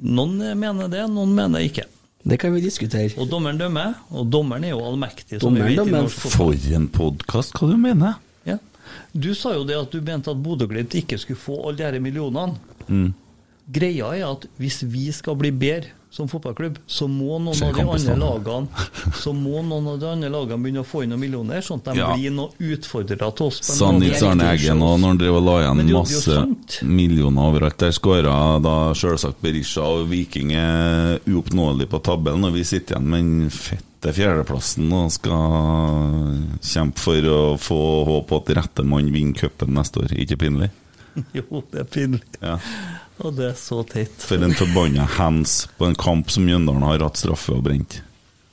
Noen 0.01 0.39
mener 0.57 0.89
det, 0.89 1.03
noen 1.13 1.35
mener 1.37 1.61
ikke. 1.67 1.85
Det 2.25 2.39
kan 2.41 2.55
vi 2.55 2.61
diskutere. 2.65 3.11
Og 3.21 3.29
dommeren 3.29 3.59
dømmer, 3.61 3.95
og 4.13 4.31
dommeren 4.33 4.65
er 4.65 4.73
jo 4.75 4.81
allmektig. 4.85 5.41
som 5.43 5.55
vi 5.57 5.77
Dommeren. 5.77 6.09
For 6.09 6.55
en 6.77 6.89
podkast, 6.93 7.53
hva 7.57 7.69
du 7.69 7.77
mener 7.81 8.15
Ja. 8.49 8.57
Du 9.13 9.35
sa 9.37 9.53
jo 9.55 9.65
det 9.69 9.77
at 9.77 9.93
du 9.93 10.01
mente 10.05 10.31
at 10.33 10.41
Bodø-Glimt 10.41 10.95
ikke 10.99 11.19
skulle 11.21 11.39
få 11.41 11.59
alle 11.67 11.77
de 11.79 11.85
her 11.87 12.01
millionene. 12.01 12.57
Mm. 12.89 13.13
Greia 13.69 14.15
er 14.17 14.27
at 14.33 14.47
hvis 14.59 14.83
vi 14.89 15.11
skal 15.13 15.37
bli 15.37 15.51
bedre 15.53 15.93
som 16.11 16.27
fotballklubb, 16.27 16.81
så 16.91 17.07
må 17.07 17.37
noen 17.39 17.55
av 17.55 17.75
de 17.77 17.83
andre 17.85 18.15
lagene 18.19 18.67
Så 19.23 19.31
må 19.31 19.61
noen 19.63 19.87
av 19.93 20.01
de 20.03 20.09
andre 20.11 20.31
lagene 20.35 20.59
begynne 20.65 20.83
å 20.83 20.87
få 20.89 21.05
inn 21.05 21.13
noen 21.13 21.21
millioner, 21.23 21.63
sånn 21.63 21.79
at 21.85 21.93
de 21.95 22.01
Ja. 22.01 22.09
blir 22.17 22.33
noen 22.35 22.51
utfordrere 22.59 23.29
til 23.39 23.47
oss. 23.47 23.61
på 23.63 23.77
Sa. 23.77 23.93
Nils 23.95 24.23
Arne 24.27 24.49
Eggen 24.51 24.83
og 24.83 24.99
når 24.99 25.07
han 25.13 25.21
drev 25.23 25.37
og 25.39 25.45
la 25.47 25.55
igjen 25.63 25.93
masse 25.95 26.35
er 26.35 26.83
millioner 26.83 27.47
overalt. 27.53 27.79
Der 27.79 27.95
skåra 27.95 28.35
da 28.61 28.75
selvsagt 28.99 29.39
Berisha, 29.41 29.87
og 29.87 30.09
Viking 30.11 30.51
er 30.59 31.21
uoppnåelig 31.31 31.87
på 31.89 32.03
tabellen, 32.03 32.45
og 32.45 32.55
vi 32.59 32.65
sitter 32.67 32.97
igjen 32.99 33.07
med 33.09 33.23
den 33.23 33.51
fette 33.55 34.11
fjerdeplassen 34.17 34.91
og 34.91 35.13
skal 35.15 36.51
kjempe 36.59 36.99
for 36.99 37.31
å 37.31 37.41
få 37.61 37.81
håp 38.09 38.33
at 38.41 38.55
rette 38.59 38.83
mann 38.83 39.13
vinner 39.15 39.39
cupen 39.47 39.75
neste 39.79 40.03
år. 40.03 40.11
Ikke 40.19 40.37
pinlig? 40.43 40.71
Jo, 41.39 41.63
det 41.73 41.85
er 41.85 41.89
pinlig. 41.91 42.23
Ja. 42.41 42.57
Og 43.21 43.37
det 43.37 43.51
er 43.51 43.59
så 43.59 43.83
teit. 43.89 44.17
For 44.25 44.41
en 44.41 44.57
forbanna 44.57 45.05
hands 45.19 45.67
på 45.79 45.89
en 45.91 45.99
kamp 45.99 46.31
som 46.33 46.47
Mjøndalen 46.49 46.87
har 46.87 47.05
hatt 47.05 47.21
straffe 47.21 47.53
og 47.57 47.65
brent. 47.67 48.01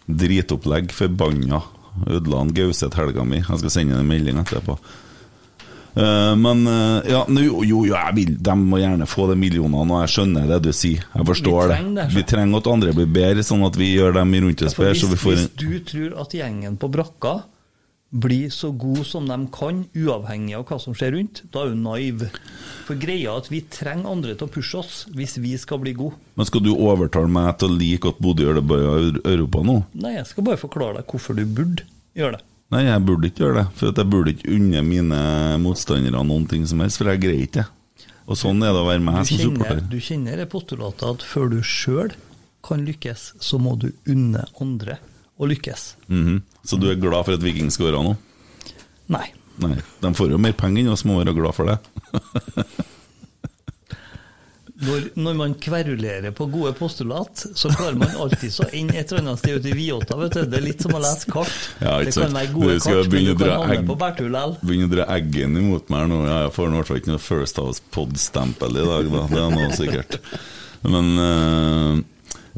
Dritopplegg, 0.08 0.92
forbanna. 0.96 1.62
Ødela 2.06 2.44
han 2.44 2.54
Gauseth 2.54 3.00
helga 3.00 3.24
mi. 3.26 3.42
Jeg 3.42 3.62
skal 3.64 3.74
sende 3.74 4.00
en 4.00 4.10
melding 4.10 4.40
etterpå. 4.44 4.78
Uh, 5.98 6.36
men 6.38 6.60
uh, 6.70 7.02
ja, 7.10 7.24
jo, 7.42 7.64
jo, 7.66 7.80
jeg 7.90 8.14
vil, 8.14 8.36
de 8.46 8.54
må 8.60 8.78
gjerne 8.78 9.08
få 9.10 9.26
de 9.32 9.38
millionene, 9.40 9.96
og 9.96 10.04
jeg 10.04 10.14
skjønner 10.14 10.46
det 10.52 10.60
du 10.68 10.70
sier. 10.76 11.08
Jeg 11.10 11.26
forstår 11.26 11.74
Vi 11.74 11.80
det. 11.96 12.06
Vi 12.14 12.26
trenger 12.30 12.62
at 12.62 12.70
andre 12.70 12.94
blir 12.94 13.10
bedre, 13.10 13.46
sånn 13.46 13.66
at 13.66 13.80
vi 13.80 13.96
gjør 13.96 14.20
dem 14.20 14.36
rundt 14.44 14.62
oss 14.68 14.78
bedre. 14.78 14.94
hvis, 14.94 15.02
Så 15.02 15.10
vi 15.10 15.22
får 15.24 15.34
hvis 15.40 15.48
du 15.58 15.72
tror 15.90 16.20
at 16.22 16.36
gjengen 16.38 16.78
på 16.78 16.92
brakka 16.94 17.34
blir 18.10 18.50
så 18.50 18.72
god 18.72 19.06
som 19.08 19.28
de 19.28 19.38
kan, 19.52 19.84
uavhengig 19.96 20.56
av 20.56 20.66
hva 20.70 20.80
som 20.80 20.96
skjer 20.96 21.12
rundt, 21.18 21.42
da 21.52 21.66
er 21.66 21.74
hun 21.74 21.84
naiv. 21.84 22.24
For 22.88 23.00
greia 23.00 23.34
er 23.34 23.42
at 23.44 23.50
vi 23.52 23.62
trenger 23.72 24.12
andre 24.14 24.36
til 24.38 24.48
å 24.48 24.54
pushe 24.54 24.80
oss 24.80 25.00
hvis 25.16 25.38
vi 25.44 25.56
skal 25.60 25.82
bli 25.84 25.94
gode. 25.98 26.16
Men 26.40 26.48
skal 26.48 26.64
du 26.64 26.72
overtale 26.74 27.32
meg 27.32 27.58
til 27.60 27.72
å 27.72 27.80
like 27.80 28.12
at 28.14 28.22
Bodø 28.24 28.48
gjør 28.48 28.62
det 28.62 28.68
bra 28.70 28.94
i 29.02 29.10
Europa 29.34 29.64
nå? 29.68 29.82
Nei, 30.00 30.16
jeg 30.18 30.30
skal 30.32 30.48
bare 30.48 30.62
forklare 30.62 31.02
deg 31.02 31.12
hvorfor 31.12 31.38
du 31.38 31.44
burde 31.46 31.88
gjøre 32.18 32.38
det. 32.38 32.46
Nei, 32.76 32.84
jeg 32.84 33.04
burde 33.08 33.30
ikke 33.30 33.44
gjøre 33.46 33.62
det. 33.62 33.66
For 33.80 33.92
at 33.92 34.00
jeg 34.02 34.12
burde 34.12 34.34
ikke 34.36 34.54
unne 34.56 34.84
mine 34.84 35.20
motstandere 35.64 36.24
noen 36.28 36.48
ting 36.52 36.66
som 36.68 36.84
helst, 36.84 37.00
for 37.00 37.12
jeg 37.12 37.24
greier 37.24 37.44
ikke 37.48 37.64
det. 37.64 37.68
Og 38.28 38.36
sånn 38.36 38.60
er 38.60 38.74
det 38.76 38.82
å 38.84 38.88
være 38.90 39.04
meg 39.04 39.22
som 39.28 39.40
supporter. 39.40 39.86
du 39.88 40.02
kjenner 40.04 40.40
det 40.42 40.50
postulatet 40.52 41.06
at 41.08 41.24
før 41.24 41.48
du 41.54 41.62
sjøl 41.64 42.12
kan 42.68 42.84
lykkes, 42.84 43.38
så 43.40 43.60
må 43.62 43.78
du 43.80 43.94
unne 44.12 44.44
andre 44.60 44.98
å 45.38 45.50
lykkes. 45.50 45.90
Mhm. 46.08 46.42
Så 46.68 46.80
du 46.82 46.90
er 46.92 47.00
glad 47.00 47.24
for 47.26 47.38
at 47.38 47.44
Viking 47.44 47.72
skåra 47.72 48.02
nå? 48.04 48.16
Nei. 49.14 49.30
Nei. 49.64 49.78
De 50.04 50.14
får 50.14 50.34
jo 50.34 50.42
mer 50.42 50.54
penger 50.58 50.84
enn 50.84 50.94
oss, 50.94 51.06
må 51.08 51.18
være 51.22 51.34
glad 51.38 51.56
for 51.56 51.72
det. 51.72 51.80
Når, 54.78 55.08
når 55.18 55.34
man 55.34 55.54
kverulerer 55.58 56.34
på 56.38 56.46
gode 56.54 56.70
postulat, 56.78 57.42
så 57.58 57.70
klarer 57.74 57.96
man 57.98 58.12
alltid 58.22 58.52
så 58.54 58.68
inn 58.78 58.92
et 58.94 59.10
eller 59.10 59.24
annet 59.24 59.40
sted 59.42 59.58
ute 59.58 59.72
i 59.72 59.74
Viota. 59.74 60.18
Vet 60.20 60.36
du. 60.38 60.44
Det 60.52 60.60
er 60.60 60.66
litt 60.68 60.84
som 60.86 60.94
å 60.94 61.00
lese 61.02 61.32
kart. 61.32 61.56
Ja, 61.82 61.96
det 62.06 62.14
kan 62.14 62.36
være 62.36 62.52
gode 62.54 62.76
kart, 62.84 63.10
men 63.10 63.26
du 63.26 63.32
kan 63.32 63.40
dra 63.42 63.56
havne 63.64 63.88
på 63.88 63.96
Bertul 64.04 64.30
likevel. 64.30 64.54
Begynner 64.62 64.92
å 64.92 64.94
dra 64.94 65.08
eggen 65.16 65.58
imot 65.64 65.90
meg 65.90 66.04
her 66.04 66.12
nå. 66.12 66.20
Ja, 66.28 66.36
jeg 66.46 66.54
får 66.60 66.70
nå 66.70 66.78
i 66.78 66.82
hvert 66.82 66.92
fall 66.92 67.02
ikke 67.02 67.14
noe 67.16 67.24
First 67.26 67.62
House 67.64 67.88
Pod-stempel 67.96 68.78
i 68.78 68.86
dag, 68.92 69.10
da. 69.16 69.24
Det 69.34 69.42
er 69.42 69.56
noe 69.56 69.80
sikkert. 69.80 70.20
Men 70.86 71.10
uh, 71.18 71.98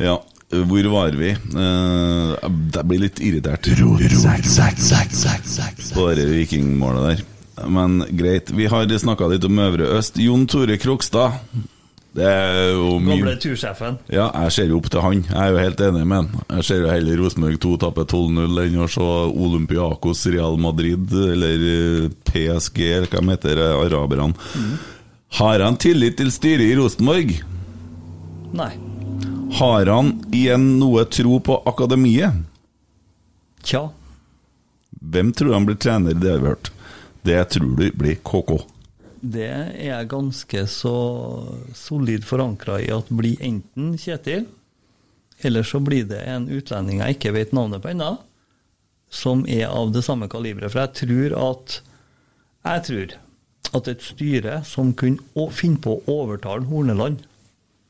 ja, 0.09 0.17
hvor 0.49 0.87
var 0.89 1.17
vi? 1.17 1.33
Uh, 1.53 2.33
jeg 2.73 2.85
blir 2.89 3.03
litt 3.03 3.19
irritert 3.21 3.67
på 5.93 6.07
det 6.17 6.25
vikingmålet 6.31 7.09
der. 7.09 7.27
Men 7.69 7.99
greit. 8.09 8.49
Vi 8.55 8.69
har 8.71 8.87
snakka 8.89 9.27
litt 9.29 9.45
om 9.45 9.59
Øvre 9.61 9.91
Øst. 9.99 10.17
Jon 10.17 10.47
Tore 10.49 10.79
Krokstad. 10.81 11.37
Det 12.15 12.25
er 12.25 12.71
jo 12.73 12.95
mye 12.97 13.19
Gamle 13.19 13.35
tursjefen. 13.37 13.99
ja, 14.09 14.25
jeg 14.45 14.53
ser 14.55 14.71
jo 14.71 14.79
opp 14.79 14.89
til 14.89 15.03
han. 15.05 15.21
Jeg 15.27 15.37
er 15.37 15.51
jo 15.53 15.61
helt 15.61 15.83
enig 15.85 16.07
med 16.09 16.17
han. 16.17 16.43
Jeg 16.55 16.65
ser 16.65 16.81
jo 16.81 16.89
heller 16.89 17.21
Rosenborg 17.21 17.59
2 17.61 17.73
tape 17.83 18.05
12-0 18.09 18.63
enn 18.63 18.81
å 18.81 18.89
se 18.89 19.09
Olympiakos 19.45 20.25
Real 20.33 20.57
Madrid 20.57 21.13
eller 21.13 21.67
eh, 21.69 22.09
PSG, 22.31 22.81
eller 22.87 23.13
hva 23.13 23.21
de 23.21 23.35
heter, 23.35 23.63
araberne. 23.77 24.33
Mm. 24.33 24.75
Har 25.37 25.61
han 25.61 25.77
tillit 25.77 26.17
til 26.17 26.33
styret 26.33 26.65
i 26.65 26.77
Rosenborg? 26.79 27.37
Nei. 28.57 28.73
Har 29.51 29.85
han 29.85 30.11
igjen 30.31 30.65
noe 30.79 31.05
tro 31.09 31.39
på 31.39 31.55
akademiet? 31.65 32.33
Tja. 33.63 33.89
Hvem 34.99 35.31
tror 35.33 35.53
han 35.53 35.65
blir 35.65 35.79
trener, 35.79 36.13
det 36.13 36.29
har 36.31 36.43
vi 36.43 36.51
hørt. 36.51 36.71
Det 37.25 37.39
tror 37.53 37.75
du 37.75 37.89
blir 37.97 38.19
KK. 38.23 38.59
Det 39.19 39.49
er 39.49 39.71
jeg 39.83 40.09
ganske 40.11 40.63
så 40.71 40.95
solid 41.75 42.23
forankra 42.27 42.77
i 42.79 42.91
at 42.95 43.09
blir 43.11 43.41
enten 43.43 43.97
Kjetil, 43.99 44.45
eller 45.43 45.63
så 45.67 45.81
blir 45.83 46.07
det 46.07 46.21
en 46.29 46.47
utlending 46.51 47.01
jeg 47.03 47.17
ikke 47.17 47.33
vet 47.35 47.55
navnet 47.55 47.83
på 47.83 47.91
ennå, 47.91 48.13
som 49.11 49.43
er 49.49 49.67
av 49.67 49.91
det 49.91 50.05
samme 50.05 50.29
kaliberet. 50.31 50.71
For 50.71 50.85
jeg 50.85 50.95
tror 51.03 51.37
at 51.51 51.79
Jeg 52.59 52.83
tror 52.83 53.13
at 53.79 53.87
et 53.87 54.01
styre 54.03 54.61
som 54.67 54.91
kunne 54.93 55.47
finne 55.55 55.79
på 55.79 55.95
å 55.95 56.15
overtale 56.23 56.67
Horneland 56.67 57.21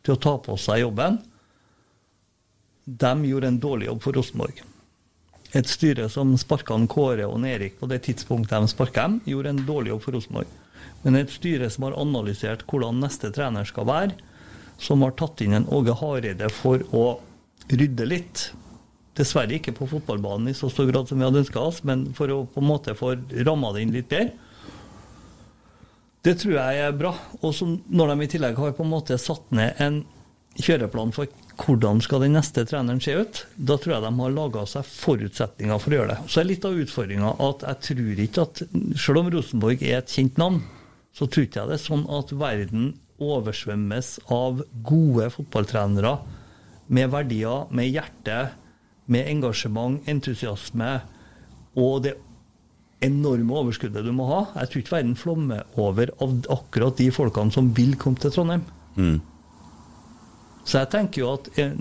til 0.06 0.14
å 0.14 0.20
ta 0.22 0.38
på 0.38 0.58
seg 0.62 0.84
jobben, 0.84 1.18
de 2.98 3.26
gjorde 3.26 3.48
en 3.48 3.60
dårlig 3.62 3.90
jobb 3.90 4.02
for 4.04 4.18
Rosenborg. 4.18 4.62
Et 5.58 5.66
styre 5.70 6.06
som 6.14 6.36
sparka 6.38 6.76
Kåre 6.90 7.26
og 7.26 7.46
Erik 7.48 7.80
på 7.80 7.90
det 7.90 8.04
tidspunktet 8.06 8.54
de 8.54 8.70
sparka 8.70 9.08
dem, 9.08 9.20
gjorde 9.26 9.54
en 9.54 9.64
dårlig 9.66 9.94
jobb 9.94 10.04
for 10.06 10.18
Rosenborg. 10.18 10.58
Men 11.04 11.16
et 11.16 11.32
styre 11.34 11.70
som 11.70 11.88
har 11.88 11.98
analysert 11.98 12.66
hvordan 12.70 13.02
neste 13.02 13.32
trener 13.34 13.66
skal 13.66 13.88
være, 13.90 14.18
som 14.80 15.02
har 15.04 15.16
tatt 15.20 15.42
inn 15.44 15.56
en 15.58 15.68
Åge 15.76 15.96
Hareide 16.00 16.50
for 16.54 16.84
å 16.96 17.06
rydde 17.70 18.06
litt. 18.08 18.46
Dessverre 19.18 19.58
ikke 19.58 19.74
på 19.76 19.90
fotballbanen 19.90 20.52
i 20.52 20.56
så 20.56 20.70
stor 20.72 20.88
grad 20.90 21.10
som 21.10 21.20
vi 21.20 21.28
hadde 21.28 21.42
ønska 21.44 21.60
oss, 21.60 21.82
men 21.84 22.08
for 22.16 22.32
å 22.32 22.44
på 22.48 22.62
en 22.62 22.70
måte 22.70 22.96
få 22.96 23.16
ramma 23.46 23.74
det 23.76 23.84
inn 23.84 23.96
litt 23.96 24.10
bedre. 24.12 24.32
Det 26.24 26.36
tror 26.42 26.58
jeg 26.58 26.80
er 26.84 26.96
bra. 26.96 27.14
Og 27.42 27.56
når 27.88 28.14
de 28.14 28.26
i 28.26 28.32
tillegg 28.36 28.58
har 28.60 28.74
på 28.76 28.86
en 28.86 28.92
måte 28.92 29.18
satt 29.20 29.46
ned 29.56 29.80
en 29.80 30.02
kjøreplan 30.60 31.14
for 31.16 31.32
hvordan 31.60 32.00
skal 32.04 32.24
den 32.24 32.36
neste 32.38 32.64
treneren 32.68 33.02
se 33.04 33.16
ut, 33.20 33.42
da 33.56 33.78
tror 33.80 33.96
jeg 33.96 34.06
de 34.06 34.12
har 34.22 34.34
laga 34.36 34.64
seg 34.70 34.88
forutsetninger 34.88 35.82
for 35.82 35.94
å 35.94 36.00
gjøre 36.00 36.14
det. 36.14 36.32
Så 36.32 36.42
er 36.42 36.50
litt 36.50 36.68
av 36.68 36.80
utfordringa 36.80 37.34
at 37.46 37.66
jeg 37.68 37.86
tror 37.90 38.24
ikke 38.26 38.46
at 38.46 38.64
Selv 39.00 39.22
om 39.22 39.32
Rosenborg 39.34 39.84
er 39.84 40.00
et 40.00 40.14
kjent 40.14 40.40
navn, 40.42 40.62
så 41.16 41.28
tror 41.28 41.48
ikke 41.48 41.62
jeg 41.62 41.72
det 41.72 41.78
er 41.80 41.84
sånn 41.84 42.06
at 42.16 42.34
verden 42.40 42.92
oversvømmes 43.20 44.14
av 44.32 44.64
gode 44.88 45.28
fotballtrenere 45.34 46.16
med 46.90 47.12
verdier, 47.14 47.68
med 47.76 47.92
hjerte, 47.92 48.40
med 49.10 49.28
engasjement, 49.30 50.00
entusiasme 50.10 50.94
og 51.80 52.04
det 52.06 52.16
enorme 53.06 53.56
overskuddet 53.62 54.04
du 54.06 54.12
må 54.16 54.28
ha. 54.30 54.40
Jeg 54.60 54.72
tror 54.72 54.84
ikke 54.84 54.96
verden 54.98 55.18
flommer 55.20 55.80
over 55.80 56.12
av 56.24 56.40
akkurat 56.56 56.98
de 57.00 57.10
folkene 57.16 57.54
som 57.56 57.72
vil 57.76 57.96
komme 58.00 58.20
til 58.22 58.34
Trondheim. 58.36 58.66
Mm. 58.98 59.20
Så 60.70 60.84
jeg 60.84 60.92
tenker 60.94 61.24
jo 61.24 61.34
at 61.40 61.50
eh, 61.58 61.74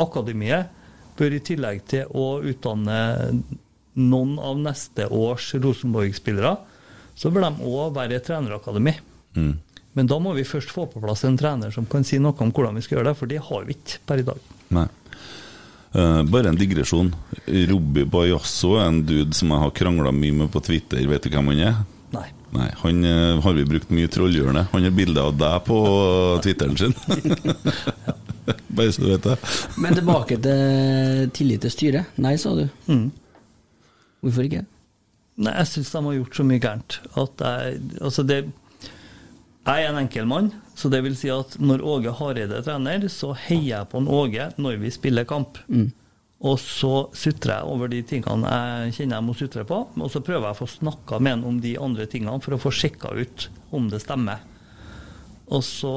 akademiet 0.00 0.72
bør 1.16 1.36
i 1.36 1.42
tillegg 1.44 1.84
til 1.88 2.08
å 2.16 2.40
utdanne 2.44 2.96
noen 3.96 4.34
av 4.40 4.58
neste 4.60 5.06
års 5.12 5.50
Rosenborg-spillere, 5.56 6.56
så 7.16 7.32
bør 7.32 7.46
de 7.46 7.68
òg 7.68 7.94
være 7.96 8.18
et 8.18 8.26
trenerakademi. 8.28 8.92
Mm. 9.36 9.54
Men 9.96 10.08
da 10.10 10.18
må 10.20 10.34
vi 10.36 10.44
først 10.44 10.72
få 10.72 10.84
på 10.92 11.00
plass 11.00 11.24
en 11.24 11.38
trener 11.40 11.72
som 11.72 11.88
kan 11.88 12.04
si 12.04 12.18
noe 12.20 12.36
om 12.44 12.52
hvordan 12.52 12.76
vi 12.76 12.84
skal 12.84 12.98
gjøre 12.98 13.12
det, 13.12 13.18
for 13.20 13.32
det 13.32 13.40
har 13.46 13.64
vi 13.64 13.76
ikke 13.78 14.02
per 14.08 14.20
i 14.20 14.26
dag. 14.28 14.48
Nei. 14.76 14.86
Uh, 15.96 16.20
bare 16.28 16.52
en 16.52 16.58
digresjon. 16.60 17.08
Robby 17.70 18.04
Bajasso 18.12 18.74
er 18.76 18.90
en 18.90 19.00
dude 19.08 19.32
som 19.36 19.54
jeg 19.54 19.62
har 19.62 19.76
krangla 19.76 20.12
mye 20.12 20.42
med 20.42 20.52
på 20.52 20.60
Twitter. 20.66 21.00
Vet 21.08 21.24
du 21.24 21.32
hvem 21.32 21.48
han 21.54 21.62
er? 21.70 21.78
Nei. 22.56 22.70
Han 22.82 23.04
eh, 23.04 23.40
har 23.44 23.56
vi 23.56 23.66
brukt 23.68 23.92
mye 23.92 24.10
trollhjørne. 24.12 24.66
Han 24.72 24.86
har 24.86 24.94
bilde 24.96 25.22
av 25.22 25.36
deg 25.40 25.56
på 25.66 25.78
Twitteren 26.44 26.78
sin. 26.80 26.94
Bare 28.76 28.92
så 28.94 29.02
du 29.02 29.10
vet 29.10 29.26
det. 29.26 29.36
Men 29.82 29.96
tilbake 29.98 30.38
til 30.42 31.30
tillit 31.36 31.64
til 31.66 31.74
styret. 31.74 32.16
Nei, 32.22 32.36
sa 32.40 32.54
du. 32.56 32.66
Mm. 32.88 33.08
Hvorfor 34.24 34.46
ikke? 34.46 34.64
Nei, 35.36 35.52
jeg 35.58 35.70
syns 35.72 35.92
de 35.92 36.02
har 36.06 36.16
gjort 36.16 36.38
så 36.38 36.46
mye 36.48 36.62
gærent 36.62 36.94
at 37.20 37.42
jeg 37.44 37.80
Altså, 38.00 38.22
det 38.24 38.38
Jeg 39.66 39.82
er 39.82 39.90
en 39.90 39.98
enkeltmann, 40.00 40.52
så 40.78 40.88
det 40.88 41.02
vil 41.04 41.16
si 41.18 41.28
at 41.32 41.56
når 41.58 41.82
Åge 41.82 42.12
Hareide 42.14 42.60
er 42.60 42.64
trener, 42.64 43.08
så 43.10 43.32
heier 43.34 43.72
jeg 43.72 43.88
på 43.90 43.98
en 43.98 44.06
Åge 44.08 44.52
når 44.62 44.76
vi 44.78 44.92
spiller 44.94 45.26
kamp. 45.26 45.58
Mm. 45.66 45.90
Og 46.46 46.58
så 46.62 46.92
sutrer 47.16 47.56
jeg 47.56 47.72
over 47.72 47.90
de 47.90 48.02
tingene 48.06 48.50
jeg 48.50 48.96
kjenner 48.98 49.18
jeg 49.18 49.26
må 49.26 49.34
sutre 49.38 49.64
på, 49.66 49.80
og 49.88 50.10
så 50.12 50.22
prøver 50.22 50.46
jeg 50.48 50.56
å 50.56 50.60
få 50.60 50.68
snakka 50.70 51.18
med 51.18 51.38
han 51.38 51.46
om 51.48 51.60
de 51.62 51.74
andre 51.80 52.06
tingene 52.10 52.42
for 52.44 52.54
å 52.54 52.60
få 52.60 52.72
sjekka 52.74 53.14
ut 53.16 53.48
om 53.74 53.88
det 53.90 54.02
stemmer. 54.04 54.44
Og 55.50 55.64
så 55.64 55.94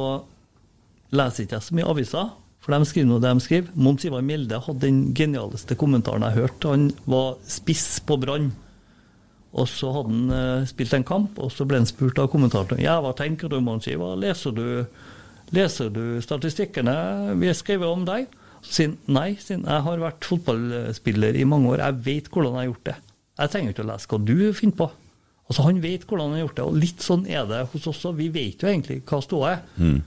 leser 1.13 1.45
ikke 1.45 1.57
jeg 1.57 1.67
så 1.67 1.77
mye 1.77 1.91
aviser, 1.91 2.31
for 2.59 2.75
de 2.75 2.87
skriver 2.89 3.09
nå 3.09 3.19
det 3.21 3.33
de 3.33 3.43
skriver. 3.43 3.75
Mons 3.79 4.05
Ivar 4.05 4.25
Milde 4.25 4.61
hadde 4.65 4.83
den 4.83 5.03
genialeste 5.17 5.77
kommentaren 5.79 6.25
jeg 6.27 6.37
hørte. 6.41 6.73
Han 6.73 6.89
var 7.09 7.37
spiss 7.49 8.01
på 8.05 8.19
Brann. 8.21 8.51
Og 9.57 9.65
så 9.71 9.89
hadde 9.95 10.13
han 10.13 10.33
eh, 10.35 10.67
spilt 10.69 10.93
en 10.93 11.07
kamp, 11.07 11.39
og 11.41 11.53
så 11.53 11.65
ble 11.65 11.79
han 11.81 11.89
spurt 11.89 12.19
av 12.21 12.29
kommentatoren 12.29 12.83
ja, 12.83 12.99
hva 13.01 13.15
tenker 13.17 13.49
du, 13.49 13.57
Mons 13.65 13.87
Ivar, 13.89 14.13
leser 14.21 14.53
du, 14.53 14.67
leser 15.55 15.89
du 15.89 16.19
statistikkene 16.21 16.93
vi 17.39 17.49
har 17.49 17.57
skrevet 17.57 17.89
om 17.89 18.05
deg? 18.05 18.29
Sier 18.65 18.95
nei, 19.07 19.33
siden 19.39 19.67
jeg 19.69 19.85
har 19.85 20.01
vært 20.01 20.27
fotballspiller 20.27 21.37
i 21.39 21.45
mange 21.47 21.71
år, 21.73 21.83
jeg 21.85 22.01
vet 22.05 22.31
hvordan 22.31 22.57
jeg 22.57 22.61
har 22.61 22.71
gjort 22.71 22.89
det. 22.89 22.97
Jeg 23.39 23.53
trenger 23.53 23.73
ikke 23.73 23.85
å 23.85 23.89
lese 23.89 24.11
hva 24.11 24.19
du 24.27 24.37
finner 24.57 24.79
på. 24.81 24.89
Altså 25.49 25.65
Han 25.65 25.81
vet 25.81 26.05
hvordan 26.05 26.27
han 26.27 26.37
har 26.37 26.43
gjort 26.45 26.57
det, 26.59 26.65
og 26.67 26.79
litt 26.83 27.03
sånn 27.03 27.25
er 27.25 27.45
det 27.49 27.63
hos 27.71 27.87
oss 27.89 28.05
òg. 28.05 28.19
Vi 28.19 28.29
vet 28.33 28.61
jo 28.61 28.69
egentlig 28.69 28.99
hva 29.09 29.21
ståa 29.25 29.53
er. 29.55 29.61
Mm. 29.81 29.99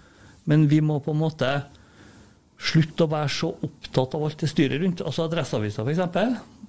Men 0.50 0.66
vi 0.70 0.80
må 0.84 1.00
på 1.02 1.14
en 1.14 1.22
måte 1.22 1.50
slutte 2.62 3.06
å 3.06 3.10
være 3.10 3.30
så 3.32 3.50
opptatt 3.66 4.14
av 4.14 4.26
alt 4.28 4.42
det 4.42 4.50
styret 4.52 4.82
rundt. 4.82 5.02
Altså 5.02 5.26
Adresseavisa, 5.26 5.82
f.eks. 5.82 6.02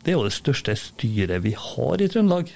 Det 0.03 0.11
er 0.11 0.17
jo 0.17 0.25
det 0.25 0.35
største 0.35 0.75
styret 0.79 1.43
vi 1.45 1.53
har 1.57 2.01
i 2.01 2.09
Trøndelag. 2.09 2.49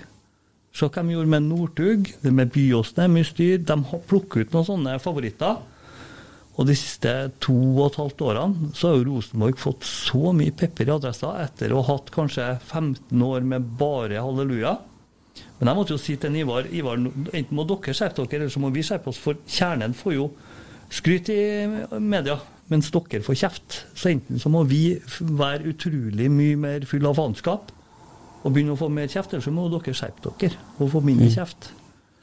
Se 0.78 0.90
hva 0.90 1.04
de 1.04 1.16
gjorde 1.16 1.32
med 1.32 1.46
Northug, 1.48 2.10
med 2.26 2.52
Byåsen 2.54 3.04
er 3.06 3.14
mye 3.14 3.28
styr. 3.28 3.62
De 3.66 3.78
plukker 4.10 4.46
ut 4.46 4.56
noen 4.56 4.68
sånne 4.68 4.98
favoritter. 5.04 5.62
Og 6.58 6.66
de 6.66 6.74
siste 6.78 7.12
to 7.44 7.54
og 7.54 7.84
et 7.92 8.00
halvt 8.02 8.22
årene 8.26 8.72
så 8.78 8.90
har 8.90 8.98
jo 8.98 9.08
Rosenborg 9.12 9.60
fått 9.62 9.86
så 9.86 10.34
mye 10.34 10.56
pepper 10.58 10.90
i 10.90 10.96
adressa 10.96 11.36
etter 11.44 11.74
å 11.74 11.84
ha 11.84 11.98
hatt 11.98 12.10
kanskje 12.14 12.48
15 12.66 13.26
år 13.28 13.46
med 13.46 13.68
bare 13.78 14.24
halleluja. 14.26 14.74
Men 15.60 15.70
jeg 15.70 15.78
måtte 15.78 15.94
jo 15.94 16.02
si 16.02 16.16
til 16.18 16.38
Ivar, 16.38 16.70
Ivar 16.74 16.98
enten 16.98 17.54
må 17.58 17.66
dere 17.70 17.94
skjerpe 17.94 18.26
dere, 18.26 18.44
eller 18.44 18.54
så 18.54 18.62
må 18.64 18.72
vi 18.74 18.86
skjerpe 18.86 19.12
oss. 19.12 19.22
For 19.22 19.38
kjernen 19.46 19.94
får 19.98 20.18
jo 20.18 20.32
skryt 20.94 21.30
i 21.34 21.40
media, 22.02 22.40
mens 22.72 22.90
dere 22.94 23.22
får 23.26 23.40
kjeft. 23.44 23.80
Så 23.94 24.12
enten 24.16 24.42
så 24.42 24.50
må 24.54 24.66
vi 24.70 24.98
være 25.20 25.74
utrolig 25.74 26.30
mye 26.34 26.58
mer 26.58 26.90
full 26.90 27.06
av 27.06 27.18
faenskap 27.22 27.74
og 28.44 28.54
begynne 28.54 28.74
å 28.74 28.80
få 28.80 28.90
mer 28.94 29.10
kjeft, 29.12 29.34
eller 29.34 29.46
så 29.46 29.54
må 29.54 29.70
dere 29.74 29.98
skjerpe 29.98 30.34
dere 30.42 30.58
og 30.78 30.94
få 30.94 31.06
mindre 31.06 31.30
kjeft. 31.34 31.72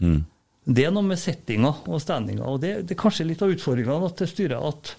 Mm. 0.02 0.23
Det 0.65 0.86
er 0.86 0.93
noe 0.95 1.05
med 1.05 1.20
settinga 1.20 1.70
og 1.85 2.01
standinga, 2.01 2.47
og 2.49 2.62
det, 2.62 2.74
det 2.89 2.95
er 2.97 3.01
kanskje 3.01 3.27
litt 3.28 3.43
av 3.45 3.53
utfordringa 3.53 3.99
til 4.16 4.31
styret 4.31 4.69
at 4.73 4.95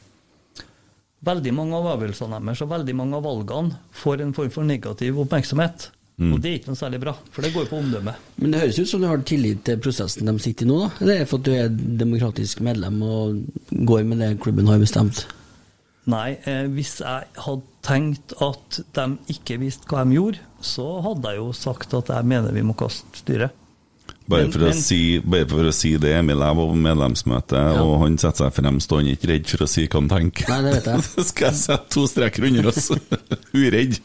veldig 1.25 1.53
mange 1.57 1.77
av 1.77 1.87
avgjørelsene 1.95 2.37
deres 2.37 2.61
og 2.61 2.71
veldig 2.71 2.95
mange 2.97 3.17
av 3.17 3.25
valgene 3.25 3.79
får 3.97 4.21
en 4.21 4.33
form 4.37 4.51
for 4.53 4.67
negativ 4.67 5.17
oppmerksomhet. 5.23 5.89
Mm. 6.15 6.29
Og 6.31 6.37
det 6.39 6.49
er 6.49 6.59
ikke 6.59 6.71
noe 6.71 6.79
særlig 6.79 6.99
bra, 7.03 7.11
for 7.33 7.43
det 7.43 7.51
går 7.51 7.65
på 7.67 7.79
omdømmet. 7.81 8.27
Men 8.39 8.53
det 8.53 8.61
høres 8.61 8.77
ut 8.79 8.87
som 8.87 9.01
du 9.03 9.09
har 9.09 9.25
tillit 9.27 9.65
til 9.67 9.81
prosessen 9.83 10.29
de 10.29 10.35
sitter 10.39 10.67
i 10.67 10.69
nå, 10.69 10.77
da? 10.85 10.91
Eller 11.01 11.17
er 11.17 11.25
det 11.25 11.31
for 11.31 11.41
at 11.41 11.47
du 11.47 11.55
er 11.57 11.73
demokratisk 12.03 12.61
medlem 12.63 13.01
og 13.03 13.41
går 13.89 14.05
med 14.07 14.23
det 14.23 14.29
klubben 14.45 14.69
har 14.71 14.79
bestemt? 14.79 15.25
Nei, 16.13 16.37
eh, 16.45 16.69
hvis 16.71 16.99
jeg 17.01 17.27
hadde 17.41 17.75
tenkt 17.85 18.35
at 18.45 18.79
de 18.95 19.07
ikke 19.33 19.57
visste 19.65 19.89
hva 19.89 20.05
de 20.05 20.15
gjorde, 20.15 20.39
så 20.63 20.85
hadde 21.03 21.33
jeg 21.33 21.41
jo 21.41 21.51
sagt 21.57 21.97
at 21.97 22.13
jeg 22.13 22.29
mener 22.29 22.53
vi 22.53 22.63
må 22.63 22.77
kaste 22.77 23.09
styret. 23.25 23.64
Bare 24.27 24.41
Men- 24.47 24.51
for, 24.51 24.59
men- 24.65 24.73
si, 24.81 25.19
bare 25.21 25.45
for 25.47 25.67
å 25.69 25.73
si 25.73 25.91
det, 26.01 26.15
Emil, 26.17 26.39
jeg 26.41 26.57
var 26.57 26.69
på 26.71 26.77
medlemsmøte, 26.81 27.59
og 27.83 27.99
han 28.01 28.17
setter 28.17 28.45
seg 28.47 28.55
fremst, 28.57 28.91
og 28.91 28.97
han 29.03 29.07
er 29.11 29.17
ikke 29.19 29.29
redd 29.29 29.47
for 29.51 29.65
å 29.65 29.67
si 29.69 29.83
hva 29.85 29.99
han 30.01 30.09
tenker. 30.09 30.49
Nei, 30.49 30.61
det 30.65 30.73
vet 30.79 30.89
jeg. 30.89 31.03
Så 31.13 31.25
skal 31.29 31.47
jeg 31.51 31.59
sette 31.61 31.89
to 31.93 32.05
streker 32.09 32.47
under 32.49 32.67
oss. 32.71 32.89
Uredd. 33.53 33.99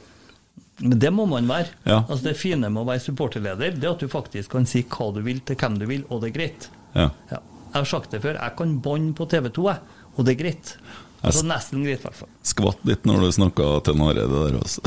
Men 0.80 0.98
det 1.00 1.10
må 1.12 1.26
man 1.28 1.48
være. 1.48 1.72
Ja. 1.84 2.02
Altså 2.08 2.22
Det 2.28 2.36
fine 2.40 2.68
med 2.72 2.82
å 2.82 2.86
være 2.88 3.00
supporterleder, 3.04 3.74
det 3.80 3.84
er 3.88 3.94
at 3.94 4.00
du 4.04 4.08
faktisk 4.12 4.52
kan 4.52 4.66
si 4.68 4.82
hva 4.88 5.10
du 5.16 5.22
vil 5.24 5.40
til 5.40 5.56
hvem 5.60 5.78
du 5.80 5.86
vil, 5.88 6.04
og 6.10 6.20
det 6.22 6.30
er 6.34 6.36
greit. 6.38 6.68
Ja. 6.94 7.08
Ja. 7.32 7.40
Jeg 7.70 7.78
har 7.78 7.84
sagt 7.88 8.10
det 8.12 8.20
før, 8.24 8.36
jeg 8.40 8.56
kan 8.58 8.80
banne 8.84 9.12
på 9.14 9.28
TV 9.30 9.48
2, 9.56 9.68
jeg, 9.70 9.80
og 10.16 10.24
det 10.26 10.32
er 10.34 10.40
greit. 10.44 10.74
Altså 11.20 11.44
Nesten 11.44 11.82
greit, 11.84 12.00
i 12.00 12.08
hvert 12.08 12.16
fall. 12.16 12.30
Skvatt 12.48 12.80
litt 12.88 13.04
når 13.08 13.26
du 13.26 13.32
snakka 13.36 13.66
til 13.84 13.96
Nare, 14.00 14.24
det 14.24 14.40
der, 14.40 14.56
også. 14.56 14.80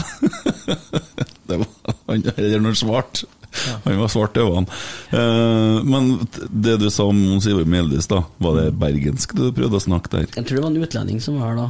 det 1.50 1.60
var, 1.62 1.96
han 2.10 2.26
eller 2.38 2.64
noe 2.66 2.78
svart. 2.78 3.24
Han 3.86 4.00
var 4.02 4.12
svart 4.14 4.38
i 4.38 4.44
øynene. 4.44 4.80
Eh, 5.12 5.84
men 5.94 6.12
det 6.50 6.78
du 6.82 6.88
sa 6.94 7.06
om 7.12 7.20
Mons 7.30 7.48
Ivar 7.50 7.66
Meldis, 7.70 8.08
da, 8.12 8.24
var 8.44 8.60
det 8.62 8.68
bergensk 8.82 9.36
du 9.38 9.48
prøvde 9.56 9.80
å 9.80 9.84
snakke 9.86 10.14
der? 10.18 10.28
Jeg 10.36 10.46
tror 10.50 10.58
det 10.60 10.66
var 10.66 10.72
en 10.74 10.84
utlending 10.88 11.22
som 11.24 11.40
var 11.40 11.52
her 11.54 11.62
da. 11.64 11.70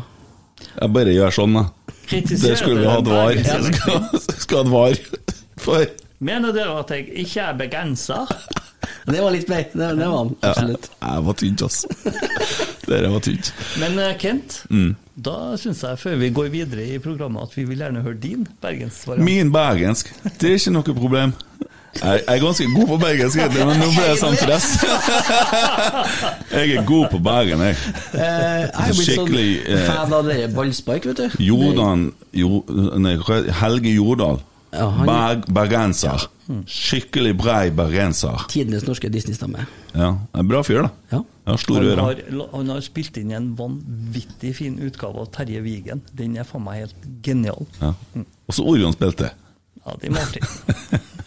Jeg 0.77 0.93
bare 0.95 1.13
gjør 1.17 1.33
sånn, 1.35 1.59
jeg. 1.59 2.25
Det 2.29 2.55
skulle 2.59 2.83
vi 2.83 2.87
hatt 2.87 3.07
var. 3.09 3.39
Skal, 3.67 4.35
skal 4.45 4.63
hatt 4.63 4.73
var. 4.73 4.99
For 5.63 5.85
Mener 6.23 6.53
dere 6.55 6.77
at 6.79 6.91
jeg 6.95 7.09
ikke 7.25 7.41
er 7.49 7.55
bergenser? 7.59 8.29
Det 9.03 9.19
var 9.19 9.33
litt 9.35 9.49
mer. 9.51 9.65
Det, 9.73 9.87
det 9.99 10.05
var 10.07 10.13
han, 10.21 10.29
ja, 10.39 10.53
jeg 11.03 11.23
var 11.25 11.35
tynt, 11.39 11.63
altså. 11.65 11.89
Dere 12.87 13.09
var 13.11 13.23
tynt. 13.23 13.49
Men 13.81 13.99
eh, 13.99 14.13
Kent, 14.19 14.61
Mm. 14.71 14.93
da 15.15 15.35
syns 15.59 15.83
jeg 15.83 15.99
før 15.99 16.15
vi 16.19 16.29
går 16.35 16.49
videre 16.53 16.85
i 16.95 16.99
programmet 17.03 17.43
at 17.47 17.55
vi 17.57 17.63
vil 17.67 17.79
gjerne 17.83 18.03
høre 18.05 18.19
din 18.23 18.45
bergensvariant. 18.63 19.25
Min 19.27 19.51
bergensk, 19.55 20.11
det 20.39 20.49
er 20.53 20.57
ikke 20.59 20.73
noe 20.77 20.95
problem. 20.97 21.35
Jeg 21.93 22.23
jeg 22.27 22.35
er 22.35 22.39
ganske 22.41 22.65
god 22.73 22.87
på 22.89 22.97
bergensk, 23.03 23.41
men 23.53 23.77
nå 23.79 23.89
ble 23.93 24.05
jeg 24.07 24.17
sånn 24.21 24.37
stress. 24.39 24.67
Jeg 26.53 26.71
er 26.77 26.85
god 26.85 27.07
på 27.11 27.19
Bergen, 27.23 27.61
jeg. 27.65 27.75
Eh, 28.13 28.21
jeg 28.21 28.69
er 28.69 28.93
blitt 28.93 29.07
sånn 29.09 29.27
Skikkelig 29.27 29.47
eh, 29.73 29.85
fan 29.87 30.13
av 30.13 30.27
det 30.27 30.37
ballspark, 30.53 31.05
vet 31.09 31.21
du. 31.21 31.37
Jordan 31.43 32.03
jo, 32.37 32.59
nei? 33.01 33.15
Helge 33.61 33.93
Jordal. 33.93 34.41
Ja, 34.73 34.87
Berg, 35.05 35.45
bergenser. 35.53 36.25
Skikkelig 36.69 37.35
brei 37.37 37.69
bergenser. 37.73 38.45
Tidenes 38.49 38.85
norske 38.87 39.09
Disney-stemme. 39.13 39.65
Ja, 39.93 40.11
en 40.33 40.49
bra 40.49 40.63
fyr, 40.65 40.81
da. 40.87 40.91
Ja. 41.13 41.21
Ja, 41.45 41.57
store 41.59 41.83
Han 41.83 41.91
ører. 41.91 42.21
har, 42.31 42.47
han 42.53 42.69
har 42.71 42.81
spilt 42.85 43.17
inn 43.19 43.33
en 43.35 43.51
vanvittig 43.59 44.53
fin 44.57 44.77
utgave 44.81 45.21
av 45.25 45.29
Terje 45.35 45.61
Vigen. 45.65 46.01
Den 46.15 46.37
er 46.41 46.47
faen 46.47 46.63
meg 46.65 46.85
helt 46.85 47.09
genial. 47.25 47.65
Ja. 47.81 47.93
Og 48.47 48.55
så 48.57 48.65
Orion 48.73 48.95
spilte. 48.95 49.33
Ja, 49.83 49.97
det 49.99 50.13
er 50.13 50.21
artig. 50.23 50.43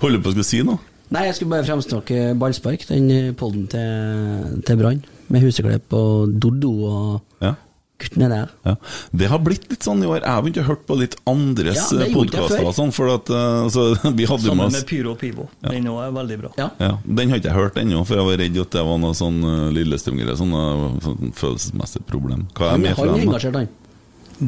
Holder 0.00 0.18
du 0.18 0.24
på 0.24 0.30
å 0.32 0.36
skulle 0.36 0.48
si 0.48 0.62
noe? 0.66 0.78
Nei, 1.10 1.24
jeg 1.26 1.34
skulle 1.40 1.50
bare 1.56 1.66
fremsnakke 1.66 2.20
ballspark, 2.38 2.84
den 2.86 3.34
podden 3.38 3.64
til, 3.72 4.60
til 4.68 4.78
Brann. 4.78 5.00
Med 5.30 5.42
Huseklepp 5.42 5.92
og 5.98 6.36
Doddo 6.42 6.70
og 6.86 7.42
Ja. 7.42 7.56
guttene 8.00 8.28
der. 8.30 8.52
Ja. 8.64 8.74
Det 9.12 9.26
har 9.28 9.38
blitt 9.44 9.66
litt 9.68 9.82
sånn 9.84 10.00
i 10.02 10.06
år. 10.08 10.22
Jeg 10.22 10.30
har 10.30 10.42
begynt 10.46 10.60
å 10.62 10.66
høre 10.70 10.86
på 10.86 10.96
litt 11.00 11.16
andres 11.28 11.80
Ja, 11.90 11.98
jeg 12.04 12.14
podkaster 12.14 12.62
og 12.64 12.72
sånn, 12.78 12.94
for 12.96 13.10
at 13.12 13.28
eh, 13.28 13.58
altså, 13.66 13.88
vi 14.16 14.24
hadde 14.30 14.46
Sammen 14.46 14.70
med 14.70 14.78
med 14.78 14.86
Pyro 14.88 15.12
og 15.12 15.18
Pivo. 15.20 15.48
Den 15.66 15.90
òg 15.90 16.00
er 16.06 16.14
veldig 16.16 16.38
bra. 16.44 16.52
Ja. 16.62 16.70
ja, 16.80 16.92
Den 17.04 17.28
har 17.34 17.42
ikke 17.42 17.50
jeg 17.50 17.58
hørt 17.58 17.76
ennå, 17.82 18.06
for 18.08 18.16
jeg 18.22 18.28
var 18.30 18.40
redd 18.44 18.60
at 18.64 18.70
det 18.78 18.86
var 18.88 18.98
noe 19.02 19.18
sånn 19.18 19.42
uh, 19.44 19.68
Lillestrøm-greier. 19.76 20.38
Sånn 20.40 20.54
uh, 20.56 20.88
sånn 21.04 21.34
følelsesmessig 21.42 22.06
problem. 22.08 22.46
Hva 22.56 22.70
er 22.70 22.76
Han 22.78 22.86
med 22.86 22.94
han 22.94 23.00
for 23.02 23.10
er 23.10 23.12
dem? 23.12 23.20
da? 23.20 23.30
engasjert, 23.34 23.60
han. 23.60 23.68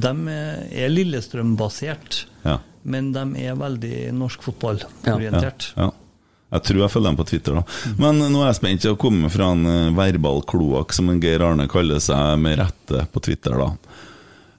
De 0.06 0.38
er 0.86 0.94
Lillestrøm-basert, 0.94 2.22
Ja. 2.46 2.60
Men 2.84 3.12
de 3.14 3.24
er 3.46 3.54
veldig 3.58 4.12
norsk 4.18 4.40
Ja, 4.40 4.46
fotball-orientert. 4.50 5.72
ja. 5.76 5.90
Jeg 6.52 6.62
tror 6.68 6.80
jeg 6.82 6.90
følger 6.92 7.08
dem 7.08 7.16
på 7.16 7.24
Twitter, 7.30 7.54
da. 7.56 7.62
Men 7.96 8.18
nå 8.28 8.42
er 8.42 8.50
jeg 8.50 8.58
spent 8.58 8.84
å 8.90 8.96
komme 9.00 9.30
fra 9.32 9.46
en 9.54 9.62
eh, 9.64 9.92
verbal 9.96 10.42
kloakk, 10.44 10.92
som 10.92 11.08
en 11.08 11.20
Geir 11.22 11.40
Arne 11.46 11.64
kaller 11.72 11.96
seg 12.04 12.34
med 12.44 12.58
rette 12.60 13.06
på 13.08 13.22
Twitter, 13.24 13.56
da. 13.56 13.70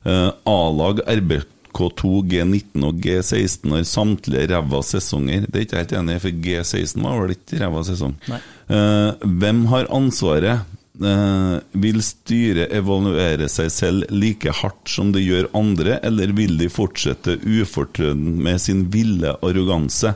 Eh, 0.09 0.31
A-lag, 0.49 1.03
RBK2, 1.05 2.13
G19 2.31 2.87
og 2.89 2.97
G16 3.03 3.75
har 3.75 3.85
samtlige 3.85 4.49
ræva 4.55 4.81
sesonger. 4.81 5.45
Det 5.45 5.53
er 5.59 5.67
ikke 5.67 5.77
jeg 5.77 5.85
helt 5.85 5.95
enig 6.01 6.15
i, 6.17 6.23
for 6.25 6.41
G16 6.47 7.05
var 7.05 7.21
vel 7.21 7.35
ikke 7.37 7.61
ræva 7.61 7.85
sesong. 7.85 8.17
Nei. 8.33 8.41
Eh, 8.73 9.27
hvem 9.43 9.61
har 9.69 9.91
ansvaret? 9.93 10.65
Eh, 10.93 11.55
vil 11.81 12.03
styret 12.05 12.69
evaluere 12.77 13.47
seg 13.49 13.71
selv 13.73 14.11
like 14.13 14.51
hardt 14.53 14.91
som 14.93 15.09
det 15.15 15.23
gjør 15.25 15.47
andre, 15.57 15.97
eller 16.05 16.33
vil 16.37 16.53
de 16.59 16.67
fortsette 16.69 17.39
ufortrødent 17.41 18.37
med 18.45 18.61
sin 18.61 18.83
ville 18.93 19.31
arroganse? 19.41 20.13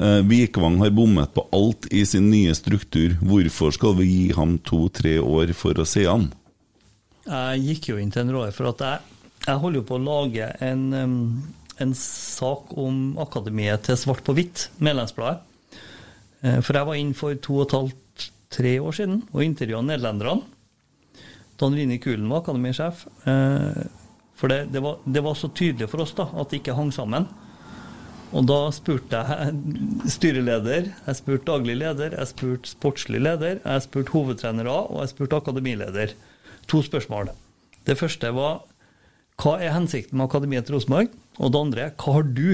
Eh, 0.00 0.22
Vikvang 0.26 0.78
har 0.80 0.94
bommet 0.96 1.34
på 1.36 1.44
alt 1.52 1.86
i 1.92 2.00
sin 2.08 2.30
nye 2.32 2.54
struktur. 2.56 3.18
Hvorfor 3.20 3.74
skal 3.76 3.98
vi 4.00 4.08
gi 4.08 4.30
ham 4.32 4.56
to-tre 4.64 5.18
år 5.20 5.52
for 5.52 5.76
å 5.76 5.84
se 5.86 6.06
han? 6.08 6.30
Jeg 7.28 7.60
gikk 7.68 7.90
jo 7.92 7.98
inn 8.00 8.12
til 8.12 8.24
en 8.24 8.32
råd, 8.38 8.54
for 8.56 8.72
at 8.72 8.80
jeg, 8.84 9.20
jeg 9.46 9.60
holder 9.60 9.80
jo 9.82 9.88
på 9.88 9.98
å 9.98 10.04
lage 10.06 10.48
en, 10.64 10.86
en 11.80 11.94
sak 11.98 12.72
om 12.80 13.18
akademiet 13.20 13.84
til 13.86 14.00
Svart 14.00 14.24
på 14.24 14.34
hvitt, 14.36 14.70
medlemsbladet. 14.80 15.44
Eh, 16.44 16.58
For 16.64 16.76
jeg 16.76 16.88
var 16.88 17.00
inn 17.00 17.14
for 17.16 17.36
to 17.36 17.60
og 17.60 17.68
et 17.68 17.76
halvt, 17.78 18.00
tre 18.54 18.76
år 18.80 18.94
siden 18.96 19.22
og 19.32 19.44
intervjua 19.44 19.82
nederlenderne. 19.84 20.44
Don 21.60 21.74
Rini 21.76 22.00
Kulen 22.02 22.30
var 22.30 22.42
akademisjef. 22.42 23.06
Eh, 23.30 23.84
For 24.34 24.50
det, 24.50 24.72
det, 24.74 24.80
var, 24.82 24.98
det 25.06 25.22
var 25.22 25.36
så 25.38 25.48
tydelig 25.54 25.86
for 25.92 26.02
oss 26.02 26.14
da, 26.18 26.26
at 26.26 26.50
det 26.50 26.58
ikke 26.58 26.74
hang 26.74 26.90
sammen. 26.92 27.28
Og 28.34 28.46
da 28.50 28.58
spurte 28.74 29.20
jeg 29.22 29.54
styreleder, 30.16 30.88
jeg 31.06 31.18
spurte 31.20 31.46
daglig 31.52 31.76
leder, 31.78 32.16
jeg 32.18 32.30
spurte 32.32 32.72
sportslig 32.72 33.22
leder, 33.22 33.60
jeg 33.62 33.84
spurte 33.86 34.10
hovedtrenere 34.10 34.74
og 34.88 35.04
jeg 35.04 35.12
spurte 35.14 35.38
akademileder. 35.38 36.16
To 36.66 36.82
spørsmål. 36.82 37.30
Det 37.86 37.98
første 38.00 38.32
var 38.34 38.64
hva 39.42 39.56
er 39.62 39.74
hensikten 39.74 40.18
med 40.18 40.26
akademiet 40.26 40.66
til 40.66 40.76
Rosenborg? 40.78 41.14
Og 41.38 41.50
det 41.54 41.60
andre 41.60 41.86
hva 41.94 42.16
har 42.18 42.26
du 42.34 42.48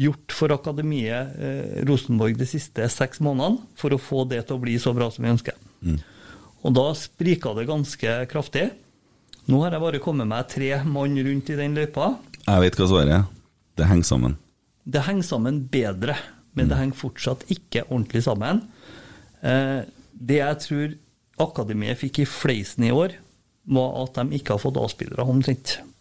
gjort 0.00 0.34
for 0.34 0.54
akademiet 0.54 1.36
eh, 1.38 1.82
Rosenborg 1.86 2.38
de 2.38 2.46
siste 2.48 2.86
seks 2.90 3.20
månedene 3.22 3.62
for 3.78 3.94
å 3.94 4.00
få 4.00 4.24
det 4.30 4.42
til 4.48 4.58
å 4.58 4.62
bli 4.62 4.74
så 4.82 4.94
bra 4.96 5.10
som 5.14 5.26
vi 5.26 5.32
ønsker? 5.34 5.58
Mm. 5.84 6.00
Og 6.64 6.74
da 6.74 6.86
sprika 6.98 7.52
det 7.54 7.68
ganske 7.68 8.16
kraftig. 8.30 8.70
Nå 9.50 9.60
har 9.62 9.76
jeg 9.76 9.84
bare 9.84 10.02
kommet 10.02 10.28
meg 10.30 10.48
tre 10.50 10.70
mann 10.88 11.18
rundt 11.26 11.52
i 11.52 11.58
den 11.58 11.76
løypa. 11.76 12.14
Jeg 12.46 12.64
vet 12.64 12.78
hva 12.80 12.88
svaret 12.90 13.16
er. 13.18 13.26
Det 13.76 13.88
henger 13.90 14.08
sammen. 14.08 14.38
Det 14.84 15.02
henger 15.04 15.26
sammen 15.26 15.62
bedre, 15.72 16.16
men 16.56 16.70
det 16.70 16.78
henger 16.78 16.98
fortsatt 16.98 17.44
ikke 17.52 17.86
ordentlig 17.88 18.24
sammen. 18.26 18.62
Eh, 19.44 19.82
det 20.14 20.40
jeg 20.40 20.62
tror 20.64 20.94
akademiet 21.44 22.00
fikk 22.00 22.22
i 22.22 22.28
fleisen 22.28 22.86
i 22.88 22.94
år, 22.94 23.18
var 23.64 23.96
at 24.02 24.18
de 24.20 24.38
ikke 24.38 24.56
har 24.56 24.62
fått 24.62 24.78
A-spillere, 24.80 25.24
omtrent. 25.24 25.78
Mm. 25.80 25.93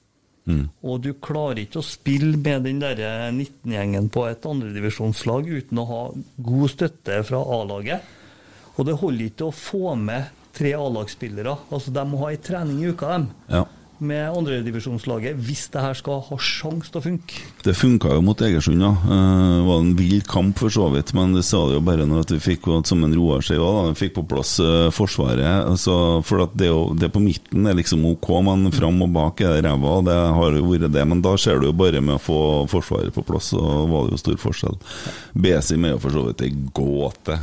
Og 0.84 1.00
du 1.04 1.14
klarer 1.24 1.64
ikke 1.64 1.80
å 1.80 1.88
spille 1.88 2.36
med 2.36 2.66
den 2.68 2.82
der 2.84 3.00
19-gjengen 3.32 4.10
på 4.14 4.26
et 4.28 4.46
andredivisjonslag 4.48 5.48
uten 5.48 5.80
å 5.80 5.88
ha 5.88 6.02
god 6.50 6.74
støtte 6.74 7.22
fra 7.28 7.40
A-laget. 7.58 8.10
Og 8.76 8.88
det 8.90 8.98
holder 9.00 9.30
ikke 9.30 9.48
å 9.48 9.56
få 9.56 9.94
med 10.00 10.32
tre 10.54 10.74
A-lagsspillere. 10.78 11.56
Altså, 11.72 11.94
de 11.94 12.04
må 12.10 12.20
ha 12.24 12.34
ei 12.34 12.42
trening 12.44 12.82
i 12.84 12.92
uka, 12.92 13.16
dem. 13.16 13.30
Ja. 13.50 13.64
Med 14.04 14.34
andredivisjonslaget, 14.34 15.38
hvis 15.38 15.68
det 15.72 15.80
her 15.80 15.94
skal 15.96 16.18
ha 16.26 16.36
sjanse 16.42 16.90
til 16.92 17.00
å 17.00 17.04
funke. 17.06 17.38
Det 17.64 17.76
funka 17.78 18.10
jo 18.16 18.24
mot 18.26 18.42
Egersund. 18.42 18.82
Eh, 18.82 19.04
Det 19.06 19.68
var 19.68 19.80
en 19.80 19.94
vill 19.96 20.22
kamp 20.28 20.58
for 20.60 20.74
så 20.74 20.90
vidt, 20.92 21.14
men 21.14 21.36
det 21.38 21.44
sa 21.46 21.62
det 21.70 21.76
jo 21.78 21.84
bare 21.86 22.08
når 22.10 22.26
vi 22.34 22.40
fikk 22.42 22.66
som 22.86 23.04
en 23.06 23.14
Roar 23.16 23.42
sier 23.46 23.62
da, 23.62 23.94
fikk 23.96 24.16
på 24.16 24.26
plass 24.28 24.58
eh, 24.60 24.90
Forsvaret. 24.92 25.70
Altså, 25.70 26.22
for 26.26 26.44
det, 26.58 26.72
det 27.00 27.12
på 27.14 27.22
midten 27.24 27.68
er 27.70 27.78
liksom 27.78 28.04
ok, 28.10 28.28
men 28.44 28.72
fram 28.74 29.00
og 29.06 29.14
bak 29.14 29.40
er 29.46 29.62
det 29.62 29.70
ræva. 29.70 30.02
Det 30.04 30.18
har 30.40 30.58
jo 30.58 30.66
vært 30.68 30.92
det, 30.92 31.06
men 31.08 31.22
da 31.22 31.38
ser 31.38 31.62
du 31.62 31.70
jo 31.70 31.78
bare 31.78 32.02
med 32.02 32.18
å 32.18 32.24
få 32.24 32.40
Forsvaret 32.74 33.14
på 33.14 33.24
plass, 33.24 33.54
så 33.54 33.62
var 33.62 34.10
det 34.10 34.18
jo 34.18 34.24
stor 34.26 34.42
forskjell. 34.42 34.76
Besim 35.38 35.86
er 35.86 35.96
jo 35.96 36.02
for 36.04 36.18
så 36.18 36.26
vidt 36.28 36.42
ei 36.42 36.52
gåte. 36.74 37.40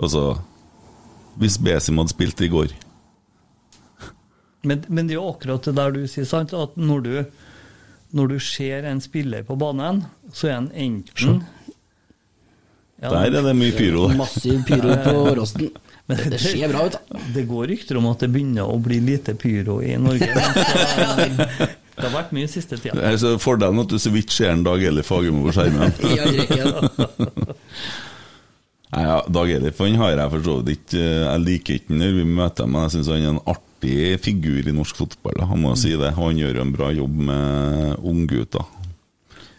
Altså, 0.00 0.38
hvis 1.36 1.58
Besim 1.60 1.98
hadde 2.00 2.14
spilt 2.14 2.40
i 2.46 2.48
går 2.52 2.72
Men, 4.64 4.84
men 4.88 5.08
det 5.08 5.16
er 5.16 5.18
jo 5.20 5.30
akkurat 5.32 5.64
det 5.66 5.74
der 5.74 5.90
du 5.96 6.02
sier, 6.06 6.26
sant, 6.28 6.52
at 6.54 6.76
når 6.78 7.00
du, 7.06 7.14
når 8.14 8.28
du 8.34 8.36
ser 8.42 8.84
en 8.86 9.00
spiller 9.02 9.42
på 9.48 9.56
banen, 9.58 10.04
så 10.32 10.48
er 10.52 10.54
han 10.60 10.68
enten 10.74 11.40
Ja, 13.02 13.10
Der 13.10 13.34
er 13.34 13.42
det 13.48 13.56
mye 13.58 13.74
pyro. 13.74 14.04
Massiv 14.14 14.60
pyro 14.68 14.94
på 15.02 15.14
Åråsen. 15.32 15.72
Men 16.06 16.20
Det 16.30 16.38
ser 16.38 16.68
bra 16.70 16.84
ut, 16.86 16.94
da. 16.94 17.18
Det 17.34 17.42
går 17.50 17.66
rykter 17.72 17.98
om 17.98 18.06
at 18.12 18.22
det 18.22 18.28
begynner 18.30 18.68
å 18.70 18.76
bli 18.82 19.00
lite 19.02 19.34
pyro 19.34 19.80
i 19.82 19.96
Norge. 19.98 20.28
så- 20.36 21.70
Det 21.92 22.06
har 22.08 22.14
vært 22.14 22.30
mye 22.32 22.48
siste 22.48 22.78
tida. 22.78 22.94
Det 23.00 23.02
er 23.10 23.18
så 23.20 23.34
Fordelen 23.42 23.82
at 23.82 23.90
du 23.90 23.98
så 24.00 24.10
vidt 24.14 24.30
ser 24.32 24.52
en 24.54 24.62
Dag 24.64 24.82
Elif 24.86 25.10
Fagermo 25.10 25.42
på 25.48 25.52
skjermen. 25.58 25.90
Nei, 28.92 29.02
ja, 29.06 29.18
Dag 29.32 29.50
Elif 29.50 29.78
han 29.82 29.94
har 30.00 30.14
jeg 30.14 30.30
for 30.36 30.46
så 30.46 30.54
vidt 30.60 30.72
ikke 30.76 31.02
Jeg 31.02 31.42
liker 31.46 31.78
ikke 31.80 31.98
når 31.98 32.16
vi 32.18 32.24
møter 32.28 32.66
ham, 32.66 32.74
men 32.76 32.86
jeg 32.86 32.94
syns 32.98 33.10
han 33.12 33.22
er 33.26 33.30
en 33.34 33.42
artig 33.48 33.68
figur 34.22 34.68
i 34.68 34.72
norsk 34.72 34.96
fotball. 34.96 35.34
da. 35.38 35.46
Han 35.50 35.60
må 35.62 35.74
si 35.76 35.90
det. 35.96 36.12
Han 36.14 36.38
gjør 36.38 36.60
en 36.62 36.72
bra 36.72 36.90
jobb 36.94 37.16
med 37.28 37.96
unggutter. 38.02 38.64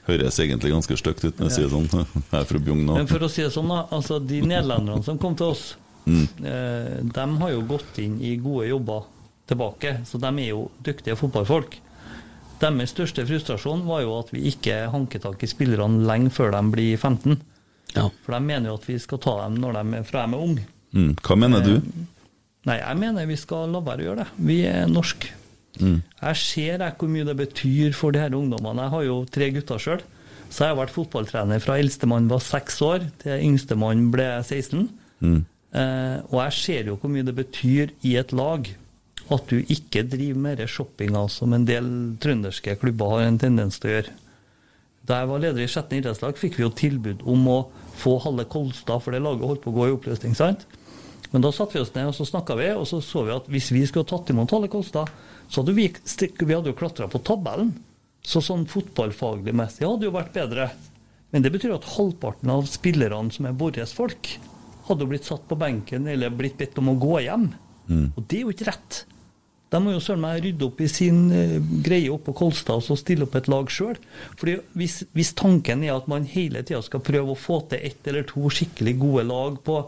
Høres 0.08 0.40
egentlig 0.44 0.72
ganske 0.74 0.98
stygt 1.00 1.24
ut 1.24 1.38
når 1.40 1.48
jeg 1.48 1.56
sier 1.56 1.70
det 1.70 1.72
sånn. 1.72 2.08
Jeg 2.32 2.42
er 2.42 2.48
fra 2.50 2.60
Bjugn 2.60 2.86
Men 2.90 3.08
for 3.08 3.24
å 3.24 3.30
si 3.32 3.42
det 3.46 3.54
sånn, 3.56 3.70
da. 3.72 3.86
Altså, 3.96 4.20
de 4.20 4.42
nederlenderne 4.44 5.04
som 5.06 5.18
kom 5.22 5.36
til 5.40 5.54
oss, 5.56 5.76
Mm. 6.04 6.26
eh, 6.44 6.98
de 7.16 7.26
har 7.40 7.52
jo 7.54 7.62
gått 7.64 7.98
inn 8.04 8.18
i 8.20 8.34
gode 8.36 8.66
jobber 8.68 9.06
tilbake. 9.48 10.02
Så 10.04 10.20
de 10.20 10.28
er 10.28 10.50
jo 10.50 10.66
dyktige 10.84 11.16
fotballfolk. 11.16 11.78
Deres 12.60 12.92
største 12.92 13.24
frustrasjon 13.26 13.86
var 13.88 14.02
jo 14.04 14.18
at 14.20 14.30
vi 14.36 14.42
ikke 14.52 14.90
hanket 14.92 15.24
tak 15.24 15.42
i 15.44 15.48
spillerne 15.48 16.04
lenge 16.04 16.30
før 16.36 16.52
de 16.52 16.62
blir 16.76 16.98
15. 17.00 17.38
For 17.94 18.36
de 18.36 18.40
mener 18.44 18.68
jo 18.74 18.76
at 18.76 18.86
vi 18.90 18.98
skal 19.00 19.18
ta 19.24 19.38
dem 19.46 19.56
når 19.64 19.80
de 19.80 19.98
er 20.02 20.04
fra 20.04 20.26
de 20.28 20.36
er 20.36 20.44
unge. 20.44 20.66
Mm. 20.94 21.16
Hva 21.24 21.38
mener 21.40 21.64
du? 21.64 21.74
Nei, 22.68 22.80
jeg 22.80 23.00
mener 23.00 23.28
vi 23.28 23.40
skal 23.40 23.72
la 23.74 23.82
være 23.84 24.04
å 24.04 24.08
gjøre 24.10 24.24
det. 24.24 24.44
Vi 24.50 24.60
er 24.70 24.92
norske. 24.92 25.32
Mm. 25.82 26.00
Jeg 26.00 26.40
ser 26.40 26.84
jeg 26.86 26.98
hvor 27.00 27.10
mye 27.12 27.28
det 27.28 27.36
betyr 27.40 27.96
for 27.98 28.16
de 28.16 28.22
her 28.22 28.36
ungdommene. 28.38 28.86
Jeg 28.86 28.94
har 28.94 29.08
jo 29.08 29.18
tre 29.38 29.50
gutter 29.56 29.82
sjøl. 29.82 30.04
Så 30.54 30.68
jeg 30.68 30.74
har 30.76 30.78
vært 30.78 30.94
fotballtrener 30.94 31.64
fra 31.64 31.80
eldstemann 31.82 32.30
var 32.30 32.44
seks 32.46 32.78
år 32.86 33.08
til 33.24 33.42
yngstemann 33.42 34.06
ble 34.14 34.28
16. 34.44 34.86
Mm. 35.26 35.40
Eh, 35.74 36.18
og 36.30 36.38
jeg 36.44 36.58
ser 36.60 36.92
jo 36.92 36.98
hvor 37.02 37.10
mye 37.10 37.26
det 37.26 37.34
betyr 37.40 37.94
i 38.06 38.14
et 38.22 38.36
lag 38.38 38.70
at 39.34 39.48
du 39.50 39.64
ikke 39.72 40.04
driver 40.06 40.44
med 40.44 40.60
den 40.62 40.70
shoppinga 40.70 41.24
som 41.32 41.56
en 41.56 41.66
del 41.66 41.88
trønderske 42.22 42.76
klubber 42.82 43.16
har 43.16 43.26
en 43.26 43.40
tendens 43.42 43.80
til 43.82 43.90
å 43.90 43.96
gjøre. 43.96 44.14
Da 45.04 45.20
jeg 45.20 45.32
var 45.32 45.42
leder 45.44 45.64
i 45.64 45.72
sjette 45.72 45.98
idrettslag, 45.98 46.38
fikk 46.40 46.60
vi 46.60 46.64
jo 46.64 46.72
tilbud 46.72 47.26
om 47.28 47.48
å 47.52 47.58
få 48.00 48.16
halve 48.24 48.46
Kolstad, 48.52 49.02
for 49.04 49.16
det 49.16 49.24
laget 49.24 49.48
holdt 49.50 49.64
på 49.66 49.74
å 49.74 49.78
gå 49.80 49.90
i 49.90 49.96
oppløsning. 49.98 50.36
sant? 50.38 50.68
Men 51.34 51.42
da 51.42 51.50
satte 51.52 51.74
vi 51.78 51.82
oss 51.82 51.94
ned 51.96 52.12
og 52.12 52.14
så 52.14 52.28
snakka 52.30 52.56
vi, 52.60 52.70
og 52.78 52.86
så 52.86 53.00
så 53.02 53.24
vi 53.26 53.34
at 53.34 53.50
hvis 53.50 53.72
vi 53.74 53.82
skulle 53.90 54.06
tatt 54.10 54.30
imot 54.30 54.54
alle 54.54 54.70
Kolstad, 54.70 55.10
så 55.50 55.62
hadde 55.62 55.74
vi, 55.74 55.88
vi 55.90 56.54
hadde 56.54 56.70
jo 56.70 56.78
klatra 56.78 57.10
på 57.10 57.22
tabellen. 57.26 57.74
Så 58.24 58.40
sånn 58.40 58.68
fotballfaglig 58.70 59.56
messig 59.58 59.88
hadde 59.88 60.08
jo 60.08 60.14
vært 60.14 60.36
bedre. 60.36 60.70
Men 61.34 61.44
det 61.44 61.52
betyr 61.56 61.74
at 61.76 61.90
halvparten 61.96 62.52
av 62.54 62.68
spillerne 62.70 63.34
som 63.34 63.50
er 63.50 63.58
våre 63.58 63.88
folk, 63.90 64.30
hadde 64.86 65.06
jo 65.06 65.10
blitt 65.10 65.26
satt 65.26 65.48
på 65.50 65.58
benken 65.58 66.06
eller 66.12 66.34
blitt 66.34 66.60
bedt 66.60 66.78
om 66.78 66.92
å 66.94 67.00
gå 67.02 67.18
hjem. 67.26 67.50
Mm. 67.88 68.06
Og 68.14 68.22
det 68.22 68.38
er 68.38 68.46
jo 68.46 68.54
ikke 68.54 68.70
rett. 68.70 69.02
De 69.74 69.82
må 69.82 69.96
jo 69.96 70.02
søren 70.04 70.22
meg 70.22 70.44
rydde 70.44 70.68
opp 70.68 70.82
i 70.86 70.90
sin 70.92 71.24
eh, 71.34 71.58
greie 71.84 72.12
oppe 72.14 72.30
på 72.30 72.44
Kolstad 72.44 72.78
og 72.78 72.86
så 72.86 72.98
stille 73.00 73.26
opp 73.26 73.40
et 73.40 73.50
lag 73.50 73.72
sjøl. 73.74 73.98
Hvis, 74.78 75.00
hvis 75.18 75.34
tanken 75.40 75.82
er 75.82 75.96
at 75.96 76.06
man 76.12 76.30
hele 76.30 76.62
tida 76.62 76.84
skal 76.86 77.02
prøve 77.02 77.34
å 77.34 77.40
få 77.40 77.64
til 77.72 77.82
ett 77.90 78.06
eller 78.12 78.28
to 78.30 78.46
skikkelig 78.54 78.94
gode 79.02 79.26
lag 79.32 79.58
på 79.66 79.80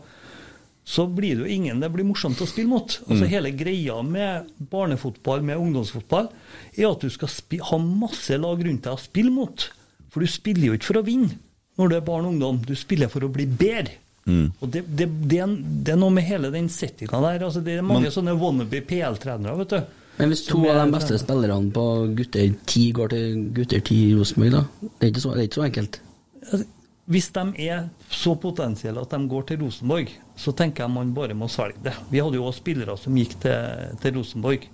så 0.85 1.07
blir 1.09 1.35
det 1.39 1.47
jo 1.47 1.53
ingen 1.55 1.79
det 1.81 1.89
blir 1.93 2.05
morsomt 2.05 2.37
å 2.41 2.47
spille 2.47 2.69
mot. 2.69 2.99
Altså 3.07 3.25
Mm. 3.25 3.29
Hele 3.31 3.51
greia 3.57 3.95
med 4.05 4.51
barnefotball, 4.69 5.41
med 5.41 5.57
ungdomsfotball, 5.57 6.29
er 6.77 6.87
at 6.91 7.01
du 7.01 7.09
skal 7.09 7.27
spi 7.27 7.57
ha 7.57 7.77
masse 7.81 8.37
lag 8.37 8.61
rundt 8.65 8.83
deg 8.85 8.93
å 8.93 9.01
spille 9.01 9.31
mot. 9.33 9.65
For 10.13 10.21
du 10.21 10.27
spiller 10.29 10.67
jo 10.69 10.73
ikke 10.77 10.91
for 10.93 11.01
å 11.01 11.05
vinne 11.07 11.37
når 11.77 11.89
du 11.89 11.95
er 11.97 12.05
barn 12.07 12.25
og 12.25 12.33
ungdom, 12.35 12.61
du 12.65 12.75
spiller 12.79 13.09
for 13.11 13.25
å 13.25 13.31
bli 13.33 13.45
bedre. 13.49 13.97
Mm. 14.25 14.45
Og 14.61 14.69
det, 14.71 14.85
det, 14.95 15.09
det, 15.27 15.39
er, 15.43 15.51
det 15.85 15.91
er 15.93 15.97
noe 15.99 16.13
med 16.13 16.23
hele 16.23 16.49
den 16.53 16.69
settinga 16.71 17.19
der. 17.21 17.43
Altså 17.45 17.61
det 17.65 17.75
er 17.77 17.81
mange 17.85 18.07
Men- 18.07 18.13
sånne 18.15 18.37
wannabe 18.39 18.79
PL-trenere, 18.87 19.57
vet 19.57 19.69
du. 19.75 19.81
Men 20.17 20.29
hvis 20.31 20.45
to 20.47 20.61
av 20.71 20.77
de 20.79 20.91
beste 20.93 21.17
spillerne 21.19 21.73
på 21.75 21.83
gutter 22.15 22.53
10 22.65 22.91
går 22.95 23.09
til 23.11 23.41
gutter 23.57 23.81
10 23.83 23.97
i 24.05 24.13
Rosenborg, 24.15 24.51
da? 24.53 24.61
Det 25.01 25.09
er 25.09 25.11
ikke 25.11 25.23
så, 25.25 25.33
det 25.35 25.41
er 25.43 25.49
ikke 25.49 25.59
så 25.59 25.65
enkelt. 25.67 25.99
Hvis 27.05 27.27
de 27.35 27.43
er 27.67 27.83
så 28.09 28.33
potensielle 28.41 29.01
at 29.05 29.11
de 29.13 29.27
går 29.29 29.43
til 29.51 29.59
Rosenborg, 29.61 30.09
så 30.41 30.53
tenker 30.57 30.83
jeg 30.87 30.93
man 30.95 31.11
bare 31.13 31.35
må 31.37 31.45
svelge 31.53 31.83
det. 31.85 31.93
Vi 32.09 32.21
hadde 32.23 32.39
jo 32.39 32.47
også 32.47 32.63
spillere 32.63 32.95
som 32.97 33.17
gikk 33.19 33.35
til, 33.43 33.91
til 34.01 34.15
Rosenborg. 34.17 34.65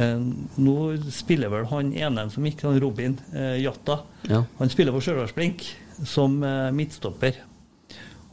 Eh, 0.00 0.22
nå 0.64 0.76
spiller 1.14 1.52
vel 1.52 1.68
han 1.70 1.92
ene 1.92 2.24
som 2.32 2.48
gikk, 2.48 2.64
han 2.64 2.80
Robin 2.82 3.18
eh, 3.36 3.58
Jatta. 3.60 3.98
Ja. 4.30 4.40
Han 4.58 4.72
spiller 4.72 4.96
for 4.96 5.04
Stjørdals-Blink 5.04 5.66
som 6.08 6.40
eh, 6.42 6.70
midtstopper. 6.74 7.36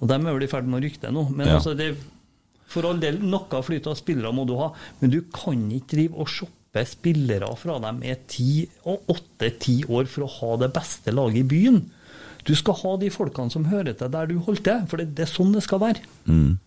Og 0.01 0.07
de 0.09 0.15
er 0.17 0.31
vel 0.31 0.47
i 0.47 0.49
ferd 0.49 0.71
med 0.71 0.79
å 0.79 0.83
rykke 0.87 1.03
det 1.03 1.11
nå. 1.13 1.27
Men 1.35 1.51
Ja. 1.51 1.59
altså, 1.59 1.75
det, 1.77 1.91
for 2.71 2.87
all 2.87 3.03
del, 3.03 3.19
noe 3.27 3.61
flyt 3.67 3.91
av 3.91 3.99
spillere 3.99 4.31
må 4.33 4.47
du 4.49 4.55
ha. 4.57 4.71
Men 5.03 5.11
du 5.13 5.19
kan 5.35 5.67
ikke 5.75 5.97
drive 5.97 6.15
og 6.23 6.31
shoppe 6.31 6.87
spillere 6.87 7.51
fra 7.59 7.75
dem 7.83 7.99
er 8.07 8.21
ti 8.31 8.63
og 8.87 9.03
åtte-ti 9.11 9.81
år 9.91 10.07
for 10.07 10.23
å 10.23 10.31
ha 10.39 10.53
det 10.63 10.71
beste 10.79 11.11
laget 11.11 11.43
i 11.43 11.49
byen. 11.51 11.81
Du 12.47 12.55
skal 12.57 12.77
ha 12.81 12.97
de 13.01 13.11
folkene 13.13 13.53
som 13.53 13.69
hører 13.69 13.93
til 13.97 14.11
der 14.13 14.27
du 14.29 14.37
holdt 14.41 14.63
til, 14.65 14.83
for 14.89 15.01
det, 15.01 15.11
det 15.17 15.27
er 15.27 15.31
sånn 15.31 15.53
det 15.55 15.63
skal 15.65 15.81
være. 15.83 16.03
Mm. 16.25 16.57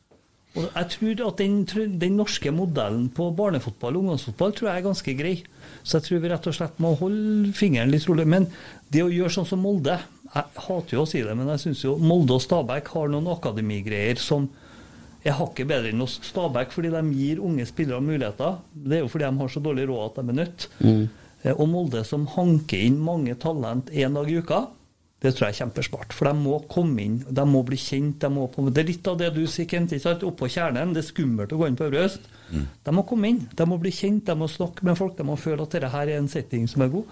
Og 0.55 0.67
jeg 0.69 0.91
tror 0.93 1.23
at 1.27 1.41
den, 1.43 1.55
den 1.99 2.15
norske 2.15 2.51
modellen 2.55 3.09
på 3.11 3.27
barnefotball 3.35 3.97
og 3.97 4.05
ungdomsfotball 4.05 4.53
tror 4.55 4.69
jeg 4.71 4.79
er 4.79 4.85
ganske 4.87 5.15
grei. 5.19 5.33
Så 5.83 5.99
jeg 5.99 6.07
tror 6.07 6.21
vi 6.23 6.31
rett 6.31 6.47
og 6.47 6.55
slett 6.55 6.77
må 6.83 6.93
holde 7.01 7.51
fingeren 7.59 7.91
litt 7.91 8.07
rolig. 8.07 8.27
Men 8.31 8.47
det 8.95 9.03
å 9.03 9.11
gjøre 9.11 9.35
sånn 9.35 9.49
som 9.51 9.65
Molde 9.65 9.97
Jeg 10.35 10.63
hater 10.67 10.97
jo 10.97 11.03
å 11.03 11.09
si 11.11 11.21
det, 11.23 11.35
men 11.39 11.51
jeg 11.53 11.63
syns 11.63 11.83
jo 11.85 11.97
Molde 11.99 12.35
og 12.35 12.43
Stabæk 12.43 12.89
har 12.95 13.11
noen 13.11 13.29
akademigreier 13.35 14.19
som 14.19 14.49
er 15.25 15.37
hakket 15.39 15.69
bedre 15.71 15.91
enn 15.91 16.03
oss. 16.05 16.17
Stabæk, 16.27 16.73
fordi 16.75 16.91
de 16.95 17.03
gir 17.19 17.43
unge 17.43 17.67
spillere 17.71 18.03
muligheter. 18.03 18.57
Det 18.75 18.99
er 18.99 19.05
jo 19.05 19.11
fordi 19.13 19.27
de 19.29 19.43
har 19.43 19.53
så 19.55 19.63
dårlig 19.63 19.87
råd 19.91 20.07
at 20.07 20.19
de 20.21 20.25
er 20.33 20.39
nødt. 20.41 20.67
Mm. 20.81 21.05
Eh, 21.43 21.55
Og 21.55 21.69
Molde 21.71 22.03
som 22.07 22.27
hanker 22.35 22.83
inn 22.83 22.99
mange 23.03 23.35
talent 23.43 23.91
én 23.91 24.15
dag 24.19 24.31
i 24.31 24.39
uka, 24.39 24.65
Det 25.25 25.31
tror 25.33 25.47
jeg 25.47 25.55
er 25.55 25.61
kjempesmart. 25.63 26.13
For 26.13 26.29
de 26.29 26.37
må 26.37 26.59
komme 26.69 27.01
inn, 27.01 27.15
de 27.25 27.45
må 27.49 27.63
bli 27.65 27.79
kjent. 27.81 28.19
De 28.21 28.29
må 28.29 28.45
på, 28.53 28.67
det 28.69 28.83
er 28.83 28.91
litt 28.91 29.07
av 29.09 29.17
det 29.23 29.31
du 29.33 29.47
sier, 29.49 29.65
Kent. 29.71 29.95
ikke 29.97 30.05
sant? 30.05 30.27
Oppå 30.29 30.51
kjernen. 30.53 30.93
Det 30.93 31.01
er 31.01 31.07
skummelt 31.09 31.55
å 31.55 31.61
gå 31.63 31.71
inn 31.71 31.79
på 31.81 31.87
Øvre 31.89 32.03
Øst. 32.05 32.27
De 32.53 32.93
må 32.93 33.07
komme 33.09 33.31
inn. 33.33 33.39
De 33.57 33.67
må 33.67 33.79
bli 33.81 33.93
kjent, 33.95 34.27
de 34.29 34.37
må 34.37 34.51
snakke 34.53 34.85
med 34.85 34.99
folk. 35.01 35.17
De 35.17 35.25
må 35.25 35.39
føle 35.41 35.65
at 35.65 35.73
dette 35.79 35.89
her 35.95 36.13
er 36.13 36.21
en 36.21 36.29
setting 36.29 36.69
som 36.69 36.85
er 36.85 36.93
god. 36.93 37.09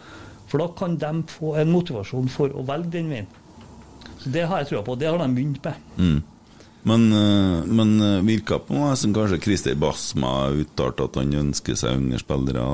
For 0.51 0.61
da 0.61 0.69
kan 0.77 0.99
de 1.01 1.13
få 1.33 1.55
en 1.63 1.73
motivasjon 1.73 2.29
for 2.29 2.53
å 2.53 2.67
velge 2.69 2.93
den 2.99 3.09
veien. 3.15 3.33
Så 4.21 4.31
Det 4.31 4.45
har 4.47 4.61
jeg 4.61 4.75
trua 4.75 4.85
på. 4.85 4.99
Det 5.01 5.09
har 5.09 5.19
de 5.19 5.33
begynt 5.33 5.65
med. 5.65 5.75
Mm. 5.97 6.23
Men, 6.83 7.13
eh, 7.17 7.65
men 7.65 8.01
eh, 8.01 8.23
virka 8.27 8.59
på 8.59 8.75
meg 8.75 8.97
som 8.99 9.15
kanskje 9.15 9.41
Christer 9.41 9.79
Basma 9.79 10.51
uttalte 10.51 11.07
at 11.07 11.17
han 11.17 11.33
ønsker 11.47 11.79
seg 11.79 11.97
unge 11.97 12.19
spillere 12.21 12.65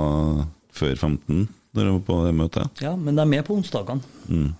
før 0.72 0.94
15, 0.96 1.46
da 1.74 1.84
de 1.84 1.92
var 1.92 2.06
på 2.06 2.22
det 2.24 2.34
møtet. 2.34 2.82
Ja, 2.82 2.96
men 2.96 3.14
de 3.14 3.22
er 3.22 3.30
med 3.36 3.44
på 3.46 3.54
onsdagene. 3.58 4.02
Mm. 4.28 4.54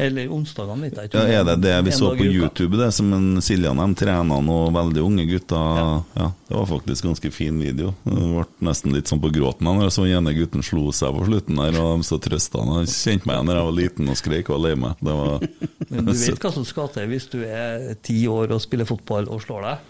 Eller 0.00 0.30
onsdagene, 0.32 0.86
vet 0.86 0.96
jeg 0.96 1.10
ikke. 1.10 1.22
Ja, 1.28 1.40
er 1.42 1.44
det 1.44 1.54
det 1.60 1.72
vi 1.84 1.92
så 1.92 2.14
på. 2.16 2.24
YouTube, 2.24 2.78
det 2.80 2.86
som 2.96 3.10
en 3.12 3.42
Siljan 3.44 3.76
de 3.76 3.86
trena 4.00 4.38
noen 4.40 4.72
veldig 4.72 5.02
unge 5.04 5.26
gutter? 5.28 5.82
Ja. 6.16 6.30
Det 6.48 6.56
var 6.56 6.64
faktisk 6.70 7.04
ganske 7.10 7.30
fin 7.34 7.58
video. 7.60 7.90
Det 8.06 8.14
ble 8.16 8.46
nesten 8.64 8.96
litt 8.96 9.12
sånn 9.12 9.20
på 9.20 9.28
gråten 9.34 9.68
da 9.68 9.74
jeg 9.84 9.92
så 9.92 10.06
den 10.06 10.16
ene 10.22 10.32
gutten 10.38 10.64
slo 10.64 10.86
seg 10.96 11.12
på 11.18 11.26
slutten 11.28 11.60
der, 11.60 11.76
og 11.76 12.00
de 12.00 12.08
så 12.08 12.16
trøsta 12.24 12.64
han. 12.64 12.86
Jeg 12.86 12.94
kjente 12.94 13.28
meg 13.28 13.36
igjen 13.36 13.52
da 13.52 13.58
jeg 13.58 13.68
var 13.68 13.76
liten 13.82 14.08
og 14.14 14.20
skrek 14.22 14.48
og 14.48 14.56
var 14.56 14.64
lei 14.64 14.74
meg. 14.80 15.04
Det 15.04 15.18
var 15.20 15.46
Men 15.92 16.08
du 16.08 16.12
vet 16.16 16.46
hva 16.48 16.54
som 16.56 16.68
skal 16.72 16.88
til 16.96 17.12
hvis 17.12 17.28
du 17.34 17.38
er 17.44 17.92
ti 18.00 18.18
år 18.32 18.56
og 18.56 18.64
spiller 18.64 18.88
fotball 18.88 19.28
og 19.28 19.44
slår 19.44 19.68
deg? 19.68 19.88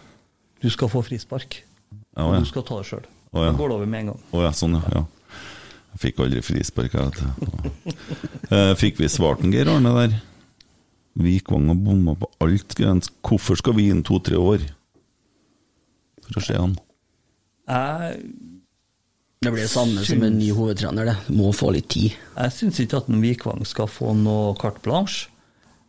Du 0.67 0.71
skal 0.71 0.91
få 0.91 1.07
frispark. 1.07 1.61
Ja, 2.19 2.27
Og 2.27 2.35
ja. 2.35 2.43
du 2.43 2.51
skal 2.51 2.67
ta 2.67 2.83
det 2.83 2.91
sjøl. 2.91 3.07
Ja. 3.33 3.47
Da 3.47 3.55
går 3.57 3.71
det 3.71 3.79
over 3.79 3.87
med 3.95 4.03
en 4.03 4.11
gang. 4.13 4.25
Å 4.35 4.43
ja, 4.49 4.51
sånn, 4.57 4.75
ja. 4.83 5.07
Fikk 6.01 6.21
aldri 6.25 6.43
frispark. 6.45 6.93
jeg, 6.95 7.11
vet. 7.13 7.97
Eh, 8.53 8.75
Fikk 8.77 8.99
vi 9.01 9.09
svart 9.09 9.43
en 9.45 9.53
Geir 9.53 9.69
Arne 9.73 9.93
der? 9.97 10.15
Vikvang 11.23 11.69
og 11.73 11.83
bomma 11.85 12.15
på 12.17 12.29
alt. 12.41 12.75
grens. 12.79 13.11
Hvorfor 13.23 13.57
skal 13.61 13.75
vi 13.77 13.89
inn 13.91 14.03
to-tre 14.03 14.37
år 14.41 14.65
for 16.27 16.41
å 16.41 16.45
se 16.45 16.57
han? 16.57 16.77
Jeg, 17.69 18.23
Det 19.43 19.51
blir 19.53 19.63
det 19.67 19.71
samme 19.73 20.05
som 20.07 20.23
en 20.23 20.39
ny 20.39 20.53
hovedtrener, 20.55 21.05
det. 21.13 21.17
Må 21.35 21.53
få 21.53 21.73
litt 21.75 21.89
tid. 21.91 22.13
jeg 22.37 22.53
syns 22.55 22.79
ikke 22.81 22.97
at 23.03 23.09
en 23.11 23.21
Vikvang 23.23 23.65
skal 23.67 23.89
få 23.91 24.15
noe 24.17 24.55
carte 24.61 24.81
blanche. 24.85 25.29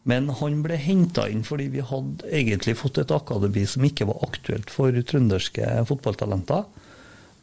Men 0.05 0.27
han 0.27 0.57
ble 0.65 0.75
henta 0.75 1.30
inn 1.31 1.43
fordi 1.47 1.69
vi 1.71 1.80
hadde 1.80 2.27
egentlig 2.27 2.75
fått 2.75 2.97
et 2.99 3.11
akademi 3.15 3.63
som 3.65 3.85
ikke 3.88 4.07
var 4.09 4.19
aktuelt 4.25 4.69
for 4.69 4.91
trønderske 4.91 5.85
fotballtalenter. 5.88 6.65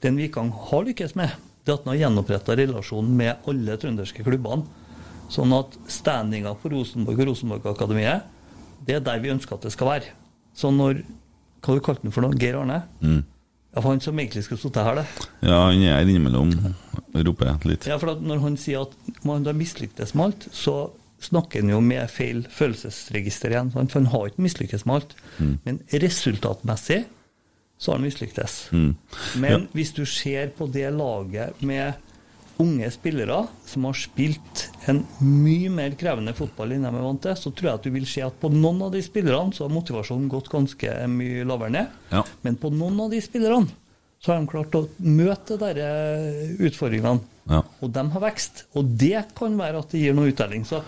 Den 0.03 0.17
Vikvang 0.21 0.51
har 0.69 0.85
lykkes 0.85 1.15
med, 1.17 1.31
det 1.65 1.75
at 1.75 1.85
han 1.85 1.93
har 1.93 2.01
gjenoppretta 2.05 2.57
relasjonen 2.59 3.17
med 3.17 3.49
alle 3.51 3.77
trønderske 3.81 4.25
klubbene. 4.27 4.67
Sånn 5.31 5.53
at 5.55 5.77
standinga 5.91 6.57
på 6.59 6.73
Rosenborg 6.73 7.21
og 7.21 7.29
Rosenborg-akademiet, 7.31 8.25
det 8.87 8.97
er 8.99 9.05
der 9.07 9.21
vi 9.23 9.31
ønsker 9.31 9.55
at 9.59 9.67
det 9.69 9.75
skal 9.77 9.93
være. 9.93 10.15
Så 10.57 10.73
når 10.75 11.05
Hva 11.61 11.75
du 11.77 11.83
kalte 11.85 12.07
han 12.07 12.15
for 12.15 12.25
noe? 12.25 12.39
Geir 12.41 12.57
Arne? 12.57 12.79
Mm. 13.05 13.19
Ja, 13.75 13.83
for 13.83 13.91
han 13.93 14.01
som 14.01 14.17
egentlig 14.19 14.47
skulle 14.47 14.63
sittet 14.63 14.87
her, 14.87 14.97
det. 14.97 15.27
Ja, 15.45 15.59
han 15.69 15.83
er 15.85 16.09
innimellom, 16.09 16.55
roper 17.15 17.51
jeg 17.51 17.69
litt. 17.69 17.89
Ja, 17.91 17.99
for 18.01 18.15
at 18.15 18.25
Når 18.25 18.41
han 18.41 18.57
sier 18.59 18.87
at 18.89 19.21
man 19.29 19.45
har 19.45 19.55
mislyktes 19.55 20.15
med 20.17 20.31
alt, 20.31 20.47
så 20.57 20.75
snakker 21.21 21.61
han 21.61 21.75
jo 21.75 21.83
med 21.85 22.09
feil 22.11 22.41
følelsesregister 22.49 23.53
igjen. 23.53 23.71
For 23.75 23.85
han 23.93 24.09
har 24.11 24.31
ikke 24.31 24.47
mislykkes 24.47 24.87
med 24.89 25.03
alt. 25.03 25.15
Mm. 25.37 25.53
Men 25.67 25.83
resultatmessig 25.93 27.03
så 27.81 27.91
har 27.91 27.99
han 27.99 28.05
mislyktes. 28.05 28.61
Mm. 28.77 28.93
Men 29.41 29.67
hvis 29.73 29.95
du 29.97 30.05
ser 30.05 30.53
på 30.57 30.69
det 30.69 30.91
laget 30.93 31.63
med 31.65 31.97
unge 32.61 32.91
spillere 32.93 33.39
som 33.65 33.87
har 33.89 33.97
spilt 33.97 34.67
en 34.91 35.01
mye 35.25 35.71
mer 35.73 35.95
krevende 36.01 36.35
fotball 36.37 36.75
enn 36.77 36.85
de 36.85 36.91
er 36.91 37.07
vant 37.07 37.23
til, 37.25 37.39
så 37.41 37.53
tror 37.57 37.71
jeg 37.71 37.81
at 37.81 37.87
du 37.87 37.95
vil 37.95 38.09
se 38.09 38.25
at 38.27 38.37
på 38.43 38.51
noen 38.53 38.83
av 38.85 38.93
de 38.93 39.01
spillerne 39.05 39.57
så 39.57 39.65
har 39.65 39.73
motivasjonen 39.73 40.29
gått 40.29 40.51
ganske 40.53 40.93
mye 41.09 41.47
lavere 41.49 41.75
ned. 41.79 41.97
Ja. 42.13 42.25
Men 42.45 42.61
på 42.61 42.73
noen 42.75 43.01
av 43.07 43.15
de 43.15 43.23
spillerne 43.25 43.73
så 44.21 44.35
har 44.35 44.43
de 44.43 44.53
klart 44.53 44.77
å 44.77 44.85
møte 45.01 45.57
de 45.61 45.71
eh, 45.81 46.55
utfordringene. 46.69 47.25
Ja. 47.49 47.63
Og 47.81 47.93
de 47.97 48.05
har 48.13 48.23
vekst. 48.27 48.67
Og 48.77 48.93
det 49.01 49.25
kan 49.39 49.57
være 49.57 49.81
at 49.81 49.95
det 49.95 50.03
gir 50.03 50.17
noe 50.17 50.29
uttelling. 50.29 50.67
Så 50.69 50.83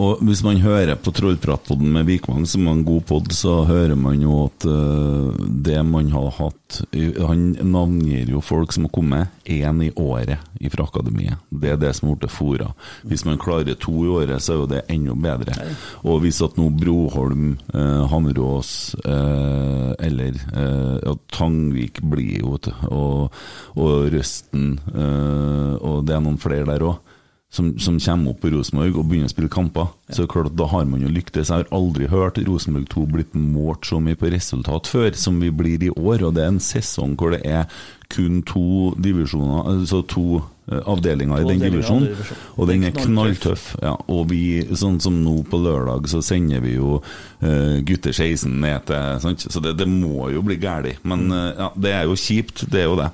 Og 0.00 0.22
hvis 0.24 0.40
man 0.44 0.56
hører 0.62 0.96
på 0.96 1.12
Trollpratpodden 1.12 1.90
med 1.92 2.06
Vikvang, 2.08 2.46
som 2.48 2.64
er 2.64 2.78
en 2.78 2.84
god 2.86 3.02
pod, 3.10 3.28
så 3.36 3.58
hører 3.68 3.92
man 3.98 4.22
jo 4.24 4.46
at 4.46 4.64
øh, 4.64 5.36
det 5.66 5.82
man 5.84 6.08
har 6.14 6.30
hatt 6.38 6.80
Han 7.28 7.42
navngir 7.60 8.30
jo 8.32 8.40
folk 8.40 8.72
som 8.72 8.86
har 8.86 8.92
kommet 8.94 9.28
én 9.44 9.82
i 9.84 9.90
året 9.92 10.40
fra 10.72 10.86
akademiet. 10.86 11.36
Det 11.50 11.74
er 11.74 11.76
det 11.76 11.92
som 11.96 12.08
har 12.08 12.16
blitt 12.16 12.32
fora. 12.32 12.70
Hvis 13.04 13.26
man 13.28 13.40
klarer 13.40 13.76
to 13.76 13.92
i 14.06 14.08
året, 14.08 14.40
så 14.40 14.54
er 14.54 14.60
jo 14.62 14.70
det 14.70 14.82
enda 14.88 15.12
bedre. 15.12 15.68
Og 16.08 16.22
hvis 16.24 16.40
at 16.40 16.56
nå 16.56 16.70
Broholm, 16.80 17.58
eh, 17.74 18.02
Hammerås 18.08 18.94
eh, 19.04 19.92
eller 20.00 20.40
eh, 20.56 20.96
ja, 21.02 21.16
Tangvik 21.36 22.00
blir 22.00 22.40
jo, 22.40 22.56
og, 22.88 23.32
og 23.76 24.12
Røsten, 24.14 24.78
eh, 24.94 25.74
og 25.76 26.06
det 26.08 26.16
er 26.16 26.24
noen 26.24 26.40
flere 26.40 26.70
der 26.72 26.88
òg 26.88 27.11
som, 27.52 27.78
som 27.78 27.98
kommer 28.00 28.32
opp 28.32 28.40
på 28.40 28.50
Rosenborg 28.54 28.96
og 28.96 29.08
begynner 29.10 29.28
å 29.28 29.32
spille 29.32 29.52
kamper, 29.52 29.90
så 30.08 30.24
er 30.24 30.30
klart 30.32 30.48
at 30.48 30.56
da 30.56 30.70
har 30.72 30.86
man 30.88 31.02
jo 31.04 31.10
lyktes. 31.12 31.50
Jeg 31.50 31.66
har 31.66 31.74
aldri 31.76 32.08
hørt 32.08 32.40
Rosenborg 32.46 32.88
2 32.94 33.02
blitt 33.12 33.34
målt 33.36 33.88
så 33.88 34.00
mye 34.00 34.16
på 34.16 34.30
resultat 34.32 34.88
før 34.88 35.12
som 35.20 35.36
vi 35.42 35.52
blir 35.52 35.84
i 35.84 35.92
år, 35.92 36.24
og 36.24 36.38
det 36.38 36.46
er 36.46 36.54
en 36.54 36.62
sesong 36.64 37.12
hvor 37.20 37.36
det 37.36 37.42
er 37.44 37.68
kun 38.12 38.40
to 38.48 38.92
divisjoner, 39.00 39.68
altså 39.68 40.02
to 40.08 40.24
eh, 40.68 40.80
avdelinger 40.80 41.40
i 41.40 41.46
den 41.48 41.62
divisjonen, 41.62 42.10
divisjon. 42.10 42.42
og 42.56 42.68
den 42.68 42.84
er 42.88 42.96
knalltøff. 42.96 43.68
Ja, 43.84 43.94
og 44.12 44.26
vi, 44.32 44.42
sånn 44.76 44.98
som 45.04 45.20
nå 45.24 45.38
på 45.48 45.60
lørdag, 45.60 46.08
så 46.12 46.20
sender 46.24 46.60
vi 46.64 46.76
jo 46.76 46.98
uh, 47.00 47.78
gutter 47.84 48.12
16 48.12 48.52
ned 48.64 48.84
til 48.88 49.22
sant? 49.24 49.46
Så 49.48 49.64
det, 49.64 49.76
det 49.80 49.88
må 49.88 50.28
jo 50.32 50.44
bli 50.44 50.58
galt. 50.60 51.04
Men 51.08 51.28
eh, 51.32 51.50
ja, 51.56 51.72
det 51.76 51.96
er 51.98 52.08
jo 52.08 52.20
kjipt, 52.20 52.66
det 52.72 52.84
er 52.84 52.88
jo 52.90 53.00
det. 53.00 53.10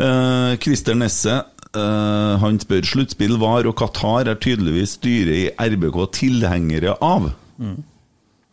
Uh, 0.00 0.56
Christer 0.60 0.96
Nesse 0.96 1.42
eh, 1.78 2.34
han 2.42 2.58
spør 2.62 2.86
sluttspill 2.86 3.38
var, 3.40 3.68
og 3.68 3.76
Qatar 3.78 4.30
er 4.30 4.40
tydeligvis 4.42 4.96
styret 4.98 5.34
i 5.36 5.72
RBK 5.74 5.98
tilhengere 6.16 6.96
av. 7.04 7.30
mm. 7.58 7.78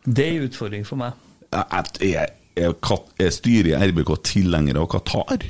det 0.06 0.24
er 0.24 0.38
en 0.38 0.48
utfordring 0.48 0.86
for 0.86 1.00
meg. 1.00 1.12
Er, 1.52 1.90
er, 2.04 2.32
er, 2.56 3.30
styret 3.30 3.72
i 3.72 3.76
RBK 3.90 4.16
tilhengere 4.26 4.82
av 4.82 4.90
Qatar? 4.94 5.46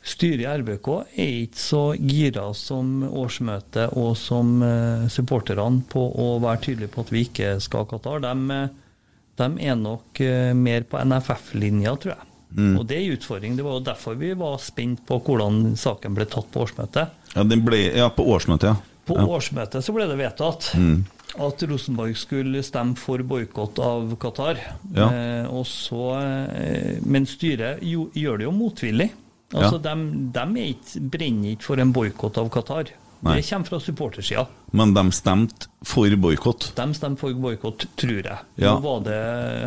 Styret 0.00 0.44
i 0.44 0.48
RBK 0.62 0.88
er 0.96 1.34
ikke 1.44 1.60
så 1.60 1.82
gira 1.96 2.46
som 2.56 3.02
årsmøtet 3.04 3.96
og 4.00 4.14
som 4.16 4.62
eh, 4.64 5.08
supporterne 5.12 5.84
på 5.90 6.06
å 6.08 6.32
være 6.40 6.64
tydelige 6.68 6.94
på 6.94 7.04
at 7.04 7.12
vi 7.12 7.26
ikke 7.28 7.54
skal 7.60 7.84
ha 7.84 7.90
Qatar. 7.92 8.24
De, 8.24 8.56
eh, 8.56 9.14
de 9.40 9.52
er 9.68 9.78
nok 9.78 10.20
mer 10.60 10.84
på 10.88 11.00
NFF-linja, 11.00 11.94
tror 12.00 12.16
jeg. 12.16 12.29
Mm. 12.56 12.74
Og 12.80 12.86
det 12.88 12.96
er 12.96 13.04
en 13.06 13.16
utfordring. 13.16 13.56
Det 13.56 13.64
var 13.64 13.76
jo 13.78 13.84
derfor 13.86 14.16
vi 14.18 14.32
var 14.34 14.58
spent 14.58 15.04
på 15.06 15.20
hvordan 15.22 15.76
saken 15.78 16.14
ble 16.16 16.26
tatt 16.26 16.50
på 16.50 16.64
årsmøtet. 16.64 17.16
Ja, 17.36 17.44
den 17.46 17.62
ble, 17.66 17.78
ja 17.94 18.08
på 18.10 18.26
årsmøtet, 18.26 18.72
ja. 18.72 18.76
På 19.06 19.16
ja. 19.18 19.26
årsmøtet 19.26 19.84
så 19.86 19.94
ble 19.94 20.06
det 20.10 20.18
vedtatt 20.18 20.72
Mm. 20.74 21.04
at 21.38 21.62
Rosenborg 21.62 22.16
skulle 22.18 22.62
stemme 22.66 22.96
for 22.98 23.18
boikott 23.22 23.78
av 23.78 24.16
Qatar. 24.18 24.58
Ja. 24.94 25.08
Eh, 25.12 25.62
så, 25.64 26.02
eh, 26.20 26.98
men 27.06 27.26
styret 27.26 27.78
jo, 27.82 28.08
gjør 28.14 28.38
det 28.38 28.44
jo 28.48 28.52
motvillig. 28.52 29.10
Altså, 29.52 29.80
Ja. 29.82 29.94
de, 29.94 30.30
de 30.32 30.60
er 30.68 31.00
brenner 31.10 31.52
ikke 31.56 31.62
for 31.66 31.78
en 31.82 31.92
boikott 31.92 32.38
av 32.38 32.50
Qatar. 32.50 32.90
Nei. 33.22 33.36
Det 33.36 33.50
kommer 33.50 33.66
fra 33.66 33.78
supportersida. 33.80 34.46
Men 34.72 34.94
de 34.94 35.02
stemte 35.12 35.66
for 35.84 36.08
boikott. 36.16 36.70
De 36.74 36.86
stemte 36.96 37.20
for 37.20 37.34
boikott, 37.34 37.84
tror 38.00 38.22
jeg. 38.22 38.38
Ja. 38.56 38.74
Nå 38.74 38.80
var 38.80 39.00
det 39.04 39.18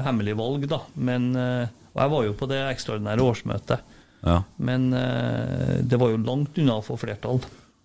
hemmelig 0.06 0.36
valg, 0.40 0.68
da. 0.72 0.80
Men, 0.96 1.36
eh, 1.36 1.68
og 1.94 2.02
jeg 2.02 2.14
var 2.14 2.24
jo 2.28 2.38
på 2.38 2.50
det 2.52 2.62
ekstraordinære 2.68 3.26
årsmøtet. 3.26 3.92
Ja. 4.24 4.40
Men 4.58 4.94
eh, 4.96 5.82
det 5.84 6.00
var 6.00 6.14
jo 6.14 6.24
langt 6.24 6.58
unna 6.58 6.80
å 6.80 6.86
få 6.86 6.98
flertall. 7.02 7.42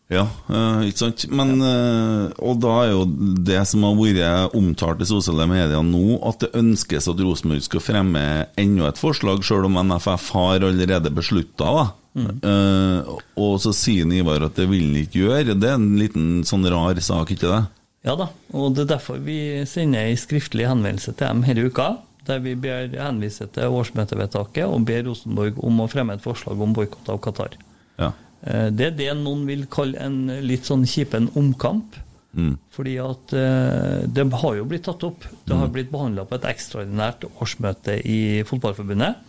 Ja, 0.08 0.24
eh, 0.48 0.86
ikke 0.88 1.02
sant. 1.02 1.26
Men, 1.28 1.58
eh, 1.60 2.30
og 2.40 2.62
da 2.64 2.74
er 2.86 2.92
jo 2.94 3.04
det 3.44 3.60
som 3.68 3.84
har 3.84 3.98
vært 3.98 4.56
omtalt 4.56 5.02
i 5.04 5.08
sosiale 5.10 5.44
medier 5.50 5.84
nå, 5.84 6.16
at 6.24 6.40
det 6.46 6.54
ønskes 6.56 7.10
at 7.10 7.20
Rosenborg 7.20 7.66
skal 7.66 7.84
fremme 7.84 8.24
enda 8.56 8.88
et 8.88 9.00
forslag, 9.00 9.44
selv 9.44 9.68
om 9.68 9.76
NFF 9.82 10.30
har 10.38 10.64
allerede 10.64 11.12
beslutta. 11.12 11.90
Eh, 12.18 13.10
og 13.38 13.58
så 13.62 13.74
sier 13.76 14.08
Ivar 14.16 14.42
at 14.48 14.56
det 14.58 14.66
vil 14.70 14.88
han 14.88 15.02
ikke 15.02 15.26
gjøre. 15.26 15.58
Det 15.58 15.68
er 15.68 15.76
en 15.76 15.98
liten 16.00 16.28
sånn 16.48 16.66
rar 16.72 16.98
sak, 17.04 17.34
ikke 17.34 17.50
det? 17.50 17.62
Ja 18.06 18.14
da, 18.16 18.28
og 18.56 18.76
det 18.76 18.86
er 18.86 18.92
derfor 18.94 19.18
vi 19.20 19.66
sender 19.68 20.06
en 20.06 20.18
skriftlig 20.18 20.68
henvendelse 20.70 21.12
til 21.12 21.26
dem 21.26 21.42
denne 21.44 21.66
uka, 21.68 21.88
der 22.28 22.42
vi 22.44 22.54
ber 22.58 22.92
henvise 22.94 23.48
til 23.54 23.74
årsmøtevedtaket 23.80 24.66
og 24.68 24.84
ber 24.88 25.06
Rosenborg 25.08 25.60
om 25.64 25.80
å 25.84 25.88
fremme 25.90 26.16
et 26.18 26.24
forslag 26.24 26.60
om 26.60 26.74
boikott 26.76 27.08
av 27.12 27.20
Qatar. 27.24 27.56
Ja. 27.98 28.12
Eh, 28.42 28.68
Det 28.70 28.92
er 28.92 28.98
det 28.98 29.14
noen 29.22 29.46
vil 29.48 29.66
kalle 29.66 29.98
en 30.04 30.26
litt 30.44 30.68
sånn 30.68 30.86
kjipen 30.86 31.30
omkamp. 31.38 31.96
Mm. 32.38 32.58
Fordi 32.70 32.98
at 33.02 33.32
eh, 33.34 34.04
det 34.14 34.26
har 34.42 34.58
jo 34.58 34.66
blitt 34.68 34.84
tatt 34.86 35.02
opp. 35.08 35.24
Det 35.48 35.56
har 35.56 35.72
blitt 35.72 35.90
behandla 35.90 36.26
på 36.28 36.36
et 36.36 36.44
ekstraordinært 36.50 37.24
årsmøte 37.40 37.96
i 38.04 38.44
Fotballforbundet. 38.46 39.24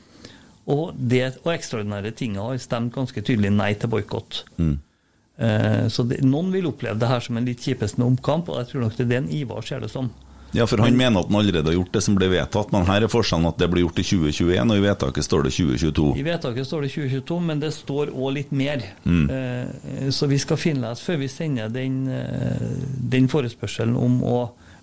Og 0.70 0.92
det 0.94 1.40
og 1.42 1.54
ekstraordinære 1.56 2.12
tinget 2.20 2.44
har 2.44 2.62
stemt 2.62 2.94
ganske 2.94 3.24
tydelig 3.26 3.50
nei 3.56 3.72
til 3.80 3.90
boikott. 3.90 4.44
Mm. 4.60 4.76
Eh, 5.40 5.86
så 5.90 6.04
det, 6.06 6.20
noen 6.28 6.52
vil 6.54 6.68
oppleve 6.70 7.00
det 7.00 7.10
her 7.10 7.24
som 7.24 7.40
en 7.40 7.48
litt 7.48 7.64
kjipeste 7.64 8.04
omkamp, 8.04 8.52
og 8.52 8.60
jeg 8.62 8.74
tror 8.74 8.86
nok 8.86 8.98
det 8.98 9.06
er 9.08 9.12
det 9.14 9.20
en 9.24 9.32
Ivar 9.40 9.66
ser 9.66 9.82
det 9.82 9.90
som. 9.94 10.12
Ja, 10.52 10.66
for 10.68 10.82
han 10.82 10.98
mener 10.98 11.22
at 11.22 11.30
han 11.30 11.38
allerede 11.40 11.70
har 11.70 11.76
gjort 11.78 11.92
det 11.94 12.02
som 12.02 12.16
ble 12.18 12.30
vedtatt, 12.32 12.72
men 12.74 12.88
her 12.90 13.06
er 13.06 13.12
forskjellen 13.12 13.50
at 13.52 13.60
det 13.62 13.68
blir 13.70 13.86
gjort 13.86 14.00
i 14.02 14.06
2021, 14.08 14.72
og 14.74 14.80
i 14.80 14.86
vedtaket 14.86 15.28
står 15.28 15.46
det 15.46 15.52
2022. 15.58 16.08
I 16.18 16.26
vedtaket 16.26 16.70
står 16.70 16.86
det 16.86 16.94
2022, 16.96 17.38
men 17.50 17.62
det 17.62 17.70
står 17.76 18.14
òg 18.16 18.34
litt 18.40 18.56
mer. 18.56 18.86
Mm. 19.06 19.28
Eh, 19.36 20.10
så 20.16 20.30
vi 20.32 20.40
skal 20.42 20.62
finne 20.62 20.94
ut 20.94 21.04
før 21.04 21.22
vi 21.22 21.30
sender 21.30 21.70
den, 21.74 22.02
eh, 22.10 22.66
den 23.14 23.30
forespørselen 23.30 23.98
om 24.00 24.20
å 24.26 24.40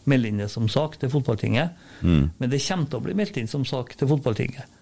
melde 0.06 0.30
inn 0.30 0.42
det 0.44 0.50
som 0.52 0.68
sak 0.70 1.00
til 1.02 1.10
fotballtinget. 1.10 1.74
Mm. 2.00 2.30
Men 2.38 2.50
det 2.50 2.62
kommer 2.62 2.90
til 2.90 3.00
å 3.00 3.06
bli 3.08 3.16
meldt 3.18 3.38
inn 3.40 3.50
som 3.50 3.66
sak 3.66 3.96
til 3.98 4.10
fotballtinget. 4.10 4.74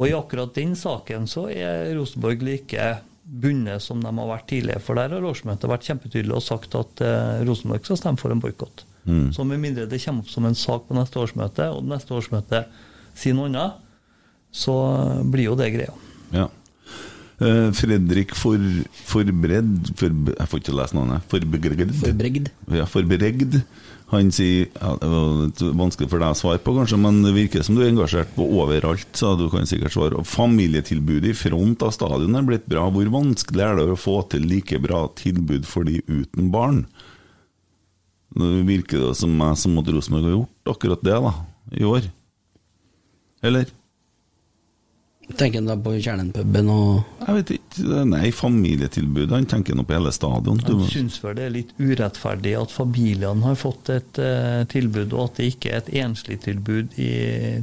Og 0.00 0.08
i 0.08 0.16
akkurat 0.16 0.54
den 0.56 0.74
saken 0.74 1.28
så 1.30 1.46
er 1.54 1.92
Rosenborg 1.94 2.42
like 2.42 2.88
bundet 3.22 3.82
som 3.82 4.02
de 4.02 4.10
har 4.10 4.32
vært 4.32 4.48
tidligere. 4.50 4.82
For 4.82 4.98
der 4.98 5.14
har 5.14 5.28
årsmøtet 5.30 5.70
vært 5.70 5.86
kjempetydelig 5.86 6.34
og 6.34 6.44
sagt 6.44 6.74
at 6.78 7.04
eh, 7.04 7.44
Rosenborg 7.46 7.86
skal 7.86 8.00
stemme 8.00 8.20
for 8.20 8.34
en 8.34 8.42
boikott. 8.42 8.84
Mm. 9.04 9.28
Så 9.36 9.44
med 9.44 9.60
mindre 9.60 9.86
det 9.88 10.00
kommer 10.04 10.24
opp 10.24 10.32
som 10.32 10.48
en 10.48 10.58
sak 10.58 10.88
på 10.88 10.96
neste 10.96 11.20
årsmøte, 11.20 11.70
og 11.76 11.88
neste 11.88 12.16
årsmøte 12.16 12.64
sier 13.14 13.36
noe 13.36 13.50
annet, 13.50 13.80
så 14.54 14.74
blir 15.28 15.50
jo 15.50 15.56
det 15.58 15.72
greia. 15.74 15.94
Ja. 16.34 16.48
Eh, 17.42 17.70
Fredrik 17.74 18.34
for, 18.38 18.60
Forbredd 19.08 19.90
for, 19.98 20.12
Jeg 20.30 20.50
får 20.50 20.60
ikke 20.60 20.76
lese 20.78 20.96
navnet. 20.96 21.26
Forbregd. 21.30 21.90
Forbregd. 21.98 22.52
Ja, 22.70 22.86
Forbregd. 22.86 23.58
Han 24.12 24.30
sier 24.34 24.68
ja, 24.68 24.92
Det 25.00 25.08
var 25.10 25.72
vanskelig 25.80 26.10
for 26.12 26.22
deg 26.22 26.34
å 26.34 26.38
svare 26.38 26.60
på, 26.62 26.74
kanskje, 26.76 26.98
men 27.00 27.22
det 27.24 27.32
virker 27.34 27.64
som 27.66 27.74
du 27.74 27.82
er 27.82 27.90
engasjert 27.90 28.30
på 28.36 28.46
overalt, 28.60 29.08
så 29.16 29.32
du 29.38 29.48
kan 29.50 29.66
sikkert 29.66 29.96
svare. 29.96 30.20
Og 30.20 30.28
Familietilbudet 30.28 31.32
i 31.32 31.38
front 31.38 31.82
av 31.82 31.94
stadion 31.96 32.38
er 32.38 32.46
blitt 32.46 32.68
bra. 32.70 32.86
Hvor 32.94 33.10
vanskelig 33.16 33.66
er 33.66 33.80
det 33.80 33.88
å 33.90 33.98
få 33.98 34.20
til 34.30 34.46
like 34.50 34.78
bra 34.84 35.06
tilbud 35.18 35.66
for 35.68 35.88
de 35.88 35.98
uten 36.06 36.52
barn? 36.54 36.84
Nå 38.34 38.50
virker 38.66 39.08
det 39.08 39.14
som 39.20 39.32
meg 39.38 39.56
som 39.60 39.78
at 39.78 39.88
Rosenborg 39.94 40.26
har 40.26 40.36
gjort 40.36 40.74
akkurat 40.74 41.06
det, 41.06 41.16
da, 41.22 41.32
i 41.78 41.86
år. 41.86 42.06
Eller? 43.44 43.70
Tenker 45.32 45.62
han 45.62 45.68
da 45.68 45.76
på 45.80 45.94
Kjernen-puben 46.04 46.66
og 46.68 47.22
Jeg 47.24 47.36
vet 47.38 47.52
ikke. 47.54 48.00
Nei, 48.10 48.28
familietilbudet. 48.34 49.32
Han 49.32 49.46
tenker 49.48 49.76
nå 49.76 49.86
på 49.88 49.96
hele 49.96 50.12
stadion. 50.12 50.60
Du, 50.60 50.74
Jeg 50.82 50.92
syns 50.92 51.16
vel 51.22 51.38
det 51.38 51.46
er 51.46 51.54
litt 51.54 51.72
urettferdig 51.80 52.52
at 52.60 52.74
familiene 52.74 53.46
har 53.46 53.56
fått 53.56 53.88
et 53.94 54.20
uh, 54.20 54.66
tilbud, 54.68 55.14
og 55.16 55.30
at 55.30 55.40
det 55.40 55.48
ikke 55.54 55.72
er 55.72 55.80
et 55.80 55.92
enslig 56.04 56.42
tilbud 56.44 56.98
i 57.00 57.12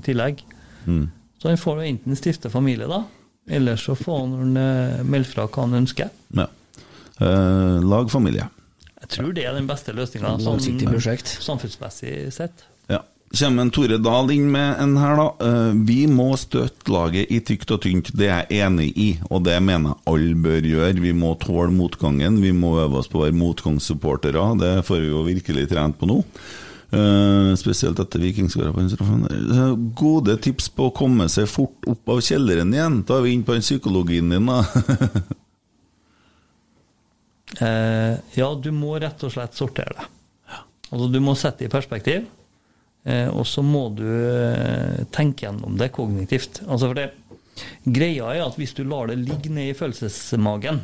tillegg. 0.06 0.42
mm. 0.88 1.10
Så 1.42 1.50
han 1.50 1.58
får 1.58 1.80
jo 1.80 1.90
enten 1.90 2.18
stifte 2.18 2.52
familie, 2.54 2.86
da, 2.86 3.04
eller 3.50 3.78
så 3.82 3.96
får 3.98 4.20
han 4.26 4.58
uh, 4.58 5.06
melde 5.06 5.30
fra 5.30 5.48
hva 5.48 5.68
han 5.68 5.84
ønsker. 5.84 6.10
ja. 6.38 6.50
Uh, 7.22 7.78
lag 7.86 8.08
familie. 8.10 8.48
Jeg 9.02 9.10
tror 9.16 9.34
det 9.34 9.48
er 9.48 9.56
den 9.58 9.68
beste 9.70 9.94
løsninga 9.98 10.36
sånn, 10.44 10.62
prosjekt. 10.86 11.32
samfunnsmessig 11.42 12.14
sett. 12.36 12.64
Ja. 12.92 13.02
Kommer 13.32 13.64
en 13.64 13.72
Tore 13.72 13.98
Dahl 14.04 14.32
inn 14.34 14.50
med 14.52 14.80
en 14.84 14.98
her, 15.00 15.16
da. 15.16 15.28
Eh, 15.48 15.76
vi 15.88 16.02
må 16.12 16.34
støtte 16.38 16.92
laget 16.92 17.32
i 17.32 17.40
tykt 17.48 17.72
og 17.72 17.82
tynt, 17.86 18.12
det 18.20 18.28
er 18.28 18.42
jeg 18.52 18.66
enig 18.68 18.90
i, 19.00 19.10
og 19.32 19.46
det 19.48 19.56
mener 19.64 19.94
jeg 19.96 20.12
alle 20.14 20.36
bør 20.44 20.68
gjøre. 20.68 21.04
Vi 21.06 21.14
må 21.16 21.34
tåle 21.40 21.72
motgangen, 21.74 22.42
vi 22.44 22.52
må 22.52 22.76
øve 22.84 23.00
oss 23.00 23.08
på 23.12 23.22
å 23.22 23.24
være 23.26 23.38
motgangssupportere, 23.40 24.44
det 24.60 24.74
får 24.86 25.00
vi 25.00 25.14
jo 25.14 25.24
virkelig 25.30 25.70
trent 25.72 25.98
på 26.00 26.12
nå. 26.12 26.20
Uh, 26.92 27.56
spesielt 27.56 28.00
etter 28.04 28.20
Vikingskåra 28.20 28.74
på 28.76 28.82
den 28.82 28.90
straffen. 28.92 29.22
der. 29.24 29.38
Eh, 29.56 29.76
Gode 29.96 30.36
tips 30.44 30.68
på 30.76 30.90
å 30.90 30.94
komme 30.94 31.30
seg 31.32 31.48
fort 31.48 31.88
opp 31.88 32.12
av 32.12 32.20
kjelleren 32.20 32.74
igjen. 32.76 32.98
Da 33.08 33.16
er 33.16 33.24
vi 33.24 33.38
inne 33.38 33.48
på 33.48 33.56
den 33.56 33.64
psykologien 33.64 34.28
din, 34.30 34.52
da. 34.52 34.66
Eh, 37.60 38.14
ja, 38.38 38.50
du 38.56 38.72
må 38.72 38.96
rett 39.00 39.24
og 39.28 39.34
slett 39.34 39.58
sortere 39.58 39.96
det. 39.98 40.08
Altså, 40.92 41.08
du 41.12 41.20
må 41.24 41.36
sette 41.40 41.64
det 41.64 41.70
i 41.70 41.72
perspektiv, 41.72 42.26
eh, 43.08 43.28
og 43.32 43.46
så 43.48 43.64
må 43.64 43.86
du 43.96 44.08
eh, 44.08 45.04
tenke 45.12 45.48
gjennom 45.48 45.78
det 45.80 45.92
kognitivt. 45.96 46.64
Altså, 46.68 46.92
for 46.92 47.00
det, 47.00 47.10
greia 47.84 48.32
er 48.36 48.46
at 48.46 48.60
hvis 48.60 48.76
du 48.78 48.84
lar 48.88 49.12
det 49.12 49.22
ligge 49.22 49.52
ned 49.54 49.72
i 49.72 49.78
følelsesmagen, 49.78 50.84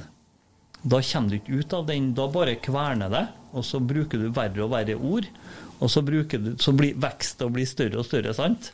da 0.88 1.02
kommer 1.04 1.32
du 1.32 1.38
ikke 1.40 1.60
ut 1.60 1.76
av 1.76 1.88
den. 1.90 2.12
Da 2.16 2.28
bare 2.32 2.60
kverner 2.64 3.12
det, 3.12 3.26
og 3.52 3.66
så 3.66 3.82
bruker 3.84 4.22
du 4.22 4.30
verre 4.32 4.64
og 4.64 4.72
verre 4.76 4.96
ord. 4.96 5.28
Og 5.78 5.92
så, 5.92 6.02
du, 6.02 6.54
så 6.62 6.74
blir 6.74 6.98
vekst 6.98 7.42
og 7.46 7.54
blir 7.58 7.68
større 7.70 8.00
og 8.02 8.08
større, 8.08 8.34
sant? 8.34 8.72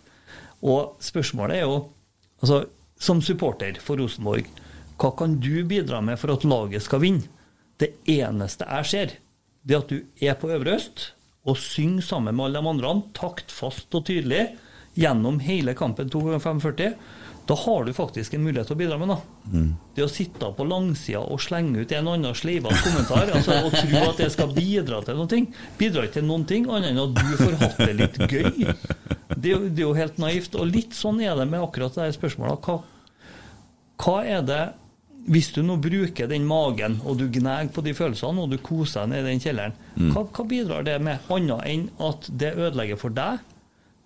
Og 0.64 0.99
spørsmålet 1.03 1.60
er 1.60 1.65
jo, 1.65 1.80
altså, 2.44 2.64
som 3.02 3.20
supporter 3.26 3.80
for 3.84 3.99
Rosenborg, 3.99 4.48
hva 5.02 5.10
kan 5.18 5.40
du 5.41 5.65
bidra 5.68 5.99
med 6.06 6.20
for 6.22 6.32
at 6.36 6.45
laget 6.48 6.86
skal 6.86 7.02
vinne? 7.03 7.33
Det 7.84 7.92
eneste 8.08 8.68
jeg 8.70 8.90
ser, 8.94 9.18
det 9.64 9.76
er 9.76 9.84
at 9.84 9.92
du 9.92 10.24
er 10.24 10.40
på 10.40 10.52
Øvre 10.56 10.78
Øst 10.78 11.10
og 11.44 11.58
synger 11.60 12.06
sammen 12.08 12.38
med 12.38 12.46
alle 12.46 12.62
de 12.64 12.70
andre, 12.72 12.94
taktfast 13.18 13.92
og 13.98 14.06
tydelig, 14.08 14.54
gjennom 14.96 15.42
hele 15.44 15.74
kampen 15.76 16.08
2 16.14 16.22
ganger 16.30 16.44
45. 16.46 16.94
Da 17.50 17.56
har 17.60 17.84
du 17.84 17.92
faktisk 17.92 18.34
en 18.38 18.44
mulighet 18.46 18.70
til 18.70 18.78
å 18.78 18.80
bidra 18.80 18.98
med 19.02 19.10
noe. 19.10 19.24
Det 19.98 20.06
å 20.06 20.12
sitte 20.12 20.48
på 20.56 20.64
langsida 20.64 21.20
og 21.20 21.42
slenge 21.44 21.82
ut 21.84 21.92
en 21.92 22.08
annen 22.14 22.38
sleivete 22.38 22.80
kommentar 22.86 23.34
altså, 23.36 23.58
og 23.66 23.76
tro 23.76 24.04
at 24.06 24.22
det 24.22 24.30
skal 24.32 24.54
bidra 24.56 25.02
til 25.04 25.20
noe, 25.20 25.42
bidrar 25.82 26.08
ikke 26.08 26.22
til 26.22 26.30
noen 26.30 26.46
ting 26.48 26.70
annet 26.70 26.94
enn 26.94 27.02
at 27.04 27.18
du 27.18 27.34
får 27.42 27.58
hatt 27.60 27.82
det 27.82 27.98
litt 28.00 28.22
gøy. 28.30 28.72
Det 29.36 29.58
det 29.76 29.82
er 29.82 29.84
jo 29.84 29.98
helt 29.98 30.22
naivt. 30.24 30.56
Og 30.56 30.72
litt 30.72 30.96
sånn 30.96 31.20
er 31.20 31.36
det 31.36 31.50
med 31.52 31.66
akkurat 31.66 32.00
det 32.00 32.14
spørsmålet. 32.16 32.64
Hva, 32.64 32.80
hva 34.06 34.18
er 34.24 34.48
det 34.48 34.62
Hvis 35.24 35.54
du 35.56 35.62
nå 35.64 35.78
bruker 35.80 36.28
den 36.28 36.44
magen, 36.45 36.98
og 37.08 37.18
du 37.22 37.30
gnager 37.32 37.70
på 37.72 37.84
de 37.86 37.94
følelsene, 37.95 38.44
og 38.44 38.50
du 38.52 38.58
koser 38.60 39.06
deg 39.06 39.14
nede 39.14 39.30
i 39.30 39.32
den 39.32 39.40
kjelleren, 39.44 39.74
Mm. 39.95 40.10
hva, 40.12 40.24
hva 40.26 40.44
bidrar 40.50 40.84
det 40.84 40.98
med, 41.02 41.20
annet 41.30 41.62
enn 41.70 41.90
at 42.02 42.28
det 42.30 42.56
ødelegger 42.58 42.98
for 43.00 43.10
deg? 43.10 43.40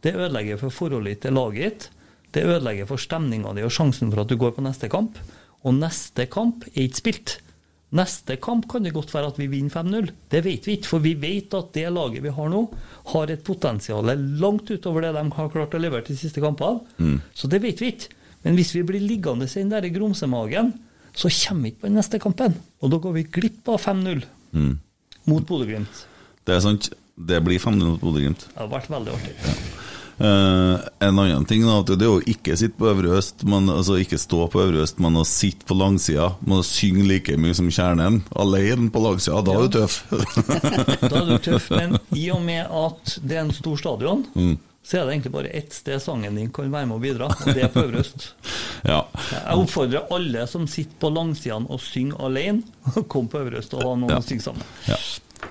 Det 0.04 0.14
ødelegger 0.14 0.60
for 0.60 0.70
forholdet 0.70 1.22
til 1.22 1.34
laget 1.34 1.64
ditt. 1.64 1.90
Det 2.34 2.44
ødelegger 2.44 2.86
for 2.86 2.98
stemninga 3.02 3.54
di 3.56 3.64
og 3.64 3.72
sjansen 3.72 4.12
for 4.12 4.22
at 4.22 4.28
du 4.30 4.36
går 4.38 4.52
på 4.58 4.62
neste 4.62 4.90
kamp. 4.90 5.18
Og 5.64 5.74
neste 5.74 6.28
kamp 6.30 6.68
er 6.76 6.84
ikke 6.86 7.02
spilt. 7.02 7.38
Neste 7.98 8.36
kamp 8.44 8.68
kan 8.70 8.84
det 8.84 8.94
godt 8.94 9.14
være 9.16 9.28
at 9.32 9.38
vi 9.40 9.48
vinner 9.48 9.72
5-0. 9.72 10.12
Det 10.30 10.44
vet 10.44 10.66
vi 10.68 10.76
ikke, 10.78 10.88
for 10.92 11.00
vi 11.00 11.14
vet 11.16 11.54
at 11.56 11.72
det 11.74 11.88
laget 11.96 12.22
vi 12.22 12.30
har 12.36 12.50
nå, 12.52 12.66
har 13.14 13.32
et 13.32 13.44
potensial 13.48 14.04
langt 14.38 14.70
utover 14.70 15.02
det 15.08 15.14
de 15.16 15.24
har 15.32 15.50
klart 15.50 15.74
å 15.74 15.80
levere 15.82 16.04
til 16.06 16.18
siste 16.20 16.44
kampene. 16.44 16.84
Mm. 17.00 17.22
Så 17.34 17.48
det 17.50 17.62
vet 17.64 17.80
vi 17.82 17.94
ikke. 17.94 18.12
Men 18.44 18.56
hvis 18.60 18.76
vi 18.76 18.84
blir 18.84 19.02
liggende 19.02 19.48
i 19.48 19.64
den 19.64 19.86
i 19.88 19.90
grumsemagen, 19.90 20.74
så 21.18 21.32
kommer 21.34 21.66
vi 21.68 21.72
ikke 21.74 21.82
på 21.86 21.90
den 21.90 21.98
neste 21.98 22.20
kampen. 22.22 22.56
Og 22.84 22.92
da 22.94 23.00
går 23.02 23.16
vi 23.18 23.24
glipp 23.40 23.74
av 23.74 23.82
5-0 23.82 24.24
Mm. 24.54 24.78
mot 25.28 25.44
Bodø-Glimt. 25.50 26.06
Det 26.48 26.56
er 26.56 26.62
sant. 26.64 26.92
Det 27.18 27.42
blir 27.44 27.60
5-0 27.60 27.84
mot 27.96 28.00
Bodø-Glimt. 28.02 28.46
Det 28.54 28.62
har 28.62 28.70
vært 28.72 28.88
veldig 28.94 29.12
artig. 29.18 29.34
Eh, 30.18 30.80
en 31.06 31.20
annen 31.22 31.44
ting 31.46 31.62
da, 31.62 31.76
at 31.84 31.92
det 31.92 32.02
er 32.08 32.10
å 32.16 32.22
ikke 32.26 32.56
sitte 32.58 32.78
på 32.80 32.88
Øvre 32.90 33.18
Øst, 33.20 33.44
men, 33.46 33.68
altså 33.70 34.00
ikke 34.02 34.18
stå 34.18 34.48
på 34.50 34.64
Øvre 34.64 34.82
Øst, 34.82 34.98
men 35.04 35.14
å 35.20 35.26
sitte 35.30 35.68
på 35.70 35.78
langsida. 35.78 36.32
Må 36.50 36.64
synge 36.66 37.04
like 37.06 37.36
mye 37.38 37.54
som 37.58 37.68
kjernen. 37.70 38.24
Alene 38.34 38.90
på 38.94 39.04
langsida, 39.04 39.44
da 39.46 39.54
er 39.60 39.68
du 39.68 39.78
tøff. 39.78 40.00
Da 41.12 41.22
er 41.22 41.28
du 41.30 41.38
tøff, 41.46 41.70
men 41.76 42.00
i 42.18 42.30
og 42.34 42.42
med 42.48 42.66
at 42.66 43.18
det 43.22 43.38
er 43.38 43.44
en 43.46 43.54
stor 43.54 43.78
stadion, 43.78 44.26
Mm. 44.34 44.58
Så 44.88 44.98
er 45.02 45.04
det 45.10 45.16
egentlig 45.18 45.32
bare 45.34 45.50
ett 45.60 45.74
sted 45.76 46.00
sangen 46.00 46.38
din 46.40 46.50
kan 46.56 46.70
være 46.72 46.88
med 46.88 46.96
å 46.96 47.02
bidra, 47.04 47.28
og 47.28 47.48
det 47.52 47.66
er 47.68 47.72
på 47.74 47.84
Øverøst. 47.88 48.28
Ja. 48.88 49.02
Jeg 49.34 49.58
oppfordrer 49.60 50.12
alle 50.14 50.44
som 50.48 50.68
sitter 50.70 50.96
på 51.02 51.10
langsidene 51.12 51.68
og 51.74 51.82
synger 51.84 52.22
alene, 52.28 52.62
å 52.96 53.02
komme 53.10 53.28
på 53.34 53.42
Øverøst 53.42 53.74
og 53.76 53.82
ha 53.84 53.96
noen 54.00 54.14
Ja. 54.14 54.20
å 54.22 54.28
synge 54.28 54.46
sammen. 54.46 54.64
ja. 54.88 55.00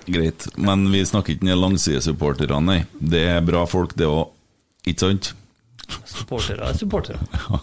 Greit. 0.07 0.47
Men 0.59 0.87
vi 0.91 1.03
snakker 1.07 1.35
ikke 1.37 1.47
ned 1.47 1.59
langsidesupporterne, 1.61 2.61
nei. 2.65 2.79
Det 2.99 3.21
er 3.37 3.41
bra 3.47 3.65
folk, 3.71 3.93
det 3.99 4.07
òg. 4.09 4.31
Ikke 4.87 5.03
sant? 5.05 5.33
Supportere 6.07 6.71
er 6.71 6.79
supportere. 6.79 7.19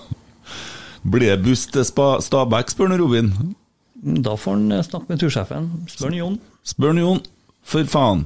Blir 1.03 1.33
det 1.33 1.43
buss 1.43 1.65
til 1.71 1.83
Stabæk, 1.87 2.71
spør 2.71 2.93
Robin. 2.99 3.31
Da 4.23 4.35
får 4.39 4.55
han 4.59 4.71
eh, 4.77 4.83
snakke 4.85 5.11
med 5.11 5.19
tursjefen. 5.23 5.69
Spør 5.91 6.15
Jon. 6.15 6.37
Spør 6.67 6.99
Jon. 6.99 7.21
For 7.63 7.87
faen. 7.91 8.25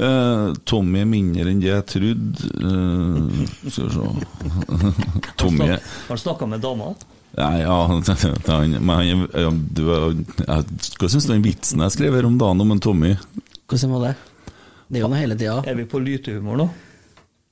Eh, 0.00 0.44
Tommy 0.64 1.02
er 1.02 1.08
mindre 1.08 1.50
enn 1.50 1.60
det 1.60 1.68
jeg 1.68 1.86
trodde. 1.90 2.50
Uh, 2.56 3.42
skal 3.68 3.88
vi 3.88 3.94
se 3.94 4.04
Tommy 5.40 5.66
Har 5.74 6.16
du 6.16 6.22
snakka 6.22 6.48
med 6.48 6.62
dama? 6.64 6.94
Nei, 7.36 7.60
ja, 7.60 7.76
han, 7.86 8.72
men 8.80 8.94
han, 8.96 9.26
ja, 9.36 9.50
du, 9.52 9.84
jeg, 10.40 10.78
Hva 10.98 11.10
syns 11.12 11.28
du 11.28 11.34
om 11.34 11.36
den 11.36 11.44
vitsen 11.44 11.84
jeg 11.84 11.94
skrev 11.94 12.16
her 12.16 12.26
om 12.26 12.38
dagen 12.40 12.64
om 12.64 12.72
en 12.74 12.80
Tommy? 12.82 13.12
Hvordan 13.70 13.92
var 13.94 14.08
det? 14.08 14.14
Det 14.90 14.98
er 14.98 15.04
jo 15.04 15.12
noe 15.12 15.20
hele 15.20 15.36
tida. 15.38 15.60
Er 15.70 15.76
vi 15.78 15.84
på 15.86 16.00
lytehumor 16.02 16.58
nå? 16.58 16.66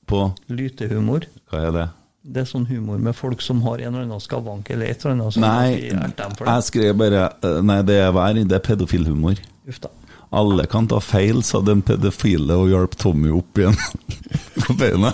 På 0.09 0.25
Lytehumor. 0.49 1.29
Hva 1.51 1.61
er 1.69 1.75
det? 1.75 1.85
Det 2.29 2.41
er 2.43 2.49
sånn 2.49 2.65
humor 2.67 2.99
med 2.99 3.15
folk 3.15 3.41
som 3.45 3.61
har 3.63 3.79
en 3.79 3.93
eller 3.93 4.07
annen 4.07 4.21
skavank 4.21 4.67
eller 4.73 4.89
et 4.91 5.05
eller 5.05 5.15
annet 5.15 5.37
Nei, 5.39 5.93
jeg 5.93 6.65
skrev 6.67 6.97
bare 6.99 7.29
eh, 7.45 7.61
Nei, 7.63 7.79
det 7.87 7.95
er 8.01 8.11
vær, 8.13 8.35
det 8.35 8.57
er 8.57 8.65
pedofilhumor. 8.65 9.39
Uff 9.69 9.79
da. 9.85 9.93
Alle 10.29 10.65
kan 10.69 10.87
ta 10.87 10.99
feil, 11.01 11.43
sa 11.43 11.61
den 11.65 11.81
pedofile 11.81 12.53
og 12.53 12.69
hjalp 12.69 12.97
Tommy 13.01 13.31
opp 13.33 13.57
igjen 13.57 13.77
på 14.65 14.73
beina. 14.77 15.13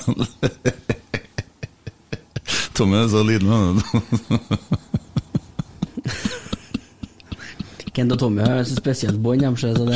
Tommy 2.75 2.97
er 2.99 3.07
så 3.07 3.23
liten, 3.23 3.49
han. 3.49 3.81
Kent 7.95 8.11
og 8.11 8.19
Tommy 8.19 8.43
har 8.43 8.59
så 8.67 8.75
spesielt 8.75 9.19
bånd, 9.23 9.39
dem, 9.39 9.55
så 9.55 9.71
det 9.71 9.95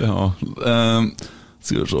Ja 0.00 0.32
eh, 0.40 1.02
Skal 1.60 1.80
vi 1.82 1.86
se 1.92 1.96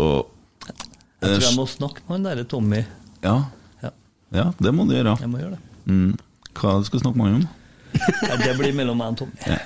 tror 1.20 1.44
jeg 1.44 1.56
må 1.58 1.66
snakke 1.68 2.00
med 2.06 2.12
han 2.16 2.24
derre 2.30 2.44
Tommy. 2.48 2.80
Ja. 3.24 3.36
Ja. 3.84 3.90
ja, 4.32 4.46
det 4.58 4.72
må 4.76 4.84
du 4.88 4.92
gjøre. 4.96 5.14
Jeg 5.20 5.30
må 5.32 5.38
gjøre 5.40 5.54
det. 5.56 5.62
Mm. 5.88 6.12
Hva 6.56 6.84
skal 6.84 6.98
du 6.98 7.02
snakke 7.04 7.18
med 7.20 7.26
han 7.28 7.36
om? 7.42 7.46
Nei, 7.94 8.38
det 8.42 8.54
blir 8.58 8.74
mellom 8.76 8.98
meg 9.00 9.14
og 9.14 9.18
Tommy. 9.24 9.58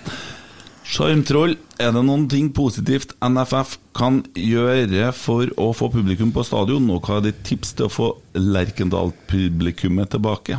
Sjarmtroll, 0.88 1.52
er 1.76 1.90
det 1.92 2.00
noen 2.06 2.24
ting 2.32 2.46
positivt 2.56 3.10
NFF 3.20 3.74
kan 3.98 4.22
gjøre 4.38 5.10
for 5.12 5.50
å 5.60 5.66
få 5.76 5.90
publikum 5.92 6.30
på 6.32 6.44
stadion, 6.48 6.86
og 6.94 7.04
hva 7.04 7.18
er 7.20 7.26
ditt 7.28 7.42
tips 7.44 7.74
til 7.76 7.88
å 7.88 7.92
få 7.92 8.06
Lerkendal-publikummet 8.40 10.14
tilbake? 10.14 10.56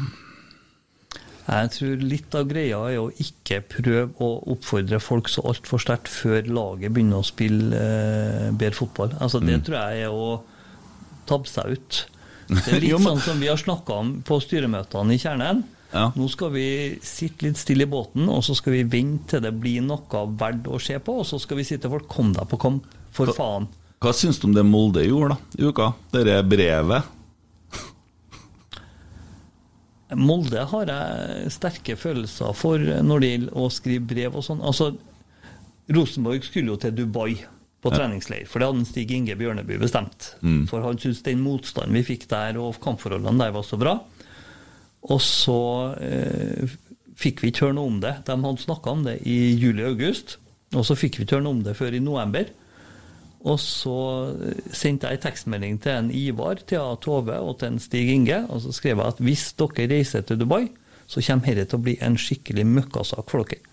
Jeg 1.49 1.71
tror 1.73 2.03
litt 2.05 2.35
av 2.37 2.45
greia 2.45 2.77
er 2.91 2.99
å 3.01 3.07
ikke 3.23 3.63
prøve 3.71 4.11
å 4.21 4.27
oppfordre 4.53 4.99
folk 5.01 5.31
så 5.33 5.41
altfor 5.49 5.81
sterkt 5.81 6.11
før 6.13 6.45
laget 6.45 6.93
begynner 6.93 7.23
å 7.23 7.25
spille 7.25 7.73
eh, 7.73 8.51
bedre 8.53 8.77
fotball. 8.77 9.15
Altså 9.17 9.41
Det 9.41 9.55
Mm. 9.57 9.63
tror 9.65 9.77
jeg 9.79 10.03
er 10.05 10.13
å 10.13 10.43
tabbe 11.25 11.49
seg 11.49 11.73
ut. 11.73 12.03
Det 12.53 12.67
er 12.75 12.79
litt 12.85 13.01
sånn 13.01 13.19
som 13.21 13.39
vi 13.41 13.49
har 13.49 13.57
snakka 13.57 13.97
om 13.97 14.13
på 14.21 14.37
styremøtene 14.45 15.13
i 15.17 15.17
Kjernen. 15.17 15.63
Nå 15.91 16.27
skal 16.29 16.51
vi 16.53 16.65
sitte 17.01 17.47
litt 17.47 17.57
stille 17.57 17.87
i 17.87 17.89
båten, 17.89 18.27
og 18.29 18.43
så 18.45 18.53
skal 18.57 18.75
vi 18.75 18.83
vente 18.85 19.31
til 19.33 19.41
det 19.41 19.55
blir 19.57 19.81
noe 19.81 20.25
verdt 20.37 20.67
å 20.69 20.77
se 20.81 20.99
på, 21.01 21.19
og 21.21 21.25
så 21.25 21.39
skal 21.41 21.57
vi 21.57 21.65
si 21.65 21.77
til 21.77 21.89
folk 21.89 22.07
'kom 22.07 22.33
deg 22.33 22.47
på 22.47 22.59
kamp', 22.61 22.85
for 23.11 23.33
faen. 23.33 23.67
Hva 23.99 24.13
syns 24.13 24.39
du 24.39 24.47
om 24.47 24.53
det 24.53 24.65
Molde 24.65 25.03
gjorde 25.03 25.29
da, 25.29 25.37
i 25.57 25.63
uka? 25.67 25.93
Dette 26.11 26.43
brevet? 26.47 27.03
Molde 30.15 30.63
har 30.65 30.85
jeg 30.89 31.51
sterke 31.53 31.95
følelser 31.95 32.55
for 32.57 32.77
når 32.79 33.19
det 33.21 33.29
gjelder 33.29 33.57
å 33.61 33.69
skrive 33.69 34.07
brev 34.09 34.35
og 34.35 34.43
sånn. 34.43 34.61
Altså, 34.65 34.95
Rosenborg 35.89 36.43
skulle 36.43 36.73
jo 36.73 36.77
til 36.77 36.95
Dubai 36.97 37.35
på 37.81 37.91
Ja. 37.91 37.97
treningsleir, 37.97 38.47
for 38.47 38.59
det 38.59 38.67
hadde 38.67 38.85
Stig 38.85 39.11
Inge 39.11 39.35
Bjørneby 39.35 39.77
bestemt. 39.79 40.35
Mm. 40.41 40.67
For 40.67 40.81
han 40.81 40.97
syntes 40.97 41.23
den 41.23 41.41
motstanden 41.41 41.93
vi 41.93 42.03
fikk 42.03 42.27
der, 42.27 42.57
og 42.57 42.79
kampforholdene 42.81 43.37
der 43.37 43.51
var 43.51 43.63
så 43.63 43.77
bra. 43.77 43.99
Og 45.07 45.21
så 45.23 45.59
eh, 46.03 46.77
fikk 47.19 47.43
vi 47.43 47.51
ikke 47.51 47.67
høre 47.67 47.77
noe 47.77 47.91
om 47.91 47.99
det. 48.03 48.17
De 48.27 48.35
hadde 48.35 48.65
snakka 48.65 48.95
om 48.95 49.05
det 49.07 49.19
i 49.27 49.37
juli-august, 49.59 50.37
og 50.75 50.83
så 50.85 50.97
fikk 50.99 51.19
vi 51.19 51.25
ikke 51.25 51.37
høre 51.37 51.47
noe 51.47 51.59
om 51.59 51.63
det 51.65 51.77
før 51.79 51.95
i 51.95 52.03
november. 52.03 52.51
Og 53.47 53.55
så 53.63 53.95
eh, 54.35 54.59
sendte 54.75 55.07
jeg 55.07 55.19
en 55.19 55.25
tekstmelding 55.29 55.79
til 55.83 55.95
en 55.95 56.11
Ivar, 56.11 56.59
Thea 56.67 56.91
Tove 57.03 57.39
og 57.39 57.57
til 57.61 57.73
en 57.73 57.81
Stig 57.83 58.11
Inge, 58.11 58.43
og 58.51 58.63
så 58.65 58.75
skrev 58.75 58.99
jeg 58.99 59.15
at 59.15 59.23
hvis 59.23 59.47
dere 59.59 59.89
reiser 59.93 60.27
til 60.27 60.41
Dubai, 60.41 60.65
så 61.09 61.23
kommer 61.25 61.55
dette 61.55 61.71
til 61.71 61.79
å 61.79 61.85
bli 61.87 61.95
en 62.05 62.19
skikkelig 62.19 62.67
møkkasak 62.69 63.31
for 63.31 63.47
dere. 63.47 63.63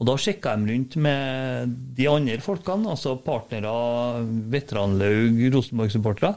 Og 0.00 0.06
da 0.08 0.14
sjekka 0.16 0.54
de 0.56 0.70
rundt 0.70 0.94
med 0.96 1.72
de 1.98 2.06
andre 2.08 2.38
folkene, 2.40 2.88
altså 2.88 3.18
partnere, 3.20 4.22
veteranlaug, 4.48 5.42
Rosenborg-supportere, 5.52 6.30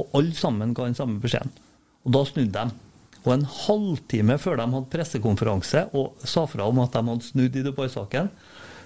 og 0.00 0.14
alle 0.16 0.32
sammen 0.38 0.72
ga 0.72 0.86
den 0.88 0.96
samme 0.96 1.20
beskjeden. 1.20 1.52
Og 2.06 2.14
da 2.16 2.22
snudde 2.24 2.54
de. 2.54 2.89
Og 3.24 3.34
en 3.34 3.44
halvtime 3.44 4.38
før 4.40 4.60
de 4.60 4.68
hadde 4.72 4.92
pressekonferanse 4.92 5.86
og 5.96 6.24
sa 6.24 6.46
fra 6.48 6.68
om 6.68 6.80
at 6.84 6.96
de 6.96 7.04
hadde 7.10 7.28
snudd 7.28 7.58
i 7.58 7.64
Dubai-saken, 7.66 8.30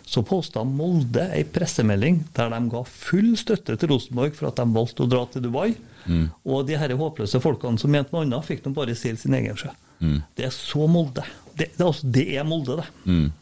så 0.05 0.21
posta 0.27 0.65
Molde 0.69 1.23
ei 1.33 1.47
pressemelding 1.49 2.21
der 2.37 2.51
de 2.53 2.59
ga 2.73 2.83
full 2.89 3.33
støtte 3.41 3.79
til 3.81 3.95
Rosenborg 3.95 4.35
for 4.37 4.51
at 4.51 4.61
de 4.61 4.67
valgte 4.75 5.07
å 5.07 5.09
dra 5.11 5.23
til 5.31 5.47
Dubai. 5.47 5.71
Mm. 6.05 6.27
Og 6.45 6.67
de 6.69 6.77
her 6.77 6.93
håpløse 6.99 7.41
folkene 7.41 7.81
som 7.81 7.95
mente 7.95 8.13
noe 8.13 8.27
annet, 8.27 8.45
fikk 8.45 8.67
de 8.67 8.75
bare 8.77 8.97
seile 8.99 9.21
sin 9.21 9.37
egen 9.39 9.57
sjø. 9.57 9.73
Mm. 10.05 10.21
Det 10.37 10.51
er 10.51 10.53
så 10.53 10.91
Molde. 10.91 11.25
Det, 11.55 11.71
det, 11.71 11.81
er 11.81 11.89
altså, 11.89 12.13
det 12.19 12.27
er 12.35 12.47
Molde, 12.49 12.77
det. 12.83 12.87
Mm. 13.09 13.33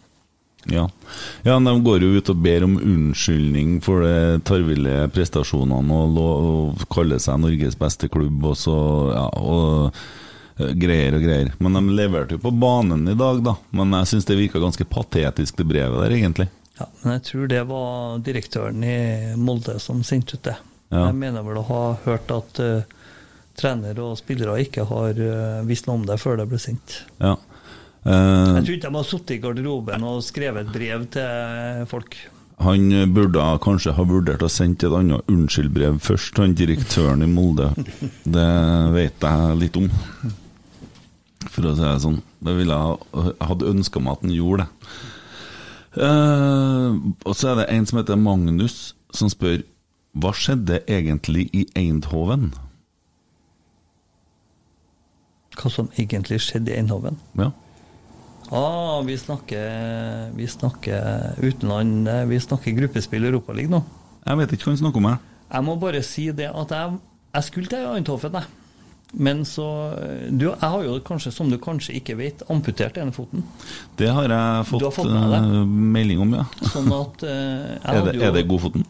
Ja. 0.71 0.85
ja, 1.43 1.57
de 1.59 1.73
går 1.83 2.05
jo 2.05 2.13
ut 2.15 2.29
og 2.31 2.43
ber 2.45 2.63
om 2.69 2.77
unnskyldning 2.79 3.81
for 3.83 4.05
de 4.07 4.39
tarvelige 4.47 5.09
prestasjonene 5.11 5.97
og, 6.05 6.21
og 6.23 6.85
kaller 6.93 7.19
seg 7.19 7.41
Norges 7.43 7.75
beste 7.81 8.07
klubb 8.13 8.45
og 8.47 8.55
så 8.61 8.77
ja, 9.11 9.25
og 9.43 9.99
greier 10.79 11.19
og 11.19 11.25
greier. 11.25 11.53
Men 11.63 11.79
de 11.79 11.97
leverte 11.99 12.37
jo 12.37 12.43
på 12.43 12.53
banen 12.55 13.07
i 13.11 13.17
dag, 13.19 13.43
da. 13.45 13.57
Men 13.77 13.95
jeg 14.01 14.13
syns 14.13 14.29
det 14.29 14.39
virka 14.39 14.63
ganske 14.63 14.87
patetisk, 14.89 15.59
det 15.61 15.69
brevet 15.69 16.05
der, 16.05 16.17
egentlig. 16.17 16.49
Ja, 16.79 16.89
men 17.03 17.17
jeg 17.19 17.25
tror 17.29 17.49
det 17.51 17.63
var 17.69 18.19
direktøren 18.25 18.85
i 18.87 18.99
Molde 19.39 19.77
som 19.83 20.03
sendte 20.07 20.39
ut 20.39 20.47
det. 20.49 20.57
Ja. 20.93 21.07
Jeg 21.09 21.17
mener 21.21 21.45
vel 21.47 21.61
å 21.61 21.69
ha 21.69 21.83
hørt 22.05 22.33
at 22.35 22.61
uh, 22.61 23.07
trener 23.59 24.01
og 24.03 24.19
spillere 24.21 24.59
ikke 24.65 24.87
har 24.89 25.17
uh, 25.17 25.63
visst 25.69 25.89
noe 25.89 26.01
om 26.01 26.07
det 26.09 26.19
før 26.21 26.41
det 26.41 26.49
ble 26.51 26.61
sendt. 26.61 27.03
Ja. 27.23 27.37
Uh, 28.05 28.59
Jeg 28.59 28.67
tror 28.67 28.77
ikke 28.77 28.89
de 28.89 28.99
har 28.99 29.09
sittet 29.09 29.35
i 29.37 29.41
garderoben 29.45 30.07
og 30.09 30.23
skrevet 30.27 30.67
et 30.67 30.75
brev 30.75 31.07
til 31.15 31.89
folk. 31.91 32.19
Han 32.63 33.15
burde 33.15 33.43
kanskje 33.65 33.95
ha 33.97 34.05
vurdert 34.07 34.45
å 34.45 34.51
sende 34.53 34.87
et 34.87 34.95
annet 34.95 35.31
unnskyldbrev 35.33 35.97
først, 36.05 36.39
han 36.39 36.55
direktøren 36.55 37.25
i 37.25 37.31
Molde. 37.31 37.73
Det 38.37 38.53
vet 38.95 39.27
jeg 39.27 39.59
litt 39.59 39.79
om, 39.81 39.89
for 41.51 41.67
å 41.67 41.75
si 41.77 41.83
det 41.83 41.97
sånn. 42.05 42.21
Det 42.45 42.55
ville 42.57 42.77
jeg 42.77 43.23
jeg 43.23 43.49
hadde 43.51 43.73
ønska 43.73 44.03
meg 44.03 44.17
at 44.17 44.25
han 44.27 44.35
gjorde 44.37 44.67
det. 44.67 44.93
Uh, 45.93 47.13
og 47.29 47.35
så 47.37 47.51
er 47.51 47.59
det 47.61 47.71
en 47.75 47.87
som 47.89 47.99
heter 48.01 48.17
Magnus, 48.17 48.95
som 49.13 49.29
spør 49.29 49.61
hva 50.13 50.33
skjedde 50.37 50.83
egentlig 50.89 51.47
i 51.57 51.65
Eindhoven? 51.77 52.51
Hva 55.57 55.73
som 55.73 55.89
egentlig 56.01 56.41
skjedde 56.45 56.73
i 56.73 56.79
Eindhoven. 56.81 57.19
Ja. 57.39 57.51
Ah, 58.53 59.01
vi 59.07 59.17
snakker, 59.17 60.33
vi 60.37 60.49
snakker 60.49 61.39
utenland, 61.41 62.09
eh, 62.09 62.25
vi 62.29 62.41
snakker 62.41 62.77
gruppespill 62.77 63.25
i 63.25 63.31
Europaligaen 63.31 63.79
nå. 63.79 63.81
Jeg 64.27 64.41
vet 64.43 64.53
ikke 64.53 64.67
hva 64.67 64.75
han 64.75 64.83
snakker 64.83 65.01
om. 65.01 65.09
Jeg. 65.09 65.47
Jeg 65.53 65.65
må 65.65 65.77
bare 65.81 66.03
si 66.05 66.27
det 66.37 66.51
at 66.51 66.75
jeg, 66.77 66.99
jeg 67.33 67.49
skulle 67.49 67.73
til 67.73 67.89
Eindhoven, 67.95 68.37
jeg. 68.37 68.62
Men 69.13 69.45
så 69.45 69.67
du, 70.31 70.47
Jeg 70.49 70.69
har 70.73 70.85
jo 70.87 70.95
kanskje, 71.05 71.33
som 71.35 71.51
du 71.53 71.59
kanskje 71.61 71.99
ikke 71.99 72.17
vet, 72.17 72.43
amputert 72.53 72.97
ene 72.97 73.13
foten. 73.13 73.45
Det 74.01 74.09
har 74.09 74.25
jeg 74.33 74.65
fått, 74.71 74.87
har 74.87 74.95
fått 74.97 75.13
eh, 75.13 75.59
melding 75.69 76.23
om, 76.25 76.33
ja. 76.41 76.47
Sånn 76.73 76.89
at 76.97 77.27
eh, 77.29 77.75
jeg 77.75 77.93
Er 77.93 78.09
det, 78.09 78.15
er 78.25 78.33
det 78.39 78.47
Godfoten? 78.49 78.87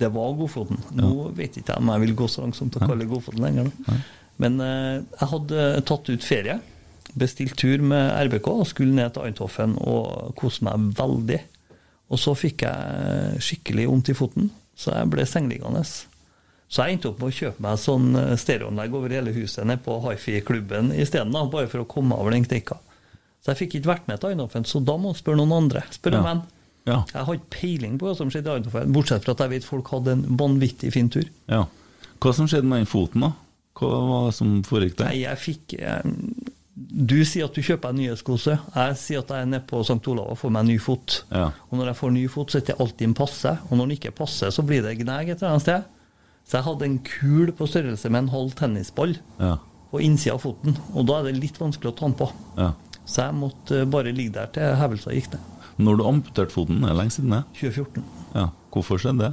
Det 0.00 0.10
var 0.10 0.34
Godfoten. 0.40 0.82
Nå 0.98 1.30
vet 1.38 1.60
ikke 1.60 1.76
jeg 1.76 1.84
om 1.84 1.92
jeg 1.94 2.04
vil 2.08 2.16
gå 2.18 2.28
så 2.34 2.42
langt 2.42 2.58
som 2.58 2.72
til 2.72 2.82
å 2.82 2.88
kalle 2.90 3.04
det 3.04 3.10
Godfoten 3.12 3.46
lenger. 3.46 3.70
Da. 3.86 4.00
Men 4.42 4.58
eh, 4.64 4.98
jeg 5.20 5.32
hadde 5.36 5.70
tatt 5.86 6.10
ut 6.10 6.26
ferie, 6.26 6.58
bestilt 7.14 7.54
tur 7.60 7.82
med 7.84 8.10
RBK 8.26 8.48
og 8.50 8.66
skulle 8.70 8.96
ned 8.96 9.14
til 9.14 9.28
Eindhoven 9.28 9.76
og 9.86 10.32
kose 10.40 10.66
meg 10.66 10.90
veldig. 10.98 11.38
Og 12.12 12.20
så 12.20 12.34
fikk 12.36 12.66
jeg 12.66 13.42
skikkelig 13.44 13.86
vondt 13.88 14.10
i 14.10 14.16
foten, 14.18 14.50
så 14.76 14.96
jeg 14.98 15.12
ble 15.14 15.24
sengeliggende. 15.28 15.84
Så 16.72 16.86
jeg 16.86 16.96
endte 16.96 17.10
opp 17.10 17.18
med 17.20 17.28
å 17.28 17.36
kjøpe 17.36 17.60
meg 17.66 17.80
sånn 17.82 18.06
eh, 18.16 18.30
stereoanlegg 18.40 18.94
over 18.96 19.12
hele 19.12 19.34
huset 19.36 19.66
nede 19.68 19.82
på 19.84 19.98
hifi-klubben 20.06 20.88
isteden, 20.96 21.34
bare 21.52 21.68
for 21.68 21.84
å 21.84 21.88
komme 21.90 22.16
over 22.16 22.32
den 22.32 22.46
kneika. 22.48 22.78
Så 23.42 23.52
jeg 23.52 23.58
fikk 23.64 23.74
ikke 23.80 23.90
vært 23.90 24.08
med 24.08 24.22
til 24.22 24.32
Eindhoven, 24.32 24.64
så 24.64 24.80
da 24.86 24.94
må 24.96 25.12
du 25.12 25.18
spørre 25.20 25.40
noen 25.42 25.52
andre. 25.64 25.82
Spør 25.92 26.16
en 26.22 26.42
Ja. 26.88 27.04
Jeg 27.12 27.24
har 27.26 27.34
ikke 27.36 27.52
peiling 27.54 27.98
på 27.98 28.08
hva 28.08 28.16
som 28.18 28.30
skjedde 28.32 28.48
i 28.50 28.56
Eindhoven, 28.56 28.92
bortsett 28.94 29.22
fra 29.26 29.34
at 29.36 29.42
jeg 29.44 29.52
vet 29.52 29.66
folk 29.68 29.90
hadde 29.92 30.16
en 30.16 30.24
vanvittig 30.40 30.92
fin 30.94 31.10
tur. 31.12 31.28
ja. 31.48 31.66
Hva 32.22 32.30
som 32.34 32.46
skjedde 32.46 32.68
med 32.70 32.78
den 32.84 32.86
foten, 32.86 33.20
da? 33.20 33.32
Hva 33.74 33.88
var 34.06 34.26
det 34.30 34.34
som 34.36 34.50
foregikk 34.62 34.96
der? 35.00 35.08
Nei, 35.10 35.22
jeg 35.24 35.38
fikk 35.42 35.72
Jeg 35.80 36.12
Du 36.72 37.16
sier 37.26 37.44
at 37.48 37.54
du 37.54 37.60
kjøper 37.62 37.90
en 37.90 37.98
nyhetskose. 37.98 38.54
Jeg 38.74 38.96
sier 38.96 39.18
at 39.24 39.28
jeg 39.34 39.42
er 39.44 39.48
nede 39.50 39.66
på 39.66 39.82
St. 39.84 39.98
Olav 40.08 40.30
og 40.32 40.38
får 40.38 40.52
meg 40.54 40.62
en 40.64 40.70
ny 40.72 40.78
fot. 40.80 41.24
Ja. 41.30 41.48
Og 41.68 41.78
når 41.78 41.90
jeg 41.90 41.98
får 41.98 42.12
ny 42.14 42.22
fot, 42.32 42.50
så 42.52 42.60
er 42.60 42.64
det 42.68 42.76
alltid 42.80 43.08
en 43.08 43.14
passe. 43.18 43.52
Og 43.68 43.74
når 43.76 43.84
den 43.90 43.96
ikke 43.98 44.14
passer, 44.22 44.50
så 44.54 44.62
blir 44.64 44.82
det 44.86 44.94
gnag 45.02 45.28
et 45.28 45.36
eller 45.42 45.50
annet 45.56 45.66
sted. 45.66 45.84
Så 46.46 46.58
jeg 46.58 46.64
hadde 46.66 46.84
en 46.88 46.98
kul 47.06 47.52
på 47.56 47.66
størrelse 47.70 48.10
med 48.10 48.24
en 48.24 48.32
halv 48.34 48.54
tennisball 48.58 49.16
Ja. 49.40 49.56
på 49.92 50.00
innsida 50.02 50.34
av 50.34 50.42
foten. 50.42 50.76
Og 50.94 51.06
da 51.06 51.20
er 51.20 51.30
det 51.30 51.36
litt 51.40 51.58
vanskelig 51.60 51.92
å 51.92 51.96
ta 51.96 52.06
den 52.08 52.14
på. 52.18 52.30
ja. 52.58 52.72
Så 53.04 53.24
jeg 53.26 53.34
måtte 53.34 53.80
bare 53.90 54.12
ligge 54.14 54.32
der 54.36 54.46
til 54.54 54.62
hevelsa 54.78 55.10
gikk 55.10 55.32
ned. 55.32 55.40
Når 55.82 55.96
du 55.98 56.02
amputerte 56.06 56.52
foten, 56.54 56.80
det 56.84 56.90
er 56.90 56.94
lenge 56.94 57.10
siden 57.10 57.30
det? 57.34 57.40
2014. 57.58 58.04
Ja. 58.34 58.44
Hvorfor 58.70 58.98
skjedde 59.02 59.18
det? 59.18 59.32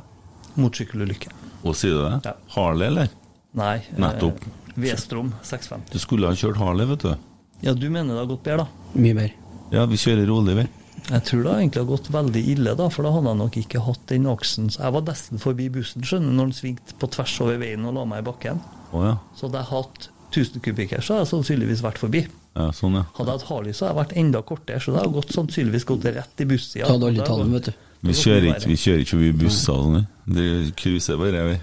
Motorsykkelulykke. 0.58 1.30
Og 1.64 1.76
sier 1.78 1.94
du 1.94 2.02
det? 2.08 2.16
Ja. 2.26 2.34
Harley, 2.56 2.88
eller? 2.88 3.10
Nei. 3.54 3.76
Nettopp. 3.98 4.42
Eh, 4.42 4.74
V-strom 4.80 5.34
650. 5.44 5.92
Du 5.94 6.00
skulle 6.02 6.28
ha 6.28 6.34
kjørt 6.34 6.58
Harley, 6.58 6.86
vet 6.90 7.00
du. 7.06 7.14
Ja, 7.62 7.74
du 7.76 7.90
mener 7.90 8.16
det 8.16 8.22
har 8.24 8.30
gått 8.32 8.44
bedre, 8.44 8.66
da? 8.66 9.00
Mye 9.00 9.14
mer. 9.18 9.32
Ja, 9.72 9.86
vi 9.86 9.96
kjører 10.02 10.26
rolig, 10.32 10.56
vi. 10.56 10.68
Jeg 11.10 11.24
tror 11.26 11.44
det 11.44 11.54
egentlig 11.56 11.82
har 11.82 11.90
gått 11.90 12.10
veldig 12.14 12.42
ille, 12.54 12.76
da, 12.78 12.88
for 12.94 13.04
da 13.08 13.12
hadde 13.16 13.32
jeg 13.32 13.40
nok 13.40 13.56
ikke 13.64 13.82
hatt 13.86 14.04
den 14.12 14.28
aksen. 14.30 14.70
Så 14.70 14.84
jeg 14.84 14.94
var 14.94 15.02
nesten 15.08 15.40
forbi 15.42 15.70
bussen 15.74 16.04
skjønner 16.06 16.36
når 16.38 16.52
den 16.52 16.58
svingte 16.60 16.94
på 17.02 17.10
tvers 17.16 17.34
over 17.42 17.58
veien 17.62 17.86
og 17.90 17.96
la 17.98 18.04
meg 18.06 18.22
i 18.22 18.28
bakken. 18.30 18.60
Oh, 18.94 19.02
ja. 19.06 19.16
Så 19.38 19.48
hadde 19.48 19.64
jeg 19.64 19.70
hatt 19.72 20.10
1000 20.30 20.62
kubikker, 20.62 21.02
så 21.02 21.16
hadde 21.16 21.26
jeg 21.26 21.32
sannsynligvis 21.34 21.82
vært 21.82 21.98
forbi. 22.02 22.22
ja. 22.56 22.68
Sånn, 22.78 22.94
ja. 23.00 23.04
Hadde 23.18 23.32
jeg 23.34 23.40
hatt 23.40 23.48
Harley, 23.50 23.74
så 23.74 23.86
hadde 23.88 23.96
jeg 23.96 24.00
vært 24.04 24.18
enda 24.22 24.42
kortere, 24.46 24.80
så 24.84 24.94
det 24.94 25.00
hadde 25.02 25.16
gått, 25.18 25.34
sannsynligvis 25.34 25.86
gått 25.90 26.06
rett 26.06 26.44
i 26.46 26.46
bussida. 26.46 26.86
Ta 26.86 26.94
alle 26.94 27.26
tallene, 27.26 27.54
vet 27.58 27.72
du. 27.72 27.74
Vi 28.10 28.14
kjører 28.16 28.46
ikke, 28.54 28.70
vi 28.70 28.78
kjører 28.80 29.02
ikke 29.04 29.16
forbi 29.18 29.32
busser 29.42 29.74
og 29.74 29.86
sånn. 29.90 30.06
vi. 30.30 30.36
Det 30.38 30.76
cruiser 30.80 31.18
bare, 31.20 31.42
vi. 31.50 31.58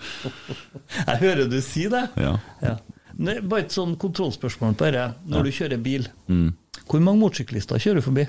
Jeg 1.06 1.18
hører 1.24 1.48
du 1.50 1.58
si 1.64 1.86
det. 1.92 2.04
Ja. 2.20 2.36
Ja. 2.62 2.76
Er 3.20 3.40
bare 3.44 3.64
et 3.66 3.74
sånn 3.74 3.96
kontrollspørsmål 4.00 4.76
på 4.80 4.86
dette. 4.88 5.14
Når 5.28 5.36
Ja. 5.36 5.42
du 5.42 5.50
kjører 5.52 5.82
bil, 5.82 6.06
Mm. 6.28 6.52
hvor 6.88 7.00
mange 7.00 7.20
motorsyklister 7.20 7.76
kjører 7.78 8.00
du 8.00 8.00
forbi? 8.06 8.26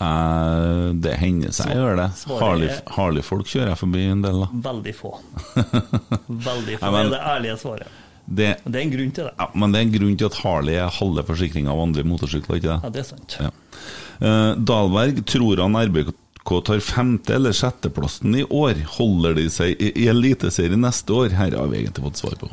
Eh, 0.00 0.92
det 1.04 1.14
hender 1.20 1.52
seg 1.52 1.72
jeg 1.74 1.80
gjør 1.80 1.98
det. 2.00 2.06
Harley-folk 2.40 2.92
Harley-folk 2.96 3.50
kjører 3.50 3.72
jeg 3.74 3.80
forbi 3.82 4.04
en 4.08 4.22
del, 4.24 4.38
da. 4.44 4.48
Veldig 4.70 4.94
få. 4.96 5.10
Veldig 6.50 6.78
få. 6.80 6.92
Det 6.94 7.02
er 7.02 7.10
det 7.14 7.20
ærlige 7.34 7.56
svaret. 7.60 7.98
Det, 8.30 8.48
det 8.62 8.78
er 8.78 8.84
en 8.84 8.92
grunn 8.94 9.10
til 9.16 9.26
det. 9.26 9.32
ja, 9.42 9.46
men 9.58 9.72
det 9.74 9.80
er 9.80 9.84
en 9.88 9.92
grunn 9.96 10.16
til 10.20 10.28
at 10.30 10.36
Harley 10.44 10.76
er 10.78 10.92
halve 11.00 11.24
forsikringa 11.26 11.72
av 11.72 11.80
andre 11.82 12.04
motorsykler, 12.06 12.60
ikke 12.60 12.68
det? 12.68 12.78
Ja, 12.84 12.90
det 12.94 13.02
er 13.02 13.08
sant. 13.08 13.36
Ja. 13.42 13.50
Eh, 14.20 14.50
Dahlberg 14.70 15.22
tror 15.26 15.62
han 15.64 15.78
RBK 15.80 16.12
tar 16.66 16.80
femte- 16.84 17.34
eller 17.36 17.52
sjetteplassen 17.56 18.38
i 18.38 18.44
år. 18.46 18.80
Holder 18.96 19.34
de 19.36 19.48
seg 19.52 19.74
i, 19.82 19.90
i 20.04 20.06
Eliteserien 20.12 20.80
neste 20.82 21.12
år? 21.14 21.34
Her 21.36 21.58
har 21.58 21.68
vi 21.72 21.82
egentlig 21.82 22.06
fått 22.06 22.22
svar 22.22 22.38
på. 22.40 22.48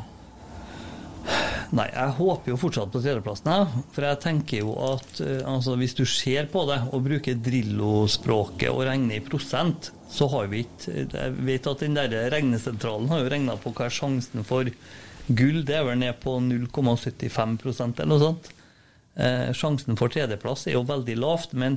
Nei, 1.76 1.86
jeg 1.92 2.14
håper 2.16 2.52
jo 2.52 2.58
fortsatt 2.60 2.92
på 2.92 3.00
tredjeplassen, 3.04 3.50
jeg. 3.52 3.82
For 3.92 4.06
jeg 4.06 4.20
tenker 4.22 4.62
jo 4.62 4.74
at 4.88 5.20
eh, 5.24 5.42
altså, 5.44 5.76
hvis 5.80 5.96
du 5.98 6.04
ser 6.08 6.48
på 6.52 6.64
det 6.70 6.78
og 6.96 7.04
bruker 7.04 7.36
Drillo-språket 7.44 8.70
og 8.72 8.86
regner 8.88 9.18
i 9.18 9.24
prosent, 9.24 9.90
så 10.08 10.24
har 10.32 10.48
vi 10.48 10.62
ikke 10.64 11.04
Jeg 11.12 11.34
vet 11.44 11.66
at 11.68 11.84
den 11.84 11.98
der 11.98 12.14
regnesentralen 12.32 13.10
har 13.12 13.20
jo 13.20 13.32
regna 13.34 13.58
på 13.60 13.74
hva 13.76 13.88
er 13.88 13.94
sjansen 13.94 14.46
for 14.48 14.70
gull. 15.28 15.60
Det 15.68 15.76
er 15.76 15.84
vel 15.84 16.00
ned 16.00 16.16
på 16.22 16.38
0,75% 16.40 18.00
eller 18.00 18.12
noe 18.14 18.22
sånt. 18.22 18.48
Eh, 19.18 19.50
sjansen 19.52 19.98
for 20.00 20.12
tredjeplass 20.12 20.68
er 20.68 20.78
jo 20.78 20.86
veldig 20.88 21.18
lavt, 21.20 21.52
men 21.58 21.76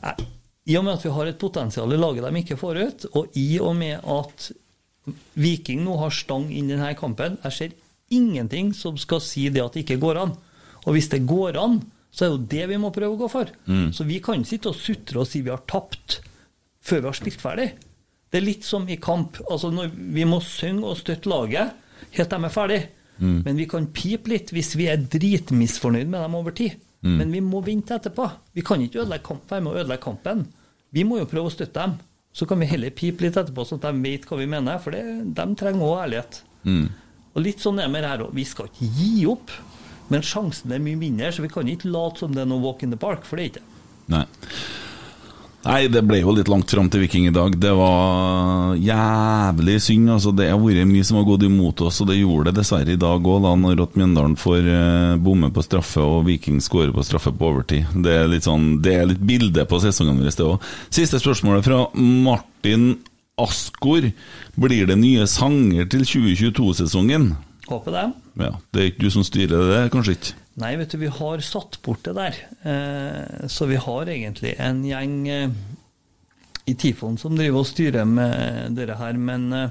eh, 0.00 0.24
i 0.70 0.76
og 0.78 0.86
med 0.86 0.96
at 0.96 1.04
vi 1.04 1.12
har 1.12 1.28
et 1.28 1.40
potensial 1.40 1.92
i 1.92 2.00
laget 2.00 2.24
de 2.24 2.42
ikke 2.44 2.60
får 2.60 2.80
ut, 2.80 3.06
og 3.18 3.36
i 3.36 3.50
og 3.60 3.76
med 3.76 4.00
at 4.00 4.50
Viking 5.40 5.80
nå 5.84 5.96
har 5.98 6.12
stang 6.14 6.50
inn 6.54 6.68
denne 6.70 6.92
kampen. 6.98 7.38
Jeg 7.44 7.56
ser 7.56 7.78
ingenting 8.10 8.72
som 8.74 8.98
skal 9.00 9.22
si 9.24 9.48
det 9.52 9.62
at 9.62 9.76
det 9.76 9.84
ikke 9.84 10.00
går 10.02 10.20
an. 10.24 10.34
Og 10.86 10.96
hvis 10.96 11.10
det 11.12 11.26
går 11.28 11.58
an, 11.60 11.80
så 12.10 12.24
er 12.24 12.30
det 12.30 12.34
jo 12.34 12.48
det 12.54 12.64
vi 12.72 12.80
må 12.82 12.90
prøve 12.94 13.14
å 13.14 13.20
gå 13.20 13.28
for. 13.30 13.50
Mm. 13.70 13.90
Så 13.94 14.06
vi 14.08 14.18
kan 14.24 14.42
sitte 14.46 14.72
og 14.72 14.78
sutre 14.78 15.22
og 15.22 15.28
si 15.30 15.44
vi 15.46 15.52
har 15.52 15.62
tapt 15.70 16.20
før 16.82 17.04
vi 17.04 17.10
har 17.10 17.18
spilt 17.18 17.42
ferdig. 17.42 17.68
Det 18.30 18.40
er 18.40 18.46
litt 18.46 18.66
som 18.66 18.86
i 18.90 18.98
kamp. 19.02 19.38
Altså 19.50 19.70
når 19.74 19.90
Vi 19.94 20.24
må 20.26 20.40
synge 20.44 20.86
og 20.86 20.98
støtte 20.98 21.30
laget 21.30 21.76
helt 22.14 22.30
til 22.30 22.36
de 22.36 22.48
er 22.48 22.54
ferdig. 22.54 22.80
Mm. 23.20 23.42
Men 23.44 23.58
vi 23.58 23.66
kan 23.68 23.90
pipe 23.94 24.32
litt 24.32 24.52
hvis 24.54 24.74
vi 24.80 24.88
er 24.90 25.02
dritmisfornøyd 25.12 26.08
med 26.08 26.22
dem 26.24 26.38
over 26.38 26.54
tid. 26.56 26.78
Mm. 27.04 27.16
Men 27.16 27.34
vi 27.34 27.42
må 27.44 27.60
vente 27.64 27.96
etterpå. 27.96 28.26
Vi 28.56 28.64
kan 28.66 28.82
ikke 28.82 29.02
ødelegge 29.02 29.28
kampen 29.28 29.64
med 29.64 29.72
å 29.72 29.82
ødelegge 29.82 30.04
kampen. 30.04 30.46
Vi 30.90 31.04
må 31.06 31.20
jo 31.20 31.28
prøve 31.30 31.50
å 31.50 31.54
støtte 31.54 31.78
dem. 31.78 31.98
Så 32.32 32.46
kan 32.46 32.60
vi 32.62 32.68
heller 32.70 32.94
pipe 32.94 33.24
litt 33.24 33.36
etterpå, 33.38 33.64
sånn 33.66 33.80
at 33.80 33.88
de 33.88 34.02
vet 34.04 34.26
hva 34.28 34.38
vi 34.38 34.48
mener. 34.50 34.78
For 34.82 34.94
det, 34.94 35.02
de 35.34 35.46
trenger 35.58 35.86
òg 35.86 36.02
ærlighet. 36.04 36.42
Mm. 36.66 36.84
Og 37.34 37.44
litt 37.44 37.62
sånn 37.62 37.78
er 37.82 37.90
det 37.92 38.08
her 38.08 38.26
òg. 38.26 38.34
Vi 38.34 38.46
skal 38.48 38.70
ikke 38.70 38.90
gi 38.98 39.26
opp. 39.30 39.54
Men 40.10 40.24
sjansen 40.26 40.72
er 40.74 40.82
mye 40.82 40.98
mindre, 40.98 41.30
så 41.30 41.44
vi 41.44 41.52
kan 41.52 41.68
ikke 41.70 41.90
late 41.92 42.24
som 42.24 42.34
det 42.34 42.42
er 42.42 42.50
noe 42.50 42.62
walk 42.64 42.82
in 42.82 42.90
the 42.90 42.98
park, 42.98 43.22
for 43.28 43.38
det 43.38 43.44
er 43.44 43.52
ikke 43.52 43.60
det. 43.60 43.82
Nei. 44.10 44.24
Nei, 45.60 45.90
det 45.92 46.00
ble 46.08 46.22
jo 46.22 46.32
litt 46.32 46.48
langt 46.48 46.72
fram 46.72 46.88
til 46.88 47.02
Viking 47.02 47.26
i 47.28 47.34
dag. 47.36 47.52
Det 47.60 47.72
var 47.76 48.72
jævlig 48.80 49.74
synd. 49.84 50.08
altså 50.14 50.32
Det 50.32 50.48
har 50.48 50.58
vært 50.58 50.88
mye 50.88 51.04
som 51.04 51.18
har 51.20 51.26
gått 51.28 51.44
imot 51.44 51.82
oss, 51.84 52.00
og 52.00 52.08
det 52.08 52.16
gjorde 52.16 52.48
det 52.48 52.62
dessverre 52.62 52.94
i 52.96 53.00
dag 53.00 53.28
òg, 53.28 53.44
når 53.60 53.82
at 53.84 53.98
Mjøndalen 54.00 54.38
får 54.40 54.70
eh, 54.72 55.20
bomme 55.20 55.52
på 55.52 55.64
straffe 55.66 56.00
og 56.00 56.24
Viking 56.30 56.62
skårer 56.64 56.94
på 56.96 57.04
straffe 57.04 57.34
på 57.36 57.52
overtid. 57.52 57.92
Det 57.92 58.16
er 58.22 58.32
litt 58.32 58.48
sånn, 58.48 58.80
det 58.80 58.96
er 58.96 59.10
litt 59.12 59.20
bilde 59.20 59.66
på 59.68 59.82
sesongen 59.84 60.22
vår, 60.22 60.32
det 60.32 60.48
òg. 60.48 60.64
Siste 60.96 61.20
spørsmålet 61.20 61.68
fra 61.68 61.84
Martin 62.00 62.94
Askor. 63.40 64.10
Blir 64.60 64.88
det 64.90 64.98
nye 65.00 65.26
sanger 65.30 65.88
til 65.90 66.04
2022-sesongen? 66.08 67.32
Håper 67.70 67.94
det. 67.94 68.06
Ja, 68.42 68.54
Det 68.72 68.82
er 68.82 68.88
ikke 68.90 69.04
du 69.06 69.10
som 69.14 69.26
styrer 69.26 69.68
det, 69.70 69.82
kanskje 69.94 70.16
ikke? 70.16 70.36
Nei, 70.60 70.74
vet 70.76 70.92
du, 70.92 70.98
vi 71.00 71.10
har 71.14 71.42
satt 71.44 71.78
bort 71.84 72.02
det 72.04 72.16
der. 72.18 72.38
Eh, 72.66 73.46
så 73.48 73.68
vi 73.70 73.78
har 73.80 74.10
egentlig 74.10 74.56
en 74.60 74.82
gjeng 74.84 75.14
eh, 75.30 75.52
i 76.68 76.74
Tifon 76.74 77.16
som 77.20 77.36
driver 77.38 77.62
og 77.62 77.68
styrer 77.70 78.08
med 78.08 78.74
dette 78.76 78.98
her, 78.98 79.16
men 79.16 79.46
eh, 79.56 79.70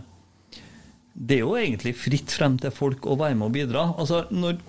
det 1.14 1.40
er 1.40 1.44
jo 1.44 1.58
egentlig 1.60 1.94
fritt 2.00 2.32
frem 2.32 2.56
til 2.62 2.72
folk 2.74 3.06
å 3.06 3.18
være 3.20 3.36
med 3.36 3.50
og 3.50 3.56
bidra. 3.58 3.86
Altså, 4.00 4.24
når, 4.32 4.62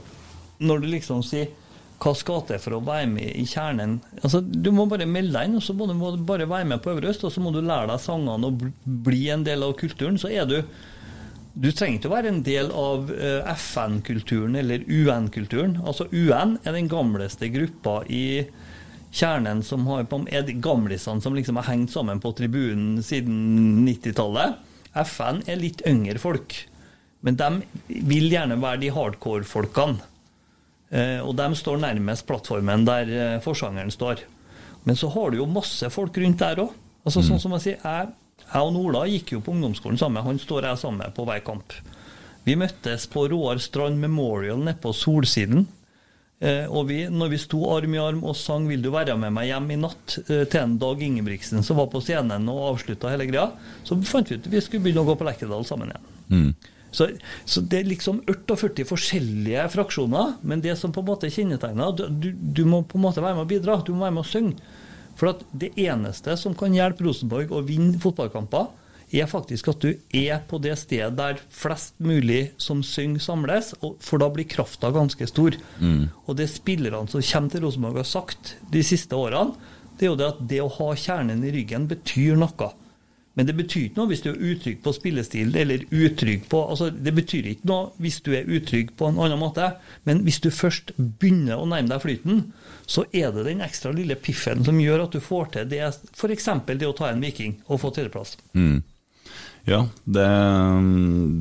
når 0.59 0.83
du 0.83 0.91
liksom 0.91 1.23
sier 1.27 1.53
hva 2.01 2.15
skal 2.17 2.45
til 2.49 2.61
for 2.63 2.77
å 2.77 2.85
være 2.85 3.09
med 3.11 3.35
i 3.37 3.45
kjernen 3.49 3.99
altså, 4.23 4.41
Du 4.41 4.71
må 4.73 4.87
bare 4.89 5.09
melde 5.09 5.37
deg 5.37 5.51
inn, 5.51 5.59
og 5.59 5.65
så 5.65 5.75
må 5.77 5.89
du 5.91 6.25
bare 6.27 6.49
være 6.49 6.69
med 6.73 6.81
på 6.85 6.95
Øvre 6.95 7.13
Øst, 7.13 7.27
og 7.29 7.35
så 7.35 7.43
må 7.45 7.53
du 7.53 7.61
lære 7.61 7.91
deg 7.93 8.01
sangene 8.03 8.49
og 8.49 8.65
bli 9.07 9.27
en 9.35 9.45
del 9.47 9.67
av 9.67 9.77
kulturen. 9.81 10.19
Så 10.21 10.33
er 10.33 10.49
du 10.49 10.61
du 11.61 11.67
trenger 11.75 11.99
ikke 11.99 12.09
å 12.09 12.13
være 12.15 12.31
en 12.31 12.43
del 12.47 12.69
av 12.79 13.11
eh, 13.11 13.49
FN-kulturen 13.59 14.55
eller 14.57 14.85
UN-kulturen. 14.87 15.81
Altså 15.83 16.07
UN 16.15 16.55
er 16.63 16.77
den 16.77 16.89
gamleste 16.89 17.51
gruppa 17.53 18.01
i 18.07 18.47
kjernen 19.11 19.65
som 19.67 19.85
har 19.91 20.07
er 20.31 20.47
de 20.47 20.55
gamlisene 20.63 21.21
som 21.21 21.35
liksom 21.35 21.59
har 21.59 21.67
hengt 21.73 21.91
sammen 21.93 22.23
på 22.23 22.33
tribunen 22.39 23.03
siden 23.05 23.83
90-tallet. 23.89 24.61
FN 25.03 25.43
er 25.51 25.59
litt 25.59 25.83
yngre 25.87 26.23
folk, 26.23 26.55
men 27.27 27.37
de 27.39 27.51
vil 27.89 28.31
gjerne 28.31 28.59
være 28.63 28.85
de 28.85 28.95
hardcore-folkene. 28.95 30.07
Eh, 30.91 31.21
og 31.23 31.37
de 31.39 31.47
står 31.55 31.79
nærmest 31.79 32.27
plattformen 32.27 32.85
der 32.89 33.11
eh, 33.15 33.41
forsangeren 33.45 33.93
står. 33.95 34.25
Men 34.85 34.99
så 34.99 35.11
har 35.15 35.31
du 35.31 35.39
jo 35.39 35.51
masse 35.51 35.91
folk 35.93 36.17
rundt 36.19 36.41
der 36.43 36.65
òg. 36.65 36.75
Altså, 37.07 37.23
sånn 37.25 37.41
som 37.41 37.55
jeg 37.57 37.65
sier, 37.65 37.83
jeg, 37.85 38.11
jeg 38.43 38.61
og 38.61 38.79
Ola 38.81 39.07
gikk 39.09 39.37
jo 39.37 39.43
på 39.45 39.55
ungdomsskolen 39.55 40.01
sammen. 40.01 40.25
Han 40.27 40.41
står 40.41 40.69
jeg 40.69 40.81
sammen 40.83 41.05
med 41.05 41.15
på 41.17 41.25
hver 41.29 41.43
kamp. 41.47 41.77
Vi 42.45 42.57
møttes 42.59 43.07
på 43.13 43.27
Roar 43.31 43.61
Strand 43.63 44.01
Memorial 44.01 44.61
nede 44.61 44.81
på 44.83 44.93
Solsiden. 44.97 45.69
Eh, 46.41 46.67
og 46.67 46.89
vi, 46.89 47.05
når 47.13 47.33
vi 47.35 47.41
sto 47.41 47.61
arm 47.71 47.95
i 47.95 48.01
arm 48.01 48.23
og 48.25 48.37
sang 48.37 48.67
'Vil 48.69 48.83
du 48.83 48.91
være 48.91 49.17
med 49.21 49.33
meg 49.37 49.51
hjem 49.53 49.71
i 49.71 49.77
natt' 49.77 50.19
til 50.25 50.61
en 50.61 50.79
Dag 50.81 51.03
Ingebrigtsen 51.03 51.63
som 51.63 51.77
var 51.77 51.91
på 51.93 52.01
scenen 52.01 52.49
og 52.49 52.63
avslutta 52.73 53.13
hele 53.13 53.29
greia, 53.29 53.51
så 53.85 54.01
fant 54.03 54.31
vi 54.31 54.41
ut 54.41 54.49
vi 54.49 54.61
skulle 54.65 54.83
begynne 54.83 55.05
å 55.05 55.11
gå 55.13 55.19
på 55.21 55.29
Lerkendal 55.29 55.65
sammen 55.69 55.93
igjen. 55.93 56.07
Mm. 56.31 56.55
Så, 56.91 57.09
så 57.47 57.63
det 57.63 57.83
er 57.83 57.91
liksom 57.91 58.21
48 58.27 58.87
forskjellige 58.89 59.69
fraksjoner, 59.75 60.37
men 60.43 60.63
det 60.65 60.77
som 60.81 60.93
på 60.95 61.05
en 61.05 61.11
måte 61.13 61.31
kjennetegner 61.31 61.95
du, 61.97 62.31
du, 62.33 62.65
må 62.67 62.83
på 62.83 62.99
en 62.99 63.07
måte 63.07 63.23
være 63.23 63.39
med 63.39 63.47
å 63.47 63.51
bidra, 63.51 63.79
du 63.87 63.93
må 63.95 64.07
være 64.07 64.17
med 64.19 64.25
å 64.25 64.31
synge. 64.31 64.77
For 65.21 65.35
at 65.35 65.43
det 65.53 65.75
eneste 65.79 66.35
som 66.41 66.55
kan 66.57 66.75
hjelpe 66.75 67.05
Rosenborg 67.05 67.53
å 67.53 67.63
vinne 67.67 68.01
fotballkamper, 68.01 68.71
er 69.11 69.27
faktisk 69.27 69.73
at 69.73 69.83
du 69.83 69.89
er 70.15 70.39
på 70.47 70.61
det 70.63 70.77
stedet 70.79 71.17
der 71.19 71.41
flest 71.51 71.97
mulig 71.99 72.53
som 72.63 72.83
synger, 72.87 73.23
samles, 73.25 73.73
og, 73.83 73.97
for 74.03 74.23
da 74.23 74.29
blir 74.31 74.47
krafta 74.49 74.93
ganske 74.95 75.27
stor. 75.27 75.57
Mm. 75.83 76.07
Og 76.27 76.39
det 76.39 76.47
spillerne 76.53 77.11
som 77.11 77.25
kommer 77.33 77.53
til 77.53 77.65
Rosenborg 77.67 78.01
har 78.03 78.09
sagt 78.09 78.55
de 78.71 78.85
siste 78.87 79.19
årene, 79.19 79.59
det 79.99 80.07
er 80.07 80.13
jo 80.13 80.21
det 80.21 80.31
at 80.31 80.45
det 80.49 80.61
å 80.63 80.71
ha 80.79 80.93
kjernen 80.97 81.43
i 81.45 81.51
ryggen 81.53 81.91
betyr 81.91 82.39
noe. 82.41 82.71
Men 83.41 83.47
det 83.49 83.55
betyr 83.57 83.87
ikke 83.87 83.97
noe 83.97 84.11
hvis 84.11 84.21
du 84.21 84.27
er 84.35 84.43
utrygg 84.51 84.83
på 84.85 84.93
spillestil, 84.93 85.55
eller 85.57 85.87
utrygg 85.89 86.43
på 86.53 86.59
altså 86.61 86.91
Det 86.93 87.15
betyr 87.17 87.47
ikke 87.55 87.71
noe 87.71 87.87
hvis 88.05 88.19
du 88.27 88.35
er 88.37 88.45
utrygg 88.45 88.91
på 89.01 89.09
en 89.09 89.17
annen 89.17 89.41
måte, 89.41 89.71
men 90.05 90.21
hvis 90.27 90.43
du 90.45 90.51
først 90.53 90.93
begynner 90.99 91.57
å 91.57 91.65
nærme 91.71 91.89
deg 91.89 92.05
flyten, 92.05 92.43
så 92.85 93.07
er 93.17 93.33
det 93.33 93.47
den 93.47 93.65
ekstra 93.65 93.95
lille 93.97 94.19
piffen 94.21 94.61
som 94.67 94.77
gjør 94.83 95.07
at 95.07 95.17
du 95.17 95.25
får 95.25 95.55
til 95.55 95.73
det, 95.73 95.81
f.eks. 96.13 96.51
det 96.69 96.89
å 96.91 96.93
ta 96.99 97.09
en 97.09 97.25
Viking 97.25 97.57
og 97.65 97.81
få 97.81 97.95
tredjeplass. 97.97 98.37
Mm. 98.53 98.83
Ja, 99.71 99.85
det, 100.03 100.25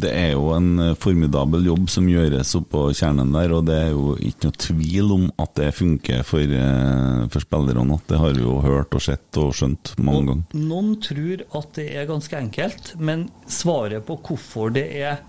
det 0.03 0.09
er 0.13 0.33
jo 0.35 0.51
en 0.53 0.95
formidabel 1.01 1.65
jobb 1.65 1.87
som 1.89 2.05
gjøres 2.11 2.51
oppå 2.59 2.83
kjernen 2.93 3.31
der, 3.33 3.53
og 3.57 3.65
det 3.65 3.77
er 3.87 3.89
jo 3.95 4.11
ikke 4.21 4.49
noe 4.51 4.59
tvil 4.61 5.13
om 5.15 5.23
at 5.41 5.55
det 5.57 5.71
funker 5.77 6.21
for, 6.27 6.43
eh, 6.59 7.23
for 7.33 7.41
spillerne. 7.45 7.97
Det 8.09 8.19
har 8.21 8.35
vi 8.37 8.43
jo 8.45 8.59
hørt 8.61 8.93
og 8.93 9.01
sett 9.01 9.39
og 9.41 9.49
skjønt 9.57 9.95
mange 9.97 10.27
ganger. 10.29 10.59
Noen 10.69 10.91
tror 11.01 11.41
at 11.57 11.73
det 11.79 11.87
er 11.97 12.05
ganske 12.11 12.37
enkelt, 12.37 12.93
men 13.01 13.27
svaret 13.49 14.05
på 14.07 14.19
hvorfor 14.29 14.71
det 14.77 14.87
er 15.01 15.19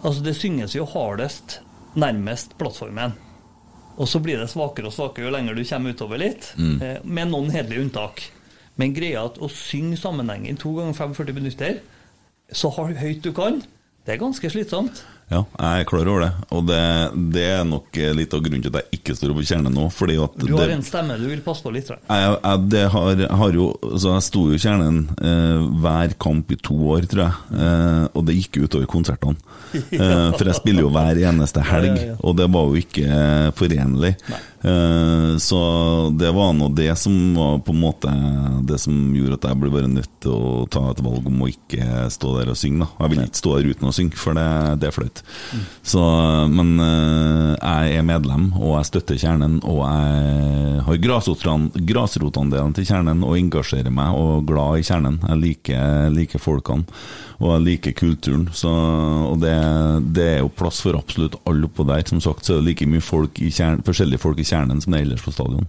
Altså, 0.00 0.22
det 0.24 0.32
synges 0.32 0.72
jo 0.72 0.86
hardest 0.88 1.58
nærmest 2.00 2.54
plattformen. 2.56 3.12
Og 4.00 4.08
så 4.08 4.16
blir 4.24 4.38
det 4.40 4.46
svakere 4.48 4.88
og 4.88 4.94
svakere 4.96 5.26
jo 5.26 5.32
lenger 5.34 5.58
du 5.58 5.60
kommer 5.68 5.92
utover 5.92 6.16
litt, 6.22 6.54
Mm. 6.56 6.80
eh, 6.80 6.98
med 7.04 7.28
noen 7.28 7.50
hederlige 7.52 7.82
unntak. 7.84 8.22
Men 8.78 8.94
greia 8.96 9.26
at 9.26 9.36
å 9.44 9.50
synge 9.52 9.98
sammenhengen 10.00 10.56
to 10.56 10.72
ganger 10.72 10.94
45 10.96 11.34
minutter, 11.36 11.82
så 12.52 12.70
høyt 12.74 13.22
du 13.24 13.32
kan, 13.36 13.62
det 14.06 14.16
er 14.16 14.22
ganske 14.22 14.50
slitsomt. 14.52 15.04
Ja, 15.30 15.44
jeg 15.46 15.84
er 15.84 15.86
klar 15.86 16.08
over 16.10 16.24
det, 16.24 16.30
og 16.50 16.64
det, 16.66 16.78
det 17.30 17.42
er 17.52 17.60
nok 17.62 17.94
litt 18.18 18.32
av 18.34 18.40
grunnen 18.42 18.64
til 18.64 18.72
at 18.74 18.80
jeg 18.88 18.98
ikke 18.98 19.14
står 19.14 19.34
på 19.36 19.44
kjernen 19.46 19.76
nå. 19.78 19.84
Fordi 19.94 20.16
at 20.18 20.34
Du 20.42 20.56
har 20.56 20.66
det, 20.66 20.78
en 20.80 20.82
stemme 20.82 21.14
du 21.20 21.28
vil 21.30 21.42
passe 21.44 21.62
på 21.62 21.70
litt. 21.70 21.86
jeg. 21.86 22.00
jeg, 22.10 22.88
har, 22.90 23.22
har 23.38 23.54
jo, 23.54 23.68
så 23.94 24.16
jeg 24.16 24.26
sto 24.26 24.42
jo 24.50 24.58
i 24.58 24.62
kjernen 24.64 24.98
eh, 25.22 25.68
hver 25.84 26.16
kamp 26.18 26.50
i 26.50 26.58
to 26.58 26.74
år, 26.96 27.06
tror 27.12 27.22
jeg. 27.28 27.62
Eh, 27.62 28.08
og 28.10 28.26
det 28.26 28.40
gikk 28.40 28.64
utover 28.64 28.90
konsertene. 28.90 29.38
Eh, 29.70 30.32
for 30.34 30.48
jeg 30.48 30.56
spiller 30.58 30.82
jo 30.82 30.88
hver 30.90 31.18
eneste 31.30 31.62
helg, 31.62 32.00
og 32.26 32.32
det 32.40 32.48
var 32.50 32.66
jo 32.66 32.80
ikke 32.80 33.04
eh, 33.06 33.50
forenlig. 33.54 34.16
Eh, 34.26 34.48
så 35.40 35.60
det 36.20 36.30
var 36.36 36.50
nå 36.52 36.66
det 36.76 36.92
som 37.00 37.14
var 37.32 37.62
på 37.64 37.72
en 37.72 37.80
måte 37.80 38.10
det 38.68 38.76
som 38.82 38.92
gjorde 39.16 39.38
at 39.38 39.46
jeg 39.48 39.60
ble 39.62 39.70
bare 39.72 39.88
nødt 39.88 40.10
til 40.20 40.34
å 40.34 40.66
ta 40.70 40.82
et 40.90 41.00
valg 41.04 41.28
om 41.30 41.44
å 41.44 41.48
ikke 41.48 42.10
stå 42.12 42.34
der 42.36 42.50
og 42.52 42.58
synge. 42.60 42.84
Da. 42.84 42.90
Jeg 43.04 43.12
vil 43.12 43.22
ikke 43.24 43.40
stå 43.40 43.54
der 43.56 43.70
uten 43.72 43.88
å 43.88 43.94
synge, 43.96 44.18
for 44.20 44.36
det, 44.36 44.46
det 44.82 44.90
er 44.90 44.96
flaut. 44.96 45.22
men 46.52 46.74
eh, 46.84 47.54
jeg 47.56 47.96
er 48.00 48.06
medlem, 48.06 48.50
og 48.58 48.76
jeg 48.78 48.90
støtter 48.90 49.20
Kjernen, 49.20 49.58
og 49.64 49.80
jeg 49.86 50.84
har 50.86 51.00
grasrotandelen 51.92 52.76
til 52.76 52.88
Kjernen 52.88 53.24
og 53.26 53.38
engasjerer 53.40 53.94
meg 53.94 54.16
og 54.16 54.36
er 54.36 54.46
glad 54.52 54.80
i 54.80 54.86
Kjernen. 54.86 55.20
Jeg 55.24 55.42
liker, 55.44 56.12
liker 56.14 56.42
folkene, 56.42 57.00
og 57.40 57.54
jeg 57.54 57.64
liker 57.64 57.96
kulturen. 57.96 58.44
Så, 58.52 58.70
og 58.70 59.38
det, 59.40 59.54
det 60.16 60.26
er 60.36 60.40
jo 60.42 60.52
plass 60.52 60.82
for 60.84 60.98
absolutt 60.98 61.38
alle 61.48 61.70
oppå 61.70 61.86
der. 61.88 62.04
Som 62.08 62.20
sagt 62.20 62.44
så 62.44 62.56
er 62.58 62.60
det 62.60 62.68
like 62.68 62.88
mye 62.90 63.04
folk 63.04 63.40
i 63.40 63.48
kjern, 63.54 63.80
forskjellige 63.86 64.20
folk 64.20 64.42
i 64.42 64.46
Kjernen 64.46 64.82
som 64.84 64.92
det 64.92 65.00
er 65.00 65.08
ellers 65.08 65.24
på 65.24 65.32
stadion. 65.32 65.68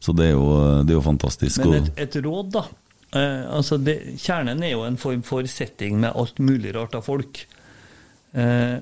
Så 0.00 0.12
det 0.16 0.30
er 0.30 0.34
jo, 0.36 0.50
det 0.84 0.92
er 0.92 0.98
jo 0.98 1.04
fantastisk. 1.08 1.64
Men 1.64 1.80
et, 1.80 1.90
et 2.04 2.20
råd, 2.24 2.52
da. 2.52 2.66
Eh, 3.16 3.46
altså 3.48 3.78
det, 3.80 3.96
kjernen 4.20 4.62
er 4.62 4.74
jo 4.74 4.84
en 4.86 5.00
form 5.00 5.24
for 5.26 5.48
setting 5.50 5.98
med 6.04 6.14
alt 6.14 6.38
mulig 6.40 6.74
rart 6.76 6.94
av 6.96 7.04
folk. 7.08 7.42
Eh, 8.36 8.76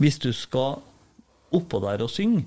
hvis 0.00 0.18
du 0.22 0.30
skal 0.34 0.80
oppå 1.54 1.82
der 1.82 2.06
og 2.06 2.10
synge, 2.14 2.46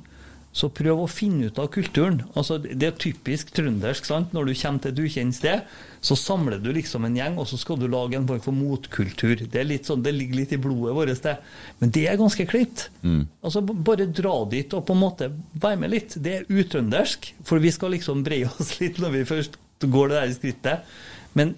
så 0.54 0.70
prøv 0.70 1.02
å 1.02 1.10
finne 1.10 1.50
ut 1.50 1.58
av 1.60 1.72
kulturen. 1.74 2.20
Altså, 2.38 2.60
det 2.62 2.86
er 2.86 3.00
typisk 3.02 3.50
trøndersk. 3.58 4.06
sant? 4.06 4.36
Når 4.38 4.46
du 4.46 4.54
kommer 4.54 4.84
til 4.84 4.92
et 4.94 5.02
ukjent 5.02 5.36
sted, 5.36 5.64
så 6.04 6.18
samler 6.20 6.62
du 6.62 6.70
liksom 6.76 7.08
en 7.08 7.18
gjeng, 7.18 7.40
og 7.42 7.48
så 7.50 7.58
skal 7.58 7.80
du 7.82 7.88
lage 7.90 8.20
en 8.20 8.28
form 8.30 8.44
for 8.44 8.56
motkultur. 8.56 9.42
Det, 9.42 9.64
er 9.64 9.74
sånn, 9.88 10.04
det 10.06 10.14
ligger 10.14 10.42
litt 10.44 10.54
i 10.54 10.62
blodet 10.62 10.94
vårt, 10.94 11.24
det. 11.26 11.36
Men 11.82 11.94
det 11.98 12.06
er 12.12 12.22
ganske 12.22 12.46
klipt. 12.50 12.86
Mm. 13.02 13.26
Altså, 13.42 13.66
bare 13.66 14.06
dra 14.06 14.36
dit 14.52 14.78
og 14.78 14.86
på 14.86 14.94
en 14.94 15.04
måte 15.04 15.32
være 15.54 15.82
med 15.82 15.96
litt. 15.96 16.18
Det 16.22 16.38
er 16.38 16.50
utrøndersk, 16.52 17.34
for 17.48 17.64
vi 17.64 17.74
skal 17.74 17.96
liksom 17.98 18.22
breie 18.28 18.52
oss 18.54 18.76
litt 18.84 19.02
når 19.02 19.18
vi 19.18 19.28
først 19.34 19.58
går 19.84 20.14
det 20.14 20.20
der 20.22 20.38
skrittet. 20.38 20.96
Men 21.34 21.56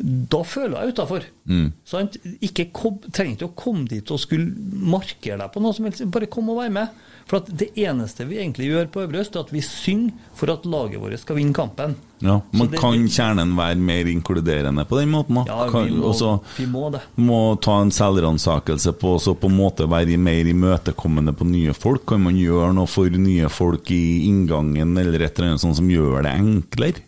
da 0.00 0.40
føler 0.46 0.80
jeg 0.80 0.94
utafor. 0.94 1.24
Mm. 1.50 1.72
Sant? 1.84 2.16
Ikke 2.40 2.68
kom, 2.72 2.98
trenger 3.12 3.36
ikke 3.36 3.48
å 3.50 3.56
komme 3.58 3.86
dit 3.90 4.10
og 4.14 4.20
skulle 4.22 4.48
markere 4.90 5.36
deg 5.42 5.52
på 5.52 5.60
noe 5.62 5.76
som 5.76 5.84
helst. 5.88 6.04
Bare 6.14 6.28
kom 6.30 6.48
og 6.52 6.60
vær 6.62 6.70
med. 6.72 6.88
For 7.30 7.38
at 7.38 7.50
det 7.60 7.68
eneste 7.78 8.24
vi 8.26 8.40
egentlig 8.40 8.66
gjør 8.72 8.88
på 8.90 9.02
Øvre 9.04 9.20
Øst, 9.22 9.36
er 9.36 9.44
at 9.44 9.52
vi 9.54 9.60
synger 9.62 10.14
for 10.34 10.50
at 10.50 10.64
laget 10.66 10.98
vårt 10.98 11.20
skal 11.22 11.36
vinne 11.38 11.54
kampen. 11.54 11.92
Ja, 12.20 12.40
Men 12.52 12.70
det- 12.72 12.80
kan 12.80 13.06
kjernen 13.06 13.54
være 13.56 13.76
mer 13.78 14.04
inkluderende 14.10 14.84
på 14.88 14.98
den 14.98 15.10
måten? 15.12 15.34
da? 15.36 15.44
Ja, 15.46 15.66
vi 15.70 15.90
må- 15.90 16.10
også 16.10 16.42
vi 16.56 16.66
må 16.66 16.90
det. 16.90 17.00
Må 17.16 17.60
ta 17.60 17.80
en 17.82 17.90
selvransakelse 17.90 18.92
på 18.98 19.14
å 19.16 19.34
på 19.38 19.46
en 19.48 19.56
måte 19.56 19.86
være 19.88 20.18
mer 20.18 20.44
imøtekommende 20.44 21.32
på 21.36 21.46
nye 21.46 21.72
folk? 21.72 22.04
Kan 22.06 22.22
man 22.22 22.34
gjøre 22.34 22.74
noe 22.74 22.86
for 22.86 23.08
nye 23.08 23.48
folk 23.48 23.90
i 23.90 24.26
inngangen, 24.26 24.98
eller 24.98 25.22
et 25.22 25.38
eller 25.38 25.50
annet 25.50 25.60
sånt 25.60 25.76
som 25.76 25.88
gjør 25.88 26.22
det 26.24 26.32
enklere? 26.40 27.00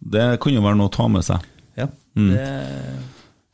Det 0.00 0.40
kan 0.42 0.52
jo 0.54 0.62
være 0.64 0.76
noe 0.78 0.90
å 0.90 0.94
ta 0.96 1.06
med 1.08 1.24
seg. 1.26 1.44
Ja, 1.76 1.88
Mm. 2.16 2.30
det 2.32 2.48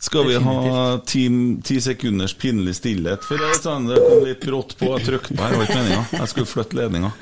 Skal 0.03 0.25
vi 0.27 0.35
ha 0.39 0.99
ti, 1.07 1.29
ti 1.63 1.81
sekunders 1.81 2.35
pinlig 2.35 2.75
stillhet? 2.75 3.23
For 3.23 3.39
jeg, 3.39 3.55
sånn, 3.63 3.87
det 3.87 3.97
kom 4.03 4.25
litt 4.27 4.41
brått 4.43 4.77
på. 4.79 4.89
Jeg 4.99 5.07
trykte 5.07 5.37
på 5.39 5.43
her, 5.43 5.55
var 5.57 5.67
ikke 5.67 5.79
meninga. 5.79 6.05
Jeg 6.19 6.29
skulle 6.33 6.47
flytte 6.51 6.75
ledninga. 6.79 7.13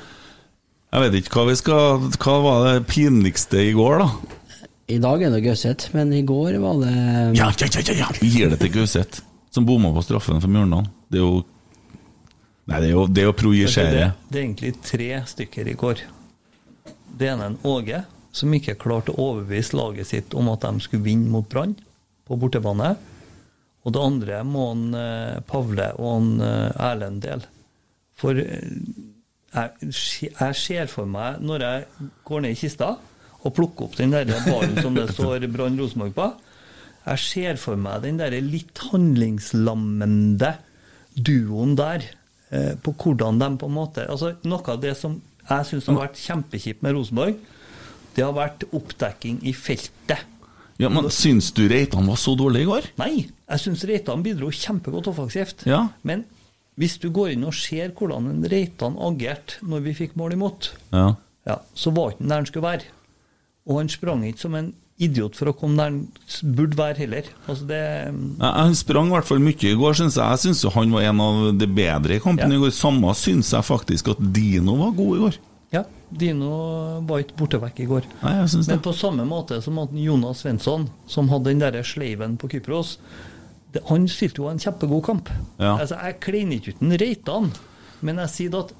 Jeg 0.91 1.01
vet 1.05 1.17
ikke 1.21 1.35
hva 1.37 1.45
vi 1.47 1.55
skal 1.55 1.99
Hva 2.19 2.33
var 2.43 2.65
det 2.67 2.87
pinligste 2.89 3.61
i 3.63 3.71
går, 3.77 4.01
da? 4.01 4.09
I 4.91 4.97
dag 4.99 5.21
er 5.23 5.29
det 5.31 5.43
Gauseth, 5.45 5.93
men 5.95 6.11
i 6.13 6.21
går 6.27 6.57
var 6.59 6.81
det 6.81 6.95
Ja, 7.37 7.47
ja, 7.53 7.67
ja, 7.71 7.81
ja, 7.85 7.93
ja. 8.01 8.07
Vi 8.19 8.27
gir 8.33 8.49
det 8.51 8.59
til 8.59 8.73
Gauseth, 8.73 9.21
som 9.53 9.65
bomma 9.65 9.93
på 9.95 10.03
straffen 10.03 10.41
for 10.43 10.51
Mjøndalen. 10.51 10.89
Det 11.09 11.21
er 11.21 11.23
jo 11.25 11.45
Nei, 12.67 12.79
det 12.81 12.89
er 12.89 12.91
jo, 12.95 13.05
det 13.07 13.23
er 13.23 13.29
å 13.31 13.35
projisere. 13.35 13.91
Det, 13.93 14.09
det 14.29 14.37
er 14.39 14.43
egentlig 14.45 14.73
tre 14.85 15.07
stykker 15.27 15.69
i 15.71 15.73
går. 15.79 16.01
Det 17.17 17.29
ene 17.29 17.45
er 17.47 17.53
en 17.53 17.57
Åge, 17.67 18.03
som 18.35 18.53
ikke 18.55 18.77
klarte 18.79 19.13
å 19.13 19.31
overbevise 19.31 19.75
laget 19.77 20.09
sitt 20.11 20.35
om 20.37 20.49
at 20.51 20.63
de 20.63 20.83
skulle 20.83 21.05
vinne 21.05 21.31
mot 21.31 21.47
Brann 21.51 21.75
på 22.27 22.37
bortebane. 22.39 22.93
Og 23.81 23.95
det 23.95 24.03
andre 24.03 24.41
må 24.47 24.67
en 24.75 24.91
eh, 24.97 25.39
Pavle 25.47 25.89
og 25.97 26.11
han 26.13 26.29
eh, 26.45 26.83
Erlend 26.89 27.23
dele. 27.25 27.49
For 28.19 28.37
eh, 28.37 28.67
jeg, 29.51 29.91
jeg 30.29 30.57
ser 30.59 30.91
for 30.91 31.09
meg, 31.09 31.41
når 31.43 31.65
jeg 31.65 32.09
går 32.27 32.45
ned 32.45 32.55
i 32.55 32.59
kista 32.61 32.93
og 33.41 33.55
plukker 33.57 33.87
opp 33.87 33.97
den 33.97 34.13
der 34.13 34.29
ballen 34.45 34.77
som 34.79 34.95
det 34.95 35.09
står 35.15 35.47
Brann 35.51 35.79
Rosenborg 35.81 36.13
på, 36.15 36.29
jeg 37.01 37.23
ser 37.23 37.57
for 37.57 37.79
meg 37.81 38.03
den 38.05 38.19
der 38.21 38.35
litt 38.45 38.77
handlingslammende 38.91 40.53
duoen 41.17 41.73
der, 41.75 42.05
på 42.85 42.93
hvordan 42.99 43.39
de 43.41 43.47
på 43.57 43.67
en 43.69 43.73
måte 43.73 44.03
altså 44.11 44.33
Noe 44.43 44.73
av 44.73 44.81
det 44.83 44.91
som 44.99 45.15
jeg 45.47 45.67
syns 45.69 45.87
har 45.87 45.97
vært 45.97 46.19
kjempekjipt 46.19 46.83
med 46.85 46.93
Rosenborg, 46.97 47.37
det 48.15 48.23
har 48.25 48.33
vært 48.35 48.65
oppdekking 48.75 49.39
i 49.47 49.53
feltet. 49.55 50.27
Ja, 50.81 50.89
men 50.89 51.09
Syns 51.13 51.51
du 51.53 51.67
Reitan 51.69 52.07
var 52.09 52.17
så 52.17 52.33
dårlig 52.35 52.63
i 52.63 52.69
går? 52.71 52.87
Nei, 52.97 53.11
jeg 53.29 53.59
syns 53.61 53.83
Reitan 53.85 54.23
bidro 54.25 54.49
kjempegodt 54.49 55.07
offensivt. 55.11 55.65
Ja. 55.69 55.83
Men 56.07 56.23
hvis 56.79 56.95
du 57.03 57.09
går 57.13 57.35
inn 57.35 57.43
og 57.45 57.53
ser 57.53 57.91
hvordan 57.93 58.29
en 58.31 58.45
Reitan 58.49 58.95
agerte 58.97 59.59
når 59.61 59.83
vi 59.85 59.93
fikk 59.93 60.15
mål 60.17 60.33
imot, 60.39 60.71
Ja. 60.91 61.11
ja, 61.45 61.59
så 61.75 61.93
var 61.93 62.11
ikke 62.15 62.23
han 62.23 62.29
der 62.33 62.35
han 62.41 62.49
skulle 62.49 62.69
være. 62.71 62.87
Og 63.69 63.77
han 63.77 63.89
sprang 63.93 64.23
ikke 64.25 64.39
som 64.47 64.55
en 64.57 64.71
idiot 65.01 65.35
for 65.37 65.49
å 65.51 65.53
komme 65.57 65.77
der 65.77 65.91
han 65.91 66.55
burde 66.57 66.77
være 66.77 66.97
heller. 67.03 67.29
Altså 67.47 67.67
det 67.69 67.81
Ja, 68.41 68.51
Han 68.63 68.75
sprang 68.75 69.07
i 69.11 69.15
hvert 69.15 69.25
fall 69.29 69.39
mye 69.41 69.69
i 69.69 69.75
går, 69.77 69.93
syns 70.01 70.17
jeg. 70.17 70.25
Jeg 70.33 70.39
syns 70.55 70.73
han 70.73 70.91
var 70.97 71.01
en 71.11 71.21
av 71.21 71.57
de 71.61 71.67
bedre 71.67 72.15
i 72.17 72.19
kampen 72.19 72.49
Ja. 72.51 72.57
i 72.57 72.61
går. 72.61 72.73
Samme 72.73 73.13
syns 73.13 73.51
jeg 73.53 73.61
faktisk 73.69 74.09
at 74.15 74.33
Dino 74.33 74.75
var 74.81 74.91
god 74.97 75.17
i 75.17 75.21
går. 75.27 75.37
Dino 76.11 77.01
var 77.07 77.23
ikke 77.23 77.37
borte 77.39 77.59
vekk 77.61 77.81
i 77.83 77.87
går. 77.89 78.07
Nei. 78.21 78.35
Men 78.67 78.83
på 78.83 78.93
samme 78.95 79.25
måte 79.27 79.61
som 79.63 79.79
at 79.81 79.93
Jonas 79.95 80.43
Svensson, 80.43 80.89
som 81.07 81.31
hadde 81.31 81.51
den 81.51 81.63
derre 81.63 81.83
sleiven 81.87 82.37
på 82.41 82.49
Kypros, 82.51 82.97
det, 83.71 83.83
han 83.87 84.07
stilte 84.11 84.43
jo 84.43 84.49
en 84.51 84.59
kjempegod 84.59 85.03
kamp. 85.07 85.31
Ja. 85.57 85.77
Altså, 85.77 85.95
jeg 85.95 86.19
kliner 86.23 86.59
ikke 86.59 86.75
uten 86.75 86.97
Reitan, 86.99 87.51
men 88.03 88.19
jeg 88.25 88.33
sier 88.33 88.57
at 88.59 88.73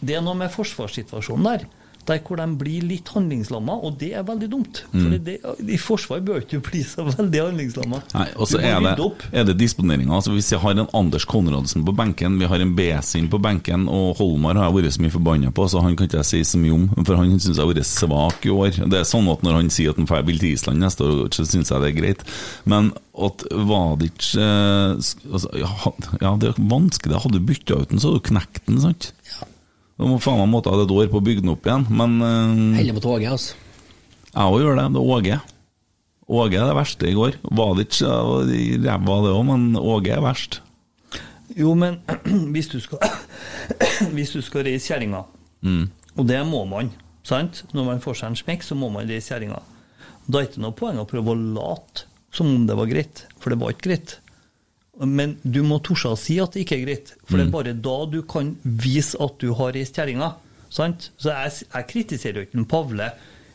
det 0.00 0.16
er 0.16 0.24
noe 0.24 0.38
med 0.38 0.52
forsvarssituasjonen 0.54 1.50
der. 1.50 1.66
Der 2.08 2.20
hvor 2.24 2.40
de 2.40 2.46
blir 2.60 2.86
litt 2.88 3.10
handlingslamma, 3.12 3.78
og 3.84 3.98
det 4.00 4.12
er 4.16 4.26
veldig 4.26 4.48
dumt. 4.50 4.82
Mm. 4.92 5.00
For 5.00 5.16
det, 5.26 5.36
I 5.74 5.78
forsvar 5.80 6.22
bør 6.24 6.42
ikke 6.44 6.62
bli 6.64 6.82
så 6.86 7.04
veldig 7.08 7.42
handlingslamma. 7.44 8.00
Nei, 8.14 8.28
og 8.36 8.48
så 8.50 8.62
er 8.64 8.80
det, 8.84 9.08
er 9.32 9.48
det 9.48 9.58
disponeringa. 9.60 10.14
Altså 10.16 10.32
hvis 10.34 10.50
jeg 10.54 10.62
har 10.62 10.76
en 10.76 10.88
Anders 10.96 11.26
Konradsen 11.28 11.84
på 11.86 11.94
benken, 11.96 12.38
vi 12.40 12.48
har 12.48 12.64
en 12.64 12.74
Besin 12.78 13.28
på 13.32 13.40
benken, 13.42 13.88
og 13.92 14.16
Holmar 14.20 14.58
har 14.58 14.70
jeg 14.70 14.78
vært 14.78 14.96
så 14.96 15.04
mye 15.04 15.16
forbanna 15.18 15.52
på, 15.54 15.68
så 15.68 15.82
han 15.84 15.98
kan 15.98 16.08
ikke 16.08 16.22
jeg 16.22 16.30
si 16.30 16.42
så 16.52 16.62
mye 16.62 16.76
om. 16.76 16.88
For 17.02 17.18
han 17.18 17.36
syns 17.36 17.54
jeg 17.54 17.64
har 17.64 17.72
vært 17.72 17.90
svak 17.90 18.48
i 18.48 18.54
år. 18.54 18.80
Det 18.88 19.02
er 19.02 19.08
sånn 19.08 19.28
at 19.32 19.44
når 19.44 19.60
han 19.60 19.72
sier 19.74 19.92
at 19.92 20.00
han 20.00 20.26
vil 20.28 20.40
til 20.40 20.54
Island 20.54 20.82
neste 20.82 21.04
år, 21.04 21.28
så 21.34 21.46
syns 21.48 21.72
jeg 21.72 21.84
det 21.84 21.92
er 21.92 21.98
greit. 22.00 22.24
Men 22.68 22.92
at 23.18 23.44
Vadic 23.50 24.32
eh, 24.38 24.94
altså, 24.94 25.50
ja, 25.58 25.70
ja, 26.22 26.34
det 26.40 26.52
er 26.52 26.60
vanskelig. 26.70 27.18
Hadde 27.24 27.40
du 27.40 27.48
bytta 27.48 27.80
ut 27.82 27.92
den, 27.92 28.00
så 28.00 28.12
hadde 28.12 28.22
du 28.22 28.28
knekt 28.30 28.62
den, 28.68 28.80
sant? 28.82 29.12
Da 29.98 30.06
må 30.06 30.18
faen 30.22 30.38
meg 30.38 30.50
måtte 30.52 30.70
ha 30.70 30.78
et 30.84 30.92
år 30.94 31.08
på 31.10 31.18
å 31.18 31.24
bygge 31.26 31.42
den 31.42 31.50
opp 31.52 31.66
igjen, 31.66 31.86
men 31.90 32.12
uh, 32.22 32.76
Heller 32.78 32.94
mot 32.94 33.06
Åge, 33.10 33.30
altså. 33.34 33.56
jeg 34.30 34.52
òg 34.54 34.60
gjør 34.62 34.78
det. 34.78 34.84
Det 34.94 35.00
er 35.02 35.12
Åge. 35.16 35.38
Åge 36.28 36.58
er 36.60 36.68
det 36.68 36.76
verste 36.76 37.08
i 37.10 37.16
går. 37.16 37.38
Var 37.58 37.74
det 37.78 37.86
ikke 37.88 38.12
ræva, 38.84 39.16
det 39.24 39.32
òg, 39.34 39.42
men 39.48 39.64
Åge 39.80 40.12
er 40.14 40.22
verst. 40.22 40.60
Jo, 41.58 41.72
men 41.74 41.96
hvis 42.54 42.68
du 42.70 42.76
skal 42.84 43.00
Hvis 44.14 44.34
du 44.36 44.40
skal 44.44 44.66
reise 44.68 44.92
kjerringa, 44.92 45.24
Mm. 45.58 45.88
og 46.14 46.26
det 46.28 46.36
må 46.46 46.60
man, 46.70 46.92
sant? 47.26 47.64
Når 47.74 47.86
man 47.88 47.98
får 48.04 48.14
seg 48.20 48.28
en 48.30 48.36
smekk, 48.38 48.62
så 48.62 48.76
må 48.78 48.92
man 48.94 49.08
reise 49.10 49.32
kjerringa. 49.32 49.56
Da 50.28 50.38
er 50.38 50.44
det 50.44 50.52
ikke 50.52 50.62
noe 50.62 50.76
poeng 50.78 51.00
å 51.02 51.06
prøve 51.10 51.32
å 51.32 51.40
late 51.56 52.04
som 52.30 52.46
om 52.52 52.68
det 52.68 52.76
var 52.78 52.86
greit, 52.86 53.24
for 53.42 53.50
det 53.50 53.58
var 53.58 53.74
ikke 53.74 53.88
greit. 53.88 54.14
Men 55.00 55.36
du 55.44 55.62
må 55.62 55.78
torde 55.82 56.10
å 56.14 56.18
si 56.18 56.38
at 56.42 56.52
det 56.56 56.64
ikke 56.66 56.76
er 56.80 56.84
greit, 56.86 57.12
for 57.24 57.36
det 57.38 57.46
Mm. 57.46 57.48
er 57.48 57.52
bare 57.52 57.72
da 57.74 57.96
du 58.10 58.22
kan 58.22 58.56
vise 58.64 59.14
at 59.20 59.38
du 59.38 59.52
har 59.54 59.72
reist 59.72 59.94
kjerringa. 59.94 60.32
Så 60.70 60.88
jeg, 61.30 61.52
jeg 61.74 61.86
kritiserer 61.88 62.34
jo 62.42 62.46
ikke 62.48 62.58
en 62.58 62.64
Pavle 62.68 63.12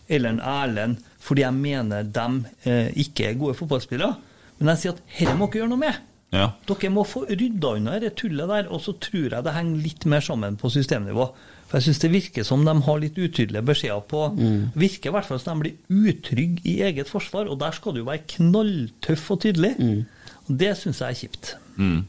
eller 0.10 0.30
en 0.30 0.40
Erlend 0.40 0.98
fordi 1.24 1.42
jeg 1.46 1.54
mener 1.54 2.04
de 2.04 2.46
eh, 2.66 2.90
ikke 3.00 3.30
er 3.30 3.38
gode 3.40 3.54
fotballspillere. 3.56 4.16
Men 4.60 4.68
jeg 4.74 4.78
sier 4.82 4.92
at 4.96 5.04
dette 5.20 5.36
må 5.40 5.48
dere 5.52 5.62
gjøre 5.64 5.70
noe 5.70 5.80
med. 5.84 6.00
Ja. 6.34 6.48
Dere 6.68 6.90
må 6.90 7.04
få 7.06 7.22
rydda 7.30 7.76
unna 7.78 8.00
det 8.02 8.16
tullet 8.18 8.48
der, 8.50 8.68
og 8.74 8.82
så 8.82 8.96
tror 9.00 9.30
jeg 9.32 9.44
det 9.46 9.54
henger 9.54 9.84
litt 9.86 10.06
mer 10.10 10.20
sammen 10.26 10.58
på 10.58 10.72
systemnivå. 10.74 11.28
For 11.70 11.78
jeg 11.80 11.86
syns 11.88 12.02
det 12.04 12.12
virker 12.12 12.44
som 12.44 12.66
de 12.66 12.74
har 12.88 13.00
litt 13.00 13.16
utydelige 13.22 13.62
beskjeder 13.66 14.02
på 14.10 14.24
Mm. 14.36 14.72
Virker 14.76 15.10
i 15.10 15.14
hvert 15.14 15.26
fall 15.30 15.40
som 15.40 15.62
de 15.62 15.70
blir 15.70 16.14
utrygge 16.14 16.62
i 16.66 16.82
eget 16.82 17.08
forsvar, 17.08 17.48
og 17.50 17.60
der 17.60 17.72
skal 17.72 17.94
du 17.94 18.04
være 18.04 18.26
knalltøff 18.28 19.32
og 19.32 19.40
tydelig. 19.46 20.06
Og 20.48 20.58
det 20.60 20.74
syns 20.80 21.00
jeg 21.02 21.10
er 21.10 21.20
kjipt. 21.20 21.54
Mm. 21.78 22.02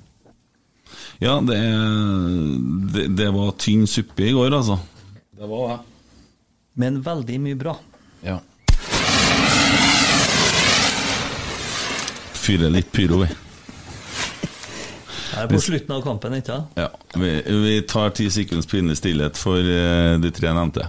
Ja, 1.23 1.39
det, 1.41 1.59
det, 2.95 3.07
det 3.17 3.29
var 3.35 3.55
tynn 3.59 3.87
suppe 3.87 4.27
i 4.29 4.33
går, 4.35 4.55
altså. 4.55 4.79
Det 5.35 5.49
var 5.51 5.69
det. 5.71 5.79
Men 6.75 6.99
veldig 7.07 7.39
mye 7.41 7.59
bra. 7.59 7.77
Ja. 8.27 8.41
Fyrer 12.45 12.75
litt 12.75 12.91
pyro, 12.93 13.23
vi. 13.23 13.31
Det 15.35 15.43
er 15.43 15.49
på 15.51 15.61
slutten 15.63 15.95
av 15.97 16.03
kampen, 16.05 16.35
ikke 16.39 16.53
sant? 16.53 16.77
Ja, 16.79 16.91
vi, 17.19 17.31
vi 17.65 17.79
tar 17.91 18.13
ti 18.15 18.29
sekunders 18.31 18.69
pinlig 18.71 18.99
stillhet 19.01 19.39
for 19.39 19.59
eh, 19.59 20.15
de 20.23 20.31
tre 20.35 20.53
nevnte. 20.55 20.87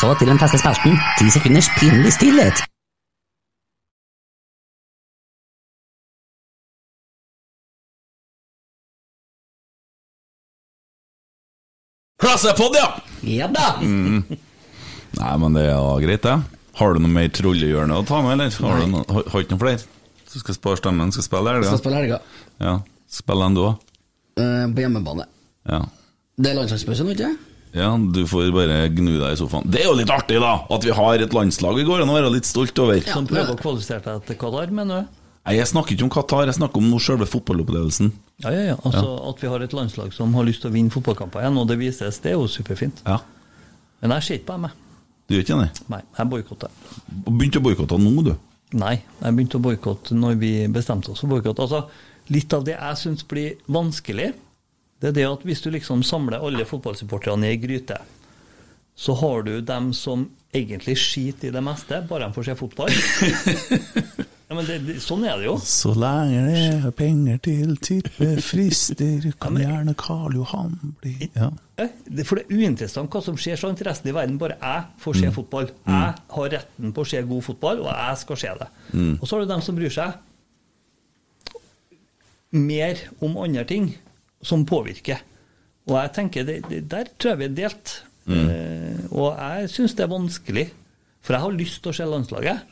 Så 0.00 0.14
til 0.20 0.28
den 0.28 0.40
faste 0.40 0.60
spalten. 0.60 0.96
Ti 1.18 1.28
sekunders 1.32 1.68
pinlig 1.80 2.12
stillhet. 2.16 2.64
Klassepod, 12.24 12.76
ja! 12.78 12.88
Ja 13.28 13.48
da! 13.52 13.74
Mm. 13.84 14.22
Nei, 15.14 15.32
men 15.42 15.56
det 15.56 15.66
er 15.68 15.76
da 15.76 15.96
greit, 16.02 16.24
det. 16.24 16.36
Har 16.78 16.94
du 16.96 17.02
noe 17.04 17.12
mer 17.12 17.28
trollehjørne 17.36 18.00
å 18.00 18.04
ta 18.08 18.22
med, 18.24 18.38
eller? 18.38 18.54
Har 18.64 18.80
du 18.80 18.86
noe, 18.90 19.04
har, 19.12 19.26
har 19.30 19.44
ikke 19.44 19.54
noe 19.54 19.62
flere? 19.62 19.84
Så 20.32 20.40
skal 20.40 20.56
spare 20.56 20.80
stemmen, 20.80 21.12
skal 21.14 21.26
spille 21.26 21.52
helga? 21.52 21.68
Skal 21.68 21.82
spille 21.82 22.00
helga. 22.00 22.20
Ja. 22.64 22.78
Spille 23.12 23.46
den 23.46 23.58
du 23.58 23.62
òg? 23.68 23.90
Uh, 24.40 24.64
på 24.74 24.82
hjemmebane. 24.82 25.28
Ja. 25.68 25.84
Det 26.40 26.50
er 26.50 26.56
landslagspause 26.58 27.06
nå, 27.06 27.14
ikke 27.14 27.28
sant? 27.28 27.50
ja, 27.74 27.90
du 27.98 28.20
får 28.30 28.52
bare 28.54 28.76
gnu 28.94 29.16
deg 29.18 29.34
i 29.34 29.38
sofaen. 29.38 29.66
Det 29.70 29.82
er 29.82 29.88
jo 29.88 29.96
litt 29.98 30.10
artig, 30.14 30.38
da! 30.42 30.54
At 30.72 30.84
vi 30.86 30.94
har 30.94 31.22
et 31.22 31.34
landslag 31.34 31.80
i 31.82 31.86
går 31.86 32.04
an 32.04 32.12
å 32.12 32.16
være 32.16 32.30
litt 32.34 32.46
stolt 32.46 32.78
over. 32.82 33.00
Som 33.06 33.26
prøver 33.26 33.52
å 33.52 33.58
kvalifisere 33.58 34.02
deg 34.06 34.28
til 34.28 34.38
Qatar, 34.38 34.70
mener 34.74 35.04
du? 35.04 35.16
Nei, 35.44 35.56
Jeg 35.58 35.68
snakker 35.70 35.96
ikke 35.96 36.06
om 36.06 36.12
Qatar, 36.14 36.46
jeg 36.48 36.56
snakker 36.56 36.80
om 36.80 36.86
noe 36.92 37.02
selve 37.02 37.26
fotballopplevelsen. 37.28 38.12
Ja, 38.42 38.50
ja, 38.50 38.62
ja. 38.72 38.78
Altså 38.82 39.12
At 39.30 39.42
vi 39.42 39.50
har 39.50 39.62
et 39.62 39.74
landslag 39.76 40.14
som 40.14 40.32
har 40.34 40.46
lyst 40.46 40.64
til 40.64 40.72
å 40.72 40.74
vinne 40.74 40.92
fotballkamper 40.92 41.44
igjen, 41.44 41.58
og 41.60 41.68
det 41.70 41.78
vises, 41.80 42.18
det 42.24 42.32
er 42.32 42.38
jo 42.38 42.48
superfint. 42.50 43.04
Ja. 43.06 43.20
Men 44.02 44.16
jeg 44.16 44.26
ser 44.26 44.40
ikke 44.40 44.50
på 44.52 44.56
ME. 44.64 44.72
Du 45.24 45.36
gjør 45.36 45.44
ikke 45.46 45.60
det? 45.62 45.84
Nei, 45.92 46.00
jeg 46.18 46.30
boikotter. 46.32 46.80
Begynte 47.28 47.62
å 47.62 47.64
boikotte 47.64 48.00
nå, 48.00 48.24
du? 48.26 48.34
Nei, 48.74 48.96
jeg 49.20 49.36
begynte 49.36 49.60
å 49.60 49.64
boikotte 49.64 50.16
når 50.18 50.40
vi 50.40 50.50
bestemte 50.72 51.12
oss 51.12 51.22
for 51.22 51.30
boikott. 51.30 51.62
Altså, 51.62 51.84
litt 52.34 52.52
av 52.56 52.66
det 52.66 52.74
jeg 52.74 53.00
syns 53.00 53.24
blir 53.30 53.54
vanskelig, 53.70 54.32
det 55.00 55.10
er 55.12 55.16
det 55.16 55.26
at 55.28 55.46
hvis 55.46 55.62
du 55.64 55.70
liksom 55.72 56.02
samler 56.06 56.42
alle 56.42 56.66
fotballsupporterne 56.68 57.48
i 57.48 57.54
ei 57.54 57.60
gryte, 57.62 58.00
så 58.94 59.14
har 59.18 59.46
du 59.46 59.56
dem 59.64 59.92
som 59.96 60.28
egentlig 60.54 60.96
skiter 61.00 61.48
i 61.48 61.54
det 61.54 61.62
meste, 61.64 62.02
bare 62.08 62.28
de 62.28 62.36
får 62.36 62.50
se 62.50 62.58
fotball. 62.58 62.94
ja, 64.54 64.58
men 64.60 64.68
det, 64.70 64.76
det, 64.86 64.94
sånn 65.02 65.24
er 65.26 65.40
det 65.42 65.48
jo. 65.48 65.56
Så 65.66 65.90
lenge 65.98 66.44
det 66.46 66.60
er 66.86 66.92
penger 66.96 67.40
til 67.42 67.74
tippefrister, 67.82 69.26
kan 69.42 69.58
gjerne 69.58 69.94
Karl 69.98 70.36
Johan 70.38 70.76
bli 71.02 71.28
ja. 71.34 71.50
Det- 71.74 72.22
For 72.28 72.38
det 72.38 72.44
er 72.46 72.54
uinteressant 72.62 73.10
hva 73.10 73.20
som 73.26 73.34
skjer, 73.40 73.58
så 73.58 73.66
har 73.66 73.74
interessen 73.74 74.08
i 74.12 74.14
verden 74.14 74.38
bare 74.38 74.54
jeg 74.60 74.84
får 75.02 75.18
se 75.18 75.26
Mm. 75.26 75.34
fotball. 75.34 75.66
Mm. 75.84 75.96
Jeg 75.98 76.14
har 76.36 76.50
retten 76.54 76.92
på 76.94 77.02
å 77.02 77.08
se 77.10 77.22
god 77.26 77.42
fotball, 77.48 77.82
og 77.82 77.90
jeg 77.90 78.20
skal 78.22 78.36
se 78.44 78.52
det. 78.62 78.68
Mm. 78.94 79.12
Og 79.20 79.26
så 79.26 79.34
har 79.36 79.42
du 79.44 79.50
dem 79.50 79.64
som 79.66 79.74
bryr 79.76 79.90
seg 79.90 80.14
mer 82.54 83.00
om 83.24 83.36
andre 83.42 83.64
ting 83.66 83.88
som 84.44 84.62
påvirker. 84.68 85.18
Og 85.88 85.96
jeg 85.98 86.12
tenker, 86.16 86.46
det, 86.48 86.60
det, 86.70 86.82
der 86.88 87.10
tror 87.18 87.34
jeg 87.34 87.40
vi 87.42 87.48
er 87.50 87.56
delt. 87.58 87.94
Mm. 88.30 88.46
Eh, 88.48 89.00
og 89.12 89.34
jeg 89.36 89.68
syns 89.74 89.96
det 89.98 90.04
er 90.06 90.12
vanskelig, 90.14 90.66
for 91.24 91.34
jeg 91.36 91.42
har 91.44 91.56
lyst 91.58 91.82
til 91.84 91.90
å 91.92 91.96
se 91.98 92.06
landslaget. 92.08 92.70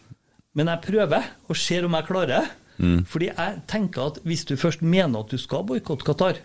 Men 0.58 0.68
jeg 0.68 0.84
prøver, 0.84 1.28
og 1.48 1.56
ser 1.56 1.86
om 1.86 1.94
jeg 1.96 2.08
klarer. 2.08 2.48
Mm. 2.82 3.04
Fordi 3.08 3.28
jeg 3.30 3.60
tenker 3.70 4.10
at 4.10 4.18
hvis 4.26 4.44
du 4.48 4.56
først 4.60 4.82
mener 4.82 5.22
at 5.22 5.32
du 5.32 5.38
skal 5.40 5.64
boikotte 5.68 6.06
Qatar, 6.08 6.40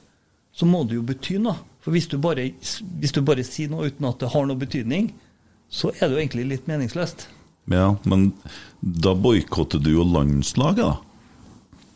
så 0.55 0.67
må 0.69 0.83
det 0.87 0.97
jo 0.97 1.05
bety 1.07 1.37
noe. 1.41 1.57
For 1.83 1.95
hvis 1.95 2.09
du, 2.11 2.17
bare, 2.19 2.49
hvis 2.99 3.13
du 3.15 3.21
bare 3.23 3.45
sier 3.47 3.71
noe 3.71 3.87
uten 3.87 4.07
at 4.09 4.19
det 4.19 4.31
har 4.33 4.47
noe 4.47 4.59
betydning, 4.59 5.11
så 5.71 5.91
er 5.95 6.07
det 6.07 6.15
jo 6.15 6.21
egentlig 6.21 6.47
litt 6.51 6.69
meningsløst. 6.69 7.27
ja, 7.71 7.95
men 8.07 8.31
da 8.81 9.13
boikotter 9.15 9.79
du 9.83 9.91
jo 9.91 10.03
landslaget, 10.07 10.83
da. 10.83 10.95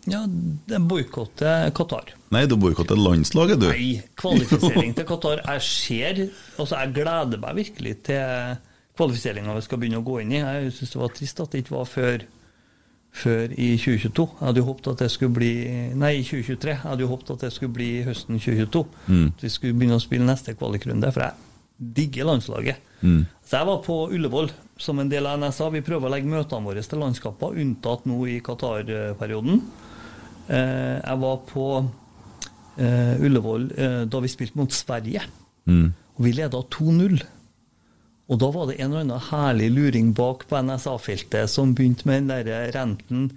Ja, 0.10 0.24
det 0.26 0.80
boikotter 0.90 1.70
Qatar. 1.78 2.10
Nei, 2.34 2.46
du 2.50 2.56
boikotter 2.58 2.98
landslaget, 2.98 3.62
du. 3.62 3.68
Nei, 3.70 4.02
kvalifisering 4.18 4.96
til 4.98 5.06
Qatar. 5.06 5.44
Jeg 5.46 5.62
ser 5.68 6.22
Altså, 6.58 6.76
jeg 6.80 6.94
gleder 6.96 7.42
meg 7.44 7.60
virkelig 7.60 7.98
til 8.10 8.56
kvalifiseringa 8.98 9.56
vi 9.56 9.64
skal 9.66 9.80
begynne 9.82 10.02
å 10.02 10.06
gå 10.06 10.20
inn 10.22 10.32
i. 10.36 10.42
Jeg 10.44 10.72
syns 10.78 10.94
det 10.96 11.02
var 11.02 11.14
trist 11.16 11.40
at 11.44 11.52
det 11.54 11.64
ikke 11.64 11.76
var 11.78 11.88
før, 11.90 12.26
før 13.12 13.54
i 13.58 13.70
2022. 13.80 14.26
Jeg 14.40 14.48
hadde 14.48 14.62
jo 14.62 14.68
håpet 14.70 14.88
at 14.94 15.04
det 15.06 15.12
skulle 15.14 15.36
bli 15.36 15.52
Nei, 16.00 16.14
i 16.20 16.26
2023. 16.28 16.74
Jeg 16.76 16.82
hadde 16.86 17.06
jo 17.06 17.12
håpet 17.12 17.32
at 17.36 17.46
det 17.48 17.54
skulle 17.56 17.76
bli 17.78 17.90
høsten 18.08 18.40
2022. 18.40 18.84
Mm. 19.08 19.26
At 19.36 19.46
vi 19.48 19.54
skulle 19.56 19.78
begynne 19.80 20.00
å 20.00 20.04
spille 20.04 20.28
neste 20.28 20.56
kvalikrunde. 20.60 21.12
For 21.16 21.26
jeg 21.26 21.94
digger 21.98 22.28
landslaget. 22.30 22.78
Mm. 23.02 23.24
Så 23.42 23.58
jeg 23.58 23.68
var 23.72 23.80
på 23.86 23.96
Ullevål 24.14 24.52
som 24.82 25.00
en 25.02 25.10
del 25.10 25.26
av 25.26 25.40
NSA. 25.42 25.72
Vi 25.74 25.82
prøver 25.86 26.08
å 26.08 26.14
legge 26.14 26.30
møtene 26.30 26.68
våre 26.68 26.84
til 26.86 27.02
landskaper, 27.02 27.58
unntatt 27.64 28.06
nå 28.10 28.20
i 28.30 28.38
Qatar-perioden. 28.46 29.62
Eh, 30.52 30.98
jeg 31.02 31.18
var 31.24 31.40
på 31.50 31.66
eh, 32.78 33.16
Ullevål 33.26 33.68
eh, 33.78 34.00
da 34.12 34.22
vi 34.24 34.32
spilte 34.32 34.60
mot 34.62 34.74
Sverige, 34.74 35.24
Mm. 35.70 35.92
og 36.18 36.24
vi 36.26 36.32
leda 36.34 36.58
2-0. 36.74 37.20
Og 38.30 38.40
da 38.40 38.52
var 38.54 38.68
det 38.70 38.78
en 38.80 38.92
eller 38.94 39.02
annen 39.06 39.26
herlig 39.32 39.72
luring 39.76 40.14
bak 40.16 40.46
på 40.48 40.60
NSA-feltet 40.64 41.50
som 41.52 41.74
begynte 41.76 42.06
med 42.08 42.22
den 42.22 42.30
derre 42.46 42.72
renten 42.76 43.32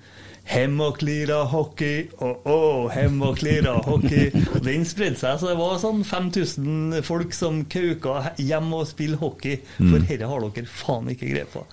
Hem 0.45 0.77
og 0.85 0.99
klira 1.01 1.39
hockey, 1.49 2.03
oh, 2.21 2.35
oh, 2.45 2.91
hem 2.93 3.15
og 3.25 3.39
klira 3.41 3.79
hockey. 3.87 4.27
Den 4.61 4.83
spredde 4.85 5.17
seg, 5.17 5.39
så 5.41 5.49
det 5.49 5.55
var 5.57 5.79
sånn 5.81 6.03
5000 6.05 6.99
folk 7.07 7.33
som 7.33 7.63
kauka 7.73 8.35
hjem 8.37 8.69
og 8.77 8.85
spilte 8.91 9.23
hockey. 9.23 9.57
For 9.79 9.97
Mm. 9.97 10.05
dette 10.05 10.29
har 10.29 10.45
dere 10.45 10.67
faen 10.69 11.09
ikke 11.15 11.31
greie 11.33 11.49
på. 11.49 11.65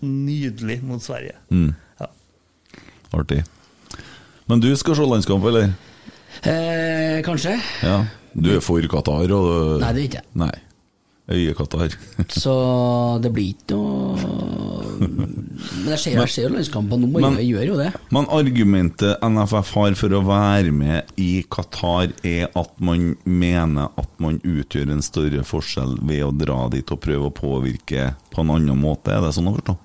Nydelig 0.00 0.78
mot 0.88 1.04
Sverige. 1.04 1.36
Mm. 1.52 1.74
Artig. 3.12 3.42
Men 4.48 4.60
du 4.64 4.70
skal 4.76 4.96
se 4.96 5.04
landskamp, 5.04 5.44
eller? 5.44 5.74
Eh, 6.48 7.20
kanskje. 7.28 7.58
Ja. 7.84 8.06
Du 8.34 8.54
er 8.56 8.60
for 8.64 8.80
Qatar, 8.88 9.30
og 9.36 9.80
Nei, 9.84 9.92
det 9.92 10.00
er 10.00 10.08
ikke 10.08 10.24
jeg. 10.24 10.62
Nei. 11.24 11.36
Øye-Qatar. 11.38 11.94
Så 12.28 12.54
det 13.24 13.30
blir 13.32 13.54
ikke 13.54 13.76
noe 13.78 14.98
Men 15.00 15.92
jeg 15.94 15.98
ser, 16.02 16.16
jeg 16.18 16.28
ser 16.34 16.44
jo 16.44 16.50
landskamper 16.52 17.00
nå, 17.00 17.08
Men- 17.14 17.38
jeg 17.40 17.48
gjør 17.54 17.66
jo 17.70 17.78
det. 17.80 17.86
Men 18.12 18.26
argumentet 18.28 19.24
NFF 19.24 19.70
har 19.74 19.94
for 19.96 20.16
å 20.18 20.20
være 20.26 20.72
med 20.72 21.14
i 21.16 21.44
Qatar, 21.48 22.12
er 22.22 22.50
at 22.54 22.74
man 22.84 23.16
mener 23.24 23.88
at 23.96 24.10
man 24.20 24.36
utgjør 24.44 24.92
en 24.92 25.02
større 25.02 25.44
forskjell 25.48 25.96
ved 26.02 26.26
å 26.26 26.30
dra 26.36 26.68
dit 26.68 26.92
og 26.92 27.00
prøve 27.00 27.30
å 27.30 27.34
påvirke 27.34 28.10
på 28.30 28.44
en 28.44 28.52
annen 28.58 28.78
måte. 28.80 29.14
Er 29.14 29.24
det 29.24 29.32
sånn 29.38 29.48
å 29.48 29.56
forstå? 29.56 29.76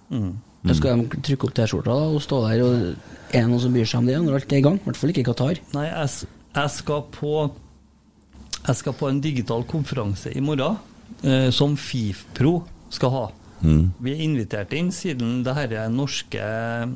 Da 0.68 0.76
skal 0.76 1.00
de 1.06 1.22
trykke 1.24 1.48
opp 1.48 1.56
T-skjorta 1.56 1.96
og 2.12 2.20
stå 2.22 2.42
der, 2.50 2.66
og 2.66 2.76
er 3.32 3.40
det 3.40 3.48
noen 3.48 3.64
som 3.64 3.72
bryr 3.72 3.88
seg 3.88 4.02
om 4.04 4.12
det 4.12 4.20
når 4.20 4.42
alt 4.42 4.52
er 4.52 4.60
i 4.60 4.66
gang? 4.68 4.76
I 4.76 4.90
hvert 4.90 5.00
fall 5.00 5.14
ikke 5.16 5.24
i 5.24 5.30
Qatar. 5.32 5.64
Nei, 5.78 5.88
jeg, 5.88 6.28
jeg 6.60 6.76
skal 6.76 7.06
på 7.16 7.34
Jeg 8.60 8.76
skal 8.76 8.94
på 9.00 9.08
en 9.08 9.22
digital 9.24 9.64
konferanse 9.64 10.36
i 10.36 10.44
morgen 10.44 10.76
eh, 11.24 11.50
som 11.56 11.78
FIFPro 11.78 12.64
skal 12.90 13.10
ha. 13.14 13.32
Mm. 13.62 13.92
Vi 14.00 14.14
er 14.14 14.22
invitert 14.24 14.74
inn 14.78 14.92
siden 14.96 15.42
det 15.44 15.54
her 15.58 15.90
norske 15.92 16.40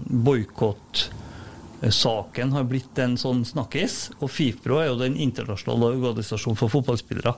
boikottsaken 0.08 2.54
har 2.56 2.64
blitt 2.70 3.00
en 3.04 3.18
sånn 3.20 3.44
snakkis. 3.48 4.12
Og 4.22 4.30
FIFPro 4.32 4.78
er 4.80 4.88
jo 4.92 5.02
den 5.02 5.16
internasjonale 5.20 5.86
organisasjonen 5.98 6.60
for 6.60 6.70
fotballspillere. 6.74 7.34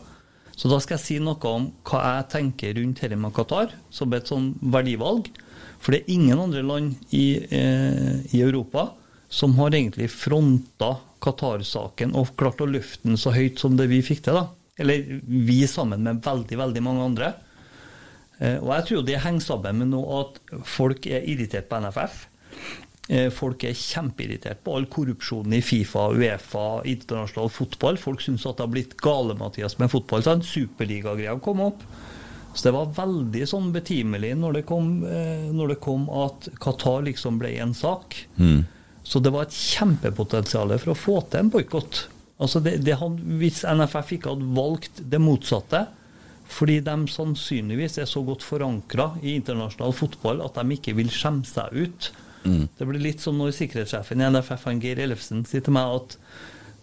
Så 0.56 0.66
da 0.72 0.78
skal 0.80 0.96
jeg 0.96 1.04
si 1.04 1.18
noe 1.20 1.50
om 1.50 1.74
hva 1.88 2.00
jeg 2.06 2.30
tenker 2.32 2.78
rundt 2.78 3.02
dette 3.04 3.18
med 3.20 3.34
Qatar, 3.36 3.70
som 3.92 4.14
et 4.16 4.30
sånn 4.32 4.54
verdivalg. 4.62 5.28
For 5.84 5.92
det 5.92 6.00
er 6.04 6.14
ingen 6.16 6.40
andre 6.40 6.64
land 6.64 6.96
i, 7.12 7.44
eh, 7.44 8.24
i 8.32 8.42
Europa 8.42 8.94
som 9.30 9.58
har 9.60 9.76
egentlig 9.76 10.10
fronta 10.14 10.96
Qatar-saken 11.20 12.16
og 12.16 12.38
klart 12.40 12.62
å 12.64 12.70
løfte 12.70 13.04
den 13.10 13.18
så 13.20 13.32
høyt 13.36 13.60
som 13.60 13.76
det 13.76 13.90
vi 13.92 14.00
fikk 14.06 14.24
til. 14.24 14.34
da. 14.40 14.48
Eller 14.78 15.22
vi 15.24 15.62
sammen 15.72 16.04
med 16.04 16.24
veldig, 16.26 16.58
veldig 16.60 16.84
mange 16.84 17.04
andre. 17.10 17.34
Eh, 18.40 18.58
og 18.60 18.72
jeg 18.74 18.88
tror 18.90 19.06
det 19.08 19.22
henger 19.24 19.46
sammen 19.46 19.84
med 19.84 19.94
noe 19.94 20.24
at 20.26 20.42
folk 20.68 21.08
er 21.08 21.24
irritert 21.32 21.70
på 21.72 21.80
NFF. 21.86 22.26
Eh, 23.08 23.30
Folk 23.30 23.64
er 23.68 23.78
kjempeirritert 23.78 24.64
på 24.66 24.74
all 24.76 24.88
korrupsjonen 24.90 25.54
i 25.54 25.62
Fifa, 25.64 26.08
Uefa, 26.18 26.82
internasjonal 26.90 27.52
fotball. 27.54 28.00
Folk 28.02 28.24
syns 28.26 28.46
at 28.50 28.58
det 28.58 28.66
har 28.66 28.74
blitt 28.74 28.96
gale, 28.98 29.38
Mathias, 29.38 29.78
med 29.80 29.92
fotball. 29.94 30.26
sånn. 30.26 30.42
Superligagreia 30.44 31.38
kom 31.40 31.62
opp. 31.62 31.86
Så 32.56 32.70
det 32.70 32.74
var 32.74 32.94
veldig 32.96 33.44
sånn 33.52 33.72
betimelig 33.76 34.34
når 34.40 34.54
det 34.60 34.66
kom, 34.66 35.04
eh, 35.04 35.52
når 35.52 35.74
det 35.76 35.80
kom 35.84 36.10
at 36.10 36.48
Qatar 36.64 37.04
liksom 37.04 37.38
ble 37.38 37.52
en 37.60 37.74
sak. 37.76 38.16
Mm. 38.40 38.66
Så 39.04 39.22
det 39.22 39.32
var 39.32 39.44
et 39.46 39.54
kjempepotensial 39.54 40.74
for 40.80 40.94
å 40.96 40.98
få 40.98 41.18
til 41.30 41.44
en 41.44 41.52
boikott. 41.54 42.08
Altså 42.40 42.60
det, 42.64 42.80
det 42.84 42.98
hadde- 43.00 43.38
hvis 43.40 43.62
NFF 43.64 44.12
ikke 44.18 44.34
hadde 44.34 44.50
valgt 44.58 45.02
det 45.10 45.22
motsatte, 45.24 45.86
fordi 46.52 46.80
de 46.84 46.96
sannsynligvis 47.10 47.98
er 47.98 48.06
så 48.06 48.22
godt 48.26 48.44
forankra 48.46 49.16
i 49.24 49.36
internasjonal 49.40 49.94
fotball 49.98 50.44
at 50.46 50.54
de 50.60 50.76
ikke 50.76 50.94
vil 50.96 51.08
skjemme 51.10 51.46
seg 51.48 51.74
ut. 51.74 52.12
Mm. 52.46 52.68
Det 52.78 52.86
blir 52.88 53.02
litt 53.02 53.24
som 53.24 53.38
når 53.40 53.56
sikkerhetssjefen 53.58 54.22
i 54.22 54.28
NFF, 54.30 54.68
Geir 54.84 55.00
Ellefsen, 55.02 55.46
sier 55.50 55.64
til 55.66 55.74
meg 55.74 55.96
at 55.96 56.18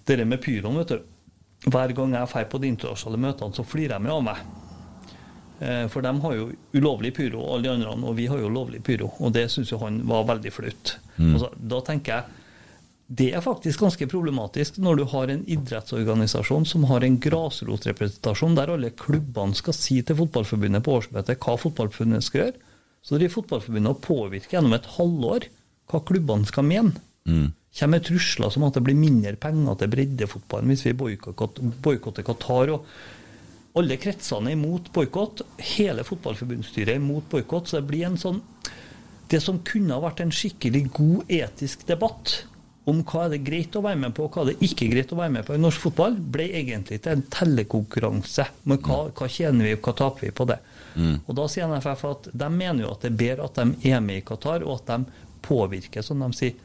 det 0.06 0.26
med 0.26 0.40
pyroen, 0.42 0.76
vet 0.80 0.88
du 0.96 1.00
Hver 1.70 1.92
gang 1.94 2.10
jeg 2.16 2.26
drar 2.26 2.48
på 2.50 2.58
de 2.58 2.66
internasjonale 2.72 3.20
møtene, 3.22 3.54
så 3.54 3.62
flirer 3.62 4.02
de 4.02 4.10
av 4.10 4.22
meg. 4.26 4.36
Eh, 5.60 5.86
For 5.86 6.02
de 6.02 6.10
har 6.24 6.32
jo 6.34 6.48
ulovlig 6.74 7.12
pyro, 7.14 7.44
alle 7.54 7.62
de 7.62 7.70
andre, 7.70 7.92
og 8.02 8.16
vi 8.18 8.26
har 8.26 8.40
jo 8.42 8.48
lovlig 8.50 8.82
pyro. 8.82 9.12
Og 9.20 9.30
det 9.32 9.44
syns 9.52 9.70
jo 9.70 9.78
han 9.78 10.00
var 10.08 10.24
veldig 10.26 10.50
flaut. 10.52 10.96
Mm. 11.18 11.34
Altså, 11.36 11.52
da 11.56 11.78
tenker 11.86 12.16
jeg 12.16 12.24
det 13.12 13.28
er 13.36 13.44
faktisk 13.44 13.82
ganske 13.82 14.06
problematisk 14.08 14.78
når 14.80 15.00
du 15.00 15.02
har 15.12 15.28
en 15.28 15.42
idrettsorganisasjon 15.50 16.64
som 16.68 16.86
har 16.88 17.04
en 17.04 17.18
grasrotrepresentasjon 17.20 18.54
der 18.56 18.70
alle 18.72 18.92
klubbene 18.96 19.56
skal 19.58 19.76
si 19.76 19.98
til 20.00 20.16
Fotballforbundet 20.16 20.84
på 20.86 20.94
årsmøtet 20.96 21.42
hva 21.42 21.58
Fotballforbundet 21.60 22.24
skal 22.24 22.40
gjøre. 22.40 22.60
Så 23.04 23.18
driver 23.18 23.34
Fotballforbundet 23.34 23.90
og 23.90 24.04
påvirker 24.06 24.56
gjennom 24.56 24.76
et 24.76 24.88
halvår 24.94 25.48
hva 25.92 26.00
klubbene 26.08 26.48
skal 26.48 26.64
mene. 26.64 27.02
Mm. 27.28 27.50
Kommer 27.76 28.04
trusler 28.06 28.54
som 28.54 28.64
at 28.64 28.78
det 28.78 28.84
blir 28.86 28.96
mindre 28.96 29.34
penger 29.40 29.76
til 29.82 29.90
breddefotballen 29.92 30.72
hvis 30.72 30.86
vi 30.86 30.94
boikotter 30.96 32.24
Qatar. 32.24 32.72
Og 32.78 33.76
alle 33.82 33.98
kretsene 34.00 34.54
er 34.54 34.56
imot 34.56 34.88
boikott. 34.94 35.42
Hele 35.74 36.06
fotballforbundsstyret 36.08 36.94
er 36.94 37.02
imot 37.02 37.28
boikott. 37.34 37.68
Så 37.68 37.82
det 37.82 37.90
blir 37.90 38.08
en 38.08 38.16
sånn 38.20 38.40
Det 39.32 39.38
som 39.40 39.62
kunne 39.64 39.96
ha 39.96 40.02
vært 40.02 40.18
en 40.20 40.32
skikkelig 40.34 40.82
god 40.92 41.30
etisk 41.32 41.86
debatt 41.88 42.42
om 42.90 43.02
hva 43.06 43.26
er 43.26 43.36
det 43.36 43.44
greit 43.46 43.76
å 43.78 43.82
være 43.84 44.00
med 44.00 44.14
på, 44.16 44.26
og 44.26 44.34
hva 44.34 44.42
er 44.42 44.52
det 44.52 44.66
ikke 44.66 44.88
greit 44.90 45.12
å 45.14 45.18
være 45.20 45.34
med 45.36 45.46
på 45.46 45.54
i 45.54 45.60
norsk 45.62 45.84
fotball, 45.84 46.16
ble 46.34 46.48
egentlig 46.50 46.98
til 47.04 47.14
en 47.14 47.24
tellekonkurranse. 47.30 48.48
Men 48.66 48.80
hva, 48.82 49.04
hva 49.14 49.28
tjener 49.30 49.68
vi, 49.68 49.76
og 49.76 49.86
hva 49.86 49.94
taper 50.00 50.26
vi 50.26 50.32
på 50.34 50.48
det? 50.50 50.58
Mm. 50.96 51.14
Og 51.20 51.36
da 51.38 51.46
sier 51.50 51.70
NFF 51.70 52.02
at 52.10 52.28
de 52.42 52.50
mener 52.52 52.84
jo 52.84 52.90
at 52.92 53.04
det 53.04 53.12
er 53.12 53.20
bedre 53.22 53.46
at 53.46 53.60
de 53.60 53.92
er 53.92 54.02
med 54.04 54.22
i 54.22 54.26
Qatar, 54.26 54.66
og 54.66 54.80
at 54.80 54.90
de 54.90 55.30
påvirker, 55.46 56.02
som 56.06 56.26
de 56.26 56.32
sier. 56.38 56.58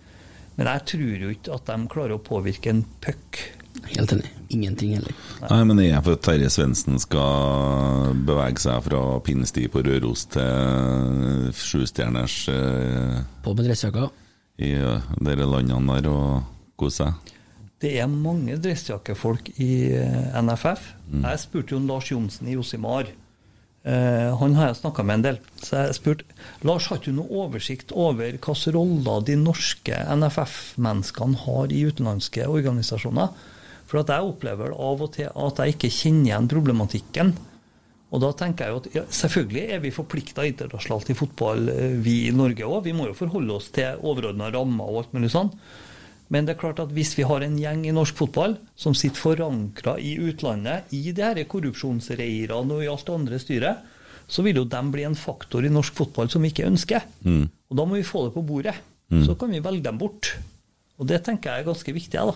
Men 0.58 0.72
jeg 0.72 0.86
tror 0.90 1.22
jo 1.22 1.32
ikke 1.36 1.54
at 1.54 1.70
de 1.70 1.94
klarer 1.94 2.18
å 2.18 2.26
påvirke 2.26 2.74
en 2.74 2.84
puck. 3.04 3.44
Helt 3.86 4.12
enig. 4.16 4.30
Ingenting 4.50 4.96
heller. 4.98 5.14
Nei, 5.44 5.64
men 5.70 5.82
jeg 5.84 5.94
er 5.94 6.02
for 6.02 6.18
at 6.18 6.24
Terje 6.26 6.50
Svendsen 6.50 6.98
skal 7.04 8.16
bevege 8.26 8.64
seg 8.64 8.82
fra 8.88 9.02
pinnesti 9.22 9.68
på 9.70 9.84
Røros 9.86 10.26
til 10.34 11.52
sjustjerners 11.54 12.40
uh... 12.50 13.20
På 13.46 13.54
med 13.54 13.70
dressjakka. 13.70 14.10
I 14.58 14.74
eh, 14.74 15.10
dere 15.22 15.48
landene 15.50 16.00
der 16.02 16.12
og 16.12 16.78
kose 16.80 17.04
seg. 17.04 17.34
Det 17.78 17.94
er 18.02 18.10
mange 18.10 18.56
dressjakkefolk 18.58 19.52
i 19.62 19.72
NFF. 19.94 20.88
NFF. 21.06 21.26
Jeg 21.30 21.42
spurte 21.44 21.76
jo 21.76 21.82
Lars 21.86 22.10
Johnsen 22.10 22.50
i 22.50 22.56
Josimar. 22.56 23.12
Eh, 23.88 24.38
han 24.40 24.56
har 24.58 24.72
jeg 24.72 24.80
snakka 24.82 25.04
med 25.06 25.20
en 25.20 25.26
del. 25.28 25.38
Så 25.62 25.84
jeg 25.86 25.98
spurte 26.00 26.26
Lars, 26.68 26.90
har 26.92 27.00
du 27.04 27.12
noe 27.16 27.44
oversikt 27.46 27.94
over 27.96 28.26
hvilke 28.26 28.56
roller 28.76 29.22
de 29.28 29.38
norske 29.40 30.00
NFF-menneskene 30.18 31.44
har 31.46 31.72
i 31.72 31.86
utenlandske 31.88 32.50
organisasjoner? 32.50 33.32
For 33.88 34.02
at 34.02 34.12
jeg 34.12 34.28
opplever 34.28 34.74
av 34.74 35.06
og 35.06 35.14
til 35.16 35.30
at 35.32 35.62
jeg 35.62 35.78
ikke 35.78 35.94
kjenner 35.94 36.32
igjen 36.32 36.50
problematikken. 36.52 37.32
Og 38.08 38.24
da 38.24 38.30
tenker 38.40 38.68
jeg 38.68 38.74
jo 38.74 38.80
at 38.80 38.94
ja, 38.96 39.04
Selvfølgelig 39.20 39.66
er 39.76 39.82
vi 39.84 39.92
forplikta 39.92 40.46
internasjonalt 40.48 41.12
i 41.12 41.18
fotball, 41.18 41.68
eh, 41.74 41.98
vi 42.04 42.22
i 42.30 42.36
Norge 42.36 42.64
òg. 42.64 42.86
Vi 42.88 42.96
må 42.96 43.10
jo 43.10 43.18
forholde 43.18 43.58
oss 43.58 43.70
til 43.76 44.00
overordna 44.00 44.52
rammer 44.54 44.88
og 44.88 45.02
alt 45.02 45.18
mulig 45.18 45.34
sånn. 45.34 45.52
Men 46.34 46.48
det 46.48 46.56
er 46.56 46.60
klart 46.60 46.82
at 46.84 46.92
hvis 46.96 47.14
vi 47.16 47.26
har 47.28 47.44
en 47.44 47.56
gjeng 47.60 47.86
i 47.88 47.94
norsk 47.96 48.18
fotball 48.20 48.58
som 48.80 48.96
sitter 48.98 49.20
forankra 49.20 49.96
i 50.00 50.18
utlandet, 50.20 50.92
i 50.96 51.14
de 51.16 51.24
her 51.24 51.40
korrupsjonsreirene 51.48 52.76
og 52.76 52.84
i 52.84 52.90
alt 52.92 53.08
det 53.08 53.16
andre 53.16 53.40
styret, 53.40 53.86
så 54.28 54.44
vil 54.44 54.60
jo 54.60 54.66
de 54.68 54.82
bli 54.92 55.06
en 55.08 55.16
faktor 55.16 55.64
i 55.64 55.72
norsk 55.72 55.96
fotball 55.96 56.28
som 56.32 56.44
vi 56.44 56.52
ikke 56.52 56.68
ønsker. 56.68 57.06
Mm. 57.24 57.46
Og 57.48 57.80
da 57.80 57.86
må 57.88 57.96
vi 57.96 58.08
få 58.08 58.26
det 58.26 58.36
på 58.36 58.44
bordet. 58.44 58.76
Mm. 59.08 59.24
Så 59.24 59.38
kan 59.40 59.54
vi 59.56 59.64
velge 59.64 59.86
dem 59.88 60.00
bort. 60.02 60.34
Og 61.00 61.08
det 61.08 61.22
tenker 61.24 61.54
jeg 61.54 61.64
er 61.64 61.70
ganske 61.70 61.96
viktig. 61.96 62.20
da. 62.20 62.36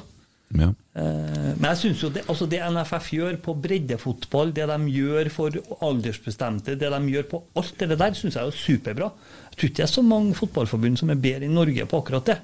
Ja. 0.58 0.72
Eh, 0.96 1.52
Men 1.56 1.70
jeg 1.70 1.78
synes 1.78 2.04
jo 2.04 2.10
det, 2.10 2.24
altså 2.28 2.48
det 2.50 2.60
NFF 2.60 3.10
gjør 3.16 3.38
på 3.46 3.56
breddefotball, 3.64 4.52
det 4.56 4.68
de 4.68 4.80
gjør 4.92 5.30
for 5.32 5.58
aldersbestemte, 5.88 6.76
det 6.76 6.92
de 6.92 7.02
gjør 7.14 7.28
på 7.32 7.44
alt 7.56 7.76
det 7.80 7.98
der, 8.00 8.14
syns 8.18 8.36
jeg 8.36 8.48
er 8.48 8.52
superbra. 8.52 9.12
Jeg 9.52 9.58
tror 9.58 9.70
ikke 9.70 9.78
det 9.82 9.88
er 9.88 9.94
så 9.94 10.04
mange 10.06 10.36
fotballforbund 10.36 10.98
som 11.00 11.10
er 11.14 11.22
bedre 11.24 11.48
i 11.48 11.54
Norge 11.54 11.86
på 11.86 12.02
akkurat 12.04 12.26
det. 12.34 12.40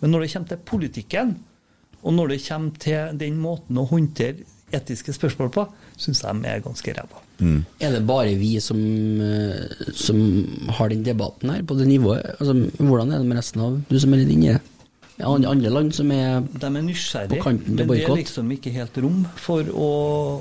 Men 0.00 0.10
når 0.10 0.24
det 0.24 0.32
kommer 0.32 0.48
til 0.48 0.64
politikken, 0.72 1.36
og 2.02 2.14
når 2.16 2.32
det 2.32 2.40
kommer 2.48 2.70
til 2.82 3.18
den 3.20 3.36
måten 3.38 3.78
å 3.78 3.86
håndtere 3.86 4.48
etiske 4.72 5.12
spørsmål 5.12 5.50
på, 5.52 5.66
syns 6.00 6.22
jeg 6.24 6.40
de 6.42 6.48
er 6.48 6.62
ganske 6.64 6.94
ræva. 6.96 7.20
Er 7.82 7.92
det 7.92 8.06
bare 8.06 8.34
vi 8.38 8.54
som, 8.60 8.78
eh, 9.20 9.90
som 9.92 10.18
har 10.78 10.88
den 10.88 11.02
debatten 11.04 11.50
her, 11.50 11.62
på 11.62 11.76
det 11.76 11.86
nivået? 11.88 12.24
Altså, 12.40 12.54
hvordan 12.78 13.12
er 13.12 13.18
det 13.18 13.26
med 13.26 13.36
resten 13.36 13.60
av 13.60 13.80
du 13.88 13.98
som 14.00 14.12
er 14.14 14.22
litt 14.22 14.30
inni 14.32 14.52
det? 14.54 14.60
Andre 15.20 15.70
land 15.70 15.92
som 15.94 16.10
er 16.14 16.40
De 16.40 16.66
er 16.66 16.82
nysgjerrige, 16.82 17.36
på 17.36 17.44
kanten 17.44 17.76
til 17.76 17.86
men 17.86 17.90
det 17.92 18.04
er 18.06 18.16
liksom 18.16 18.52
ikke 18.54 18.72
helt 18.74 18.96
rom 19.04 19.22
for 19.36 19.68
å, 19.68 19.90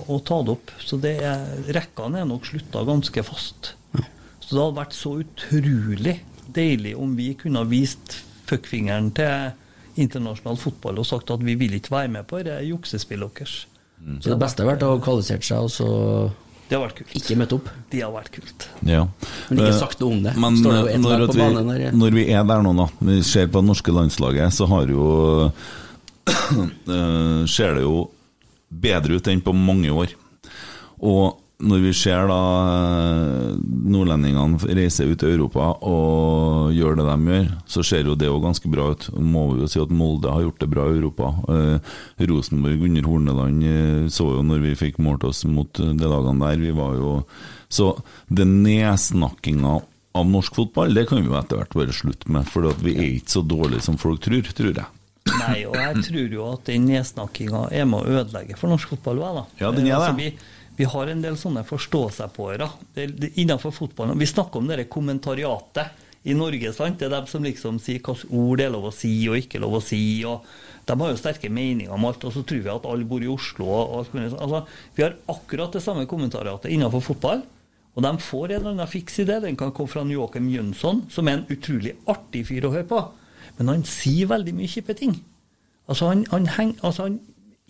å 0.07 0.19
ta 0.25 0.39
det 0.47 0.55
opp. 0.55 0.71
Så 0.79 0.99
det 1.01 1.17
er, 1.27 1.43
rekkene 1.75 2.21
er 2.21 2.29
nok 2.29 2.47
slutta 2.47 2.85
ganske 2.87 3.23
fast. 3.27 3.73
Så 4.41 4.55
det 4.55 4.61
hadde 4.61 4.79
vært 4.79 4.95
så 4.97 5.15
utrolig 5.21 6.15
deilig 6.51 6.95
om 6.99 7.15
vi 7.15 7.33
kunne 7.39 7.63
ha 7.63 7.67
vist 7.67 8.17
fuckfingeren 8.49 9.11
til 9.15 10.01
internasjonal 10.01 10.57
fotball 10.59 10.99
og 11.01 11.07
sagt 11.07 11.31
at 11.33 11.43
vi 11.43 11.55
vil 11.59 11.75
ikke 11.77 11.93
være 11.93 12.11
med 12.15 12.27
på 12.27 12.41
det 12.47 12.57
juksespillet 12.67 13.37
deres. 13.37 13.57
Så 14.19 14.31
det 14.31 14.39
beste 14.41 14.63
hadde 14.63 14.71
vært 14.71 14.85
å 14.87 14.95
ha 14.95 15.01
kvalifisert 15.03 15.45
seg, 15.45 15.67
og 15.67 15.71
så 15.71 15.89
Det 16.71 16.77
har 16.77 16.85
vært 16.85 16.99
kult. 17.01 17.15
ikke 17.19 17.35
møtt 17.35 17.53
opp? 17.57 17.65
Det 17.91 17.99
har 17.99 18.11
vært 18.13 18.29
kult. 18.31 18.65
Ja. 18.87 19.01
Men 19.49 19.59
ikke 19.59 19.73
Eh, 19.73 19.79
sagt 19.81 19.99
noe 19.99 20.15
om 20.15 20.21
det. 20.23 20.31
Men 20.39 20.55
Står 20.55 20.71
det 20.71 20.79
jo 20.79 20.87
eh, 20.87 20.93
en 20.95 21.01
når, 21.03 21.23
på 21.27 21.33
vi, 21.35 21.47
der, 21.57 21.81
ja. 21.81 21.89
når 21.91 22.15
vi 22.15 22.23
er 22.31 22.45
der 22.47 22.63
nå, 22.63 22.71
da, 22.77 22.85
vi 23.09 23.17
ser 23.27 23.49
på 23.51 23.59
det 23.59 23.67
norske 23.67 23.95
landslaget, 23.97 24.55
så 24.55 24.69
har 24.71 24.87
jo 24.87 25.07
eh, 26.31 27.41
ser 27.51 27.75
det 27.75 27.83
jo 27.83 28.05
bedre 28.71 29.19
ut 29.19 29.27
enn 29.27 29.43
på 29.43 29.51
mange 29.51 29.91
år. 29.91 30.15
Og 31.03 31.40
når 31.61 31.81
vi 31.83 31.91
ser 31.95 32.27
da 32.29 32.39
eh, 32.71 33.57
nordlendingene 33.93 34.73
reise 34.77 35.05
ut 35.05 35.23
i 35.25 35.29
Europa 35.29 35.67
og 35.87 36.71
gjøre 36.75 36.99
det 36.99 37.07
de 37.09 37.33
gjør, 37.35 37.49
så 37.75 37.83
ser 37.85 38.09
jo 38.09 38.17
det 38.17 38.29
òg 38.31 38.41
ganske 38.45 38.71
bra 38.71 38.89
ut. 38.93 39.07
Må 39.17 39.47
vi 39.51 39.63
jo 39.63 39.69
si 39.71 39.81
at 39.81 39.93
Molde 39.93 40.31
har 40.33 40.45
gjort 40.45 40.63
det 40.63 40.69
bra 40.71 40.87
i 40.89 40.97
Europa. 40.97 41.31
Eh, 41.53 41.93
Rosenborg 42.31 42.87
under 42.89 43.09
Horneland 43.09 43.67
eh, 43.67 44.07
så 44.13 44.27
jo 44.37 44.45
når 44.45 44.65
vi 44.65 44.77
fikk 44.79 45.01
målt 45.03 45.25
oss 45.27 45.43
mot 45.49 45.81
eh, 45.81 45.93
de 45.97 46.09
lagene 46.09 46.47
der. 46.47 46.61
Vi 46.61 46.75
var 46.77 46.97
jo 46.99 47.19
Så 47.71 47.93
den 48.27 48.57
nedsnakkinga 48.65 49.77
av 50.11 50.25
norsk 50.27 50.57
fotball, 50.57 50.91
det 50.91 51.05
kan 51.07 51.21
vi 51.21 51.29
jo 51.29 51.37
etter 51.39 51.61
hvert 51.61 51.77
bare 51.77 51.93
slutte 51.95 52.27
med, 52.27 52.43
for 52.51 52.67
vi 52.83 52.97
er 52.97 53.13
ikke 53.15 53.31
så 53.37 53.43
dårlige 53.47 53.85
som 53.85 53.99
folk 54.01 54.19
tror, 54.25 54.43
tror 54.57 54.73
jeg. 54.75 54.89
Nei, 55.29 55.61
og 55.69 55.77
jeg 55.77 56.01
tror 56.07 56.33
jo 56.35 56.47
at 56.49 56.65
den 56.67 56.87
nedsnakkinga 56.89 57.67
er 57.71 57.85
med 57.87 58.01
å 58.01 58.17
ødelegge 58.19 58.57
for 58.59 58.73
norsk 58.73 58.95
fotball 58.95 59.21
Vel, 59.21 59.37
da. 59.39 59.45
Ja, 59.61 59.69
den 59.71 59.85
er 59.85 59.93
det. 59.93 59.99
Altså, 60.01 60.17
vi, 60.17 60.31
vi 60.81 60.87
har 60.89 61.09
en 61.11 61.19
del 61.21 61.35
sånne 61.37 61.61
forstå-seg-på-ere 61.67 62.65
innenfor 63.37 63.73
fotballen. 63.75 64.17
Vi 64.17 64.25
snakker 64.25 64.57
om 64.57 64.69
det 64.71 64.87
kommentariatet 64.89 66.07
i 66.25 66.33
Norge, 66.33 66.71
sant. 66.73 66.97
Det 66.97 67.05
er 67.05 67.13
dem 67.13 67.27
som 67.29 67.45
liksom 67.45 67.77
sier 67.77 67.99
hvilke 68.01 68.33
ord 68.33 68.57
det 68.57 68.65
er 68.65 68.73
lov 68.73 68.87
å 68.89 68.93
si 68.95 69.11
og 69.29 69.37
ikke 69.37 69.61
lov 69.61 69.77
å 69.77 69.83
si. 69.85 70.01
og 70.25 70.47
De 70.89 70.95
har 70.97 71.13
jo 71.13 71.19
sterke 71.21 71.51
meninger 71.53 71.93
om 71.93 72.07
alt, 72.09 72.25
og 72.25 72.33
så 72.33 72.41
tror 72.41 72.63
vi 72.65 72.73
at 72.73 72.87
alle 72.89 73.05
bor 73.05 73.21
i 73.21 73.29
Oslo. 73.29 73.67
og 73.69 73.93
alt 73.99 74.15
mulig. 74.17 74.31
Altså, 74.33 74.63
Vi 74.97 75.03
har 75.05 75.17
akkurat 75.29 75.77
det 75.77 75.83
samme 75.85 76.07
kommentariatet 76.09 76.73
innenfor 76.73 77.05
fotball. 77.11 77.45
Og 77.93 78.01
de 78.01 78.17
får 78.17 78.45
en 78.47 78.55
eller 78.55 78.71
annen 78.71 78.89
fiks 78.89 79.19
i 79.19 79.27
det. 79.29 79.41
Den 79.43 79.55
kan 79.55 79.71
komme 79.71 79.89
fra 79.91 80.01
Joakim 80.01 80.49
Jønsson, 80.49 81.05
som 81.11 81.27
er 81.27 81.41
en 81.43 81.49
utrolig 81.51 81.93
artig 82.09 82.47
fyr 82.47 82.65
å 82.65 82.73
høre 82.73 82.89
på. 82.89 83.03
Men 83.59 83.75
han 83.75 83.83
sier 83.85 84.33
veldig 84.33 84.57
mye 84.57 84.71
kjipe 84.71 84.97
ting. 84.97 85.19
Altså 85.85 86.07
han, 86.09 86.25
han, 86.31 86.47
heng, 86.57 86.77
altså 86.81 87.05
han 87.05 87.19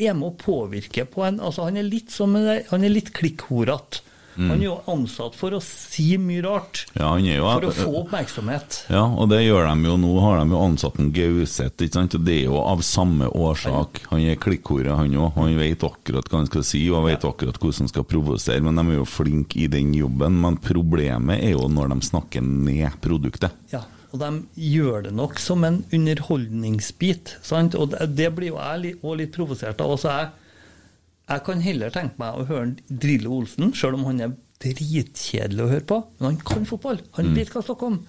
er 0.02 0.14
med 0.18 0.32
å 0.32 0.38
påvirke 0.42 1.06
på 1.10 1.26
en 1.28 1.40
altså 1.40 1.66
Han 1.70 1.78
er 1.78 1.84
litt 1.88 2.12
som 2.12 2.36
en- 2.36 2.64
Han 2.72 2.84
er 2.84 2.90
litt 2.90 3.14
klikkhorete. 3.14 4.02
Mm. 4.38 4.48
Han 4.48 4.62
er 4.62 4.64
jo 4.64 4.76
ansatt 4.88 5.36
for 5.36 5.52
å 5.52 5.60
si 5.62 6.16
mye 6.18 6.42
rart. 6.46 6.86
Ja, 6.96 7.10
han 7.12 7.26
jo 7.26 7.44
For 7.44 7.66
å 7.68 7.72
få 7.76 8.06
oppmerksomhet. 8.06 8.78
Ja, 8.90 9.04
og 9.04 9.28
det 9.30 9.42
gjør 9.44 9.68
de 9.68 9.90
jo 9.90 9.98
nå. 10.00 10.12
Har 10.24 10.40
de 10.40 10.54
jo 10.56 10.62
ansatt 10.64 11.00
en 11.04 11.12
Gauseth, 11.12 11.76
ikke 11.84 11.94
sant? 11.98 12.16
Og 12.16 12.24
det 12.24 12.38
er 12.38 12.46
jo 12.46 12.62
av 12.64 12.80
samme 12.80 13.28
årsak. 13.28 14.00
Han 14.10 14.22
er 14.24 14.40
klikkhore, 14.40 14.96
han 14.96 15.12
òg. 15.20 15.34
Han 15.36 15.58
vet 15.60 15.84
akkurat 15.84 16.30
hva 16.32 16.38
han 16.40 16.48
skal 16.48 16.64
si, 16.64 16.90
og 16.90 17.02
han 17.02 17.10
vet 17.12 17.28
akkurat 17.28 17.60
hvordan 17.60 17.80
han 17.84 17.92
skal 17.92 18.08
provosere. 18.08 18.64
Men 18.64 18.76
de 18.80 18.88
er 18.96 19.00
jo 19.02 19.06
flinke 19.06 19.58
i 19.66 19.68
den 19.68 19.92
jobben. 19.94 20.40
Men 20.40 20.56
problemet 20.64 21.44
er 21.44 21.52
jo 21.52 21.68
når 21.68 21.90
de 21.92 22.00
snakker 22.08 22.42
ned 22.42 23.02
produktet. 23.04 23.52
Ja, 23.74 23.84
og 24.12 24.20
de 24.20 24.30
gjør 24.60 25.06
det 25.08 25.14
nok 25.16 25.40
som 25.40 25.64
en 25.64 25.82
underholdningsbit. 25.94 27.38
Sant? 27.46 27.76
Og 27.80 27.94
det, 27.96 28.30
blir 28.36 28.52
jo 28.52 28.60
jeg 28.60 28.98
òg 29.02 29.18
litt 29.22 29.34
provosert 29.36 29.80
av. 29.84 29.94
Altså 29.96 30.12
jeg, 30.12 30.30
jeg 31.32 31.44
kan 31.48 31.62
heller 31.64 31.94
tenke 31.96 32.20
meg 32.20 32.40
å 32.42 32.48
høre 32.50 32.74
Drillo 32.90 33.38
Olsen, 33.40 33.72
sjøl 33.78 33.96
om 34.00 34.08
han 34.10 34.20
er 34.28 34.34
dritkjedelig 34.62 35.64
å 35.64 35.70
høre 35.72 35.88
på. 35.88 36.02
Men 36.20 36.34
han 36.34 36.42
kan 36.46 36.68
fotball. 36.70 37.00
Han 37.18 37.32
Mm. 37.32 37.36
vet 37.40 37.50
hva 37.54 37.64
snakker 37.64 37.88
om. 37.94 38.02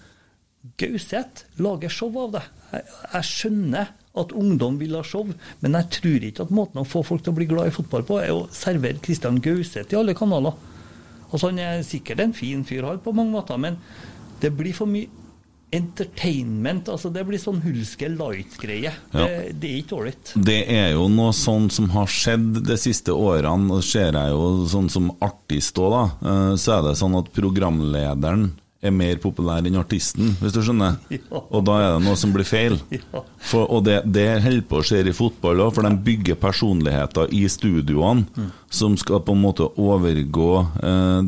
Gauseth 0.79 1.45
lager 1.59 1.91
show 1.91 2.13
av 2.23 2.33
det. 2.37 2.43
Jeg, 2.73 2.85
jeg 3.15 3.29
skjønner 3.31 3.89
at 4.23 4.35
ungdom 4.37 4.77
vil 4.79 4.95
ha 4.99 5.03
show, 5.07 5.25
men 5.63 5.73
jeg 5.79 5.89
tror 5.97 6.27
ikke 6.29 6.45
at 6.45 6.51
måten 6.53 6.83
å 6.83 6.87
få 6.87 7.01
folk 7.07 7.23
til 7.25 7.33
å 7.33 7.39
bli 7.39 7.47
glad 7.49 7.71
i 7.71 7.75
fotball 7.75 8.05
på, 8.07 8.19
er 8.21 8.35
å 8.35 8.45
servere 8.53 9.01
Christian 9.03 9.41
Gauseth 9.43 9.95
i 9.95 9.99
alle 9.99 10.15
kanaler. 10.15 10.53
Altså 11.33 11.49
Han 11.49 11.59
er 11.65 11.81
sikkert 11.87 12.21
en 12.21 12.35
fin 12.37 12.63
fyr 12.69 12.85
han 12.85 13.01
på 13.01 13.15
mange 13.17 13.33
måter, 13.33 13.57
men 13.59 13.79
det 14.43 14.51
blir 14.59 14.75
for 14.77 14.87
mye 14.91 15.09
entertainment. 15.73 16.89
altså 16.93 17.11
Det 17.13 17.25
blir 17.29 17.41
sånn 17.41 17.61
Hulske 17.65 18.09
light-greie. 18.13 18.93
Ja. 19.13 19.27
Det, 19.27 19.53
det 19.63 19.71
er 19.71 19.79
ikke 19.83 19.99
ålreit. 19.99 20.33
Det 20.37 20.59
er 20.73 20.91
jo 20.97 21.07
noe 21.13 21.33
sånn 21.37 21.71
som 21.73 21.91
har 21.95 22.11
skjedd 22.13 22.63
de 22.67 22.77
siste 22.81 23.15
årene, 23.15 23.71
og 23.79 23.85
ser 23.87 24.13
jeg 24.19 24.35
jo 24.35 24.67
sånn 24.71 24.91
som 24.93 25.11
artist 25.25 25.79
òg, 25.83 25.95
da. 25.97 26.05
eh, 26.31 26.55
Så 26.61 26.77
er 26.79 26.83
det 26.91 26.97
sånn 27.01 27.17
at 27.19 27.33
programlederen 27.37 28.51
er 28.83 28.91
mer 28.91 29.17
populær 29.23 29.63
enn 29.63 29.77
artisten, 29.79 30.33
hvis 30.41 30.53
du 30.57 30.59
skjønner. 30.67 30.97
Ja. 31.15 31.21
Og 31.55 31.61
da 31.69 31.77
er 31.79 31.93
det 31.95 32.03
noe 32.07 32.17
som 32.19 32.33
blir 32.35 32.43
feil. 32.49 32.81
Ja. 32.91 33.21
For, 33.39 33.69
og 33.71 33.85
det, 33.87 34.01
det 34.11 34.25
holder 34.43 34.65
på 34.67 34.81
å 34.81 34.83
skje 34.87 35.05
i 35.07 35.15
fotball 35.15 35.63
òg, 35.63 35.71
for 35.77 35.87
de 35.87 35.93
bygger 36.03 36.39
personligheter 36.43 37.31
i 37.31 37.45
studioene 37.53 38.27
Mm. 38.33 38.49
som 38.73 38.95
skal 38.97 39.21
på 39.21 39.35
en 39.37 39.41
måte 39.43 39.67
overgå 39.79 40.49
eh, 40.83 41.23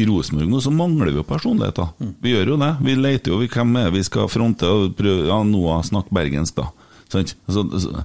I 0.00 0.04
Rosenborg 0.08 0.48
nå 0.50 0.60
så 0.64 0.72
mangler 0.74 1.12
vi 1.12 1.20
jo 1.20 1.24
personligheter. 1.28 1.88
Mm. 2.02 2.12
Vi 2.24 2.32
gjør 2.34 2.52
jo 2.52 2.56
det. 2.62 2.70
Vi 2.82 2.94
leter 2.98 3.32
jo 3.32 3.38
vi- 3.38 3.48
hvem 3.48 3.76
er 3.80 3.90
vi 3.94 4.02
skal 4.04 4.28
fronte 4.28 4.68
og 4.68 4.96
prøve 4.98 5.26
Ja, 5.28 5.42
Noah 5.44 5.82
snakk 5.86 6.10
bergensk, 6.10 6.56
da. 6.56 6.68
Sånn? 7.12 7.26
Så, 7.48 7.64
så, 7.80 7.94
eh, 7.98 8.04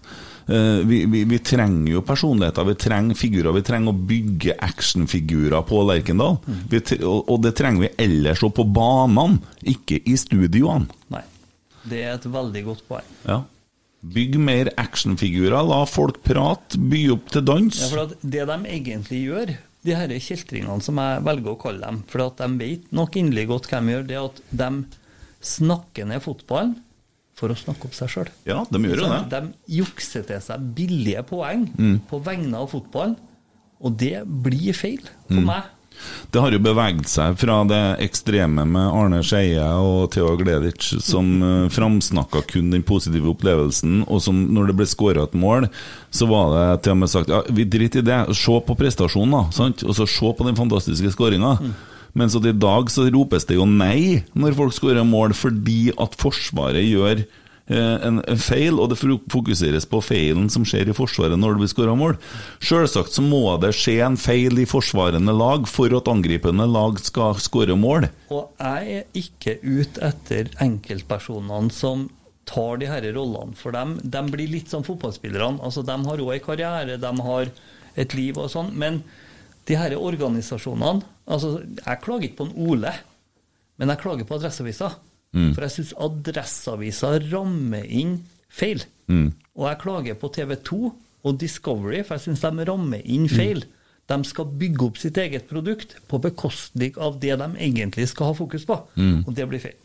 vi, 0.87 1.01
vi, 1.11 1.23
vi 1.27 1.39
trenger 1.43 1.91
jo 1.91 2.01
personligheter, 2.07 2.63
vi 2.69 2.75
trenger 2.79 3.17
figurer. 3.19 3.51
Vi 3.57 3.63
trenger 3.67 3.91
å 3.91 4.05
bygge 4.07 4.55
actionfigurer 4.63 5.65
på 5.67 5.81
Lerkendal. 5.89 6.37
Vi, 6.71 6.79
tre- 6.87 7.01
og, 7.03 7.25
og 7.33 7.41
det 7.43 7.51
trenger 7.59 7.83
vi 7.87 7.91
ellers 8.07 8.43
òg 8.47 8.53
på 8.55 8.65
banene, 8.77 9.41
ikke 9.67 9.99
i 10.07 10.15
studioene. 10.19 10.87
Nei. 11.13 11.23
Det 11.87 12.01
er 12.03 12.15
et 12.17 12.25
veldig 12.31 12.63
godt 12.67 12.83
poeng. 12.87 13.11
Ja. 13.27 13.41
Bygg 14.07 14.35
mer 14.39 14.69
actionfigurer, 14.79 15.57
la 15.67 15.81
folk 15.89 16.21
prate, 16.23 16.79
by 16.79 17.03
opp 17.15 17.31
til 17.33 17.43
dans. 17.47 17.79
Ja, 17.81 17.87
for 17.91 18.15
Det 18.21 18.45
de 18.47 18.57
egentlig 18.71 19.23
gjør, 19.25 19.55
de 19.87 19.95
her 19.95 20.11
kjeltringene 20.19 20.83
som 20.83 20.99
jeg 21.01 21.23
velger 21.27 21.53
å 21.53 21.59
kalle 21.61 21.83
dem, 21.83 22.01
for 22.11 22.23
at 22.27 22.39
de 22.43 22.49
vet 22.59 22.87
nok 22.95 23.15
inderlig 23.19 23.47
godt 23.51 23.69
hvem 23.71 23.87
de 23.87 23.95
gjør, 23.95 24.07
det 24.09 24.17
er 24.19 24.27
at 24.31 24.41
de 24.63 24.71
snakker 25.47 26.07
ned 26.09 26.23
fotballen 26.23 26.75
for 27.37 27.53
å 27.53 27.57
snakke 27.57 27.85
opp 27.85 27.93
seg 27.93 28.09
sjøl. 28.09 28.29
Ja, 28.49 28.63
de 28.71 28.79
gjør 28.81 29.03
jo 29.03 29.09
det. 29.13 29.23
De 29.29 29.77
jukser 29.77 30.25
til 30.25 30.41
seg 30.41 30.67
billige 30.77 31.21
poeng 31.29 31.67
Mm. 31.77 31.99
på 32.09 32.19
vegne 32.25 32.57
av 32.57 32.71
fotballen, 32.73 33.15
og 33.79 33.97
det 34.01 34.23
blir 34.25 34.73
feil 34.73 35.03
for 35.27 35.37
Mm. 35.37 35.45
meg. 35.45 35.63
Det 36.31 36.39
har 36.41 36.51
jo 36.53 36.59
beveget 36.61 37.07
seg 37.09 37.37
fra 37.41 37.63
det 37.65 37.97
ekstreme 38.05 38.67
med 38.69 38.91
Arne 38.93 39.23
Skeie 39.25 39.63
og 39.81 40.11
Theo 40.13 40.35
Gleditsch, 40.37 40.99
som 41.01 41.41
uh, 41.41 41.69
framsnakka 41.73 42.43
kun 42.45 42.69
den 42.69 42.83
positive 42.83 43.25
opplevelsen, 43.33 44.03
og 44.07 44.21
som 44.21 44.43
når 44.53 44.67
det 44.67 44.75
ble 44.77 44.85
skåra 44.85 45.23
et 45.25 45.33
mål, 45.33 45.65
så 46.13 46.27
var 46.29 46.53
det 46.53 46.83
til 46.83 46.91
og 46.93 46.97
med 47.01 47.09
sagt 47.09 47.29
ja, 47.33 47.41
vi 47.49 47.65
driter 47.65 47.99
i 47.99 48.05
det, 48.05 48.19
se 48.37 48.59
på 48.61 48.77
prestasjonen, 48.77 49.31
da, 49.31 49.49
sant? 49.51 49.81
og 49.83 49.95
så 49.97 50.05
se 50.07 50.33
på 50.37 50.45
den 50.45 50.55
fantastiske 50.55 51.09
skåringa. 51.15 51.55
Mens 52.17 52.35
at 52.37 52.47
i 52.49 52.55
dag 52.55 52.89
så 52.89 53.05
ropes 53.13 53.45
det 53.45 53.59
jo 53.59 53.67
nei 53.69 54.23
når 54.33 54.57
folk 54.57 54.75
skårer 54.77 55.05
mål, 55.05 55.35
fordi 55.37 55.91
at 56.01 56.17
Forsvaret 56.17 56.81
gjør 56.81 57.21
eh, 57.21 58.07
en, 58.07 58.21
feil, 58.41 58.79
og 58.81 58.89
det 58.91 58.97
fokuseres 59.29 59.85
på 59.89 60.01
feilen 60.01 60.49
som 60.53 60.65
skjer 60.67 60.89
i 60.89 60.97
Forsvaret 60.97 61.37
når 61.37 61.55
det 61.55 61.63
blir 61.63 61.73
skåra 61.75 61.95
mål. 61.99 62.17
Selvsagt 62.57 63.13
så 63.13 63.25
må 63.25 63.43
det 63.61 63.75
skje 63.77 63.99
en 64.07 64.17
feil 64.17 64.57
i 64.63 64.67
forsvarende 64.69 65.35
lag 65.35 65.69
for 65.69 65.93
at 65.93 66.09
angripende 66.09 66.65
lag 66.71 66.97
skal 67.03 67.37
skåre 67.43 67.77
mål. 67.77 68.09
Og 68.33 68.49
jeg 68.57 69.01
er 69.01 69.21
ikke 69.21 69.59
ute 69.61 70.01
etter 70.09 70.49
enkeltpersonene 70.63 71.69
som 71.75 72.07
tar 72.47 72.79
de 72.79 72.87
her 72.89 73.03
rollene, 73.11 73.55
for 73.59 73.75
dem, 73.75 73.97
de 74.01 74.21
blir 74.31 74.49
litt 74.49 74.71
som 74.71 74.85
fotballspillerne. 74.87 75.59
Altså, 75.61 75.83
de 75.85 75.97
har 76.07 76.21
òg 76.23 76.33
en 76.37 76.45
karriere, 76.45 76.99
de 77.01 77.13
har 77.29 77.51
et 77.99 78.13
liv 78.15 78.37
og 78.39 78.49
sånn. 78.53 78.71
Men 78.79 79.01
de 79.67 79.75
her 79.75 79.95
organisasjonene 79.99 81.03
altså, 81.25 81.57
Jeg 81.81 82.01
klager 82.03 82.29
ikke 82.29 82.39
på 82.41 82.47
en 82.49 82.69
Ole, 82.69 82.93
men 83.77 83.91
jeg 83.91 84.01
klager 84.01 84.27
på 84.27 84.37
Adresseavisa. 84.37 84.93
Mm. 85.35 85.51
For 85.53 85.65
jeg 85.65 85.75
syns 85.75 85.95
Adresseavisa 86.01 87.11
rammer 87.27 87.83
inn 87.85 88.17
feil. 88.49 88.85
Mm. 89.11 89.33
Og 89.57 89.67
jeg 89.69 89.81
klager 89.83 90.19
på 90.19 90.31
TV 90.33 90.55
2 90.65 90.79
og 91.27 91.41
Discovery, 91.41 92.03
for 92.05 92.17
jeg 92.17 92.29
syns 92.29 92.45
de 92.45 92.67
rammer 92.69 93.03
inn 93.03 93.27
feil. 93.29 93.65
De 94.07 94.17
skal 94.23 94.47
bygge 94.59 94.85
opp 94.87 94.99
sitt 95.01 95.17
eget 95.19 95.49
produkt 95.49 95.97
på 96.07 96.19
bekostning 96.23 96.95
av 97.03 97.19
det 97.19 97.35
de 97.41 97.49
egentlig 97.59 98.07
skal 98.13 98.31
ha 98.31 98.37
fokus 98.37 98.63
på. 98.65 98.79
Mm. 98.95 99.25
Og 99.25 99.33
det 99.35 99.49
blir 99.51 99.63
feil. 99.67 99.77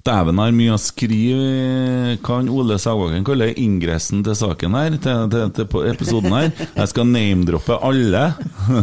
Dæven 0.00 0.38
har 0.40 0.52
mye 0.56 0.72
å 0.72 0.78
skrive, 0.80 2.14
kan 2.24 2.46
Ole 2.48 2.78
Sagvågen 2.80 3.24
kalle 3.26 3.50
ingressen 3.60 4.22
til 4.24 4.36
saken 4.38 4.76
her, 4.78 4.94
til, 4.96 5.26
til, 5.28 5.50
til 5.58 5.90
episoden 5.90 6.32
her. 6.32 6.48
Jeg 6.72 6.88
skal 6.88 7.10
name-droppe 7.10 7.76
alle. 7.84 8.22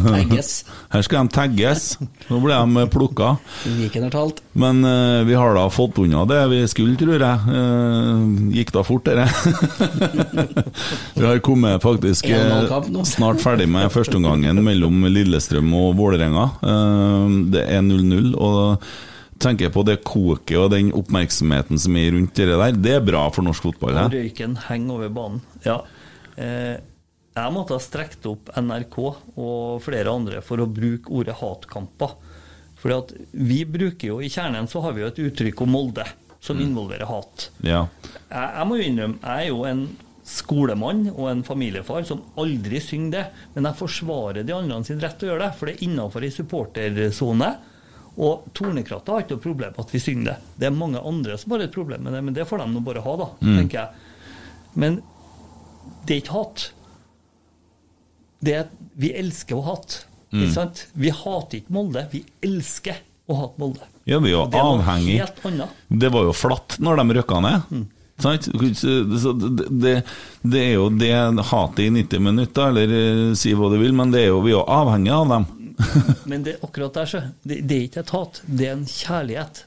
Tagges. 0.05 0.51
Her 0.93 1.03
skal 1.03 1.25
de 1.25 1.33
tagges. 1.35 1.87
Nå 2.29 2.37
ble 2.43 2.53
de 2.53 2.85
plukka. 2.93 3.31
Men 4.61 4.83
uh, 4.85 5.25
vi 5.27 5.35
har 5.35 5.57
da 5.57 5.65
fått 5.73 5.97
unna 6.03 6.21
det 6.29 6.39
vi 6.53 6.61
skulle, 6.69 6.93
tror 7.01 7.17
jeg. 7.17 7.49
Uh, 7.49 8.53
gikk 8.53 8.75
da 8.77 8.85
fort, 8.85 9.09
dette. 9.09 9.25
vi 11.17 11.25
har 11.25 11.41
kommet 11.43 11.81
faktisk 11.83 12.29
eh, 12.29 12.77
snart 13.09 13.41
ferdig 13.41 13.67
med 13.73 13.89
førsteomgangen 13.91 14.61
mellom 14.63 15.09
Lillestrøm 15.09 15.73
og 15.81 15.91
Vålerenga. 15.97 16.49
Det 17.51 17.65
er 17.65 17.85
0-0. 17.89 18.33
og 18.37 18.87
tenker 19.41 19.71
på 19.73 19.83
det 19.87 19.99
koket 20.07 20.57
og 20.59 20.71
den 20.73 20.91
oppmerksomheten 20.95 21.79
som 21.81 21.97
er 21.99 22.11
rundt 22.15 22.37
det 22.37 22.49
der. 22.51 22.77
Det 22.77 22.93
er 22.97 23.05
bra 23.05 23.25
for 23.33 23.45
norsk 23.45 23.69
fotball. 23.69 23.97
Og 24.05 24.15
røyken 24.15 24.57
henger 24.67 24.97
over 24.97 25.13
banen. 25.13 25.41
Ja. 25.65 25.81
Eh, 26.37 26.77
jeg 27.37 27.53
måtte 27.53 27.77
ha 27.77 27.83
strekt 27.83 28.25
opp 28.29 28.49
NRK 28.57 28.97
og 29.03 29.83
flere 29.85 30.13
andre 30.13 30.41
for 30.45 30.61
å 30.61 30.69
bruke 30.69 31.13
ordet 31.13 31.37
hatkamper. 31.37 32.15
Fordi 32.77 32.97
at 32.97 33.13
vi 33.33 33.61
bruker 33.65 34.13
jo, 34.13 34.17
I 34.21 34.29
kjernen 34.31 34.69
så 34.69 34.81
har 34.85 34.95
vi 34.95 35.03
jo 35.03 35.11
et 35.11 35.21
uttrykk 35.27 35.63
om 35.65 35.73
Molde 35.73 36.05
som 36.43 36.59
involverer 36.61 37.09
hat. 37.09 37.49
Ja. 37.65 37.87
Jeg, 38.29 38.49
jeg 38.53 38.67
må 38.69 38.77
jo 38.77 38.85
innrømme, 38.85 39.17
jeg 39.23 39.47
er 39.47 39.49
jo 39.49 39.63
en 39.67 39.87
skolemann 40.27 41.05
og 41.13 41.29
en 41.31 41.43
familiefar 41.47 42.03
som 42.07 42.21
aldri 42.39 42.81
synger 42.83 43.13
det, 43.13 43.23
men 43.55 43.69
jeg 43.69 43.79
forsvarer 43.79 44.45
de 44.45 44.55
andre 44.55 44.81
sin 44.85 44.99
rett 45.01 45.17
til 45.19 45.29
å 45.29 45.33
gjøre 45.33 45.45
det, 45.45 45.53
for 45.57 45.69
det 45.69 45.77
er 45.77 45.85
innafor 45.87 46.25
ei 46.27 46.33
supportersone. 46.35 47.51
Og 48.17 48.47
Tornekratta 48.57 49.13
har 49.13 49.21
ikke 49.25 49.35
noe 49.37 49.43
problem 49.43 49.73
med 49.75 49.83
at 49.85 49.91
vi 49.93 49.99
synger 50.01 50.25
det. 50.31 50.37
Det 50.57 50.65
er 50.69 50.73
mange 50.73 51.01
andre 51.05 51.35
som 51.37 51.51
har 51.53 51.61
et 51.67 51.73
problem 51.75 52.01
med 52.07 52.13
det, 52.17 52.23
men 52.25 52.33
det 52.33 52.47
får 52.49 52.63
de 52.63 52.69
nå 52.73 52.81
bare 52.87 53.03
ha, 53.05 53.15
da, 53.21 53.27
Mm. 53.45 53.57
tenker 53.59 53.77
jeg. 53.77 53.89
Men 54.75 55.01
det 56.07 56.15
er 56.15 56.21
ikke 56.23 56.33
hat. 56.39 56.71
Det 58.41 58.53
er 58.55 58.59
at 58.65 58.73
vi 58.97 59.11
elsker 59.17 59.57
å 59.57 59.63
hate. 59.65 60.03
Mm. 60.31 60.41
Ikke 60.43 60.53
sant? 60.53 60.85
Vi 60.93 61.09
hater 61.13 61.61
ikke 61.61 61.73
Molde, 61.77 62.03
vi 62.11 62.23
elsker 62.45 62.97
å 63.29 63.37
hate 63.41 63.61
Molde. 63.61 63.85
Ja, 64.07 64.19
vi 64.23 64.31
er 64.31 64.37
jo 64.37 64.47
det 64.51 64.61
avhengig. 64.61 65.19
Det 65.89 66.09
var 66.13 66.27
jo 66.27 66.33
flatt 66.35 66.77
når 66.83 67.01
de 67.01 67.17
røkka 67.19 67.39
ned. 67.43 67.69
Mm. 67.71 67.85
Sant? 68.17 68.47
Så 68.79 69.31
det, 69.37 69.67
det, 69.77 69.93
det 70.41 70.61
er 70.63 70.73
jo 70.79 70.87
det 70.89 71.11
hatet 71.51 71.83
i 71.85 71.89
90 71.93 72.23
minutter, 72.25 72.71
eller 72.71 72.93
eh, 72.97 73.33
si 73.37 73.51
hva 73.53 73.69
du 73.69 73.77
vil, 73.81 73.93
men 73.93 74.09
det 74.13 74.23
er 74.25 74.31
jo, 74.31 74.39
vi 74.41 74.53
er 74.55 74.57
jo 74.57 74.63
avhengig 74.73 75.11
av 75.13 75.27
dem. 75.35 75.45
Men 76.29 76.43
det, 76.43 76.57
akkurat 76.65 76.93
der, 76.93 77.05
så, 77.09 77.21
det, 77.43 77.61
det 77.69 77.77
er 77.77 77.87
ikke 77.87 78.03
et 78.03 78.13
hat, 78.15 78.41
det 78.45 78.67
er 78.67 78.75
en 78.77 78.87
kjærlighet 78.89 79.63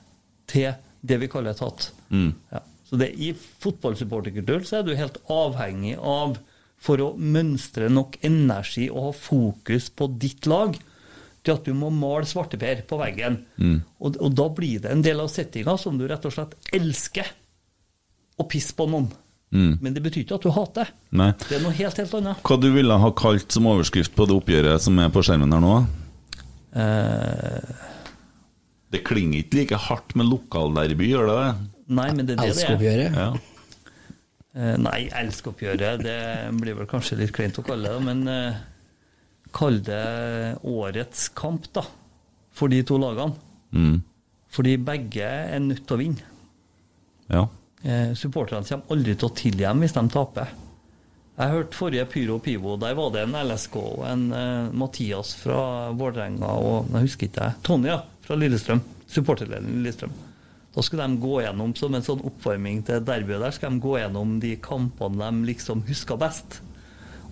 til 0.51 0.73
det 1.01 1.19
vi 1.23 1.31
kaller 1.31 1.55
et 1.55 1.63
hat. 1.65 1.91
Mm. 2.11 2.33
Ja. 2.53 2.63
Så 2.91 2.99
det, 2.99 3.13
I 3.23 3.33
fotballsupporterkultur 3.63 4.65
så 4.67 4.81
er 4.81 4.87
du 4.87 4.97
helt 4.99 5.21
avhengig 5.31 5.95
av, 5.97 6.39
for 6.81 7.03
å 7.05 7.11
mønstre 7.21 7.91
nok 7.93 8.17
energi 8.25 8.87
og 8.89 9.11
ha 9.11 9.13
fokus 9.15 9.91
på 9.93 10.09
ditt 10.21 10.49
lag, 10.49 10.79
til 11.45 11.55
at 11.55 11.69
du 11.69 11.77
må 11.77 11.89
male 11.93 12.29
svarteper 12.29 12.83
på 12.89 12.99
veggen. 13.01 13.39
Mm. 13.61 13.79
Og, 14.01 14.17
og 14.21 14.35
da 14.37 14.49
blir 14.53 14.83
det 14.85 14.93
en 14.93 15.05
del 15.05 15.23
av 15.23 15.31
settinga 15.33 15.77
som 15.81 15.97
du 16.01 16.07
rett 16.09 16.25
og 16.29 16.35
slett 16.35 16.57
elsker 16.77 17.29
å 18.41 18.49
pisse 18.49 18.77
på 18.77 18.89
noen. 18.89 19.09
Mm. 19.51 19.79
Men 19.81 19.95
det 19.95 20.03
betyr 20.05 20.25
ikke 20.25 20.37
at 20.39 20.45
du 20.47 20.53
hater. 20.55 20.91
Nei. 21.17 21.31
Det 21.47 21.59
er 21.59 21.65
noe 21.65 21.75
helt, 21.75 21.97
helt 22.01 22.19
annet. 22.21 22.43
Hva 22.47 22.59
du 22.61 22.69
ville 22.75 22.99
ha 23.03 23.11
kalt 23.17 23.51
som 23.53 23.67
overskrift 23.71 24.15
på 24.17 24.29
det 24.29 24.37
oppgjøret 24.37 24.85
som 24.85 25.01
er 25.03 25.11
på 25.13 25.25
skjermen 25.27 25.57
her 25.57 25.65
nå? 25.65 25.79
Eh, 26.77 27.87
Det 28.91 29.05
klinger 29.07 29.43
ikke 29.45 29.61
like 29.61 29.79
hardt 29.87 30.15
med 30.19 30.27
lokalderby, 30.31 31.11
gjør 31.13 31.29
det 31.31 31.37
det? 31.39 31.51
Nei, 31.95 32.09
men 32.15 32.27
det 32.27 32.35
er 32.37 32.41
det 32.41 32.47
det 32.47 32.51
er. 32.51 32.55
Elskoppgjøret. 32.55 33.17
Ja. 33.17 33.31
Eh, 34.51 34.77
nei, 34.83 35.01
elskoppgjøret, 35.21 36.03
det 36.03 36.17
blir 36.59 36.75
vel 36.81 36.89
kanskje 36.91 37.19
litt 37.21 37.33
kleint 37.35 37.59
å 37.59 37.65
kalle 37.67 37.93
det, 37.93 38.01
men 38.07 38.23
eh, 38.31 38.59
kall 39.55 39.79
det 39.87 40.01
årets 40.67 41.29
kamp, 41.39 41.69
da. 41.75 41.85
For 42.55 42.71
de 42.71 42.83
to 42.87 42.99
lagene. 42.99 43.35
Mm. 43.71 44.01
Fordi 44.51 44.75
begge 44.83 45.23
er 45.55 45.63
nødt 45.63 45.85
til 45.87 45.95
å 45.97 46.01
vinne. 46.01 46.27
Ja. 47.31 47.45
Eh, 47.87 48.11
supporterne 48.19 48.67
kommer 48.67 48.91
aldri 48.97 49.15
til 49.15 49.29
å 49.31 49.35
tilgi 49.39 49.63
dem 49.63 49.85
hvis 49.87 49.95
de 49.95 50.03
taper. 50.11 50.51
Jeg 51.41 51.55
hørte 51.55 51.77
forrige 51.79 52.05
Pyro 52.05 52.35
Pivo, 52.45 52.75
der 52.77 52.93
var 52.99 53.15
det 53.15 53.23
en 53.25 53.37
LSK 53.49 53.77
og 53.81 54.03
en 54.05 54.27
uh, 54.29 54.73
Mathias 54.77 55.31
fra 55.41 55.89
Vålerenga 55.97 56.51
og 56.61 56.91
jeg 56.93 57.07
husker 57.07 57.31
ikke 57.31 57.47
jeg, 57.47 57.57
Tonja 57.65 57.95
fra 58.27 58.37
Lillestrøm, 58.37 58.83
supporterlederen 59.09 59.79
Lillestrøm. 59.79 60.13
Da 60.75 60.85
skulle 60.85 61.07
de 61.09 61.23
gå 61.23 61.39
gjennom 61.41 61.73
som 61.79 61.97
en 61.97 62.05
sånn 62.05 62.21
oppvarming 62.29 62.83
til 62.85 63.01
derbyet 63.09 63.41
der, 63.41 63.55
skal 63.57 63.73
de 63.73 63.81
gå 63.87 63.95
gjennom 64.03 64.35
de 64.43 64.53
kampene 64.61 65.31
de 65.31 65.49
liksom 65.49 65.81
huska 65.89 66.19
best. 66.21 66.61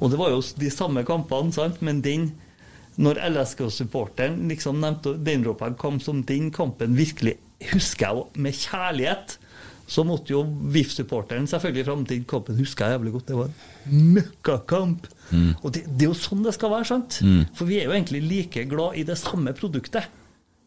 Og 0.01 0.09
det 0.09 0.23
var 0.23 0.33
jo 0.33 0.41
de 0.57 0.71
samme 0.73 1.05
kampene, 1.05 1.53
sant? 1.53 1.83
men 1.85 2.01
den 2.01 2.31
når 2.99 3.21
LSK-supporteren 3.29 4.41
liksom 4.51 4.81
nevnte 4.83 5.19
den 5.23 5.45
kom 5.79 6.01
som 6.03 6.25
den 6.27 6.49
kampen 6.51 6.97
virkelig 6.99 7.37
husker 7.75 8.09
jeg 8.09 8.43
med 8.43 8.57
kjærlighet, 8.57 9.37
så 9.89 10.05
måtte 10.05 10.35
jo 10.35 10.43
VIF-supporteren 10.75 11.49
selvfølgelig 11.49 11.87
fram 11.87 12.03
til 12.09 12.25
kampen 12.29 12.59
husker 12.61 12.85
jeg 12.85 12.99
jævlig 12.99 13.13
godt. 13.15 13.31
Det 13.31 13.39
var 13.39 13.49
en 13.49 14.11
møkkakamp. 14.19 15.09
Mm. 15.31 15.49
Og 15.63 15.73
det, 15.73 15.85
det 15.89 16.05
er 16.05 16.11
jo 16.11 16.19
sånn 16.19 16.45
det 16.45 16.53
skal 16.57 16.75
være, 16.75 16.89
sant? 16.91 17.21
Mm. 17.25 17.47
For 17.57 17.71
vi 17.71 17.81
er 17.81 17.89
jo 17.89 17.95
egentlig 17.97 18.21
like 18.27 18.67
glad 18.69 19.01
i 19.01 19.07
det 19.09 19.17
samme 19.21 19.55
produktet. 19.57 20.11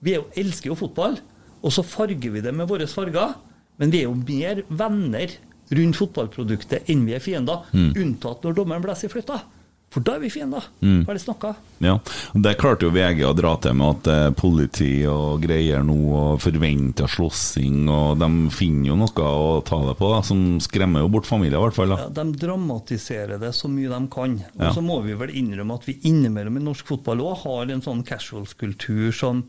Vi 0.02 0.16
er 0.16 0.24
jo, 0.24 0.28
elsker 0.42 0.72
jo 0.72 0.80
fotball, 0.80 1.20
og 1.62 1.74
så 1.76 1.86
farger 1.86 2.34
vi 2.34 2.42
det 2.42 2.54
med 2.58 2.70
våre 2.70 2.90
farger. 2.90 3.38
Men 3.82 3.94
vi 3.94 4.02
er 4.02 4.10
jo 4.10 4.18
mer 4.18 4.64
venner 4.68 5.38
rundt 5.72 5.98
fotballproduktet 5.98 6.90
enn 6.92 7.06
vi 7.06 7.16
er 7.16 7.24
fiender. 7.24 7.68
Mm. 7.78 7.92
Unntatt 8.02 8.46
når 8.46 8.58
dommeren 8.58 8.84
blåser 8.84 9.10
i 9.10 9.14
fløyta. 9.14 9.44
For 9.92 10.00
da 10.08 10.14
er 10.16 10.22
vi 10.24 10.30
fiender. 10.32 10.64
Mm. 10.80 11.02
Ferdig 11.04 11.20
snakka. 11.26 11.50
Ja, 11.84 11.98
Det 12.34 12.54
klarte 12.62 12.86
jo 12.88 12.94
VG 12.96 13.26
å 13.28 13.34
dra 13.36 13.58
til 13.60 13.74
med 13.76 13.90
at 13.98 14.08
er 14.08 14.32
politi 14.40 15.02
og 15.12 15.42
greier 15.44 15.84
nå, 15.84 15.98
og 16.16 16.40
forventa 16.40 17.10
slåssing, 17.12 17.90
og 17.92 18.22
de 18.22 18.30
finner 18.56 18.88
jo 18.94 18.96
noe 19.02 19.26
å 19.28 19.60
ta 19.68 19.82
det 19.90 19.98
på, 20.00 20.08
da, 20.14 20.22
som 20.24 20.60
skremmer 20.64 21.04
jo 21.04 21.10
bort 21.12 21.28
familier, 21.28 21.60
i 21.60 21.66
hvert 21.66 21.76
fall. 21.76 21.92
da. 21.92 22.06
Ja, 22.06 22.10
de 22.22 22.40
dramatiserer 22.40 23.42
det 23.42 23.52
så 23.58 23.68
mye 23.68 23.92
de 23.92 24.02
kan. 24.16 24.38
Og 24.56 24.64
Ja. 24.64 24.72
så 24.72 24.82
må 24.82 25.02
vi 25.04 25.14
vel 25.14 25.36
innrømme 25.36 25.76
at 25.76 25.84
vi 25.86 26.00
innimellom 26.08 26.56
i 26.56 26.64
norsk 26.64 26.86
fotball 26.88 27.20
òg 27.28 27.38
har 27.44 27.72
en 27.76 27.82
sånn 27.84 28.06
casuals-kultur 28.08 29.12
som 29.12 29.44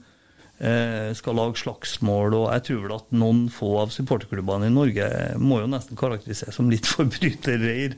eh, 0.61 1.13
skal 1.15 1.35
lage 1.39 1.59
slagsmål, 1.63 2.35
og 2.35 2.51
jeg 2.53 2.65
tror 2.67 2.83
vel 2.89 2.97
at 2.99 3.13
noen 3.15 3.49
få 3.51 3.77
av 3.83 3.91
supporterklubbene 3.95 4.67
i 4.67 4.75
Norge 4.75 5.07
må 5.39 5.61
jo 5.63 5.71
nesten 5.71 5.97
karakteriseres 5.99 6.55
som 6.59 6.69
litt 6.71 6.87
forbryterreir. 6.97 7.95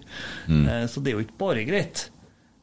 Mm. 0.49 0.67
Eh, 0.69 0.85
så 0.93 1.01
det 1.03 1.13
er 1.13 1.19
jo 1.19 1.25
ikke 1.27 1.41
bare 1.41 1.65
greit. 1.69 2.11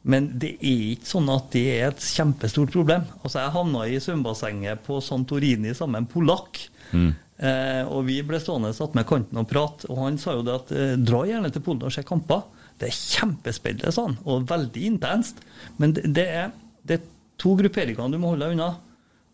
Men 0.02 0.32
det 0.42 0.56
er 0.58 0.86
ikke 0.96 1.10
sånn 1.12 1.30
at 1.30 1.52
det 1.54 1.66
er 1.76 1.92
et 1.92 2.06
kjempestort 2.06 2.72
problem. 2.74 3.04
Altså, 3.22 3.42
Jeg 3.44 3.54
havna 3.54 3.84
i 3.86 4.00
svømmebassenget 4.02 4.82
på 4.88 4.98
Santorini 5.04 5.76
sammen 5.78 6.00
med 6.00 6.06
en 6.06 6.14
polakk. 6.14 6.62
Mm. 6.92 7.12
Eh, 7.42 7.84
og 7.90 8.06
vi 8.06 8.20
ble 8.26 8.40
stående 8.42 8.74
satt 8.78 8.96
med 8.98 9.08
kanten 9.10 9.40
og 9.42 9.48
prate, 9.50 9.88
og 9.90 10.02
han 10.04 10.18
sa 10.22 10.36
jo 10.38 10.46
det 10.46 10.58
at 10.58 10.74
eh, 10.78 10.96
dra 11.02 11.22
gjerne 11.30 11.52
til 11.54 11.64
Polen 11.66 11.86
og 11.86 11.94
se 11.94 12.04
kamper. 12.06 12.44
Det 12.82 12.90
er 12.90 12.98
kjempespennende, 12.98 13.94
sa 13.94 14.08
han, 14.08 14.18
og 14.26 14.48
veldig 14.50 14.88
intenst. 14.90 15.44
Men 15.78 15.94
det, 15.98 16.08
det, 16.18 16.26
er, 16.42 16.50
det 16.86 16.98
er 16.98 17.06
to 17.42 17.54
grupperinger 17.60 18.10
du 18.10 18.18
må 18.22 18.34
holde 18.34 18.48
deg 18.48 18.58
unna. 18.58 18.72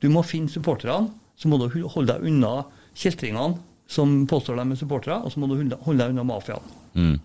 Du 0.04 0.10
må 0.14 0.24
finne 0.28 0.52
supporterne, 0.52 1.14
så 1.40 1.50
må 1.52 1.60
du 1.62 1.70
holde 1.72 2.12
deg 2.12 2.28
unna 2.28 2.54
kjeltringene 2.98 3.62
som 3.88 4.26
påstår 4.28 4.60
de 4.60 4.66
er 4.74 4.80
supportere, 4.80 5.22
og 5.24 5.32
så 5.32 5.40
må 5.40 5.48
du 5.48 5.56
holde 5.56 5.80
holde 5.86 6.04
deg 6.04 6.16
unna 6.16 6.28
mafiaen. 6.28 6.74
Mm. 6.98 7.16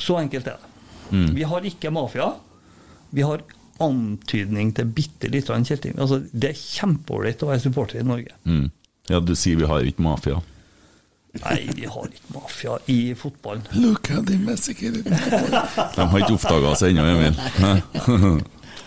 Så 0.00 0.18
enkelt 0.20 0.46
er 0.46 0.60
det. 0.60 0.69
Mm. 1.10 1.32
Vi 1.36 1.46
har 1.50 1.66
ikke 1.66 1.92
mafia. 1.94 2.30
Vi 3.10 3.24
har 3.26 3.42
antydning 3.80 4.74
til 4.76 4.90
bitte 4.94 5.30
lite 5.32 5.52
av 5.52 5.60
en 5.60 5.66
kjeltring. 5.66 5.96
Altså, 5.98 6.20
det 6.32 6.52
er 6.52 6.60
kjempeålreit 6.60 7.42
å 7.42 7.50
være 7.50 7.64
supporter 7.64 8.02
i 8.02 8.06
Norge. 8.06 8.36
Mm. 8.44 8.68
Ja, 9.10 9.20
du 9.24 9.34
sier 9.38 9.58
vi 9.58 9.68
har 9.68 9.86
ikke 9.86 10.04
mafia. 10.04 10.40
Nei, 11.40 11.58
vi 11.78 11.86
har 11.86 12.08
ikke 12.10 12.34
mafia 12.34 12.76
i 12.90 13.14
fotballen. 13.18 13.66
Look 13.78 14.10
at 14.10 14.26
the 14.26 14.38
massacre. 14.42 14.90
De 15.96 16.06
har 16.12 16.24
ikke 16.24 16.36
oppdaga 16.36 16.72
oss 16.72 16.82
ennå, 16.86 17.04
Emil. 17.06 17.38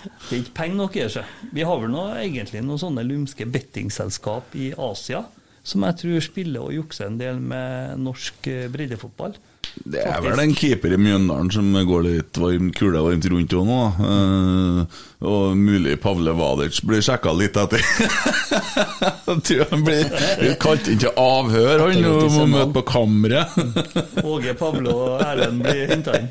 Det 0.04 0.36
er 0.36 0.42
ikke 0.42 0.58
penger 0.58 0.76
nok 0.76 0.98
i 0.98 1.06
det. 1.06 1.12
seg. 1.16 1.38
Vi 1.56 1.64
har 1.68 1.80
vel 1.80 1.94
noe, 1.94 2.18
egentlig 2.20 2.64
noen 2.66 2.82
sånne 2.82 3.06
lumske 3.08 3.48
bettingselskap 3.48 4.56
i 4.60 4.74
Asia 4.76 5.24
som 5.64 5.86
jeg 5.88 6.00
tror 6.02 6.24
spiller 6.26 6.66
og 6.66 6.76
jukser 6.76 7.08
en 7.08 7.20
del 7.20 7.40
med 7.40 8.02
norsk 8.04 8.50
eh, 8.52 8.68
breddefotball. 8.72 9.36
Det 9.84 10.04
er 10.06 10.22
vel 10.24 10.40
en 10.40 10.54
keeper 10.56 10.94
i 10.96 10.98
Mjøndalen 11.02 11.50
som 11.52 11.72
går 11.88 12.04
litt 12.06 12.38
varm, 12.40 12.70
kule 12.76 13.02
varmt 13.04 13.26
rundt 13.32 13.56
òg 13.58 13.66
nå. 13.68 13.80
Uh, 14.00 15.02
og 15.24 15.58
mulig 15.58 15.96
Pavle 16.04 16.34
Vadic 16.38 16.80
blir 16.88 17.04
sjekka 17.04 17.34
litt 17.36 17.58
etter. 17.60 17.84
Jeg 19.28 19.44
tror 19.48 19.72
han 19.72 19.86
blir 19.88 20.56
kalt 20.62 20.88
inn 20.92 21.02
til 21.02 21.12
avhør, 21.20 21.88
han, 21.88 22.08
og 22.12 22.26
må 22.36 22.48
møte 22.54 22.76
på 22.78 22.86
kammeret. 22.94 23.58
Åge, 24.34 24.56
Pavle 24.60 24.94
og 24.94 25.24
Erlend 25.26 25.64
blir 25.66 25.92
henta 25.92 26.18
inn. 26.20 26.30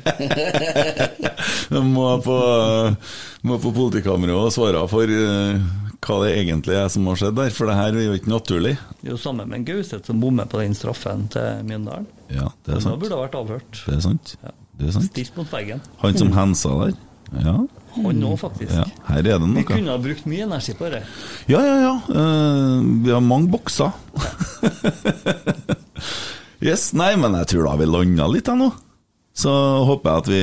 De 1.73 1.81
må 1.85 2.09
på, 2.23 2.39
må 3.49 3.59
på 3.61 3.73
politikammeret 3.75 4.37
og 4.37 4.53
svare 4.55 4.85
for 4.91 5.09
eh, 5.09 5.61
hva 6.07 6.17
det 6.23 6.33
egentlig 6.37 6.75
er 6.77 6.89
som 6.91 7.07
har 7.09 7.19
skjedd 7.19 7.37
der, 7.37 7.53
for 7.55 7.69
det 7.69 7.77
her 7.77 7.95
er 7.95 8.07
jo 8.07 8.17
ikke 8.17 8.31
naturlig. 8.31 8.73
Det 8.99 9.09
er 9.09 9.15
jo 9.15 9.21
sammen 9.21 9.49
med 9.51 9.65
Gauseth 9.67 10.09
som 10.09 10.19
bommer 10.23 10.49
på 10.49 10.59
den 10.61 10.75
straffen 10.77 11.27
til 11.33 11.63
Mjøndalen. 11.69 12.09
Ja, 12.33 12.49
det 12.65 12.77
er 12.77 12.83
sant. 12.83 12.99
burde 13.01 13.17
ha 13.17 13.23
vært 13.25 13.39
avhørt. 13.39 13.81
Det 13.85 13.97
er 13.97 14.03
sant. 14.05 14.35
Det 14.79 14.89
er 14.89 14.95
sant. 14.95 15.09
Stilt 15.11 15.39
mot 15.39 15.49
veggen. 15.53 15.83
Han 16.03 16.19
som 16.19 16.33
hensa 16.35 16.75
der. 16.81 16.95
Ja. 17.41 17.55
Han 17.95 18.23
òg, 18.25 18.37
faktisk. 18.41 18.73
ja. 18.73 18.85
Her 19.07 19.21
er 19.21 19.27
det 19.27 19.39
noe. 19.45 19.59
Vi 19.59 19.65
kunne 19.67 19.93
ha 19.93 19.99
brukt 20.01 20.25
mye 20.29 20.45
energi 20.47 20.73
på 20.77 20.89
det. 20.93 21.03
Ja, 21.51 21.61
ja, 21.61 21.75
ja. 21.81 21.93
Uh, 22.09 22.79
vi 23.05 23.13
har 23.13 23.21
mange 23.23 23.51
bokser. 23.53 23.93
yes, 26.67 26.91
nei, 26.97 27.13
men 27.19 27.37
jeg 27.41 27.53
tror 27.53 27.69
da 27.69 27.77
vi 27.81 27.89
landa 27.89 28.29
litt 28.31 28.49
jeg 28.49 28.61
nå. 28.61 28.71
Så 29.33 29.49
håper 29.89 30.09
jeg 30.09 30.21
at 30.21 30.29
vi, 30.29 30.41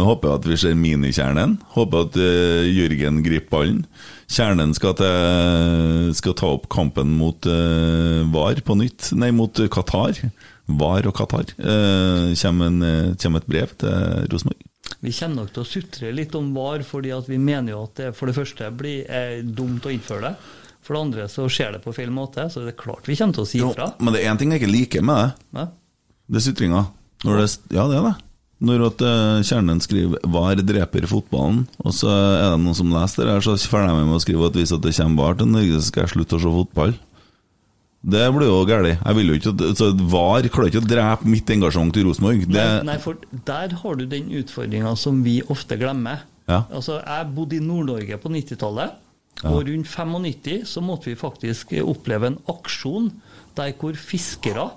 håper 0.00 0.36
at 0.38 0.46
vi 0.48 0.56
ser 0.60 0.76
minikjernen. 0.80 1.58
Håper 1.76 2.06
at 2.06 2.20
uh, 2.20 2.68
Jørgen 2.68 3.24
griper 3.24 3.52
ballen. 3.52 3.84
Kjernen 4.30 4.72
skal, 4.76 4.96
til, 4.98 6.12
skal 6.16 6.36
ta 6.38 6.50
opp 6.56 6.68
kampen 6.72 7.12
mot 7.18 7.46
uh, 7.46 8.24
VAR 8.32 8.62
på 8.64 8.76
nytt. 8.80 9.12
Nei, 9.18 9.30
mot 9.36 9.60
Qatar. 9.72 10.20
VAR 10.66 11.08
og 11.10 11.16
Qatar. 11.16 11.50
Uh, 11.58 12.32
kommer, 12.40 12.70
en, 12.70 12.82
eh, 12.82 13.14
kommer 13.20 13.42
et 13.42 13.50
brev 13.50 13.74
til 13.80 14.30
Rosenborg. 14.32 14.70
Vi 15.04 15.12
kommer 15.12 15.42
nok 15.42 15.52
til 15.52 15.64
å 15.64 15.68
sutre 15.68 16.12
litt 16.16 16.34
om 16.38 16.52
VAR, 16.56 16.84
fordi 16.86 17.12
at 17.12 17.28
vi 17.28 17.38
mener 17.40 17.74
jo 17.74 17.84
at 17.84 18.00
det 18.00 18.10
for 18.16 18.30
det 18.30 18.36
første 18.36 18.70
blir 18.72 19.04
eh, 19.04 19.42
dumt 19.44 19.84
å 19.84 19.92
innføre 19.92 20.30
det. 20.30 20.34
For 20.84 20.96
det 20.96 21.02
andre 21.06 21.26
så 21.32 21.46
skjer 21.48 21.76
det 21.76 21.84
på 21.84 21.92
feil 21.96 22.12
måte, 22.12 22.44
så 22.52 22.64
det 22.64 22.74
er 22.74 22.80
klart 22.80 23.08
vi 23.08 23.16
kommer 23.16 23.36
til 23.36 23.44
å 23.44 23.48
si 23.48 23.60
ifra. 23.64 23.90
Men 24.00 24.16
det 24.16 24.22
er 24.22 24.32
én 24.32 24.40
ting 24.40 24.52
jeg 24.52 24.62
ikke 24.62 24.72
liker 24.72 25.04
med 25.04 25.20
det. 25.20 25.48
Ja. 25.60 25.66
Det 26.28 26.40
er 26.40 26.44
sutringa. 26.44 26.82
Ja, 27.24 27.86
det 27.88 27.96
er 27.96 28.08
det. 28.10 28.14
Når 28.64 28.84
at 28.86 29.02
eh, 29.04 29.42
kjernen 29.44 29.80
skriver 29.84 30.22
'VAR 30.24 30.62
dreper 30.64 31.04
fotballen', 31.10 31.64
og 31.84 31.92
så 31.92 32.08
er 32.08 32.54
det 32.54 32.60
noen 32.62 32.76
som 32.78 32.92
leser 32.94 33.26
det 33.28 33.34
her, 33.34 33.44
så 33.44 33.56
følger 33.60 33.90
jeg 33.90 33.98
med 33.98 34.06
med 34.08 34.16
å 34.16 34.22
skrive 34.24 34.46
at 34.48 34.56
hvis 34.56 34.72
at 34.72 34.84
det 34.86 34.94
kommer 34.96 35.20
VAR 35.22 35.36
til 35.40 35.50
Norge, 35.52 35.80
så 35.80 35.88
skal 35.90 36.02
jeg 36.06 36.12
slutte 36.14 36.38
å 36.38 36.42
se 36.44 36.52
fotball. 36.58 36.94
Det 38.04 38.24
blir 38.36 38.50
jo 38.50 38.58
galt. 38.68 38.90
Jeg 39.00 39.16
vil 39.16 39.30
jo 39.30 39.36
ikke 39.38 39.70
så 39.80 39.86
VAR 39.96 40.44
klarer 40.52 40.68
ikke 40.72 40.82
å 40.82 40.88
drepe 40.90 41.28
mitt 41.32 41.48
engasjement 41.54 41.92
til 41.96 42.04
Rosenborg. 42.04 42.42
Det, 42.44 42.52
Nei, 42.60 42.82
nei, 42.92 42.98
for 43.00 43.16
der 43.48 43.72
har 43.80 43.96
du 43.96 44.04
den 44.10 44.28
utfordringa 44.42 44.92
som 45.00 45.22
vi 45.24 45.38
ofte 45.48 45.78
glemmer. 45.80 46.26
Ja. 46.48 46.64
Altså, 46.68 46.98
Jeg 47.00 47.30
bodde 47.34 47.56
i 47.56 47.64
Nord-Norge 47.64 48.18
på 48.20 48.28
90-tallet, 48.28 49.00
Ja. 49.42 49.50
og 49.50 49.64
rundt 49.66 49.88
95 49.88 50.64
så 50.68 50.80
måtte 50.84 51.08
vi 51.10 51.16
faktisk 51.18 51.72
oppleve 51.82 52.26
en 52.28 52.36
aksjon 52.46 53.10
der 53.56 53.72
hvor 53.80 53.96
fiskere 53.98 54.68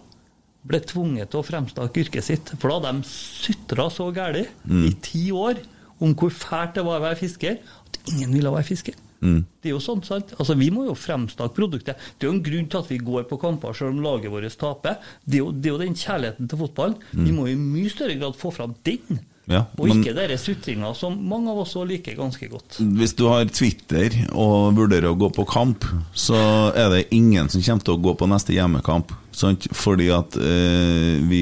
ble 0.65 0.79
tvunget 0.79 1.29
til 1.31 1.39
å 1.41 1.45
fremsnakke 1.45 2.03
yrket 2.05 2.23
sitt. 2.23 2.49
For 2.59 2.69
da 2.69 2.79
hadde 2.79 3.01
de 3.01 3.07
sutra 3.07 3.89
så 3.89 4.11
gæli 4.13 4.47
Mm. 4.67 4.85
i 4.87 4.93
ti 5.01 5.31
år 5.31 5.57
om 6.01 6.13
hvor 6.15 6.29
fælt 6.29 6.73
det 6.75 6.83
var 6.85 6.99
å 6.99 7.03
være 7.03 7.17
fisker, 7.17 7.57
at 7.59 7.97
ingen 8.13 8.33
ville 8.33 8.51
være 8.51 8.63
fisker. 8.65 8.93
Mm. 9.21 9.45
Det 9.63 9.69
er 9.71 9.73
jo 9.73 9.79
sånn, 9.79 10.03
sant? 10.05 10.33
Altså, 10.39 10.55
Vi 10.55 10.69
må 10.69 10.85
jo 10.85 10.93
fremsnakke 10.93 11.55
produktet. 11.55 11.95
Det 12.19 12.27
er 12.27 12.31
jo 12.31 12.35
en 12.37 12.43
grunn 12.43 12.67
til 12.69 12.79
at 12.79 12.87
vi 12.87 12.97
går 12.99 13.23
på 13.27 13.39
kamper 13.41 13.73
selv 13.73 13.89
om 13.95 14.03
laget 14.03 14.29
vårt 14.29 14.57
taper. 14.57 14.97
Det 15.27 15.35
er 15.39 15.43
jo, 15.43 15.51
det 15.51 15.65
er 15.65 15.73
jo 15.73 15.77
den 15.79 15.95
kjærligheten 15.95 16.47
til 16.49 16.57
fotball. 16.59 16.93
Vi 17.13 17.31
Mm. 17.31 17.35
må 17.35 17.47
i 17.49 17.55
mye 17.55 17.89
større 17.89 18.19
grad 18.19 18.35
få 18.35 18.53
fram 18.53 18.75
den, 18.83 19.19
ja, 19.49 19.65
og 19.79 19.87
ikke 19.87 20.13
dere 20.13 20.37
sutringa 20.37 20.93
som 20.95 21.17
mange 21.27 21.49
av 21.49 21.57
oss 21.57 21.73
òg 21.73 21.87
liker 21.87 22.15
ganske 22.15 22.47
godt. 22.47 22.77
hvis 22.77 23.15
du 23.15 23.27
har 23.27 23.45
Twitter 23.45 24.27
og 24.33 24.75
vurderer 24.75 25.09
å 25.09 25.17
gå 25.17 25.33
på 25.33 25.47
kamp, 25.47 25.83
så 26.13 26.71
er 26.75 26.89
det 26.89 27.07
ingen 27.11 27.49
som 27.49 27.59
kommer 27.61 27.83
til 27.83 27.95
å 27.97 28.01
gå 28.03 28.17
på 28.17 28.27
neste 28.27 28.53
hjemmekamp. 28.53 29.11
Sant? 29.37 29.67
Fordi 29.77 30.07
at 30.13 30.37
eh, 30.41 31.17
vi 31.29 31.41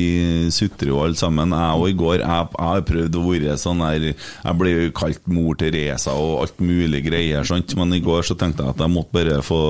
sutrer 0.52 0.92
jo 0.92 1.00
alle 1.04 1.20
sammen. 1.20 1.56
Jeg 1.56 1.80
og 1.80 1.88
i 1.90 1.96
går 1.98 2.18
jeg 2.20 2.50
har 2.60 2.84
prøvd 2.90 3.20
å 3.20 3.24
være 3.26 3.56
sånn 3.60 3.84
her 3.86 4.10
Jeg 4.10 4.58
ble 4.60 4.74
jo 4.74 4.92
kalt 4.96 5.24
mor 5.32 5.56
Teresa 5.60 6.16
og 6.20 6.42
alt 6.44 6.60
mulig 6.60 7.06
greier, 7.08 7.48
sant? 7.48 7.76
men 7.80 7.96
i 7.96 8.04
går 8.04 8.28
så 8.28 8.38
tenkte 8.40 8.66
jeg 8.66 8.76
at 8.76 8.84
jeg 8.84 8.94
måtte 8.94 9.16
bare 9.16 9.40
få 9.46 9.62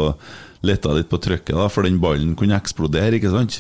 letta 0.66 0.96
litt 0.96 1.10
på 1.12 1.20
trykket, 1.22 1.54
da, 1.54 1.68
for 1.70 1.86
den 1.86 2.00
ballen 2.02 2.34
kunne 2.38 2.58
eksplodere, 2.58 3.20
ikke 3.20 3.30
sant? 3.34 3.60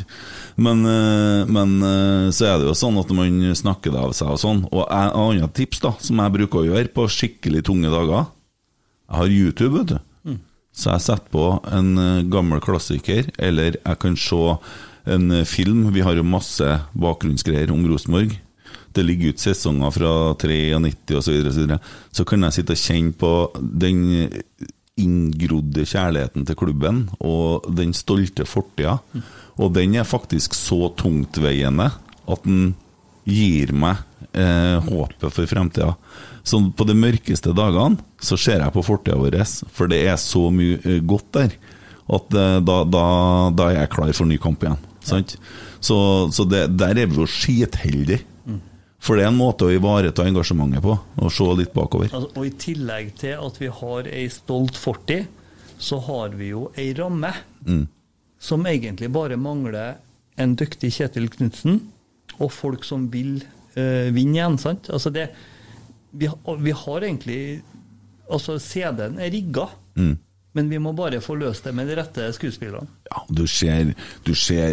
Men, 0.57 0.81
eh, 0.89 1.43
men 1.45 1.75
eh, 1.85 2.31
så 2.33 2.49
er 2.49 2.57
det 2.61 2.69
jo 2.71 2.77
sånn 2.77 2.97
at 3.01 3.13
man 3.13 3.43
snakker 3.57 3.93
det 3.93 4.01
av 4.01 4.15
seg 4.17 4.33
og 4.33 4.41
sånn. 4.41 4.63
Og 4.71 4.85
et 4.87 5.19
annet 5.21 5.55
tips 5.57 5.83
da, 5.85 5.93
som 6.01 6.23
jeg 6.23 6.35
bruker 6.39 6.63
å 6.63 6.67
gjøre 6.71 6.93
på 6.95 7.07
skikkelig 7.11 7.65
tunge 7.69 7.93
dager 7.93 8.25
Jeg 9.05 9.19
har 9.19 9.37
YouTube, 9.37 9.73
vet 9.77 9.93
du. 9.93 9.97
Så 10.75 10.91
jeg 10.91 11.05
setter 11.05 11.31
på 11.31 11.45
en 11.71 11.93
eh, 12.01 12.25
gammel 12.31 12.61
klassiker, 12.63 13.29
eller 13.39 13.77
jeg 13.79 13.99
kan 14.01 14.17
se 14.19 14.41
en 15.15 15.29
eh, 15.31 15.47
film. 15.47 15.87
Vi 15.95 16.03
har 16.03 16.17
jo 16.17 16.27
masse 16.27 16.67
bakgrunnsgreier 16.93 17.71
om 17.73 17.85
Rosenborg. 17.87 18.35
Det 18.95 19.03
ligger 19.03 19.33
ut 19.33 19.43
sesonger 19.43 19.91
fra 19.95 20.13
93 20.39 21.19
osv. 21.19 21.37
Så, 21.51 21.59
videre. 21.61 21.79
så 22.11 22.27
kan 22.27 22.43
jeg 22.47 22.59
sitte 22.59 22.75
og 22.75 22.83
kjenne 22.83 23.15
på 23.19 23.31
den 23.55 24.03
inngrodde 24.99 25.83
kjærligheten 25.83 26.45
til 26.47 26.57
klubben 26.59 27.01
og 27.19 27.67
den 27.75 27.91
stolte 27.95 28.47
fortida. 28.47 28.97
Og 29.59 29.73
den 29.75 29.95
er 29.99 30.07
faktisk 30.07 30.55
så 30.55 30.89
tungtveiende 30.99 31.89
at 32.25 32.47
den 32.47 32.73
gir 33.25 33.73
meg 33.75 34.03
eh, 34.37 34.77
håpet 34.85 35.31
for 35.33 35.49
fremtida. 35.49 35.95
Så 36.45 36.59
på 36.77 36.85
de 36.85 36.93
mørkeste 36.93 37.53
dagene 37.57 37.97
så 38.21 38.37
ser 38.37 38.61
jeg 38.61 38.73
på 38.75 38.83
fortida 38.85 39.17
vår, 39.17 39.39
for 39.73 39.89
det 39.89 40.03
er 40.05 40.19
så 40.21 40.43
mye 40.53 40.77
eh, 40.85 40.99
godt 41.01 41.31
der 41.39 41.55
at 42.05 42.35
eh, 42.37 42.59
da, 42.61 42.75
da, 42.85 43.05
da 43.57 43.69
er 43.71 43.79
jeg 43.79 43.89
klar 43.95 44.11
for 44.13 44.29
ny 44.29 44.37
kamp 44.37 44.61
igjen. 44.61 44.77
Sant? 45.05 45.35
Så, 45.81 45.95
så 46.33 46.45
det, 46.49 46.67
der 46.77 46.97
er 47.01 47.09
vi 47.09 47.17
jo 47.17 47.25
skitheldige. 47.29 48.21
For 49.05 49.17
det 49.19 49.25
er 49.25 49.29
en 49.29 49.37
måte 49.37 49.67
å 49.67 49.73
ivareta 49.73 50.23
engasjementet 50.25 50.81
på, 50.81 50.93
og 51.21 51.33
se 51.33 51.45
litt 51.59 51.73
bakover. 51.75 52.09
Altså, 52.09 52.29
og 52.33 52.45
i 52.47 52.53
tillegg 52.57 53.11
til 53.21 53.35
at 53.37 53.57
vi 53.61 53.67
har 53.81 54.07
ei 54.09 54.23
stolt 54.33 54.77
fortid, 54.81 55.27
så 55.77 55.99
har 56.07 56.33
vi 56.37 56.53
jo 56.53 56.67
ei 56.79 56.91
ramme 56.97 57.33
Mm. 57.65 57.87
som 58.39 58.61
egentlig 58.69 59.07
bare 59.13 59.37
mangler 59.41 59.95
en 60.37 60.51
dyktig 60.57 60.91
Kjetil 60.93 61.25
Knutsen 61.33 61.79
og 62.37 62.51
folk 62.53 62.83
som 62.85 63.07
vil 63.09 63.39
eh, 63.73 64.11
vinne 64.13 64.37
igjen. 64.37 64.57
sant? 64.61 64.89
Altså 64.93 65.09
det, 65.13 65.31
vi, 66.19 66.29
vi 66.59 66.71
har 66.71 67.03
egentlig 67.03 67.61
Altså, 68.31 68.57
CD-en 68.59 69.19
er 69.19 69.29
rigga, 69.31 69.65
Mm. 69.95 70.17
Men 70.55 70.69
vi 70.71 70.79
må 70.79 70.93
bare 70.95 71.19
få 71.23 71.35
løst 71.39 71.67
det 71.67 71.73
med 71.75 71.89
de 71.91 71.97
rette 71.99 72.29
skuespillerne. 72.37 72.87
Ja, 73.11 73.21
du 73.27 73.43
ser, 73.47 73.91
du 74.23 74.31
ser 74.39 74.71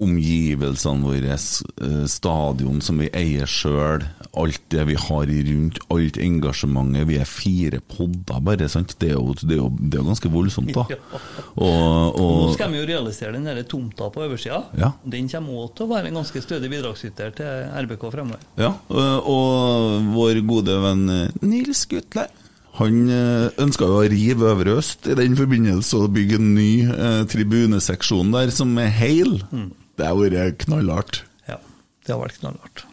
omgivelsene 0.00 1.04
våre, 1.04 1.34
eh, 1.34 2.06
stadion 2.08 2.80
som 2.84 3.00
vi 3.02 3.10
eier 3.12 3.48
sjøl, 3.50 4.06
alt 4.38 4.62
det 4.72 4.84
vi 4.88 4.96
har 4.98 5.26
rundt, 5.50 5.80
alt 5.92 6.18
engasjementet. 6.22 7.06
Vi 7.10 7.18
er 7.18 7.28
fire 7.28 7.80
podder, 7.80 8.40
bare. 8.40 8.68
sant? 8.68 8.94
Det 8.98 9.10
er 9.10 9.16
jo, 9.18 9.34
det 9.42 9.56
er 9.56 9.62
jo, 9.62 9.68
det 9.78 9.98
er 9.98 10.02
jo 10.02 10.08
ganske 10.08 10.32
voldsomt, 10.32 10.72
da. 10.74 10.86
Og, 11.58 12.18
Og 12.20 12.34
nå 12.46 12.54
skal 12.54 12.72
vi 12.72 12.80
jo 12.80 12.88
realisere 12.88 13.34
den 13.36 13.48
der 13.48 13.62
tomta 13.68 14.10
på 14.14 14.24
oversida. 14.24 14.62
Ja. 14.78 14.92
Den 15.04 15.28
kommer 15.28 15.64
også 15.64 15.74
til 15.80 15.88
å 15.88 15.92
være 15.94 16.12
en 16.12 16.20
ganske 16.22 16.44
stødig 16.44 16.70
bidragsyter 16.72 17.34
til 17.36 17.72
RBK 17.84 18.10
fremover. 18.14 18.44
Ja, 18.60 18.74
og, 18.88 19.32
og 19.34 20.12
vår 20.14 20.42
gode 20.46 20.78
venn 20.84 21.08
eh, 21.12 21.40
Nils 21.42 21.84
Gutler 21.90 22.30
han 22.78 22.98
eh, 23.10 23.48
ønska 23.62 23.86
jo 23.88 23.96
å 23.98 24.08
rive 24.10 24.52
Øvre 24.52 24.76
Øst 24.78 25.08
i 25.10 25.16
den 25.18 25.34
forbindelse 25.38 25.98
og 25.98 26.12
bygge 26.14 26.38
en 26.38 26.52
ny 26.54 26.70
eh, 26.86 27.22
tribuneseksjon 27.30 28.30
der 28.34 28.52
som 28.54 28.76
er 28.78 28.92
heil. 28.94 29.40
Mm. 29.50 29.72
Det 29.98 30.06
har 30.06 30.18
vært 30.20 30.62
knallhardt. 30.62 31.22
Ja, 31.50 31.58
det 32.06 32.14
har 32.14 32.22
vært 32.22 32.38
knallhardt. 32.38 32.84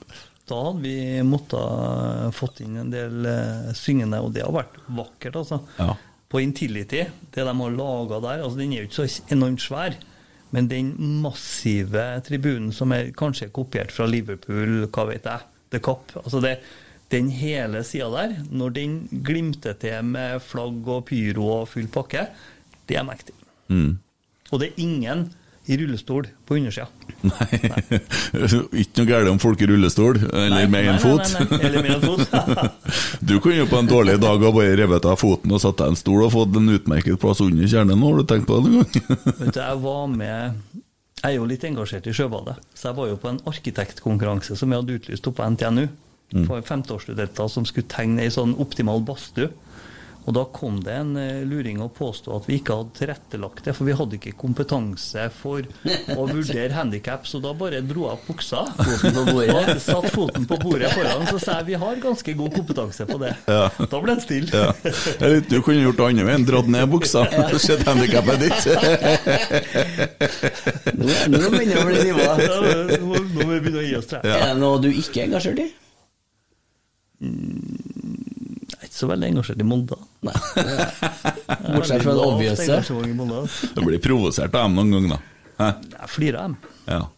Da 0.46 0.58
hadde 0.62 0.82
vi 0.86 1.22
måttet 1.26 2.34
fått 2.38 2.62
inn 2.66 2.78
en 2.82 2.92
del 2.94 3.26
eh, 3.30 3.72
syngende, 3.78 4.22
og 4.22 4.34
det 4.34 4.44
har 4.46 4.54
vært 4.54 4.78
vakkert, 4.86 5.40
altså. 5.42 5.62
Ja. 5.80 5.96
På 6.30 6.42
Intility, 6.42 7.06
det 7.34 7.46
de 7.46 7.54
har 7.62 7.78
laga 7.78 8.20
der, 8.22 8.44
altså 8.46 8.60
den 8.60 8.74
er 8.74 8.84
jo 8.84 8.90
ikke 8.90 9.06
så 9.06 9.34
enormt 9.34 9.64
svær, 9.64 9.98
men 10.54 10.70
den 10.70 10.94
massive 11.22 12.06
tribunen 12.26 12.72
som 12.74 12.94
er 12.96 13.12
kanskje 13.18 13.52
kopiert 13.54 13.94
fra 13.94 14.08
Liverpool, 14.10 14.86
hva 14.90 15.06
vet 15.10 15.30
jeg, 15.30 15.46
The 15.74 15.82
Cup 15.84 16.14
altså 16.22 16.42
det, 16.44 16.60
den 17.16 17.32
hele 17.32 17.82
sida 17.88 18.12
der, 18.14 18.36
når 18.52 18.76
den 18.76 19.00
glimter 19.26 19.78
til 19.80 20.04
med 20.12 20.44
flagg 20.44 20.92
og 20.92 21.08
pyro 21.10 21.50
og 21.62 21.72
full 21.72 21.88
pakke, 21.92 22.28
det 22.90 23.00
er 23.00 23.08
mektig. 23.08 23.36
Mm. 23.72 23.96
Og 24.52 24.62
det 24.62 24.72
er 24.72 24.86
ingen 24.86 25.28
i 25.66 25.78
rullestol 25.78 26.28
på 26.46 26.56
undersida. 26.60 26.86
Ikke 28.82 29.00
noe 29.00 29.08
galt 29.10 29.32
om 29.32 29.40
folk 29.42 29.62
i 29.66 29.70
rullestol, 29.70 30.20
eller 30.30 30.68
med 30.70 30.76
nei, 30.76 30.84
en 30.92 31.00
én 31.00 31.02
fot. 31.02 31.24
nei, 31.34 31.48
nei, 31.50 31.60
eller 31.70 31.86
med 31.88 31.96
en 31.96 32.04
fot. 32.06 32.78
du 33.32 33.36
kunne 33.40 33.58
jo 33.64 33.68
på 33.72 33.80
en 33.82 33.90
dårlig 33.90 34.20
dag 34.22 34.46
ha 34.46 34.54
bare 34.54 34.78
revet 34.78 35.10
av 35.10 35.18
foten 35.22 35.56
og 35.56 35.64
satt 35.64 35.82
deg 35.82 35.94
en 35.96 36.00
stol 36.00 36.28
og 36.28 36.34
fått 36.36 36.60
en 36.60 36.76
utmerket 36.76 37.18
plass 37.22 37.42
under 37.46 37.72
kjernen. 37.72 38.06
Har 38.06 38.22
du 38.22 38.30
tenkt 38.30 38.50
på 38.50 38.60
det 38.60 38.70
noen 38.76 38.86
gang? 38.94 39.22
Vet 39.42 39.58
du, 39.58 39.62
jeg 39.64 39.82
var 39.88 40.08
med 40.14 40.64
Jeg 41.24 41.32
er 41.32 41.38
jo 41.40 41.50
litt 41.50 41.66
engasjert 41.66 42.10
i 42.12 42.14
Sjøbadet, 42.14 42.60
så 42.78 42.92
jeg 42.92 43.00
var 43.00 43.10
jo 43.10 43.20
på 43.22 43.32
en 43.32 43.42
arkitektkonkurranse 43.50 44.60
som 44.60 44.70
jeg 44.70 44.84
hadde 44.84 45.00
utlyst 45.00 45.32
oppe 45.32 45.42
på 45.42 45.54
NTNU. 45.56 45.88
For 46.48 46.66
femteårsstudenter 46.66 47.48
som 47.52 47.68
skulle 47.70 47.88
tegne 47.92 48.26
ei 48.26 48.34
sånn 48.34 48.58
optimal 48.60 49.04
badstue. 49.06 49.52
Og 50.26 50.34
da 50.34 50.42
kom 50.50 50.80
det 50.82 50.94
en 50.98 51.12
eh, 51.22 51.44
luring 51.46 51.78
og 51.86 51.92
påstå 52.00 52.32
at 52.34 52.48
vi 52.50 52.56
ikke 52.58 52.74
hadde 52.80 52.96
tilrettelagt 52.98 53.68
det, 53.68 53.76
for 53.78 53.86
vi 53.86 53.94
hadde 53.94 54.18
ikke 54.18 54.32
kompetanse 54.42 55.28
for 55.38 55.62
å 56.16 56.26
vurdere 56.32 56.74
handikap, 56.74 57.28
så 57.30 57.38
da 57.44 57.52
bare 57.58 57.84
dro 57.86 58.08
jeg 58.08 58.18
opp 58.18 58.26
buksa. 58.32 58.64
Foten 58.80 59.14
på. 59.14 59.36
Og 59.56 59.70
Satt 59.86 60.08
foten 60.16 60.48
på 60.50 60.58
bordet 60.64 60.90
foran, 60.96 61.28
så 61.30 61.38
sa 61.44 61.60
jeg 61.60 61.70
vi 61.70 61.78
har 61.84 62.02
ganske 62.02 62.36
god 62.42 62.58
kompetanse 62.58 63.06
på 63.06 63.20
det. 63.22 63.36
Ja. 63.46 63.70
Da 63.78 64.02
ble 64.02 64.18
det 64.18 64.26
stille. 64.26 64.50
Ja. 64.50 64.74
Du 65.46 65.60
kunne 65.62 65.84
gjort 65.86 66.02
det 66.02 66.10
andre 66.10 66.28
veien, 66.32 66.50
dratt 66.50 66.74
ned 66.74 66.90
buksa, 66.90 67.28
sett 67.68 67.86
handikappet 67.86 68.48
ditt. 68.48 68.70
Nå, 70.90 71.06
nå 71.06 71.48
begynner 71.54 71.70
det 71.70 71.82
å 71.84 71.88
bli 71.92 72.04
nivå. 72.10 72.30
Nå 72.42 73.06
nå 73.06 73.10
må 73.14 73.50
vi 73.54 73.62
begynne 73.62 73.82
å 73.84 73.90
gi 73.92 73.98
oss, 74.02 74.10
tror 74.10 74.26
jeg. 74.26 74.42
Er 74.42 74.56
det 74.56 74.62
noe 74.66 74.82
du 74.82 74.90
ikke 74.90 75.22
er 75.22 75.28
engasjert 75.30 75.62
i? 75.62 75.70
Jeg 77.26 78.80
er 78.80 78.88
ikke 78.90 78.98
så 78.98 79.10
veldig 79.12 79.30
engasjert 79.34 79.62
i 79.62 79.68
Molde. 79.68 79.98
Nei. 80.26 80.36
Bortsett 81.76 82.04
fra 82.06 82.16
det 82.16 82.26
obviouse. 82.26 82.80
Du 83.76 83.82
blir 83.86 84.02
provosert 84.04 84.56
av 84.56 84.68
dem 84.68 84.80
noen 84.80 84.96
gang, 84.96 85.14
da. 85.16 85.22
Hæ? 85.60 85.70
Jeg 85.96 86.12
flirer 86.16 86.42
av 86.42 86.50
dem. 86.50 86.58
Ja. 86.92 87.04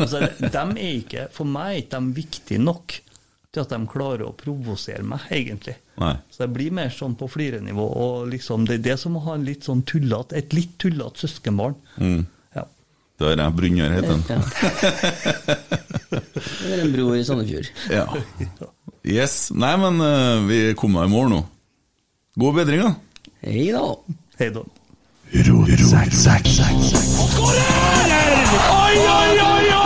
Altså, 0.00 0.22
de 0.40 0.48
er 0.56 0.94
ikke, 0.96 1.26
for 1.36 1.48
meg 1.48 1.66
er 1.68 1.82
ikke 1.82 1.98
de 2.00 2.14
viktige 2.16 2.60
nok 2.62 2.94
til 3.52 3.64
at 3.64 3.72
de 3.72 3.88
klarer 3.88 4.24
å 4.26 4.34
provosere 4.36 5.04
meg, 5.04 5.24
egentlig. 5.32 5.76
Nei. 6.00 6.14
Så 6.32 6.44
jeg 6.44 6.52
blir 6.52 6.74
mer 6.76 6.92
sånn 6.92 7.16
på 7.16 7.28
flirenivå. 7.32 7.86
Og 8.04 8.30
liksom, 8.32 8.66
det 8.68 8.78
er 8.78 8.84
det 8.90 8.96
som 9.00 9.16
å 9.16 9.22
ha 9.26 9.36
en 9.36 9.46
litt 9.48 9.68
sånn 9.68 9.82
tullet, 9.88 10.34
et 10.36 10.56
litt 10.56 10.74
tullete 10.82 11.24
søskenbarn. 11.24 11.76
Mm. 11.96 12.26
Det 13.16 13.24
har 13.24 13.32
jeg 13.32 13.40
han. 13.40 13.52
het 13.96 14.04
den. 14.08 14.22
er 16.72 16.82
en 16.84 16.92
bror 16.92 17.14
i 17.16 17.24
Sandefjord. 17.24 17.70
Ja. 17.90 18.04
Yes. 19.06 19.50
Nei, 19.56 19.72
men 19.80 20.00
uh, 20.02 20.44
vi 20.48 20.74
kom 20.76 20.98
i 21.00 21.06
mål 21.08 21.30
nå. 21.32 21.40
God 22.36 22.58
bedring, 22.58 22.82
da. 22.84 22.92
Hei 23.46 23.70
da. 23.72 23.86
Hei 24.40 24.50
da. 24.52 24.66
Oi, 27.46 27.56
oi, 28.76 28.96
oi, 29.16 29.40
oi, 29.40 29.66
oi! 29.80 29.85